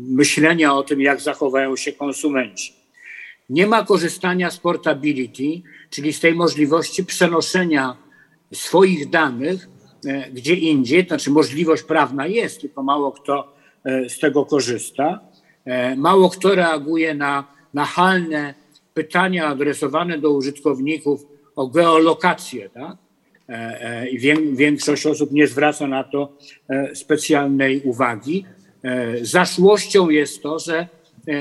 myślenia 0.10 0.73
o 0.73 0.84
tym, 0.84 1.02
jak 1.02 1.22
zachowają 1.22 1.76
się 1.76 1.91
konsumenci. 1.91 2.73
Nie 3.49 3.68
ma 3.68 3.85
korzystania 3.85 4.52
z 4.52 4.57
portability, 4.57 5.61
czyli 5.90 6.14
z 6.14 6.19
tej 6.19 6.34
możliwości 6.34 7.06
przenoszenia 7.06 7.98
swoich 8.53 9.10
danych 9.10 9.68
gdzie 10.34 10.53
indziej, 10.53 11.06
to 11.06 11.10
znaczy 11.10 11.31
możliwość 11.31 11.84
prawna 11.84 12.27
jest, 12.27 12.61
tylko 12.61 12.84
mało 12.84 13.11
kto 13.11 13.53
E, 13.53 13.53
z 13.85 14.19
tego 14.19 14.45
korzysta. 14.45 15.19
E, 15.65 15.95
mało 15.95 16.30
kto 16.30 16.55
reaguje 16.55 17.14
na 17.15 17.47
nachalne 17.73 18.53
pytania 18.93 19.47
adresowane 19.47 20.18
do 20.18 20.31
użytkowników 20.31 21.26
o 21.55 21.68
geolokację, 21.68 22.69
tak? 22.69 22.97
E, 23.49 24.10
I 24.10 24.19
większość 24.55 25.05
osób 25.05 25.31
nie 25.31 25.47
zwraca 25.47 25.88
na 25.88 26.03
to 26.03 26.38
specjalnej 26.93 27.81
uwagi. 27.81 28.45
Zaszłością 29.22 30.10
jest 30.10 30.43
to, 30.43 30.60
że 30.60 30.88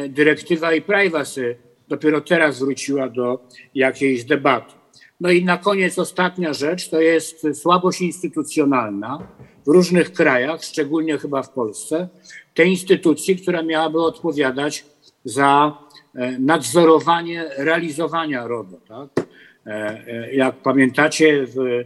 dyrektywa 0.09 0.73
i 0.73 0.83
privacy 0.83 1.57
dopiero 1.89 2.21
teraz 2.21 2.59
wróciła 2.59 3.09
do 3.09 3.49
jakiejś 3.75 4.25
debaty. 4.25 4.73
No 5.21 5.31
i 5.31 5.45
na 5.45 5.59
koniec 5.59 5.99
ostatnia 5.99 6.53
rzecz 6.53 6.89
to 6.89 7.01
jest 7.01 7.47
słabość 7.55 8.01
instytucjonalna 8.01 9.19
w 9.67 9.69
różnych 9.69 10.13
krajach, 10.13 10.65
szczególnie 10.65 11.19
chyba 11.19 11.43
w 11.43 11.51
Polsce, 11.51 12.09
tej 12.55 12.71
instytucji, 12.71 13.37
która 13.37 13.63
miałaby 13.63 14.01
odpowiadać 14.01 14.85
za 15.25 15.79
e, 16.15 16.39
nadzorowanie 16.39 17.51
realizowania 17.57 18.47
RODO. 18.47 18.77
Tak? 18.89 19.27
E, 19.67 19.71
e, 20.07 20.35
jak 20.35 20.57
pamiętacie, 20.57 21.47
w 21.47 21.85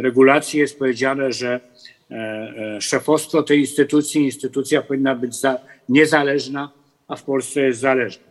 regulacji 0.00 0.60
jest 0.60 0.78
powiedziane, 0.78 1.32
że 1.32 1.60
szefostwo 2.80 3.42
tej 3.42 3.60
instytucji, 3.60 4.24
instytucja 4.24 4.82
powinna 4.82 5.14
być 5.14 5.32
niezależna, 5.88 6.70
a 7.08 7.16
w 7.16 7.22
Polsce 7.22 7.60
jest 7.60 7.80
zależna. 7.80 8.24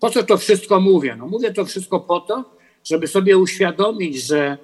Po 0.00 0.10
co 0.10 0.22
to 0.22 0.38
wszystko 0.38 0.80
mówię? 0.80 1.16
No 1.18 1.26
mówię 1.26 1.52
to 1.52 1.64
wszystko 1.64 2.00
po 2.00 2.20
to, 2.20 2.44
żeby 2.84 3.06
sobie 3.06 3.38
uświadomić, 3.38 4.26
że 4.26 4.58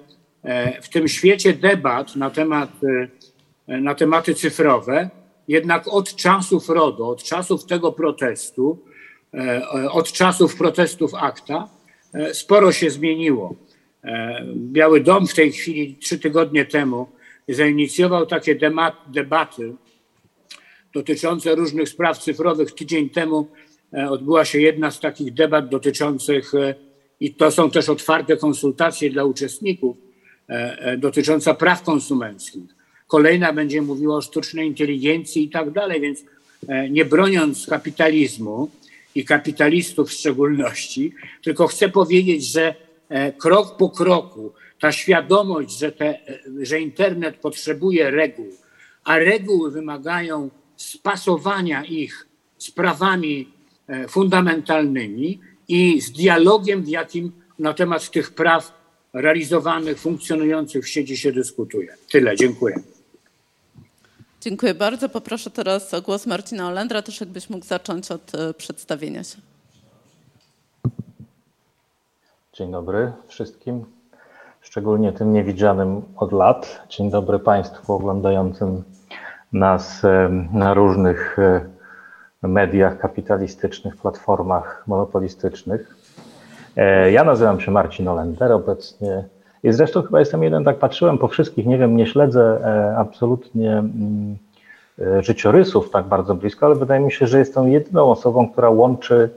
w 0.81 0.89
tym 0.89 1.07
świecie 1.07 1.53
debat 1.53 2.15
na 2.15 2.29
temat 2.29 2.69
na 3.69 3.95
tematy 3.95 4.35
cyfrowe, 4.35 5.09
jednak 5.47 5.87
od 5.87 6.15
czasów 6.15 6.69
RODO, 6.69 7.09
od 7.09 7.23
czasów 7.23 7.65
tego 7.65 7.91
protestu, 7.91 8.79
e, 9.33 9.89
od 9.91 10.11
czasów 10.11 10.55
protestów 10.55 11.13
akta, 11.13 11.69
e, 12.13 12.33
sporo 12.33 12.71
się 12.71 12.89
zmieniło. 12.89 13.55
E, 14.03 14.45
Biały 14.55 15.01
Dom 15.01 15.27
w 15.27 15.33
tej 15.33 15.51
chwili, 15.51 15.95
trzy 15.95 16.19
tygodnie 16.19 16.65
temu, 16.65 17.07
zainicjował 17.47 18.25
takie 18.25 18.55
debaty 19.07 19.73
dotyczące 20.93 21.55
różnych 21.55 21.89
spraw 21.89 22.17
cyfrowych. 22.17 22.71
Tydzień 22.71 23.09
temu 23.09 23.47
odbyła 24.09 24.45
się 24.45 24.59
jedna 24.59 24.91
z 24.91 24.99
takich 24.99 25.33
debat 25.33 25.69
dotyczących, 25.69 26.51
i 27.19 27.33
to 27.33 27.51
są 27.51 27.71
też 27.71 27.89
otwarte 27.89 28.37
konsultacje 28.37 29.09
dla 29.09 29.23
uczestników, 29.23 29.97
dotycząca 30.97 31.53
praw 31.53 31.83
konsumenckich 31.83 32.78
kolejna 33.09 33.53
będzie 33.53 33.81
mówiła 33.81 34.15
o 34.15 34.21
sztucznej 34.21 34.67
inteligencji 34.67 35.43
i 35.43 35.49
tak 35.49 35.71
dalej, 35.71 36.01
więc 36.01 36.23
e, 36.67 36.89
nie 36.89 37.05
broniąc 37.05 37.67
kapitalizmu 37.67 38.69
i 39.15 39.25
kapitalistów 39.25 40.09
w 40.09 40.13
szczególności, 40.13 41.13
tylko 41.43 41.67
chcę 41.67 41.89
powiedzieć, 41.89 42.51
że 42.51 42.75
e, 43.09 43.31
krok 43.31 43.77
po 43.77 43.89
kroku 43.89 44.53
ta 44.79 44.91
świadomość, 44.91 45.79
że, 45.79 45.91
te, 45.91 46.05
e, 46.05 46.39
że 46.61 46.81
internet 46.81 47.35
potrzebuje 47.35 48.11
reguł, 48.11 48.47
a 49.03 49.17
reguły 49.17 49.71
wymagają 49.71 50.49
spasowania 50.75 51.85
ich 51.85 52.27
z 52.57 52.71
prawami 52.71 53.47
fundamentalnymi 54.09 55.39
i 55.67 56.01
z 56.01 56.11
dialogiem, 56.11 56.83
w 56.83 56.87
jakim 56.87 57.31
na 57.59 57.73
temat 57.73 58.11
tych 58.11 58.31
praw 58.31 58.73
realizowanych, 59.13 59.99
funkcjonujących 59.99 60.85
w 60.85 60.87
sieci 60.87 61.17
się 61.17 61.31
dyskutuje. 61.31 61.95
Tyle, 62.11 62.35
dziękuję. 62.35 62.75
Dziękuję 64.41 64.73
bardzo. 64.73 65.09
Poproszę 65.09 65.49
teraz 65.49 65.93
o 65.93 66.01
głos 66.01 66.27
Marcina 66.27 66.67
Olendra, 66.67 67.01
też 67.01 67.19
jakbyś 67.19 67.49
mógł 67.49 67.65
zacząć 67.65 68.11
od 68.11 68.35
e, 68.35 68.53
przedstawienia 68.53 69.23
się. 69.23 69.37
Dzień 72.53 72.71
dobry 72.71 73.11
wszystkim, 73.27 73.85
szczególnie 74.61 75.13
tym 75.13 75.33
niewidzianym 75.33 76.01
od 76.15 76.31
lat. 76.31 76.81
Dzień 76.89 77.11
dobry 77.11 77.39
Państwu 77.39 77.93
oglądającym 77.93 78.83
nas 79.53 80.05
e, 80.05 80.29
na 80.53 80.73
różnych 80.73 81.39
e, 81.39 82.47
mediach 82.47 82.97
kapitalistycznych, 82.97 83.97
platformach 83.97 84.83
monopolistycznych. 84.87 85.95
Ja 87.11 87.23
nazywam 87.23 87.61
się 87.61 87.71
Marcin 87.71 88.07
Olender, 88.07 88.51
obecnie 88.51 89.23
i 89.63 89.73
zresztą 89.73 90.01
chyba 90.01 90.19
jestem 90.19 90.43
jeden, 90.43 90.63
tak 90.63 90.77
patrzyłem 90.77 91.17
po 91.17 91.27
wszystkich, 91.27 91.65
nie 91.65 91.77
wiem, 91.77 91.97
nie 91.97 92.07
śledzę 92.07 92.59
e, 92.63 92.97
absolutnie 92.97 93.71
mm, 93.71 94.37
e, 95.01 95.23
życiorysów 95.23 95.91
tak 95.91 96.05
bardzo 96.05 96.35
blisko, 96.35 96.65
ale 96.65 96.75
wydaje 96.75 97.01
mi 97.01 97.11
się, 97.11 97.27
że 97.27 97.39
jestem 97.39 97.69
jedyną 97.69 98.11
osobą, 98.11 98.49
która 98.49 98.69
łączy 98.69 99.29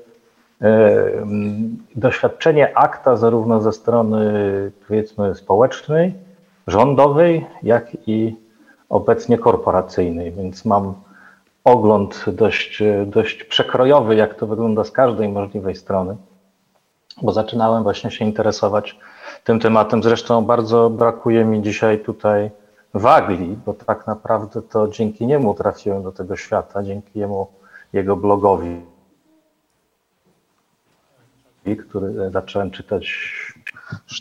e, 0.60 0.66
mm, 0.66 1.76
doświadczenie 1.96 2.78
akta 2.78 3.16
zarówno 3.16 3.60
ze 3.60 3.72
strony 3.72 4.32
powiedzmy 4.88 5.34
społecznej, 5.34 6.14
rządowej, 6.66 7.46
jak 7.62 7.96
i 8.06 8.36
obecnie 8.88 9.38
korporacyjnej, 9.38 10.32
więc 10.32 10.64
mam 10.64 10.94
ogląd 11.64 12.24
dość, 12.28 12.82
dość 13.06 13.44
przekrojowy, 13.44 14.14
jak 14.14 14.34
to 14.34 14.46
wygląda 14.46 14.84
z 14.84 14.90
każdej 14.90 15.28
możliwej 15.28 15.76
strony, 15.76 16.16
bo 17.22 17.32
zaczynałem 17.32 17.82
właśnie 17.82 18.10
się 18.10 18.24
interesować 18.24 18.98
tym 19.44 19.60
tematem. 19.60 20.02
Zresztą 20.02 20.44
bardzo 20.44 20.90
brakuje 20.90 21.44
mi 21.44 21.62
dzisiaj 21.62 22.00
tutaj 22.00 22.50
Wagli, 22.94 23.56
bo 23.66 23.74
tak 23.74 24.06
naprawdę 24.06 24.62
to 24.62 24.88
dzięki 24.88 25.26
niemu 25.26 25.54
trafiłem 25.54 26.02
do 26.02 26.12
tego 26.12 26.36
świata, 26.36 26.82
dzięki 26.82 27.18
jemu, 27.18 27.46
jego 27.92 28.16
blogowi, 28.16 28.82
który 31.88 32.30
zacząłem 32.30 32.70
czytać 32.70 33.12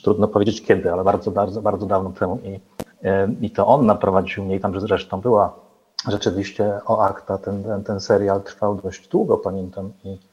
trudno 0.03 0.27
powiedzieć 0.27 0.65
kiedy, 0.65 0.91
ale 0.91 1.03
bardzo, 1.03 1.31
bardzo, 1.31 1.61
bardzo 1.61 1.85
dawno 1.85 2.09
temu. 2.09 2.39
I, 2.43 2.59
i 3.45 3.51
to 3.51 3.67
on 3.67 3.85
naprowadził 3.85 4.45
mnie, 4.45 4.55
i 4.55 4.59
tam 4.59 4.79
zresztą 4.79 5.21
była 5.21 5.53
rzeczywiście 6.07 6.79
o 6.85 7.03
akta, 7.03 7.37
ten, 7.37 7.63
ten, 7.63 7.83
ten 7.83 7.99
serial 7.99 8.41
trwał 8.41 8.75
dość 8.75 9.07
długo, 9.07 9.37
pamiętam. 9.37 9.91
I, 10.03 10.30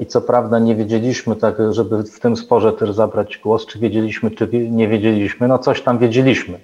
i 0.00 0.06
co 0.06 0.20
prawda 0.20 0.58
nie 0.58 0.76
wiedzieliśmy, 0.76 1.36
tak, 1.36 1.56
żeby 1.70 2.02
w 2.02 2.20
tym 2.20 2.36
sporze 2.36 2.72
też 2.72 2.92
zabrać 2.92 3.38
głos, 3.38 3.66
czy 3.66 3.78
wiedzieliśmy, 3.78 4.30
czy 4.30 4.48
nie 4.70 4.88
wiedzieliśmy, 4.88 5.48
no 5.48 5.58
coś 5.58 5.82
tam 5.82 5.98
wiedzieliśmy 5.98 6.58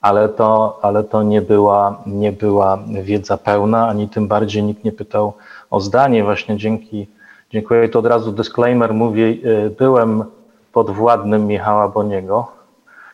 ale 0.00 0.28
to, 0.28 0.78
ale 0.82 1.04
to 1.04 1.22
nie, 1.22 1.42
była, 1.42 2.02
nie 2.06 2.32
była 2.32 2.78
wiedza 3.02 3.36
pełna, 3.36 3.88
ani 3.88 4.08
tym 4.08 4.28
bardziej 4.28 4.62
nikt 4.62 4.84
nie 4.84 4.92
pytał 4.92 5.32
o 5.70 5.80
zdanie. 5.80 6.24
Właśnie 6.24 6.56
dzięki, 6.56 7.08
dziękuję. 7.50 7.88
To 7.88 7.98
od 7.98 8.06
razu 8.06 8.32
disclaimer 8.32 8.94
mówię, 8.94 9.24
y, 9.24 9.70
byłem 9.78 10.24
podwładnym 10.72 11.46
Michała 11.46 11.88
Boniego, 11.88 12.52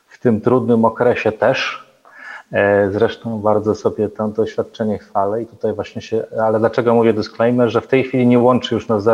w 0.06 0.19
tym 0.19 0.40
trudnym 0.40 0.85
okresie 0.85 1.32
też. 1.32 1.86
E, 2.52 2.90
zresztą 2.90 3.38
bardzo 3.38 3.74
sobie 3.74 4.08
to 4.08 4.28
doświadczenie 4.28 4.98
chwalę 4.98 5.42
i 5.42 5.46
tutaj 5.46 5.72
właśnie 5.72 6.02
się, 6.02 6.24
ale 6.42 6.58
dlaczego 6.58 6.94
mówię 6.94 7.12
disclaimer, 7.12 7.70
że 7.70 7.80
w 7.80 7.86
tej 7.86 8.04
chwili 8.04 8.26
nie 8.26 8.38
łączy 8.38 8.74
już 8.74 8.88
nas 8.88 9.04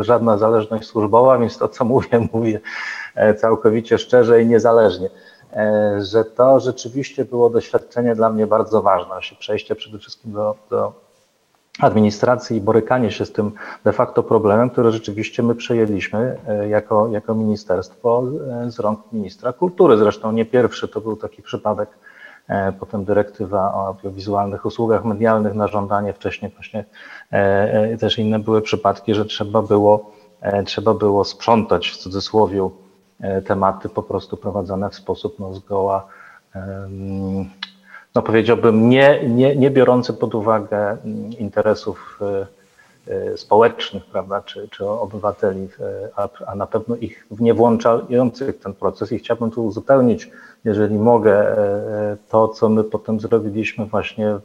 żadna 0.00 0.38
zależność 0.38 0.88
służbowa, 0.88 1.38
więc 1.38 1.58
to 1.58 1.68
co 1.68 1.84
mówię, 1.94 2.28
mówię 2.32 2.60
e, 3.14 3.34
całkowicie 3.34 3.98
szczerze 3.98 4.42
i 4.42 4.46
niezależnie. 4.46 5.10
E, 5.52 5.98
że 6.02 6.24
to 6.24 6.60
rzeczywiście 6.60 7.24
było 7.24 7.50
doświadczenie 7.50 8.14
dla 8.14 8.30
mnie 8.30 8.46
bardzo 8.46 8.82
ważne. 8.82 9.14
Przejście 9.38 9.74
przede 9.74 9.98
wszystkim 9.98 10.32
do, 10.32 10.54
do 10.70 10.92
administracji 11.80 12.56
i 12.56 12.60
borykanie 12.60 13.10
się 13.10 13.26
z 13.26 13.32
tym 13.32 13.52
de 13.84 13.92
facto 13.92 14.22
problemem, 14.22 14.70
który 14.70 14.92
rzeczywiście 14.92 15.42
my 15.42 15.54
przejęliśmy 15.54 16.38
jako, 16.68 17.08
jako 17.08 17.34
ministerstwo 17.34 18.22
z 18.68 18.78
rąk 18.78 19.00
ministra 19.12 19.52
kultury. 19.52 19.98
Zresztą 19.98 20.32
nie 20.32 20.44
pierwszy 20.44 20.88
to 20.88 21.00
był 21.00 21.16
taki 21.16 21.42
przypadek, 21.42 21.88
potem 22.80 23.04
dyrektywa 23.04 23.74
o 23.74 23.86
audiowizualnych 23.86 24.66
usługach 24.66 25.04
medialnych 25.04 25.54
na 25.54 25.68
żądanie, 25.68 26.12
wcześniej 26.12 26.50
właśnie 26.50 26.84
też 28.00 28.18
inne 28.18 28.38
były 28.38 28.62
przypadki, 28.62 29.14
że 29.14 29.24
trzeba 29.24 29.62
było, 29.62 30.10
trzeba 30.66 30.94
było 30.94 31.24
sprzątać 31.24 31.88
w 31.88 31.96
cudzysłowie 31.96 32.68
E, 33.20 33.42
tematy 33.42 33.88
po 33.88 34.02
prostu 34.02 34.36
prowadzone 34.36 34.90
w 34.90 34.94
sposób 34.94 35.38
no, 35.38 35.54
zgoła, 35.54 36.06
no 38.14 38.22
powiedziałbym, 38.22 38.88
nie, 38.88 39.28
nie, 39.28 39.56
nie 39.56 39.70
biorący 39.70 40.12
pod 40.12 40.34
uwagę 40.34 40.90
mm, 40.90 41.32
interesów 41.38 42.20
e, 42.22 42.46
e, 43.14 43.36
społecznych, 43.36 44.04
prawda, 44.04 44.42
czy, 44.42 44.68
czy 44.68 44.86
obywateli, 44.88 45.68
a, 46.16 46.28
a 46.46 46.54
na 46.54 46.66
pewno 46.66 46.96
ich 46.96 47.26
nie 47.40 47.54
włączających 47.54 48.58
ten 48.58 48.74
proces. 48.74 49.12
I 49.12 49.18
chciałbym 49.18 49.50
tu 49.50 49.66
uzupełnić, 49.66 50.30
jeżeli 50.64 50.98
mogę, 50.98 51.56
to, 52.28 52.48
co 52.48 52.68
my 52.68 52.84
potem 52.84 53.20
zrobiliśmy 53.20 53.86
właśnie 53.86 54.38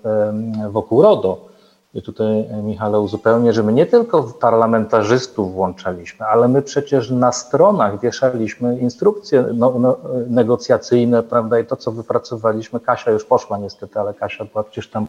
wokół 0.72 1.02
RODO 1.02 1.54
i 1.94 2.02
tutaj, 2.02 2.48
e, 2.52 2.62
Michale, 2.64 3.00
uzupełnię, 3.00 3.54
że 3.54 3.64
my 3.64 3.74
nie 3.74 3.86
tylko 3.86 4.24
parlamentarzystów 4.24 5.54
włączaliśmy, 5.54 6.26
ale 6.26 6.48
my 6.48 6.62
przecież 6.62 7.12
na 7.12 7.32
stronach 7.32 8.00
wieszaliśmy 8.00 8.80
instrukcje 8.80 9.46
no, 9.54 9.80
no, 9.80 9.98
negocjacyjne, 10.28 11.24
prawda, 11.24 11.60
i 11.60 11.66
to, 11.66 11.76
co 11.76 11.92
wypracowaliśmy. 11.92 12.80
Kasia 12.80 13.12
już 13.12 13.26
poszła 13.26 13.58
niestety, 13.58 14.00
ale 14.00 14.14
Kasia 14.14 14.46
była 14.46 14.64
przecież 14.64 14.90
tam 14.90 15.08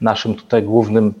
naszym 0.00 0.34
tutaj 0.34 0.62
głównym 0.62 1.14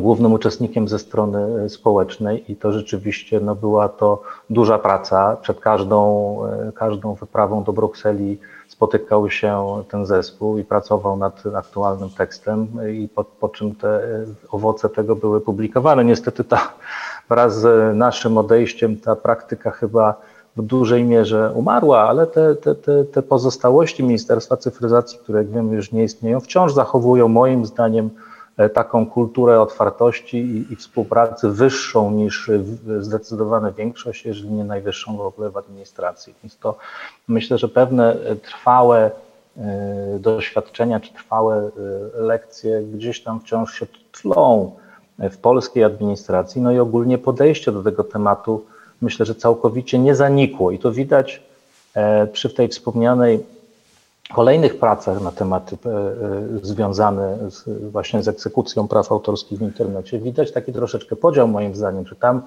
głównym 0.00 0.32
uczestnikiem 0.32 0.88
ze 0.88 0.98
strony 0.98 1.64
e, 1.64 1.68
społecznej 1.68 2.52
i 2.52 2.56
to 2.56 2.72
rzeczywiście 2.72 3.40
no, 3.40 3.54
była 3.54 3.88
to 3.88 4.22
duża 4.50 4.78
praca. 4.78 5.36
Przed 5.36 5.60
każdą, 5.60 6.38
e, 6.46 6.72
każdą 6.72 7.14
wyprawą 7.14 7.64
do 7.64 7.72
Brukseli 7.72 8.38
spotykał 8.68 9.30
się 9.30 9.82
ten 9.90 10.06
zespół 10.06 10.58
i 10.58 10.64
pracował 10.64 11.16
nad 11.16 11.42
aktualnym 11.56 12.10
tekstem 12.10 12.68
i 12.92 13.08
po, 13.08 13.24
po 13.24 13.48
czym 13.48 13.74
te 13.74 13.88
e, 13.88 14.24
owoce 14.50 14.88
tego 14.88 15.16
były 15.16 15.40
publikowane. 15.40 16.04
Niestety 16.04 16.44
ta, 16.44 16.72
wraz 17.28 17.60
z 17.60 17.96
naszym 17.96 18.38
odejściem 18.38 18.96
ta 18.96 19.16
praktyka 19.16 19.70
chyba 19.70 20.14
w 20.56 20.62
dużej 20.62 21.04
mierze 21.04 21.52
umarła, 21.54 22.00
ale 22.00 22.26
te, 22.26 22.54
te, 22.54 22.74
te, 22.74 23.04
te 23.04 23.22
pozostałości 23.22 24.02
Ministerstwa 24.02 24.56
Cyfryzacji, 24.56 25.18
które 25.18 25.38
jak 25.38 25.50
wiemy 25.50 25.76
już 25.76 25.92
nie 25.92 26.04
istnieją, 26.04 26.40
wciąż 26.40 26.72
zachowują 26.72 27.28
moim 27.28 27.66
zdaniem 27.66 28.10
E, 28.10 28.23
taką 28.74 29.06
kulturę 29.06 29.60
otwartości 29.60 30.36
i, 30.36 30.72
i, 30.72 30.76
współpracy 30.76 31.48
wyższą 31.48 32.10
niż 32.10 32.50
zdecydowana 33.00 33.70
większość, 33.70 34.24
jeżeli 34.24 34.50
nie 34.50 34.64
najwyższą 34.64 35.16
w 35.16 35.20
ogóle 35.20 35.50
w 35.50 35.56
administracji. 35.56 36.34
Więc 36.42 36.58
to 36.58 36.76
myślę, 37.28 37.58
że 37.58 37.68
pewne 37.68 38.16
trwałe 38.42 39.10
e, 39.56 40.18
doświadczenia 40.18 41.00
czy 41.00 41.12
trwałe 41.12 41.56
e, 41.56 41.70
lekcje 42.20 42.82
gdzieś 42.82 43.22
tam 43.22 43.40
wciąż 43.40 43.78
się 43.78 43.86
tlą 44.12 44.72
w 45.18 45.36
polskiej 45.36 45.84
administracji. 45.84 46.62
No 46.62 46.72
i 46.72 46.78
ogólnie 46.78 47.18
podejście 47.18 47.72
do 47.72 47.82
tego 47.82 48.04
tematu 48.04 48.64
myślę, 49.00 49.26
że 49.26 49.34
całkowicie 49.34 49.98
nie 49.98 50.14
zanikło 50.14 50.70
i 50.70 50.78
to 50.78 50.92
widać 50.92 51.42
przy 52.32 52.50
tej 52.50 52.68
wspomnianej 52.68 53.44
kolejnych 54.32 54.78
pracach 54.78 55.22
na 55.22 55.32
tematy 55.32 55.76
e, 55.86 55.90
e, 55.90 56.12
związane 56.62 57.38
z, 57.50 57.90
właśnie 57.90 58.22
z 58.22 58.28
egzekucją 58.28 58.88
praw 58.88 59.12
autorskich 59.12 59.58
w 59.58 59.62
internecie 59.62 60.18
widać 60.18 60.52
taki 60.52 60.72
troszeczkę 60.72 61.16
podział 61.16 61.48
moim 61.48 61.74
zdaniem, 61.74 62.06
że 62.06 62.16
tam, 62.16 62.42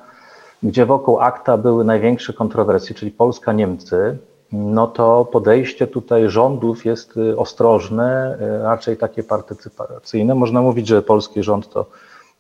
gdzie 0.64 0.86
wokół 0.86 1.20
akta 1.20 1.58
były 1.58 1.86
największe 1.86 2.34
kontrowersje, 2.34 2.96
czyli 2.96 3.12
Polska, 3.12 3.54
Niemcy, 3.54 4.18
no 4.52 4.88
to 4.88 5.26
podejście 5.26 5.88
tutaj 5.88 6.30
rządów 6.30 6.86
jest 6.86 7.14
e, 7.18 7.38
ostrożne, 7.38 8.38
raczej 8.64 8.98
takie 8.98 9.24
partycypacyjne. 9.24 10.36
Można 10.36 10.62
mówić, 10.62 10.88
że 10.88 11.02
polski 11.02 11.44
rząd 11.44 11.70
to 11.70 11.86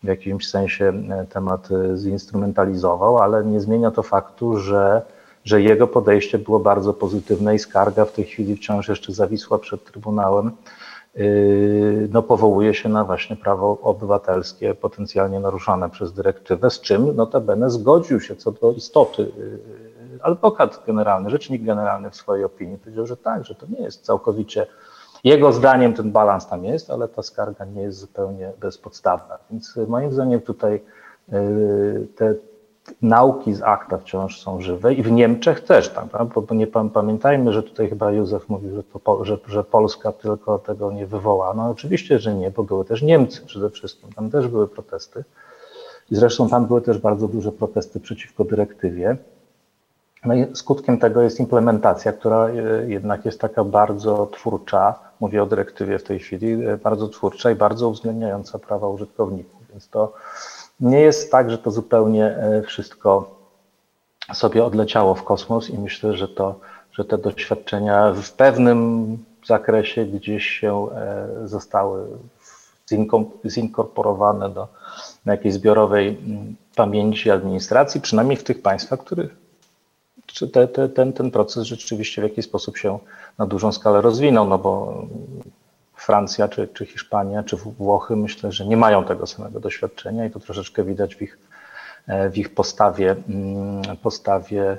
w 0.03 0.07
jakimś 0.07 0.49
sensie 0.49 0.93
temat 1.30 1.69
zinstrumentalizował, 1.95 3.18
ale 3.18 3.45
nie 3.45 3.59
zmienia 3.59 3.91
to 3.91 4.03
faktu, 4.03 4.57
że 4.57 5.01
że 5.48 5.61
jego 5.61 5.88
podejście 5.88 6.40
było 6.40 6.60
bardzo 6.60 6.94
pozytywne 6.94 7.56
i 7.56 7.60
skarga 7.60 8.06
w 8.06 8.11
tej 8.11 8.26
chwili 8.26 8.56
wciąż 8.56 8.90
jeszcze 8.90 9.14
zawisła 9.14 9.60
przed 9.60 9.84
Trybunałem. 9.84 10.52
Yy, 11.15 12.10
no, 12.11 12.24
powołuje 12.24 12.74
się 12.74 12.90
na 12.90 13.03
właśnie 13.03 13.36
prawo 13.36 13.78
obywatelskie 13.82 14.74
potencjalnie 14.74 15.40
naruszane 15.40 15.90
przez 15.90 16.14
dyrektywę, 16.14 16.69
z 16.69 16.82
czym 16.82 17.15
notabene 17.15 17.69
zgodził 17.69 18.19
się 18.19 18.36
co 18.36 18.52
do 18.52 18.72
istoty 18.72 19.22
yy, 19.22 20.19
adwokat 20.22 20.84
generalny, 20.88 21.30
rzecznik 21.30 21.64
generalny 21.64 22.10
w 22.10 22.15
swojej 22.15 22.45
opinii 22.45 22.78
powiedział, 22.78 23.07
że 23.07 23.18
tak, 23.18 23.45
że 23.45 23.56
to 23.56 23.65
nie 23.69 23.84
jest 23.84 24.06
całkowicie 24.06 24.68
jego 25.24 25.53
zdaniem 25.53 25.94
ten 25.94 26.11
balans 26.11 26.48
tam 26.48 26.65
jest, 26.65 26.90
ale 26.90 27.07
ta 27.07 27.24
skarga 27.24 27.65
nie 27.65 27.82
jest 27.82 27.99
zupełnie 27.99 28.52
bezpodstawna. 28.60 29.38
Więc 29.52 29.80
moim 29.88 30.11
zdaniem 30.11 30.41
tutaj 30.41 30.82
yy, 31.28 32.07
te, 32.15 32.36
nauki 33.01 33.53
z 33.53 33.61
akta 33.61 33.97
wciąż 33.97 34.41
są 34.41 34.61
żywe 34.61 34.93
i 34.93 35.03
w 35.03 35.11
Niemczech 35.11 35.64
też, 35.64 35.89
tak, 35.89 36.05
bo 36.34 36.55
nie 36.55 36.68
pamiętajmy, 36.68 37.53
że 37.53 37.64
tutaj 37.64 37.89
chyba 37.89 38.11
Józef 38.11 38.49
mówił, 38.49 38.76
że, 38.76 38.84
to, 38.84 39.26
że, 39.26 39.38
że 39.47 39.64
Polska 39.64 40.11
tylko 40.11 40.59
tego 40.59 40.91
nie 40.91 41.07
wywoła. 41.07 41.53
No 41.53 41.69
oczywiście, 41.69 42.19
że 42.19 42.35
nie, 42.35 42.51
bo 42.51 42.64
były 42.64 42.85
też 42.85 43.01
Niemcy 43.01 43.41
przede 43.45 43.69
wszystkim, 43.69 44.14
tam 44.14 44.30
też 44.30 44.47
były 44.47 44.68
protesty. 44.68 45.23
I 46.11 46.15
zresztą 46.15 46.49
tam 46.49 46.65
były 46.65 46.81
też 46.81 46.97
bardzo 46.97 47.27
duże 47.27 47.51
protesty 47.51 47.99
przeciwko 47.99 48.43
dyrektywie. 48.43 49.18
No 50.26 50.34
i 50.34 50.55
skutkiem 50.55 50.97
tego 50.97 51.22
jest 51.22 51.39
implementacja, 51.39 52.14
która 52.14 52.47
e, 52.47 52.53
jednak 52.88 53.26
jest 53.26 53.41
taka 53.41 53.64
bardzo 53.64 54.26
twórcza, 54.26 54.99
mówię 55.19 55.43
o 55.43 55.45
dyrektywie 55.45 55.99
w 55.99 56.03
tej 56.03 56.19
chwili, 56.19 56.65
e, 56.65 56.77
bardzo 56.77 57.07
twórcza 57.07 57.51
i 57.51 57.55
bardzo 57.55 57.89
uwzględniająca 57.89 58.59
prawa 58.59 58.88
użytkowników, 58.88 59.61
więc 59.69 59.89
to 59.89 60.14
nie 60.79 60.99
jest 60.99 61.31
tak, 61.31 61.51
że 61.51 61.57
to 61.57 61.71
zupełnie 61.71 62.25
e, 62.25 62.61
wszystko 62.61 63.37
sobie 64.33 64.65
odleciało 64.65 65.15
w 65.15 65.23
kosmos 65.23 65.69
i 65.69 65.77
myślę, 65.77 66.17
że 66.17 66.27
to, 66.27 66.59
że 66.91 67.05
te 67.05 67.17
doświadczenia 67.17 68.13
w 68.13 68.31
pewnym 68.31 69.17
zakresie 69.45 70.05
gdzieś 70.05 70.45
się 70.45 70.87
e, 70.95 71.47
zostały 71.47 72.07
zinkorporowane 73.45 74.49
do 74.49 74.67
jakiejś 75.25 75.53
zbiorowej 75.53 76.07
mm, 76.07 76.55
pamięci 76.75 77.31
administracji, 77.31 78.01
przynajmniej 78.01 78.37
w 78.37 78.43
tych 78.43 78.61
państwach, 78.61 78.99
których 78.99 79.35
te, 80.53 80.67
te, 80.67 80.89
ten, 80.89 81.13
ten 81.13 81.31
proces 81.31 81.63
rzeczywiście 81.63 82.21
w 82.21 82.23
jakiś 82.23 82.45
sposób 82.45 82.77
się 82.77 82.99
na 83.37 83.45
dużą 83.45 83.71
skalę 83.71 84.01
rozwinął, 84.01 84.47
no 84.47 84.57
bo 84.57 85.01
Francja, 86.07 86.47
czy, 86.47 86.67
czy 86.67 86.85
Hiszpania, 86.85 87.43
czy 87.43 87.57
Włochy, 87.57 88.15
myślę, 88.15 88.51
że 88.51 88.65
nie 88.65 88.77
mają 88.77 89.05
tego 89.05 89.27
samego 89.27 89.59
doświadczenia 89.59 90.25
i 90.25 90.31
to 90.31 90.39
troszeczkę 90.39 90.84
widać 90.84 91.15
w 91.15 91.21
ich, 91.21 91.38
e, 92.07 92.29
w 92.29 92.38
ich 92.38 92.53
postawie, 92.53 93.15
mm, 93.29 93.81
postawie 94.01 94.77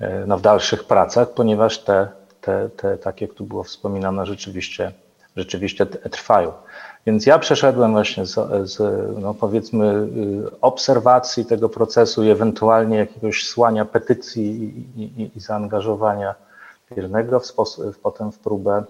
e, 0.00 0.26
no, 0.26 0.38
w 0.38 0.40
dalszych 0.40 0.84
pracach, 0.84 1.34
ponieważ 1.34 1.78
te, 1.78 2.08
te, 2.40 2.68
te, 2.76 2.98
tak 2.98 3.20
jak 3.20 3.34
tu 3.34 3.44
było 3.44 3.62
wspominane, 3.62 4.26
rzeczywiście 4.26 4.92
rzeczywiście 5.36 5.86
trwają. 5.86 6.52
Więc 7.06 7.26
ja 7.26 7.38
przeszedłem 7.38 7.92
właśnie 7.92 8.26
z, 8.26 8.34
z 8.70 8.78
no 9.18 9.34
powiedzmy, 9.34 9.86
y, 9.86 10.60
obserwacji 10.60 11.44
tego 11.44 11.68
procesu 11.68 12.24
i 12.24 12.30
ewentualnie 12.30 12.96
jakiegoś 12.96 13.48
słania 13.48 13.84
petycji 13.84 14.44
i, 14.96 15.02
i, 15.02 15.30
i 15.36 15.40
zaangażowania 15.40 16.34
biernego 16.96 17.40
w 17.40 17.46
sposób, 17.46 17.98
potem 18.02 18.32
w 18.32 18.38
próbę, 18.38 18.84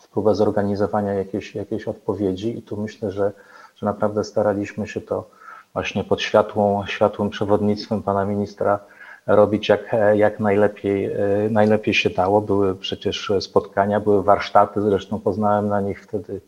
w 0.00 0.08
próbę 0.08 0.34
zorganizowania 0.34 1.14
jakiejś, 1.14 1.54
jakiejś 1.54 1.88
odpowiedzi 1.88 2.58
i 2.58 2.62
tu 2.62 2.76
myślę, 2.76 3.10
że, 3.10 3.32
że 3.76 3.86
naprawdę 3.86 4.24
staraliśmy 4.24 4.86
się 4.86 5.00
to 5.00 5.30
właśnie 5.72 6.04
pod 6.04 6.22
światłą, 6.22 6.86
światłym 6.86 7.30
przewodnictwem 7.30 8.02
pana 8.02 8.24
ministra 8.24 8.78
robić 9.26 9.68
jak, 9.68 9.96
jak 10.14 10.40
najlepiej, 10.40 11.04
e, 11.04 11.16
najlepiej 11.50 11.94
się 11.94 12.10
dało. 12.10 12.40
Były 12.40 12.74
przecież 12.74 13.32
spotkania, 13.40 14.00
były 14.00 14.22
warsztaty, 14.22 14.80
zresztą 14.82 15.20
poznałem 15.20 15.68
na 15.68 15.80
nich 15.80 16.02
wtedy 16.02 16.40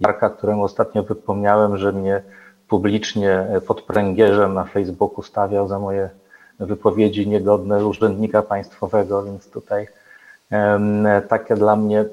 Jarka, 0.00 0.30
któremu 0.30 0.64
ostatnio 0.64 1.02
wypomniałem, 1.02 1.76
że 1.76 1.92
mnie 1.92 2.22
publicznie 2.68 3.46
pod 3.66 3.82
pręgierzem 3.82 4.54
na 4.54 4.64
Facebooku 4.64 5.22
stawiał 5.22 5.68
za 5.68 5.78
moje 5.78 6.10
wypowiedzi 6.60 7.28
niegodne 7.28 7.86
urzędnika 7.86 8.42
państwowego, 8.42 9.22
więc 9.22 9.50
tutaj 9.50 9.88
takie 11.28 11.54
dla 11.54 11.76
mnie 11.76 12.04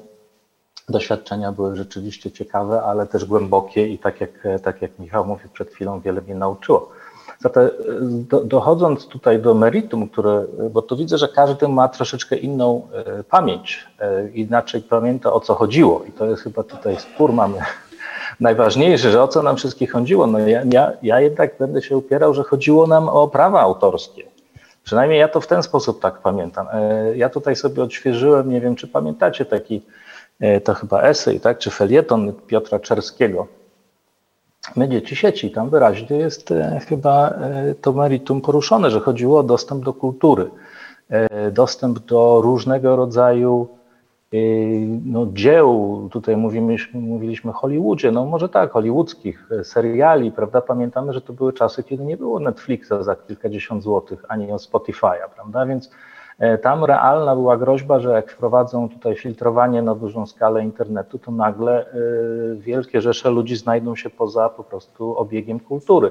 doświadczenia 0.88 1.52
były 1.52 1.76
rzeczywiście 1.76 2.30
ciekawe, 2.30 2.82
ale 2.82 3.06
też 3.06 3.24
głębokie 3.24 3.88
i 3.88 3.98
tak 3.98 4.20
jak, 4.20 4.30
tak 4.62 4.82
jak 4.82 4.98
Michał 4.98 5.26
mówił 5.26 5.48
przed 5.52 5.70
chwilą, 5.70 6.00
wiele 6.00 6.20
mnie 6.20 6.34
nauczyło. 6.34 6.92
Zatem 7.38 7.70
do, 8.28 8.44
dochodząc 8.44 9.06
tutaj 9.06 9.38
do 9.38 9.54
meritum, 9.54 10.08
które, 10.08 10.44
bo 10.70 10.82
tu 10.82 10.96
widzę, 10.96 11.18
że 11.18 11.28
każdy 11.28 11.68
ma 11.68 11.88
troszeczkę 11.88 12.36
inną 12.36 12.88
e, 12.92 13.24
pamięć, 13.24 13.86
e, 14.00 14.28
inaczej 14.28 14.82
pamięta 14.82 15.32
o 15.32 15.40
co 15.40 15.54
chodziło 15.54 16.04
i 16.08 16.12
to 16.12 16.26
jest 16.26 16.42
chyba 16.42 16.62
tutaj 16.62 16.96
spór 16.96 17.32
mamy 17.32 17.58
najważniejszy, 18.40 19.10
że 19.10 19.22
o 19.22 19.28
co 19.28 19.42
nam 19.42 19.56
wszystkich 19.56 19.92
chodziło. 19.92 20.26
No 20.26 20.38
ja, 20.38 20.62
ja, 20.72 20.92
ja 21.02 21.20
jednak 21.20 21.58
będę 21.58 21.82
się 21.82 21.96
upierał, 21.96 22.34
że 22.34 22.42
chodziło 22.42 22.86
nam 22.86 23.08
o 23.08 23.28
prawa 23.28 23.60
autorskie. 23.60 24.22
Przynajmniej 24.84 25.20
ja 25.20 25.28
to 25.28 25.40
w 25.40 25.46
ten 25.46 25.62
sposób 25.62 26.00
tak 26.00 26.18
pamiętam. 26.18 26.66
E, 26.72 27.16
ja 27.16 27.28
tutaj 27.28 27.56
sobie 27.56 27.82
odświeżyłem, 27.82 28.50
nie 28.50 28.60
wiem 28.60 28.76
czy 28.76 28.88
pamiętacie 28.88 29.44
taki, 29.44 29.82
to 30.64 30.74
chyba 30.74 31.02
esej, 31.02 31.40
tak, 31.40 31.58
czy 31.58 31.70
felieton 31.70 32.32
Piotra 32.46 32.78
Czerskiego 32.78 33.46
My 34.76 34.88
dzieci 34.88 35.16
sieci. 35.16 35.50
Tam 35.50 35.70
wyraźnie 35.70 36.16
jest 36.16 36.50
e, 36.50 36.80
chyba 36.88 37.30
e, 37.30 37.74
to 37.74 37.92
meritum 37.92 38.40
poruszone, 38.40 38.90
że 38.90 39.00
chodziło 39.00 39.38
o 39.38 39.42
dostęp 39.42 39.84
do 39.84 39.92
kultury, 39.92 40.50
e, 41.08 41.50
dostęp 41.50 41.98
do 41.98 42.40
różnego 42.40 42.96
rodzaju 42.96 43.68
no, 45.04 45.26
dzieł. 45.32 46.08
Tutaj 46.12 46.36
mówimy, 46.36 46.76
mówiliśmy 46.94 47.50
o 47.50 47.54
Hollywoodzie, 47.54 48.12
no 48.12 48.24
może 48.24 48.48
tak, 48.48 48.70
hollywoodzkich 48.72 49.48
seriali, 49.62 50.32
prawda? 50.32 50.60
Pamiętamy, 50.60 51.12
że 51.12 51.20
to 51.20 51.32
były 51.32 51.52
czasy, 51.52 51.82
kiedy 51.82 52.04
nie 52.04 52.16
było 52.16 52.40
Netflixa 52.40 52.92
za 53.00 53.16
kilkadziesiąt 53.16 53.82
złotych, 53.82 54.24
ani 54.28 54.52
o 54.52 54.56
Spotify'a, 54.56 55.28
prawda? 55.34 55.66
Więc 55.66 55.90
E, 55.90 55.90
tam 56.62 56.84
realna 56.84 57.34
była 57.34 57.56
groźba, 57.56 58.00
że 58.00 58.10
jak 58.10 58.30
wprowadzą 58.30 58.88
tutaj 58.88 59.16
filtrowanie 59.16 59.82
na 59.82 59.94
dużą 59.94 60.26
skalę 60.26 60.62
internetu, 60.62 61.18
to 61.18 61.30
nagle 61.30 61.86
e, 61.86 61.94
wielkie 62.56 63.00
rzesze 63.00 63.30
ludzi 63.30 63.56
znajdą 63.56 63.96
się 63.96 64.10
poza 64.10 64.48
po 64.48 64.64
prostu 64.64 65.18
obiegiem 65.18 65.60
kultury, 65.60 66.10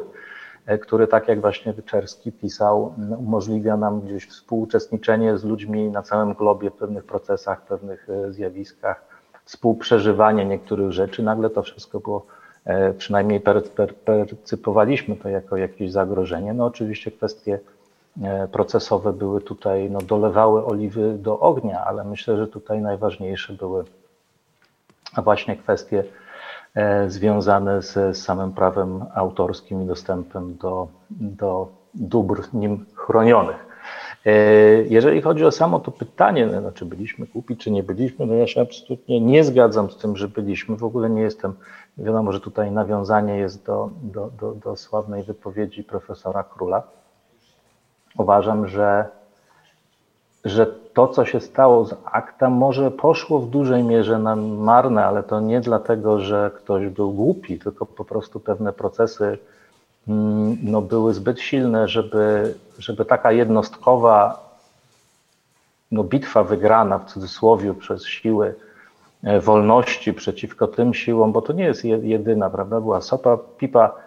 e, 0.66 0.78
który 0.78 1.08
tak 1.08 1.28
jak 1.28 1.42
właśnie 1.42 1.74
Wyczerski 1.74 2.32
pisał, 2.32 2.94
umożliwia 3.18 3.78
nam 3.78 4.02
gdzieś 4.02 4.28
współuczestniczenie 4.28 5.38
z 5.38 5.44
ludźmi 5.44 5.90
na 5.90 6.02
całym 6.02 6.34
globie 6.34 6.70
w 6.70 6.76
pewnych 6.76 7.06
procesach, 7.06 7.62
pewnych 7.62 8.08
zjawiskach, 8.30 9.06
współprzeżywanie 9.44 10.46
niektórych 10.46 10.92
rzeczy. 10.92 11.24
Nagle 11.24 11.50
to 11.50 11.64
wszystko 11.64 12.00
było, 12.00 12.26
przynajmniej 12.98 13.42
percypowaliśmy 14.06 15.16
to 15.16 15.30
jako 15.30 15.58
jakieś 15.58 15.92
zagrożenie. 15.92 16.54
No 16.54 16.66
oczywiście 16.66 17.12
kwestie 17.12 17.60
E, 17.60 17.75
procesowe 18.52 19.14
były 19.14 19.42
tutaj, 19.42 19.92
no, 19.92 20.00
dolewały 20.02 20.66
oliwy 20.66 21.18
do 21.18 21.40
ognia, 21.40 21.86
ale 21.86 22.04
myślę, 22.04 22.38
że 22.38 22.48
tutaj 22.48 22.82
najważniejsze 22.82 23.54
były 23.54 23.84
właśnie 25.24 25.58
kwestie 25.58 26.04
e, 26.76 27.10
związane 27.10 27.82
z 27.82 28.18
samym 28.18 28.52
prawem 28.52 29.06
autorskim 29.16 29.84
i 29.84 29.86
dostępem 29.86 30.58
do, 30.58 30.88
do 31.10 31.68
dóbr 31.94 32.42
nim 32.54 32.86
chronionych. 32.96 33.66
E, 34.26 34.32
jeżeli 34.84 35.22
chodzi 35.22 35.46
o 35.46 35.52
samo 35.52 35.80
to 35.80 35.92
pytanie, 35.92 36.46
no, 36.48 36.72
czy 36.72 36.86
byliśmy 36.86 37.28
kupi, 37.28 37.58
czy 37.58 37.72
nie 37.72 37.84
byliśmy, 37.84 38.26
no 38.26 38.34
ja 38.34 38.48
się 38.48 38.62
absolutnie 38.62 39.22
nie 39.22 39.44
zgadzam 39.44 39.92
z 39.92 39.98
tym, 39.98 40.18
że 40.18 40.28
byliśmy. 40.28 40.76
W 40.76 40.84
ogóle 40.84 41.10
nie 41.10 41.22
jestem, 41.22 41.54
wiadomo, 41.98 42.32
że 42.32 42.40
tutaj 42.40 42.72
nawiązanie 42.72 43.38
jest 43.38 43.66
do, 43.66 43.90
do, 44.02 44.30
do, 44.40 44.52
do 44.52 44.76
sławnej 44.76 45.24
wypowiedzi 45.24 45.84
profesora 45.84 46.44
Króla 46.44 46.84
uważam, 48.18 48.68
że, 48.68 49.06
że 50.46 50.68
to, 50.94 51.08
co 51.08 51.26
się 51.26 51.40
stało 51.40 51.86
z 51.86 51.96
akta, 52.06 52.50
może 52.50 52.92
poszło 52.92 53.40
w 53.40 53.50
dużej 53.50 53.84
mierze 53.84 54.20
na 54.20 54.36
marne, 54.36 55.06
ale 55.06 55.24
to 55.24 55.40
nie 55.40 55.62
dlatego, 55.62 56.20
że 56.20 56.52
ktoś 56.58 56.88
był 56.88 57.12
głupi, 57.12 57.60
tylko 57.60 57.86
po 57.86 58.06
prostu 58.06 58.40
pewne 58.40 58.74
procesy 58.74 59.38
mm, 60.08 60.58
no, 60.64 60.82
były 60.82 61.14
zbyt 61.14 61.40
silne, 61.40 61.88
żeby, 61.88 62.56
żeby 62.80 63.06
taka 63.06 63.32
jednostkowa 63.32 64.46
no, 65.92 66.04
bitwa 66.04 66.44
wygrana 66.44 67.00
w 67.00 67.06
cudzysłowie 67.06 67.74
przez 67.74 68.06
siły 68.06 68.56
e, 69.24 69.40
wolności 69.40 70.14
przeciwko 70.14 70.68
tym 70.68 70.94
siłom, 70.94 71.32
bo 71.32 71.42
to 71.42 71.54
nie 71.54 71.64
jest 71.64 71.86
jedyna, 71.86 72.50
prawda? 72.50 72.82
Była 72.82 73.02
Sopa, 73.02 73.38
Pipa, 73.58 74.05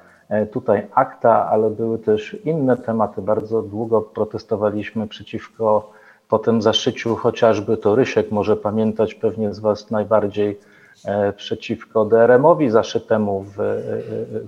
tutaj 0.52 0.86
akta, 0.94 1.48
ale 1.48 1.70
były 1.70 1.98
też 1.98 2.36
inne 2.44 2.76
tematy. 2.76 3.22
Bardzo 3.22 3.62
długo 3.62 4.00
protestowaliśmy 4.00 5.08
przeciwko 5.08 5.92
po 6.28 6.38
tym 6.38 6.62
zaszyciu, 6.62 7.16
chociażby 7.16 7.76
to 7.76 7.94
Rysiek 7.94 8.30
może 8.30 8.56
pamiętać 8.56 9.14
pewnie 9.14 9.54
z 9.54 9.58
Was 9.58 9.90
najbardziej 9.90 10.58
e, 11.04 11.32
przeciwko 11.32 12.04
DRM-owi 12.04 12.70
zaszytemu 12.70 13.42
w, 13.42 13.60
e, 13.60 13.74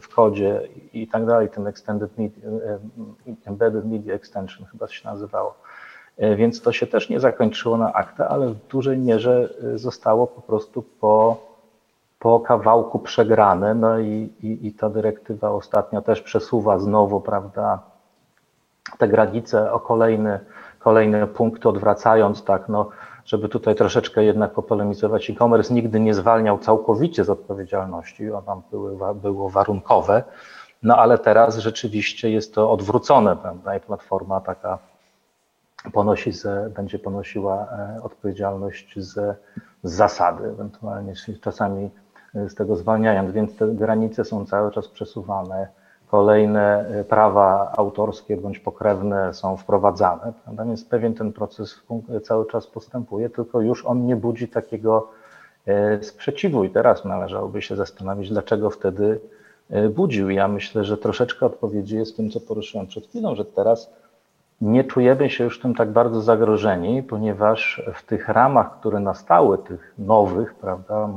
w 0.01 0.09
kodzie 0.15 0.61
i 0.93 1.09
tak 1.09 1.27
dalej, 1.27 1.49
tym 1.49 1.67
Extended 1.67 2.19
Media, 2.19 2.49
Embedded 3.45 3.85
Media 3.85 4.15
Extension 4.15 4.67
chyba 4.67 4.89
się 4.89 5.09
nazywało. 5.09 5.55
Więc 6.37 6.63
to 6.63 6.73
się 6.73 6.87
też 6.87 7.09
nie 7.09 7.21
zakończyło 7.21 7.77
na 7.77 7.93
akta, 7.93 8.29
ale 8.29 8.49
w 8.49 8.55
dużej 8.69 8.99
mierze 8.99 9.49
zostało 9.75 10.27
po 10.27 10.41
prostu 10.41 10.83
po 10.83 11.37
po 12.21 12.41
kawałku 12.41 12.99
przegrane, 12.99 13.75
no 13.75 13.99
i, 13.99 14.33
i, 14.43 14.67
i 14.67 14.73
ta 14.73 14.91
dyrektywa 14.91 15.51
ostatnio 15.51 16.03
też 16.03 16.23
przesuwa 16.23 16.79
znowu, 16.79 17.21
prawda, 17.21 17.79
te 18.99 19.09
granice 19.09 19.73
o 19.73 19.81
kolejny, 19.81 20.41
kolejne 20.79 21.27
punkty, 21.27 21.69
odwracając 21.69 22.45
tak, 22.45 22.69
no, 22.69 22.89
żeby 23.25 23.49
tutaj 23.49 23.75
troszeczkę 23.75 24.25
jednak 24.25 24.53
popolemizować. 24.53 25.31
E-commerce 25.31 25.75
nigdy 25.75 26.01
nie 26.01 26.15
zwalniał 26.15 26.59
całkowicie 26.59 27.25
z 27.25 27.31
odpowiedzialności, 27.31 28.31
ona 28.31 28.63
były, 28.71 29.15
było 29.15 29.49
warunkowe, 29.49 30.23
no 30.83 30.97
ale 30.97 31.19
teraz 31.19 31.59
rzeczywiście 31.59 32.31
jest 32.31 32.55
to 32.55 32.71
odwrócone, 32.71 33.37
prawda, 33.37 33.77
i 33.77 33.81
platforma 33.81 34.41
taka 34.41 34.79
ponosi, 35.93 36.33
z, 36.33 36.73
będzie 36.73 36.99
ponosiła 36.99 37.55
e, 37.57 38.03
odpowiedzialność 38.03 38.95
z, 38.97 39.39
z 39.83 39.93
zasady, 39.93 40.49
ewentualnie 40.49 41.13
czasami 41.41 41.91
z 42.35 42.55
tego 42.55 42.77
zwalniając, 42.77 43.33
więc 43.33 43.57
te 43.57 43.69
granice 43.69 44.25
są 44.25 44.47
cały 44.47 44.71
czas 44.71 44.89
przesuwane. 44.89 45.69
Kolejne 46.11 46.89
e, 46.89 47.05
prawa 47.05 47.73
autorskie 47.77 48.37
bądź 48.37 48.59
pokrewne 48.59 49.35
są 49.35 49.57
wprowadzane, 49.57 50.33
prawda? 50.45 50.65
więc 50.65 50.85
pewien 50.85 51.15
ten 51.15 51.33
proces 51.33 51.81
cały 52.23 52.47
czas 52.47 52.67
postępuje, 52.67 53.31
tylko 53.31 53.61
już 53.61 53.87
on 53.87 54.07
nie 54.07 54.17
budzi 54.17 54.49
takiego 54.49 55.09
e, 55.67 56.03
sprzeciwu 56.03 56.65
i 56.65 56.71
teraz 56.71 57.05
należałoby 57.05 57.63
się 57.63 57.77
zastanowić, 57.77 58.31
dlaczego 58.31 58.71
wtedy 58.71 59.21
e, 59.71 59.89
budził. 59.89 60.31
Ja 60.31 60.49
myślę, 60.49 60.85
że 60.85 60.97
troszeczkę 60.97 61.47
odpowiedzi 61.47 61.97
jest 61.97 62.13
w 62.13 62.17
tym, 62.17 62.31
co 62.31 62.41
poruszyłem 62.41 62.87
przed 62.87 63.07
chwilą, 63.07 63.35
że 63.35 63.45
teraz 63.45 63.93
nie 64.61 64.85
czujemy 64.85 65.31
się 65.31 65.45
już 65.45 65.61
tym 65.61 65.75
tak 65.75 65.91
bardzo 65.91 66.21
zagrożeni, 66.21 67.03
ponieważ 67.03 67.83
w 67.95 68.03
tych 68.03 68.29
ramach, 68.29 68.81
które 68.81 69.01
nastały, 69.01 69.59
tych 69.59 69.95
nowych, 69.99 70.55
prawda, 70.55 71.09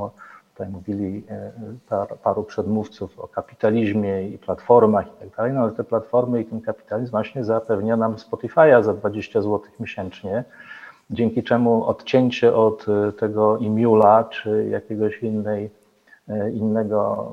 Tutaj 0.53 0.69
mówili 0.69 1.23
e, 1.30 2.17
paru 2.23 2.43
przedmówców 2.43 3.19
o 3.19 3.27
kapitalizmie 3.27 4.30
i 4.30 4.38
platformach 4.38 5.07
i 5.07 5.19
tak 5.19 5.30
dalej, 5.38 5.53
no 5.53 5.61
ale 5.61 5.71
te 5.71 5.84
platformy 5.84 6.41
i 6.41 6.45
ten 6.45 6.61
kapitalizm 6.61 7.11
właśnie 7.11 7.43
zapewnia 7.43 7.97
nam 7.97 8.15
Spotify'a 8.15 8.84
za 8.84 8.93
20 8.93 9.41
zł 9.41 9.61
miesięcznie, 9.80 10.43
dzięki 11.09 11.43
czemu 11.43 11.85
odcięcie 11.85 12.55
od 12.55 12.85
e, 12.89 13.11
tego 13.11 13.57
Imula 13.57 14.23
czy 14.23 14.67
jakiegoś 14.69 15.23
innej, 15.23 15.69
e, 16.27 16.51
innego 16.51 17.31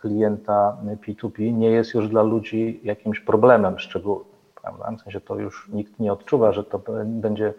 klienta 0.00 0.76
P2P 1.06 1.52
nie 1.52 1.70
jest 1.70 1.94
już 1.94 2.08
dla 2.08 2.22
ludzi 2.22 2.80
jakimś 2.84 3.20
problemem 3.20 3.78
szczególnym. 3.78 4.30
Prawda? 4.62 4.90
W 4.96 5.00
sensie 5.00 5.20
to 5.20 5.36
już 5.36 5.68
nikt 5.72 6.00
nie 6.00 6.12
odczuwa, 6.12 6.52
że 6.52 6.64
to 6.64 6.80
będzie 7.04 7.54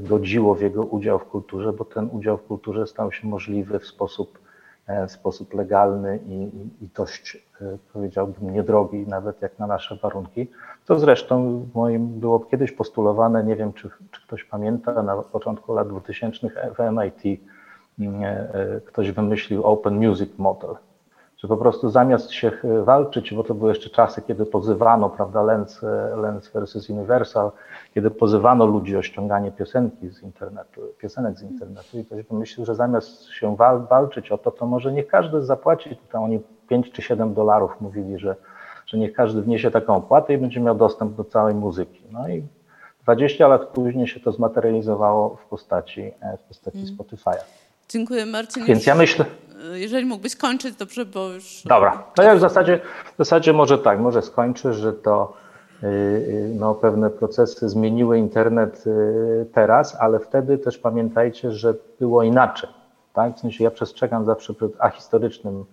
godziło 0.00 0.54
w 0.54 0.60
jego 0.60 0.82
udział 0.82 1.18
w 1.18 1.24
kulturze, 1.24 1.72
bo 1.72 1.84
ten 1.84 2.08
udział 2.12 2.38
w 2.38 2.42
kulturze 2.42 2.86
stał 2.86 3.12
się 3.12 3.28
możliwy 3.28 3.78
w 3.78 3.86
sposób, 3.86 4.38
w 5.08 5.10
sposób 5.10 5.54
legalny 5.54 6.18
i, 6.26 6.42
i, 6.84 6.88
dość, 6.94 7.46
powiedziałbym, 7.92 8.54
niedrogi, 8.54 9.06
nawet 9.08 9.42
jak 9.42 9.58
na 9.58 9.66
nasze 9.66 9.96
warunki. 9.96 10.46
To 10.86 10.98
zresztą 10.98 11.66
moim 11.74 12.06
było 12.20 12.40
kiedyś 12.40 12.72
postulowane, 12.72 13.44
nie 13.44 13.56
wiem 13.56 13.72
czy, 13.72 13.90
czy 14.10 14.22
ktoś 14.26 14.44
pamięta, 14.44 15.02
na 15.02 15.16
początku 15.16 15.74
lat 15.74 15.88
2000 15.88 16.48
w 16.48 16.92
MIT 16.92 17.40
ktoś 18.84 19.10
wymyślił 19.12 19.64
Open 19.64 20.08
Music 20.08 20.30
Model, 20.38 20.74
że 21.42 21.48
po 21.48 21.56
prostu 21.56 21.90
zamiast 21.90 22.30
się 22.30 22.52
walczyć, 22.84 23.34
bo 23.34 23.44
to 23.44 23.54
były 23.54 23.70
jeszcze 23.70 23.90
czasy, 23.90 24.22
kiedy 24.22 24.46
pozywano, 24.46 25.10
prawda, 25.10 25.42
Lens, 25.42 25.80
Lens 26.16 26.48
versus 26.48 26.90
Universal, 26.90 27.50
kiedy 27.94 28.10
pozywano 28.10 28.66
ludzi 28.66 28.96
o 28.96 29.02
ściąganie 29.02 29.52
piosenki 29.52 30.10
z 30.10 30.22
internetu, 30.22 30.80
piosenek 30.98 31.38
z 31.38 31.42
internetu 31.42 31.98
i 31.98 32.04
ktoś 32.04 32.24
wymyślił, 32.24 32.66
że 32.66 32.74
zamiast 32.74 33.24
się 33.24 33.56
wal, 33.56 33.86
walczyć 33.86 34.32
o 34.32 34.38
to, 34.38 34.50
to 34.50 34.66
może 34.66 34.92
niech 34.92 35.06
każdy 35.06 35.42
zapłaci, 35.42 35.96
tutaj 35.96 36.24
oni 36.24 36.40
5 36.68 36.92
czy 36.92 37.02
7 37.02 37.34
dolarów 37.34 37.80
mówili, 37.80 38.18
że, 38.18 38.36
że 38.86 38.98
niech 38.98 39.12
każdy 39.12 39.42
wniesie 39.42 39.70
taką 39.70 39.96
opłatę 39.96 40.34
i 40.34 40.38
będzie 40.38 40.60
miał 40.60 40.74
dostęp 40.74 41.16
do 41.16 41.24
całej 41.24 41.54
muzyki. 41.54 42.02
No 42.10 42.28
i 42.28 42.42
20 43.02 43.48
lat 43.48 43.66
później 43.66 44.06
się 44.06 44.20
to 44.20 44.32
zmaterializowało 44.32 45.36
w 45.36 45.48
postaci, 45.48 46.12
w 46.38 46.42
postaci 46.48 46.78
mm. 46.78 46.96
Spotify'a. 46.96 47.36
Dziękuję 47.88 48.26
Marcin. 48.26 48.64
Więc 48.64 48.86
ja 48.86 48.94
myślę... 48.94 49.24
Jeżeli 49.72 50.06
mógłbyś 50.06 50.36
kończyć, 50.36 50.76
dobrze, 50.76 51.04
bo 51.04 51.28
już... 51.28 51.62
Dobra, 51.64 52.04
to 52.14 52.22
ja 52.22 52.34
w 52.34 52.40
zasadzie, 52.40 52.80
w 53.14 53.18
zasadzie 53.18 53.52
może 53.52 53.78
tak, 53.78 54.00
może 54.00 54.22
skończę, 54.22 54.74
że 54.74 54.92
to 54.92 55.36
no, 56.54 56.74
pewne 56.74 57.10
procesy 57.10 57.68
zmieniły 57.68 58.18
internet 58.18 58.84
teraz, 59.52 59.96
ale 60.00 60.18
wtedy 60.18 60.58
też 60.58 60.78
pamiętajcie, 60.78 61.52
że 61.52 61.74
było 62.00 62.22
inaczej. 62.22 62.70
Tak? 63.12 63.36
W 63.36 63.40
sensie 63.40 63.64
ja 63.64 63.70
przestrzegam 63.70 64.24
zawsze 64.24 64.54
przed 64.54 64.80
ahistorycznym 64.80 65.64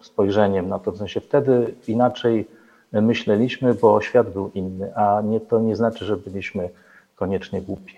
spojrzeniem 0.00 0.68
na 0.68 0.78
to, 0.78 0.92
w 0.92 0.96
sensie 0.96 1.20
wtedy 1.20 1.74
inaczej 1.88 2.48
myśleliśmy, 2.92 3.74
bo 3.74 4.00
świat 4.00 4.30
był 4.30 4.50
inny, 4.54 4.96
a 4.96 5.20
nie, 5.24 5.40
to 5.40 5.60
nie 5.60 5.76
znaczy, 5.76 6.04
że 6.04 6.16
byliśmy 6.16 6.68
koniecznie 7.16 7.62
głupi. 7.62 7.94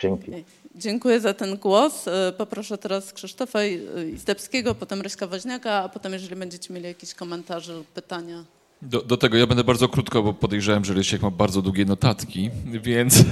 Dzięki. 0.00 0.44
Dziękuję 0.78 1.20
za 1.20 1.34
ten 1.34 1.56
głos. 1.56 2.04
Poproszę 2.38 2.78
teraz 2.78 3.12
Krzysztofa 3.12 3.64
Izdebskiego, 4.14 4.74
potem 4.74 5.00
Ryśka 5.00 5.26
Woźniaka, 5.26 5.72
a 5.72 5.88
potem 5.88 6.12
jeżeli 6.12 6.36
będziecie 6.36 6.74
mieli 6.74 6.86
jakieś 6.86 7.14
komentarze 7.14 7.74
lub 7.74 7.86
pytania. 7.86 8.44
Do, 8.82 9.02
do, 9.02 9.16
tego 9.16 9.36
ja 9.36 9.46
będę 9.46 9.64
bardzo 9.64 9.88
krótko, 9.88 10.22
bo 10.22 10.34
podejrzewam, 10.34 10.84
że 10.84 10.94
Rysiek 10.94 11.22
ma 11.22 11.30
bardzo 11.30 11.62
długie 11.62 11.84
notatki, 11.84 12.50
więc 12.82 13.24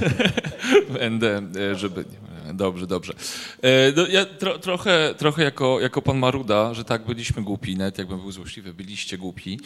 będę, 0.99 1.41
żeby... 1.75 2.05
Dobrze, 2.53 2.87
dobrze. 2.87 3.13
No, 3.95 4.07
ja 4.07 4.25
tro, 4.25 4.59
trochę, 4.59 5.15
trochę 5.17 5.43
jako, 5.43 5.79
jako 5.79 6.01
pan 6.01 6.17
Maruda, 6.17 6.73
że 6.73 6.83
tak, 6.83 7.05
byliśmy 7.05 7.43
głupi, 7.43 7.75
nawet 7.75 7.97
jakbym 7.97 8.19
był 8.19 8.31
złośliwy, 8.31 8.73
byliście 8.73 9.17
głupi, 9.17 9.59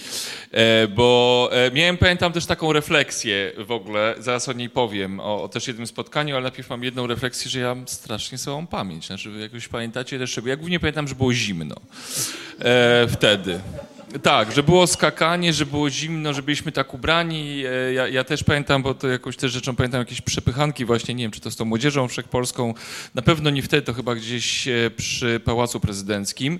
bo 0.95 1.49
miałem, 1.73 1.97
pamiętam 1.97 2.33
też 2.33 2.45
taką 2.45 2.73
refleksję 2.73 3.51
w 3.57 3.71
ogóle, 3.71 4.15
zaraz 4.19 4.49
o 4.49 4.53
niej 4.53 4.69
powiem, 4.69 5.19
o, 5.19 5.43
o 5.43 5.49
też 5.49 5.67
jednym 5.67 5.87
spotkaniu, 5.87 6.35
ale 6.35 6.43
najpierw 6.43 6.69
mam 6.69 6.83
jedną 6.83 7.07
refleksję, 7.07 7.51
że 7.51 7.59
ja 7.59 7.75
mam 7.75 7.87
strasznie 7.87 8.37
słabą 8.37 8.67
pamięć, 8.67 9.07
znaczy 9.07 9.31
jak 9.39 9.53
już 9.53 9.67
pamiętacie 9.67 10.19
też, 10.19 10.39
ja 10.45 10.55
głównie 10.55 10.79
pamiętam, 10.79 11.07
że 11.07 11.15
było 11.15 11.33
zimno 11.33 11.75
wtedy. 13.07 13.59
Tak, 14.19 14.51
że 14.51 14.63
było 14.63 14.87
skakanie, 14.87 15.53
że 15.53 15.65
było 15.65 15.89
zimno, 15.89 16.33
że 16.33 16.43
byliśmy 16.43 16.71
tak 16.71 16.93
ubrani. 16.93 17.63
Ja, 17.95 18.07
ja, 18.07 18.23
też 18.23 18.43
pamiętam, 18.43 18.83
bo 18.83 18.93
to 18.93 19.07
jakąś 19.07 19.37
też 19.37 19.51
rzeczą 19.51 19.75
pamiętam 19.75 19.99
jakieś 19.99 20.21
przepychanki 20.21 20.85
właśnie, 20.85 21.15
nie 21.15 21.23
wiem, 21.23 21.31
czy 21.31 21.39
to 21.39 21.51
z 21.51 21.55
tą 21.55 21.65
młodzieżą 21.65 22.07
wszechpolską. 22.07 22.73
Na 23.15 23.21
pewno 23.21 23.49
nie 23.49 23.61
wtedy, 23.61 23.81
to 23.81 23.93
chyba 23.93 24.15
gdzieś 24.15 24.67
przy 24.97 25.41
Pałacu 25.45 25.79
Prezydenckim. 25.79 26.59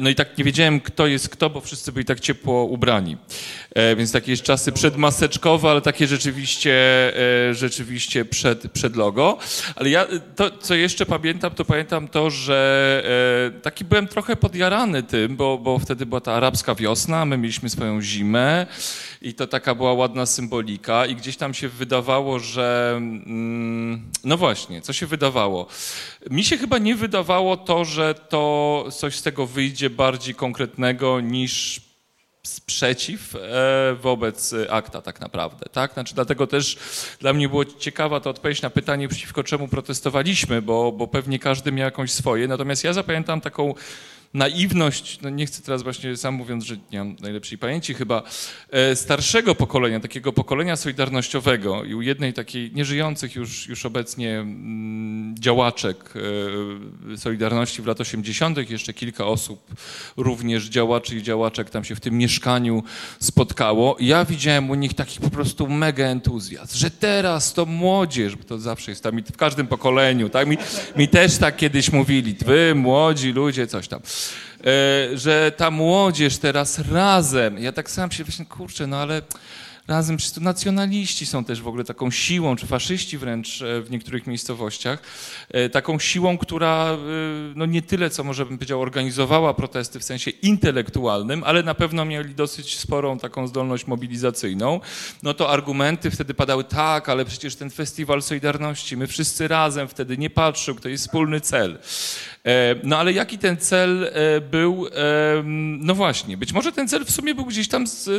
No 0.00 0.10
i 0.10 0.14
tak 0.14 0.38
nie 0.38 0.44
wiedziałem, 0.44 0.80
kto 0.80 1.06
jest 1.06 1.28
kto, 1.28 1.50
bo 1.50 1.60
wszyscy 1.60 1.92
byli 1.92 2.04
tak 2.04 2.20
ciepło 2.20 2.64
ubrani. 2.64 3.16
Więc 3.96 4.12
takie 4.12 4.36
czasy 4.36 4.72
przedmaseczkowe, 4.72 5.70
ale 5.70 5.80
takie 5.80 6.06
rzeczywiście, 6.06 6.74
rzeczywiście 7.52 8.24
przed, 8.24 8.72
przed 8.72 8.96
logo. 8.96 9.38
Ale 9.76 9.90
ja 9.90 10.06
to, 10.36 10.50
co 10.50 10.74
jeszcze 10.74 11.06
pamiętam, 11.06 11.50
to 11.50 11.64
pamiętam 11.64 12.08
to, 12.08 12.30
że 12.30 13.02
taki 13.62 13.84
byłem 13.84 14.08
trochę 14.08 14.36
podjarany 14.36 15.02
tym, 15.02 15.36
bo, 15.36 15.58
bo 15.58 15.78
wtedy 15.78 16.06
była 16.06 16.20
ta 16.20 16.32
arabska 16.32 16.74
wiosna, 16.74 17.24
my 17.24 17.38
mieliśmy 17.38 17.70
swoją 17.70 18.02
zimę 18.02 18.66
i 19.22 19.34
to 19.34 19.46
taka 19.46 19.74
była 19.74 19.92
ładna 19.92 20.26
symbolika 20.26 21.06
i 21.06 21.16
gdzieś 21.16 21.36
tam 21.36 21.54
się 21.54 21.68
wydawało, 21.68 22.38
że 22.38 22.94
mm, 22.96 24.02
no 24.24 24.36
właśnie, 24.36 24.82
co 24.82 24.92
się 24.92 25.06
wydawało? 25.06 25.66
Mi 26.30 26.44
się 26.44 26.58
chyba 26.58 26.78
nie 26.78 26.94
wydawało 26.94 27.56
to, 27.56 27.84
że 27.84 28.14
to 28.14 28.84
coś 28.92 29.16
z 29.16 29.22
tego 29.22 29.46
wyjdzie 29.46 29.90
bardziej 29.90 30.34
konkretnego 30.34 31.20
niż 31.20 31.87
sprzeciw 32.48 33.34
wobec 34.02 34.54
akta 34.70 35.02
tak 35.02 35.20
naprawdę, 35.20 35.66
tak? 35.72 35.92
Znaczy 35.92 36.14
dlatego 36.14 36.46
też 36.46 36.78
dla 37.20 37.32
mnie 37.32 37.48
było 37.48 37.64
ciekawa 37.64 38.20
ta 38.20 38.30
odpowiedź 38.30 38.62
na 38.62 38.70
pytanie, 38.70 39.08
przeciwko 39.08 39.44
czemu 39.44 39.68
protestowaliśmy, 39.68 40.62
bo, 40.62 40.92
bo 40.92 41.06
pewnie 41.06 41.38
każdy 41.38 41.72
miał 41.72 41.84
jakąś 41.84 42.12
swoje, 42.12 42.48
natomiast 42.48 42.84
ja 42.84 42.92
zapamiętam 42.92 43.40
taką 43.40 43.74
naiwność, 44.34 45.18
no 45.22 45.30
nie 45.30 45.46
chcę 45.46 45.62
teraz 45.62 45.82
właśnie 45.82 46.16
sam 46.16 46.34
mówiąc, 46.34 46.64
że 46.64 46.76
nie 46.92 46.98
mam 46.98 47.16
najlepszej 47.20 47.58
pamięci 47.58 47.94
chyba, 47.94 48.22
starszego 48.94 49.54
pokolenia, 49.54 50.00
takiego 50.00 50.32
pokolenia 50.32 50.76
solidarnościowego 50.76 51.84
i 51.84 51.94
u 51.94 52.02
jednej 52.02 52.32
takiej 52.32 52.72
nieżyjących 52.74 53.34
już, 53.34 53.68
już 53.68 53.86
obecnie 53.86 54.46
działaczek 55.34 56.12
Solidarności 57.16 57.82
w 57.82 57.86
latach 57.86 58.06
80., 58.06 58.70
jeszcze 58.70 58.94
kilka 58.94 59.26
osób, 59.26 59.74
również 60.16 60.64
działaczy 60.64 61.16
i 61.16 61.22
działaczek 61.22 61.70
tam 61.70 61.84
się 61.84 61.94
w 61.94 62.00
tym 62.00 62.18
mieszkaniu 62.18 62.82
spotkało. 63.20 63.96
Ja 64.00 64.24
widziałem 64.24 64.70
u 64.70 64.74
nich 64.74 64.94
taki 64.94 65.20
po 65.20 65.30
prostu 65.30 65.68
mega 65.68 66.04
entuzjazm, 66.04 66.76
że 66.76 66.90
teraz 66.90 67.54
to 67.54 67.66
młodzież, 67.66 68.36
bo 68.36 68.44
to 68.44 68.58
zawsze 68.58 68.90
jest 68.90 69.02
tam 69.02 69.22
w 69.32 69.36
każdym 69.36 69.66
pokoleniu, 69.66 70.28
tak? 70.28 70.48
Mi, 70.48 70.56
mi 70.96 71.08
też 71.08 71.38
tak 71.38 71.56
kiedyś 71.56 71.92
mówili, 71.92 72.36
wy 72.46 72.74
młodzi 72.74 73.32
ludzie, 73.32 73.66
coś 73.66 73.88
tam 73.88 74.00
że 75.14 75.52
ta 75.56 75.70
młodzież 75.70 76.38
teraz 76.38 76.78
razem, 76.78 77.58
ja 77.58 77.72
tak 77.72 77.90
sam 77.90 78.10
się 78.10 78.24
właśnie, 78.24 78.46
kurczę, 78.46 78.86
no 78.86 78.96
ale 78.96 79.22
razem, 79.88 80.16
przecież 80.16 80.34
tu 80.34 80.40
nacjonaliści 80.40 81.26
są 81.26 81.44
też 81.44 81.62
w 81.62 81.68
ogóle 81.68 81.84
taką 81.84 82.10
siłą, 82.10 82.56
czy 82.56 82.66
faszyści 82.66 83.18
wręcz 83.18 83.58
w 83.82 83.86
niektórych 83.90 84.26
miejscowościach, 84.26 85.02
taką 85.72 85.98
siłą, 85.98 86.38
która 86.38 86.96
no 87.54 87.66
nie 87.66 87.82
tyle, 87.82 88.10
co 88.10 88.24
może 88.24 88.46
bym 88.46 88.58
powiedział, 88.58 88.82
organizowała 88.82 89.54
protesty 89.54 89.98
w 89.98 90.04
sensie 90.04 90.30
intelektualnym, 90.30 91.44
ale 91.44 91.62
na 91.62 91.74
pewno 91.74 92.04
mieli 92.04 92.34
dosyć 92.34 92.78
sporą 92.78 93.18
taką 93.18 93.46
zdolność 93.46 93.86
mobilizacyjną, 93.86 94.80
no 95.22 95.34
to 95.34 95.50
argumenty 95.50 96.10
wtedy 96.10 96.34
padały, 96.34 96.64
tak, 96.64 97.08
ale 97.08 97.24
przecież 97.24 97.56
ten 97.56 97.70
festiwal 97.70 98.22
Solidarności, 98.22 98.96
my 98.96 99.06
wszyscy 99.06 99.48
razem 99.48 99.88
wtedy 99.88 100.18
nie 100.18 100.30
patrzył, 100.30 100.74
to 100.74 100.88
jest 100.88 101.04
wspólny 101.04 101.40
cel. 101.40 101.78
No 102.84 102.98
ale 102.98 103.12
jaki 103.12 103.38
ten 103.38 103.56
cel 103.56 104.10
był? 104.50 104.86
No 105.78 105.94
właśnie, 105.94 106.36
być 106.36 106.52
może 106.52 106.72
ten 106.72 106.88
cel 106.88 107.04
w 107.04 107.10
sumie 107.10 107.34
był 107.34 107.44
gdzieś 107.44 107.68
tam 107.68 107.86
z, 107.86 108.10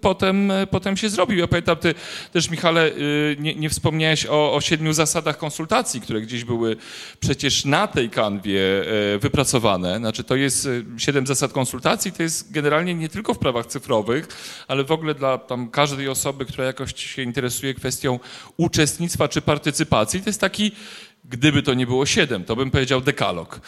potem, 0.00 0.52
potem 0.70 0.96
się 0.96 1.08
zrobił. 1.08 1.38
Ja 1.38 1.48
pamiętam, 1.48 1.76
ty 1.76 1.94
też 2.32 2.50
Michale 2.50 2.90
nie, 3.38 3.54
nie 3.54 3.70
wspomniałeś 3.70 4.26
o, 4.26 4.54
o 4.54 4.60
siedmiu 4.60 4.92
zasadach 4.92 5.38
konsultacji, 5.38 6.00
które 6.00 6.20
gdzieś 6.20 6.44
były 6.44 6.76
przecież 7.20 7.64
na 7.64 7.86
tej 7.86 8.10
kanwie 8.10 8.60
wypracowane. 9.20 9.98
Znaczy 9.98 10.24
to 10.24 10.36
jest 10.36 10.68
siedem 10.96 11.26
zasad 11.26 11.52
konsultacji, 11.52 12.12
to 12.12 12.22
jest 12.22 12.52
generalnie 12.52 12.94
nie 12.94 13.08
tylko 13.08 13.34
w 13.34 13.38
prawach 13.38 13.66
cyfrowych, 13.66 14.28
ale 14.68 14.84
w 14.84 14.92
ogóle 14.92 15.14
dla 15.14 15.38
tam 15.38 15.70
każdej 15.70 16.08
osoby, 16.08 16.44
która 16.46 16.64
jakoś 16.64 16.94
się 16.96 17.22
interesuje 17.22 17.74
kwestią 17.74 18.18
uczestnictwa 18.56 19.28
czy 19.28 19.40
partycypacji. 19.40 20.20
To 20.20 20.28
jest 20.28 20.40
taki 20.40 20.72
Gdyby 21.24 21.62
to 21.62 21.74
nie 21.74 21.86
było 21.86 22.06
siedem, 22.06 22.44
to 22.44 22.56
bym 22.56 22.70
powiedział 22.70 23.00
dekalog. 23.00 23.60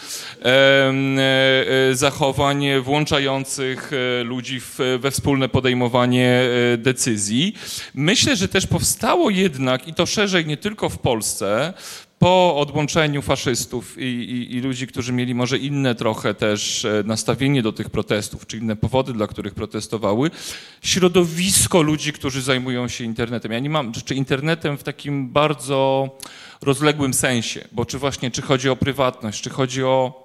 Zachowań 1.93 2.64
włączających 2.82 3.90
ludzi 4.24 4.60
we 4.98 5.10
wspólne 5.10 5.48
podejmowanie 5.48 6.43
decyzji. 6.78 7.55
Myślę, 7.94 8.36
że 8.36 8.48
też 8.48 8.66
powstało 8.66 9.31
jednak, 9.31 9.89
i 9.89 9.94
to 9.94 10.06
szerzej 10.06 10.47
nie 10.47 10.56
tylko 10.56 10.89
w 10.89 10.98
Polsce, 10.98 11.74
po 12.18 12.56
odłączeniu 12.56 13.22
faszystów 13.22 13.98
i, 13.98 14.02
i, 14.02 14.56
i, 14.56 14.60
ludzi, 14.60 14.86
którzy 14.86 15.12
mieli 15.12 15.35
może 15.35 15.59
inne 15.59 15.94
trochę 15.94 16.35
też 16.35 16.86
nastawienie 17.05 17.62
do 17.62 17.72
tych 17.72 17.90
protestów, 17.90 18.47
czy 18.47 18.59
inne 18.59 18.76
powody, 18.76 19.12
dla 19.12 19.26
których 19.26 19.55
protestowały, 19.55 20.31
środowisko 20.82 21.82
ludzi, 21.82 22.12
którzy 22.12 22.43
zajmują 22.43 22.89
się 22.89 23.05
internetem. 23.05 23.52
Ja 23.52 23.59
nie 23.59 23.70
mam, 23.70 23.93
czy 23.93 24.14
internetem 24.14 24.78
w 24.78 24.82
takim 24.82 25.28
bardzo 25.28 26.10
rozległym 26.65 27.15
sensie, 27.15 27.69
bo 27.73 27.85
czy 27.85 27.99
właśnie, 27.99 28.31
czy 28.31 28.43
chodzi 28.43 28.69
o 28.69 28.77
prywatność, 28.77 29.43
czy 29.43 29.51
chodzi 29.51 29.85
o 29.85 30.24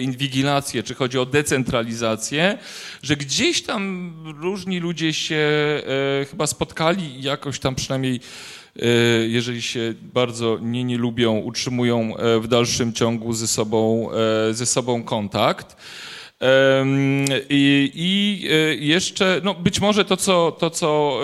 inwigilację, 0.00 0.82
czy 0.82 0.94
chodzi 0.94 1.18
o 1.18 1.26
decentralizację, 1.26 2.58
że 3.02 3.16
gdzieś 3.16 3.62
tam 3.62 4.14
różni 4.40 4.80
ludzie 4.80 5.12
się 5.12 5.46
chyba 6.30 6.46
spotkali 6.46 7.18
i 7.18 7.22
jakoś 7.22 7.58
tam 7.58 7.74
przynajmniej 7.74 8.20
jeżeli 9.28 9.62
się 9.62 9.94
bardzo 10.02 10.58
nie, 10.62 10.84
nie 10.84 10.98
lubią, 10.98 11.38
utrzymują 11.38 12.14
w 12.40 12.48
dalszym 12.48 12.92
ciągu 12.92 13.32
ze 13.32 13.48
sobą, 13.48 14.10
ze 14.50 14.66
sobą 14.66 15.02
kontakt. 15.02 15.76
I, 17.48 17.92
I, 17.94 18.48
e, 18.50 18.74
jeszcze, 18.74 19.40
no 19.44 19.54
być 19.54 19.80
może 19.80 20.04
to 20.04 20.16
co, 20.16 20.52
to, 20.52 20.70
co 20.70 21.20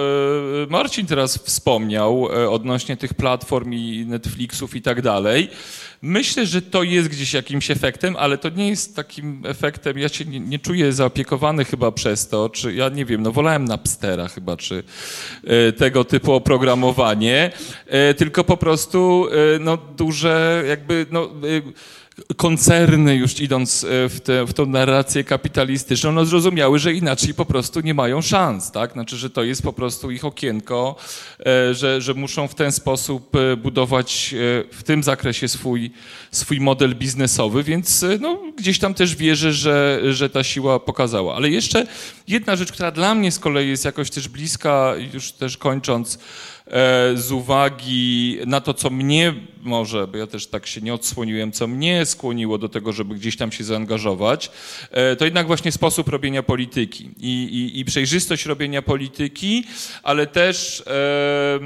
e, 0.63 0.67
Marcin 0.71 1.07
teraz 1.07 1.39
wspomniał 1.39 2.29
e, 2.33 2.51
odnośnie 2.51 2.97
tych 2.97 3.15
platform 3.15 3.73
i 3.73 4.05
Netflixów 4.07 4.77
i 4.77 4.83
tak 4.83 5.03
dalej, 5.03 5.49
myślę, 6.03 6.47
że 6.47 6.63
to 6.63 6.83
jest 6.83 7.09
gdzieś 7.09 7.33
jakimś 7.33 7.71
efektem, 7.71 8.17
ale 8.17 8.39
to 8.39 8.49
nie 8.49 8.69
jest 8.69 8.97
takim 8.97 9.43
efektem, 9.47 9.99
ja 9.99 10.09
się 10.09 10.25
nie, 10.25 10.41
nie 10.41 10.59
czuję 10.59 10.93
zaopiekowany 10.93 11.65
chyba 11.65 11.93
przez 11.93 12.29
to, 12.29 12.49
czy 12.49 12.75
ja 12.75 12.89
nie 12.89 13.05
wiem, 13.05 13.23
no 13.23 13.33
wolałem 13.33 13.65
Napstera 13.65 14.29
chyba, 14.29 14.57
czy 14.57 14.85
tego 15.79 16.05
typu 16.05 16.33
oprogramowanie, 16.33 17.51
tylko 18.17 18.45
po 18.45 18.57
prostu 18.57 19.29
no 19.61 19.79
duże 19.97 20.65
jakby, 20.69 21.07
no 21.11 21.31
koncerny, 22.37 23.17
już 23.17 23.41
idąc 23.41 23.85
e, 23.85 24.09
w, 24.09 24.21
te, 24.21 24.47
w 24.47 24.53
tą 24.53 24.67
narrację 24.67 25.25
kapitalistyczną, 25.25 26.13
no 26.13 26.25
zrozumiały, 26.25 26.79
że 26.79 26.93
inaczej 26.93 27.35
po 27.35 27.45
prostu 27.45 27.81
nie 27.81 27.95
mają 27.95 28.23
szans, 28.23 28.71
tak? 28.71 28.93
Znaczy, 28.93 29.17
że 29.17 29.31
to 29.31 29.43
jest 29.45 29.63
po 29.63 29.73
prostu 29.73 30.11
ich 30.11 30.25
okienko, 30.25 30.97
e, 31.47 31.75
że, 31.75 32.01
że 32.01 32.15
muszą 32.15 32.49
w 32.49 32.55
ten 32.55 32.73
sposób 32.73 33.37
e, 33.37 33.57
budować 33.57 34.35
w 34.73 34.83
tym 34.85 35.03
zakresie 35.03 35.49
swój, 35.49 35.91
swój 36.31 36.61
model 36.61 36.95
biznesowy, 36.95 37.63
więc 37.63 38.05
no, 38.21 38.39
gdzieś 38.57 38.79
tam 38.79 38.95
też 38.95 39.17
wierzę, 39.17 39.53
że, 39.53 40.01
że 40.11 40.31
ta 40.31 40.45
siła 40.45 40.81
pokazała. 40.81 41.37
Ale 41.37 41.51
jeszcze 41.51 41.87
jedna 42.29 42.57
rzecz, 42.57 42.73
która 42.73 42.91
dla 42.91 43.15
mnie 43.15 43.33
z 43.33 43.39
kolei 43.39 43.69
jest 43.69 43.85
jakoś 43.85 44.11
też 44.11 44.29
bliska, 44.29 44.95
już 45.15 45.33
też 45.33 45.57
kończąc, 45.57 46.19
z 47.15 47.33
uwagi 47.33 48.39
na 48.47 48.61
to, 48.61 48.75
co 48.75 48.91
mnie 48.91 49.35
może, 49.65 50.07
bo 50.07 50.19
ja 50.19 50.27
też 50.27 50.47
tak 50.47 50.67
się 50.67 50.81
nie 50.81 50.95
odsłoniłem, 50.95 51.53
co 51.53 51.67
mnie 51.67 52.07
skłoniło 52.07 52.59
do 52.59 52.69
tego, 52.69 52.93
żeby 52.93 53.15
gdzieś 53.15 53.37
tam 53.37 53.53
się 53.53 53.65
zaangażować, 53.65 54.51
e, 54.91 55.17
to 55.17 55.25
jednak 55.25 55.47
właśnie 55.47 55.73
sposób 55.73 56.09
robienia 56.09 56.43
polityki 56.43 57.11
i, 57.21 57.45
i, 57.45 57.81
i 57.81 57.85
przejrzystość 57.85 58.47
robienia 58.47 58.83
polityki, 58.83 59.65
ale 60.03 60.27
też 60.27 60.83
e, 60.87 61.61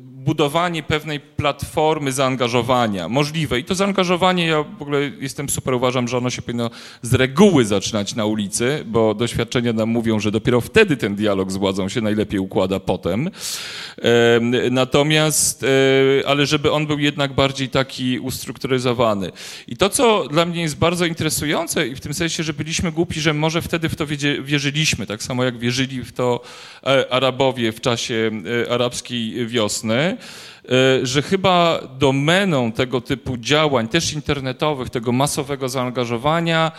budowanie 0.00 0.82
pewnej 0.82 1.20
platformy 1.20 2.12
zaangażowania, 2.12 3.08
możliwe. 3.08 3.58
I 3.58 3.64
to 3.64 3.74
zaangażowanie, 3.74 4.46
ja 4.46 4.62
w 4.62 4.82
ogóle 4.82 5.00
jestem 5.20 5.48
super, 5.48 5.74
uważam, 5.74 6.08
że 6.08 6.18
ono 6.18 6.30
się 6.30 6.42
powinno 6.42 6.70
z 7.02 7.14
reguły 7.14 7.64
zaczynać 7.64 8.14
na 8.14 8.24
ulicy, 8.24 8.84
bo 8.86 9.14
doświadczenia 9.14 9.72
nam 9.72 9.88
mówią, 9.88 10.20
że 10.20 10.30
dopiero 10.30 10.60
wtedy 10.60 10.96
ten 10.96 11.14
dialog 11.14 11.52
z 11.52 11.56
władzą 11.56 11.88
się 11.88 12.00
najlepiej 12.00 12.40
układa 12.40 12.80
potem. 12.80 13.30
Natomiast, 14.70 15.64
e, 15.64 15.66
ale 16.26 16.46
żeby 16.46 16.72
on 16.72 16.86
był 16.86 16.98
jednak 16.98 17.32
bardziej 17.32 17.68
taki 17.68 18.18
ustrukturyzowany. 18.18 19.32
I 19.68 19.76
to, 19.76 19.88
co 19.88 20.28
dla 20.28 20.44
mnie 20.44 20.62
jest 20.62 20.76
bardzo 20.76 21.06
interesujące 21.06 21.88
i 21.88 21.94
w 21.94 22.00
tym 22.00 22.14
sensie, 22.14 22.42
że 22.42 22.52
byliśmy 22.52 22.92
głupi, 22.92 23.20
że 23.20 23.34
może 23.34 23.62
wtedy 23.62 23.88
w 23.88 23.96
to 23.96 24.06
wierzyliśmy, 24.42 25.06
tak 25.06 25.22
samo 25.22 25.44
jak 25.44 25.58
wierzyli 25.58 26.02
w 26.02 26.12
to 26.12 26.40
e, 26.86 27.12
Arabowie 27.12 27.72
w 27.72 27.80
czasie 27.80 28.30
e, 28.66 28.72
arabskiej 28.72 29.46
wiosny, 29.46 30.16
że 31.02 31.22
chyba 31.22 31.80
domeną 31.98 32.72
tego 32.72 33.00
typu 33.00 33.36
działań, 33.36 33.88
też 33.88 34.12
internetowych, 34.12 34.90
tego 34.90 35.12
masowego 35.12 35.68
zaangażowania, 35.68 36.72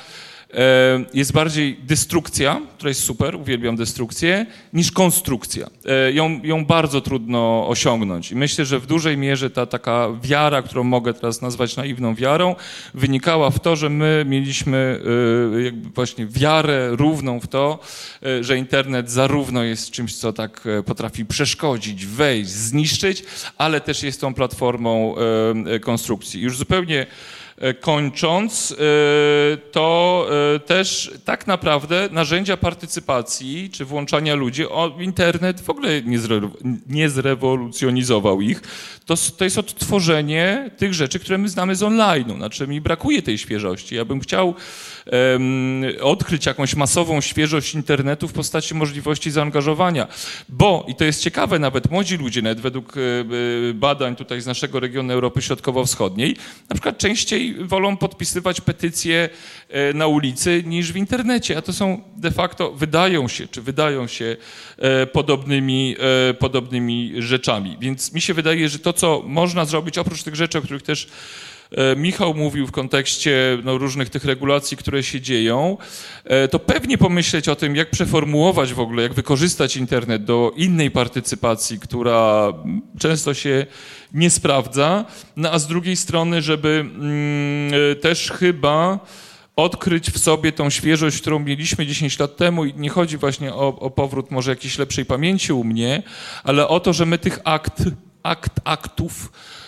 jest 1.14 1.34
bardziej 1.34 1.80
destrukcja, 1.84 2.62
która 2.78 2.90
jest 2.90 3.04
super, 3.04 3.36
uwielbiam 3.36 3.76
destrukcję, 3.76 4.46
niż 4.74 4.92
konstrukcja. 4.92 5.68
E, 5.86 6.12
ją, 6.12 6.40
ją 6.44 6.66
bardzo 6.66 7.02
trudno 7.02 7.68
osiągnąć. 7.68 8.32
I 8.32 8.36
myślę, 8.36 8.66
że 8.66 8.80
w 8.80 8.86
dużej 8.86 9.18
mierze 9.18 9.50
ta 9.50 9.66
taka 9.66 10.08
wiara, 10.24 10.62
którą 10.62 10.84
mogę 10.84 11.14
teraz 11.14 11.42
nazwać 11.42 11.76
naiwną 11.76 12.16
wiarą, 12.16 12.56
wynikała 12.94 13.50
w 13.50 13.60
to, 13.60 13.76
że 13.76 13.90
my 13.90 14.26
mieliśmy 14.28 15.02
e, 15.56 15.62
jakby 15.62 15.90
właśnie 15.90 16.28
wiarę 16.28 16.90
równą 16.92 17.40
w 17.40 17.48
to, 17.48 17.80
że 18.42 18.58
internet 18.58 19.12
zarówno 19.12 19.64
jest 19.64 19.92
czymś, 19.92 20.16
co 20.16 20.34
tak 20.34 20.68
potrafi 20.86 21.26
przeszkodzić, 21.26 22.06
wejść, 22.06 22.50
zniszczyć, 22.50 23.24
ale 23.58 23.82
też 23.82 24.04
jest 24.04 24.22
tą 24.22 24.34
platformą 24.34 25.16
konstrukcji. 25.82 26.42
Już 26.42 26.58
zupełnie 26.58 27.08
E, 27.08 27.08
kończąc, 27.82 28.72
e, 28.72 29.58
to 29.58 30.28
e, 30.56 30.60
też 30.60 31.12
tak 31.26 31.48
naprawdę 31.48 32.10
narzędzia 32.12 32.58
partycypacji 32.58 33.70
czy 33.70 33.86
włączania 33.86 34.36
ludzi, 34.36 34.64
internet 35.00 35.62
w 35.62 35.70
ogóle 35.70 35.90
nie 36.88 37.10
zrewolucjonizował 37.10 38.42
ich. 38.42 38.62
To, 39.06 39.16
to 39.38 39.44
jest 39.44 39.58
odtworzenie 39.58 40.72
tych 40.78 40.94
rzeczy, 40.94 41.20
które 41.20 41.38
my 41.38 41.50
znamy 41.50 41.76
z 41.76 41.82
online'u. 41.82 42.36
Znaczy 42.36 42.68
mi 42.68 42.82
brakuje 42.82 43.22
tej 43.22 43.38
świeżości. 43.38 43.96
Ja 43.96 44.06
bym 44.06 44.20
chciał 44.20 44.56
um, 45.34 45.84
odkryć 46.02 46.46
jakąś 46.46 46.76
masową 46.76 47.22
świeżość 47.22 47.76
internetu 47.76 48.28
w 48.28 48.34
postaci 48.34 48.76
możliwości 48.76 49.32
zaangażowania. 49.32 50.08
Bo, 50.50 50.86
i 50.88 50.96
to 50.96 51.06
jest 51.06 51.22
ciekawe, 51.22 51.60
nawet 51.60 51.92
młodzi 51.92 52.18
ludzie, 52.18 52.42
nawet 52.42 52.60
według 52.60 52.94
badań 53.74 54.16
tutaj 54.16 54.42
z 54.42 54.46
naszego 54.46 54.80
regionu 54.80 55.14
Europy 55.14 55.42
Środkowo-Wschodniej, 55.42 56.36
na 56.70 56.74
przykład 56.74 56.98
częściej 56.98 57.56
wolą 57.66 57.98
podpisywać 57.98 58.62
petycje 58.62 59.30
e, 59.70 59.94
na 59.94 60.08
ulicy 60.08 60.64
niż 60.66 60.92
w 60.92 60.96
internecie, 60.96 61.58
a 61.58 61.62
to 61.62 61.74
są 61.74 62.02
de 62.18 62.32
facto, 62.32 62.72
wydają 62.72 63.28
się, 63.28 63.48
czy 63.48 63.62
wydają 63.62 64.08
się 64.08 64.36
e, 64.78 65.06
podobnymi, 65.06 65.96
e, 66.30 66.34
podobnymi 66.34 67.14
rzeczami. 67.18 67.78
Więc 67.80 68.14
mi 68.14 68.22
się 68.22 68.34
wydaje, 68.34 68.70
że 68.70 68.80
to, 68.80 68.94
co 68.94 69.24
można 69.26 69.66
zrobić, 69.66 69.98
oprócz 69.98 70.24
tych 70.24 70.36
rzeczy, 70.36 70.58
o 70.58 70.62
których 70.62 70.84
też 70.84 71.08
Michał 71.98 72.34
mówił 72.34 72.68
w 72.68 72.72
kontekście 72.72 73.58
no, 73.64 73.78
różnych 73.78 74.10
tych 74.10 74.26
regulacji, 74.26 74.78
które 74.78 75.04
się 75.04 75.22
dzieją, 75.22 75.78
to 76.52 76.60
pewnie 76.60 76.98
pomyśleć 76.98 77.50
o 77.50 77.56
tym, 77.56 77.76
jak 77.76 77.90
przeformułować 77.90 78.74
w 78.74 78.80
ogóle, 78.80 79.04
jak 79.04 79.14
wykorzystać 79.14 79.78
internet 79.78 80.24
do 80.24 80.52
innej 80.56 80.92
partycypacji, 80.92 81.80
która 81.80 82.54
często 83.00 83.34
się 83.34 83.66
nie 84.14 84.30
sprawdza, 84.30 85.06
no 85.36 85.52
a 85.52 85.60
z 85.60 85.68
drugiej 85.68 85.96
strony, 85.96 86.42
żeby 86.42 86.70
mm, 86.70 87.72
też 88.02 88.32
chyba 88.32 89.00
odkryć 89.56 90.12
w 90.12 90.18
sobie 90.18 90.52
tą 90.52 90.70
świeżość, 90.70 91.22
którą 91.22 91.40
mieliśmy 91.40 91.86
10 91.88 92.20
lat 92.20 92.38
temu. 92.38 92.66
I 92.66 92.74
nie 92.74 92.90
chodzi 92.90 93.18
właśnie 93.18 93.54
o, 93.54 93.80
o 93.80 93.90
powrót 93.90 94.32
może 94.32 94.52
jakiejś 94.52 94.78
lepszej 94.78 95.06
pamięci 95.06 95.54
u 95.54 95.64
mnie, 95.64 96.04
ale 96.44 96.68
o 96.68 96.80
to, 96.80 96.94
że 96.94 97.06
my 97.06 97.18
tych 97.18 97.40
akt, 97.44 97.84
akt 98.24 98.60
aktów 98.64 99.32
E, 99.32 99.67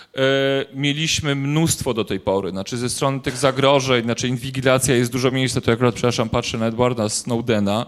mieliśmy 0.74 1.36
mnóstwo 1.36 1.94
do 1.94 2.06
tej 2.06 2.20
pory. 2.20 2.50
Znaczy 2.50 2.78
ze 2.78 2.90
strony 2.90 3.20
tych 3.20 3.38
zagrożeń, 3.38 4.04
znaczy 4.04 4.28
inwigilacja 4.28 4.96
jest 4.96 5.12
dużo 5.12 5.32
miejsca, 5.32 5.62
to 5.62 5.72
akurat, 5.72 5.96
przepraszam, 5.96 6.30
patrzę 6.30 6.58
na 6.58 6.68
Edwarda 6.68 7.10
Snowdena, 7.10 7.86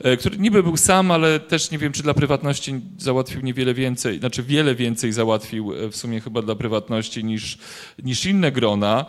e, 0.00 0.16
który 0.16 0.38
niby 0.38 0.62
był 0.62 0.76
sam, 0.76 1.10
ale 1.10 1.40
też 1.40 1.70
nie 1.70 1.78
wiem, 1.78 1.92
czy 1.92 2.02
dla 2.02 2.14
prywatności 2.14 2.80
załatwił 2.98 3.40
niewiele 3.40 3.74
więcej, 3.74 4.18
znaczy 4.18 4.42
wiele 4.42 4.74
więcej 4.74 5.12
załatwił 5.12 5.72
e, 5.72 5.88
w 5.88 5.96
sumie 5.96 6.20
chyba 6.20 6.42
dla 6.42 6.54
prywatności 6.54 7.24
niż, 7.24 7.58
niż 8.04 8.26
inne 8.26 8.52
grona. 8.52 9.06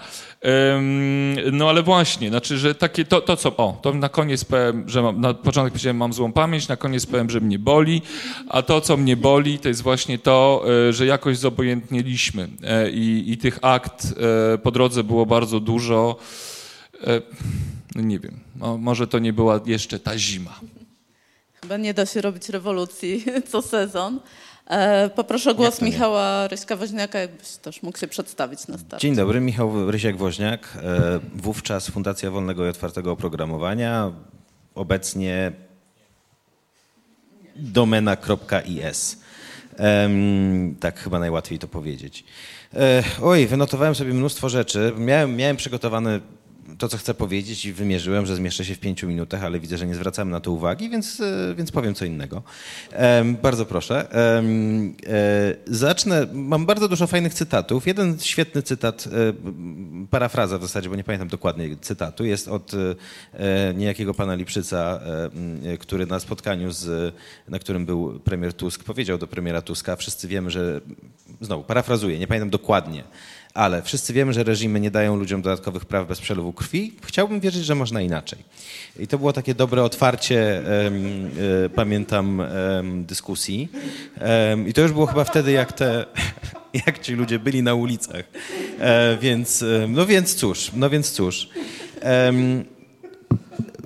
No 1.52 1.70
ale 1.70 1.84
właśnie, 1.84 2.30
znaczy, 2.30 2.58
że 2.58 2.76
takie 2.76 3.06
to, 3.06 3.22
to 3.22 3.38
co, 3.38 3.58
o, 3.58 3.80
to 3.82 3.94
na 3.94 4.10
koniec 4.10 4.46
powiem, 4.46 4.90
że 4.90 5.02
mam, 5.02 5.22
na 5.22 5.34
początek 5.34 5.74
powiedziałem, 5.74 5.98
mam 5.98 6.14
złą 6.14 6.32
pamięć, 6.32 6.68
na 6.68 6.78
koniec 6.78 7.06
powiem, 7.06 7.30
że 7.30 7.42
mnie 7.42 7.60
boli, 7.60 8.02
a 8.50 8.62
to, 8.62 8.82
co 8.82 8.98
mnie 8.98 9.18
boli, 9.18 9.60
to 9.60 9.68
jest 9.68 9.82
właśnie 9.82 10.18
to, 10.18 10.66
że 10.90 11.06
jakoś 11.06 11.38
zobojętnieliśmy 11.38 12.44
E, 12.64 12.92
i, 12.92 13.32
i 13.32 13.38
tych 13.38 13.60
akt 13.62 14.06
e, 14.54 14.58
po 14.58 14.72
drodze 14.72 15.04
było 15.04 15.26
bardzo 15.26 15.60
dużo. 15.60 16.20
E, 17.04 17.22
no 17.96 18.02
nie 18.02 18.20
wiem, 18.20 18.40
może 18.80 19.08
to 19.08 19.20
nie 19.20 19.34
była 19.34 19.60
jeszcze 19.66 20.00
ta 20.00 20.18
zima. 20.18 20.60
Chyba 21.62 21.78
nie 21.78 21.94
da 21.94 22.06
się 22.06 22.22
robić 22.22 22.50
rewolucji 22.50 23.26
co 23.52 23.62
sezon. 23.62 24.20
Poproszę 25.16 25.52
o 25.52 25.56
głos 25.56 25.82
Michała 25.82 26.48
Ryśka-Woźniaka, 26.48 27.18
jakbyś 27.18 27.48
też 27.48 27.84
mógł 27.84 27.98
się 27.98 28.08
przedstawić 28.08 28.68
na 28.68 28.78
start. 28.78 29.02
Dzień 29.02 29.16
dobry, 29.16 29.42
Michał 29.42 29.92
Rysiak-Woźniak, 29.92 30.60
wówczas 31.36 31.88
Fundacja 31.90 32.32
Wolnego 32.32 32.66
i 32.66 32.70
Otwartego 32.70 33.12
Oprogramowania, 33.12 34.12
obecnie 34.76 35.52
domena.is. 37.56 39.18
tak 40.80 41.00
chyba 41.00 41.20
najłatwiej 41.20 41.60
to 41.60 41.68
powiedzieć. 41.68 42.24
oj, 43.22 43.48
wynotowałem 43.48 43.96
sobie 43.96 44.14
mnóstwo 44.14 44.50
rzeczy. 44.50 44.94
Miałem, 44.98 45.36
miałem 45.36 45.58
przygotowany 45.58 46.22
to, 46.78 46.90
co 46.90 46.98
chcę 46.98 47.14
powiedzieć 47.14 47.66
i 47.66 47.74
wymierzyłem, 47.74 48.26
że 48.26 48.36
zmieszczę 48.36 48.66
się 48.66 48.76
w 48.76 48.80
pięciu 48.80 49.08
minutach, 49.08 49.44
ale 49.44 49.60
widzę, 49.60 49.78
że 49.78 49.88
nie 49.88 49.96
zwracamy 49.96 50.32
na 50.32 50.40
to 50.40 50.52
uwagi, 50.52 50.90
więc, 50.90 51.20
e, 51.20 51.56
więc 51.58 51.72
powiem 51.72 51.96
co 51.96 52.06
innego. 52.06 52.44
Bardzo 53.42 53.66
proszę. 53.66 54.08
Zacznę, 55.66 56.28
mam 56.34 56.66
bardzo 56.66 56.88
dużo 56.88 57.08
fajnych 57.08 57.34
cytatów. 57.34 57.88
Jeden 57.88 58.20
świetny 58.20 58.62
cytat, 58.62 59.10
parafraza 60.10 60.58
w 60.58 60.62
zasadzie, 60.62 60.90
bo 60.90 60.96
nie 60.96 61.04
pamiętam 61.04 61.28
dokładnie 61.28 61.78
cytatu, 61.82 62.26
jest 62.26 62.48
od 62.48 62.72
niejakiego 63.76 64.14
pana 64.14 64.36
Lipszyca, 64.36 65.00
który 65.80 66.06
na 66.06 66.20
spotkaniu, 66.20 66.72
z, 66.72 67.14
na 67.48 67.60
którym 67.60 67.86
był 67.86 68.20
premier 68.20 68.54
Tusk, 68.54 68.84
powiedział 68.84 69.18
do 69.18 69.28
premiera 69.28 69.62
Tuska, 69.62 69.96
wszyscy 69.96 70.28
wiemy, 70.28 70.52
że, 70.52 70.82
znowu 71.42 71.64
parafrazuję, 71.64 72.20
nie 72.20 72.28
pamiętam 72.28 72.50
dokładnie, 72.50 73.04
ale 73.54 73.82
wszyscy 73.82 74.14
wiemy, 74.14 74.34
że 74.34 74.44
reżimy 74.44 74.80
nie 74.80 74.92
dają 74.92 75.16
ludziom 75.16 75.42
dodatkowych 75.42 75.86
praw 75.86 76.08
bez 76.08 76.22
przelewu 76.22 76.54
krwi. 76.54 76.94
Chciałbym 77.06 77.40
wierzyć, 77.40 77.66
że 77.66 77.76
można 77.76 78.02
inaczej. 78.02 78.40
I 79.00 79.08
to 79.08 79.18
było 79.18 79.34
takie 79.34 79.56
dobre 79.56 79.84
otwarcie, 79.84 80.64
um, 80.84 81.30
pamiętam, 81.76 82.40
um, 82.40 83.06
dyskusji. 83.06 83.70
Um, 84.50 84.68
I 84.68 84.74
to 84.74 84.82
już 84.82 84.92
było 84.92 85.06
chyba 85.06 85.24
wtedy, 85.24 85.52
jak 85.52 85.74
te, 85.74 86.06
jak 86.86 87.00
ci 87.00 87.14
ludzie 87.14 87.40
byli 87.40 87.64
na 87.64 87.74
ulicach. 87.74 88.24
E, 88.80 89.18
więc, 89.22 89.66
no 89.88 90.06
więc 90.06 90.36
cóż, 90.36 90.72
no 90.76 90.90
więc 90.90 91.12
cóż. 91.12 91.50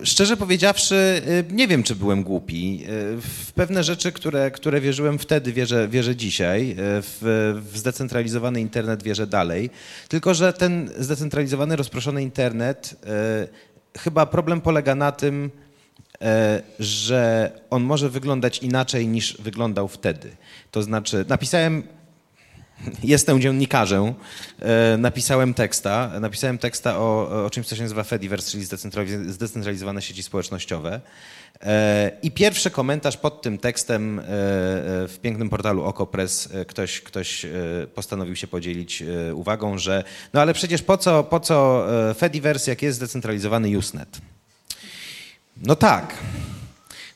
Szczerze 0.04 0.38
powiedziawszy, 0.38 1.22
y, 1.50 1.54
nie 1.54 1.68
wiem, 1.68 1.84
czy 1.84 1.96
byłem 1.96 2.24
głupi. 2.24 2.84
Y, 2.84 3.22
w 3.22 3.52
pewne 3.56 3.84
rzeczy, 3.84 4.12
które, 4.12 4.52
które 4.52 4.82
wierzyłem 4.82 5.20
wtedy, 5.20 5.54
wierzę, 5.54 5.88
wierzę 5.88 6.16
dzisiaj. 6.16 6.72
Y, 6.72 6.76
w, 6.80 7.62
w 7.72 7.78
zdecentralizowany 7.78 8.62
internet 8.62 9.04
wierzę 9.04 9.28
dalej. 9.28 9.70
Tylko, 10.08 10.34
że 10.34 10.54
ten 10.54 10.90
zdecentralizowany, 10.98 11.76
rozproszony 11.76 12.24
internet, 12.24 12.96
chyba 13.98 14.26
problem 14.26 14.62
polega 14.62 14.96
na 14.96 15.12
tym, 15.12 15.52
że 16.80 17.52
on 17.70 17.84
może 17.84 18.10
wyglądać 18.10 18.60
inaczej 18.60 19.08
niż 19.08 19.38
wyglądał 19.42 19.88
wtedy. 19.88 20.30
To 20.72 20.84
znaczy, 20.84 21.26
napisałem 21.28 21.84
Jestem 23.04 23.42
dziennikarzem, 23.42 24.14
e, 24.60 24.98
napisałem 24.98 25.54
teksta, 25.54 26.12
napisałem 26.20 26.58
teksta 26.58 26.98
o, 26.98 27.46
o 27.46 27.50
czymś, 27.50 27.68
co 27.68 27.76
się 27.76 27.84
nazywa 27.84 28.04
Fediverse, 28.04 28.52
czyli 28.52 28.66
zdecentralizowane 29.28 30.02
sieci 30.02 30.24
społecznościowe. 30.24 31.02
E, 31.62 32.12
I 32.22 32.32
pierwszy 32.32 32.72
komentarz 32.72 33.18
pod 33.18 33.42
tym 33.42 33.58
tekstem 33.58 34.20
e, 34.20 34.24
w 35.08 35.18
pięknym 35.22 35.50
portalu 35.50 35.84
OkoPress 35.84 36.50
ktoś, 36.68 37.02
ktoś 37.02 37.46
postanowił 37.96 38.36
się 38.36 38.48
podzielić 38.48 39.04
uwagą, 39.34 39.78
że 39.78 40.04
no 40.34 40.42
ale 40.42 40.54
przecież 40.54 40.82
po 40.82 40.98
co, 40.98 41.24
po 41.24 41.40
co 41.40 41.88
Fediverse, 42.18 42.72
jak 42.72 42.82
jest 42.82 42.98
zdecentralizowany 42.98 43.78
Usenet? 43.78 44.18
No 45.64 45.76
tak. 45.76 46.18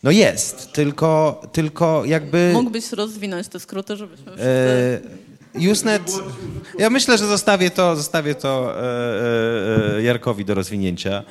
No 0.03 0.11
jest, 0.11 0.71
tylko, 0.71 1.41
tylko 1.51 2.05
jakby... 2.05 2.51
Mógłbyś 2.53 2.91
rozwinąć 2.91 3.47
te 3.47 3.59
skróty, 3.59 3.95
żebyśmy 3.95 4.25
wszyscy... 4.25 5.01
Usenet, 5.55 6.11
ja 6.79 6.89
myślę, 6.89 7.17
że 7.17 7.27
zostawię 7.27 7.69
to, 7.69 7.95
zostawię 7.95 8.35
to 8.35 8.75
e, 8.75 8.79
e, 8.81 9.97
e 9.97 10.03
Jarkowi 10.03 10.45
do 10.45 10.53
rozwinięcia. 10.53 11.23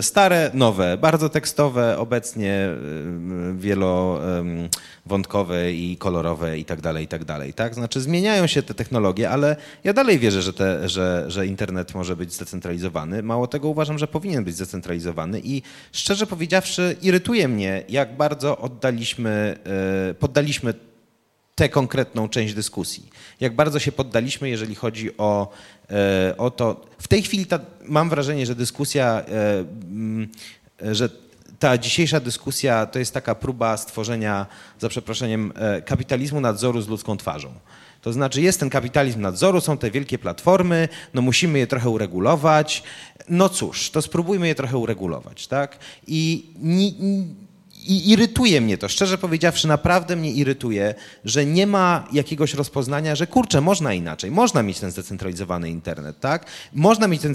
Stare, 0.00 0.50
nowe, 0.54 0.98
bardzo 0.98 1.28
tekstowe, 1.28 1.98
obecnie 1.98 2.68
wielowątkowe 3.54 5.72
i 5.72 5.96
kolorowe 5.96 6.58
i 6.58 6.64
tak 6.64 6.80
dalej, 6.80 7.04
i 7.04 7.08
tak 7.08 7.24
dalej. 7.24 7.54
Tak? 7.54 7.74
Znaczy 7.74 8.00
zmieniają 8.00 8.46
się 8.46 8.62
te 8.62 8.74
technologie, 8.74 9.30
ale 9.30 9.56
ja 9.84 9.92
dalej 9.92 10.18
wierzę, 10.18 10.42
że, 10.42 10.52
te, 10.52 10.88
że, 10.88 11.24
że 11.28 11.46
internet 11.46 11.94
może 11.94 12.16
być 12.16 12.32
zdecentralizowany. 12.32 13.22
Mało 13.22 13.46
tego 13.46 13.68
uważam, 13.68 13.98
że 13.98 14.08
powinien 14.08 14.44
być 14.44 14.54
zdecentralizowany 14.54 15.40
i 15.44 15.62
szczerze 15.92 16.26
powiedziawszy 16.26 16.96
irytuje 17.02 17.48
mnie, 17.48 17.82
jak 17.88 18.16
bardzo 18.16 18.58
oddaliśmy, 18.58 19.58
poddaliśmy 20.18 20.74
tę 21.54 21.68
konkretną 21.68 22.28
część 22.28 22.54
dyskusji. 22.54 23.10
Jak 23.40 23.54
bardzo 23.54 23.78
się 23.78 23.92
poddaliśmy, 23.92 24.48
jeżeli 24.48 24.74
chodzi 24.74 25.16
o, 25.16 25.48
e, 25.90 26.34
o 26.38 26.50
to. 26.50 26.86
W 26.98 27.08
tej 27.08 27.22
chwili 27.22 27.46
ta, 27.46 27.60
mam 27.84 28.08
wrażenie, 28.08 28.46
że 28.46 28.54
dyskusja, 28.54 29.22
e, 30.82 30.94
że 30.94 31.08
ta 31.58 31.78
dzisiejsza 31.78 32.20
dyskusja 32.20 32.86
to 32.86 32.98
jest 32.98 33.14
taka 33.14 33.34
próba 33.34 33.76
stworzenia, 33.76 34.46
za 34.78 34.88
przeproszeniem, 34.88 35.52
e, 35.56 35.82
kapitalizmu 35.82 36.40
nadzoru 36.40 36.80
z 36.80 36.88
ludzką 36.88 37.16
twarzą. 37.16 37.52
To 38.02 38.12
znaczy 38.12 38.42
jest 38.42 38.60
ten 38.60 38.70
kapitalizm 38.70 39.20
nadzoru, 39.20 39.60
są 39.60 39.78
te 39.78 39.90
wielkie 39.90 40.18
platformy, 40.18 40.88
no 41.14 41.22
musimy 41.22 41.58
je 41.58 41.66
trochę 41.66 41.90
uregulować. 41.90 42.82
No 43.28 43.48
cóż, 43.48 43.90
to 43.90 44.02
spróbujmy 44.02 44.48
je 44.48 44.54
trochę 44.54 44.78
uregulować, 44.78 45.46
tak? 45.46 45.78
I 46.06 46.46
i 47.88 48.10
irytuje 48.10 48.60
mnie 48.60 48.78
to, 48.78 48.88
szczerze 48.88 49.18
powiedziawszy, 49.18 49.68
naprawdę 49.68 50.16
mnie 50.16 50.32
irytuje, 50.32 50.94
że 51.24 51.46
nie 51.46 51.66
ma 51.66 52.08
jakiegoś 52.12 52.54
rozpoznania, 52.54 53.14
że 53.14 53.26
kurczę, 53.26 53.60
można 53.60 53.94
inaczej, 53.94 54.30
można 54.30 54.62
mieć 54.62 54.80
ten 54.80 54.90
zdecentralizowany 54.90 55.70
internet, 55.70 56.20
tak? 56.20 56.46
Można 56.72 57.08
mieć 57.08 57.22
ten 57.22 57.34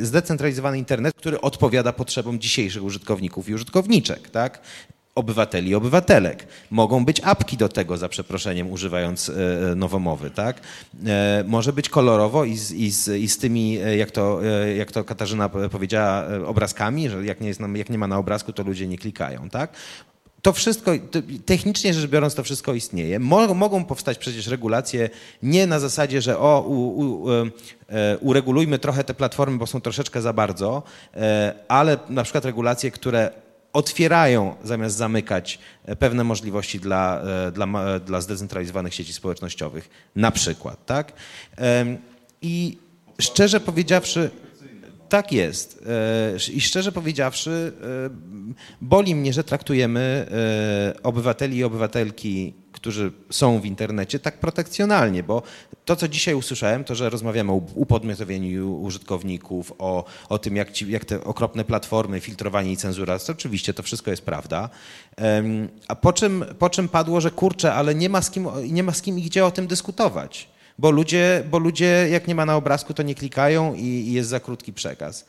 zdecentralizowany 0.00 0.78
internet, 0.78 1.14
który 1.16 1.40
odpowiada 1.40 1.92
potrzebom 1.92 2.40
dzisiejszych 2.40 2.84
użytkowników 2.84 3.48
i 3.48 3.54
użytkowniczek, 3.54 4.30
tak? 4.30 4.60
Obywateli 5.20 5.70
i 5.70 5.74
obywatelek. 5.74 6.46
Mogą 6.70 7.04
być 7.04 7.20
apki 7.24 7.56
do 7.56 7.68
tego, 7.68 7.96
za 7.96 8.08
przeproszeniem, 8.08 8.70
używając 8.70 9.28
e, 9.28 9.74
nowomowy, 9.74 10.30
tak? 10.30 10.60
E, 11.06 11.44
może 11.46 11.72
być 11.72 11.88
kolorowo 11.88 12.44
i 12.44 12.56
z, 12.56 12.72
i 12.72 12.90
z, 12.90 13.08
i 13.08 13.28
z 13.28 13.38
tymi, 13.38 13.78
e, 13.78 13.96
jak 13.96 14.10
to, 14.10 14.40
jak 14.76 14.92
to 14.92 15.04
Katarzyna 15.04 15.48
powiedziała, 15.48 16.24
obrazkami, 16.46 17.08
że 17.08 17.24
jak 17.24 17.40
nie, 17.40 17.48
jest, 17.48 17.60
jak 17.74 17.90
nie 17.90 17.98
ma 17.98 18.06
na 18.06 18.18
obrazku, 18.18 18.52
to 18.52 18.62
ludzie 18.62 18.88
nie 18.88 18.98
klikają, 18.98 19.50
tak? 19.50 19.72
To 20.42 20.52
wszystko, 20.52 20.92
technicznie 21.46 21.94
rzecz 21.94 22.10
biorąc, 22.10 22.34
to 22.34 22.42
wszystko 22.42 22.74
istnieje. 22.74 23.18
Mogą 23.54 23.84
powstać 23.84 24.18
przecież 24.18 24.46
regulacje 24.46 25.10
nie 25.42 25.66
na 25.66 25.80
zasadzie, 25.80 26.22
że 26.22 26.38
o, 26.38 26.60
u, 26.60 27.00
u, 27.00 27.26
uregulujmy 28.20 28.78
trochę 28.78 29.04
te 29.04 29.14
platformy, 29.14 29.58
bo 29.58 29.66
są 29.66 29.80
troszeczkę 29.80 30.22
za 30.22 30.32
bardzo, 30.32 30.82
ale 31.68 31.98
na 32.08 32.22
przykład 32.22 32.44
regulacje, 32.44 32.90
które 32.90 33.30
otwierają 33.72 34.56
zamiast 34.64 34.96
zamykać 34.96 35.58
e, 35.84 35.96
pewne 35.96 36.24
możliwości 36.24 36.80
dla, 36.80 37.22
e, 37.22 37.52
dla, 37.52 38.00
dla 38.00 38.20
zdecentralizowanych 38.20 38.94
sieci 38.94 39.12
społecznościowych, 39.12 39.90
na 40.16 40.30
przykład, 40.30 40.86
tak? 40.86 41.12
I 42.42 42.78
szczerze 43.20 43.60
powiedziawszy, 43.60 44.30
tak 45.08 45.32
jest. 45.32 45.84
E, 46.48 46.52
I 46.52 46.60
szczerze 46.60 46.92
powiedziawszy, 46.92 47.72
boli 48.80 49.14
mnie, 49.14 49.32
że 49.32 49.44
traktujemy 49.44 50.26
obywateli 51.02 51.56
i 51.56 51.64
obywatelki 51.64 52.54
którzy 52.80 53.12
są 53.30 53.60
w 53.60 53.66
internecie, 53.66 54.18
tak 54.18 54.38
protekcjonalnie, 54.38 55.22
bo 55.22 55.42
to, 55.84 55.96
co 55.96 56.08
dzisiaj 56.08 56.34
usłyszałem, 56.34 56.84
to, 56.84 56.94
że 56.94 57.10
rozmawiamy 57.10 57.52
o 57.52 57.62
upodmiotowieniu 57.74 58.80
użytkowników, 58.80 59.72
o, 59.78 60.04
o 60.28 60.38
tym, 60.38 60.56
jak, 60.56 60.72
ci, 60.72 60.90
jak 60.90 61.04
te 61.04 61.24
okropne 61.24 61.64
platformy, 61.64 62.20
filtrowanie 62.20 62.72
i 62.72 62.76
cenzura, 62.76 63.18
to 63.18 63.32
oczywiście 63.32 63.74
to 63.74 63.82
wszystko 63.82 64.10
jest 64.10 64.22
prawda. 64.22 64.68
A 65.88 65.94
po 65.94 66.12
czym, 66.12 66.44
po 66.58 66.70
czym 66.70 66.88
padło, 66.88 67.20
że 67.20 67.30
kurczę, 67.30 67.74
ale 67.74 67.94
nie 67.94 68.08
ma 68.08 68.22
z 68.22 68.30
kim, 68.30 68.48
nie 68.68 68.82
ma 68.82 68.92
z 68.92 69.02
kim 69.02 69.18
i 69.18 69.22
gdzie 69.22 69.44
o 69.44 69.50
tym 69.50 69.66
dyskutować. 69.66 70.48
Bo 70.78 70.90
ludzie, 70.90 71.44
bo 71.50 71.58
ludzie, 71.58 72.08
jak 72.10 72.28
nie 72.28 72.34
ma 72.34 72.46
na 72.46 72.56
obrazku, 72.56 72.94
to 72.94 73.02
nie 73.02 73.14
klikają 73.14 73.74
i, 73.74 73.84
i 73.84 74.12
jest 74.12 74.28
za 74.28 74.40
krótki 74.40 74.72
przekaz 74.72 75.24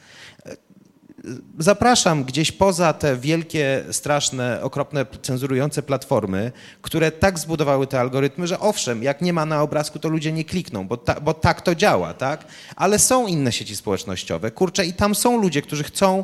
zapraszam 1.60 2.24
gdzieś 2.24 2.52
poza 2.52 2.94
te 2.94 3.18
wielkie, 3.18 3.84
straszne, 3.92 4.60
okropne, 4.62 5.06
cenzurujące 5.22 5.84
platformy, 5.84 6.52
które 6.82 7.12
tak 7.12 7.40
zbudowały 7.40 7.88
te 7.88 8.00
algorytmy, 8.00 8.48
że 8.48 8.60
owszem, 8.60 9.04
jak 9.04 9.22
nie 9.22 9.34
ma 9.34 9.46
na 9.46 9.62
obrazku, 9.62 10.00
to 10.00 10.10
ludzie 10.10 10.32
nie 10.32 10.46
klikną, 10.46 10.88
bo, 10.88 10.98
ta, 10.98 11.22
bo 11.22 11.34
tak 11.34 11.62
to 11.62 11.76
działa, 11.76 12.14
tak? 12.14 12.46
Ale 12.76 13.00
są 13.00 13.28
inne 13.28 13.52
sieci 13.52 13.76
społecznościowe, 13.76 14.52
kurczę, 14.52 14.86
i 14.86 14.94
tam 14.94 15.16
są 15.16 15.42
ludzie, 15.42 15.62
którzy 15.62 15.84
chcą 15.84 16.24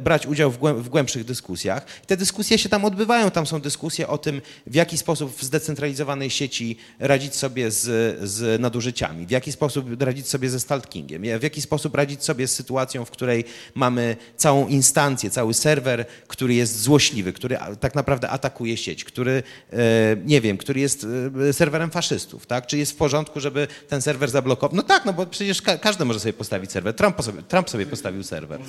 brać 0.00 0.26
udział 0.26 0.50
w, 0.50 0.88
głębszych 0.88 1.24
dyskusjach. 1.24 1.86
Te 2.06 2.16
dyskusje 2.16 2.58
się 2.58 2.68
tam 2.68 2.84
odbywają. 2.84 3.30
Tam 3.30 3.46
są 3.46 3.60
dyskusje 3.60 4.08
o 4.08 4.18
tym, 4.18 4.40
w 4.66 4.74
jaki 4.74 4.98
sposób 4.98 5.36
w 5.36 5.42
zdecentralizowanej 5.42 6.30
sieci 6.30 6.76
radzić 6.98 7.34
sobie 7.34 7.70
z, 7.70 8.18
z 8.30 8.60
nadużyciami, 8.60 9.26
w 9.26 9.30
jaki 9.30 9.52
sposób 9.52 10.02
radzić 10.02 10.28
sobie 10.28 10.50
ze 10.50 10.60
stalkingiem, 10.60 11.22
w 11.38 11.42
jaki 11.42 11.62
sposób 11.62 11.94
radzić 11.94 12.24
sobie 12.24 12.48
z 12.48 12.54
sytuacją, 12.54 13.04
w 13.04 13.10
której 13.10 13.44
mamy 13.74 14.16
całą 14.36 14.68
instancję, 14.68 15.30
cały 15.30 15.54
serwer, 15.54 16.06
który 16.28 16.54
jest 16.54 16.80
złośliwy, 16.80 17.32
który 17.32 17.58
tak 17.80 17.94
naprawdę 17.94 18.28
atakuje 18.28 18.76
sieć, 18.76 19.04
który, 19.04 19.42
e, 19.72 19.76
nie 20.24 20.40
wiem, 20.40 20.56
który 20.56 20.80
jest 20.80 21.06
e, 21.48 21.52
serwerem 21.52 21.90
faszystów, 21.90 22.46
tak? 22.46 22.66
Czy 22.66 22.78
jest 22.78 22.92
w 22.92 22.96
porządku, 22.96 23.40
żeby 23.40 23.68
ten 23.88 24.02
serwer 24.02 24.30
zablokować? 24.30 24.76
No 24.76 24.82
tak, 24.82 25.04
no 25.04 25.12
bo 25.12 25.26
przecież 25.26 25.62
każdy 25.62 26.04
może 26.04 26.20
sobie 26.20 26.32
postawić 26.32 26.72
serwer. 26.72 26.94
Trump 26.94 27.22
sobie, 27.22 27.42
Trump 27.42 27.70
sobie 27.70 27.86
postawił 27.86 28.22
serwer 28.22 28.60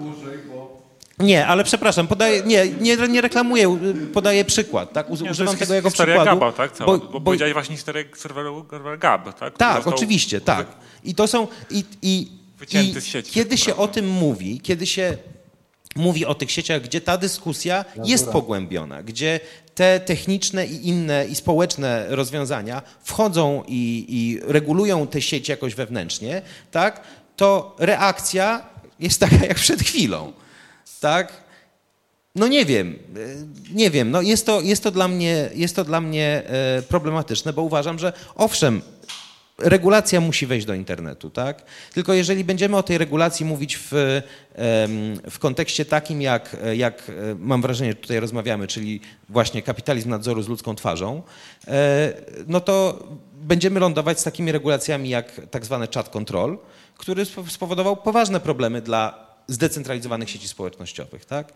dłużej, 0.00 0.38
bo... 0.48 0.80
Nie, 1.18 1.46
ale 1.46 1.64
przepraszam, 1.64 2.06
podaję, 2.06 2.42
nie, 2.42 2.68
nie, 2.68 2.96
nie 2.96 3.20
reklamuję, 3.20 3.78
podaję 4.12 4.44
przykład, 4.44 4.92
tak? 4.92 5.20
nie, 5.20 5.30
Używam 5.30 5.56
tego 5.56 5.74
jako 5.74 5.90
przykładu. 5.90 6.24
Gaba, 6.24 6.52
tak? 6.52 6.72
Bo, 6.78 6.86
bo, 6.86 6.98
bo 6.98 7.20
powiedziałeś 7.20 7.52
właśnie 7.52 7.76
historię 7.76 8.04
serweru 8.16 8.66
Gab, 8.98 9.38
tak? 9.38 9.56
Tak, 9.56 9.86
oczywiście, 9.86 10.40
tak. 10.40 10.66
I 11.04 11.14
to 11.14 11.26
są, 11.26 11.48
i, 11.70 11.84
i 12.02 12.28
z 13.00 13.04
sieci. 13.04 13.32
Kiedy 13.32 13.58
się 13.58 13.76
o 13.76 13.88
tym 13.88 14.08
mówi, 14.08 14.60
kiedy 14.60 14.86
się 14.86 15.16
mówi 15.96 16.26
o 16.26 16.34
tych 16.34 16.50
sieciach, 16.50 16.82
gdzie 16.82 17.00
ta 17.00 17.18
dyskusja 17.18 17.84
jest 18.04 18.28
pogłębiona, 18.28 19.02
gdzie 19.02 19.40
te 19.74 20.00
techniczne 20.00 20.66
i 20.66 20.88
inne 20.88 21.26
i 21.26 21.34
społeczne 21.34 22.06
rozwiązania 22.08 22.82
wchodzą 23.02 23.62
i, 23.68 24.06
i 24.08 24.40
regulują 24.52 25.06
te 25.06 25.22
sieci 25.22 25.50
jakoś 25.50 25.74
wewnętrznie, 25.74 26.42
tak, 26.70 27.00
to 27.36 27.76
reakcja 27.78 28.70
jest 29.00 29.20
taka 29.20 29.46
jak 29.46 29.56
przed 29.56 29.82
chwilą. 29.82 30.32
Tak? 31.00 31.50
No 32.34 32.48
nie 32.48 32.64
wiem, 32.64 32.98
e, 33.16 33.74
nie 33.74 33.90
wiem. 33.90 34.10
No 34.10 34.22
jest, 34.22 34.46
to, 34.46 34.60
jest, 34.60 34.82
to 34.82 34.90
dla 34.90 35.08
mnie, 35.08 35.50
jest 35.54 35.76
to 35.76 35.84
dla 35.84 36.00
mnie 36.00 36.42
e, 36.46 36.82
problematyczne, 36.82 37.52
bo 37.52 37.62
uważam, 37.62 37.98
że 37.98 38.12
owszem, 38.34 38.82
regulacja 39.58 40.20
musi 40.20 40.46
wejść 40.46 40.66
do 40.66 40.74
internetu, 40.74 41.30
tak? 41.30 41.62
Tylko 41.92 42.14
jeżeli 42.14 42.44
będziemy 42.44 42.76
o 42.76 42.82
tej 42.82 42.98
regulacji 42.98 43.46
mówić 43.46 43.76
w, 43.76 43.90
w 45.30 45.38
kontekście 45.38 45.84
takim, 45.84 46.22
jak, 46.22 46.56
jak 46.76 47.08
e, 47.08 47.12
mam 47.38 47.62
wrażenie, 47.62 47.94
tutaj 47.94 48.20
rozmawiamy, 48.20 48.66
czyli 48.66 49.00
właśnie 49.28 49.62
kapitalizm 49.62 50.10
nadzoru 50.10 50.42
z 50.42 50.48
ludzką 50.48 50.74
twarzą, 50.74 51.22
no 52.46 52.60
to 52.60 53.06
będziemy 53.42 53.80
lądować 53.80 54.20
z 54.20 54.22
takimi 54.22 54.52
regulacjami 54.52 55.08
jak 55.08 55.40
tak 55.50 55.64
zwany 55.64 55.88
chat 55.94 56.08
control, 56.08 56.58
który 57.00 57.24
spowodował 57.48 57.96
poważne 57.96 58.40
problemy 58.40 58.82
dla 58.82 59.26
zdecentralizowanych 59.46 60.30
sieci 60.30 60.48
społecznościowych. 60.48 61.24
Tak? 61.24 61.52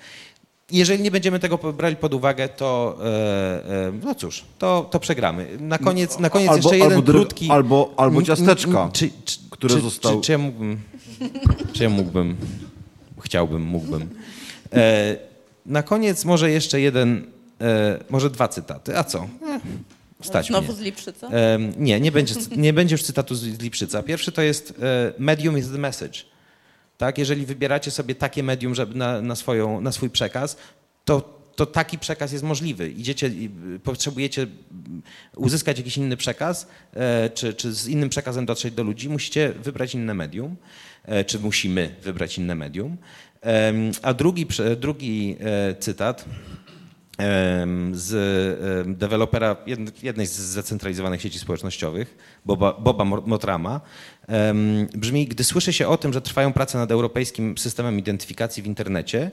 Jeżeli 0.71 1.03
nie 1.03 1.11
będziemy 1.11 1.39
tego 1.39 1.59
brali 1.59 1.97
pod 1.97 2.15
uwagę, 2.15 2.49
to 2.49 2.99
e, 3.01 3.07
e, 3.07 3.93
no 4.05 4.15
cóż, 4.15 4.45
to, 4.59 4.89
to 4.91 5.01
przegramy. 5.01 5.57
Na 5.61 5.79
koniec, 5.79 6.19
na 6.19 6.31
koniec 6.31 6.49
albo, 6.49 6.57
jeszcze 6.57 6.79
jeden 6.79 6.99
albo, 6.99 7.13
krótki... 7.13 7.51
Albo, 7.51 7.95
albo 7.97 8.23
ciasteczka, 8.23 8.91
czy, 8.93 9.11
czy, 9.25 9.39
które 9.51 9.75
czy, 9.75 9.81
zostały... 9.81 10.17
Czy, 10.17 10.27
czy, 10.27 10.33
ja 10.33 10.39
mógłbym... 10.39 10.81
Czy 11.73 11.83
ja 11.83 11.91
mógłbym... 11.91 12.37
Chciałbym, 13.21 13.63
mógłbym. 13.63 14.09
E, 14.73 15.17
na 15.67 15.83
koniec 15.83 16.25
może 16.25 16.51
jeszcze 16.51 16.81
jeden, 16.81 17.27
może 18.11 18.31
dwa 18.31 18.49
cytaty. 18.49 18.99
A 18.99 19.05
co? 19.05 19.27
Stać 20.25 20.47
Znowu 20.47 20.67
mnie. 20.67 20.77
z 20.77 20.81
Lipszyca? 20.81 21.31
nie, 21.79 22.01
nie 22.01 22.13
będzie, 22.13 22.35
nie 22.57 22.73
będzie 22.73 22.95
już 22.95 23.03
cytatu 23.03 23.35
z 23.35 23.63
Lipszyca. 23.63 24.03
Pierwszy 24.03 24.33
to 24.33 24.43
jest 24.43 24.75
medium 25.19 25.59
is 25.59 25.71
the 25.71 25.79
message. 25.79 26.19
Tak? 26.99 27.19
Jeżeli 27.19 27.47
wybieracie 27.47 27.91
sobie 27.91 28.15
takie 28.15 28.43
medium 28.43 28.75
żeby 28.75 28.95
na, 28.95 29.21
na, 29.21 29.37
swoją, 29.37 29.81
na 29.81 29.93
swój 29.93 30.11
przekaz, 30.11 30.57
to, 31.05 31.41
to 31.57 31.67
taki 31.67 31.99
przekaz 31.99 32.33
jest 32.33 32.45
możliwy. 32.45 32.91
Idziecie, 32.91 33.31
potrzebujecie 33.83 34.47
uzyskać 35.37 35.79
jakiś 35.79 35.97
inny 35.97 36.17
przekaz, 36.17 36.67
e, 36.95 37.31
czy, 37.31 37.55
czy 37.55 37.73
z 37.73 37.89
innym 37.89 38.09
przekazem 38.09 38.47
dotrzeć 38.47 38.75
do 38.75 38.83
ludzi, 38.83 39.09
musicie 39.09 39.53
wybrać 39.53 39.95
inne 39.95 40.15
medium, 40.15 40.57
e, 41.05 41.25
czy 41.25 41.39
musimy 41.39 41.95
wybrać 42.03 42.39
inne 42.39 42.55
medium. 42.55 42.97
A 44.03 44.15
drugi, 44.15 44.47
drugi 44.77 45.37
e, 45.41 45.75
cytat 45.75 46.25
z 47.93 48.99
dewelopera 48.99 49.57
jednej 50.03 50.27
z 50.27 50.33
zdecentralizowanych 50.33 51.23
sieci 51.23 51.39
społecznościowych, 51.39 52.39
Boba, 52.45 52.73
Boba 52.73 53.05
Motrama, 53.05 53.81
brzmi, 54.95 55.27
gdy 55.27 55.45
słyszy 55.45 55.73
się 55.73 55.89
o 55.89 55.97
tym, 55.97 56.13
że 56.13 56.21
trwają 56.21 56.53
prace 56.53 56.79
nad 56.79 56.91
europejskim 56.91 57.59
systemem 57.59 57.99
identyfikacji 57.99 58.63
w 58.63 58.67
internecie, 58.67 59.31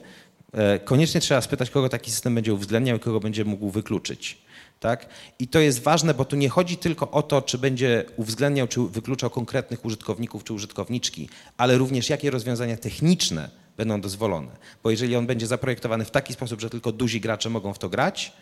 e, 0.52 0.78
koniecznie 0.78 1.20
trzeba 1.20 1.40
spytać, 1.40 1.70
kogo 1.70 1.88
taki 1.88 2.10
system 2.10 2.34
będzie 2.34 2.54
uwzględniał 2.54 2.96
i 2.96 3.00
kogo 3.00 3.20
będzie 3.20 3.44
mógł 3.44 3.70
wykluczyć. 3.70 4.38
Tak? 4.80 5.06
I 5.38 5.48
to 5.48 5.58
jest 5.58 5.82
ważne, 5.82 6.14
bo 6.14 6.24
tu 6.24 6.36
nie 6.36 6.48
chodzi 6.48 6.76
tylko 6.76 7.10
o 7.10 7.22
to, 7.22 7.42
czy 7.42 7.58
będzie 7.58 8.04
uwzględniał, 8.16 8.68
czy 8.68 8.80
wykluczał 8.80 9.30
konkretnych 9.30 9.84
użytkowników 9.84 10.44
czy 10.44 10.52
użytkowniczki, 10.52 11.28
ale 11.56 11.78
również 11.78 12.10
jakie 12.10 12.30
rozwiązania 12.30 12.76
techniczne 12.76 13.61
będą 13.84 14.00
dozwolone. 14.00 14.50
Bo 14.82 14.90
jeżeli 14.90 15.16
on 15.16 15.26
będzie 15.26 15.46
zaprojektowany 15.46 16.04
w 16.04 16.10
taki 16.10 16.32
sposób, 16.32 16.60
że 16.60 16.70
tylko 16.70 16.92
duzi 16.92 17.20
gracze 17.20 17.50
mogą 17.50 17.74
w 17.74 17.78
to 17.78 17.88
grać, 17.88 18.32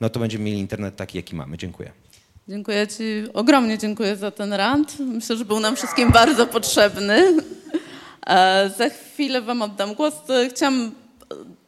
no 0.00 0.10
to 0.10 0.20
będziemy 0.20 0.44
mieli 0.44 0.58
internet 0.58 0.96
taki, 0.96 1.16
jaki 1.16 1.34
mamy. 1.34 1.58
Dziękuję. 1.58 1.92
Dziękuję 2.48 2.88
Ci, 2.88 3.04
ogromnie 3.34 3.78
dziękuję 3.78 4.16
za 4.16 4.30
ten 4.30 4.52
rant. 4.52 4.98
Myślę, 4.98 5.36
że 5.36 5.44
był 5.44 5.60
nam 5.60 5.76
wszystkim 5.76 6.10
bardzo 6.10 6.46
potrzebny. 6.46 7.36
E, 8.26 8.70
za 8.78 8.88
chwilę 8.88 9.42
Wam 9.42 9.62
oddam 9.62 9.94
głos. 9.94 10.14
Chciałam 10.50 10.92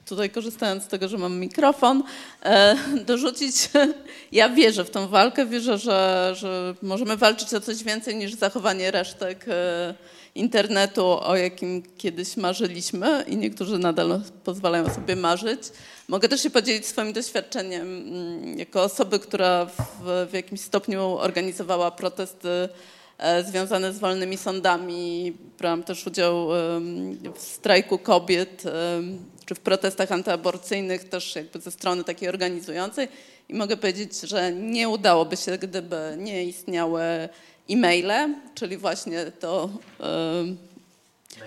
tutaj 0.07 0.31
korzystając 0.31 0.85
z 0.85 0.87
tego, 0.87 1.09
że 1.09 1.19
mam 1.19 1.39
mikrofon, 1.39 2.03
e, 2.43 2.77
dorzucić, 3.05 3.71
ja 4.33 4.49
wierzę 4.49 4.85
w 4.85 4.91
tą 4.91 5.09
walkę, 5.09 5.47
wierzę, 5.47 5.79
że, 5.79 6.33
że 6.37 6.75
możemy 6.83 7.17
walczyć 7.17 7.55
o 7.55 7.61
coś 7.61 7.85
więcej 7.85 8.17
niż 8.17 8.35
zachowanie 8.35 8.91
resztek 8.91 9.45
e, 9.49 9.95
internetu, 10.35 11.07
o 11.07 11.37
jakim 11.37 11.83
kiedyś 11.99 12.37
marzyliśmy 12.37 13.25
i 13.29 13.37
niektórzy 13.37 13.79
nadal 13.79 14.21
pozwalają 14.45 14.95
sobie 14.95 15.17
marzyć. 15.17 15.61
Mogę 16.09 16.29
też 16.29 16.43
się 16.43 16.51
podzielić 16.51 16.87
swoim 16.87 17.13
doświadczeniem 17.13 17.83
mm, 17.83 18.59
jako 18.59 18.83
osoby, 18.83 19.19
która 19.19 19.67
w, 19.67 20.27
w 20.31 20.33
jakimś 20.33 20.61
stopniu 20.61 21.01
organizowała 21.03 21.91
protesty 21.91 22.69
e, 23.19 23.45
związane 23.45 23.93
z 23.93 23.99
wolnymi 23.99 24.37
sądami. 24.37 25.33
Brałam 25.59 25.83
też 25.83 26.07
udział 26.07 26.49
w 27.35 27.41
strajku 27.41 27.99
kobiet 27.99 28.63
czy 29.47 29.55
w 29.55 29.61
protestach 29.61 30.13
antyaborcyjnych 30.13 31.09
też 31.09 31.37
jakby 31.37 31.61
ze 31.61 31.71
strony 31.71 32.05
takiej 32.05 32.29
organizującej. 32.29 33.09
I 33.49 33.55
mogę 33.55 33.77
powiedzieć, 33.77 34.21
że 34.21 34.53
nie 34.53 34.89
udałoby 34.89 35.37
się, 35.37 35.59
gdyby 35.59 36.17
nie 36.19 36.45
istniały 36.45 37.03
e-maile, 37.71 38.35
czyli 38.55 38.77
właśnie 38.77 39.33
to, 39.41 39.69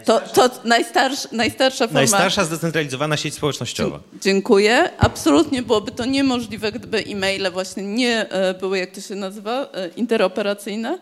to, 0.05 0.19
to 0.19 0.49
najstarsz, 0.63 1.31
najstarsza 1.31 1.87
forma. 1.87 1.99
Najstarsza 1.99 2.45
zdecentralizowana 2.45 3.17
sieć 3.17 3.33
społecznościowa. 3.33 3.99
Dziękuję. 4.21 4.89
Absolutnie 4.97 5.61
byłoby 5.61 5.91
to 5.91 6.05
niemożliwe, 6.05 6.71
gdyby 6.71 6.97
e-maile 6.97 7.51
właśnie 7.51 7.83
nie 7.83 8.29
e, 8.29 8.53
były, 8.53 8.77
jak 8.77 8.91
to 8.91 9.01
się 9.01 9.15
nazywa, 9.15 9.67
e, 9.73 9.89
interoperacyjne. 9.95 10.99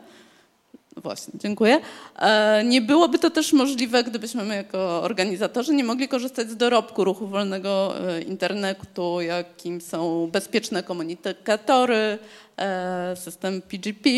Właśnie, 0.97 1.33
dziękuję. 1.39 1.79
E, 2.19 2.63
nie 2.63 2.81
byłoby 2.81 3.19
to 3.19 3.29
też 3.29 3.53
możliwe, 3.53 4.03
gdybyśmy 4.03 4.43
my 4.43 4.55
jako 4.55 5.01
organizatorzy 5.01 5.73
nie 5.73 5.83
mogli 5.83 6.07
korzystać 6.07 6.49
z 6.49 6.57
dorobku 6.57 7.03
ruchu 7.03 7.27
wolnego 7.27 7.93
internetu, 8.27 9.21
jakim 9.21 9.81
są 9.81 10.29
bezpieczne 10.31 10.83
komunikatory, 10.83 12.17
system 13.15 13.61
PGP, 13.61 14.09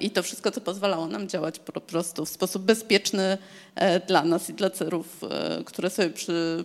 I 0.00 0.10
to 0.10 0.22
wszystko, 0.22 0.50
co 0.50 0.60
pozwalało 0.60 1.06
nam 1.06 1.28
działać 1.28 1.58
po 1.58 1.80
prostu 1.80 2.24
w 2.24 2.28
sposób 2.28 2.62
bezpieczny 2.62 3.38
e, 3.74 4.00
dla 4.00 4.24
nas 4.24 4.50
i 4.50 4.54
dla 4.54 4.70
celów, 4.70 5.06
e, 5.30 5.64
które 5.64 5.90
sobie 5.90 6.10
przy, 6.10 6.64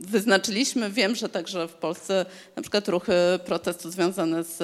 wyznaczyliśmy. 0.00 0.90
Wiem, 0.90 1.14
że 1.14 1.28
także 1.28 1.68
w 1.68 1.72
Polsce 1.72 2.26
na 2.56 2.62
przykład 2.62 2.88
ruchy 2.88 3.12
protestu 3.44 3.90
związane 3.90 4.44
z 4.44 4.62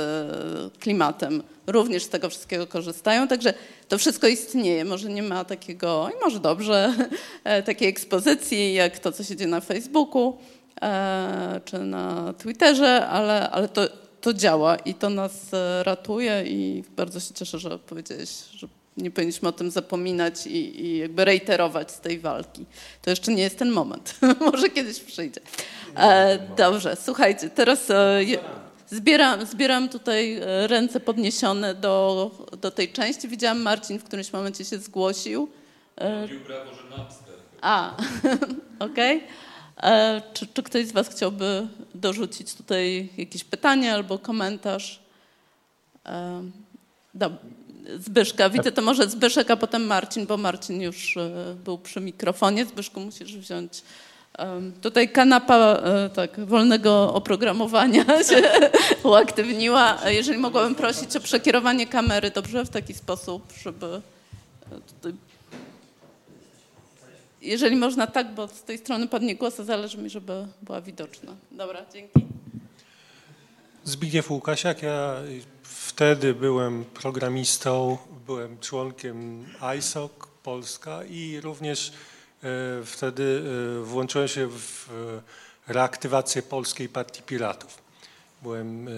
klimatem 0.78 1.42
również 1.66 2.02
z 2.02 2.08
tego 2.08 2.30
wszystkiego 2.30 2.66
korzystają. 2.66 3.28
Także 3.28 3.54
to 3.88 3.98
wszystko 3.98 4.26
istnieje. 4.26 4.84
Może 4.84 5.08
nie 5.08 5.22
ma 5.22 5.44
takiego, 5.44 6.10
i 6.16 6.24
może 6.24 6.40
dobrze, 6.40 6.94
takiej 7.64 7.88
ekspozycji 7.88 8.74
jak 8.74 8.98
to, 8.98 9.12
co 9.12 9.24
się 9.24 9.36
dzieje 9.36 9.50
na 9.50 9.60
Facebooku 9.60 10.38
czy 11.64 11.78
na 11.78 12.34
Twitterze, 12.38 13.06
ale, 13.06 13.50
ale 13.50 13.68
to 13.68 14.01
to 14.22 14.34
działa 14.34 14.76
i 14.76 14.94
to 14.94 15.10
nas 15.10 15.54
e, 15.54 15.82
ratuje 15.82 16.44
i 16.46 16.84
bardzo 16.96 17.20
się 17.20 17.34
cieszę, 17.34 17.58
że 17.58 17.78
powiedziałeś, 17.78 18.30
że 18.54 18.68
nie 18.96 19.10
powinniśmy 19.10 19.48
o 19.48 19.52
tym 19.52 19.70
zapominać 19.70 20.46
i, 20.46 20.84
i 20.86 20.98
jakby 20.98 21.24
reiterować 21.24 21.90
z 21.90 22.00
tej 22.00 22.18
walki. 22.18 22.66
To 23.02 23.10
jeszcze 23.10 23.32
nie 23.32 23.42
jest 23.42 23.58
ten 23.58 23.70
moment. 23.70 24.14
Może 24.52 24.70
kiedyś 24.70 25.00
przyjdzie. 25.00 25.40
E, 25.96 26.38
dobrze, 26.56 26.96
słuchajcie, 26.96 27.50
teraz 27.50 27.90
e, 27.90 28.20
zbieram, 28.90 29.46
zbieram 29.46 29.88
tutaj 29.88 30.34
e, 30.34 30.66
ręce 30.66 31.00
podniesione 31.00 31.74
do, 31.74 32.30
do 32.60 32.70
tej 32.70 32.92
części. 32.92 33.28
Widziałam 33.28 33.62
Marcin 33.62 33.98
w 33.98 34.04
którymś 34.04 34.32
momencie 34.32 34.64
się 34.64 34.78
zgłosił. 34.78 35.48
E, 35.96 36.28
brawo, 36.28 36.70
że 36.74 36.96
Napster. 36.96 37.34
A, 37.60 37.96
okej. 38.78 39.16
Okay. 39.16 39.51
E, 39.82 40.22
czy, 40.34 40.46
czy, 40.46 40.62
ktoś 40.62 40.86
z 40.86 40.92
Was 40.92 41.08
chciałby 41.08 41.66
dorzucić 41.94 42.54
tutaj 42.54 43.08
jakieś 43.16 43.44
pytanie 43.44 43.94
albo 43.94 44.18
komentarz? 44.18 45.00
E, 46.06 46.42
Zbyszka, 47.98 48.50
widzę 48.50 48.72
to 48.72 48.82
może 48.82 49.08
Zbyszek, 49.08 49.50
a 49.50 49.56
potem 49.56 49.86
Marcin, 49.86 50.26
bo 50.26 50.36
Marcin 50.36 50.82
już 50.82 51.16
e, 51.16 51.54
był 51.64 51.78
przy 51.78 52.00
mikrofonie. 52.00 52.66
Zbyszku, 52.66 53.00
musisz 53.00 53.36
wziąć. 53.36 53.82
Tutaj 54.82 55.08
kanapa 55.08 55.82
tak, 56.14 56.46
wolnego 56.46 57.14
oprogramowania 57.14 58.04
się 58.30 58.42
uaktywniła. 59.02 59.98
Jeżeli 60.06 60.38
mogłabym 60.38 60.74
prosić 60.74 61.16
o 61.16 61.20
przekierowanie 61.20 61.86
kamery, 61.86 62.30
dobrze, 62.30 62.64
w 62.64 62.68
taki 62.68 62.94
sposób, 62.94 63.52
żeby 63.62 64.02
jeżeli 67.42 67.76
można 67.76 68.06
tak, 68.06 68.34
bo 68.34 68.48
z 68.48 68.62
tej 68.62 68.78
strony 68.78 69.08
padnie 69.08 69.36
głos, 69.36 69.54
to 69.54 69.64
zależy 69.64 69.98
mi, 69.98 70.10
żeby 70.10 70.46
była 70.62 70.80
widoczna. 70.80 71.36
Dobra, 71.50 71.86
dzięki. 71.92 72.26
Zbigniew 73.84 74.30
Łukasiak, 74.30 74.82
ja 74.82 75.16
wtedy 75.62 76.34
byłem 76.34 76.84
programistą, 76.84 77.98
byłem 78.26 78.58
członkiem 78.58 79.46
ISOC, 79.78 80.12
Polska 80.42 81.04
i 81.04 81.40
również 81.40 81.92
wtedy 82.84 83.42
włączyłem 83.82 84.28
się 84.28 84.48
w 84.48 84.88
reaktywację 85.68 86.42
Polskiej 86.42 86.88
Partii 86.88 87.22
Piratów. 87.22 87.82
Byłem 88.42 88.88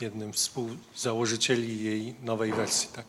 jednym 0.00 0.34
z 0.34 0.36
współzałożycieli 0.36 1.84
jej 1.84 2.14
nowej 2.22 2.52
wersji. 2.52 2.88
Tak, 2.94 3.06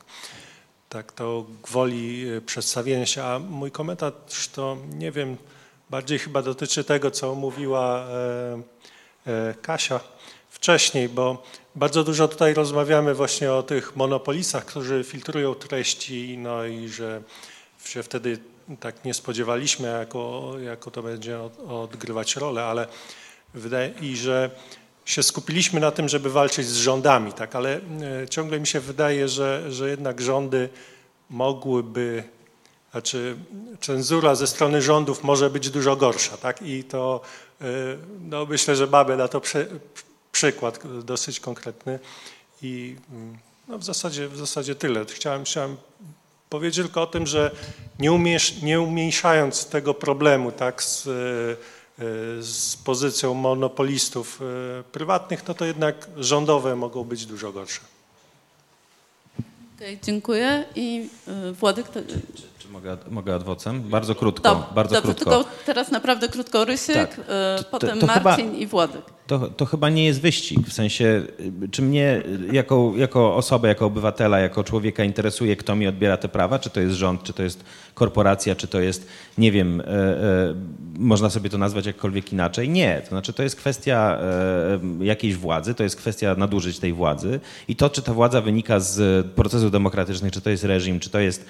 tak 0.89 1.11
to 1.11 1.45
gwoli 1.63 2.25
przedstawienia 2.45 3.05
się. 3.05 3.23
A 3.23 3.39
mój 3.39 3.71
komentarz 3.71 4.47
to 4.53 4.77
nie 4.93 5.11
wiem, 5.11 5.37
bardziej 5.89 6.19
chyba 6.19 6.41
dotyczy 6.41 6.83
tego, 6.83 7.11
co 7.11 7.35
mówiła 7.35 8.07
Kasia 9.61 9.99
wcześniej, 10.49 11.09
bo 11.09 11.43
bardzo 11.75 12.03
dużo 12.03 12.27
tutaj 12.27 12.53
rozmawiamy 12.53 13.13
właśnie 13.13 13.53
o 13.53 13.63
tych 13.63 13.95
monopolistach, 13.95 14.65
którzy 14.65 15.03
filtrują 15.03 15.55
treści, 15.55 16.37
no 16.37 16.65
i 16.65 16.87
że 16.87 17.21
się 17.85 18.03
wtedy 18.03 18.39
tak 18.79 19.05
nie 19.05 19.13
spodziewaliśmy, 19.13 19.87
jako, 19.87 20.53
jako 20.63 20.91
to 20.91 21.03
będzie 21.03 21.39
odgrywać 21.67 22.35
rolę, 22.35 22.63
ale 22.63 22.87
wydaje 23.53 23.93
i 24.01 24.17
że 24.17 24.49
się 25.09 25.23
skupiliśmy 25.23 25.79
na 25.79 25.91
tym, 25.91 26.09
żeby 26.09 26.29
walczyć 26.29 26.67
z 26.67 26.75
rządami, 26.75 27.33
tak, 27.33 27.55
ale 27.55 27.75
e, 27.75 28.29
ciągle 28.29 28.59
mi 28.59 28.67
się 28.67 28.79
wydaje, 28.79 29.27
że, 29.27 29.71
że 29.71 29.89
jednak 29.89 30.21
rządy 30.21 30.69
mogłyby, 31.29 32.23
znaczy 32.91 33.37
cenzura 33.81 34.35
ze 34.35 34.47
strony 34.47 34.81
rządów 34.81 35.23
może 35.23 35.49
być 35.49 35.69
dużo 35.69 35.95
gorsza, 35.95 36.37
tak, 36.37 36.61
i 36.61 36.83
to 36.83 37.21
e, 37.61 37.65
no 38.21 38.45
myślę, 38.45 38.75
że 38.75 38.87
mamy 38.87 39.17
na 39.17 39.27
to 39.27 39.41
przykład 40.31 40.79
dosyć 41.03 41.39
konkretny 41.39 41.99
i 42.61 42.95
mm, 43.11 43.37
no 43.67 43.77
w, 43.77 43.83
zasadzie, 43.83 44.27
w 44.27 44.37
zasadzie 44.37 44.75
tyle. 44.75 45.05
Chciałem, 45.05 45.43
chciałem 45.43 45.77
powiedzieć 46.49 46.85
tylko 46.85 47.01
o 47.01 47.07
tym, 47.07 47.27
że 47.27 47.51
nie, 47.99 48.11
umiesz, 48.11 48.61
nie 48.61 48.81
umniejszając 48.81 49.65
tego 49.65 49.93
problemu 49.93 50.51
tak, 50.51 50.83
z, 50.83 51.07
e, 51.07 51.78
z 52.41 52.77
pozycją 52.83 53.33
monopolistów 53.33 54.41
e, 54.41 54.83
prywatnych, 54.83 55.47
no 55.47 55.53
to 55.53 55.65
jednak 55.65 56.07
rządowe 56.17 56.75
mogą 56.75 57.03
być 57.03 57.25
dużo 57.25 57.51
gorsze. 57.51 57.81
Okay, 59.75 59.97
dziękuję. 60.03 60.65
I 60.75 61.09
e, 61.27 61.51
Władek... 61.51 61.87
To... 61.87 61.99
Mogę, 62.71 62.97
mogę 63.09 63.35
adwocem? 63.35 63.81
Bardzo 63.81 64.15
krótko. 64.15 64.49
Dob, 64.49 64.73
bardzo 64.73 64.95
dobrze, 64.95 65.13
krótko. 65.13 65.43
tylko 65.43 65.51
teraz 65.65 65.91
naprawdę 65.91 66.27
krótko 66.27 66.65
Rysiek, 66.65 67.15
tak. 67.15 67.25
to, 67.57 67.63
potem 67.71 67.99
to 67.99 68.05
Marcin 68.05 68.45
chyba, 68.45 68.57
i 68.57 68.67
Władek. 68.67 69.01
To, 69.27 69.39
to 69.47 69.65
chyba 69.65 69.89
nie 69.89 70.05
jest 70.05 70.21
wyścig, 70.21 70.67
w 70.67 70.73
sensie, 70.73 71.21
czy 71.71 71.81
mnie 71.81 72.21
jako, 72.51 72.93
jako 72.95 73.35
osobę, 73.35 73.67
jako 73.67 73.85
obywatela, 73.85 74.39
jako 74.39 74.63
człowieka 74.63 75.03
interesuje, 75.03 75.55
kto 75.55 75.75
mi 75.75 75.87
odbiera 75.87 76.17
te 76.17 76.27
prawa, 76.27 76.59
czy 76.59 76.69
to 76.69 76.79
jest 76.79 76.95
rząd, 76.95 77.23
czy 77.23 77.33
to 77.33 77.43
jest 77.43 77.63
korporacja, 77.93 78.55
czy 78.55 78.67
to 78.67 78.79
jest, 78.79 79.07
nie 79.37 79.51
wiem, 79.51 79.81
e, 79.81 79.85
e, 79.85 80.55
można 80.97 81.29
sobie 81.29 81.49
to 81.49 81.57
nazwać 81.57 81.85
jakkolwiek 81.85 82.33
inaczej. 82.33 82.69
Nie, 82.69 83.01
to 83.01 83.09
znaczy 83.09 83.33
to 83.33 83.43
jest 83.43 83.55
kwestia 83.55 84.19
e, 84.21 85.05
jakiejś 85.05 85.35
władzy, 85.35 85.73
to 85.73 85.83
jest 85.83 85.95
kwestia 85.95 86.35
nadużyć 86.35 86.79
tej 86.79 86.93
władzy 86.93 87.39
i 87.67 87.75
to, 87.75 87.89
czy 87.89 88.01
ta 88.01 88.13
władza 88.13 88.41
wynika 88.41 88.79
z 88.79 89.27
procesów 89.27 89.71
demokratycznych, 89.71 90.31
czy 90.31 90.41
to 90.41 90.49
jest 90.49 90.63
reżim, 90.63 90.99
czy 90.99 91.09
to 91.09 91.19
jest 91.19 91.45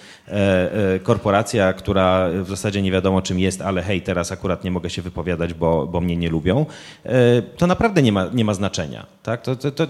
korporacja, 1.04 1.74
która 1.74 2.30
w 2.44 2.50
zasadzie 2.50 2.82
nie 2.82 2.92
wiadomo 2.92 3.22
czym 3.22 3.40
jest, 3.40 3.62
ale 3.62 3.82
hej, 3.82 4.02
teraz 4.02 4.32
akurat 4.32 4.64
nie 4.64 4.72
mogę 4.72 4.90
się 4.90 5.02
wypowiadać, 5.02 5.54
bo, 5.54 5.88
bo 5.88 6.02
mnie 6.02 6.18
nie 6.18 6.30
lubią, 6.30 6.66
e, 7.06 7.42
to 7.42 7.68
naprawdę 7.68 8.02
nie 8.02 8.12
ma, 8.12 8.30
nie 8.34 8.46
ma 8.46 8.54
znaczenia. 8.54 9.06
Tak? 9.24 9.42
To, 9.42 9.56
to, 9.56 9.72
to 9.72 9.88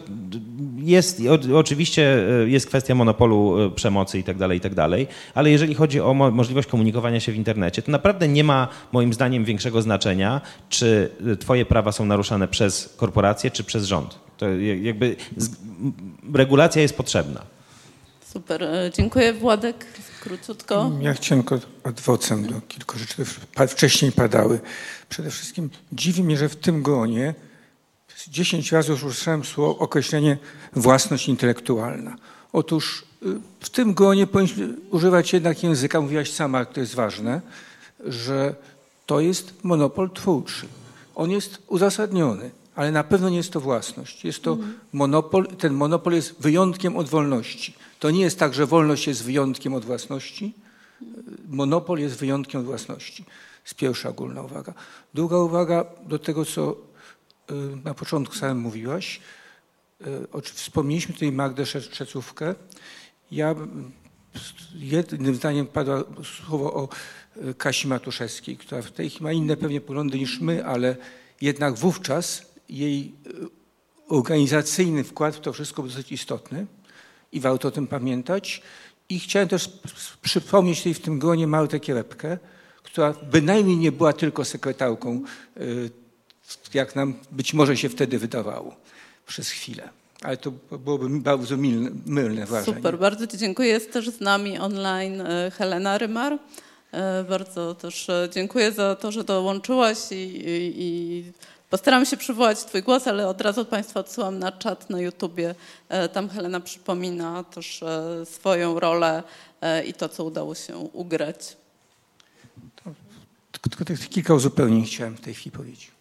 jest, 0.78 1.22
oczywiście 1.56 2.26
jest 2.46 2.68
kwestia 2.68 2.96
monopolu 2.96 3.72
przemocy 3.76 4.20
i 4.20 4.24
tak 4.24 4.38
dalej, 4.38 4.58
i 4.58 4.62
tak 4.62 4.76
dalej, 4.76 5.08
ale 5.36 5.50
jeżeli 5.50 5.76
chodzi 5.76 6.02
o 6.02 6.14
możliwość 6.14 6.68
komunikowania 6.68 7.20
się 7.20 7.32
w 7.32 7.36
internecie, 7.36 7.82
to 7.82 7.92
naprawdę 7.92 8.28
nie 8.28 8.44
ma 8.44 8.68
moim 8.92 9.14
zdaniem 9.14 9.46
większego 9.46 9.82
znaczenia, 9.82 10.42
czy 10.70 11.10
twoje 11.40 11.66
prawa 11.66 11.92
są 11.92 12.06
naruszane 12.06 12.48
przez 12.48 12.94
korporację, 12.98 13.52
czy 13.52 13.64
przez 13.64 13.86
rząd. 13.86 14.20
To 14.38 14.50
jakby 14.82 15.16
regulacja 16.34 16.82
jest 16.82 16.98
potrzebna. 16.98 17.42
Super, 18.34 18.64
e, 18.64 18.92
dziękuję. 18.94 19.34
Władek, 19.34 19.86
króciutko. 20.20 20.92
Ja 21.02 21.14
chciałem 21.14 21.44
tylko 21.44 21.66
adwocem 21.84 22.48
do 22.48 22.62
kilku 22.68 23.00
rzeczy, 23.00 23.26
które 23.52 23.68
wcześniej 23.68 24.12
padały. 24.12 24.60
Przede 25.10 25.32
wszystkim 25.32 25.70
dziwi 25.92 26.24
mnie, 26.24 26.38
że 26.38 26.50
w 26.50 26.56
tym 26.56 26.84
gronie 26.84 27.34
10 28.28 28.72
razy 28.72 28.92
już 28.92 29.04
usłyszałem 29.04 29.46
słowo, 29.46 29.78
określenie 29.78 30.38
własność 30.74 31.28
intelektualna. 31.28 32.16
Otóż 32.54 33.06
y, 33.24 33.26
w 33.60 33.70
tym 33.70 33.94
gronie 33.94 34.28
powinniśmy 34.28 34.68
używać 34.92 35.34
jednak 35.34 35.64
języka, 35.64 36.02
mówiłaś 36.02 36.32
sama, 36.32 36.66
to 36.66 36.80
jest 36.80 36.96
ważne, 36.96 37.42
że 38.06 38.56
to 39.06 39.20
jest 39.20 39.54
monopol 39.64 40.10
twórczy. 40.12 40.68
On 41.16 41.32
jest 41.32 41.58
uzasadniony, 41.68 42.52
ale 42.76 42.92
na 42.92 43.04
pewno 43.04 43.30
nie 43.30 43.38
jest 43.38 43.52
to 43.52 43.60
własność. 43.60 44.26
Jest 44.26 44.44
to 44.44 44.52
mhm. 44.52 44.80
monopol, 44.94 45.48
ten 45.48 45.74
monopol 45.74 46.14
jest 46.14 46.42
wyjątkiem 46.42 46.98
od 46.98 47.10
wolności. 47.10 47.74
To 48.00 48.12
nie 48.12 48.22
jest 48.22 48.40
tak, 48.40 48.54
że 48.54 48.66
wolność 48.66 49.08
jest 49.08 49.24
wyjątkiem 49.24 49.74
od 49.74 49.86
własności. 49.86 50.54
Monopol 51.48 52.00
jest 52.00 52.18
wyjątkiem 52.18 52.62
od 52.62 52.66
własności. 52.66 53.26
Jest 53.64 53.76
pierwsza 53.76 54.10
ogólna 54.10 54.42
uwaga. 54.42 54.74
Druga 55.14 55.38
uwaga 55.38 55.86
do 56.06 56.20
tego, 56.20 56.46
co 56.46 56.72
y, 56.72 57.54
na 57.84 57.94
początku 57.94 58.36
samym 58.36 58.60
mówiłaś. 58.60 59.20
Y, 60.38 60.42
wspomnieliśmy 60.42 61.14
tutaj 61.14 61.32
Magdę 61.32 61.66
Szecówkę. 61.66 62.56
Ja 63.32 63.56
jednym 64.76 65.36
zdaniem 65.36 65.68
padło 65.68 66.04
słowo 66.24 66.74
o 66.74 66.90
y, 67.38 67.54
Kasi 67.54 67.88
Matuszewskiej, 67.88 68.58
która 68.58 68.82
w 68.82 68.92
tej 68.92 69.10
chwili 69.10 69.24
ma 69.24 69.32
inne 69.32 69.58
pewnie 69.58 69.82
poglądy 69.82 70.20
niż 70.20 70.42
my, 70.42 70.66
ale 70.66 70.96
jednak 71.42 71.76
wówczas 71.76 72.46
jej 72.70 73.16
organizacyjny 74.08 75.04
wkład 75.04 75.36
w 75.36 75.40
to 75.40 75.54
wszystko 75.54 75.82
był 75.82 75.92
dosyć 75.92 76.12
istotny 76.12 76.66
i 77.32 77.40
warto 77.40 77.68
o 77.68 77.72
tym 77.72 77.88
pamiętać. 77.88 78.62
I 79.10 79.20
chciałem 79.20 79.48
też 79.48 79.70
przypomnieć 80.22 80.78
tutaj 80.78 80.94
w 80.94 81.00
tym 81.00 81.20
gronie 81.20 81.48
Martę 81.48 81.80
Kierepkę, 81.80 82.38
która 82.84 83.14
bynajmniej 83.32 83.78
nie 83.78 83.92
była 83.92 84.14
tylko 84.14 84.46
sekretarką, 84.46 85.24
y, 85.58 85.90
jak 86.74 86.96
nam 86.96 87.14
być 87.32 87.54
może 87.54 87.78
się 87.78 87.90
wtedy 87.90 88.20
wydawało 88.20 88.76
przez 89.28 89.50
chwilę. 89.50 89.90
Ale 90.22 90.38
to 90.38 90.52
byłoby 90.72 91.20
bardzo 91.20 91.58
mylne, 91.58 91.90
mylne 92.06 92.46
wrażenie. 92.46 92.78
Super, 92.78 93.00
bardzo 93.00 93.28
Ci 93.28 93.38
dziękuję. 93.38 93.70
Jest 93.70 93.94
też 93.94 94.10
z 94.10 94.20
nami 94.20 94.58
online 94.58 95.22
y, 95.22 95.52
Helena 95.52 95.98
Rymar. 95.98 96.34
Y, 96.34 96.38
bardzo 97.30 97.76
też 97.76 98.08
dziękuję 98.32 98.72
za 98.72 98.96
to, 98.96 99.12
że 99.12 99.24
dołączyłaś 99.24 99.98
i, 100.12 100.16
i, 100.16 100.74
i 100.78 101.24
Postaram 101.70 102.06
się 102.06 102.18
przywołać 102.18 102.64
Twój 102.64 102.84
głos, 102.84 103.08
ale 103.08 103.28
od 103.28 103.42
razu 103.42 103.66
Państwa 103.66 104.00
odsyłam 104.00 104.40
na 104.40 104.52
czat 104.52 104.90
na 104.90 105.00
YouTubie. 105.00 105.56
E, 105.90 106.10
tam 106.10 106.30
Helena 106.30 106.60
przypomina 106.60 107.44
też 107.44 107.84
e, 107.84 108.26
swoją 108.26 108.80
rolę 108.80 109.24
e, 109.62 109.86
i 109.86 109.94
to, 109.94 110.10
co 110.10 110.24
udało 110.24 110.56
się 110.56 110.78
ugrać. 110.78 111.58
Tylko 113.62 113.94
kilka 114.10 114.34
uzupełnień 114.34 114.86
chciałem 114.86 115.18
w 115.18 115.22
tej 115.22 115.34
chwili 115.34 115.52
powiedzieć. 115.52 115.92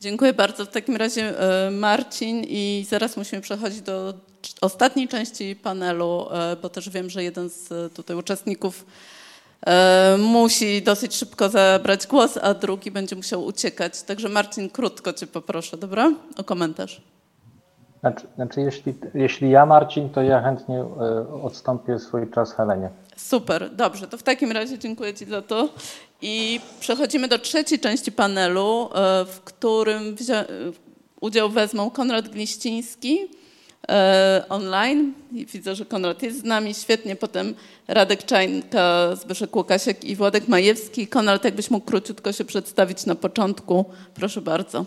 Dziękuję 0.00 0.32
bardzo. 0.32 0.64
W 0.64 0.68
takim 0.68 0.96
razie 0.96 1.34
Marcin 1.70 2.44
i 2.48 2.86
zaraz 2.88 3.16
musimy 3.16 3.42
przechodzić 3.42 3.80
do 3.80 4.14
ostatniej 4.60 5.08
części 5.08 5.56
panelu, 5.62 6.28
bo 6.62 6.68
też 6.68 6.90
wiem, 6.90 7.10
że 7.10 7.24
jeden 7.24 7.50
z 7.50 7.92
tutaj 7.94 8.16
uczestników 8.16 8.84
musi 10.18 10.82
dosyć 10.82 11.14
szybko 11.14 11.48
zabrać 11.48 12.06
głos, 12.06 12.38
a 12.42 12.54
drugi 12.54 12.90
będzie 12.90 13.16
musiał 13.16 13.44
uciekać. 13.44 14.02
Także 14.02 14.28
Marcin, 14.28 14.70
krótko 14.70 15.12
cię 15.12 15.26
poproszę, 15.26 15.76
dobra? 15.76 16.12
O 16.36 16.44
komentarz. 16.44 17.02
Znaczy, 18.00 18.26
znaczy 18.34 18.60
jeśli, 18.60 18.94
jeśli 19.14 19.50
ja 19.50 19.66
Marcin, 19.66 20.10
to 20.10 20.22
ja 20.22 20.42
chętnie 20.42 20.78
e, 20.78 21.42
odstąpię 21.42 21.98
swój 21.98 22.30
czas 22.30 22.52
Helenie. 22.52 22.90
Super, 23.16 23.70
dobrze. 23.74 24.08
To 24.08 24.18
w 24.18 24.22
takim 24.22 24.52
razie 24.52 24.78
dziękuję 24.78 25.14
Ci 25.14 25.24
za 25.24 25.42
to. 25.42 25.68
I 26.22 26.60
przechodzimy 26.80 27.28
do 27.28 27.38
trzeciej 27.38 27.78
części 27.78 28.12
panelu, 28.12 28.90
e, 28.94 29.24
w 29.24 29.40
którym 29.40 30.16
udział 31.20 31.50
wezmą 31.50 31.90
Konrad 31.90 32.28
Gliściński, 32.28 33.28
E, 33.30 33.39
online. 34.48 35.12
I 35.32 35.46
widzę, 35.46 35.74
że 35.74 35.84
Konrad 35.84 36.22
jest 36.22 36.40
z 36.40 36.44
nami 36.44 36.74
świetnie. 36.74 37.16
Potem 37.16 37.54
Radek 37.88 38.24
Czajnka, 38.24 39.16
Zbyszek 39.16 39.56
Łukasiek 39.56 40.04
i 40.04 40.16
Władek 40.16 40.48
Majewski. 40.48 41.06
Konrad, 41.06 41.44
jakbyś 41.44 41.70
mógł 41.70 41.86
króciutko 41.86 42.32
się 42.32 42.44
przedstawić 42.44 43.06
na 43.06 43.14
początku. 43.14 43.84
Proszę 44.14 44.40
bardzo. 44.40 44.84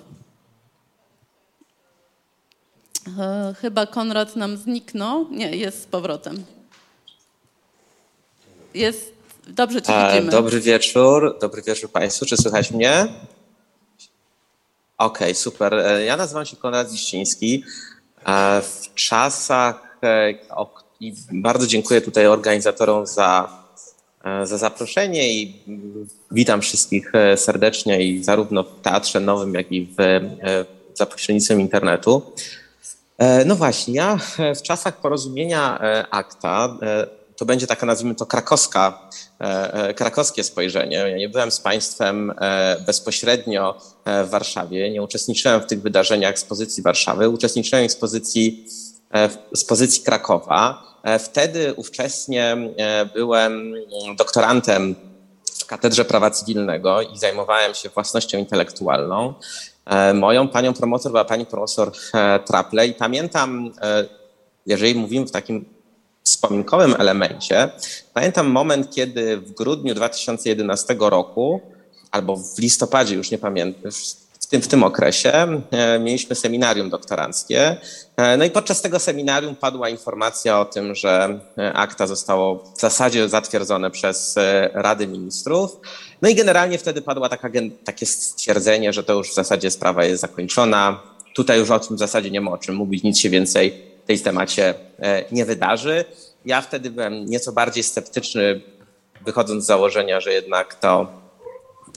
E, 3.20 3.54
chyba 3.62 3.86
Konrad 3.86 4.36
nam 4.36 4.58
zniknął. 4.58 5.28
Nie, 5.32 5.56
jest 5.56 5.84
z 5.84 5.86
powrotem. 5.86 6.44
Jest. 8.74 9.14
Dobrze 9.48 9.82
cię 9.82 9.94
e, 9.94 10.14
widzimy. 10.14 10.32
Dobry 10.32 10.60
wieczór. 10.60 11.38
Dobry 11.42 11.62
wieczór 11.62 11.92
Państwu. 11.92 12.26
Czy 12.26 12.38
słychać 12.38 12.72
mnie? 12.72 13.08
Okej, 14.98 15.28
okay, 15.28 15.36
super. 15.36 15.74
Ja 16.06 16.18
nazywam 16.18 16.46
się 16.46 16.56
Konrad 16.56 16.92
Ziściński. 16.92 17.64
W 18.62 18.94
czasach, 18.96 19.98
e, 20.04 20.34
i 21.00 21.14
bardzo 21.32 21.68
dziękuję 21.68 22.02
tutaj 22.02 22.28
organizatorom 22.28 23.08
za, 23.08 23.50
za 24.44 24.58
zaproszenie 24.58 25.34
i 25.34 25.64
witam 26.32 26.62
wszystkich 26.62 27.12
serdecznie 27.36 28.02
i 28.04 28.24
zarówno 28.24 28.64
w 28.64 28.82
Teatrze 28.82 29.20
Nowym, 29.20 29.54
jak 29.54 29.72
i 29.72 29.86
w, 29.86 29.96
za 30.94 31.06
pośrednictwem 31.06 31.60
internetu. 31.60 32.22
No 33.46 33.56
właśnie, 33.56 33.94
ja 33.94 34.20
w 34.56 34.62
czasach 34.62 34.98
porozumienia 34.98 35.80
akta 36.12 36.78
to 37.44 37.48
będzie 37.48 37.68
taka, 37.68 37.86
nazwijmy 37.86 38.16
to, 38.16 38.26
krakowska, 38.26 39.10
e, 39.42 39.74
e, 39.74 39.94
krakowskie 39.94 40.44
spojrzenie. 40.44 40.98
Ja 40.98 41.18
nie 41.18 41.30
byłem 41.30 41.52
z 41.52 41.60
państwem 41.60 42.34
e, 42.42 42.78
bezpośrednio 42.86 43.78
w 44.06 44.30
Warszawie, 44.30 44.92
nie 44.92 45.04
uczestniczyłem 45.04 45.62
w 45.62 45.66
tych 45.66 45.82
wydarzeniach 45.82 46.40
z 46.40 46.44
pozycji 46.44 46.84
Warszawy, 46.84 47.30
uczestniczyłem 47.30 47.90
z 47.90 47.96
pozycji, 47.96 48.68
z 49.54 49.66
pozycji 49.66 50.04
Krakowa. 50.04 50.84
Wtedy 51.20 51.74
ówcześnie 51.74 52.58
byłem 53.14 53.74
doktorantem 54.18 54.96
w 55.60 55.66
Katedrze 55.66 56.06
Prawa 56.06 56.32
Cywilnego 56.32 57.02
i 57.02 57.18
zajmowałem 57.18 57.74
się 57.74 57.90
własnością 57.90 58.38
intelektualną. 58.38 59.34
Moją 60.14 60.48
panią 60.48 60.74
promotor 60.74 61.12
była 61.12 61.26
pani 61.26 61.46
profesor 61.46 61.92
Traple 62.46 62.88
i 62.88 62.94
pamiętam, 62.94 63.72
jeżeli 64.66 64.96
mówimy 64.96 65.26
w 65.26 65.32
takim 65.32 65.73
wspominkowym 66.24 66.96
elemencie. 67.00 67.70
Pamiętam 68.14 68.48
moment, 68.48 68.96
kiedy 68.96 69.38
w 69.38 69.52
grudniu 69.52 69.96
2011 69.96 70.96
roku, 71.00 71.62
albo 72.12 72.38
w 72.38 72.60
listopadzie, 72.60 73.16
już 73.16 73.32
nie 73.32 73.38
pamiętam, 73.38 73.92
w 74.44 74.46
tym, 74.46 74.62
w 74.62 74.68
tym 74.68 74.84
okresie 74.84 75.62
e, 75.72 76.00
mieliśmy 76.00 76.36
seminarium 76.36 76.90
doktoranckie. 76.90 77.78
E, 78.18 78.38
no 78.38 78.46
i 78.46 78.50
podczas 78.50 78.82
tego 78.82 79.00
seminarium 79.00 79.56
padła 79.56 79.90
informacja 79.90 80.60
o 80.60 80.66
tym, 80.66 80.96
że 80.96 81.40
e, 81.58 81.74
akta 81.74 82.08
zostało 82.08 82.64
w 82.78 82.80
zasadzie 82.80 83.30
zatwierdzone 83.30 83.92
przez 83.92 84.36
Radę 84.74 85.08
Ministrów. 85.08 85.80
No 86.22 86.30
i 86.30 86.36
generalnie 86.36 86.78
wtedy 86.78 87.02
padło 87.02 87.30
taka, 87.30 87.50
takie 87.84 88.06
stwierdzenie, 88.06 88.94
że 88.94 89.04
to 89.04 89.14
już 89.14 89.32
w 89.32 89.34
zasadzie 89.34 89.72
sprawa 89.72 90.06
jest 90.06 90.22
zakończona. 90.22 91.00
Tutaj 91.36 91.60
już 91.60 91.72
o 91.72 91.80
tym 91.80 91.96
w 91.96 92.00
zasadzie 92.00 92.32
nie 92.32 92.42
ma 92.42 92.52
o 92.52 92.58
czym 92.58 92.76
mówić, 92.76 93.04
nic 93.04 93.20
się 93.20 93.30
więcej 93.30 93.93
tej 94.06 94.20
temacie 94.20 94.74
e, 95.00 95.26
nie 95.32 95.46
wydarzy. 95.46 96.06
Ja 96.46 96.62
wtedy 96.62 96.92
byłem 96.92 97.26
nieco 97.26 97.52
bardziej 97.52 97.84
sceptyczny, 97.84 98.62
wychodząc 99.26 99.64
z 99.64 99.68
założenia, 99.68 100.20
że 100.20 100.34
jednak 100.34 100.76
to 100.76 101.08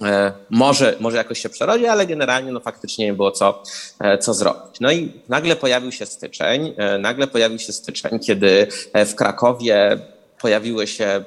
e, 0.02 0.32
może, 0.50 0.96
może 1.00 1.16
jakoś 1.16 1.38
się 1.38 1.48
przerodzi, 1.48 1.86
ale 1.86 2.06
generalnie 2.06 2.52
no, 2.52 2.60
faktycznie 2.60 3.06
nie 3.06 3.14
było 3.14 3.30
co, 3.30 3.62
e, 4.00 4.18
co 4.18 4.34
zrobić. 4.34 4.80
No 4.80 4.92
i 4.92 5.12
nagle 5.28 5.56
pojawił 5.56 5.92
się 5.92 6.06
styczeń, 6.06 6.74
nagle 6.98 7.26
pojawił 7.26 7.58
się 7.58 7.72
styczeń, 7.72 8.18
kiedy 8.18 8.66
w 8.94 9.14
Krakowie 9.14 9.98
pojawiły 10.40 10.86
się 10.86 11.24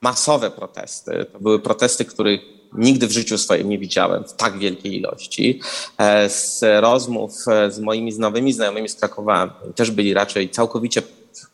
masowe 0.00 0.50
protesty. 0.50 1.26
To 1.32 1.40
były 1.40 1.58
protesty, 1.58 2.04
których 2.04 2.40
nigdy 2.74 3.06
w 3.06 3.12
życiu 3.12 3.38
swoim 3.38 3.68
nie 3.68 3.78
widziałem 3.78 4.24
w 4.24 4.32
tak 4.32 4.58
wielkiej 4.58 4.96
ilości. 4.96 5.60
E, 5.98 6.28
z 6.28 6.64
rozmów 6.80 7.32
e, 7.48 7.70
z 7.70 7.78
moimi 7.78 8.18
nowymi 8.18 8.52
znajomymi 8.52 8.88
z 8.88 8.94
Krakowa 8.94 9.60
też 9.74 9.90
byli 9.90 10.14
raczej 10.14 10.50
całkowicie 10.50 11.02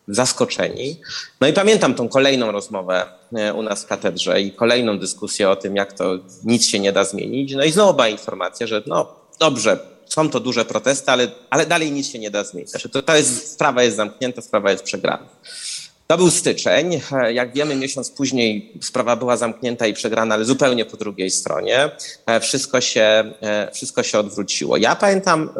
zaskoczeni. 0.09 1.01
No 1.41 1.49
i 1.49 1.53
pamiętam 1.53 1.95
tą 1.95 2.09
kolejną 2.09 2.53
rozmowę 2.53 3.07
e, 3.33 3.55
u 3.55 3.63
nas 3.63 3.85
w 3.85 3.87
katedrze 3.87 4.41
i 4.41 4.53
kolejną 4.53 4.99
dyskusję 4.99 5.51
o 5.51 5.57
tym, 5.57 5.77
jak 5.77 5.93
to 5.93 6.19
nic 6.45 6.67
się 6.67 6.81
nie 6.81 6.93
da 6.93 7.05
zmienić. 7.05 7.55
No 7.55 7.65
i 7.65 7.73
znowu 7.73 7.93
była 7.93 8.09
informacja, 8.09 8.67
że 8.67 8.83
no 8.87 9.15
dobrze, 9.39 9.79
są 10.07 10.31
to 10.31 10.41
duże 10.41 10.65
protesty, 10.65 11.11
ale, 11.11 11.31
ale 11.51 11.67
dalej 11.67 11.93
nic 11.93 12.07
się 12.07 12.19
nie 12.19 12.31
da 12.31 12.45
zmienić. 12.45 12.71
Znaczy 12.71 12.89
to, 12.89 13.03
to 13.03 13.17
jest, 13.17 13.53
sprawa 13.53 13.83
jest 13.83 13.97
zamknięta, 13.97 14.43
sprawa 14.43 14.71
jest 14.71 14.85
przegrana. 14.85 15.27
To 16.11 16.17
był 16.17 16.31
styczeń. 16.31 17.01
Jak 17.33 17.53
wiemy, 17.55 17.77
miesiąc 17.77 18.11
później 18.11 18.73
sprawa 18.83 19.17
była 19.17 19.37
zamknięta 19.37 19.87
i 19.87 19.95
przegrana, 19.95 20.35
ale 20.35 20.45
zupełnie 20.45 20.85
po 20.85 20.97
drugiej 20.97 21.31
stronie. 21.31 21.91
Wszystko 22.41 22.81
się, 22.81 23.33
wszystko 23.73 24.03
się 24.03 24.19
odwróciło. 24.19 24.77
Ja 24.77 24.97
pamiętam, 24.97 25.51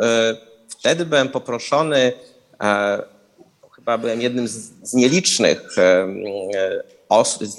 wtedy 0.69 1.07
byłem 1.07 1.29
poproszony, 1.29 2.13
chyba 3.77 3.99
byłem 3.99 4.21
jednym 4.21 4.49
z 4.83 4.95
nielicznych 4.95 5.77
osób, 7.09 7.47
z 7.47 7.59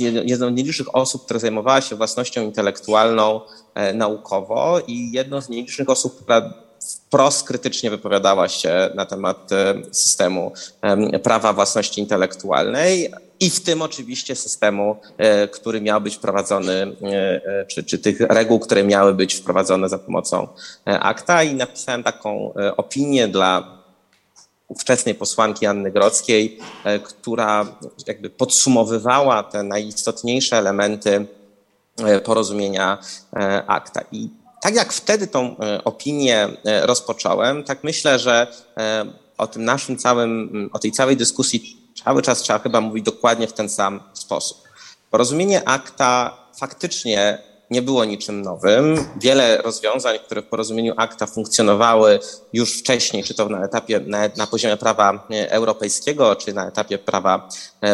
nielicznych 0.52 0.96
osób, 0.96 1.26
która 1.26 1.40
zajmowała 1.40 1.82
się 1.82 1.96
własnością 1.96 2.44
intelektualną 2.44 3.42
naukowo 3.94 4.82
i 4.88 5.12
jedną 5.12 5.42
z 5.42 5.50
nielicznych 5.50 5.90
osób, 5.90 6.22
która 6.24 6.54
wprost 7.10 7.48
krytycznie 7.48 7.90
wypowiadała 7.90 8.50
się 8.50 8.90
na 8.96 9.06
temat 9.06 9.52
e, 9.52 9.76
systemu 9.92 10.52
prawa 11.24 11.54
własności 11.54 12.02
intelektualnej 12.02 13.14
i 13.40 13.50
w 13.50 13.64
tym 13.64 13.82
oczywiście 13.82 14.36
systemu, 14.36 14.96
e, 15.18 15.48
który 15.48 15.82
miał 15.82 16.02
być 16.02 16.16
wprowadzony, 16.16 16.96
e, 17.04 17.66
czy, 17.66 17.84
czy 17.84 18.00
tych 18.00 18.20
reguł, 18.20 18.60
które 18.60 18.84
miały 18.84 19.14
być 19.14 19.34
wprowadzone 19.36 19.90
za 19.90 20.00
pomocą 20.00 20.48
akta 20.86 21.44
i 21.44 21.56
napisałem 21.56 22.04
taką 22.04 22.54
opinię 22.78 23.28
dla 23.28 23.80
ówczesnej 24.68 25.16
posłanki 25.16 25.66
Anny 25.66 25.92
Grodzkiej, 25.92 26.60
która 27.04 27.66
jakby 28.08 28.30
podsumowywała 28.30 29.44
te 29.44 29.64
najistotniejsze 29.64 30.58
elementy 30.58 31.26
porozumienia 32.24 32.98
akta. 33.68 34.02
I 34.12 34.30
tak 34.62 34.76
jak 34.76 34.94
wtedy 34.94 35.28
tą 35.28 35.58
e, 35.58 35.84
opinię 35.84 36.48
e, 36.66 36.86
rozpocząłem, 36.86 37.64
tak 37.64 37.84
myślę, 37.84 38.20
że 38.20 38.48
e, 38.78 39.06
o 39.38 39.48
tym 39.48 39.66
naszym 39.66 39.98
całym, 39.98 40.70
o 40.74 40.80
tej 40.80 40.92
całej 40.92 41.18
dyskusji 41.18 41.78
cały 42.06 42.22
czas 42.22 42.42
trzeba 42.42 42.60
chyba 42.60 42.82
mówić 42.82 43.06
dokładnie 43.06 43.48
w 43.48 43.54
ten 43.54 43.70
sam 43.70 44.04
sposób. 44.14 44.58
Porozumienie 45.12 45.68
akta 45.68 46.38
faktycznie 46.60 47.38
nie 47.70 47.82
było 47.82 48.06
niczym 48.06 48.42
nowym. 48.42 49.06
Wiele 49.22 49.58
rozwiązań, 49.58 50.20
które 50.20 50.42
w 50.42 50.46
porozumieniu 50.46 50.94
akta 50.98 51.26
funkcjonowały 51.26 52.20
już 52.54 52.80
wcześniej, 52.80 53.24
czy 53.24 53.34
to 53.34 53.50
na 53.50 53.64
etapie, 53.66 54.00
na, 54.00 54.20
na 54.38 54.48
poziomie 54.48 54.78
prawa 54.78 55.28
europejskiego, 55.30 56.36
czy 56.36 56.54
na 56.54 56.68
etapie 56.68 56.98
prawa 56.98 57.50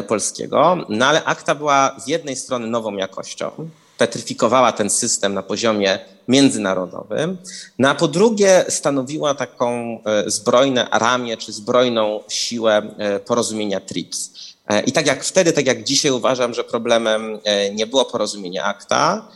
polskiego, 0.07 0.77
no 0.89 1.05
ale 1.05 1.23
akta 1.23 1.55
była 1.55 1.95
z 1.99 2.07
jednej 2.07 2.35
strony 2.35 2.67
nową 2.67 2.95
jakością, 2.95 3.51
petryfikowała 3.97 4.71
ten 4.71 4.89
system 4.89 5.33
na 5.33 5.43
poziomie 5.43 5.99
międzynarodowym, 6.27 7.37
no 7.79 7.89
a 7.89 7.95
po 7.95 8.07
drugie 8.07 8.65
stanowiła 8.69 9.35
taką 9.35 9.99
e, 10.05 10.29
zbrojne 10.29 10.87
ramię 10.91 11.37
czy 11.37 11.53
zbrojną 11.53 12.19
siłę 12.29 12.81
e, 12.97 13.19
porozumienia 13.19 13.79
TRIPS. 13.79 14.31
E, 14.67 14.81
I 14.81 14.91
tak 14.91 15.07
jak 15.07 15.23
wtedy, 15.23 15.53
tak 15.53 15.65
jak 15.65 15.83
dzisiaj 15.83 16.11
uważam, 16.11 16.53
że 16.53 16.63
problemem 16.63 17.39
nie 17.73 17.87
było 17.87 18.05
porozumienie 18.05 18.63
akta, 18.63 19.27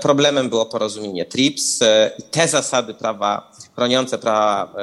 problemem 0.00 0.48
było 0.48 0.66
porozumienie 0.66 1.24
TRIPS 1.24 1.80
i 2.18 2.22
te 2.22 2.48
zasady 2.48 2.94
prawa 2.94 3.52
chroniące 3.74 4.18
prawa, 4.18 4.74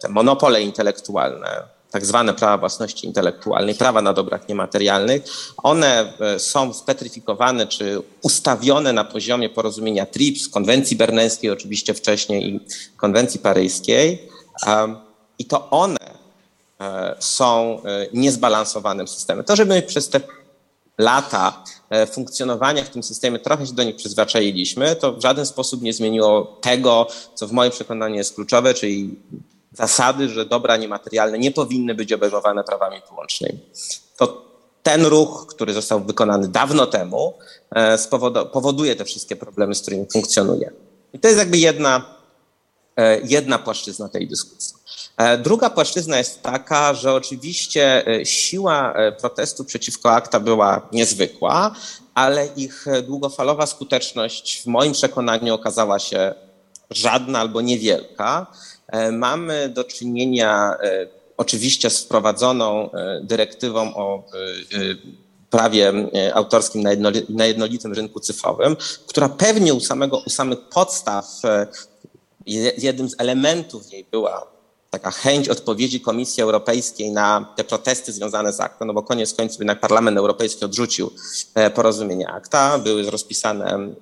te 0.00 0.08
monopole 0.08 0.62
intelektualne, 0.62 1.62
tak 1.90 2.06
zwane 2.06 2.34
prawa 2.34 2.58
własności 2.58 3.06
intelektualnej, 3.06 3.74
prawa 3.74 4.02
na 4.02 4.12
dobrach 4.12 4.48
niematerialnych, 4.48 5.22
one 5.56 6.12
e, 6.20 6.38
są 6.38 6.72
spetryfikowane 6.72 7.66
czy 7.66 8.02
ustawione 8.22 8.92
na 8.92 9.04
poziomie 9.04 9.48
porozumienia 9.48 10.06
TRIPS, 10.06 10.48
konwencji 10.48 10.96
berneńskiej 10.96 11.50
oczywiście 11.50 11.94
wcześniej 11.94 12.48
i 12.48 12.60
konwencji 12.96 13.40
paryskiej. 13.40 14.28
I 15.38 15.44
to 15.44 15.70
one 15.70 15.98
e, 16.80 17.16
są 17.18 17.82
e, 17.84 18.06
niezbalansowanym 18.12 19.08
systemem. 19.08 19.44
To, 19.44 19.56
że 19.56 19.64
my 19.64 19.82
przez 19.82 20.08
te 20.08 20.20
lata 20.98 21.64
funkcjonowania 22.12 22.84
w 22.84 22.88
tym 22.88 23.02
systemie 23.02 23.38
trochę 23.38 23.66
się 23.66 23.72
do 23.72 23.82
nich 23.82 23.96
przyzwyczailiśmy, 23.96 24.96
to 24.96 25.12
w 25.12 25.22
żaden 25.22 25.46
sposób 25.46 25.82
nie 25.82 25.92
zmieniło 25.92 26.58
tego, 26.60 27.06
co 27.34 27.46
w 27.46 27.52
moim 27.52 27.70
przekonaniu 27.70 28.14
jest 28.14 28.34
kluczowe, 28.34 28.74
czyli 28.74 29.16
zasady, 29.72 30.28
że 30.28 30.46
dobra 30.46 30.76
niematerialne 30.76 31.38
nie 31.38 31.50
powinny 31.50 31.94
być 31.94 32.12
obejmowane 32.12 32.64
prawami 32.64 33.00
wyłącznymi. 33.10 33.58
To 34.16 34.50
ten 34.82 35.06
ruch, 35.06 35.46
który 35.48 35.72
został 35.72 36.00
wykonany 36.00 36.48
dawno 36.48 36.86
temu, 36.86 37.38
e, 37.70 37.98
powoduje 38.52 38.96
te 38.96 39.04
wszystkie 39.04 39.36
problemy, 39.36 39.74
z 39.74 39.82
którymi 39.82 40.06
funkcjonuje. 40.12 40.72
I 41.12 41.18
to 41.18 41.28
jest 41.28 41.38
jakby 41.38 41.58
jedna, 41.58 42.14
e, 42.96 43.20
jedna 43.20 43.58
płaszczyzna 43.58 44.08
tej 44.08 44.28
dyskusji. 44.28 44.74
E, 45.16 45.38
druga 45.38 45.70
płaszczyzna 45.70 46.18
jest 46.18 46.42
taka, 46.42 46.94
że 46.94 47.14
oczywiście 47.14 48.04
siła 48.24 48.94
protestu 49.20 49.64
przeciwko 49.64 50.12
akta 50.12 50.40
była 50.40 50.88
niezwykła, 50.92 51.74
ale 52.14 52.46
ich 52.46 52.86
długofalowa 53.06 53.66
skuteczność 53.66 54.62
w 54.62 54.66
moim 54.66 54.92
przekonaniu 54.92 55.54
okazała 55.54 55.98
się 55.98 56.34
żadna 56.90 57.38
albo 57.38 57.60
niewielka. 57.60 58.46
E, 58.90 59.12
mamy 59.12 59.68
do 59.68 59.84
czynienia 59.84 60.76
e, 60.82 61.06
oczywiście 61.36 61.90
z 61.90 62.00
wprowadzoną 62.04 62.90
e, 62.90 63.20
dyrektywą 63.22 63.94
o 63.94 64.24
prawie 65.50 65.92
autorskim 66.34 66.82
na 67.28 67.46
jednolitym 67.46 67.92
rynku 67.92 68.20
cyfrowym, 68.20 68.76
która 69.06 69.28
pewnie 69.28 69.74
u, 69.74 69.80
samego, 69.80 70.22
u 70.26 70.30
samych 70.30 70.58
podstaw 70.60 71.26
jednym 72.78 73.08
z 73.08 73.14
elementów 73.18 73.92
jej 73.92 74.06
była 74.10 74.46
taka 74.90 75.10
chęć 75.10 75.48
odpowiedzi 75.48 76.00
Komisji 76.00 76.42
Europejskiej 76.42 77.12
na 77.12 77.54
te 77.56 77.64
protesty 77.64 78.12
związane 78.12 78.52
z 78.52 78.60
akta, 78.60 78.84
no 78.84 78.94
bo 78.94 79.02
koniec 79.02 79.34
końców 79.34 79.58
jednak 79.58 79.80
Parlament 79.80 80.18
Europejski 80.18 80.64
odrzucił 80.64 81.10
porozumienie 81.74 82.28
akta, 82.28 82.78
były 82.78 83.10
rozpisane 83.10 83.94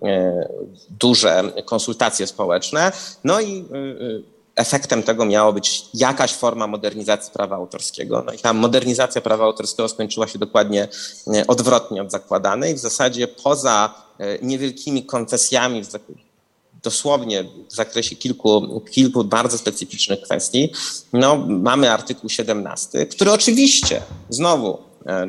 duże 0.90 1.52
konsultacje 1.64 2.26
społeczne, 2.26 2.92
no 3.24 3.40
i 3.40 3.64
efektem 4.58 5.02
tego 5.02 5.24
miało 5.24 5.52
być 5.52 5.84
jakaś 5.94 6.32
forma 6.32 6.66
modernizacji 6.66 7.32
prawa 7.32 7.56
autorskiego. 7.56 8.22
No 8.26 8.32
i 8.32 8.38
ta 8.38 8.52
modernizacja 8.52 9.20
prawa 9.20 9.44
autorskiego 9.44 9.88
skończyła 9.88 10.26
się 10.26 10.38
dokładnie 10.38 10.88
odwrotnie 11.48 12.02
od 12.02 12.10
zakładanej. 12.10 12.74
W 12.74 12.78
zasadzie 12.78 13.28
poza 13.28 13.94
niewielkimi 14.42 15.06
koncesjami 15.06 15.82
dosłownie 16.82 17.44
w 17.70 17.74
zakresie 17.74 18.16
kilku, 18.16 18.80
kilku 18.90 19.24
bardzo 19.24 19.58
specyficznych 19.58 20.20
kwestii, 20.20 20.72
no, 21.12 21.36
mamy 21.48 21.90
artykuł 21.90 22.30
17, 22.30 23.06
który 23.06 23.32
oczywiście 23.32 24.02
znowu 24.28 24.78
e, 25.06 25.28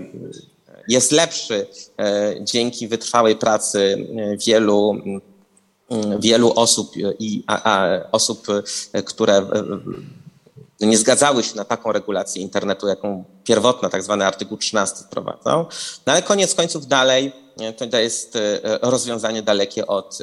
jest 0.87 1.11
lepszy 1.11 1.67
e, 1.99 2.35
dzięki 2.41 2.87
wytrwałej 2.87 3.35
pracy 3.35 4.07
e, 4.17 4.37
wielu 4.37 5.01
wielu 6.19 6.53
osób 6.55 6.91
i 7.19 7.43
a, 7.47 7.61
a 7.63 7.99
osób, 8.11 8.47
które 9.05 9.45
nie 10.79 10.97
zgadzały 10.97 11.43
się 11.43 11.55
na 11.55 11.65
taką 11.65 11.91
regulację 11.91 12.41
internetu, 12.41 12.87
jaką 12.87 13.23
pierwotna 13.43 13.89
tak 13.89 14.03
zwany 14.03 14.25
artykuł 14.25 14.57
13 14.57 14.95
wprowadzał. 15.03 15.65
No 16.05 16.13
ale 16.13 16.21
koniec 16.21 16.55
końców 16.55 16.87
dalej 16.87 17.31
to 17.91 17.99
jest 17.99 18.37
rozwiązanie 18.81 19.41
dalekie 19.41 19.87
od 19.87 20.17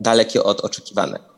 dalekie 0.00 0.42
od 0.42 0.60
oczekiwanego. 0.60 1.31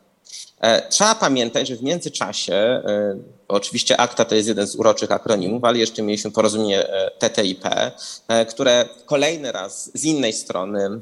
E, 0.65 0.89
trzeba 0.89 1.15
pamiętać, 1.15 1.69
że 1.69 1.77
w 1.77 1.82
międzyczasie, 1.82 2.55
e, 2.55 3.16
oczywiście 3.48 3.97
akta 3.97 4.24
to 4.24 4.35
jest 4.35 4.48
jeden 4.48 4.66
z 4.66 4.77
uroczych 4.77 5.12
akronimów, 5.12 5.65
ale 5.65 5.78
jeszcze 5.78 6.02
mieliśmy 6.02 6.31
porozumienie 6.31 6.89
e, 6.89 7.11
TTIP, 7.19 7.65
które 8.48 8.89
kolejny 9.06 9.52
raz 9.52 9.90
z 9.94 10.05
innej 10.05 10.32
strony 10.32 11.01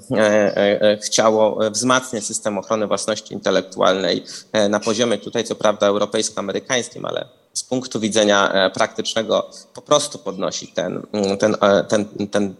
chciało 1.03 1.71
wzmacniać 1.71 2.25
system 2.25 2.59
ochrony 2.59 2.87
własności 2.87 3.35
intelektualnej 3.35 4.25
na 4.69 4.81
poziomie 4.81 5.19
tutaj 5.19 5.45
co 5.45 5.55
prawda 5.55 5.87
europejsko-amerykańskim, 5.87 7.05
ale 7.05 7.29
z 7.53 7.63
punktu 7.63 8.01
widzenia 8.01 8.71
praktycznego 8.75 9.51
po 9.75 9.83
prostu 9.83 10.19
podnosi 10.19 10.69
ten, 10.69 11.03
ten, 11.39 11.57
ten, 11.89 12.29
ten, 12.31 12.55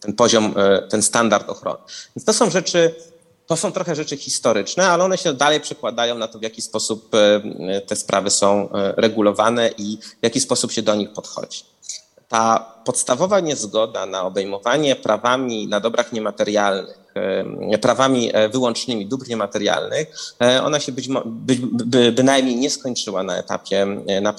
ten 0.00 0.12
poziom, 0.12 0.54
ten 0.88 1.02
standard 1.02 1.48
ochrony. 1.48 1.78
Więc 2.16 2.24
to 2.24 2.32
są 2.32 2.50
rzeczy 2.50 2.94
to 3.52 3.56
są 3.56 3.72
trochę 3.72 3.94
rzeczy 3.96 4.16
historyczne, 4.16 4.88
ale 4.88 5.04
one 5.04 5.18
się 5.18 5.32
dalej 5.32 5.60
przekładają 5.60 6.18
na 6.18 6.28
to, 6.28 6.38
w 6.38 6.42
jaki 6.42 6.62
sposób 6.62 7.14
e, 7.14 7.80
te 7.80 7.96
sprawy 7.96 8.30
są 8.30 8.72
e, 8.72 8.94
regulowane 8.96 9.70
i 9.78 9.98
w 10.20 10.22
jaki 10.22 10.40
sposób 10.40 10.72
się 10.72 10.82
do 10.82 10.94
nich 10.94 11.12
podchodzi. 11.12 11.64
Ta 12.28 12.72
podstawowa 12.84 13.40
niezgoda 13.40 14.06
na 14.06 14.22
obejmowanie 14.22 14.96
prawami 14.96 15.68
na 15.68 15.80
dobrach 15.80 16.12
niematerialnych, 16.12 16.98
e, 17.72 17.78
prawami 17.78 18.32
wyłącznymi 18.52 19.06
dóbr 19.06 19.28
niematerialnych, 19.28 20.08
ona 20.64 20.80
się 20.80 20.92
być, 20.92 21.08
by, 21.24 21.56
by, 21.62 22.12
bynajmniej 22.12 22.56
nie 22.56 22.70
skończyła 22.70 23.22
na 23.22 23.36
etapie, 23.38 23.86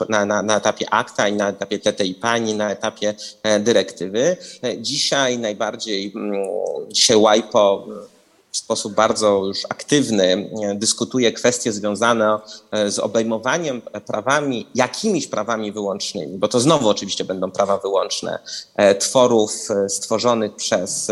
na, 0.10 0.26
na, 0.26 0.42
na 0.44 0.58
etapie 0.58 0.90
akta 0.90 1.28
i 1.28 1.34
na 1.34 1.50
etapie 1.50 1.80
TTIP, 1.80 2.26
ani 2.26 2.54
na 2.54 2.72
etapie 2.72 3.14
dyrektywy. 3.60 4.38
Dzisiaj 4.78 5.38
najbardziej, 5.38 6.12
mm, 6.16 6.46
dzisiaj 6.90 7.18
WIPO 7.18 7.88
w 8.54 8.58
sposób 8.58 8.94
bardzo 8.94 9.46
już 9.46 9.66
aktywny 9.70 10.50
dyskutuje 10.76 11.32
kwestie 11.32 11.72
związane 11.72 12.40
e, 12.72 12.92
z 12.92 13.00
obejmowaniem 13.00 13.82
prawami, 13.82 14.68
jakimiś 14.76 15.28
prawami 15.28 15.72
wyłącznymi, 15.72 16.38
bo 16.38 16.48
to 16.48 16.60
znowu 16.60 16.90
oczywiście 16.90 17.24
będą 17.24 17.52
prawa 17.52 17.78
wyłączne 17.78 18.40
e, 18.76 18.96
tworów 18.96 19.52
e, 19.70 19.90
stworzonych 19.90 20.56
przez 20.56 21.12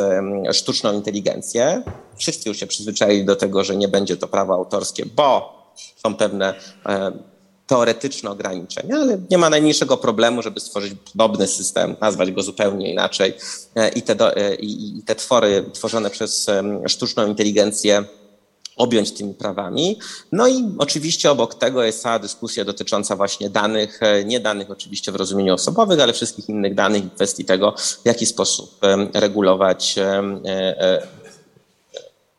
sztuczną 0.52 0.94
inteligencję. 0.94 1.84
Wszyscy 2.18 2.50
już 2.50 2.58
się 2.58 2.68
przyzwyczaili 2.68 3.26
do 3.26 3.36
tego, 3.36 3.64
że 3.64 3.76
nie 3.76 3.88
będzie 3.88 4.18
to 4.18 4.28
prawo 4.28 4.54
autorskie, 4.54 5.06
bo 5.06 5.54
są 6.04 6.16
pewne 6.16 6.54
teoretyczne 7.68 8.30
ograniczenia, 8.30 8.96
ale 8.96 9.18
nie 9.30 9.38
ma 9.38 9.50
najmniejszego 9.50 9.98
problemu, 9.98 10.42
żeby 10.42 10.60
stworzyć 10.60 10.94
podobny 11.12 11.48
system, 11.48 11.96
nazwać 12.02 12.32
go 12.32 12.44
zupełnie 12.44 12.92
inaczej 12.92 13.34
e, 13.76 13.90
i 13.90 14.02
te, 14.02 14.16
do, 14.16 14.36
e, 14.36 14.56
i 14.56 15.04
te 15.06 15.16
twory 15.16 15.66
tworzone 15.74 16.10
przez 16.10 16.48
sztuczną 16.88 17.28
inteligencję 17.28 18.04
objąć 18.76 19.12
tymi 19.12 19.34
prawami. 19.34 20.00
No 20.32 20.48
i 20.48 20.70
oczywiście 20.78 21.32
obok 21.32 21.56
tego 21.56 21.84
jest 21.84 22.02
cała 22.02 22.20
dyskusja 22.20 22.66
dotycząca 22.66 23.16
właśnie 23.16 23.50
danych, 23.50 24.04
e, 24.04 24.26
nie 24.26 24.40
danych 24.40 24.72
oczywiście 24.72 25.12
w 25.12 25.16
rozumieniu 25.16 25.54
osobowych, 25.54 26.00
ale 26.00 26.14
wszystkich 26.14 26.50
innych 26.50 26.76
danych 26.76 27.06
i 27.06 27.10
kwestii 27.10 27.46
tego, 27.46 27.76
w 28.04 28.06
jaki 28.06 28.26
sposób 28.26 28.80
regulować 29.14 29.96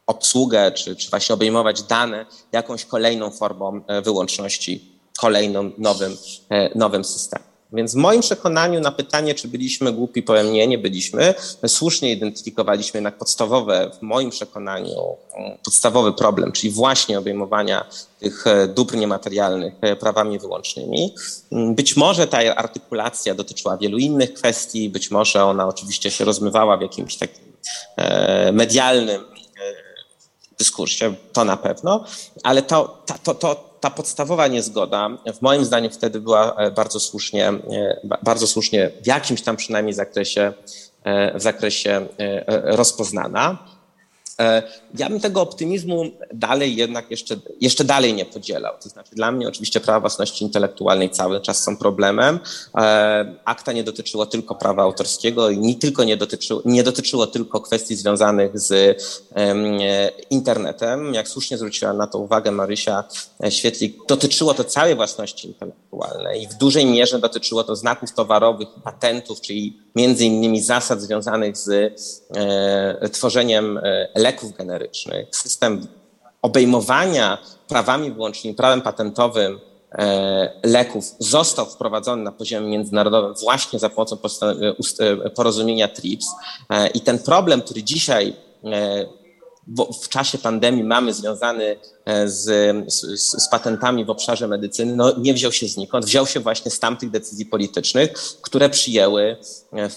obsługę, 0.07 0.73
czy, 0.73 0.97
czy 0.97 1.11
właśnie 1.11 1.35
obejmować 1.35 1.83
dane 1.83 2.27
jakąś 2.53 2.85
kolejną 2.85 3.31
formą 3.31 3.81
wyłączności 4.03 4.92
kolejnym 5.21 5.73
nowym, 5.79 6.17
e, 6.51 6.79
nowym 6.79 7.05
systemem. 7.05 7.53
Więc 7.73 7.93
w 7.93 7.97
moim 7.97 8.21
przekonaniu 8.21 8.81
na 8.81 8.93
pytanie, 8.93 9.35
czy 9.35 9.49
byliśmy 9.49 9.93
głupi, 9.93 10.23
powiem 10.23 10.53
nie, 10.53 10.67
nie 10.67 10.79
byliśmy. 10.79 11.35
Słusznie 11.67 12.13
identyfikowaliśmy 12.13 12.99
jednak 12.99 13.19
podstawowe, 13.19 13.91
w 13.99 14.03
moim 14.03 14.31
przekonaniu, 14.31 15.17
mm, 15.35 15.59
podstawowy 15.65 16.13
problem, 16.13 16.53
czyli 16.53 16.73
właśnie 16.73 17.19
obejmowania 17.19 17.87
tych 18.21 18.47
e, 18.47 18.69
dóbr 18.69 18.97
niematerialnych 18.97 19.75
e, 19.81 19.97
prawami 19.97 20.39
wyłącznymi. 20.39 21.15
Mm, 21.53 21.75
być 21.75 21.97
może 21.97 22.27
ta 22.27 22.57
artykulacja 22.57 23.35
dotyczyła 23.35 23.77
wielu 23.77 23.99
innych 23.99 24.35
kwestii, 24.35 24.91
być 24.91 25.11
może 25.11 25.45
ona 25.45 25.69
oczywiście 25.69 26.11
się 26.11 26.25
rozmywała 26.25 26.77
w 26.77 26.83
jakimś 26.83 27.17
takim 27.17 27.53
medialnym 28.53 29.25
dyskursie, 30.59 31.15
to 31.33 31.45
na 31.45 31.57
pewno, 31.57 32.05
ale 32.43 32.63
to, 32.63 33.03
to, 33.25 33.35
to, 33.35 33.72
ta 33.83 33.91
podstawowa 33.91 34.49
niezgoda, 34.49 35.11
w 35.35 35.43
moim 35.43 35.65
zdaniem 35.65 35.91
wtedy 35.91 36.21
była 36.21 36.55
e, 36.55 36.71
bardzo 36.71 37.01
słusznie, 37.01 37.49
e, 37.49 37.61
bardzo 38.23 38.47
słusznie 38.47 38.91
w 39.03 39.07
jakimś 39.07 39.43
tam 39.43 39.57
przynajmniej 39.57 39.95
zakresie, 39.95 40.53
e, 41.05 41.39
w 41.39 41.43
zakresie 41.43 42.07
rozpoznana. 42.65 43.59
E, 44.41 44.63
ja 44.99 45.09
bym 45.09 45.21
tego 45.21 45.41
optymizmu 45.41 46.05
dalej 46.35 46.77
jednak 46.77 47.11
jeszcze, 47.11 47.37
jeszcze 47.61 47.85
dalej 47.85 48.15
nie 48.15 48.25
podzielał. 48.25 48.75
To 48.83 48.89
znaczy 48.89 49.15
dla 49.15 49.33
mnie 49.33 49.49
oczywiście 49.49 49.81
prawa 49.81 50.01
własności 50.01 50.45
intelektualnej 50.45 51.11
cały 51.11 51.41
czas 51.41 51.63
są 51.63 51.77
problemem. 51.77 52.41
E, 52.77 53.35
akta 53.45 53.73
nie 53.73 53.85
dotyczyło 53.85 54.27
tylko 54.27 54.55
prawa 54.55 54.83
autorskiego 54.83 55.51
i 55.51 55.59
nie 55.59 55.75
tylko 55.75 56.05
nie 56.05 56.17
dotyczyło, 56.17 56.63
nie 56.65 56.83
dotyczyło 56.83 57.27
tylko 57.27 57.61
kwestii 57.61 57.97
związanych 57.97 58.61
z 58.61 59.03
internetem. 60.31 61.15
Jak 61.15 61.29
słusznie 61.29 61.59
zwróciła 61.59 61.93
na 61.93 62.07
to 62.07 62.19
uwagę 62.19 62.51
Marysia 62.51 63.05
Świetlik, 63.51 63.97
dotyczyło 64.09 64.55
to 64.55 64.65
całej 64.65 64.95
własności 64.95 65.49
intelektualnej 65.49 66.43
i 66.43 66.47
w 66.47 66.55
dużej 66.55 66.87
mierze 66.87 67.19
dotyczyło 67.19 67.65
to 67.65 67.77
znaków 67.77 68.13
towarowych, 68.13 68.69
patentów, 68.85 69.41
czyli 69.41 69.79
między 69.97 70.25
innymi 70.25 70.61
zasad 70.63 71.01
związanych 71.01 71.57
z 71.57 71.69
e, 72.37 73.09
tworzeniem 73.09 73.81
leków 74.23 74.57
generycznych, 74.57 75.29
system 75.37 75.87
obejmowania 76.43 77.39
prawami 77.69 78.13
wyłącznymi, 78.13 78.57
prawem 78.57 78.83
patentowym 78.83 79.61
e, 79.93 80.61
leków 80.63 81.05
został 81.19 81.67
wprowadzony 81.67 82.23
na 82.23 82.33
poziomie 82.33 82.69
międzynarodowym 82.69 83.35
właśnie 83.43 83.79
za 83.79 83.89
pomocą 83.89 84.17
e, 84.99 85.31
porozumienia 85.31 85.89
TRIPS 85.89 86.27
i 86.95 87.01
ten 87.01 87.19
problem, 87.19 87.63
który 87.63 87.83
dzisiaj 87.83 88.37
w 90.03 90.09
czasie 90.09 90.39
pandemii 90.39 90.85
mamy 90.85 91.15
związany 91.15 91.77
z, 92.25 92.45
z, 92.93 93.01
z, 93.43 93.49
patentami 93.49 94.05
w 94.05 94.11
obszarze 94.11 94.49
medycyny, 94.49 94.97
no 94.97 95.13
nie 95.19 95.35
wziął 95.35 95.53
się 95.53 95.67
znikąd, 95.67 96.05
wziął 96.07 96.27
się 96.27 96.41
właśnie 96.41 96.71
z 96.71 96.79
tamtych 96.79 97.11
decyzji 97.11 97.47
politycznych, 97.47 98.13
które 98.43 98.71
przyjęły 98.71 99.37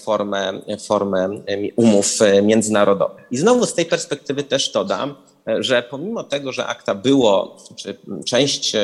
formę, 0.02 0.60
formę 0.86 1.28
umów 1.76 2.18
międzynarodowych. 2.42 3.24
I 3.30 3.36
znowu 3.36 3.66
z 3.66 3.74
tej 3.74 3.86
perspektywy 3.86 4.42
też 4.42 4.72
dodam, 4.72 5.14
że 5.58 5.82
pomimo 5.82 6.24
tego, 6.24 6.52
że 6.52 6.66
akta 6.66 6.94
było, 6.94 7.56
czy 7.76 7.98
część 8.26 8.76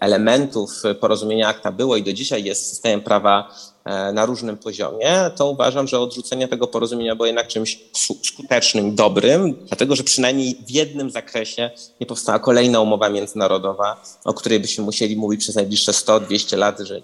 elementów 0.00 0.70
porozumienia 1.00 1.48
akta 1.48 1.72
było 1.72 1.96
i 1.96 2.02
do 2.02 2.12
dzisiaj 2.12 2.44
jest 2.44 2.68
systemem 2.68 3.00
prawa 3.00 3.48
E, 3.77 3.77
na 4.12 4.26
różnym 4.26 4.56
poziomie, 4.56 5.30
to 5.36 5.50
uważam, 5.50 5.88
że 5.88 6.00
odrzucenie 6.00 6.48
tego 6.48 6.66
porozumienia 6.66 7.16
było 7.16 7.26
jednak 7.26 7.46
czymś 7.46 7.78
skutecznym, 8.22 8.94
dobrym, 8.94 9.54
dlatego 9.66 9.96
że 9.96 10.04
przynajmniej 10.04 10.56
w 10.66 10.70
jednym 10.70 11.10
zakresie 11.10 11.70
nie 12.00 12.06
powstała 12.06 12.38
kolejna 12.38 12.80
umowa 12.80 13.08
międzynarodowa, 13.08 14.02
o 14.24 14.34
której 14.34 14.60
byśmy 14.60 14.84
musieli 14.84 15.16
mówić 15.16 15.40
przez 15.40 15.54
najbliższe 15.54 15.92
100-200 15.92 16.58
lat, 16.58 16.78
że 16.80 17.02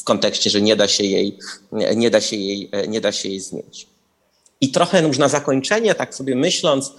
w 0.00 0.04
kontekście, 0.04 0.50
że 0.50 0.60
nie 0.60 0.76
da 0.76 0.88
się 0.88 1.04
jej, 1.04 1.38
nie 1.96 2.10
da 2.10 2.20
się 2.20 2.36
jej, 2.36 2.70
nie 2.88 3.00
da 3.00 3.12
się 3.12 3.28
jej 3.28 3.40
zmienić. 3.40 3.86
I 4.62 4.70
trochę 4.70 5.02
już 5.02 5.18
na 5.18 5.28
zakończenie, 5.28 5.94
tak 5.94 6.14
sobie 6.14 6.36
myśląc, 6.36 6.92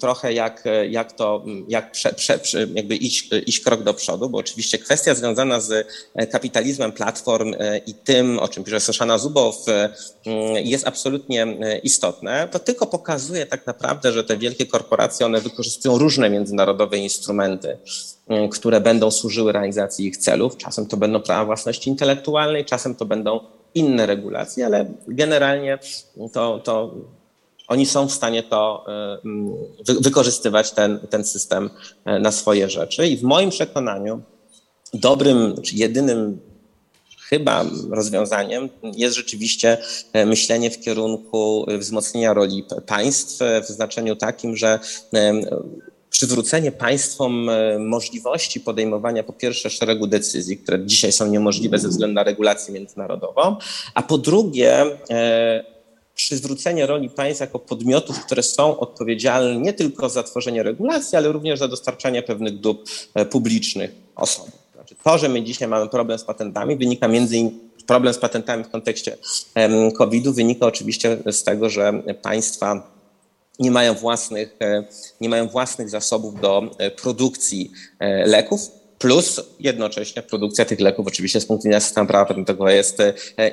trochę 0.00 0.32
jak, 0.32 0.64
jak 0.90 1.12
to, 1.12 1.44
jak 1.68 1.92
prze, 1.92 2.12
prze, 2.12 2.66
jakby 2.74 2.96
iść, 2.96 3.30
iść 3.46 3.60
krok 3.60 3.82
do 3.82 3.94
przodu, 3.94 4.30
bo 4.30 4.38
oczywiście 4.38 4.78
kwestia 4.78 5.14
związana 5.14 5.60
z 5.60 5.86
kapitalizmem 6.32 6.92
platform 6.92 7.54
i 7.86 7.94
tym, 7.94 8.38
o 8.38 8.48
czym 8.48 8.64
pisze 8.64 8.80
Soszana 8.80 9.18
Zubow, 9.18 9.56
jest 10.64 10.86
absolutnie 10.86 11.46
istotne. 11.82 12.48
To 12.50 12.58
tylko 12.58 12.86
pokazuje 12.86 13.46
tak 13.46 13.66
naprawdę, 13.66 14.12
że 14.12 14.24
te 14.24 14.36
wielkie 14.36 14.66
korporacje, 14.66 15.26
one 15.26 15.40
wykorzystują 15.40 15.98
różne 15.98 16.30
międzynarodowe 16.30 16.98
instrumenty, 16.98 17.78
które 18.50 18.80
będą 18.80 19.10
służyły 19.10 19.52
realizacji 19.52 20.06
ich 20.06 20.16
celów. 20.16 20.56
Czasem 20.56 20.86
to 20.86 20.96
będą 20.96 21.20
prawa 21.20 21.44
własności 21.44 21.90
intelektualnej, 21.90 22.64
czasem 22.64 22.94
to 22.94 23.04
będą 23.04 23.40
inne 23.76 24.06
regulacje, 24.06 24.66
ale 24.66 24.94
generalnie 25.08 25.78
to, 26.32 26.58
to 26.58 26.94
oni 27.68 27.86
są 27.86 28.08
w 28.08 28.12
stanie 28.12 28.42
to 28.42 28.86
y, 29.88 30.00
wykorzystywać, 30.00 30.72
ten, 30.72 30.98
ten 31.10 31.24
system 31.24 31.70
y, 32.16 32.20
na 32.20 32.32
swoje 32.32 32.70
rzeczy. 32.70 33.06
I 33.06 33.16
w 33.16 33.22
moim 33.22 33.50
przekonaniu 33.50 34.22
dobrym, 34.94 35.62
czy 35.62 35.76
jedynym 35.76 36.40
chyba 37.28 37.64
rozwiązaniem 37.90 38.68
jest 38.82 39.16
rzeczywiście 39.16 39.78
y, 40.16 40.26
myślenie 40.26 40.70
w 40.70 40.80
kierunku 40.80 41.66
wzmocnienia 41.78 42.34
roli 42.34 42.64
państw 42.86 43.38
w 43.62 43.66
znaczeniu 43.66 44.16
takim, 44.16 44.56
że 44.56 44.78
przywrócenie 46.16 46.72
państwom 46.72 47.48
e, 47.48 47.78
możliwości 47.78 48.60
podejmowania 48.60 49.22
po 49.22 49.32
pierwsze 49.32 49.70
szeregu 49.70 50.06
decyzji, 50.06 50.58
które 50.58 50.86
dzisiaj 50.86 51.12
są 51.12 51.26
niemożliwe 51.26 51.78
ze 51.78 51.88
względu 51.88 52.14
na 52.14 52.22
regulację 52.22 52.74
międzynarodową, 52.74 53.56
a 53.94 54.02
po 54.02 54.18
drugie 54.18 54.84
e, 55.10 55.64
przywrócenie 56.14 56.86
roli 56.86 57.10
państw 57.10 57.40
jako 57.40 57.58
podmiotów, 57.58 58.20
które 58.20 58.42
są 58.42 58.78
odpowiedzialne 58.78 59.60
nie 59.60 59.72
tylko 59.72 60.08
za 60.08 60.22
tworzenie 60.22 60.62
regulacji, 60.62 61.18
ale 61.18 61.32
również 61.32 61.58
za 61.58 61.68
dostarczanie 61.68 62.22
pewnych 62.22 62.60
dóbr 62.60 62.82
e, 63.14 63.24
publicznych 63.26 63.90
osobom. 64.14 64.50
Znaczy 64.74 64.94
to, 65.04 65.18
że 65.18 65.28
my 65.28 65.42
dzisiaj 65.42 65.68
mamy 65.68 65.88
problem 65.88 66.18
z 66.18 66.24
patentami, 66.24 66.76
wynika 66.76 67.08
między 67.08 67.36
innymi 67.36 67.60
problem 67.86 68.14
z 68.14 68.18
patentami 68.18 68.64
w 68.64 68.68
kontekście 68.68 69.16
COVID-u 69.98 70.32
wynika 70.32 70.66
oczywiście 70.66 71.18
z 71.30 71.42
tego, 71.42 71.70
że 71.70 72.02
państwa 72.22 72.95
nie 73.58 73.70
mają 73.70 73.94
własnych, 73.94 74.56
e, 74.60 74.84
nie 75.20 75.28
mają 75.28 75.48
własnych 75.48 75.90
zasobów 75.90 76.40
do 76.40 76.70
e, 76.78 76.90
produkcji 76.90 77.70
e, 77.98 78.26
leków, 78.26 78.60
plus 78.98 79.40
jednocześnie 79.60 80.22
produkcja 80.22 80.64
tych 80.64 80.80
leków 80.80 81.06
oczywiście 81.06 81.40
z 81.40 81.46
punktu 81.46 81.62
widzenia 81.62 81.80
systemu 81.80 82.06
prawa 82.06 82.26
patentowego 82.26 82.68
jest 82.68 82.98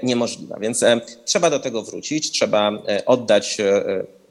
niemożliwa. 0.03 0.59
Więc 0.59 0.83
trzeba 1.25 1.49
do 1.49 1.59
tego 1.59 1.83
wrócić, 1.83 2.31
trzeba 2.31 2.71
oddać 3.05 3.57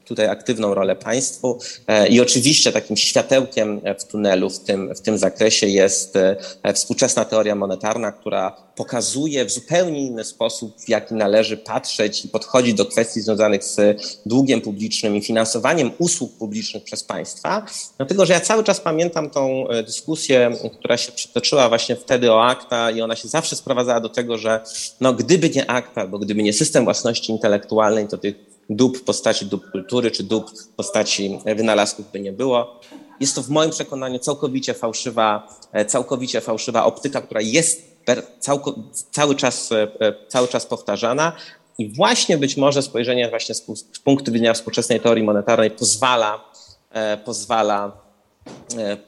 tutaj 0.05 0.27
aktywną 0.27 0.73
rolę 0.73 0.95
państwu 0.95 1.59
e, 1.87 2.07
i 2.07 2.21
oczywiście 2.21 2.71
takim 2.71 2.97
światełkiem 2.97 3.81
w 3.99 4.03
tunelu 4.03 4.49
w 4.49 4.59
tym, 4.59 4.95
w 4.95 5.01
tym 5.01 5.17
zakresie 5.17 5.67
jest 5.67 6.15
e, 6.15 6.73
współczesna 6.73 7.25
teoria 7.25 7.55
monetarna, 7.55 8.11
która 8.11 8.63
pokazuje 8.75 9.45
w 9.45 9.51
zupełnie 9.51 9.99
inny 9.99 10.23
sposób, 10.23 10.81
w 10.81 10.89
jaki 10.89 11.13
należy 11.13 11.57
patrzeć 11.57 12.25
i 12.25 12.27
podchodzić 12.27 12.73
do 12.73 12.85
kwestii 12.85 13.21
związanych 13.21 13.63
z 13.63 14.01
długiem 14.25 14.61
publicznym 14.61 15.15
i 15.15 15.21
finansowaniem 15.21 15.91
usług 15.97 16.37
publicznych 16.37 16.83
przez 16.83 17.03
państwa. 17.03 17.65
Dlatego, 17.97 18.25
że 18.25 18.33
ja 18.33 18.39
cały 18.39 18.63
czas 18.63 18.79
pamiętam 18.79 19.29
tą 19.29 19.67
e, 19.67 19.83
dyskusję, 19.83 20.51
która 20.79 20.97
się 20.97 21.11
przetoczyła 21.11 21.69
właśnie 21.69 21.95
wtedy 21.95 22.31
o 22.31 22.45
akta 22.45 22.91
i 22.91 23.01
ona 23.01 23.15
się 23.15 23.27
zawsze 23.27 23.55
sprowadzała 23.55 23.99
do 23.99 24.09
tego, 24.09 24.37
że 24.37 24.61
no, 25.01 25.13
gdyby 25.13 25.49
nie 25.49 25.69
akta, 25.69 26.07
bo 26.07 26.19
gdyby 26.19 26.43
nie 26.43 26.53
system 26.53 26.83
własności 26.83 27.31
intelektualnej, 27.31 28.07
to 28.07 28.17
tych 28.17 28.52
dób 28.69 28.97
w 28.97 29.03
postaci 29.03 29.45
dób 29.45 29.71
kultury 29.71 30.11
czy 30.11 30.23
dób 30.23 30.49
w 30.49 30.67
postaci 30.67 31.39
wynalazków 31.55 32.11
by 32.11 32.19
nie 32.19 32.31
było. 32.31 32.79
Jest 33.19 33.35
to 33.35 33.41
w 33.41 33.49
moim 33.49 33.71
przekonaniu 33.71 34.19
całkowicie 34.19 34.73
fałszywa, 34.73 35.47
e, 35.71 35.85
całkowicie 35.85 36.41
fałszywa 36.41 36.85
optyka, 36.85 37.21
która 37.21 37.41
jest 37.41 37.93
cały, 39.11 39.35
czas, 39.35 39.71
e, 39.71 39.87
e, 39.99 40.13
cały 40.27 40.47
czas 40.47 40.65
powtarzana 40.65 41.33
i 41.77 41.89
właśnie 41.89 42.37
być 42.37 42.57
może 42.57 42.81
spojrzenie 42.81 43.29
właśnie 43.29 43.55
z, 43.55 43.65
z 43.93 43.99
punktu 43.99 44.31
widzenia 44.31 44.53
współczesnej 44.53 44.99
teorii 44.99 45.23
monetarnej 45.23 45.71
pozwala, 45.71 46.45
pozwala 47.25 48.03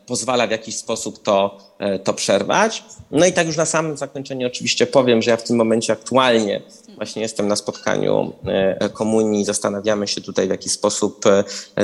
pozwala 0.06 0.48
w 0.48 0.52
jakiś 0.52 0.78
sposób 0.78 1.24
to, 1.24 1.58
to 2.04 2.14
przerwać. 2.14 2.84
No 3.12 3.26
i 3.26 3.34
tak 3.34 3.48
już 3.48 3.58
na 3.58 3.66
samym 3.66 3.98
zakończeniu 3.98 4.48
oczywiście 4.48 4.88
powiem, 4.88 5.22
że 5.22 5.32
ja 5.32 5.38
w 5.38 5.44
tym 5.44 5.56
momencie 5.56 5.94
aktualnie 5.94 6.62
właśnie 6.96 7.22
jestem 7.22 7.48
na 7.48 7.56
spotkaniu 7.56 8.34
e, 8.46 8.90
komunii 8.90 9.46
zastanawiamy 9.46 10.08
się 10.08 10.22
tutaj 10.22 10.48
w 10.48 10.50
jaki 10.50 10.70
sposób 10.70 11.26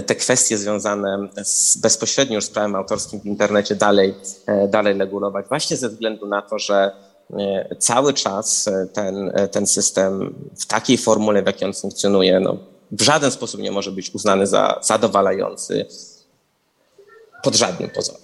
te 0.05 0.15
kwestie 0.15 0.57
związane 0.57 1.27
z, 1.43 1.77
bezpośrednio 1.77 2.41
z 2.41 2.49
prawem 2.49 2.75
autorskim 2.75 3.19
w 3.19 3.25
internecie 3.25 3.75
dalej, 3.75 4.15
dalej 4.69 4.97
regulować, 4.97 5.45
właśnie 5.49 5.77
ze 5.77 5.89
względu 5.89 6.27
na 6.27 6.41
to, 6.41 6.59
że 6.59 6.91
cały 7.79 8.13
czas 8.13 8.69
ten, 8.93 9.31
ten 9.51 9.67
system 9.67 10.35
w 10.59 10.65
takiej 10.65 10.97
formule, 10.97 11.43
w 11.43 11.45
jakiej 11.45 11.67
on 11.67 11.73
funkcjonuje, 11.73 12.39
no, 12.39 12.57
w 12.91 13.01
żaden 13.01 13.31
sposób 13.31 13.61
nie 13.61 13.71
może 13.71 13.91
być 13.91 14.15
uznany 14.15 14.47
za 14.47 14.79
zadowalający 14.83 15.85
pod 17.43 17.55
żadnym 17.55 17.89
pozorem. 17.89 18.21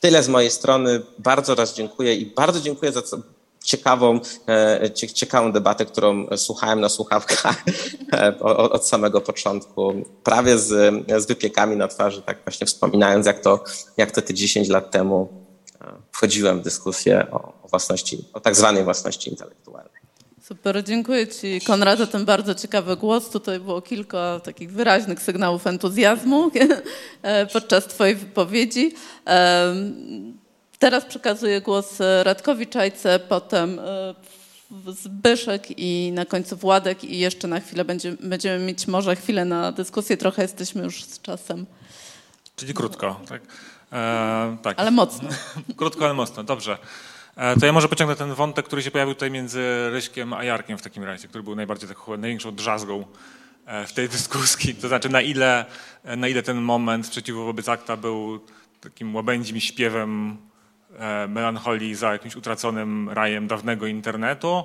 Tyle 0.00 0.22
z 0.22 0.28
mojej 0.28 0.50
strony. 0.50 1.00
Bardzo 1.18 1.54
raz 1.54 1.74
dziękuję 1.74 2.14
i 2.14 2.26
bardzo 2.26 2.60
dziękuję 2.60 2.92
za 2.92 3.02
ciekawą, 3.64 4.20
e, 4.48 4.90
ciekawą 4.92 5.52
debatę, 5.52 5.84
którą 5.86 6.26
słuchałem 6.36 6.80
na 6.80 6.88
słuchawkach 6.88 7.64
e, 8.12 8.38
od 8.56 8.88
samego 8.88 9.20
początku, 9.20 10.04
prawie 10.22 10.58
z, 10.58 10.94
z 11.22 11.26
wypiekami 11.26 11.76
na 11.76 11.88
twarzy, 11.88 12.22
tak 12.22 12.38
właśnie 12.44 12.66
wspominając, 12.66 13.26
jak 13.26 13.40
to, 13.40 13.64
jak 13.96 14.10
to 14.10 14.22
te 14.22 14.34
10 14.34 14.68
lat 14.68 14.90
temu 14.90 15.28
e, 15.80 15.92
wchodziłem 16.12 16.60
w 16.60 16.62
dyskusję 16.62 17.26
o, 17.30 17.52
o 17.62 17.68
własności, 17.68 18.24
o 18.32 18.40
tak 18.40 18.56
zwanej 18.56 18.84
własności 18.84 19.30
intelektualnej. 19.30 20.04
Super, 20.42 20.84
dziękuję 20.84 21.28
Ci 21.28 21.60
Konrad 21.60 21.98
za 21.98 22.06
ten 22.06 22.24
bardzo 22.24 22.54
ciekawy 22.54 22.96
głos. 22.96 23.30
Tutaj 23.30 23.60
było 23.60 23.82
kilka 23.82 24.40
takich 24.40 24.72
wyraźnych 24.72 25.22
sygnałów 25.22 25.66
entuzjazmu 25.66 26.50
podczas 27.52 27.86
Twojej 27.86 28.14
wypowiedzi. 28.14 28.94
Teraz 30.78 31.04
przekazuję 31.04 31.60
głos 31.60 31.98
Radkowi 32.22 32.66
Czajce, 32.66 33.18
potem 33.18 33.78
e, 33.78 34.14
Zbyszek 34.88 35.78
i 35.78 36.12
na 36.12 36.24
końcu 36.24 36.56
Władek 36.56 37.04
i 37.04 37.18
jeszcze 37.18 37.48
na 37.48 37.60
chwilę 37.60 37.84
będziemy, 37.84 38.16
będziemy 38.20 38.64
mieć 38.64 38.86
może 38.86 39.16
chwilę 39.16 39.44
na 39.44 39.72
dyskusję, 39.72 40.16
trochę 40.16 40.42
jesteśmy 40.42 40.84
już 40.84 41.04
z 41.04 41.20
czasem. 41.20 41.66
Czyli 42.56 42.74
krótko, 42.74 43.20
tak? 43.28 43.42
E, 43.92 44.56
tak. 44.62 44.80
Ale 44.80 44.90
mocno. 44.90 45.28
krótko, 45.76 46.04
ale 46.04 46.14
mocno, 46.14 46.44
dobrze. 46.44 46.78
E, 47.36 47.56
to 47.56 47.66
ja 47.66 47.72
może 47.72 47.88
pociągnę 47.88 48.16
ten 48.16 48.34
wątek, 48.34 48.66
który 48.66 48.82
się 48.82 48.90
pojawił 48.90 49.14
tutaj 49.14 49.30
między 49.30 49.90
Ryśkiem 49.90 50.32
a 50.32 50.44
Jarkiem 50.44 50.78
w 50.78 50.82
takim 50.82 51.04
razie, 51.04 51.28
który 51.28 51.44
był 51.44 51.54
najbardziej 51.56 51.88
taką 51.88 52.16
największą 52.16 52.54
drzazgą 52.54 53.04
e, 53.66 53.86
w 53.86 53.92
tej 53.92 54.08
dyskusji. 54.08 54.74
To 54.74 54.88
znaczy 54.88 55.08
na 55.08 55.20
ile, 55.20 55.64
e, 56.04 56.16
na 56.16 56.28
ile 56.28 56.42
ten 56.42 56.56
moment 56.56 57.06
sprzeciwu 57.06 57.44
wobec 57.44 57.68
akta 57.68 57.96
był 57.96 58.40
takim 58.80 59.14
łabędzim 59.14 59.60
śpiewem 59.60 60.36
melancholii 61.28 61.94
za 61.94 62.12
jakimś 62.12 62.36
utraconym 62.36 63.08
rajem 63.08 63.46
dawnego 63.46 63.86
internetu, 63.86 64.64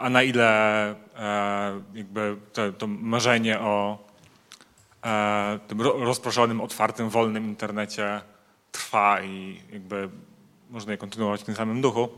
a 0.00 0.08
na 0.10 0.22
ile 0.22 0.94
jakby 1.94 2.36
to, 2.52 2.72
to 2.72 2.86
marzenie 2.86 3.60
o 3.60 3.98
tym 5.68 5.80
rozproszonym, 5.80 6.60
otwartym, 6.60 7.10
wolnym 7.10 7.44
internecie 7.44 8.20
trwa 8.72 9.22
i 9.22 9.60
jakby 9.72 10.08
można 10.70 10.92
je 10.92 10.98
kontynuować 10.98 11.40
w 11.40 11.44
tym 11.44 11.54
samym 11.54 11.80
duchu. 11.80 12.08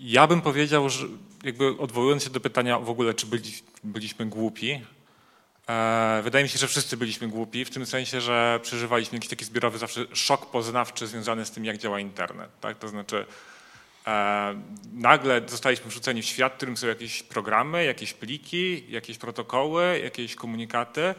Ja 0.00 0.26
bym 0.26 0.40
powiedział, 0.42 0.88
że 0.88 1.06
jakby 1.44 1.78
odwołując 1.78 2.24
się 2.24 2.30
do 2.30 2.40
pytania 2.40 2.78
w 2.78 2.90
ogóle, 2.90 3.14
czy 3.14 3.26
byli, 3.26 3.52
byliśmy 3.84 4.26
głupi, 4.26 4.70
e, 4.72 4.80
wydaje 6.22 6.44
mi 6.44 6.48
się, 6.48 6.58
że 6.58 6.68
wszyscy 6.68 6.96
byliśmy 6.96 7.28
głupi, 7.28 7.64
w 7.64 7.70
tym 7.70 7.86
sensie, 7.86 8.20
że 8.20 8.60
przeżywaliśmy 8.62 9.16
jakiś 9.16 9.30
taki 9.30 9.44
zbiorowy 9.44 9.78
zawsze 9.78 10.06
szok 10.12 10.50
poznawczy 10.50 11.06
związany 11.06 11.44
z 11.44 11.50
tym, 11.50 11.64
jak 11.64 11.78
działa 11.78 12.00
internet. 12.00 12.50
Tak? 12.60 12.78
To 12.78 12.88
znaczy 12.88 13.26
e, 14.06 14.62
nagle 14.92 15.42
zostaliśmy 15.46 15.90
wrzuceni 15.90 16.22
w 16.22 16.24
świat, 16.24 16.52
w 16.52 16.56
którym 16.56 16.76
są 16.76 16.86
jakieś 16.86 17.22
programy, 17.22 17.84
jakieś 17.84 18.12
pliki, 18.12 18.90
jakieś 18.90 19.18
protokoły, 19.18 20.00
jakieś 20.04 20.34
komunikaty 20.34 21.14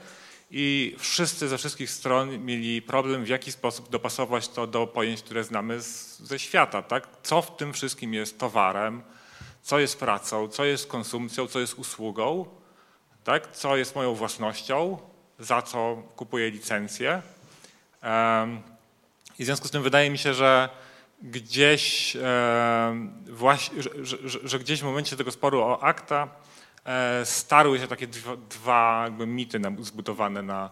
i 0.52 0.96
wszyscy 1.00 1.48
ze 1.48 1.58
wszystkich 1.58 1.92
stron 1.92 2.46
mieli 2.46 2.82
problem, 2.82 3.26
w 3.26 3.28
jaki 3.28 3.52
sposób 3.52 3.90
dopasować 3.90 4.48
to 4.48 4.68
do 4.68 4.88
pojęć, 4.88 5.22
które 5.22 5.44
znamy 5.44 5.82
z, 5.82 6.20
ze 6.20 6.40
świata. 6.40 6.82
Tak? 6.82 7.08
Co 7.24 7.42
w 7.42 7.58
tym 7.58 7.74
wszystkim 7.74 8.14
jest 8.14 8.40
towarem, 8.40 9.04
co 9.62 9.80
jest 9.80 10.00
pracą, 10.00 10.48
co 10.48 10.66
jest 10.66 10.88
konsumpcją, 10.88 11.48
co 11.48 11.60
jest 11.60 11.74
usługą, 11.74 12.46
tak? 13.28 13.52
co 13.52 13.78
jest 13.78 13.96
moją 13.96 14.14
własnością, 14.14 14.98
za 15.40 15.62
co 15.62 16.04
kupuję 16.16 16.52
licencję. 16.52 17.22
I 19.40 19.44
w 19.44 19.46
związku 19.46 19.68
z 19.68 19.72
tym 19.72 19.84
wydaje 19.84 20.10
mi 20.10 20.18
się, 20.18 20.34
że 20.34 20.70
gdzieś, 21.22 22.18
że, 24.44 24.60
gdzieś 24.60 24.82
w 24.82 24.84
momencie 24.84 25.18
tego 25.18 25.32
sporu 25.32 25.62
o 25.62 25.84
akta 25.84 26.28
starły 27.24 27.80
się 27.80 27.88
takie 27.88 28.08
dwa, 28.08 28.36
dwa 28.50 29.02
jakby 29.04 29.28
mity 29.28 29.62
zbudowane 29.80 30.42
na, 30.42 30.70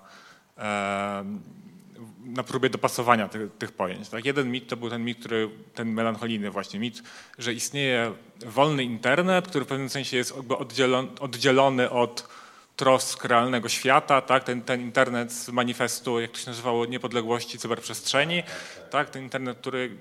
na 2.25 2.43
próbie 2.43 2.69
dopasowania 2.69 3.27
tych, 3.27 3.57
tych 3.57 3.71
pojęć. 3.71 4.09
Tak? 4.09 4.25
Jeden 4.25 4.51
mit 4.51 4.69
to 4.69 4.77
był 4.77 4.89
ten 4.89 5.03
mit, 5.03 5.19
który, 5.19 5.49
ten 5.73 5.93
melancholijny 5.93 6.51
właśnie 6.51 6.79
mit, 6.79 7.03
że 7.37 7.53
istnieje 7.53 8.13
wolny 8.45 8.83
internet, 8.83 9.47
który 9.47 9.65
w 9.65 9.67
pewnym 9.67 9.89
sensie 9.89 10.17
jest 10.17 10.33
oddzielony, 10.49 11.07
oddzielony 11.19 11.89
od 11.89 12.44
trosk 12.75 13.25
realnego 13.25 13.69
świata, 13.69 14.21
tak? 14.21 14.43
ten, 14.43 14.61
ten 14.61 14.81
internet 14.81 15.33
z 15.33 15.49
manifestu, 15.49 16.19
jak 16.19 16.31
to 16.31 16.37
się 16.37 16.47
nazywało, 16.47 16.85
niepodległości 16.85 17.57
cyberprzestrzeni, 17.57 18.43
tak? 18.89 19.09
ten 19.09 19.23
internet, 19.23 19.57
który 19.57 19.97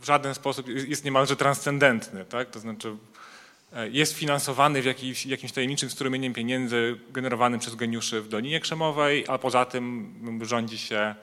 w 0.00 0.06
żaden 0.06 0.34
sposób 0.34 0.68
jest 0.68 1.04
niemalże 1.04 1.36
transcendentny, 1.36 2.24
tak? 2.24 2.50
to 2.50 2.60
znaczy 2.60 2.96
e, 3.72 3.88
jest 3.88 4.12
finansowany 4.12 4.82
w 4.82 4.84
jakimś, 4.84 5.26
jakimś 5.26 5.52
tajemniczym 5.52 5.90
strumieniem 5.90 6.34
pieniędzy 6.34 6.98
generowanym 7.10 7.60
przez 7.60 7.74
geniuszy 7.74 8.20
w 8.20 8.28
Dolinie 8.28 8.60
Krzemowej, 8.60 9.24
a 9.28 9.38
poza 9.38 9.64
tym 9.64 10.14
rządzi 10.42 10.78
się 10.78 11.14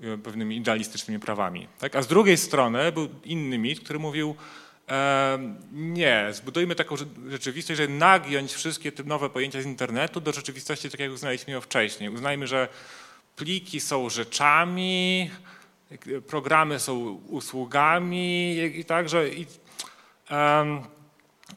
e, 0.00 0.18
pewnymi 0.18 0.56
idealistycznymi 0.56 1.20
prawami. 1.20 1.68
Tak? 1.78 1.96
A 1.96 2.02
z 2.02 2.06
drugiej 2.06 2.36
strony 2.36 2.92
był 2.92 3.08
inny 3.24 3.58
mit, 3.58 3.80
który 3.80 3.98
mówił, 3.98 4.36
nie, 5.72 6.28
zbudujmy 6.32 6.74
taką 6.74 6.94
rzeczywistość, 7.28 7.76
że 7.76 7.88
nagiąć 7.88 8.52
wszystkie 8.52 8.92
te 8.92 9.02
nowe 9.02 9.30
pojęcia 9.30 9.62
z 9.62 9.66
internetu 9.66 10.20
do 10.20 10.32
rzeczywistości, 10.32 10.90
tak 10.90 11.00
jak 11.00 11.12
uznaliśmy 11.12 11.52
ją 11.52 11.60
wcześniej. 11.60 12.08
Uznajmy, 12.08 12.46
że 12.46 12.68
pliki 13.36 13.80
są 13.80 14.08
rzeczami, 14.08 15.30
programy 16.26 16.78
są 16.78 17.20
usługami 17.28 18.56
i 18.74 18.84
także 18.84 19.28
i, 19.28 19.46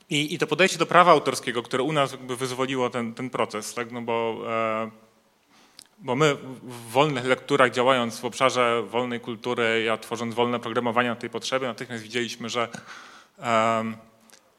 i, 0.10 0.34
i, 0.34 0.38
to 0.38 0.48
podejście 0.48 0.78
do 0.78 0.86
prawa 0.86 1.12
autorskiego, 1.12 1.64
które 1.64 1.84
u 1.84 1.92
nas 1.92 2.12
jakby 2.12 2.38
wyzwoliło 2.38 2.90
ten, 2.90 3.14
ten 3.14 3.30
proces, 3.30 3.74
tak? 3.74 3.92
no 3.92 4.02
bo, 4.02 4.44
e, 4.48 4.92
bo 6.00 6.16
my 6.16 6.36
w 6.64 6.92
wolnych 6.92 7.26
lekturach 7.26 7.72
działając 7.72 8.20
w 8.20 8.26
obszarze 8.26 8.84
wolnej 8.84 9.20
kultury, 9.20 9.84
ja 9.86 9.98
tworząc 9.98 10.36
wolne 10.36 10.60
programowanie 10.60 11.10
na 11.10 11.16
tej 11.16 11.30
potrzeby, 11.30 11.66
natychmiast 11.66 12.04
widzieliśmy, 12.04 12.50
że 12.50 12.68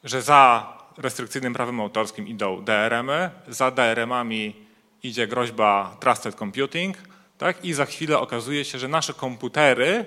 że 0.05 0.23
za 0.23 0.73
restrykcyjnym 0.97 1.55
prawem 1.55 1.81
autorskim 1.81 2.29
idą 2.29 2.65
DRM-y, 2.65 3.31
za 3.49 3.71
DRM-ami 3.71 4.57
idzie 5.03 5.27
groźba 5.27 5.97
Trusted 6.01 6.35
Computing, 6.35 6.97
tak? 7.39 7.65
i 7.65 7.73
za 7.73 7.87
chwilę 7.87 8.19
okazuje 8.19 8.65
się, 8.65 8.79
że 8.79 8.89
nasze 8.89 9.15
komputery, 9.15 10.05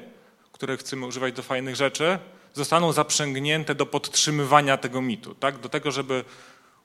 które 0.51 0.77
chcemy 0.77 1.05
używać 1.05 1.33
do 1.33 1.43
fajnych 1.43 1.75
rzeczy, 1.75 2.19
zostaną 2.53 2.91
zaprzęgnięte 2.91 3.75
do 3.75 3.85
podtrzymywania 3.85 4.77
tego 4.77 5.01
mitu, 5.01 5.35
tak? 5.35 5.57
do 5.57 5.69
tego, 5.69 5.91
żeby 5.91 6.23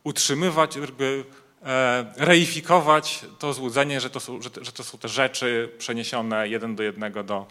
utrzymywać, 0.04 0.74
żeby 0.74 1.24
e, 1.62 2.04
reifikować 2.16 3.24
to 3.38 3.52
złudzenie, 3.52 4.00
że 4.00 4.10
to, 4.10 4.20
są, 4.20 4.42
że, 4.42 4.50
że 4.60 4.72
to 4.72 4.84
są 4.84 4.98
te 4.98 5.08
rzeczy 5.08 5.72
przeniesione 5.78 6.48
jeden 6.48 6.76
do 6.76 6.82
jednego 6.82 7.22
do, 7.22 7.46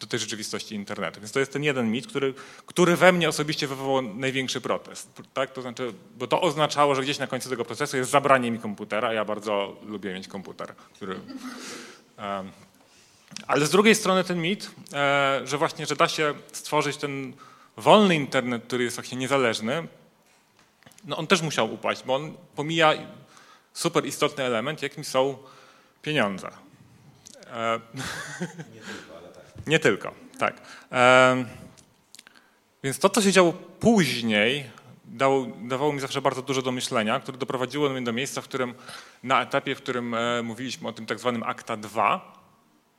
do 0.00 0.06
tej 0.06 0.20
rzeczywistości 0.20 0.74
internetu. 0.74 1.20
Więc 1.20 1.32
to 1.32 1.40
jest 1.40 1.52
ten 1.52 1.64
jeden 1.64 1.90
mit, 1.90 2.06
który, 2.06 2.34
który 2.66 2.96
we 2.96 3.12
mnie 3.12 3.28
osobiście 3.28 3.66
wywołał 3.66 4.02
największy 4.02 4.60
protest. 4.60 5.22
Tak? 5.34 5.52
To 5.52 5.62
znaczy, 5.62 5.92
bo 6.18 6.26
to 6.26 6.40
oznaczało, 6.40 6.94
że 6.94 7.02
gdzieś 7.02 7.18
na 7.18 7.26
końcu 7.26 7.50
tego 7.50 7.64
procesu 7.64 7.96
jest 7.96 8.10
zabranie 8.10 8.50
mi 8.50 8.58
komputera, 8.58 9.12
ja 9.12 9.24
bardzo 9.24 9.76
lubię 9.86 10.14
mieć 10.14 10.28
komputer, 10.28 10.74
który... 10.94 11.20
Um, 12.18 12.50
ale 13.46 13.66
z 13.66 13.70
drugiej 13.70 13.94
strony 13.94 14.24
ten 14.24 14.40
mit, 14.40 14.70
e, 14.92 15.40
że 15.44 15.58
właśnie, 15.58 15.86
że 15.86 15.96
da 15.96 16.08
się 16.08 16.34
stworzyć 16.52 16.96
ten 16.96 17.32
wolny 17.76 18.14
internet, 18.14 18.64
który 18.64 18.84
jest 18.84 18.96
właśnie 18.96 19.18
niezależny, 19.18 19.86
no 21.04 21.16
on 21.16 21.26
też 21.26 21.42
musiał 21.42 21.74
upaść, 21.74 22.02
bo 22.04 22.14
on 22.14 22.34
pomija 22.56 22.94
super 23.72 24.06
istotny 24.06 24.44
element, 24.44 24.82
jakim 24.82 25.04
są 25.04 25.38
pieniądze. 26.02 26.50
E, 27.46 27.80
Nie 29.66 29.78
tylko, 29.78 30.14
tak. 30.38 30.60
Więc 32.84 32.98
to, 32.98 33.08
co 33.08 33.22
się 33.22 33.32
działo 33.32 33.52
później, 33.52 34.70
dało, 35.04 35.46
dawało 35.62 35.92
mi 35.92 36.00
zawsze 36.00 36.22
bardzo 36.22 36.42
dużo 36.42 36.62
do 36.62 36.72
myślenia, 36.72 37.20
które 37.20 37.38
doprowadziło 37.38 37.88
mnie 37.88 38.02
do 38.02 38.12
miejsca, 38.12 38.40
w 38.40 38.44
którym 38.44 38.74
na 39.22 39.42
etapie, 39.42 39.74
w 39.74 39.78
którym 39.78 40.14
e, 40.14 40.42
mówiliśmy 40.42 40.88
o 40.88 40.92
tym 40.92 41.06
tak 41.06 41.18
zwanym 41.18 41.42
akta 41.42 41.76
2, 41.76 42.36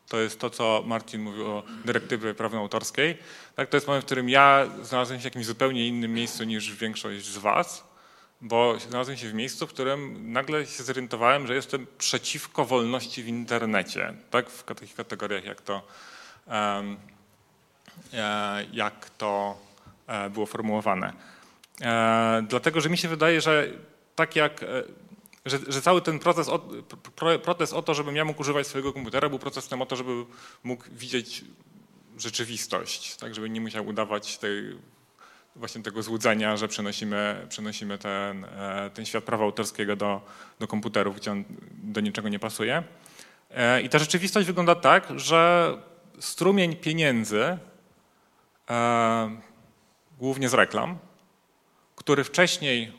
to 0.07 0.17
jest 0.17 0.39
to, 0.39 0.49
co 0.49 0.83
Marcin 0.85 1.21
mówił 1.21 1.47
o 1.47 1.63
dyrektywie 1.85 2.33
prawno-autorskiej. 2.33 3.17
Tak, 3.55 3.69
to 3.69 3.77
jest 3.77 3.87
moment, 3.87 4.03
w 4.03 4.05
którym 4.05 4.29
ja 4.29 4.67
znalazłem 4.81 5.19
się 5.19 5.21
w 5.21 5.25
jakimś 5.25 5.45
zupełnie 5.45 5.87
innym 5.87 6.13
miejscu 6.13 6.43
niż 6.43 6.75
większość 6.75 7.25
z 7.25 7.37
was, 7.37 7.83
bo 8.41 8.79
znalazłem 8.79 9.17
się 9.17 9.29
w 9.29 9.33
miejscu, 9.33 9.67
w 9.67 9.69
którym 9.69 10.31
nagle 10.31 10.65
się 10.65 10.83
zorientowałem, 10.83 11.47
że 11.47 11.55
jestem 11.55 11.87
przeciwko 11.97 12.65
wolności 12.65 13.23
w 13.23 13.27
internecie. 13.27 14.13
Tak, 14.29 14.49
w 14.49 14.63
takich 14.63 14.95
kategoriach 14.95 15.43
jak 15.43 15.61
to 15.61 15.81
jak 18.73 19.09
to 19.17 19.57
e, 20.07 20.29
było 20.29 20.45
formułowane. 20.45 21.13
E, 21.81 22.43
dlatego, 22.49 22.81
że 22.81 22.89
mi 22.89 22.97
się 22.97 23.07
wydaje, 23.07 23.41
że 23.41 23.67
tak 24.15 24.35
jak 24.35 24.65
że, 25.45 25.59
że, 25.67 25.81
cały 25.81 26.01
ten 26.01 26.19
proces, 26.19 26.49
o, 26.49 26.59
protest 27.43 27.73
o 27.73 27.81
to, 27.81 27.93
żebym 27.93 28.15
ja 28.15 28.25
mógł 28.25 28.41
używać 28.41 28.67
swojego 28.67 28.93
komputera, 28.93 29.29
był 29.29 29.39
procesem 29.39 29.81
o 29.81 29.85
to, 29.85 29.95
żeby 29.95 30.25
mógł 30.63 30.83
widzieć 30.91 31.45
rzeczywistość, 32.17 33.15
tak, 33.15 33.35
żeby 33.35 33.49
nie 33.49 33.61
musiał 33.61 33.87
udawać 33.87 34.37
tej, 34.37 34.77
właśnie 35.55 35.83
tego 35.83 36.03
złudzenia, 36.03 36.57
że 36.57 36.67
przenosimy, 36.67 37.45
przenosimy 37.49 37.97
ten, 37.97 38.45
ten 38.93 39.05
świat 39.05 39.23
prawa 39.23 39.43
autorskiego 39.43 39.95
do, 39.95 40.21
do 40.59 40.67
komputerów, 40.67 41.15
gdzie 41.15 41.31
on 41.31 41.43
do 41.71 42.01
niczego 42.01 42.29
nie 42.29 42.39
pasuje. 42.39 42.83
I 43.83 43.89
ta 43.89 43.99
rzeczywistość 43.99 44.47
wygląda 44.47 44.75
tak, 44.75 45.19
że 45.19 45.73
strumień 46.19 46.75
pieniędzy, 46.75 47.57
e, 48.69 49.41
głównie 50.19 50.49
z 50.49 50.53
reklam, 50.53 50.97
który 51.95 52.23
wcześniej 52.23 52.93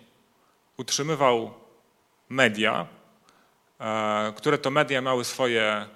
utrzymywał 0.77 1.55
media, 2.29 2.87
e, 3.81 4.33
które 4.37 4.59
to 4.59 4.71
media 4.71 5.01
miały 5.01 5.25
swoje, 5.25 5.87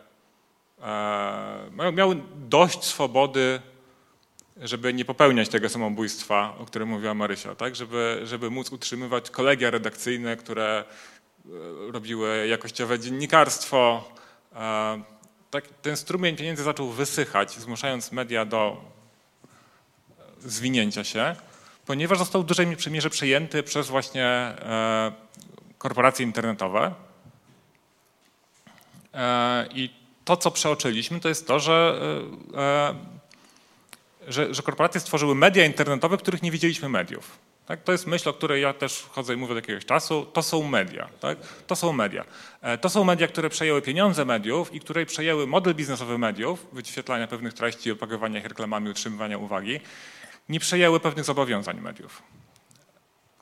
e, 0.83 1.93
miały 1.93 2.23
dość 2.35 2.85
swobody, 2.85 3.61
żeby 4.57 4.95
nie 4.95 5.05
popełniać 5.05 5.49
tego 5.49 5.69
samobójstwa, 5.69 6.55
o 6.59 6.65
którym 6.65 6.89
mówiła 6.89 7.15
Marysia, 7.15 7.55
tak? 7.55 7.77
żeby, 7.77 8.21
żeby 8.25 8.51
móc 8.51 8.73
utrzymywać 8.73 9.31
kolegia 9.31 9.71
redakcyjne, 9.71 10.37
które 10.37 10.85
robiły 11.93 12.47
jakościowe 12.47 12.99
dziennikarstwo, 12.99 14.13
tak, 15.53 15.65
ten 15.83 15.97
strumień 15.97 16.37
pieniędzy 16.37 16.63
zaczął 16.63 16.91
wysychać, 16.91 17.53
zmuszając 17.53 18.13
media 18.13 18.45
do 18.45 18.85
zwinięcia 20.41 21.05
się, 21.05 21.37
ponieważ 21.87 22.19
został 22.19 22.43
w 22.43 22.47
dużej 22.47 22.67
mierze 22.91 23.11
przejęty 23.11 23.63
przez 23.63 23.89
właśnie 23.89 24.25
e, 24.25 25.13
korporacje 25.79 26.27
internetowe. 26.27 26.95
E, 29.15 29.67
I 29.75 29.91
to, 30.25 30.37
co 30.37 30.51
przeoczyliśmy, 30.51 31.21
to 31.21 31.29
jest 31.29 31.47
to, 31.47 31.61
że, 31.61 32.01
e, 32.55 32.95
że, 34.29 34.55
że 34.55 34.63
korporacje 34.63 35.01
stworzyły 35.01 35.35
media 35.35 35.65
internetowe, 35.65 36.19
których 36.19 36.43
nie 36.43 36.51
widzieliśmy 36.51 36.89
mediów. 36.89 37.39
Tak? 37.67 37.83
To 37.83 37.93
jest 37.93 38.07
myśl, 38.07 38.29
o 38.29 38.33
której 38.33 38.63
ja 38.63 38.73
też 38.73 39.07
chodzę 39.11 39.35
i 39.35 39.37
mówię 39.37 39.53
od 39.53 39.57
jakiegoś 39.57 39.85
czasu. 39.85 40.27
To 40.33 40.43
są 40.43 40.63
media. 40.63 41.09
Tak? 41.21 41.39
To 41.67 41.77
są 41.77 41.93
media. 41.93 42.25
E, 42.61 42.79
to 42.79 42.89
są 42.89 43.05
media, 43.05 43.29
które 43.29 43.51
przejęły 43.51 43.83
pieniądze 43.83 44.25
mediów 44.25 44.75
i 44.75 44.81
które 44.81 45.07
przejęły 45.07 45.47
model 45.47 45.75
biznesowy 45.75 46.19
mediów, 46.19 46.67
wyświetlania 46.73 47.27
pewnych 47.27 47.55
treści, 47.55 47.91
opakowania 47.91 48.39
ich 48.39 48.47
reklamami, 48.47 48.91
utrzymywania 48.91 49.39
uwagi, 49.39 49.81
nie 50.49 50.61
przejęły 50.61 51.01
pewnych 51.01 51.25
zobowiązań 51.25 51.81
mediów. 51.81 52.23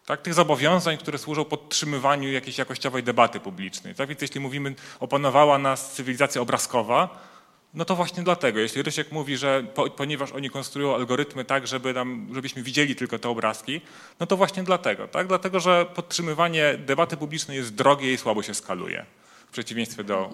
Tak? 0.06 0.22
Tych 0.22 0.34
zobowiązań, 0.34 0.98
które 0.98 1.18
służą 1.18 1.44
podtrzymywaniu 1.44 2.32
jakiejś 2.32 2.58
jakościowej 2.58 3.02
debaty 3.02 3.40
publicznej. 3.40 3.94
Tak? 3.94 4.08
Więc 4.08 4.22
jeśli 4.22 4.40
mówimy, 4.40 4.74
opanowała 5.00 5.58
nas 5.58 5.92
cywilizacja 5.92 6.40
obrazkowa, 6.40 7.29
no 7.74 7.84
to 7.84 7.96
właśnie 7.96 8.22
dlatego, 8.22 8.60
jeśli 8.60 8.82
Rysiek 8.82 9.12
mówi, 9.12 9.36
że 9.36 9.64
po, 9.74 9.90
ponieważ 9.90 10.32
oni 10.32 10.50
konstruują 10.50 10.94
algorytmy 10.94 11.44
tak, 11.44 11.66
żeby 11.66 11.92
nam, 11.92 12.28
żebyśmy 12.34 12.62
widzieli 12.62 12.96
tylko 12.96 13.18
te 13.18 13.28
obrazki, 13.28 13.80
no 14.20 14.26
to 14.26 14.36
właśnie 14.36 14.62
dlatego, 14.62 15.08
tak? 15.08 15.26
Dlatego, 15.26 15.60
że 15.60 15.86
podtrzymywanie 15.94 16.78
debaty 16.78 17.16
publicznej 17.16 17.56
jest 17.56 17.74
drogie 17.74 18.12
i 18.12 18.18
słabo 18.18 18.42
się 18.42 18.54
skaluje, 18.54 19.04
w 19.48 19.52
przeciwieństwie 19.52 20.04
do 20.04 20.30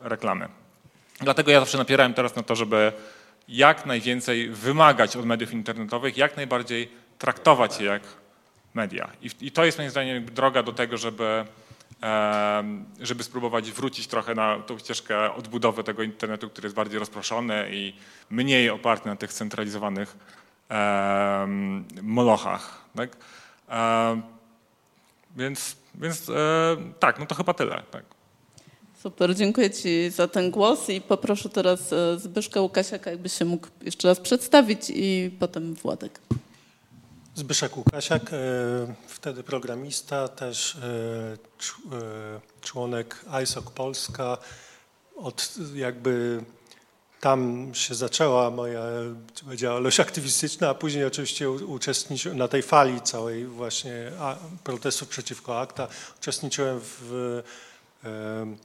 reklamy. 0.00 0.48
Dlatego 1.20 1.50
ja 1.50 1.60
zawsze 1.60 1.78
napierałem 1.78 2.14
teraz 2.14 2.36
na 2.36 2.42
to, 2.42 2.56
żeby 2.56 2.92
jak 3.48 3.86
najwięcej 3.86 4.48
wymagać 4.48 5.16
od 5.16 5.26
mediów 5.26 5.52
internetowych, 5.52 6.16
jak 6.16 6.36
najbardziej 6.36 6.88
traktować 7.18 7.80
je 7.80 7.86
jak 7.86 8.02
media. 8.74 9.10
I, 9.22 9.30
i 9.40 9.50
to 9.50 9.64
jest 9.64 9.78
moim 9.78 9.90
zdaniem 9.90 10.24
droga 10.24 10.62
do 10.62 10.72
tego, 10.72 10.96
żeby 10.96 11.44
żeby 13.00 13.24
spróbować 13.24 13.72
wrócić 13.72 14.06
trochę 14.06 14.34
na 14.34 14.58
tą 14.58 14.78
ścieżkę 14.78 15.34
odbudowy 15.34 15.84
tego 15.84 16.02
internetu, 16.02 16.50
który 16.50 16.66
jest 16.66 16.76
bardziej 16.76 16.98
rozproszony 16.98 17.68
i 17.70 17.92
mniej 18.30 18.70
oparty 18.70 19.08
na 19.08 19.16
tych 19.16 19.32
centralizowanych 19.32 20.16
molochach. 22.02 22.84
Tak? 22.96 23.16
więc, 25.36 25.76
więc 25.94 26.28
e, 26.28 26.76
tak, 26.98 27.18
no 27.18 27.26
to 27.26 27.34
chyba 27.34 27.54
tyle. 27.54 27.82
Tak. 27.90 28.04
Super, 29.02 29.36
dziękuję 29.36 29.70
Ci 29.70 30.10
za 30.10 30.28
ten 30.28 30.50
głos 30.50 30.90
i 30.90 31.00
poproszę 31.00 31.48
teraz 31.48 31.92
e, 31.92 32.18
Zbyszka 32.18 32.60
Łukasiaka, 32.60 33.10
jakby 33.10 33.28
się 33.28 33.44
mógł 33.44 33.66
jeszcze 33.82 34.08
raz 34.08 34.20
przedstawić 34.20 34.80
i 34.90 35.30
potem 35.38 35.74
Władek. 35.74 36.20
Zbyszek 37.36 37.76
Łukasiak, 37.76 38.22
e, 38.32 38.36
wtedy 39.08 39.42
programista, 39.42 40.28
też 40.28 40.76
członek 42.60 43.24
ISOC 43.42 43.70
Polska. 43.70 44.38
Od 45.16 45.54
jakby 45.74 46.44
tam 47.20 47.70
się 47.74 47.94
zaczęła 47.94 48.50
moja 48.50 48.82
działalność 49.54 50.00
aktywistyczna, 50.00 50.68
a 50.68 50.74
później 50.74 51.04
oczywiście 51.04 51.50
uczestniczyłem 51.50 52.38
na 52.38 52.48
tej 52.48 52.62
fali 52.62 53.00
całej 53.00 53.46
właśnie 53.46 54.12
protestów 54.64 55.08
przeciwko 55.08 55.60
akta. 55.60 55.88
Uczestniczyłem 56.18 56.80
w 56.82 57.42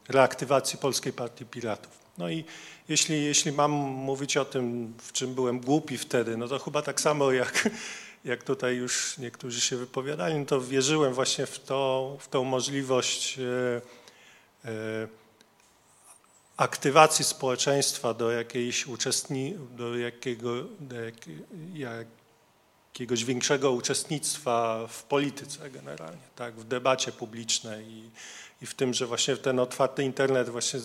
reaktywacji 0.09 0.80
Polskiej 0.80 1.14
Partii 1.14 1.45
Piratów. 1.45 1.91
No 2.17 2.30
i 2.30 2.45
jeśli, 2.89 3.25
jeśli 3.25 3.51
mam 3.51 3.72
mówić 3.72 4.38
o 4.38 4.45
tym, 4.45 4.93
w 4.98 5.11
czym 5.11 5.35
byłem 5.35 5.59
głupi 5.59 5.98
wtedy, 5.98 6.38
no 6.38 6.48
to 6.48 6.59
chyba 6.59 6.81
tak 6.81 7.01
samo 7.01 7.31
jak, 7.31 7.69
jak 8.25 8.43
tutaj 8.43 8.75
już 8.75 9.17
niektórzy 9.17 9.61
się 9.61 9.77
wypowiadali, 9.77 10.35
no 10.35 10.45
to 10.45 10.61
wierzyłem 10.61 11.14
właśnie 11.14 11.45
w, 11.45 11.59
to, 11.59 12.17
w 12.19 12.27
tą 12.27 12.43
możliwość 12.43 13.39
e, 13.39 13.81
e, 14.65 15.07
aktywacji 16.57 17.25
społeczeństwa 17.25 18.14
do 18.14 18.31
jakiejś 18.31 18.88
uczestni, 18.88 19.56
do 19.77 19.98
jakiego, 19.98 20.64
do 20.80 20.95
jak, 20.95 21.15
jakiegoś 22.93 23.25
większego 23.25 23.72
uczestnictwa 23.72 24.88
w 24.88 25.03
polityce 25.03 25.69
generalnie, 25.69 26.22
tak, 26.35 26.56
w 26.56 26.64
debacie 26.64 27.11
publicznej 27.11 27.88
i, 27.88 28.09
i 28.61 28.65
w 28.65 28.75
tym, 28.75 28.93
że 28.93 29.07
właśnie 29.07 29.38
ten 29.38 29.59
otwarty 29.59 30.03
internet 30.03 30.49
właśnie 30.49 30.80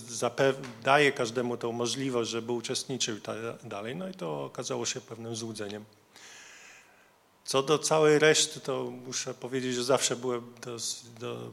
daje 0.82 1.12
każdemu 1.12 1.56
tą 1.56 1.72
możliwość, 1.72 2.30
żeby 2.30 2.52
uczestniczył 2.52 3.16
dalej. 3.64 3.96
No 3.96 4.08
i 4.08 4.14
to 4.14 4.44
okazało 4.44 4.86
się 4.86 5.00
pewnym 5.00 5.36
złudzeniem. 5.36 5.84
Co 7.44 7.62
do 7.62 7.78
całej 7.78 8.18
reszty, 8.18 8.60
to 8.60 8.90
muszę 9.06 9.34
powiedzieć, 9.34 9.74
że 9.74 9.84
zawsze 9.84 10.16
byłem 10.16 10.52
do, 10.62 10.76
do, 11.20 11.50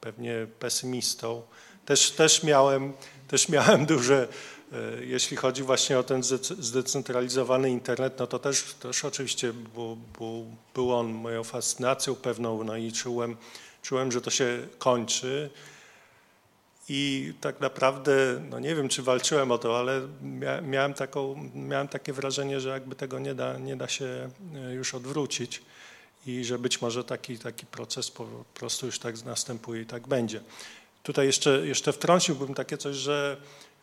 pewnie 0.00 0.46
pesymistą. 0.58 1.42
Też, 1.86 2.10
też, 2.10 2.42
miałem, 2.42 2.92
też 3.28 3.48
miałem 3.48 3.86
duże, 3.86 4.28
e, 4.72 5.04
jeśli 5.04 5.36
chodzi 5.36 5.62
właśnie 5.62 5.98
o 5.98 6.02
ten 6.02 6.22
zdecentralizowany 6.58 7.70
internet, 7.70 8.18
no 8.18 8.26
to 8.26 8.38
też, 8.38 8.62
też 8.80 9.04
oczywiście 9.04 9.52
był, 9.52 9.96
był, 10.18 10.46
był 10.74 10.94
on 10.94 11.12
moją 11.12 11.44
fascynacją 11.44 12.14
pewną, 12.14 12.64
no 12.64 12.76
i 12.76 12.92
czułem, 12.92 13.36
czułem, 13.82 14.12
że 14.12 14.20
to 14.20 14.30
się 14.30 14.68
kończy. 14.78 15.50
I 16.92 17.32
tak 17.40 17.60
naprawdę, 17.60 18.40
no 18.50 18.60
nie 18.60 18.74
wiem, 18.74 18.88
czy 18.88 19.02
walczyłem 19.02 19.50
o 19.50 19.58
to, 19.58 19.78
ale 19.78 20.00
miałem, 20.62 20.94
taką, 20.94 21.50
miałem 21.54 21.88
takie 21.88 22.12
wrażenie, 22.12 22.60
że 22.60 22.68
jakby 22.68 22.96
tego 22.96 23.18
nie 23.18 23.34
da, 23.34 23.58
nie 23.58 23.76
da 23.76 23.88
się 23.88 24.30
e, 24.54 24.74
już 24.74 24.94
odwrócić 24.94 25.62
i 26.26 26.44
że 26.44 26.58
być 26.58 26.82
może 26.82 27.04
taki, 27.04 27.38
taki 27.38 27.66
proces 27.66 28.10
po 28.10 28.26
prostu 28.54 28.86
już 28.86 28.98
tak 28.98 29.24
następuje 29.24 29.82
i 29.82 29.86
tak 29.86 30.08
będzie. 30.08 30.40
Tutaj 31.02 31.26
jeszcze, 31.26 31.66
jeszcze 31.66 31.92
wtrąciłbym 31.92 32.54
takie 32.54 32.76
coś, 32.76 32.96
że 32.96 33.36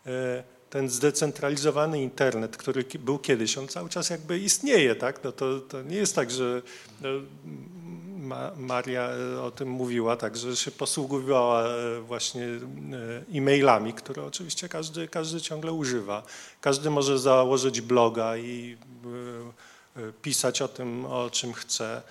e, 0.06 0.44
ten 0.70 0.90
zdecentralizowany 0.90 2.02
internet, 2.02 2.58
który 2.58 2.86
był 3.00 3.20
kiedyś, 3.20 3.58
on 3.58 3.68
cały 3.68 3.90
czas 3.90 4.10
jakby 4.10 4.40
istnieje, 4.40 4.96
tak? 4.96 5.24
No 5.24 5.32
to, 5.32 5.60
to 5.60 5.82
nie 5.82 5.98
jest 5.98 6.16
tak, 6.16 6.32
że 6.32 6.62
no, 7.02 7.10
Maria 8.58 9.10
e, 9.10 9.42
o 9.42 9.52
tym 9.52 9.70
mówiła, 9.70 10.16
tak, 10.16 10.38
że 10.38 10.56
się 10.56 10.72
posługowała 10.72 11.64
e, 11.64 12.02
właśnie 12.02 12.48
e-mailami, 13.34 13.94
które 13.94 14.24
oczywiście 14.24 14.70
każdy, 14.70 15.08
każdy 15.08 15.42
ciągle 15.42 15.72
używa. 15.72 16.24
Każdy 16.62 16.90
może 16.90 17.20
założyć 17.20 17.82
bloga 17.82 18.38
i 18.38 18.78
pisać 20.22 20.62
o 20.62 20.68
tym, 20.68 21.06
o 21.06 21.30
czym 21.30 21.54
chce. 21.54 22.02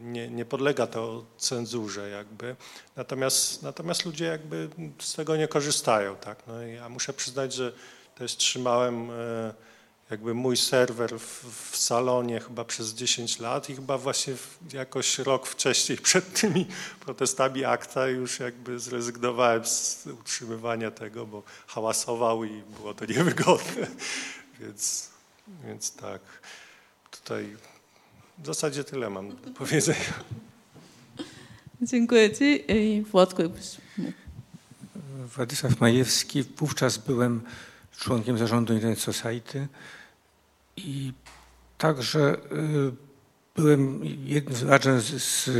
Nie, 0.00 0.28
nie 0.28 0.44
podlega 0.44 0.86
to 0.86 1.24
cenzurze 1.38 2.08
jakby. 2.08 2.56
Natomiast, 2.96 3.62
natomiast 3.62 4.04
ludzie 4.04 4.24
jakby 4.24 4.68
z 4.98 5.14
tego 5.14 5.36
nie 5.36 5.48
korzystają. 5.48 6.16
Tak? 6.16 6.38
No 6.46 6.62
ja 6.62 6.88
muszę 6.88 7.12
przyznać, 7.12 7.52
że 7.52 7.72
też 8.14 8.36
trzymałem 8.36 9.10
jakby 10.10 10.34
mój 10.34 10.56
serwer 10.56 11.18
w, 11.18 11.44
w, 11.70 11.76
salonie 11.76 12.40
chyba 12.40 12.64
przez 12.64 12.94
10 12.94 13.38
lat 13.38 13.70
i 13.70 13.74
chyba 13.76 13.98
właśnie 13.98 14.34
jakoś 14.72 15.18
rok 15.18 15.46
wcześniej 15.46 15.98
przed 16.08 16.40
tymi 16.40 16.66
protestami 17.00 17.64
akta 17.64 18.08
już 18.08 18.40
jakby 18.40 18.78
zrezygnowałem 18.78 19.66
z 19.66 20.06
utrzymywania 20.06 20.90
tego, 20.90 21.26
bo 21.26 21.42
hałasował 21.66 22.44
i 22.44 22.62
było 22.76 22.94
to 22.94 23.04
niewygodne. 23.14 23.86
Więc, 24.60 25.10
więc 25.64 25.92
tak, 25.92 26.20
tutaj 27.10 27.56
w 28.38 28.46
zasadzie 28.46 28.84
tyle 28.84 29.10
mam 29.10 29.36
do 29.36 29.50
powiedzenia. 29.60 30.14
Dziękuję 31.82 32.36
Ci 32.36 32.72
i 32.72 33.02
Władku 33.02 33.42
jakbyś. 33.42 33.76
Władysław 35.36 35.80
Majewski, 35.80 36.42
wówczas 36.42 36.98
byłem 36.98 37.42
członkiem 37.98 38.38
zarządu 38.38 38.74
Internet 38.74 39.00
Society 39.00 39.68
i 40.76 41.12
także 41.78 42.36
y, 42.52 42.92
byłem 43.56 44.00
jednym, 44.24 44.68
razem 44.68 45.00
z, 45.00 45.04
z 45.22 45.50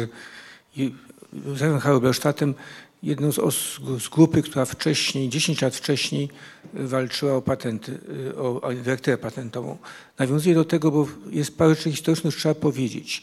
Józefem 1.32 1.78
Haubersztatem 1.78 2.54
jedną 3.02 3.32
z, 3.32 3.38
os, 3.38 3.80
z 3.98 4.08
grupy, 4.08 4.42
która 4.42 4.64
wcześniej, 4.64 5.28
10 5.28 5.62
lat 5.62 5.76
wcześniej 5.76 6.28
walczyła 6.74 7.34
o 7.34 7.42
patenty, 7.42 8.00
y, 8.32 8.38
o, 8.38 8.60
o 8.60 8.74
dyrektywę 8.74 9.18
patentową. 9.18 9.78
Nawiązuję 10.18 10.54
do 10.54 10.64
tego, 10.64 10.90
bo 10.90 11.08
jest 11.30 11.58
parę 11.58 11.74
rzeczy 11.74 11.90
historycznych, 11.90 12.36
trzeba 12.36 12.54
powiedzieć. 12.54 13.22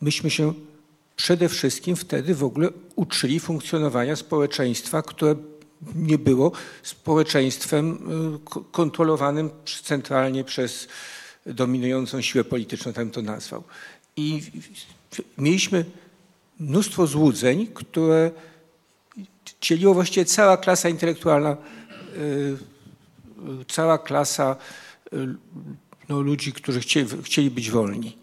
Myśmy 0.00 0.30
się 0.30 0.54
przede 1.16 1.48
wszystkim 1.48 1.96
wtedy 1.96 2.34
w 2.34 2.44
ogóle 2.44 2.68
uczyli 2.96 3.40
funkcjonowania 3.40 4.16
społeczeństwa, 4.16 5.02
które 5.02 5.34
nie 5.94 6.18
było 6.18 6.52
społeczeństwem 6.82 7.98
y, 8.46 8.62
kontrolowanym 8.72 9.50
centralnie 9.82 10.44
przez 10.44 10.88
dominującą 11.46 12.20
siłę 12.20 12.44
polityczną, 12.44 12.92
tak 12.92 13.10
to 13.10 13.22
nazwał. 13.22 13.62
I 14.16 14.42
mieliśmy 15.38 15.84
mnóstwo 16.60 17.06
złudzeń, 17.06 17.66
które 17.74 18.30
dzieliło 19.60 19.94
właściwie 19.94 20.24
cała 20.24 20.56
klasa 20.56 20.88
intelektualna, 20.88 21.56
y, 22.16 22.56
cała 23.68 23.98
klasa 23.98 24.56
y, 25.12 25.34
no, 26.08 26.20
ludzi, 26.20 26.52
którzy 26.52 26.80
chcieli, 26.80 27.08
chcieli 27.22 27.50
być 27.50 27.70
wolni. 27.70 28.21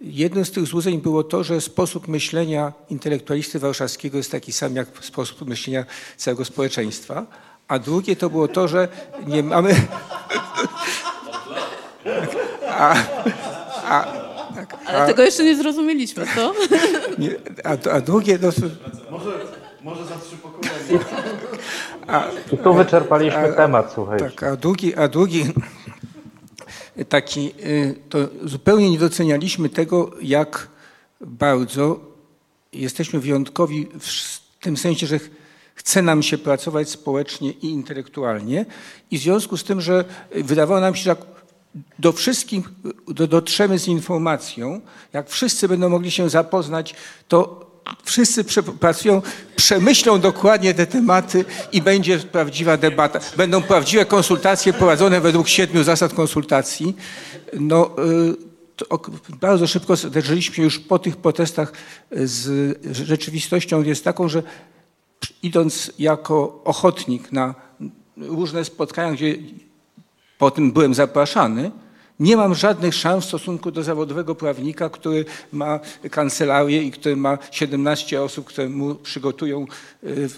Jednym 0.00 0.44
z 0.44 0.50
tych 0.50 0.66
złudzeń 0.66 0.98
było 0.98 1.24
to, 1.24 1.44
że 1.44 1.60
sposób 1.60 2.08
myślenia 2.08 2.72
intelektualisty 2.90 3.58
warszawskiego 3.58 4.16
jest 4.16 4.30
taki 4.30 4.52
sam 4.52 4.76
jak 4.76 4.88
sposób 5.00 5.48
myślenia 5.48 5.84
całego 6.16 6.44
społeczeństwa, 6.44 7.26
a 7.68 7.78
drugie 7.78 8.16
to 8.16 8.30
było 8.30 8.48
to, 8.48 8.68
że 8.68 8.88
nie 9.26 9.42
mamy... 9.42 9.74
A, 12.68 12.94
a, 13.88 14.04
tak, 14.54 14.74
a, 14.86 14.88
Ale 14.88 15.06
tego 15.06 15.22
jeszcze 15.22 15.44
nie 15.44 15.56
zrozumieliśmy, 15.56 16.26
co? 16.34 16.54
Nie, 17.18 17.30
a, 17.64 17.90
a 17.90 18.00
drugie... 18.00 18.38
No, 18.42 18.48
może, 19.10 19.30
może 19.82 20.04
za 20.04 20.16
trzy 20.18 20.36
pokolenia. 20.36 21.04
A, 22.06 22.24
tu 22.64 22.74
wyczerpaliśmy 22.74 23.52
a, 23.52 23.52
temat, 23.52 23.92
słuchajcie. 23.94 24.24
Tak, 24.24 24.42
a 24.42 24.56
drugi, 24.56 24.94
a 24.94 25.08
drugi 25.08 25.44
taki, 27.08 27.52
y, 27.64 27.94
to 28.08 28.18
zupełnie 28.44 28.90
nie 28.90 28.98
docenialiśmy 28.98 29.68
tego, 29.68 30.10
jak 30.22 30.68
bardzo 31.20 32.00
jesteśmy 32.72 33.20
wyjątkowi 33.20 33.88
w 34.00 34.60
tym 34.60 34.76
sensie, 34.76 35.06
że 35.06 35.20
chce 35.74 36.02
nam 36.02 36.22
się 36.22 36.38
pracować 36.38 36.90
społecznie 36.90 37.50
i 37.50 37.66
intelektualnie. 37.66 38.66
I 39.10 39.18
w 39.18 39.22
związku 39.22 39.56
z 39.56 39.64
tym, 39.64 39.80
że 39.80 40.04
wydawało 40.34 40.80
nam 40.80 40.94
się, 40.94 41.02
że 41.02 41.16
do 41.98 42.12
wszystkich 42.12 42.68
do, 43.08 43.26
dotrzemy 43.26 43.78
z 43.78 43.88
informacją, 43.88 44.80
jak 45.12 45.30
wszyscy 45.30 45.68
będą 45.68 45.88
mogli 45.88 46.10
się 46.10 46.30
zapoznać, 46.30 46.94
to 47.28 47.69
wszyscy 48.04 48.44
pracują, 48.80 49.22
przemyślą 49.56 50.20
dokładnie 50.20 50.74
te 50.74 50.86
tematy 50.86 51.44
i 51.72 51.82
będzie 51.82 52.18
prawdziwa 52.18 52.76
debata. 52.76 53.20
Będą 53.36 53.62
prawdziwe 53.62 54.04
konsultacje 54.04 54.72
prowadzone 54.72 55.20
według 55.20 55.48
siedmiu 55.48 55.82
zasad 55.82 56.14
konsultacji. 56.14 56.96
No, 57.60 57.90
y, 57.98 58.50
bardzo 59.40 59.66
szybko 59.66 59.96
zderzyliśmy 59.96 60.64
już 60.64 60.78
po 60.78 60.98
tych 60.98 61.16
protestach 61.16 61.72
z 62.10 62.76
rzeczywistością 62.96 63.82
jest 63.82 64.04
taką, 64.04 64.28
że 64.28 64.42
idąc 65.42 65.92
jako 65.98 66.62
ochotnik 66.64 67.32
na 67.32 67.54
różne 68.16 68.64
spotkania, 68.64 69.12
gdzie 69.12 69.34
po 70.38 70.50
tym 70.50 70.72
byłem 70.72 70.94
zapraszany, 70.94 71.70
nie 72.20 72.36
mam 72.36 72.54
żadnych 72.54 72.94
szans 72.94 73.24
w 73.24 73.28
stosunku 73.28 73.70
do 73.70 73.82
zawodowego 73.82 74.34
prawnika, 74.34 74.90
który 74.90 75.24
ma 75.52 75.80
kancelarię 76.10 76.82
i 76.82 76.90
który 76.90 77.16
ma 77.16 77.38
17 77.50 78.22
osób, 78.22 78.46
które 78.46 78.68
mu 78.68 78.94
przygotują 78.94 79.66
y, 80.04 80.28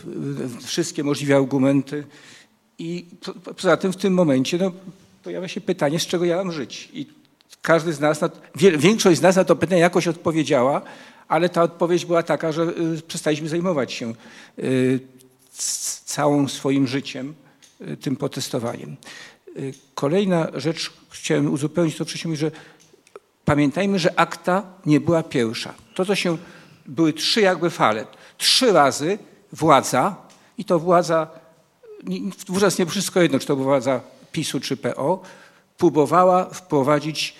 wszystkie 0.65 1.05
możliwe 1.05 1.37
argumenty. 1.37 2.05
I 2.79 3.07
poza 3.57 3.77
tym 3.77 3.93
w 3.93 3.97
tym 3.97 4.15
momencie 4.15 4.59
no, 4.59 4.73
pojawia 5.23 5.49
się 5.49 5.61
pytanie, 5.61 5.99
z 5.99 6.07
czego 6.07 6.25
ja 6.25 6.37
mam 6.37 6.53
żyć. 6.53 6.89
I 6.93 7.07
każdy 7.63 7.93
z 7.93 8.01
nas, 8.01 8.21
większość 8.79 9.19
z 9.19 9.23
nas 9.23 9.37
na 9.37 9.45
to 9.45 9.57
pytanie 9.57 9.81
jakoś 9.81 10.09
odpowiedziała, 10.09 10.83
ale 11.29 11.49
ta 11.49 11.63
odpowiedź 11.63 12.05
była 12.05 12.23
taka, 12.23 12.53
że 12.53 12.63
y, 12.63 13.03
przestaliśmy 13.09 13.49
zajmować 13.49 13.93
się 13.93 14.15
całym 16.05 16.49
swoim 16.49 16.87
życiem 16.87 17.35
tym 18.01 18.17
protestowaniem. 18.17 18.97
Kolejna 19.95 20.49
rzecz, 20.55 20.93
chciałem 21.11 21.53
uzupełnić 21.53 21.97
to 21.97 22.05
wcześniej, 22.05 22.37
że 22.37 22.51
pamiętajmy, 23.45 23.99
że 23.99 24.19
akta 24.21 24.63
nie 24.87 25.01
była 25.01 25.23
pierwsza. 25.23 25.75
To, 25.95 26.05
co 26.05 26.15
się, 26.15 26.39
były 26.87 27.13
trzy 27.13 27.41
jakby 27.41 27.71
fale. 27.71 28.07
Trzy 28.39 28.73
razy 28.73 29.19
władza, 29.53 30.17
i 30.59 30.65
to 30.65 30.79
władza, 30.79 31.27
wówczas 32.49 32.79
nie 32.79 32.87
wszystko 32.87 33.23
jedno, 33.23 33.39
czy 33.39 33.47
to 33.47 33.57
była 33.57 33.69
władza 33.69 34.01
PiSu 34.33 34.61
czy 34.61 34.77
PO, 34.77 35.23
próbowała 35.79 36.45
wprowadzić 36.45 37.37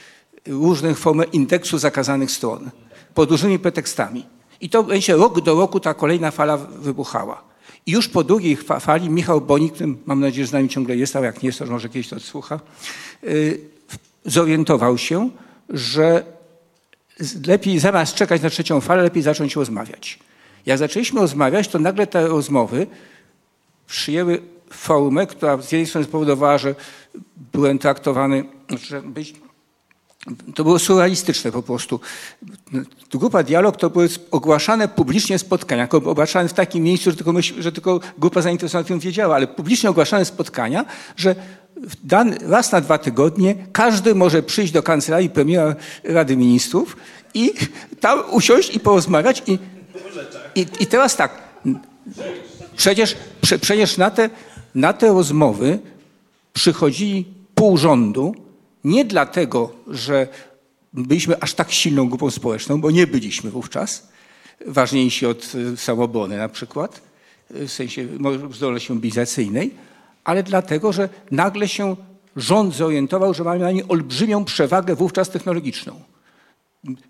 różne 0.47 0.95
formy 0.95 1.25
indeksu 1.25 1.79
zakazanych 1.79 2.31
stron 2.31 2.71
pod 3.15 3.31
różnymi 3.31 3.59
pretekstami. 3.59 4.27
I 4.61 4.69
to 4.69 4.83
będzie 4.83 5.17
rok 5.17 5.41
do 5.41 5.55
roku 5.55 5.81
ta 5.81 5.95
kolejna 5.95 6.31
fala 6.31 6.57
wybuchała. 6.57 7.52
I 7.87 7.91
już 7.91 8.09
po 8.09 8.25
drugiej 8.25 8.57
fali 8.57 9.11
Michał 9.11 9.41
Bonik, 9.41 9.75
mam 10.07 10.21
nadzieję, 10.21 10.45
że 10.45 10.51
z 10.51 10.53
nami 10.53 10.69
ciągle 10.69 10.97
jest, 10.97 11.17
a 11.17 11.21
jak 11.21 11.43
nie 11.43 11.47
jest, 11.47 11.59
to 11.59 11.67
może 11.67 11.89
kiedyś 11.89 12.09
to 12.09 12.17
odsłucha, 12.17 12.61
y, 13.25 13.61
zorientował 14.25 14.99
się, 14.99 15.31
że 15.69 16.25
lepiej 17.47 17.79
zamiast 17.79 18.15
czekać 18.15 18.43
na 18.43 18.51
trzecią 18.51 18.81
falę, 18.81 19.03
lepiej 19.03 19.23
zacząć 19.23 19.57
rozmawiać. 19.57 20.19
Jak 20.67 20.79
zaczęliśmy 20.79 21.21
rozmawiać, 21.21 21.69
to 21.69 21.79
nagle 21.79 22.07
te 22.07 22.29
rozmowy 22.29 22.87
przyjęły 23.87 24.43
formę, 24.71 25.27
która 25.27 25.63
z 25.63 25.73
jednej 25.73 25.87
strony 25.87 26.07
spowodowała, 26.07 26.59
że 26.59 26.75
byłem 27.53 27.79
traktowany, 27.79 28.45
że 28.83 29.03
być, 29.03 29.35
to 30.55 30.65
było 30.65 30.79
surrealistyczne 30.79 31.53
po 31.53 31.63
prostu. 31.63 32.01
Grupa 33.15 33.43
Dialog 33.43 33.77
to 33.77 33.91
były 33.91 34.09
ogłaszane 34.31 34.89
publicznie 34.89 35.39
spotkania, 35.39 35.89
ogłaszane 35.91 36.49
w 36.49 36.53
takim 36.53 36.85
miejscu, 36.85 37.11
że 37.11 37.17
tylko, 37.17 37.33
myśl, 37.33 37.63
że 37.63 37.73
tylko 37.73 38.01
grupa 38.19 38.43
zainteresowana 38.43 38.89
tym 38.89 38.99
wiedziała, 38.99 39.35
ale 39.35 39.47
publicznie 39.47 39.91
ogłaszane 39.91 40.25
spotkania, 40.25 40.85
że 41.17 41.35
dan, 42.05 42.35
raz 42.41 42.73
na 42.73 42.81
dwa 42.81 42.99
tygodnie 42.99 43.55
każdy 43.73 44.15
może 44.15 44.43
przyjść 44.43 44.73
do 44.73 44.83
kancelarii 44.83 45.31
premiera 45.31 45.75
Rady 46.05 46.37
Ministrów 46.37 46.97
i 47.35 47.53
tam 48.01 48.23
usiąść 48.31 48.77
i 48.77 48.81
porozmawiać. 48.81 49.43
I, 49.47 49.59
i, 50.55 50.67
i 50.81 50.87
teraz 50.87 51.17
tak, 51.17 51.43
przecież, 52.77 53.17
przecież 53.61 53.97
na, 53.97 54.11
te, 54.11 54.31
na 54.75 54.93
te 54.93 55.09
rozmowy 55.09 55.79
przychodzili 56.53 57.25
pół 57.55 57.77
rządu, 57.77 58.42
nie 58.85 59.05
dlatego, 59.05 59.73
że 59.87 60.29
byliśmy 60.93 61.41
aż 61.41 61.55
tak 61.55 61.73
silną 61.73 62.09
grupą 62.09 62.31
społeczną, 62.31 62.81
bo 62.81 62.91
nie 62.91 63.07
byliśmy 63.07 63.51
wówczas, 63.51 64.09
ważniejsi 64.67 65.27
od 65.27 65.55
y, 65.55 65.77
samoobrony 65.77 66.37
na 66.37 66.49
przykład, 66.49 67.01
y, 67.51 67.69
w 67.69 67.73
sensie 67.73 68.09
zdolności 68.53 68.93
mobilizacyjnej, 68.93 69.71
ale 70.25 70.43
dlatego, 70.43 70.93
że 70.93 71.09
nagle 71.31 71.69
się 71.69 71.97
rząd 72.37 72.75
zorientował, 72.75 73.35
że 73.35 73.45
mamy 73.45 73.59
na 73.59 73.71
nie 73.71 73.89
olbrzymią 73.89 74.45
przewagę 74.45 74.95
wówczas 74.95 75.31
technologiczną. 75.31 76.01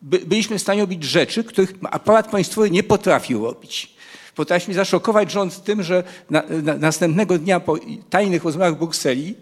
By, 0.03 0.19
byliśmy 0.19 0.59
w 0.59 0.63
stanie 0.63 0.81
robić 0.81 1.05
rzeczy, 1.05 1.45
których 1.45 1.75
aparat 1.91 2.31
państwowy 2.31 2.71
nie 2.71 2.83
potrafił 2.83 3.45
robić. 3.45 3.95
Potrafiliśmy 4.35 4.75
zaszokować 4.75 5.31
rząd 5.31 5.65
tym, 5.65 5.83
że 5.83 6.05
na, 6.31 6.43
na, 6.63 6.75
następnego 6.75 7.39
dnia 7.39 7.61
po 7.61 7.77
tajnych 8.11 8.45
rozmowach 8.45 8.75
w 8.75 8.79
Brukseli 8.79 9.35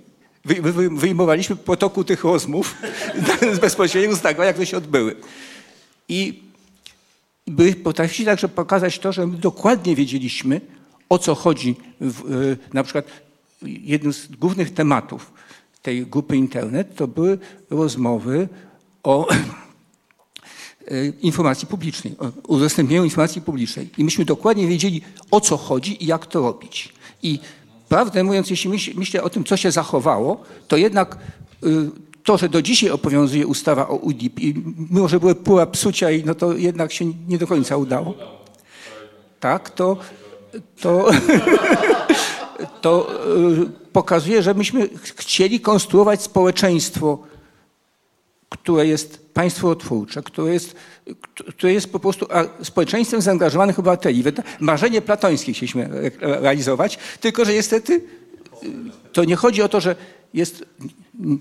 wyjmowaliśmy 0.90 1.56
potoku 1.56 2.04
tych 2.04 2.24
rozmów 2.24 2.74
bezpośrednio 3.62 4.16
z 4.16 4.20
tego, 4.20 4.44
jak 4.44 4.56
to 4.56 4.64
się 4.64 4.76
odbyły. 4.76 5.16
I 6.08 6.42
by 7.46 7.74
potrafili 7.74 8.26
także 8.26 8.48
pokazać 8.48 8.98
to, 8.98 9.12
że 9.12 9.26
my 9.26 9.38
dokładnie 9.38 9.96
wiedzieliśmy, 9.96 10.60
o 11.08 11.18
co 11.18 11.34
chodzi. 11.34 11.76
W, 12.00 12.32
y, 12.32 12.58
na 12.72 12.82
przykład 12.82 13.06
jednym 13.62 14.12
z 14.12 14.26
głównych 14.26 14.74
tematów 14.74 15.32
tej 15.82 16.06
grupy 16.06 16.36
internet 16.36 16.94
to 16.96 17.08
były 17.08 17.38
rozmowy 17.70 18.48
o 19.02 19.34
y, 20.90 21.12
informacji 21.22 21.68
publicznej, 21.68 22.16
o 22.18 22.32
udostępnieniu 22.48 23.04
informacji 23.04 23.42
publicznej. 23.42 23.90
I 23.98 24.04
myśmy 24.04 24.24
dokładnie 24.24 24.66
wiedzieli, 24.66 25.02
o 25.30 25.40
co 25.40 25.56
chodzi 25.56 26.04
i 26.04 26.06
jak 26.06 26.26
to 26.26 26.40
robić. 26.40 26.92
I 27.22 27.38
prawdę 27.90 28.24
mówiąc, 28.24 28.50
jeśli 28.50 28.70
myślę 28.94 29.22
o 29.22 29.30
tym, 29.30 29.44
co 29.44 29.56
się 29.56 29.70
zachowało, 29.70 30.42
to 30.68 30.76
jednak 30.76 31.16
y, 31.64 31.90
to, 32.24 32.38
że 32.38 32.48
do 32.48 32.62
dzisiaj 32.62 32.90
obowiązuje 32.90 33.46
ustawa 33.46 33.88
o 33.88 33.94
UDIP 33.94 34.40
i 34.40 34.54
mimo, 34.90 35.08
że 35.08 35.20
były 35.20 35.34
pół 35.34 35.58
psucia 35.72 36.10
i 36.10 36.24
no 36.24 36.34
to 36.34 36.56
jednak 36.56 36.92
się 36.92 37.04
nie 37.28 37.38
do 37.38 37.46
końca 37.46 37.76
udało. 37.76 38.14
Tak, 39.40 39.70
to, 39.70 39.96
to, 40.80 41.10
to 42.84 43.08
y, 43.62 43.66
pokazuje, 43.92 44.42
że 44.42 44.54
myśmy 44.54 44.88
chcieli 45.16 45.60
konstruować 45.60 46.22
społeczeństwo, 46.22 47.18
które 48.50 48.86
jest 48.86 49.34
państwotwórcze, 49.34 50.22
które 50.22 50.52
jest, 50.52 50.74
które 51.48 51.72
jest 51.72 51.92
po 51.92 52.00
prostu 52.00 52.26
społeczeństwem 52.62 53.20
zaangażowanych 53.20 53.78
obywateli. 53.78 54.24
Marzenie 54.60 55.02
platońskie 55.02 55.52
chcieliśmy 55.52 56.10
realizować, 56.20 56.98
tylko 57.20 57.44
że 57.44 57.54
niestety 57.54 57.92
y, 57.92 58.02
to 59.12 59.24
nie 59.24 59.36
chodzi 59.36 59.62
o 59.62 59.68
to, 59.68 59.80
że 59.80 59.96
jest, 60.34 60.64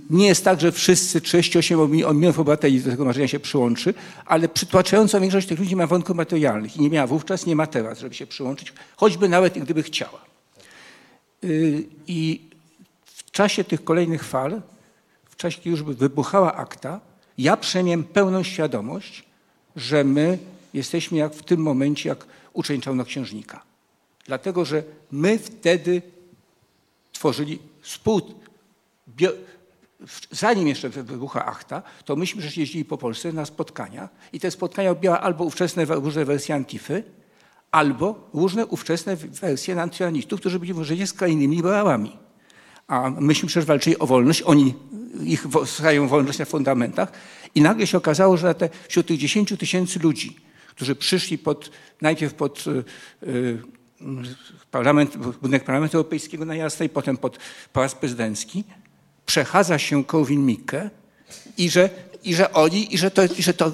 nie 0.09 0.27
jest 0.27 0.43
tak, 0.43 0.61
że 0.61 0.71
wszyscy 0.71 1.21
38 1.21 1.91
milionów 1.91 2.39
obywateli 2.39 2.81
do 2.81 2.91
tego 2.91 3.05
marzenia 3.05 3.27
się 3.27 3.39
przyłączy, 3.39 3.93
ale 4.25 4.49
przytłaczająca 4.49 5.19
większość 5.19 5.47
tych 5.47 5.59
ludzi 5.59 5.75
ma 5.75 5.87
warunków 5.87 6.15
materialnych 6.15 6.77
i 6.77 6.81
nie 6.81 6.89
miała 6.89 7.07
wówczas, 7.07 7.45
nie 7.45 7.55
ma 7.55 7.67
teraz, 7.67 7.99
żeby 7.99 8.15
się 8.15 8.27
przyłączyć, 8.27 8.73
choćby 8.95 9.29
nawet 9.29 9.59
gdyby 9.59 9.83
chciała. 9.83 10.21
Y, 11.43 11.83
I 12.07 12.41
w 13.05 13.31
czasie 13.31 13.63
tych 13.63 13.83
kolejnych 13.83 14.23
fal, 14.23 14.61
czasie, 15.39 15.57
kiedy 15.57 15.69
już 15.69 15.83
wybuchała 15.83 16.55
akta, 16.55 16.99
ja 17.37 17.57
przemiałem 17.57 18.03
pełną 18.03 18.43
świadomość, 18.43 19.23
że 19.75 20.03
my 20.03 20.37
jesteśmy 20.73 21.17
jak 21.17 21.33
w 21.33 21.43
tym 21.43 21.61
momencie, 21.61 22.09
jak 22.09 22.25
uczeń 22.53 22.81
czarnoksiężnika. 22.81 23.63
Dlatego, 24.25 24.65
że 24.65 24.83
my 25.11 25.39
wtedy 25.39 26.01
tworzyli 27.11 27.59
spół... 27.81 28.21
Zanim 30.31 30.67
jeszcze 30.67 30.89
wybucha 30.89 31.45
Achta, 31.45 31.81
to 32.05 32.15
myśmy 32.15 32.41
że 32.41 32.61
jeździli 32.61 32.85
po 32.85 32.97
Polsce 32.97 33.31
na 33.31 33.45
spotkania 33.45 34.09
i 34.33 34.39
te 34.39 34.51
spotkania 34.51 34.91
odbiła 34.91 35.21
albo 35.21 35.43
ówczesne 35.43 35.85
różne 35.85 36.25
wersje 36.25 36.55
Antify, 36.55 37.03
albo 37.71 38.29
różne 38.33 38.65
ówczesne 38.65 39.15
wersje 39.15 39.75
nacjonalistów, 39.75 40.39
którzy 40.39 40.59
byli 40.59 40.73
w 40.73 41.07
skrajnymi 41.07 41.55
liberałami. 41.55 42.17
A 42.89 43.09
myśmy 43.09 43.47
przecież 43.47 43.65
walczyli 43.65 43.99
o 43.99 44.07
wolność, 44.07 44.41
oni 44.41 44.73
ich 45.23 45.47
stają 45.65 46.07
wolność 46.07 46.39
na 46.39 46.45
fundamentach. 46.45 47.11
I 47.55 47.61
nagle 47.61 47.87
się 47.87 47.97
okazało, 47.97 48.37
że 48.37 48.55
te, 48.55 48.69
wśród 48.87 49.07
tych 49.07 49.17
10 49.17 49.53
tysięcy 49.59 49.99
ludzi, 49.99 50.35
którzy 50.69 50.95
przyszli 50.95 51.37
pod, 51.37 51.71
najpierw 52.01 52.33
pod 52.33 52.65
y, 52.67 52.83
y, 53.27 53.57
parlament, 54.71 55.17
budynek 55.17 55.63
Parlamentu 55.63 55.97
Europejskiego 55.97 56.45
na 56.45 56.55
Jasnej, 56.55 56.87
i 56.87 56.89
potem 56.89 57.17
pod 57.17 57.37
Pałac 57.73 57.95
Prezydencki, 57.95 58.63
przechadza 59.25 59.79
się 59.79 60.03
Korwin-Mikke 60.03 60.89
i 61.57 61.69
że 61.69 61.89
i 62.23 62.35
że 62.35 62.53
oni, 62.53 62.93
i 62.93 62.97
że 62.97 63.11
to, 63.11 63.21
i 63.37 63.43
że 63.43 63.53
to 63.53 63.71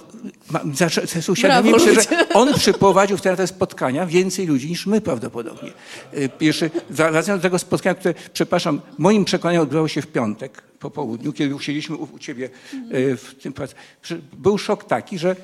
uświadomiłem 1.30 1.80
się, 1.80 1.93
że 1.93 2.30
on 2.33 2.53
przyprowadził 2.53 3.17
wtedy 3.17 3.38
te 3.38 3.48
spotkania 3.48 4.06
więcej 4.06 4.48
ludzi 4.48 4.69
niż 4.69 4.85
my 4.85 5.01
prawdopodobnie. 5.01 5.72
Y, 6.17 6.30
pierwszy, 6.30 6.72
wracając 6.90 7.41
do 7.41 7.48
tego 7.48 7.59
spotkania, 7.59 7.95
które, 7.95 8.14
przepraszam, 8.33 8.82
moim 8.98 9.25
przekonaniem 9.25 9.61
odbywało 9.61 9.88
się 9.88 10.01
w 10.01 10.07
piątek 10.07 10.64
po 10.80 10.91
południu, 10.91 11.33
kiedy 11.33 11.56
usiedliśmy 11.56 11.95
u, 11.95 12.07
u 12.14 12.19
ciebie 12.19 12.49
y, 12.93 13.17
w 13.17 13.35
tym 13.35 13.53
Był 14.33 14.57
szok 14.57 14.83
taki, 14.83 15.19
że 15.19 15.35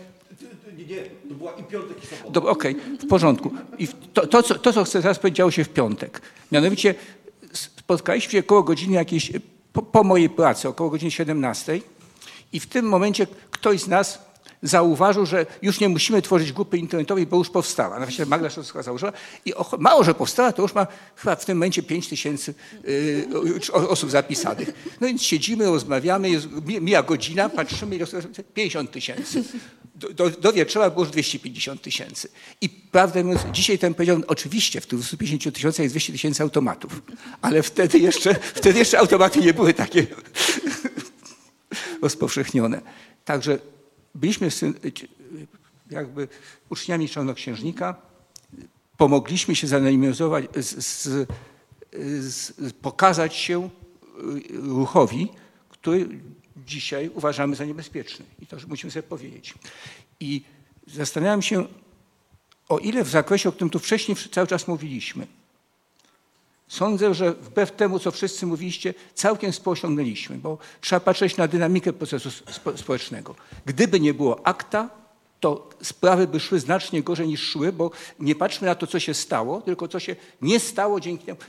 nie, 0.77 0.85
nie, 0.85 1.03
to 1.29 1.35
była 1.35 1.51
i 1.51 1.63
piątek 1.63 2.03
i 2.03 2.07
sobota. 2.07 2.49
Okej, 2.49 2.75
okay, 2.75 2.97
w 2.97 3.07
porządku. 3.07 3.51
I 3.79 3.87
to, 4.13 4.27
to, 4.27 4.43
co, 4.43 4.55
to, 4.55 4.73
co 4.73 4.83
chcę 4.83 5.01
teraz 5.01 5.19
powiedzieć, 5.19 5.37
działo 5.37 5.51
się 5.51 5.63
w 5.63 5.69
piątek. 5.69 6.21
Mianowicie 6.51 6.95
spotkaliśmy 7.53 8.31
się 8.31 8.39
około 8.39 8.63
godziny 8.63 8.95
jakiejś, 8.95 9.31
po, 9.73 9.81
po 9.81 10.03
mojej 10.03 10.29
pracy, 10.29 10.67
około 10.67 10.89
godziny 10.89 11.11
17 11.11 11.81
i 12.53 12.59
w 12.59 12.67
tym 12.67 12.85
momencie 12.85 13.27
ktoś 13.51 13.81
z 13.81 13.87
nas 13.87 14.31
zauważył, 14.63 15.25
że 15.25 15.45
już 15.61 15.79
nie 15.79 15.89
musimy 15.89 16.21
tworzyć 16.21 16.51
grupy 16.51 16.77
internetowej, 16.77 17.27
bo 17.27 17.37
już 17.37 17.49
powstała. 17.49 17.99
Na 17.99 18.05
razie 18.05 18.25
Magda 18.25 18.49
Szostowska 18.49 18.83
założyła 18.83 19.11
i 19.45 19.53
mało, 19.79 20.03
że 20.03 20.13
powstała, 20.13 20.51
to 20.51 20.61
już 20.61 20.73
ma 20.73 20.87
chyba 21.15 21.35
w 21.35 21.45
tym 21.45 21.57
momencie 21.57 21.83
5 21.83 22.07
tysięcy 22.07 22.53
y, 22.87 23.27
osób 23.73 24.11
zapisanych. 24.11 24.73
No 25.01 25.07
więc 25.07 25.23
siedzimy, 25.23 25.65
rozmawiamy, 25.65 26.29
jest, 26.29 26.47
mija 26.65 27.03
godzina, 27.03 27.49
patrzymy, 27.49 27.99
50 28.53 28.91
tysięcy. 28.91 29.43
Do, 29.95 30.13
do, 30.13 30.29
do 30.29 30.53
wieczora 30.53 30.89
było 30.89 31.01
już 31.05 31.11
250 31.11 31.81
tysięcy. 31.81 32.29
I 32.61 32.69
prawdę 32.69 33.23
mówiąc, 33.23 33.41
dzisiaj 33.51 33.79
ten 33.79 33.93
powiedział, 33.93 34.21
oczywiście 34.27 34.81
w 34.81 34.87
tych 34.87 34.99
250 34.99 35.55
tysiącach 35.55 35.83
jest 35.83 35.93
200 35.93 36.13
tysięcy 36.13 36.43
automatów, 36.43 37.01
ale 37.41 37.63
wtedy 37.63 37.99
jeszcze, 37.99 38.33
wtedy 38.33 38.79
jeszcze 38.79 38.99
automaty 38.99 39.39
nie 39.39 39.53
były 39.53 39.73
takie 39.73 40.07
rozpowszechnione. 42.01 42.81
Także 43.25 43.59
byliśmy 44.15 44.49
jakby 45.89 46.27
uczniami 46.69 47.09
czarnoksiężnika, 47.09 47.95
pomogliśmy 48.97 49.55
się 49.55 49.67
zanonimizować, 49.67 50.45
z, 50.55 50.85
z, 50.85 51.27
z, 52.19 52.73
pokazać 52.73 53.35
się 53.35 53.69
ruchowi, 54.49 55.29
który 55.69 56.09
dzisiaj 56.57 57.11
uważamy 57.13 57.55
za 57.55 57.65
niebezpieczny. 57.65 58.25
I 58.39 58.47
to 58.47 58.57
musimy 58.67 58.91
sobie 58.91 59.03
powiedzieć. 59.03 59.53
I 60.19 60.41
zastanawiam 60.87 61.41
się, 61.41 61.65
o 62.69 62.77
ile 62.77 63.03
w 63.03 63.09
zakresie, 63.09 63.49
o 63.49 63.51
którym 63.51 63.69
tu 63.69 63.79
wcześniej 63.79 64.17
cały 64.31 64.47
czas 64.47 64.67
mówiliśmy, 64.67 65.27
Sądzę, 66.71 67.13
że 67.13 67.33
wbrew 67.33 67.71
temu, 67.71 67.99
co 67.99 68.11
wszyscy 68.11 68.45
mówiliście, 68.45 68.93
całkiem 69.13 69.51
osiągnęliśmy, 69.65 70.37
bo 70.37 70.57
trzeba 70.81 70.99
patrzeć 70.99 71.37
na 71.37 71.47
dynamikę 71.47 71.93
procesu 71.93 72.29
społecznego. 72.75 73.35
Gdyby 73.65 73.99
nie 73.99 74.13
było 74.13 74.47
akta, 74.47 74.89
to 75.39 75.69
sprawy 75.81 76.27
by 76.27 76.39
szły 76.39 76.59
znacznie 76.59 77.03
gorzej 77.03 77.27
niż 77.27 77.41
szły, 77.49 77.73
bo 77.73 77.91
nie 78.19 78.35
patrzmy 78.35 78.67
na 78.67 78.75
to, 78.75 78.87
co 78.87 78.99
się 78.99 79.13
stało, 79.13 79.61
tylko 79.61 79.87
co 79.87 79.99
się 79.99 80.15
nie 80.41 80.59
stało 80.59 80.99
dzięki 80.99 81.25
temu. 81.25 81.39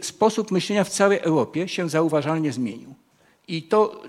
Sposób 0.00 0.50
myślenia 0.50 0.84
w 0.84 0.88
całej 0.88 1.18
Europie 1.18 1.68
się 1.68 1.88
zauważalnie 1.88 2.52
zmienił. 2.52 2.94
I 3.48 3.62
to, 3.62 4.02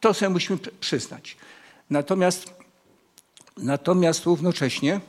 to 0.00 0.14
sobie 0.14 0.28
musimy 0.28 0.58
przyznać. 0.80 1.36
Natomiast, 1.90 2.54
natomiast 3.56 4.24
równocześnie 4.24 5.00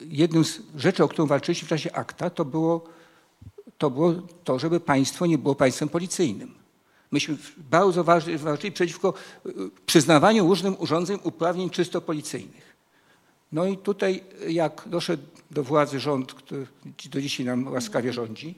jedną 0.00 0.44
z 0.44 0.60
rzeczy, 0.76 1.04
o 1.04 1.08
którą 1.08 1.28
walczyliśmy 1.28 1.66
w 1.66 1.68
czasie 1.68 1.92
akta, 1.92 2.30
to 2.30 2.44
było 2.44 2.97
to 3.78 3.90
było 3.90 4.14
to, 4.44 4.58
żeby 4.58 4.80
państwo 4.80 5.26
nie 5.26 5.38
było 5.38 5.54
państwem 5.54 5.88
policyjnym. 5.88 6.54
Myśmy 7.10 7.36
bardzo 7.56 8.04
walczyli 8.38 8.72
przeciwko 8.72 9.14
y, 9.46 9.52
przyznawaniu 9.86 10.48
różnym 10.48 10.76
urządzeń 10.78 11.18
uprawnień 11.22 11.70
czysto 11.70 12.00
policyjnych. 12.00 12.76
No 13.52 13.66
i 13.66 13.76
tutaj 13.76 14.24
jak 14.48 14.82
doszedł 14.86 15.22
do 15.50 15.64
władzy 15.64 16.00
rząd, 16.00 16.34
który 16.34 16.66
do 17.10 17.20
dzisiaj 17.20 17.46
nam 17.46 17.72
łaskawie 17.72 18.12
rządzi, 18.12 18.54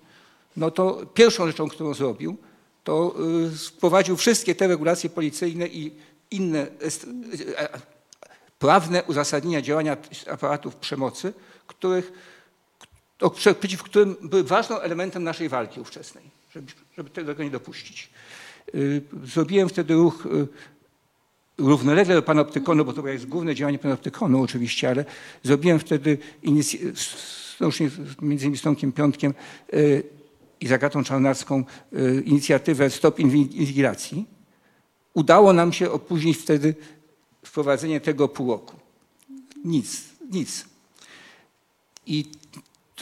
no 0.57 0.71
to 0.71 1.07
pierwszą 1.15 1.47
rzeczą, 1.47 1.69
którą 1.69 1.95
zrobił, 1.95 2.37
to 2.85 3.15
y, 3.53 3.57
wprowadził 3.57 4.17
wszystkie 4.17 4.55
te 4.55 4.69
regulacje 4.69 5.11
policyjne 5.11 5.67
i 5.67 5.93
inne 6.31 6.67
prawne 8.59 9.03
uzasadnienia 9.03 9.63
działania 9.63 9.97
aparatów 10.31 10.77
przemocy, 10.77 11.33
których 11.67 12.13
przeciw 13.55 13.83
którym 13.83 14.17
były 14.23 14.45
ważnym 14.45 14.79
elementem 14.83 15.25
naszej 15.25 15.49
walki 15.49 15.81
ówczesnej, 15.81 16.25
żeby, 16.55 16.73
żeby 16.97 17.11
tego 17.11 17.45
nie 17.45 17.51
dopuścić. 17.51 18.11
Y, 18.75 19.03
zrobiłem 19.25 19.69
wtedy 19.69 19.95
ruch 19.95 20.27
y, 20.27 20.47
równolegle 21.59 22.15
do 22.15 22.23
panoptykonu, 22.23 22.85
bo 22.85 22.93
to 22.93 23.09
jest 23.09 23.27
główne 23.27 23.55
działanie 23.55 23.79
panoptykonu 23.79 24.43
oczywiście, 24.43 24.89
ale 24.89 25.05
zrobiłem 25.43 25.79
wtedy 25.79 26.19
między 26.43 26.77
innymi 28.23 28.57
z 28.57 28.63
Tomkiem 28.63 28.93
Piątkiem 28.93 29.35
y, 29.75 30.03
i 30.61 30.67
Zagatą 30.67 31.05
Czarnacką 31.05 31.65
inicjatywę 32.25 32.91
Stop 32.91 33.19
Inwigilacji. 33.21 34.27
Udało 35.15 35.53
nam 35.53 35.73
się 35.73 35.91
opóźnić 35.91 36.39
wtedy 36.39 36.75
wprowadzenie 37.45 38.01
tego 38.01 38.29
pół 38.29 38.51
roku. 38.51 38.77
Nic, 39.65 40.05
nic. 40.31 40.65
I 42.07 42.25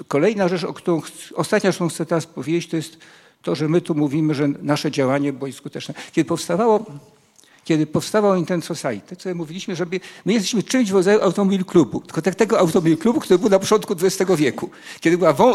Kolejna 0.05 0.49
rzecz, 0.49 0.65
o 0.65 0.73
którą, 0.75 1.03
ostatnia, 1.35 1.73
którą 1.73 1.89
chcę 1.89 2.07
teraz 2.07 2.27
powiedzieć, 2.27 2.71
to 2.71 2.77
jest 2.77 2.99
to, 3.43 3.55
że 3.55 3.69
my 3.69 3.81
tu 3.81 3.95
mówimy, 3.95 4.35
że 4.35 4.49
nasze 4.49 4.91
działanie 4.91 5.33
było 5.33 5.53
skuteczne. 5.53 5.95
Kiedy 6.13 6.29
powstawało, 6.29 6.85
kiedy 7.65 7.87
powstawał 7.87 8.35
Internet 8.35 8.65
Society, 8.65 9.17
to 9.17 9.35
mówiliśmy, 9.35 9.77
że 9.77 9.87
my 10.25 10.33
jesteśmy 10.33 10.63
czymś 10.63 10.91
w 10.91 10.95
rodzaju 10.95 11.23
automobil 11.23 11.65
klubu, 11.65 12.01
tylko 12.01 12.23
tak 12.23 12.35
tego 12.35 12.59
automobil 12.59 12.99
klubu, 12.99 13.21
który 13.21 13.39
był 13.39 13.49
na 13.49 13.59
początku 13.59 13.95
XX 14.03 14.33
wieku, 14.37 14.71
kiedy 15.01 15.19
była 15.19 15.33
wą, 15.33 15.55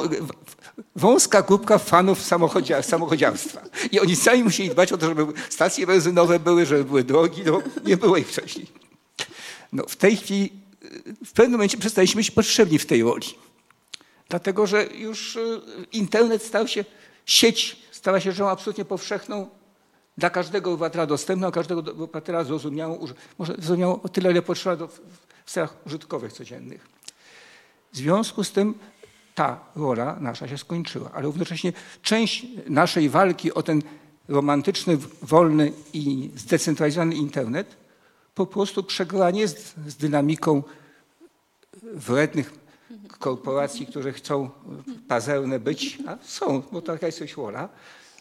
wąska 0.96 1.42
grupka 1.42 1.78
fanów 1.78 2.22
samochodzia, 2.22 2.82
samochodziarstwa. 2.82 3.62
I 3.92 4.00
oni 4.00 4.16
sami 4.16 4.44
musieli 4.44 4.70
dbać 4.70 4.92
o 4.92 4.98
to, 4.98 5.06
żeby 5.06 5.34
stacje 5.50 5.88
benzynowe 5.88 6.40
były, 6.40 6.66
żeby 6.66 6.84
były 6.84 7.04
drogi, 7.04 7.42
no 7.46 7.62
nie 7.86 7.98
było 7.98 8.18
ich 8.18 8.28
wcześniej. 8.28 8.68
No, 9.74 9.84
w 9.88 9.96
tej 9.96 10.18
chwili, 10.18 10.52
w 11.26 11.32
pewnym 11.32 11.52
momencie 11.52 11.78
przestaliśmy 11.78 12.20
być 12.20 12.32
potrzebni 12.32 12.80
w 12.80 12.86
tej 12.86 13.04
roli. 13.04 13.28
Dlatego, 14.34 14.68
że 14.68 14.86
już 14.86 15.36
y, 15.36 15.62
internet 15.92 16.44
stał 16.44 16.68
się, 16.68 16.86
sieć 17.26 17.86
stała 17.92 18.20
się 18.20 18.32
rzeczą 18.32 18.50
absolutnie 18.50 18.86
powszechną, 18.86 19.50
dla 20.18 20.30
każdego 20.30 20.72
obywatela 20.72 21.06
dostępną, 21.06 21.52
każdego 21.52 21.80
obywatela 21.80 22.44
zrozumiałą, 22.44 23.08
może 23.38 23.54
zrozumiałą 23.54 24.02
o 24.02 24.10
tyle, 24.10 24.32
ile 24.32 24.42
potrzeba 24.42 24.76
do, 24.76 24.88
w 25.46 25.52
celach 25.52 25.76
użytkowych 25.86 26.34
codziennych. 26.34 26.88
W 27.92 27.98
związku 27.98 28.44
z 28.44 28.52
tym 28.52 28.74
ta 29.36 29.60
rola 29.76 30.18
nasza 30.20 30.48
się 30.48 30.58
skończyła, 30.58 31.12
ale 31.14 31.26
równocześnie 31.26 31.74
część 32.02 32.46
naszej 32.70 33.10
walki 33.10 33.54
o 33.54 33.64
ten 33.64 33.82
romantyczny, 34.28 34.98
wolny 35.22 35.74
i 35.94 36.32
zdecentralizowany 36.36 37.16
internet 37.16 37.76
po 38.36 38.46
prostu 38.46 38.84
przegrała 38.84 39.32
nie 39.32 39.48
z, 39.48 39.74
z 39.88 39.96
dynamiką 39.96 40.64
wrednych 41.84 42.63
korporacji, 43.20 43.86
które 43.86 44.14
chcą 44.14 44.50
pazerne 45.08 45.60
być, 45.60 45.98
a 46.08 46.18
są, 46.22 46.64
bo 46.72 46.82
taka 46.82 47.06
jest 47.06 47.22
ich 47.22 47.36
wola, 47.36 47.70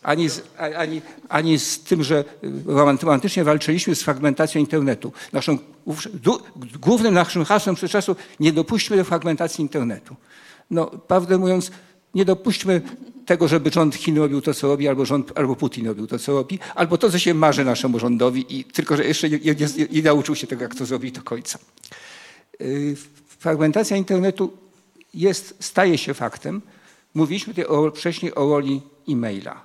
ani 0.02 0.28
z, 0.28 0.42
ani, 0.76 1.02
ani 1.28 1.58
z 1.58 1.80
tym, 1.80 2.02
że 2.02 2.24
romantycznie 2.66 3.44
walczyliśmy 3.44 3.94
z 3.94 4.02
fragmentacją 4.02 4.60
internetu. 4.60 5.12
Naszą, 5.32 5.58
głównym 6.80 7.14
naszym 7.14 7.44
hasłem 7.44 7.74
przez 7.74 7.90
czasu 7.90 8.16
nie 8.40 8.52
dopuśćmy 8.52 8.96
do 8.96 9.04
fragmentacji 9.04 9.62
internetu. 9.62 10.16
No, 10.70 10.86
prawdę 10.86 11.38
mówiąc, 11.38 11.70
nie 12.14 12.24
dopuśćmy 12.24 12.82
tego, 13.26 13.48
żeby 13.48 13.70
rząd 13.70 13.94
Chin 13.94 14.18
robił 14.18 14.40
to, 14.40 14.54
co 14.54 14.68
robi, 14.68 14.88
albo, 14.88 15.04
rząd, 15.04 15.32
albo 15.34 15.56
Putin 15.56 15.86
robił 15.86 16.06
to, 16.06 16.18
co 16.18 16.32
robi, 16.32 16.58
albo 16.74 16.98
to, 16.98 17.10
co 17.10 17.18
się 17.18 17.34
marzy 17.34 17.64
naszemu 17.64 17.98
rządowi, 17.98 18.58
i 18.58 18.64
tylko, 18.64 18.96
że 18.96 19.04
jeszcze 19.04 19.30
nie, 19.30 19.38
nie, 19.38 19.86
nie 19.90 20.02
nauczył 20.02 20.34
się 20.34 20.46
tego, 20.46 20.62
jak 20.62 20.74
to 20.74 20.86
zrobić 20.86 21.14
do 21.14 21.22
końca. 21.22 21.58
Yy, 22.60 22.96
fragmentacja 23.38 23.96
internetu 23.96 24.52
jest, 25.14 25.54
staje 25.60 25.98
się 25.98 26.14
faktem. 26.14 26.62
Mówiliśmy 27.14 27.54
tutaj 27.54 27.76
o, 27.76 27.90
wcześniej 27.90 28.34
o 28.34 28.48
roli 28.48 28.82
e-maila. 29.08 29.62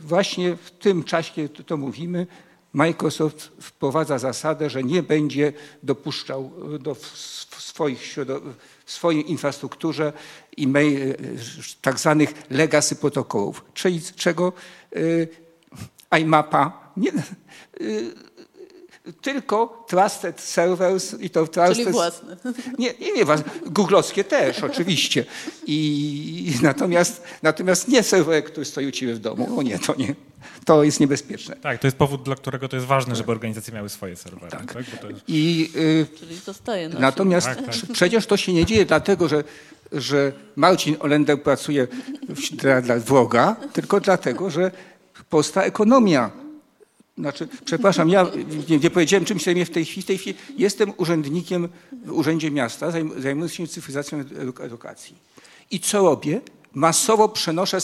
Właśnie 0.00 0.56
w 0.56 0.70
tym 0.70 1.04
czasie, 1.04 1.32
kiedy 1.34 1.64
to 1.64 1.76
mówimy, 1.76 2.26
Microsoft 2.72 3.50
wprowadza 3.60 4.18
zasadę, 4.18 4.70
że 4.70 4.82
nie 4.82 5.02
będzie 5.02 5.52
dopuszczał 5.82 6.52
do 6.80 6.96
swoich 7.58 8.14
w 8.84 8.92
swojej 8.92 9.30
infrastrukturze 9.30 10.12
e-mail, 10.58 11.14
tak 11.82 11.98
zwanych 11.98 12.32
legacy 12.50 12.96
protokołów, 12.96 13.64
czyli 13.74 14.00
czego 14.16 14.52
y, 14.96 15.28
IMAPA 16.20 16.92
nie, 16.96 17.10
y, 17.80 18.14
tylko 19.22 19.84
trusted 19.88 20.40
servers 20.40 21.14
i 21.20 21.30
to 21.30 21.46
trusted... 21.46 21.76
Czyli 21.76 21.92
własne. 21.92 22.36
Nie, 22.78 22.94
nie, 23.00 23.12
nie 23.12 23.24
własne. 23.24 23.50
Googlowskie 23.66 24.24
też, 24.24 24.62
oczywiście. 24.62 25.24
I, 25.66 26.52
natomiast, 26.62 27.22
natomiast 27.42 27.88
nie 27.88 28.02
serwer, 28.02 28.44
który 28.44 28.66
stoi 28.66 28.86
u 28.86 28.90
ciebie 28.90 29.14
w 29.14 29.18
domu. 29.18 29.58
O 29.58 29.62
nie, 29.62 29.78
to 29.78 29.94
nie. 29.94 30.14
To 30.64 30.84
jest 30.84 31.00
niebezpieczne. 31.00 31.56
Tak, 31.56 31.80
to 31.80 31.86
jest 31.86 31.96
powód, 31.96 32.22
dla 32.22 32.34
którego 32.34 32.68
to 32.68 32.76
jest 32.76 32.88
ważne, 32.88 33.16
żeby 33.16 33.32
organizacje 33.32 33.74
miały 33.74 33.88
swoje 33.88 34.16
serwery. 34.16 34.50
Tak. 34.50 34.74
tak? 34.74 34.84
Jest... 35.10 35.22
I, 35.28 35.70
y, 35.76 36.06
Czyli 36.18 36.36
zostaje 36.36 36.88
naszym. 36.88 37.02
Natomiast 37.02 37.46
tak, 37.46 37.56
tak. 37.56 37.74
przecież 37.92 38.26
to 38.26 38.36
się 38.36 38.52
nie 38.52 38.66
dzieje 38.66 38.86
dlatego, 38.86 39.28
że, 39.28 39.44
że 39.92 40.32
Marcin 40.56 40.96
Olender 41.00 41.42
pracuje 41.42 41.88
dla, 42.52 42.82
dla 42.82 42.96
wroga, 42.96 43.56
tylko 43.72 44.00
dlatego, 44.00 44.50
że 44.50 44.70
powstała 45.30 45.66
ekonomia 45.66 46.30
znaczy, 47.18 47.48
przepraszam, 47.64 48.08
ja 48.08 48.26
nie, 48.68 48.78
nie 48.78 48.90
powiedziałem 48.90 49.24
czym 49.24 49.38
się 49.38 49.44
zajmuję 49.44 49.66
w 49.66 49.70
tej 49.70 49.84
chwili. 49.84 50.02
W 50.02 50.06
tej 50.06 50.18
chwili 50.18 50.36
jestem 50.58 50.92
urzędnikiem 50.96 51.68
w 52.04 52.12
Urzędzie 52.12 52.50
Miasta, 52.50 52.90
zajmując 53.18 53.52
się 53.52 53.66
cyfryzacją 53.66 54.24
edukacji. 54.60 55.16
I 55.70 55.80
co 55.80 56.02
robię? 56.02 56.40
Masowo 56.74 57.28
przenoszę, 57.28 57.78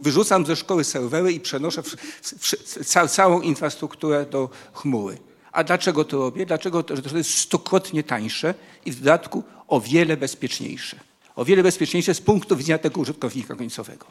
wyrzucam 0.00 0.46
ze 0.46 0.56
szkoły 0.56 0.84
serwery 0.84 1.32
i 1.32 1.40
przenoszę 1.40 1.82
w, 1.82 1.86
w, 1.86 3.06
w, 3.06 3.10
całą 3.10 3.40
infrastrukturę 3.40 4.26
do 4.26 4.50
chmury. 4.72 5.18
A 5.52 5.64
dlaczego 5.64 6.04
to 6.04 6.18
robię? 6.18 6.46
Dlaczego 6.46 6.82
to, 6.82 6.96
że 6.96 7.02
to 7.02 7.18
jest 7.18 7.34
stokrotnie 7.34 8.02
tańsze 8.02 8.54
i 8.84 8.92
w 8.92 8.98
dodatku 8.98 9.42
o 9.68 9.80
wiele 9.80 10.16
bezpieczniejsze. 10.16 11.00
O 11.36 11.44
wiele 11.44 11.62
bezpieczniejsze 11.62 12.14
z 12.14 12.20
punktu 12.20 12.56
widzenia 12.56 12.78
tego 12.78 13.00
użytkownika 13.00 13.54
końcowego. 13.54 14.06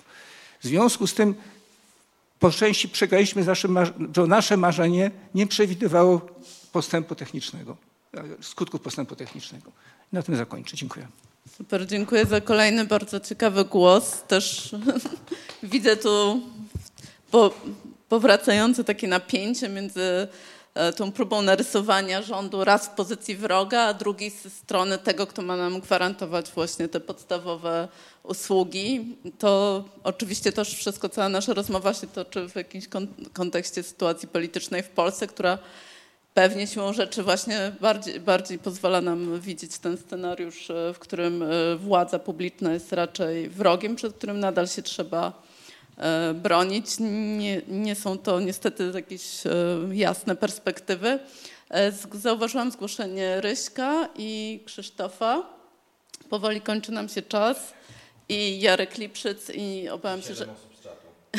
W 0.61 0.67
związku 0.67 1.07
z 1.07 1.13
tym 1.13 1.35
po 2.39 2.51
części 2.51 2.89
przegraliśmy, 2.89 3.45
to 4.13 4.27
nasze 4.27 4.57
marzenie 4.57 5.11
nie 5.35 5.47
przewidywało 5.47 6.21
postępu 6.71 7.15
technicznego, 7.15 7.77
skutków 8.41 8.81
postępu 8.81 9.15
technicznego. 9.15 9.71
Na 10.11 10.23
tym 10.23 10.35
zakończę. 10.35 10.77
Dziękuję. 10.77 11.07
Super, 11.57 11.87
dziękuję 11.87 12.25
za 12.25 12.41
kolejny 12.41 12.85
bardzo 12.85 13.19
ciekawy 13.19 13.65
głos. 13.65 14.23
Też 14.27 14.75
widzę 15.63 15.97
tu 15.97 16.41
po, 17.31 17.53
powracające 18.09 18.83
takie 18.83 19.07
napięcie 19.07 19.69
między 19.69 20.27
e, 20.73 20.93
tą 20.93 21.11
próbą 21.11 21.41
narysowania 21.41 22.21
rządu 22.21 22.63
raz 22.63 22.87
w 22.87 22.89
pozycji 22.89 23.35
wroga, 23.35 23.81
a 23.81 23.93
drugiej 23.93 24.31
z 24.31 24.53
strony 24.53 24.97
tego, 24.97 25.27
kto 25.27 25.41
ma 25.41 25.57
nam 25.57 25.79
gwarantować 25.79 26.51
właśnie 26.51 26.87
te 26.87 26.99
podstawowe 26.99 27.87
usługi. 28.27 29.17
To 29.39 29.83
oczywiście 30.03 30.51
też 30.51 30.75
wszystko, 30.75 31.09
cała 31.09 31.29
nasza 31.29 31.53
rozmowa 31.53 31.93
się 31.93 32.07
toczy 32.07 32.49
w 32.49 32.55
jakimś 32.55 32.87
kontekście 33.33 33.83
sytuacji 33.83 34.27
politycznej 34.27 34.83
w 34.83 34.89
Polsce, 34.89 35.27
która 35.27 35.57
pewnie 36.37 36.67
siłą 36.67 36.93
rzeczy 36.93 37.23
właśnie 37.23 37.71
bardziej, 37.81 38.19
bardziej 38.19 38.59
pozwala 38.59 39.01
nam 39.01 39.39
widzieć 39.39 39.77
ten 39.77 39.97
scenariusz, 39.97 40.69
e, 40.69 40.93
w 40.93 40.99
którym 40.99 41.43
e, 41.43 41.75
władza 41.75 42.19
publiczna 42.19 42.73
jest 42.73 42.93
raczej 42.93 43.49
wrogiem, 43.49 43.95
przed 43.95 44.13
którym 44.13 44.39
nadal 44.39 44.67
się 44.67 44.81
trzeba 44.81 45.43
e, 45.97 46.33
bronić. 46.33 46.85
Nie, 46.99 47.61
nie 47.67 47.95
są 47.95 48.17
to 48.17 48.39
niestety 48.39 48.91
jakieś 48.95 49.23
jasne 49.91 50.35
perspektywy. 50.35 51.19
Zauważyłam 52.13 52.71
zgłoszenie 52.71 53.41
Ryśka 53.41 54.09
i 54.15 54.59
Krzysztofa. 54.65 55.43
Powoli 56.29 56.61
kończy 56.61 56.91
nam 56.91 57.09
się 57.09 57.21
czas. 57.21 57.73
I 58.29 58.59
Jarek 58.61 58.97
Lipszyc 58.97 59.49
i 59.49 59.89
obawiam 59.89 60.21
się, 60.21 60.35
że... 60.35 60.47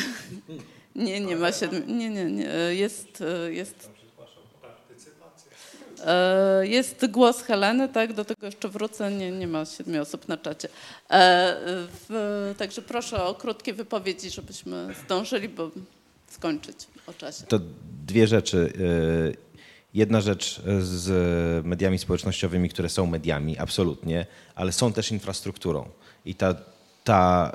nie, 0.95 1.19
nie 1.19 1.35
ma 1.35 1.51
siedmiu. 1.51 1.95
Nie, 1.95 2.09
nie, 2.09 2.25
nie. 2.25 2.45
Jest, 2.73 3.23
jest 3.49 3.89
E, 6.05 6.67
jest 6.67 7.05
głos 7.07 7.41
Heleny, 7.41 7.89
tak? 7.89 8.13
Do 8.13 8.25
tego 8.25 8.45
jeszcze 8.45 8.69
wrócę. 8.69 9.11
Nie, 9.11 9.31
nie 9.31 9.47
ma 9.47 9.65
siedmiu 9.65 10.01
osób 10.01 10.27
na 10.27 10.37
czacie. 10.37 10.67
E, 10.67 11.55
w, 12.09 12.55
także 12.57 12.81
proszę 12.81 13.23
o 13.23 13.35
krótkie 13.35 13.73
wypowiedzi, 13.73 14.29
żebyśmy 14.29 14.95
zdążyli, 15.05 15.49
bo 15.49 15.71
skończyć 16.27 16.75
o 17.07 17.13
czasie. 17.13 17.43
To 17.43 17.59
dwie 18.07 18.27
rzeczy. 18.27 18.73
E, 19.35 19.49
jedna 19.93 20.21
rzecz 20.21 20.61
z 20.79 21.65
mediami 21.65 21.97
społecznościowymi, 21.97 22.69
które 22.69 22.89
są 22.89 23.05
mediami, 23.05 23.57
absolutnie, 23.57 24.25
ale 24.55 24.71
są 24.71 24.93
też 24.93 25.11
infrastrukturą. 25.11 25.89
I 26.25 26.35
ta, 26.35 26.55
ta 27.09 27.51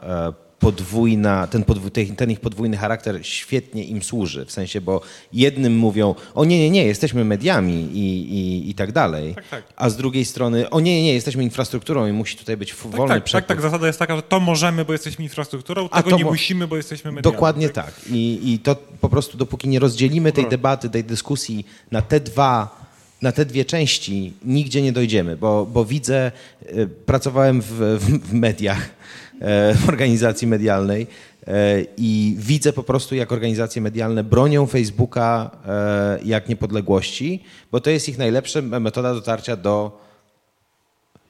podwójna, 0.65 1.47
ten, 1.47 1.65
podwój, 1.65 1.91
ten, 1.91 2.31
ich 2.31 2.41
podwójny 2.41 2.77
charakter 2.77 3.27
świetnie 3.27 3.85
im 3.85 4.03
służy. 4.03 4.45
W 4.45 4.53
sensie, 4.53 4.81
bo 4.81 5.01
jednym 5.33 5.77
mówią, 5.77 6.15
o 6.35 6.45
nie, 6.45 6.59
nie, 6.59 6.71
nie, 6.71 6.85
jesteśmy 6.85 7.25
mediami 7.25 7.75
i, 7.75 8.35
i, 8.35 8.71
i 8.71 8.75
tak 8.75 8.93
dalej, 8.93 9.35
tak, 9.35 9.49
tak. 9.49 9.65
a 9.77 9.91
z 9.91 9.97
drugiej 9.97 10.25
strony, 10.25 10.71
o 10.71 10.81
nie, 10.81 10.97
nie, 10.97 11.03
nie, 11.03 11.15
jesteśmy 11.15 11.43
infrastrukturą 11.43 12.07
i 12.07 12.13
musi 12.13 12.37
tutaj 12.37 12.57
być 12.57 12.71
tak, 12.71 12.79
wolny 12.79 13.15
tak, 13.15 13.25
przepływ. 13.25 13.49
Tak, 13.49 13.57
tak, 13.57 13.63
zasada 13.63 13.87
jest 13.87 13.99
taka, 13.99 14.17
że 14.17 14.23
to 14.23 14.41
możemy, 14.41 14.85
bo 14.85 14.93
jesteśmy 14.93 15.25
infrastrukturą, 15.25 15.89
a 15.91 16.03
tego 16.03 16.17
nie 16.17 16.25
musimy, 16.25 16.67
bo 16.67 16.77
jesteśmy 16.77 17.13
mediami. 17.13 17.35
Dokładnie 17.35 17.69
tak. 17.69 17.87
tak. 17.87 17.95
I, 18.11 18.53
I 18.53 18.59
to 18.59 18.77
po 19.01 19.09
prostu, 19.09 19.37
dopóki 19.37 19.69
nie 19.69 19.79
rozdzielimy 19.79 20.33
tej 20.33 20.49
debaty, 20.49 20.91
tej 20.91 21.05
dyskusji 21.05 21.67
na 21.91 22.03
te 22.03 22.21
dwa 22.21 22.85
na 23.23 23.33
te 23.33 23.45
dwie 23.45 23.65
części 23.65 24.33
nigdzie 24.45 24.83
nie 24.83 24.93
dojdziemy, 24.93 25.37
bo, 25.37 25.67
bo 25.67 25.85
widzę, 25.85 26.33
y, 26.63 26.89
pracowałem 27.07 27.61
w, 27.61 27.99
w, 28.01 28.33
mediach, 28.33 28.89
E, 28.89 29.24
w 29.75 29.89
organizacji 29.89 30.47
medialnej 30.47 31.07
e, 31.47 31.85
i 31.97 32.37
widzę 32.39 32.73
po 32.73 32.83
prostu, 32.83 33.15
jak 33.15 33.33
organizacje 33.33 33.83
medialne 33.83 34.25
bronią 34.25 34.67
Facebooka 34.67 35.51
e, 35.67 36.19
jak 36.25 36.49
niepodległości, 36.49 37.43
bo 37.73 37.81
to 37.81 37.91
jest 37.91 38.09
ich 38.09 38.19
najlepsza 38.19 38.63
metoda 38.63 39.15
dotarcia 39.15 39.57
do 39.57 40.05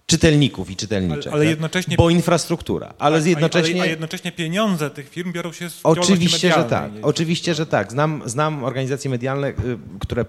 czytelników 0.06 0.70
i 0.70 0.76
czytelniczek. 0.76 1.26
Ale, 1.26 1.32
ale 1.32 1.44
tak? 1.44 1.50
jednocześnie... 1.50 1.96
Bo 1.96 2.10
infrastruktura. 2.10 2.94
Ale 2.98 3.18
tak, 3.18 3.26
jednocześnie... 3.26 3.82
A, 3.82 3.86
jednocześnie 3.86 4.32
pieniądze 4.32 4.90
tych 4.90 5.08
firm 5.08 5.32
biorą 5.32 5.52
się 5.52 5.70
z 5.70 5.80
Oczywiście, 5.82 6.52
że 6.52 6.64
tak. 6.64 6.90
Oczywiście, 7.02 7.54
że 7.54 7.66
tak. 7.66 7.92
Znam, 7.92 8.22
znam 8.26 8.64
organizacje 8.64 9.10
medialne, 9.10 9.48
y, 9.48 9.54
które 10.00 10.24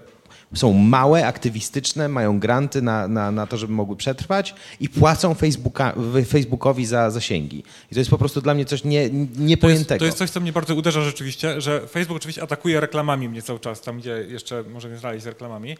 są 0.54 0.72
małe, 0.72 1.26
aktywistyczne, 1.26 2.08
mają 2.08 2.38
granty 2.38 2.82
na, 2.82 3.08
na, 3.08 3.30
na 3.30 3.46
to, 3.46 3.56
żeby 3.56 3.72
mogły 3.72 3.96
przetrwać 3.96 4.54
i 4.80 4.88
płacą 4.88 5.34
Facebooka, 5.34 5.94
Facebookowi 6.28 6.86
za 6.86 7.10
zasięgi. 7.10 7.58
I 7.90 7.94
to 7.94 8.00
jest 8.00 8.10
po 8.10 8.18
prostu 8.18 8.40
dla 8.40 8.54
mnie 8.54 8.64
coś 8.64 8.84
nie, 8.84 9.10
niepojętego. 9.36 9.98
To 9.98 10.04
jest, 10.04 10.18
to 10.18 10.24
jest 10.24 10.30
coś, 10.30 10.30
co 10.30 10.40
mnie 10.40 10.52
bardzo 10.52 10.74
uderza 10.74 11.02
rzeczywiście, 11.02 11.60
że 11.60 11.86
Facebook 11.86 12.16
oczywiście 12.16 12.42
atakuje 12.42 12.80
reklamami 12.80 13.28
mnie 13.28 13.42
cały 13.42 13.60
czas, 13.60 13.80
tam 13.80 13.98
gdzie 13.98 14.26
jeszcze 14.28 14.62
możemy 14.62 14.98
znaleźć 14.98 15.24
z 15.24 15.26
reklamami. 15.26 15.76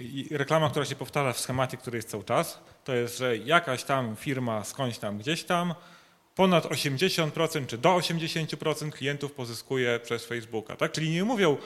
I 0.00 0.28
reklama, 0.30 0.70
która 0.70 0.84
się 0.84 0.96
powtarza 0.96 1.32
w 1.32 1.40
schemacie, 1.40 1.76
który 1.76 1.98
jest 1.98 2.10
cały 2.10 2.24
czas, 2.24 2.58
to 2.84 2.94
jest, 2.94 3.18
że 3.18 3.36
jakaś 3.36 3.84
tam 3.84 4.16
firma 4.16 4.64
skądś 4.64 4.98
tam, 4.98 5.18
gdzieś 5.18 5.44
tam 5.44 5.74
ponad 6.34 6.64
80% 6.64 7.66
czy 7.66 7.78
do 7.78 7.88
80% 7.88 8.90
klientów 8.90 9.32
pozyskuje 9.32 10.00
przez 10.00 10.24
Facebooka. 10.24 10.76
Tak? 10.76 10.92
Czyli 10.92 11.10
nie 11.10 11.24
mówią, 11.24 11.56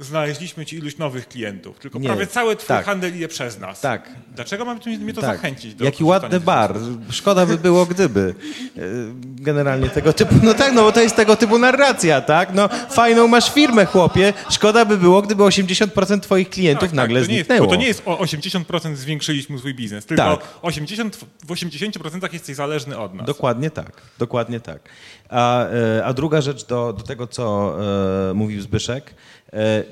znaleźliśmy 0.00 0.66
ci 0.66 0.76
iluś 0.76 0.96
nowych 0.96 1.28
klientów, 1.28 1.78
tylko 1.78 1.98
nie, 1.98 2.08
prawie 2.08 2.26
cały 2.26 2.56
twój 2.56 2.68
tak. 2.68 2.86
handel 2.86 3.16
idzie 3.16 3.28
przez 3.28 3.58
nas. 3.58 3.80
Tak. 3.80 4.08
Dlaczego 4.34 4.64
mamy 4.64 4.80
mnie 4.98 5.14
to 5.14 5.20
tak. 5.20 5.36
zachęcić? 5.36 5.74
Do 5.74 5.84
Jaki 5.84 6.04
ładny 6.04 6.40
bar. 6.40 6.74
Szkoda 7.10 7.46
by 7.46 7.58
było, 7.58 7.86
gdyby. 7.86 8.34
E, 8.76 8.82
generalnie 9.16 9.88
tego 9.88 10.12
typu, 10.12 10.34
no 10.42 10.54
tak, 10.54 10.72
no 10.72 10.82
bo 10.82 10.92
to 10.92 11.00
jest 11.00 11.16
tego 11.16 11.36
typu 11.36 11.58
narracja, 11.58 12.20
tak? 12.20 12.54
No 12.54 12.68
fajną 12.90 13.28
masz 13.28 13.52
firmę, 13.52 13.86
chłopie. 13.86 14.32
Szkoda 14.50 14.84
by 14.84 14.98
było, 14.98 15.22
gdyby 15.22 15.42
80% 15.42 16.20
twoich 16.20 16.50
klientów 16.50 16.80
tak, 16.80 16.90
tak 16.90 16.96
nagle 16.96 17.20
tak, 17.20 17.28
to 17.28 17.34
zniknęło. 17.34 17.62
Jest, 17.62 17.70
bo 17.70 17.74
to 17.76 17.80
nie 17.80 17.86
jest 17.86 18.02
o 18.06 18.16
80% 18.16 18.94
zwiększyliśmy 18.94 19.58
swój 19.58 19.74
biznes, 19.74 20.06
tylko 20.06 20.36
tak. 20.36 20.48
80, 20.62 21.16
w 21.16 21.46
80% 21.46 22.32
jesteś 22.32 22.56
zależny 22.56 22.98
od 22.98 23.14
nas. 23.14 23.26
Dokładnie 23.26 23.70
tak, 23.70 23.92
dokładnie 24.18 24.60
tak. 24.60 24.88
A, 25.28 25.66
e, 25.66 26.04
a 26.04 26.12
druga 26.12 26.40
rzecz 26.40 26.66
do, 26.66 26.92
do 26.92 27.02
tego, 27.02 27.26
co 27.26 27.76
e, 28.30 28.34
mówił 28.34 28.62
Zbyszek, 28.62 29.14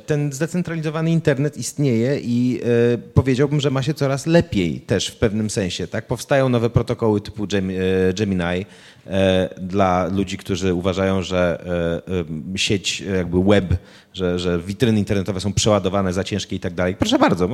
ten 0.07 0.33
zdecentralizowany 0.33 1.11
internet 1.11 1.57
istnieje 1.57 2.21
i 2.21 2.61
e, 2.95 2.99
powiedziałbym, 2.99 3.61
że 3.61 3.71
ma 3.71 3.83
się 3.83 3.95
coraz 3.95 4.27
lepiej 4.27 4.81
też 4.81 5.09
w 5.09 5.17
pewnym 5.17 5.51
sensie. 5.51 5.87
Tak? 5.87 6.07
Powstają 6.07 6.49
nowe 6.49 6.71
protokoły 6.71 7.21
typu 7.21 7.45
e, 7.45 8.13
Gemini 8.13 8.67
dla 9.61 10.07
ludzi, 10.07 10.39
którzy 10.39 10.75
uważają, 10.75 11.23
że 11.23 11.65
sieć 12.57 13.01
jakby 13.01 13.45
web, 13.45 13.75
że, 14.13 14.39
że 14.39 14.59
witryny 14.59 14.99
internetowe 14.99 15.41
są 15.41 15.53
przeładowane 15.53 16.13
za 16.13 16.25
ciężkie 16.25 16.57
i 16.57 16.61
tak 16.61 16.75
dalej. 16.75 16.97
Proszę 16.97 17.19
bardzo, 17.19 17.49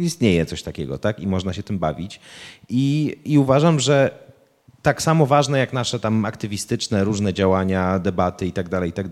istnieje 0.00 0.46
coś 0.46 0.62
takiego 0.62 0.98
tak? 0.98 1.20
i 1.20 1.26
można 1.26 1.52
się 1.52 1.62
tym 1.62 1.78
bawić. 1.78 2.20
I, 2.68 3.16
i 3.24 3.38
uważam, 3.38 3.80
że 3.80 4.23
tak 4.84 5.02
samo 5.02 5.26
ważne 5.26 5.58
jak 5.58 5.72
nasze 5.72 6.00
tam 6.00 6.24
aktywistyczne 6.24 7.04
różne 7.04 7.34
działania, 7.34 7.98
debaty 7.98 8.46
i 8.46 8.52
tak 8.52 8.68
dalej, 8.68 8.90
i 8.90 8.92
tak 8.92 9.06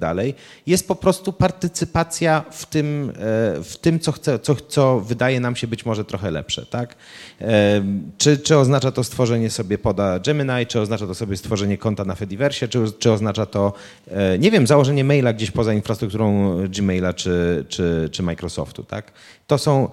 jest 0.67 0.89
po 0.89 0.95
prostu 0.95 1.33
partycypacja 1.33 2.45
w 2.51 2.67
tym, 2.67 3.11
e, 3.11 3.15
w 3.63 3.77
tym 3.81 4.01
co, 4.01 4.13
chce, 4.13 4.39
co, 4.39 4.55
co 4.55 5.01
wydaje 5.01 5.41
nam 5.41 5.57
się 5.57 5.67
być 5.67 5.87
może 5.87 6.05
trochę 6.05 6.31
lepsze. 6.31 6.67
Tak? 6.67 6.97
E, 7.41 7.83
czy, 8.19 8.39
czy 8.39 8.59
oznacza 8.59 8.93
to 8.93 9.05
stworzenie 9.05 9.51
sobie 9.51 9.79
poda 9.79 10.19
Gemini, 10.19 10.67
czy 10.69 10.81
oznacza 10.81 11.07
to 11.07 11.15
sobie 11.15 11.37
stworzenie 11.37 11.79
konta 11.79 12.05
na 12.05 12.15
Fediversie, 12.15 12.69
czy, 12.69 12.93
czy 12.99 13.13
oznacza 13.13 13.47
to, 13.47 13.73
e, 14.11 14.39
nie 14.39 14.51
wiem, 14.51 14.67
założenie 14.67 15.05
maila 15.05 15.33
gdzieś 15.33 15.51
poza 15.51 15.75
infrastrukturą 15.75 16.57
Gmaila 16.69 17.13
czy, 17.13 17.65
czy, 17.69 18.09
czy 18.13 18.23
Microsoftu. 18.23 18.85
Tak? 18.85 19.13
To 19.47 19.59
są, 19.59 19.89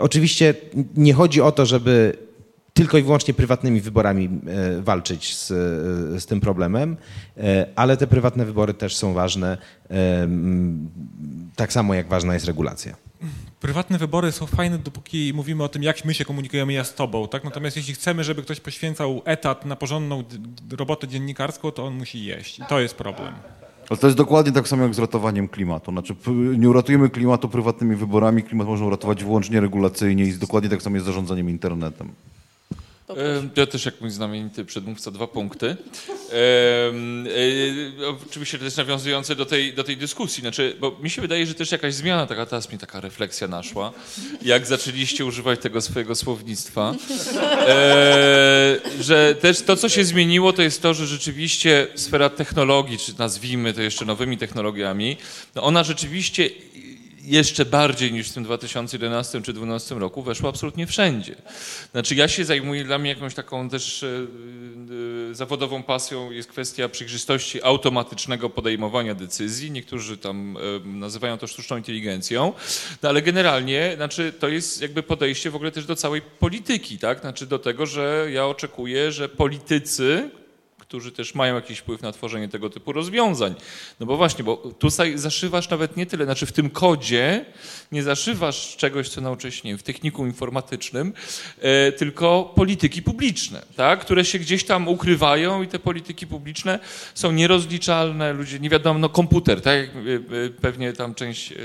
oczywiście 0.00 0.54
nie 0.96 1.14
chodzi 1.14 1.40
o 1.40 1.52
to, 1.52 1.66
żeby 1.66 2.16
tylko 2.74 2.98
i 2.98 3.02
wyłącznie 3.02 3.34
prywatnymi 3.34 3.80
wyborami 3.80 4.24
e, 4.46 4.82
walczyć 4.82 5.36
z, 5.36 5.50
e, 5.50 6.20
z 6.20 6.26
tym 6.26 6.40
problemem, 6.40 6.96
e, 7.36 7.66
ale 7.76 7.96
te 7.96 8.06
prywatne 8.06 8.44
wybory 8.44 8.74
też 8.74 8.96
są 8.96 9.12
ważne, 9.12 9.58
tak 11.56 11.72
samo 11.72 11.94
jak 11.94 12.08
ważna 12.08 12.34
jest 12.34 12.46
regulacja. 12.46 12.96
Prywatne 13.60 13.98
wybory 13.98 14.32
są 14.32 14.46
fajne, 14.46 14.78
dopóki 14.78 15.32
mówimy 15.34 15.64
o 15.64 15.68
tym, 15.68 15.82
jak 15.82 16.04
my 16.04 16.14
się 16.14 16.24
komunikujemy 16.24 16.72
ja 16.72 16.84
z 16.84 16.94
tobą. 16.94 17.28
Tak? 17.28 17.44
Natomiast 17.44 17.76
jeśli 17.76 17.94
chcemy, 17.94 18.24
żeby 18.24 18.42
ktoś 18.42 18.60
poświęcał 18.60 19.22
etat 19.24 19.64
na 19.64 19.76
porządną 19.76 20.24
robotę 20.78 21.08
dziennikarską, 21.08 21.70
to 21.70 21.84
on 21.84 21.94
musi 21.94 22.24
jeść. 22.24 22.58
I 22.58 22.62
to 22.68 22.80
jest 22.80 22.94
problem. 22.94 23.34
Ale 23.90 23.98
to 23.98 24.06
jest 24.06 24.16
dokładnie 24.16 24.52
tak 24.52 24.68
samo 24.68 24.82
jak 24.82 24.94
z 24.94 24.98
ratowaniem 24.98 25.48
klimatu. 25.48 25.90
Znaczy, 25.90 26.14
nie 26.58 26.68
uratujemy 26.68 27.10
klimatu 27.10 27.48
prywatnymi 27.48 27.96
wyborami, 27.96 28.42
klimat 28.42 28.66
można 28.66 28.86
uratować 28.86 29.24
wyłącznie 29.24 29.60
regulacyjnie 29.60 30.24
i 30.24 30.32
dokładnie 30.32 30.70
tak 30.70 30.82
samo 30.82 30.96
jest 30.96 31.04
z 31.04 31.06
zarządzaniem 31.06 31.50
internetem. 31.50 32.12
Ja 33.56 33.66
też 33.66 33.84
jak 33.84 34.00
mój 34.00 34.10
znamienity 34.10 34.64
przedmówca, 34.64 35.10
dwa 35.10 35.26
punkty. 35.26 35.76
E, 36.32 36.36
oczywiście 38.28 38.58
też 38.58 38.76
nawiązujące 38.76 39.36
do 39.36 39.46
tej, 39.46 39.74
do 39.74 39.84
tej 39.84 39.96
dyskusji, 39.96 40.40
znaczy, 40.40 40.76
bo 40.80 40.96
mi 41.02 41.10
się 41.10 41.22
wydaje, 41.22 41.46
że 41.46 41.54
też 41.54 41.72
jakaś 41.72 41.94
zmiana, 41.94 42.26
taka 42.26 42.46
teraz 42.46 42.72
mi 42.72 42.78
taka 42.78 43.00
refleksja 43.00 43.48
naszła, 43.48 43.92
jak 44.42 44.66
zaczęliście 44.66 45.24
używać 45.24 45.60
tego 45.60 45.80
swojego 45.80 46.14
słownictwa, 46.14 46.94
e, 47.68 48.78
że 49.00 49.34
też 49.34 49.62
to, 49.62 49.76
co 49.76 49.88
się 49.88 50.04
zmieniło, 50.04 50.52
to 50.52 50.62
jest 50.62 50.82
to, 50.82 50.94
że 50.94 51.06
rzeczywiście 51.06 51.86
sfera 51.94 52.30
technologii, 52.30 52.98
czy 52.98 53.18
nazwijmy 53.18 53.72
to 53.72 53.82
jeszcze 53.82 54.04
nowymi 54.04 54.38
technologiami, 54.38 55.16
no 55.54 55.62
ona 55.62 55.84
rzeczywiście 55.84 56.50
jeszcze 57.24 57.64
bardziej 57.64 58.12
niż 58.12 58.30
w 58.30 58.34
tym 58.34 58.44
2011 58.44 59.42
czy 59.42 59.52
2012 59.52 59.94
roku 59.94 60.22
weszło 60.22 60.48
absolutnie 60.48 60.86
wszędzie. 60.86 61.34
Znaczy 61.92 62.14
ja 62.14 62.28
się 62.28 62.44
zajmuję, 62.44 62.84
dla 62.84 62.98
mnie 62.98 63.10
jakąś 63.10 63.34
taką 63.34 63.68
też 63.68 64.02
e, 64.02 64.06
e, 65.30 65.34
zawodową 65.34 65.82
pasją 65.82 66.30
jest 66.30 66.48
kwestia 66.48 66.88
przejrzystości 66.88 67.62
automatycznego 67.62 68.50
podejmowania 68.50 69.14
decyzji. 69.14 69.70
Niektórzy 69.70 70.16
tam 70.16 70.56
e, 70.56 70.88
nazywają 70.88 71.38
to 71.38 71.46
sztuczną 71.46 71.76
inteligencją, 71.76 72.52
no 73.02 73.08
ale 73.08 73.22
generalnie 73.22 73.92
znaczy, 73.96 74.32
to 74.40 74.48
jest 74.48 74.82
jakby 74.82 75.02
podejście 75.02 75.50
w 75.50 75.56
ogóle 75.56 75.70
też 75.70 75.86
do 75.86 75.96
całej 75.96 76.22
polityki, 76.22 76.98
tak? 76.98 77.20
Znaczy 77.20 77.46
do 77.46 77.58
tego, 77.58 77.86
że 77.86 78.28
ja 78.32 78.46
oczekuję, 78.46 79.12
że 79.12 79.28
politycy, 79.28 80.30
którzy 80.88 81.12
też 81.12 81.34
mają 81.34 81.54
jakiś 81.54 81.78
wpływ 81.78 82.02
na 82.02 82.12
tworzenie 82.12 82.48
tego 82.48 82.70
typu 82.70 82.92
rozwiązań. 82.92 83.54
No 84.00 84.06
bo 84.06 84.16
właśnie, 84.16 84.44
bo 84.44 84.56
tutaj 84.56 85.18
zaszywasz 85.18 85.70
nawet 85.70 85.96
nie 85.96 86.06
tyle, 86.06 86.24
znaczy 86.24 86.46
w 86.46 86.52
tym 86.52 86.70
kodzie 86.70 87.44
nie 87.94 88.02
zaszywasz 88.02 88.76
czegoś, 88.76 89.08
co 89.08 89.20
nauczyłeś, 89.20 89.64
nie 89.64 89.78
w 89.78 89.82
technikum 89.82 90.26
informatycznym, 90.26 91.12
e, 91.60 91.92
tylko 91.92 92.52
polityki 92.54 93.02
publiczne, 93.02 93.62
tak? 93.76 94.00
które 94.00 94.24
się 94.24 94.38
gdzieś 94.38 94.64
tam 94.64 94.88
ukrywają 94.88 95.62
i 95.62 95.66
te 95.66 95.78
polityki 95.78 96.26
publiczne 96.26 96.78
są 97.14 97.32
nierozliczalne, 97.32 98.32
ludzie, 98.32 98.60
nie 98.60 98.70
wiadomo, 98.70 98.98
no 98.98 99.08
komputer, 99.08 99.60
tak? 99.60 99.74
E, 99.74 99.80
e, 99.80 100.50
pewnie 100.60 100.92
tam 100.92 101.14
część, 101.14 101.52
e 101.52 101.56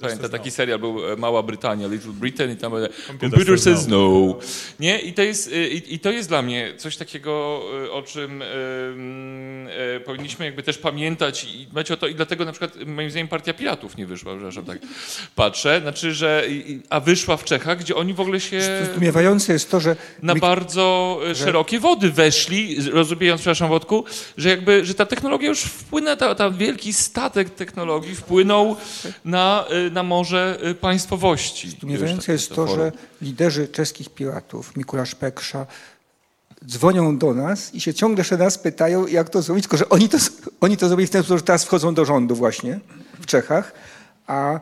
pamięta 0.00 0.28
taki 0.28 0.50
serial 0.50 0.78
był 0.78 1.16
Mała 1.16 1.42
Brytania, 1.42 1.88
Little 1.88 2.12
Britain 2.12 2.52
i 2.52 2.56
tam 2.56 2.72
computer 3.20 3.60
says 3.60 3.86
no. 3.86 4.38
Nie? 4.80 4.98
I 5.00 5.12
to 5.12 5.22
jest, 5.22 5.52
i, 5.52 5.94
i 5.94 5.98
to 5.98 6.10
jest 6.10 6.28
dla 6.28 6.42
mnie 6.42 6.74
coś 6.76 6.96
takiego, 6.96 7.62
o 7.92 8.02
czym 8.02 8.42
e, 8.42 10.00
powinniśmy 10.00 10.44
jakby 10.44 10.62
też 10.62 10.78
pamiętać 10.78 11.44
i 11.44 11.66
dbać 11.66 11.90
o 11.90 11.96
to 11.96 12.06
i 12.06 12.14
dlatego 12.14 12.44
na 12.44 12.52
przykład 12.52 12.86
moim 12.86 13.10
zdaniem 13.10 13.28
Partia 13.28 13.54
Piratów 13.54 13.96
nie 13.96 14.06
wyszła, 14.06 14.32
przepraszam, 14.34 14.64
tak 14.64 14.78
patrzę, 15.38 15.80
znaczy, 15.82 16.14
że 16.14 16.44
a 16.90 17.00
wyszła 17.00 17.36
w 17.36 17.44
Czechach, 17.44 17.78
gdzie 17.78 17.96
oni 17.96 18.14
w 18.14 18.20
ogóle 18.20 18.40
się... 18.40 18.60
Zdumiewające 18.92 19.52
jest 19.52 19.70
to, 19.70 19.80
że... 19.80 19.96
Na 20.22 20.34
my... 20.34 20.40
bardzo 20.40 21.18
e, 21.24 21.34
że... 21.34 21.44
szerokie 21.44 21.80
wody 21.80 22.10
weszli, 22.10 22.90
rozumiejąc, 22.90 23.40
przepraszam 23.40 23.68
Wodku, 23.68 24.04
że 24.36 24.48
jakby, 24.48 24.84
że 24.84 24.94
ta 24.94 25.06
technologia 25.06 25.48
już 25.48 25.62
wpłynęła, 25.62 26.16
ta, 26.16 26.34
ta 26.34 26.50
wielki 26.50 26.92
statek 26.92 27.50
technologii 27.50 28.14
wpłynął 28.14 28.76
na, 29.24 29.64
e, 29.68 29.90
na 29.90 30.02
morze 30.02 30.58
e, 30.62 30.74
państwowości. 30.74 31.70
Zdumiewające 31.70 32.32
jest 32.32 32.54
to, 32.54 32.66
że 32.66 32.92
liderzy 33.22 33.68
czeskich 33.68 34.08
piratów, 34.10 34.76
Mikuláš 34.76 35.14
Peksza, 35.14 35.66
dzwonią 36.66 37.18
do 37.18 37.34
nas 37.34 37.74
i 37.74 37.80
się 37.80 37.94
ciągle 37.94 38.20
jeszcze 38.20 38.36
nas 38.36 38.58
pytają, 38.58 39.06
jak 39.06 39.30
to 39.30 39.42
zrobić, 39.42 39.64
tylko 39.64 39.76
że 39.76 39.88
oni 39.88 40.08
to, 40.08 40.18
oni 40.60 40.76
to 40.76 40.88
zrobili 40.88 41.06
w 41.06 41.10
ten 41.10 41.22
sposób, 41.22 41.38
że 41.38 41.44
teraz 41.44 41.64
wchodzą 41.64 41.94
do 41.94 42.04
rządu 42.04 42.34
właśnie 42.34 42.80
w 43.20 43.26
Czechach, 43.26 43.72
a, 44.26 44.60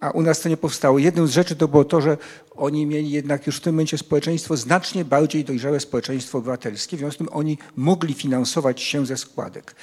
a 0.00 0.10
u 0.10 0.22
nas 0.22 0.40
to 0.40 0.48
nie 0.48 0.56
powstało. 0.56 0.98
Jedną 0.98 1.26
z 1.26 1.30
rzeczy 1.30 1.56
to 1.56 1.68
było 1.68 1.84
to, 1.84 2.00
że 2.00 2.16
oni 2.56 2.86
mieli 2.86 3.10
jednak 3.10 3.46
już 3.46 3.56
w 3.56 3.60
tym 3.60 3.74
momencie 3.74 3.98
społeczeństwo 3.98 4.56
znacznie 4.56 5.04
bardziej 5.04 5.44
dojrzałe 5.44 5.80
społeczeństwo 5.80 6.38
obywatelskie, 6.38 6.96
w 6.96 7.00
związku 7.00 7.24
z 7.24 7.26
tym 7.26 7.36
oni 7.36 7.58
mogli 7.76 8.14
finansować 8.14 8.82
się 8.82 9.06
ze 9.06 9.16
składek. 9.16 9.74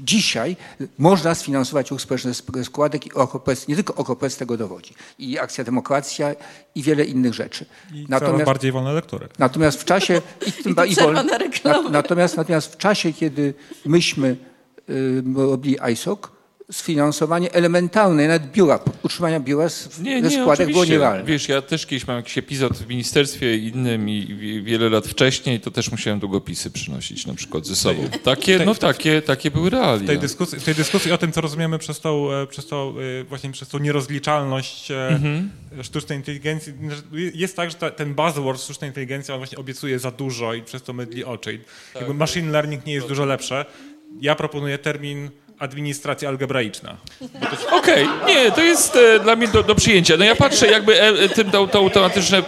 Dzisiaj 0.00 0.56
można 0.98 1.34
sfinansować 1.34 1.90
ruch 1.90 2.00
społeczny 2.00 2.34
ze 2.54 2.64
składek 2.64 3.06
i 3.06 3.12
OKPS, 3.12 3.68
nie 3.68 3.74
tylko 3.74 3.94
OKPS 3.94 4.36
tego 4.36 4.56
dowodzi. 4.56 4.94
I 5.18 5.38
Akcja 5.38 5.64
Demokracja 5.64 6.34
i 6.74 6.82
wiele 6.82 7.04
innych 7.04 7.34
rzeczy. 7.34 7.66
I 7.94 8.06
natomiast, 8.08 8.44
bardziej 8.44 8.72
wolne 8.72 8.92
lektury. 8.92 9.28
Natomiast 9.38 9.80
w 9.80 9.84
czasie... 9.84 10.14
I, 10.46 10.68
i, 10.68 10.92
i 10.92 10.94
wolne, 10.94 11.24
natomiast, 11.90 12.36
natomiast 12.36 12.72
w 12.72 12.76
czasie, 12.76 13.12
kiedy 13.12 13.54
myśmy 13.84 14.36
y, 14.90 15.22
robili 15.36 15.78
ISOC, 15.92 16.39
sfinansowanie 16.70 17.52
elementarne, 17.52 18.28
nawet 18.28 18.52
biura, 18.52 18.78
utrzymania 19.02 19.40
biura 19.40 19.68
z, 19.68 20.00
nie, 20.00 20.22
ze 20.22 20.30
składek 20.30 20.66
nie, 20.66 20.72
było 20.72 20.84
nierealne. 20.84 21.24
Wiesz, 21.24 21.48
ja 21.48 21.62
też 21.62 21.86
kiedyś 21.86 22.06
mam 22.06 22.16
jakiś 22.16 22.38
epizod 22.38 22.78
w 22.78 22.88
ministerstwie 22.88 23.56
innym 23.56 24.08
i 24.08 24.62
wiele 24.64 24.88
lat 24.88 25.06
wcześniej, 25.06 25.60
to 25.60 25.70
też 25.70 25.90
musiałem 25.90 26.20
długopisy 26.20 26.70
przynosić 26.70 27.26
na 27.26 27.34
przykład 27.34 27.66
ze 27.66 27.76
sobą. 27.76 28.08
Takie, 28.22 28.58
no 28.64 28.74
takie, 28.74 29.22
takie 29.22 29.50
były 29.50 29.70
realia. 29.70 30.04
W 30.04 30.06
tej, 30.06 30.18
dyskusji, 30.18 30.60
w 30.60 30.64
tej 30.64 30.74
dyskusji 30.74 31.12
o 31.12 31.18
tym, 31.18 31.32
co 31.32 31.40
rozumiemy 31.40 31.78
przez 31.78 32.00
tą, 32.00 32.32
e, 32.32 32.46
przez 32.46 32.66
tą 32.66 32.94
e, 33.20 33.24
właśnie 33.24 33.50
przez 33.50 33.68
tą 33.68 33.78
nierozliczalność 33.78 34.90
e, 34.90 35.08
mhm. 35.08 35.50
sztucznej 35.82 36.18
inteligencji, 36.18 36.72
jest 37.34 37.56
tak, 37.56 37.70
że 37.70 37.76
ta, 37.76 37.90
ten 37.90 38.14
buzzword 38.14 38.62
sztucznej 38.62 38.90
inteligencji, 38.90 39.34
on 39.34 39.40
właśnie 39.40 39.58
obiecuje 39.58 39.98
za 39.98 40.10
dużo 40.10 40.54
i 40.54 40.62
przez 40.62 40.82
to 40.82 40.92
mydli 40.92 41.24
oczy. 41.24 41.60
Tak, 41.94 42.08
machine 42.08 42.50
learning 42.50 42.86
nie 42.86 42.92
jest 42.92 43.08
dużo 43.08 43.24
lepsze. 43.24 43.64
Ja 44.20 44.34
proponuję 44.34 44.78
termin 44.78 45.30
administracja 45.60 46.28
algebraiczna. 46.28 46.96
Okej, 47.70 48.04
okay. 48.04 48.34
nie, 48.34 48.50
to 48.50 48.62
jest 48.62 48.96
e, 48.96 49.20
dla 49.20 49.36
mnie 49.36 49.48
do, 49.48 49.62
do, 49.62 49.74
przyjęcia. 49.74 50.16
No 50.16 50.24
ja 50.24 50.36
patrzę 50.36 50.66
jakby 50.66 51.02
e, 51.02 51.28
tym 51.28 51.50
to, 51.50 51.66
to 51.66 51.78
automatyczne 51.78 52.42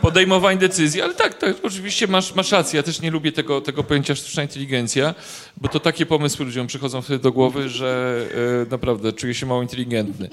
podejmowanie 0.00 0.58
decyzji, 0.58 1.02
ale 1.02 1.14
tak, 1.14 1.34
tak 1.34 1.56
oczywiście 1.62 2.06
masz, 2.06 2.34
masz 2.34 2.52
rację. 2.52 2.76
Ja 2.76 2.82
też 2.82 3.00
nie 3.00 3.10
lubię 3.10 3.32
tego, 3.32 3.60
tego 3.60 3.84
pojęcia 3.84 4.14
sztuczna 4.14 4.42
inteligencja, 4.42 5.14
bo 5.56 5.68
to 5.68 5.80
takie 5.80 6.06
pomysły 6.06 6.44
ludziom 6.44 6.66
przychodzą 6.66 7.02
wtedy 7.02 7.18
do 7.18 7.32
głowy, 7.32 7.68
że 7.68 8.20
e, 8.64 8.70
naprawdę 8.70 9.12
czuję 9.12 9.34
się 9.34 9.46
mało 9.46 9.62
inteligentny. 9.62 10.30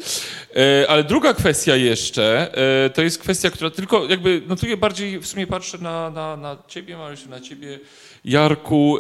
E, 0.56 0.90
ale 0.90 1.04
druga 1.04 1.34
kwestia 1.34 1.76
jeszcze, 1.76 2.52
e, 2.86 2.90
to 2.90 3.02
jest 3.02 3.20
kwestia, 3.20 3.52
która 3.52 3.70
tylko 3.70 4.06
jakby, 4.10 4.42
no 4.48 4.56
tu 4.56 4.68
ja 4.68 4.78
bardziej 4.78 5.20
w 5.20 5.28
sumie 5.28 5.48
patrzę 5.48 5.78
na, 5.78 6.10
na, 6.10 6.38
na 6.38 6.58
ciebie, 6.68 6.98
Marysiu, 6.98 7.30
na 7.30 7.42
ciebie, 7.42 7.80
Jarku, 8.26 8.98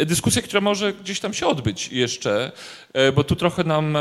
e, 0.00 0.06
dyskusja, 0.06 0.42
która 0.42 0.60
może 0.60 0.92
gdzieś 0.92 1.20
tam 1.20 1.34
się 1.34 1.46
odbyć 1.46 1.88
jeszcze, 1.88 2.52
e, 2.92 3.12
bo 3.12 3.24
tu 3.24 3.36
trochę 3.36 3.64
nam 3.64 3.96
e, 3.96 4.00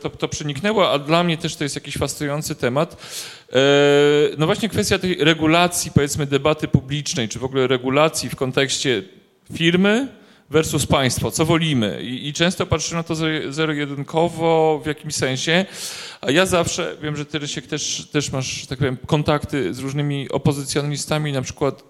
to, 0.00 0.10
to 0.10 0.28
przeniknęło, 0.28 0.90
a 0.90 0.98
dla 0.98 1.24
mnie 1.24 1.38
też 1.38 1.56
to 1.56 1.64
jest 1.64 1.74
jakiś 1.74 1.96
fascynujący 1.96 2.54
temat. 2.54 2.96
No 4.38 4.46
właśnie 4.46 4.68
kwestia 4.68 4.98
tej 4.98 5.14
regulacji, 5.14 5.90
powiedzmy, 5.94 6.26
debaty 6.26 6.68
publicznej, 6.68 7.28
czy 7.28 7.38
w 7.38 7.44
ogóle 7.44 7.66
regulacji 7.66 8.30
w 8.30 8.36
kontekście 8.36 9.02
firmy, 9.52 10.08
versus 10.52 10.86
państwo, 10.86 11.30
co 11.30 11.44
wolimy. 11.44 12.02
I, 12.02 12.28
I, 12.28 12.32
często 12.32 12.66
patrzę 12.66 12.96
na 12.96 13.02
to 13.02 13.14
zero-jedynkowo 13.48 14.80
w 14.84 14.86
jakimś 14.86 15.14
sensie, 15.14 15.66
a 16.20 16.30
ja 16.30 16.46
zawsze, 16.46 16.96
wiem, 17.02 17.16
że 17.16 17.26
ty 17.26 17.38
Rysiek 17.38 17.66
też, 17.66 18.08
też 18.12 18.32
masz, 18.32 18.66
tak 18.66 18.78
powiem, 18.78 18.96
kontakty 19.06 19.74
z 19.74 19.78
różnymi 19.78 20.30
opozycjonistami, 20.30 21.32
na 21.32 21.42
przykład 21.42 21.84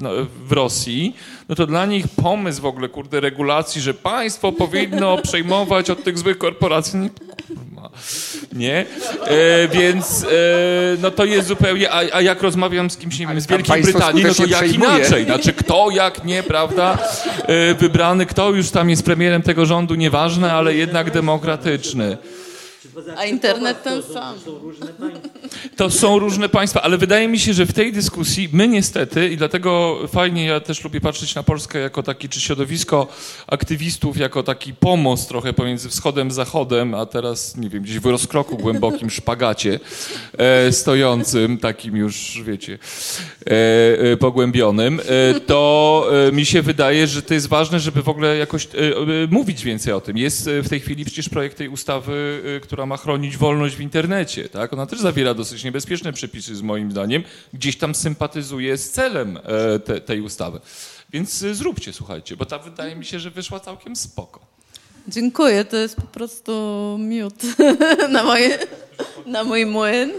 w 0.47 0.52
Rosji, 0.52 1.16
no 1.49 1.55
to 1.55 1.66
dla 1.66 1.86
nich 1.86 2.08
pomysł 2.08 2.62
w 2.62 2.66
ogóle, 2.66 2.89
kurde, 2.89 3.20
regulacji, 3.20 3.82
że 3.82 3.94
państwo 3.94 4.52
powinno 4.52 5.18
przejmować 5.18 5.91
od 5.91 6.05
tych 6.05 6.18
złych 6.18 6.39
korporacji, 6.39 6.99
no, 6.99 7.08
nie? 8.52 8.86
E, 9.26 9.68
więc 9.68 10.24
e, 10.24 10.26
no 11.02 11.10
to 11.10 11.24
jest 11.24 11.48
zupełnie, 11.48 11.90
a, 11.90 12.02
a 12.12 12.20
jak 12.20 12.42
rozmawiam 12.42 12.90
z 12.90 12.96
kimś, 12.96 13.18
nie 13.18 13.26
wiem, 13.26 13.40
z 13.40 13.46
Wielkiej 13.46 13.82
Brytanii, 13.82 14.24
no 14.24 14.34
to 14.34 14.46
jak 14.46 14.64
przejmuje. 14.64 14.98
inaczej? 14.98 15.24
Znaczy 15.24 15.52
kto, 15.52 15.88
jak 15.90 16.24
nie, 16.24 16.42
prawda? 16.42 16.98
E, 17.46 17.74
wybrany, 17.74 18.26
kto 18.26 18.50
już 18.50 18.70
tam 18.70 18.90
jest 18.90 19.04
premierem 19.04 19.42
tego 19.42 19.66
rządu, 19.66 19.94
nieważne, 19.94 20.52
ale 20.52 20.74
jednak 20.74 21.10
demokratyczny. 21.10 22.18
A 23.17 23.25
internet 23.25 23.83
ten 23.83 24.02
sam. 24.02 24.35
To 25.77 25.91
są 25.91 26.19
różne 26.19 26.49
państwa, 26.49 26.83
ale 26.83 26.99
wydaje 26.99 27.28
mi 27.28 27.39
się, 27.39 27.52
że 27.52 27.67
w 27.67 27.73
tej 27.73 27.93
dyskusji 27.93 28.49
my 28.52 28.69
niestety, 28.69 29.28
i 29.28 29.36
dlatego 29.36 29.99
fajnie 30.09 30.44
ja 30.44 30.61
też 30.61 30.85
lubię 30.85 31.01
patrzeć 31.01 31.35
na 31.35 31.43
Polskę 31.43 31.78
jako 31.78 32.02
taki, 32.02 32.28
czy 32.28 32.41
środowisko 32.41 33.09
aktywistów, 33.47 34.17
jako 34.17 34.43
taki 34.43 34.75
pomost 34.75 35.28
trochę 35.28 35.52
pomiędzy 35.52 35.89
wschodem 35.89 36.28
a 36.28 36.31
zachodem, 36.31 36.94
a 36.94 37.07
teraz, 37.07 37.57
nie 37.57 37.69
wiem, 37.69 37.83
gdzieś 37.83 37.99
w 37.99 38.07
rozkroku 38.07 38.57
głębokim 38.57 39.11
szpagacie 39.11 39.81
e, 40.39 40.73
stojącym, 40.73 41.59
takim 41.59 41.97
już, 41.97 42.43
wiecie, 42.44 42.78
e, 43.47 44.12
e, 44.12 44.17
pogłębionym, 44.17 45.01
e, 45.01 45.41
to 45.41 46.07
e, 46.28 46.33
mi 46.33 46.47
się 46.47 46.62
wydaje, 46.62 47.07
że 47.07 47.23
to 47.23 47.35
jest 47.35 47.49
ważne, 47.49 47.81
żeby 47.81 48.02
w 48.02 48.09
ogóle 48.09 48.36
jakoś 48.36 48.65
e, 48.67 48.69
mówić 49.31 49.65
więcej 49.65 49.93
o 49.93 50.01
tym. 50.01 50.17
Jest 50.17 50.51
w 50.62 50.69
tej 50.69 50.81
chwili 50.81 51.05
przecież 51.05 51.28
projekt 51.28 51.59
tej 51.59 51.69
ustawy, 51.69 52.43
która 52.62 52.72
która 52.73 52.86
ma 52.86 52.97
chronić 52.97 53.36
wolność 53.36 53.76
w 53.76 53.81
internecie. 53.81 54.49
Tak? 54.49 54.73
Ona 54.73 54.86
też 54.86 55.01
zawiera 55.01 55.34
dosyć 55.34 55.65
niebezpieczne 55.65 56.12
przepisy, 56.12 56.57
z 56.57 56.62
moim 56.62 56.91
zdaniem. 56.91 57.23
Gdzieś 57.52 57.78
tam 57.78 57.94
sympatyzuje 57.94 58.78
z 58.78 58.91
celem 58.91 59.36
e, 59.36 59.78
te, 59.78 60.01
tej 60.01 60.20
ustawy. 60.20 60.60
Więc 61.10 61.42
e, 61.42 61.55
zróbcie, 61.55 61.92
słuchajcie, 61.92 62.36
bo 62.36 62.44
ta 62.44 62.59
wydaje 62.59 62.97
mi 62.97 63.05
się, 63.05 63.20
że 63.20 63.31
wyszła 63.31 63.60
całkiem 63.60 63.97
spoko. 63.97 64.41
Dziękuję, 65.09 65.65
to 65.65 65.76
jest 65.76 65.97
po 65.97 66.02
prostu 66.02 66.52
miód 67.01 67.34
na, 68.12 68.25
moje, 68.25 68.59
na 69.26 69.44
mój 69.44 69.67
młyn. 69.67 70.12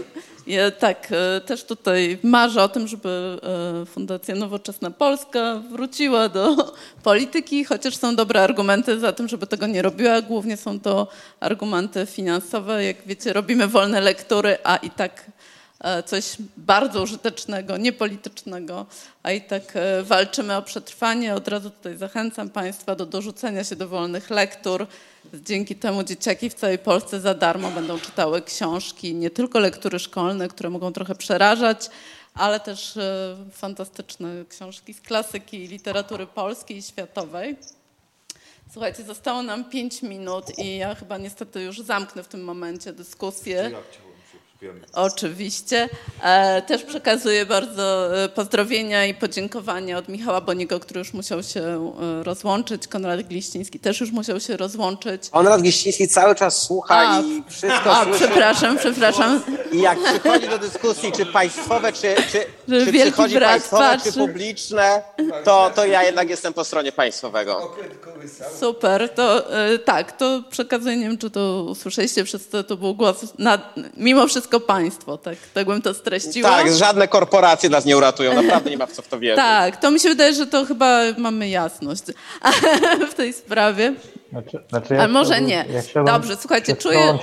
Ja 0.46 0.70
tak, 0.70 1.08
e, 1.10 1.40
też 1.40 1.64
tutaj 1.64 2.18
marzę 2.22 2.62
o 2.62 2.68
tym, 2.68 2.88
żeby 2.88 3.38
e, 3.82 3.86
Fundacja 3.86 4.34
Nowoczesna 4.34 4.90
Polska 4.90 5.62
wróciła 5.70 6.28
do 6.28 6.74
polityki, 7.02 7.64
chociaż 7.64 7.96
są 7.96 8.16
dobre 8.16 8.42
argumenty 8.42 8.98
za 8.98 9.12
tym, 9.12 9.28
żeby 9.28 9.46
tego 9.46 9.66
nie 9.66 9.82
robiła. 9.82 10.22
Głównie 10.22 10.56
są 10.56 10.80
to 10.80 11.08
argumenty 11.40 12.06
finansowe. 12.06 12.84
Jak 12.84 12.96
wiecie, 13.06 13.32
robimy 13.32 13.68
wolne 13.68 14.00
lektury, 14.00 14.58
a 14.64 14.76
i 14.76 14.90
tak 14.90 15.30
coś 16.06 16.36
bardzo 16.56 17.02
użytecznego, 17.02 17.76
niepolitycznego, 17.76 18.86
a 19.22 19.32
i 19.32 19.40
tak 19.40 19.74
walczymy 20.02 20.56
o 20.56 20.62
przetrwanie. 20.62 21.34
Od 21.34 21.48
razu 21.48 21.70
tutaj 21.70 21.96
zachęcam 21.96 22.50
Państwa 22.50 22.96
do 22.96 23.06
dorzucenia 23.06 23.64
się 23.64 23.76
do 23.76 23.88
wolnych 23.88 24.30
lektur. 24.30 24.86
Dzięki 25.34 25.76
temu 25.76 26.02
dzieciaki 26.02 26.50
w 26.50 26.54
całej 26.54 26.78
Polsce 26.78 27.20
za 27.20 27.34
darmo 27.34 27.70
będą 27.70 27.98
czytały 27.98 28.42
książki, 28.42 29.14
nie 29.14 29.30
tylko 29.30 29.58
lektury 29.58 29.98
szkolne, 29.98 30.48
które 30.48 30.70
mogą 30.70 30.92
trochę 30.92 31.14
przerażać, 31.14 31.90
ale 32.34 32.60
też 32.60 32.96
e, 32.96 33.36
fantastyczne 33.52 34.44
książki 34.48 34.94
z 34.94 35.00
klasyki 35.00 35.58
literatury 35.68 36.26
polskiej 36.26 36.76
i 36.76 36.82
światowej. 36.82 37.56
Słuchajcie, 38.72 39.04
zostało 39.04 39.42
nam 39.42 39.64
pięć 39.64 40.02
minut 40.02 40.58
i 40.58 40.76
ja 40.76 40.94
chyba 40.94 41.18
niestety 41.18 41.62
już 41.62 41.80
zamknę 41.80 42.22
w 42.22 42.28
tym 42.28 42.44
momencie 42.44 42.92
dyskusję. 42.92 43.72
Oczywiście. 44.92 45.88
E, 46.22 46.62
też 46.62 46.82
przekazuję 46.82 47.46
bardzo 47.46 48.16
e, 48.24 48.28
pozdrowienia 48.28 49.06
i 49.06 49.14
podziękowania 49.14 49.98
od 49.98 50.08
Michała 50.08 50.40
Boniego, 50.40 50.80
który 50.80 50.98
już 50.98 51.12
musiał 51.12 51.42
się 51.42 51.60
e, 51.60 52.22
rozłączyć. 52.24 52.88
Konrad 52.88 53.22
Gliściński 53.22 53.80
też 53.80 54.00
już 54.00 54.10
musiał 54.10 54.40
się 54.40 54.56
rozłączyć. 54.56 55.30
Konrad 55.30 55.60
Gliściński 55.60 56.08
cały 56.08 56.34
czas 56.34 56.62
słucha 56.62 56.94
a, 56.96 57.20
i 57.20 57.42
wszystko 57.48 57.96
a, 57.96 58.04
słyszy. 58.04 58.24
Przepraszam, 58.24 58.78
przepraszam. 58.78 59.42
I 59.72 59.80
jak 59.80 59.98
przychodzi 60.02 60.48
do 60.48 60.58
dyskusji, 60.58 61.12
czy 61.12 61.26
państwowe, 61.26 61.92
czy, 61.92 62.14
czy, 62.32 62.46
czy 62.84 62.92
przychodzi 62.92 63.40
państwowe, 63.40 63.84
patrzy. 63.84 64.12
czy 64.12 64.18
publiczne, 64.18 65.02
to, 65.44 65.70
to 65.74 65.86
ja 65.86 66.02
jednak 66.02 66.30
jestem 66.30 66.52
po 66.52 66.64
stronie 66.64 66.92
państwowego. 66.92 67.76
Super, 68.60 69.08
to 69.14 69.46
tak, 69.84 70.12
to 70.12 70.42
przekazuję, 70.50 70.96
nie 70.96 71.06
wiem, 71.06 71.18
czy 71.18 71.30
to 71.30 71.66
usłyszeliście, 71.70 72.24
przez 72.24 72.48
to, 72.48 72.64
to 72.64 72.76
był 72.76 72.94
głos, 72.94 73.16
na, 73.38 73.58
mimo 73.96 74.26
wszystko 74.26 74.53
wszystko 74.54 74.74
państwo, 74.74 75.18
tak, 75.18 75.36
tak 75.54 75.66
bym 75.66 75.82
to 75.82 75.94
streściła. 75.94 76.50
Tak, 76.50 76.72
żadne 76.72 77.08
korporacje 77.08 77.70
nas 77.70 77.84
nie 77.84 77.96
uratują, 77.96 78.34
naprawdę 78.42 78.70
nie 78.70 78.76
ma 78.76 78.86
w 78.86 78.92
co 78.92 79.02
w 79.02 79.08
to 79.08 79.18
wierzyć. 79.18 79.36
Tak, 79.36 79.76
to 79.76 79.90
mi 79.90 80.00
się 80.00 80.08
wydaje, 80.08 80.34
że 80.34 80.46
to 80.46 80.64
chyba 80.64 81.00
mamy 81.18 81.48
jasność 81.48 82.02
w 83.10 83.14
tej 83.14 83.32
sprawie. 83.32 83.94
Znaczy, 84.30 84.58
znaczy 84.68 84.94
ja 84.94 85.00
Ale 85.00 85.08
może 85.08 85.40
nie. 85.40 85.64
Ja 85.94 86.04
Dobrze, 86.04 86.36
słuchajcie, 86.36 86.76
czuję... 86.76 87.18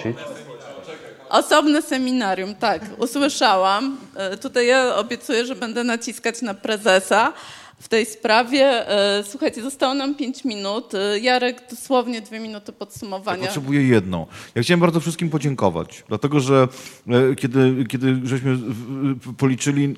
Osobne 1.30 1.82
seminarium, 1.82 2.56
tak, 2.56 2.82
usłyszałam. 2.98 3.98
E, 4.16 4.38
tutaj 4.38 4.68
ja 4.68 4.95
obiecuję, 4.95 5.45
że 5.45 5.56
będę 5.56 5.84
naciskać 5.84 6.42
na 6.42 6.53
prezesa, 6.53 7.34
w 7.82 7.88
tej 7.88 8.06
sprawie. 8.06 8.90
E, 8.90 9.24
słuchajcie, 9.24 9.61
zostało 9.61 9.93
nam 9.93 10.16
pięć 10.16 10.45
minut. 10.45 10.93
E, 10.95 11.19
Jarek, 11.19 11.64
dosłownie 11.69 12.22
dwie 12.22 12.40
minuty 12.40 12.72
podsumowania. 12.72 13.42
Ja 13.42 13.45
potrzebuję 13.45 13.84
jedną. 13.84 14.26
Ja 14.56 14.61
chciałem 14.61 14.80
bardzo 14.80 15.00
wszystkim 15.00 15.30
podziękować, 15.30 16.03
dlatego 16.08 16.40
że 16.40 16.68
e, 17.08 17.35
kiedy, 17.35 17.85
kiedy 17.90 18.19
żeśmy 18.24 18.58
policzyli 19.38 19.95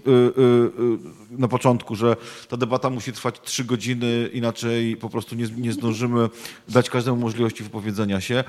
na 1.31 1.47
początku, 1.47 1.95
że 1.95 2.15
ta 2.49 2.57
debata 2.57 2.89
musi 2.89 3.13
trwać 3.13 3.41
trzy 3.41 3.63
godziny, 3.63 4.29
inaczej 4.33 4.97
po 4.97 5.09
prostu 5.09 5.35
nie, 5.35 5.45
nie 5.57 5.73
zdążymy 5.73 6.29
dać 6.69 6.89
każdemu 6.89 7.17
możliwości 7.17 7.63
wypowiedzenia 7.63 8.21
się, 8.21 8.43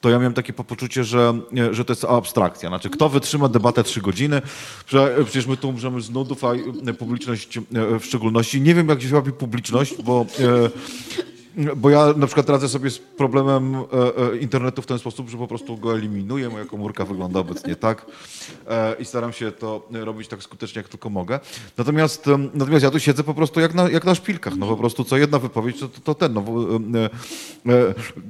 to 0.00 0.10
ja 0.10 0.18
miałem 0.18 0.34
takie 0.34 0.52
poczucie, 0.52 1.04
że, 1.04 1.40
że 1.70 1.84
to 1.84 1.92
jest 1.92 2.04
abstrakcja. 2.04 2.68
Znaczy, 2.68 2.90
kto 2.90 3.08
wytrzyma 3.08 3.48
debatę 3.48 3.84
trzy 3.84 4.00
godziny? 4.00 4.42
Że 4.86 5.16
przecież 5.24 5.46
my 5.46 5.56
tu 5.56 5.68
umrzemy 5.68 6.00
z 6.00 6.10
nudów, 6.10 6.44
a 6.44 6.52
publiczność 6.98 7.58
w 8.00 8.04
szczególności. 8.04 8.60
Nie 8.60 8.74
wiem, 8.74 8.88
jak 8.88 9.02
się 9.02 9.08
robi 9.08 9.32
publiczność, 9.32 10.02
bo 10.02 10.26
e, 10.40 10.70
bo 11.76 11.90
ja 11.90 12.12
na 12.16 12.26
przykład 12.26 12.48
radzę 12.48 12.68
sobie 12.68 12.90
z 12.90 12.98
problemem 12.98 13.74
e, 13.74 13.78
e, 14.32 14.36
internetu 14.36 14.82
w 14.82 14.86
ten 14.86 14.98
sposób, 14.98 15.28
że 15.28 15.38
po 15.38 15.46
prostu 15.46 15.76
go 15.76 15.94
eliminuję. 15.94 16.48
Moja 16.48 16.64
komórka 16.64 17.04
wygląda 17.04 17.40
obecnie 17.40 17.76
tak 17.76 18.06
e, 18.68 18.94
i 18.98 19.04
staram 19.04 19.32
się 19.32 19.52
to 19.52 19.88
robić 19.92 20.28
tak 20.28 20.42
skutecznie, 20.42 20.78
jak 20.78 20.88
tylko 20.88 21.10
mogę. 21.10 21.40
Natomiast, 21.78 22.26
natomiast 22.54 22.84
ja 22.84 22.90
tu 22.90 23.00
siedzę 23.00 23.24
po 23.24 23.34
prostu 23.34 23.60
jak 23.60 23.74
na, 23.74 23.90
jak 23.90 24.04
na 24.04 24.14
szpilkach. 24.14 24.56
No 24.56 24.66
po 24.66 24.76
prostu 24.76 25.04
co 25.04 25.16
jedna 25.16 25.38
wypowiedź, 25.38 25.80
to, 25.80 25.88
to 25.88 26.14
ten. 26.14 26.34
No, 26.34 26.44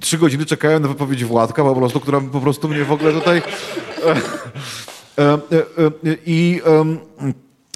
trzy 0.00 0.18
godziny 0.18 0.46
czekałem 0.46 0.82
na 0.82 0.88
wypowiedź 0.88 1.24
Władka 1.24 1.62
po 1.62 1.74
prostu, 1.74 2.00
która 2.00 2.20
po 2.20 2.40
prostu 2.40 2.68
mnie 2.68 2.84
w 2.84 2.92
ogóle 2.92 3.12
tutaj... 3.12 3.42
I... 6.26 6.60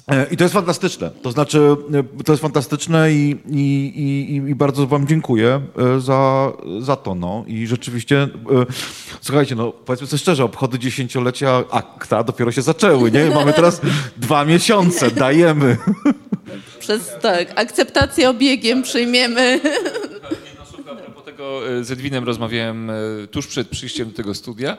E, 0.08 0.26
I 0.31 0.36
to 0.36 0.44
jest 0.44 0.55
fantastyczne. 0.55 1.10
To 1.23 1.31
znaczy, 1.31 1.76
e, 1.94 2.23
to 2.24 2.33
jest 2.33 2.42
fantastyczne 2.42 3.12
i, 3.12 3.36
i, 3.50 3.92
i, 3.97 4.50
i 4.50 4.55
bardzo 4.55 4.86
Wam 4.86 5.07
dziękuję 5.07 5.60
e, 5.97 6.00
za, 6.00 6.52
za 6.81 6.97
to. 6.97 7.15
No. 7.15 7.44
I 7.47 7.66
rzeczywiście, 7.66 8.28
słuchajcie, 9.20 9.55
no, 9.55 9.73
powiedzmy 9.73 10.07
sobie 10.07 10.18
szczerze, 10.18 10.44
obchody 10.44 10.78
dziesięciolecia 10.78 11.65
akta 11.70 12.24
dopiero 12.24 12.52
się 12.52 12.62
zaczęły. 12.62 13.10
Nie? 13.10 13.31
Mamy 13.31 13.52
teraz 13.52 13.81
dwa 14.16 14.44
miesiące, 14.44 15.10
dajemy. 15.10 15.76
Przez 16.78 17.12
tak, 17.23 17.60
akceptację 17.60 18.31
obiegiem 18.31 18.83
przyjmiemy 18.83 19.60
tego 21.44 21.68
e, 21.78 21.84
z 21.84 21.90
Edwinem 21.90 22.24
rozmawiałem 22.24 22.90
e, 22.90 22.94
tuż 23.31 23.47
przed 23.47 23.68
przyjściem 23.68 24.10
do 24.10 24.16
tego 24.16 24.34
studia 24.34 24.73
e, 24.73 24.76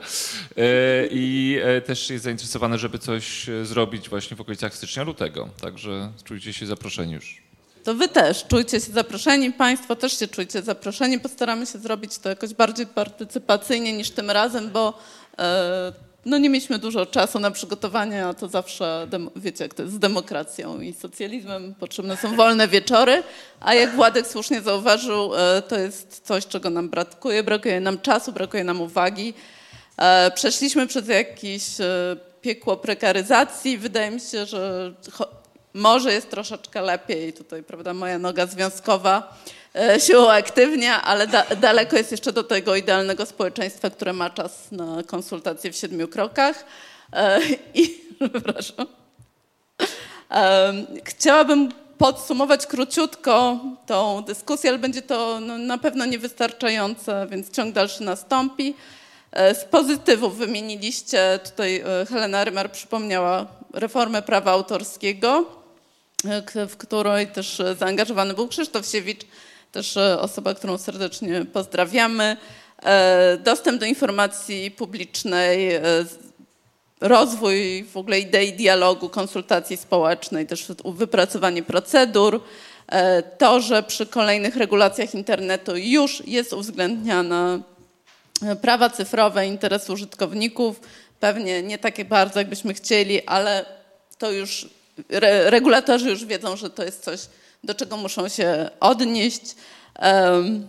i 1.10 1.58
też 1.86 2.10
jest 2.10 2.24
zainteresowany, 2.24 2.78
żeby 2.78 2.98
coś 2.98 3.46
zrobić 3.62 4.08
właśnie 4.08 4.36
w 4.36 4.40
okolicach 4.40 4.74
stycznia, 4.74 5.02
lutego. 5.02 5.48
Także 5.60 6.12
czujcie 6.24 6.52
się 6.52 6.66
zaproszeni 6.66 7.12
już. 7.12 7.42
To 7.84 7.94
wy 7.94 8.08
też 8.08 8.46
czujcie 8.46 8.80
się 8.80 8.92
zaproszeni, 8.92 9.52
państwo 9.52 9.96
też 9.96 10.18
się 10.18 10.28
czujcie 10.28 10.62
zaproszeni. 10.62 11.20
Postaramy 11.20 11.66
się 11.66 11.78
zrobić 11.78 12.18
to 12.18 12.28
jakoś 12.28 12.54
bardziej 12.54 12.86
partycypacyjnie 12.86 13.92
niż 13.92 14.10
tym 14.10 14.30
razem, 14.30 14.70
bo 14.70 14.98
no 16.26 16.38
nie 16.38 16.50
mieliśmy 16.50 16.78
dużo 16.78 17.06
czasu 17.06 17.40
na 17.40 17.50
przygotowanie, 17.50 18.26
a 18.26 18.34
to 18.34 18.48
zawsze, 18.48 19.08
wiecie, 19.36 19.64
jak 19.64 19.74
to 19.74 19.82
jest 19.82 19.94
z 19.94 19.98
demokracją 19.98 20.80
i 20.80 20.92
socjalizmem, 20.92 21.74
potrzebne 21.74 22.16
są 22.16 22.36
wolne 22.36 22.68
wieczory, 22.68 23.22
a 23.60 23.74
jak 23.74 23.94
Władek 23.96 24.26
słusznie 24.26 24.60
zauważył, 24.60 25.34
e, 25.36 25.62
to 25.62 25.78
jest 25.78 26.20
coś, 26.24 26.46
czego 26.46 26.70
nam 26.70 26.88
brakuje, 26.88 27.42
brakuje 27.42 27.80
nam 27.80 28.00
czasu, 28.00 28.32
brakuje 28.32 28.64
nam 28.64 28.80
uwagi. 28.80 29.34
E, 29.96 30.30
przeszliśmy 30.30 30.86
przez 30.86 31.08
jakieś 31.08 31.80
e, 31.80 32.16
piekło 32.40 32.76
prekaryzacji, 32.76 33.78
wydaje 33.78 34.10
mi 34.10 34.20
się, 34.20 34.46
że 34.46 34.92
może 35.74 36.12
jest 36.12 36.30
troszeczkę 36.30 36.82
lepiej, 36.82 37.32
tutaj, 37.32 37.62
prawda, 37.62 37.94
moja 37.94 38.18
noga 38.18 38.46
związkowa 38.46 39.36
się 39.98 40.20
uaktywnia, 40.20 41.02
ale 41.02 41.26
da, 41.26 41.44
daleko 41.44 41.96
jest 41.96 42.10
jeszcze 42.10 42.32
do 42.32 42.44
tego 42.44 42.76
idealnego 42.76 43.26
społeczeństwa, 43.26 43.90
które 43.90 44.12
ma 44.12 44.30
czas 44.30 44.72
na 44.72 45.02
konsultacje 45.02 45.72
w 45.72 45.76
siedmiu 45.76 46.08
krokach. 46.08 46.64
E, 47.12 47.40
I, 47.74 48.00
przepraszam. 48.32 48.86
Chciałabym 51.04 51.72
podsumować 51.98 52.66
króciutko 52.66 53.60
tą 53.86 54.22
dyskusję, 54.22 54.70
ale 54.70 54.78
będzie 54.78 55.02
to 55.02 55.40
no, 55.40 55.58
na 55.58 55.78
pewno 55.78 56.04
niewystarczające, 56.04 57.26
więc 57.30 57.50
ciąg 57.50 57.74
dalszy 57.74 58.02
nastąpi. 58.02 58.74
E, 59.32 59.54
z 59.54 59.64
pozytywów 59.64 60.36
wymieniliście, 60.38 61.40
tutaj 61.44 61.84
Helena 62.08 62.44
Rymar 62.44 62.72
przypomniała 62.72 63.46
reformę 63.72 64.22
prawa 64.22 64.52
autorskiego, 64.52 65.44
w 66.68 66.76
której 66.76 67.26
też 67.26 67.62
zaangażowany 67.78 68.34
był 68.34 68.48
Krzysztof 68.48 68.86
Siewicz, 68.86 69.20
też 69.76 69.96
e, 69.96 70.20
osoba, 70.20 70.54
którą 70.54 70.78
serdecznie 70.78 71.44
pozdrawiamy. 71.52 72.36
E, 72.82 73.38
dostęp 73.44 73.80
do 73.80 73.86
informacji 73.86 74.70
publicznej, 74.70 75.74
e, 75.74 75.82
rozwój 77.00 77.84
w 77.84 77.96
ogóle 77.96 78.20
idei 78.20 78.52
dialogu, 78.52 79.08
konsultacji 79.08 79.76
społecznej, 79.76 80.46
też 80.46 80.66
wypracowanie 80.84 81.62
procedur. 81.62 82.42
To, 83.38 83.60
że 83.60 83.82
przy 83.82 84.06
kolejnych 84.06 84.56
regulacjach 84.56 85.14
internetu 85.14 85.76
już 85.76 86.22
jest 86.26 86.52
uwzględniana 86.52 87.60
prawa 88.62 88.90
cyfrowe, 88.90 89.46
interes 89.46 89.90
użytkowników, 89.90 90.80
pewnie 91.20 91.62
nie 91.62 91.78
takie 91.78 92.04
bardzo, 92.04 92.38
jakbyśmy 92.38 92.74
chcieli, 92.74 93.26
ale 93.26 93.64
to 94.18 94.30
już 94.30 94.68
regulatorzy 95.44 96.10
już 96.10 96.24
wiedzą, 96.24 96.56
że 96.56 96.70
to 96.70 96.84
jest 96.84 97.04
coś, 97.04 97.20
do 97.64 97.74
czego 97.74 97.96
muszą 97.96 98.28
się 98.28 98.70
odnieść. 98.80 99.56
Um, 100.02 100.68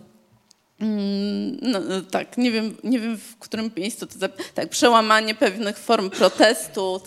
no, 1.61 1.79
tak, 2.11 2.37
nie 2.37 2.51
wiem, 2.51 2.77
nie 2.83 2.99
wiem 2.99 3.17
w 3.17 3.37
którym 3.37 3.71
miejscu 3.77 4.07
to 4.07 4.13
tak, 4.53 4.69
przełamanie 4.69 5.35
pewnych 5.35 5.77
form 5.77 6.09
protestu, 6.09 7.01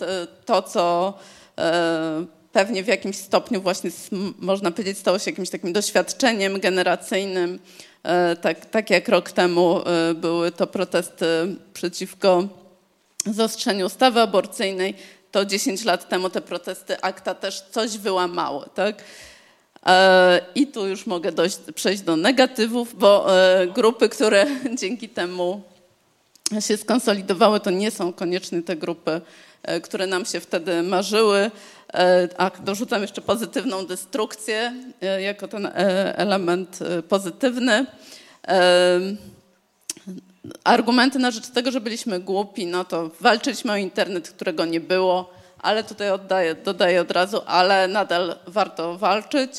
to, 0.45 0.61
co 0.61 1.13
e, 1.57 2.25
pewnie 2.51 2.83
w 2.83 2.87
jakimś 2.87 3.15
stopniu 3.15 3.61
właśnie 3.61 3.89
można 4.39 4.71
powiedzieć 4.71 4.97
stało 4.97 5.19
się 5.19 5.31
jakimś 5.31 5.49
takim 5.49 5.73
doświadczeniem 5.73 6.59
generacyjnym. 6.59 7.59
E, 8.03 8.35
tak, 8.35 8.65
tak 8.65 8.89
jak 8.89 9.09
rok 9.09 9.31
temu 9.31 9.81
e, 9.85 10.13
były 10.13 10.51
to 10.51 10.67
protesty 10.67 11.25
przeciwko 11.73 12.47
zaostrzeniu 13.25 13.85
ustawy 13.85 14.21
aborcyjnej, 14.21 14.95
to 15.31 15.45
10 15.45 15.85
lat 15.85 16.09
temu 16.09 16.29
te 16.29 16.41
protesty 16.41 17.01
akta 17.01 17.35
też 17.35 17.61
coś 17.71 17.97
wyłamały. 17.97 18.65
Tak? 18.75 19.03
E, 19.85 20.41
I 20.55 20.67
tu 20.67 20.87
już 20.87 21.05
mogę 21.05 21.31
dojść, 21.31 21.57
przejść 21.75 22.01
do 22.01 22.15
negatywów, 22.15 22.99
bo 22.99 23.37
e, 23.37 23.67
grupy, 23.67 24.09
które 24.09 24.45
dzięki 24.79 25.09
temu 25.09 25.61
się 26.59 26.77
skonsolidowały, 26.77 27.59
to 27.59 27.69
nie 27.69 27.91
są 27.91 28.13
koniecznie 28.13 28.61
te 28.61 28.75
grupy, 28.75 29.21
e, 29.63 29.81
które 29.81 30.07
nam 30.07 30.25
się 30.25 30.39
wtedy 30.39 30.83
marzyły. 30.83 31.51
A 32.37 32.51
dorzucam 32.63 33.01
jeszcze 33.01 33.21
pozytywną 33.21 33.85
destrukcję 33.85 34.73
jako 35.19 35.47
ten 35.47 35.71
element 36.15 36.79
pozytywny. 37.09 37.85
Argumenty 40.63 41.19
na 41.19 41.31
rzecz 41.31 41.47
tego, 41.47 41.71
że 41.71 41.81
byliśmy 41.81 42.19
głupi, 42.19 42.65
no 42.65 42.85
to 42.85 43.11
walczyliśmy 43.19 43.71
o 43.71 43.75
internet, 43.75 44.29
którego 44.29 44.65
nie 44.65 44.79
było 44.79 45.33
ale 45.61 45.83
tutaj 45.83 46.11
oddaję, 46.11 46.55
dodaję 46.55 47.01
od 47.01 47.11
razu, 47.11 47.41
ale 47.45 47.87
nadal 47.87 48.35
warto 48.47 48.97
walczyć. 48.97 49.51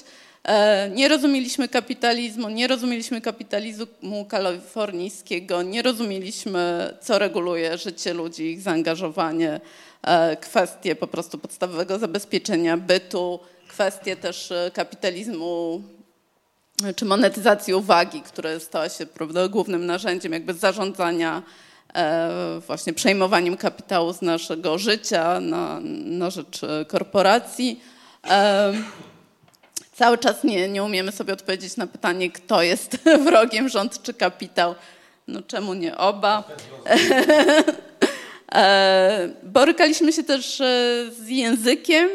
E, 0.45 0.91
nie 0.91 1.09
rozumieliśmy 1.09 1.69
kapitalizmu, 1.69 2.49
nie 2.49 2.69
rozumieliśmy 2.69 3.21
kapitalizmu 3.21 4.25
kalifornijskiego, 4.29 5.63
nie 5.63 5.83
rozumieliśmy, 5.83 6.95
co 7.01 7.19
reguluje 7.19 7.79
życie 7.79 8.15
ludzi, 8.15 8.45
ich 8.45 8.61
zaangażowanie, 8.61 9.61
e, 10.03 10.37
kwestie 10.37 10.97
po 10.97 11.07
prostu 11.07 11.39
podstawowego 11.39 11.99
zabezpieczenia 11.99 12.77
bytu, 12.77 13.41
kwestie 13.69 14.17
też 14.17 14.53
e, 14.53 14.71
kapitalizmu 14.75 15.83
czy 16.97 17.05
monetyzacji 17.05 17.75
uwagi, 17.75 18.23
która 18.23 18.61
stała 18.61 18.89
się 18.89 19.07
prawda, 19.07 19.49
głównym 19.49 19.87
narzędziem 19.87 20.33
jakby 20.33 20.55
zarządzania 20.55 21.43
właśnie 22.67 22.93
przejmowaniem 22.93 23.57
kapitału 23.57 24.13
z 24.13 24.23
naszego 24.23 24.79
życia 24.79 25.41
na, 25.41 25.81
na 26.05 26.31
rzecz 26.31 26.65
e, 26.65 26.85
korporacji. 26.85 27.81
E, 28.31 28.73
cały 29.93 30.19
czas 30.19 30.45
nie, 30.45 30.69
nie 30.69 30.83
umiemy 30.83 31.13
sobie 31.13 31.33
odpowiedzieć 31.33 31.77
na 31.77 31.87
pytanie, 31.87 32.31
kto 32.31 32.63
jest 32.63 32.97
wrogiem, 33.27 33.69
rząd 33.69 34.03
czy 34.03 34.15
kapitał. 34.15 34.75
No 35.29 35.43
czemu 35.43 35.75
nie 35.75 35.97
oba? 35.97 36.45
Borykaliśmy 39.43 40.13
się 40.13 40.23
też 40.23 40.57
z 41.19 41.29
językiem 41.29 42.09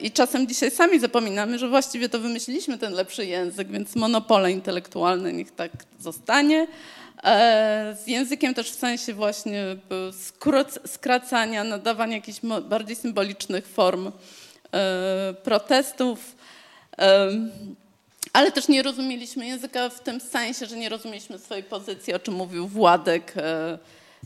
i 0.00 0.10
czasem 0.10 0.48
dzisiaj 0.48 0.70
sami 0.70 1.00
zapominamy, 1.00 1.58
że 1.58 1.68
właściwie 1.68 2.08
to 2.08 2.18
wymyśliliśmy 2.18 2.78
ten 2.78 2.92
lepszy 2.92 3.26
język, 3.26 3.68
więc 3.68 3.96
monopole 3.96 4.52
intelektualne 4.52 5.32
niech 5.32 5.50
tak 5.50 5.70
zostanie. 6.00 6.66
E, 7.24 7.96
z 8.04 8.06
językiem 8.06 8.54
też 8.54 8.70
w 8.70 8.74
sensie 8.74 9.14
właśnie 9.14 9.76
skracania, 10.86 11.64
nadawania 11.64 12.16
jakichś 12.16 12.40
bardziej 12.62 12.96
symbolicznych 12.96 13.66
form 13.66 14.12
e, 14.72 15.34
protestów. 15.42 16.36
Ale 18.32 18.52
też 18.52 18.68
nie 18.68 18.82
rozumieliśmy 18.82 19.46
języka 19.46 19.88
w 19.88 20.00
tym 20.00 20.20
sensie, 20.20 20.66
że 20.66 20.76
nie 20.76 20.88
rozumieliśmy 20.88 21.38
swojej 21.38 21.64
pozycji, 21.64 22.14
o 22.14 22.18
czym 22.18 22.34
mówił 22.34 22.68
Władek. 22.68 23.34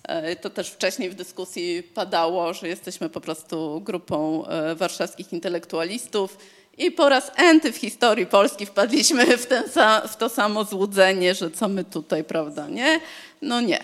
E, 0.02 0.36
to 0.36 0.50
też 0.50 0.70
wcześniej 0.70 1.10
w 1.10 1.14
dyskusji 1.14 1.82
padało, 1.82 2.54
że 2.54 2.68
jesteśmy 2.68 3.08
po 3.08 3.20
prostu 3.20 3.80
grupą 3.80 4.44
warszawskich 4.76 5.32
intelektualistów 5.32 6.36
i 6.80 6.90
po 6.90 7.08
raz 7.08 7.30
enty 7.36 7.72
w 7.72 7.76
historii 7.76 8.26
Polski 8.26 8.66
wpadliśmy 8.66 9.38
w, 9.38 9.46
ten, 9.46 9.64
w 10.08 10.16
to 10.16 10.28
samo 10.28 10.64
złudzenie, 10.64 11.34
że 11.34 11.50
co 11.50 11.68
my 11.68 11.84
tutaj, 11.84 12.24
prawda, 12.24 12.68
nie? 12.68 13.00
No 13.42 13.60
nie. 13.60 13.80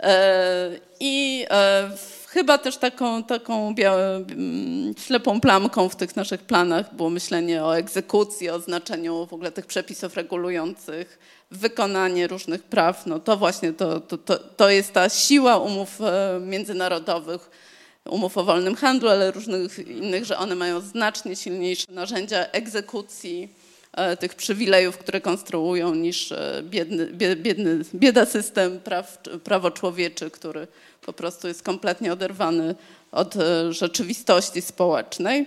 E, 0.00 0.70
I 1.00 1.46
e, 1.50 1.90
chyba 2.26 2.58
też 2.58 2.76
taką, 2.76 3.24
taką 3.24 3.74
mm, 3.78 4.94
ślepą 5.06 5.40
plamką 5.40 5.88
w 5.88 5.96
tych 5.96 6.16
naszych 6.16 6.40
planach 6.40 6.94
było 6.94 7.10
myślenie 7.10 7.64
o 7.64 7.76
egzekucji, 7.76 8.50
o 8.50 8.60
znaczeniu 8.60 9.26
w 9.26 9.32
ogóle 9.32 9.52
tych 9.52 9.66
przepisów 9.66 10.16
regulujących 10.16 11.18
wykonanie 11.50 12.26
różnych 12.26 12.62
praw. 12.62 13.06
No 13.06 13.18
to 13.18 13.36
właśnie 13.36 13.72
to, 13.72 14.00
to, 14.00 14.18
to, 14.18 14.38
to 14.38 14.70
jest 14.70 14.92
ta 14.92 15.08
siła 15.08 15.58
umów 15.58 16.00
e, 16.00 16.40
międzynarodowych, 16.40 17.50
umów 18.08 18.38
o 18.38 18.44
wolnym 18.44 18.74
handlu, 18.74 19.08
ale 19.08 19.30
różnych 19.30 19.78
innych, 19.78 20.24
że 20.24 20.38
one 20.38 20.54
mają 20.54 20.80
znacznie 20.80 21.36
silniejsze 21.36 21.92
narzędzia 21.92 22.46
egzekucji 22.46 23.48
e, 23.92 24.16
tych 24.16 24.34
przywilejów, 24.34 24.98
które 24.98 25.20
konstruują, 25.20 25.94
niż 25.94 26.32
e, 26.32 26.62
biedny, 26.62 27.06
biedny, 27.36 27.80
bieda 27.94 28.26
system 28.26 28.80
praw, 28.80 29.18
prawo 29.44 29.70
człowieczy, 29.70 30.30
który 30.30 30.66
po 31.02 31.12
prostu 31.12 31.48
jest 31.48 31.62
kompletnie 31.62 32.12
oderwany 32.12 32.74
od 33.12 33.36
e, 33.36 33.72
rzeczywistości 33.72 34.62
społecznej. 34.62 35.46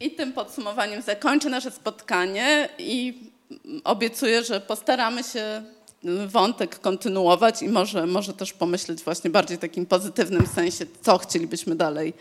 I 0.00 0.10
tym 0.10 0.32
podsumowaniem 0.32 1.02
zakończę 1.02 1.48
nasze 1.48 1.70
spotkanie 1.70 2.68
i 2.78 3.14
obiecuję, 3.84 4.44
że 4.44 4.60
postaramy 4.60 5.22
się 5.24 5.62
wątek 6.26 6.80
kontynuować 6.80 7.62
i 7.62 7.68
może, 7.68 8.06
może 8.06 8.32
też 8.32 8.52
pomyśleć 8.52 9.04
właśnie 9.04 9.30
bardziej 9.30 9.56
w 9.56 9.60
takim 9.60 9.86
pozytywnym 9.86 10.46
sensie, 10.46 10.86
co 11.02 11.18
chcielibyśmy 11.18 11.76
dalej 11.76 12.14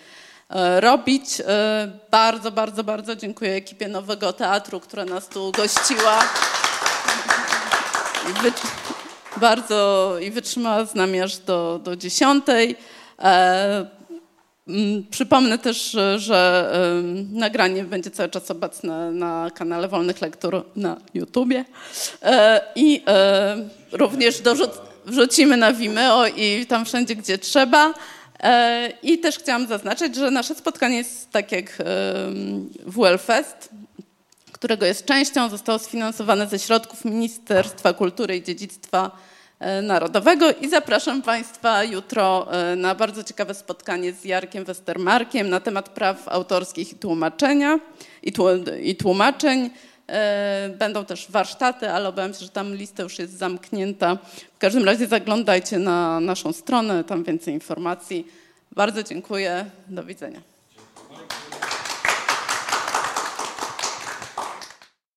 e, 0.50 0.82
robić. 0.82 1.42
E, 1.48 2.00
bardzo, 2.12 2.52
bardzo, 2.52 2.84
bardzo 2.84 3.16
dziękuję 3.16 3.54
ekipie 3.54 3.88
Nowego 3.88 4.34
Teatru, 4.34 4.80
która 4.80 5.06
nas 5.06 5.28
tu 5.28 5.52
gościła. 5.52 6.20
Wy, 8.42 8.52
bardzo 9.38 10.16
i 10.22 10.32
wytrzymała 10.32 10.86
z 10.86 10.96
nami 10.96 11.22
aż 11.22 11.38
do, 11.38 11.80
do 11.84 11.96
dziesiątej. 11.96 12.76
Mm, 14.68 15.04
przypomnę 15.10 15.58
też, 15.58 15.98
że 16.18 16.72
nagranie 17.32 17.84
będzie 17.84 18.12
cały 18.12 18.30
czas 18.30 18.52
obecne 18.52 19.12
na 19.12 19.52
kanale 19.56 19.88
Wolnych 19.88 20.22
Lektur 20.22 20.66
na 20.76 20.98
YouTubie 21.14 21.66
e, 22.22 22.62
i 22.76 23.04
e, 23.08 23.70
również 23.92 24.42
wrzucimy 25.06 25.58
na 25.58 25.74
Vimeo 25.74 26.28
i 26.28 26.66
tam 26.66 26.86
wszędzie, 26.86 27.16
gdzie 27.16 27.38
trzeba. 27.38 27.94
E, 28.40 28.90
I 29.04 29.20
też 29.20 29.40
chciałam 29.40 29.68
zaznaczyć, 29.68 30.16
że 30.16 30.32
nasze 30.32 30.56
spotkanie 30.56 30.98
jest 30.98 31.32
tak 31.32 31.52
jak 31.52 31.78
WLFest, 32.86 33.70
którego 34.52 34.86
jest 34.86 35.06
częścią, 35.06 35.50
zostało 35.50 35.80
sfinansowane 35.80 36.48
ze 36.48 36.60
środków 36.60 37.06
Ministerstwa 37.06 37.94
Kultury 37.94 38.38
i 38.38 38.44
Dziedzictwa 38.44 39.12
Narodowego 39.82 40.52
i 40.52 40.70
zapraszam 40.70 41.22
Państwa 41.22 41.84
jutro 41.84 42.54
e, 42.54 42.76
na 42.76 42.96
bardzo 42.96 43.24
ciekawe 43.24 43.54
spotkanie 43.54 44.14
z 44.14 44.26
Jarkiem 44.26 44.64
Westermarkiem 44.66 45.50
na 45.50 45.60
temat 45.60 45.90
praw 45.90 46.28
autorskich 46.28 46.92
i 46.92 46.96
tłumaczenia 46.96 47.80
i 48.84 48.96
tłumaczeń. 48.96 49.70
E, 50.08 50.70
będą 50.78 51.06
też 51.06 51.32
warsztaty, 51.32 51.90
ale 51.90 52.10
obawiam 52.10 52.34
się, 52.34 52.40
że 52.40 52.50
tam 52.50 52.76
lista 52.76 53.04
już 53.04 53.20
jest 53.20 53.38
zamknięta. 53.38 54.18
W 54.56 54.58
każdym 54.58 54.86
razie 54.86 55.08
zaglądajcie 55.08 55.80
na 55.80 56.20
naszą 56.20 56.54
stronę, 56.54 57.04
tam 57.04 57.24
więcej 57.24 57.54
informacji. 57.54 58.28
Bardzo 58.72 59.04
dziękuję. 59.04 59.66
Do 59.88 60.04
widzenia. 60.04 60.53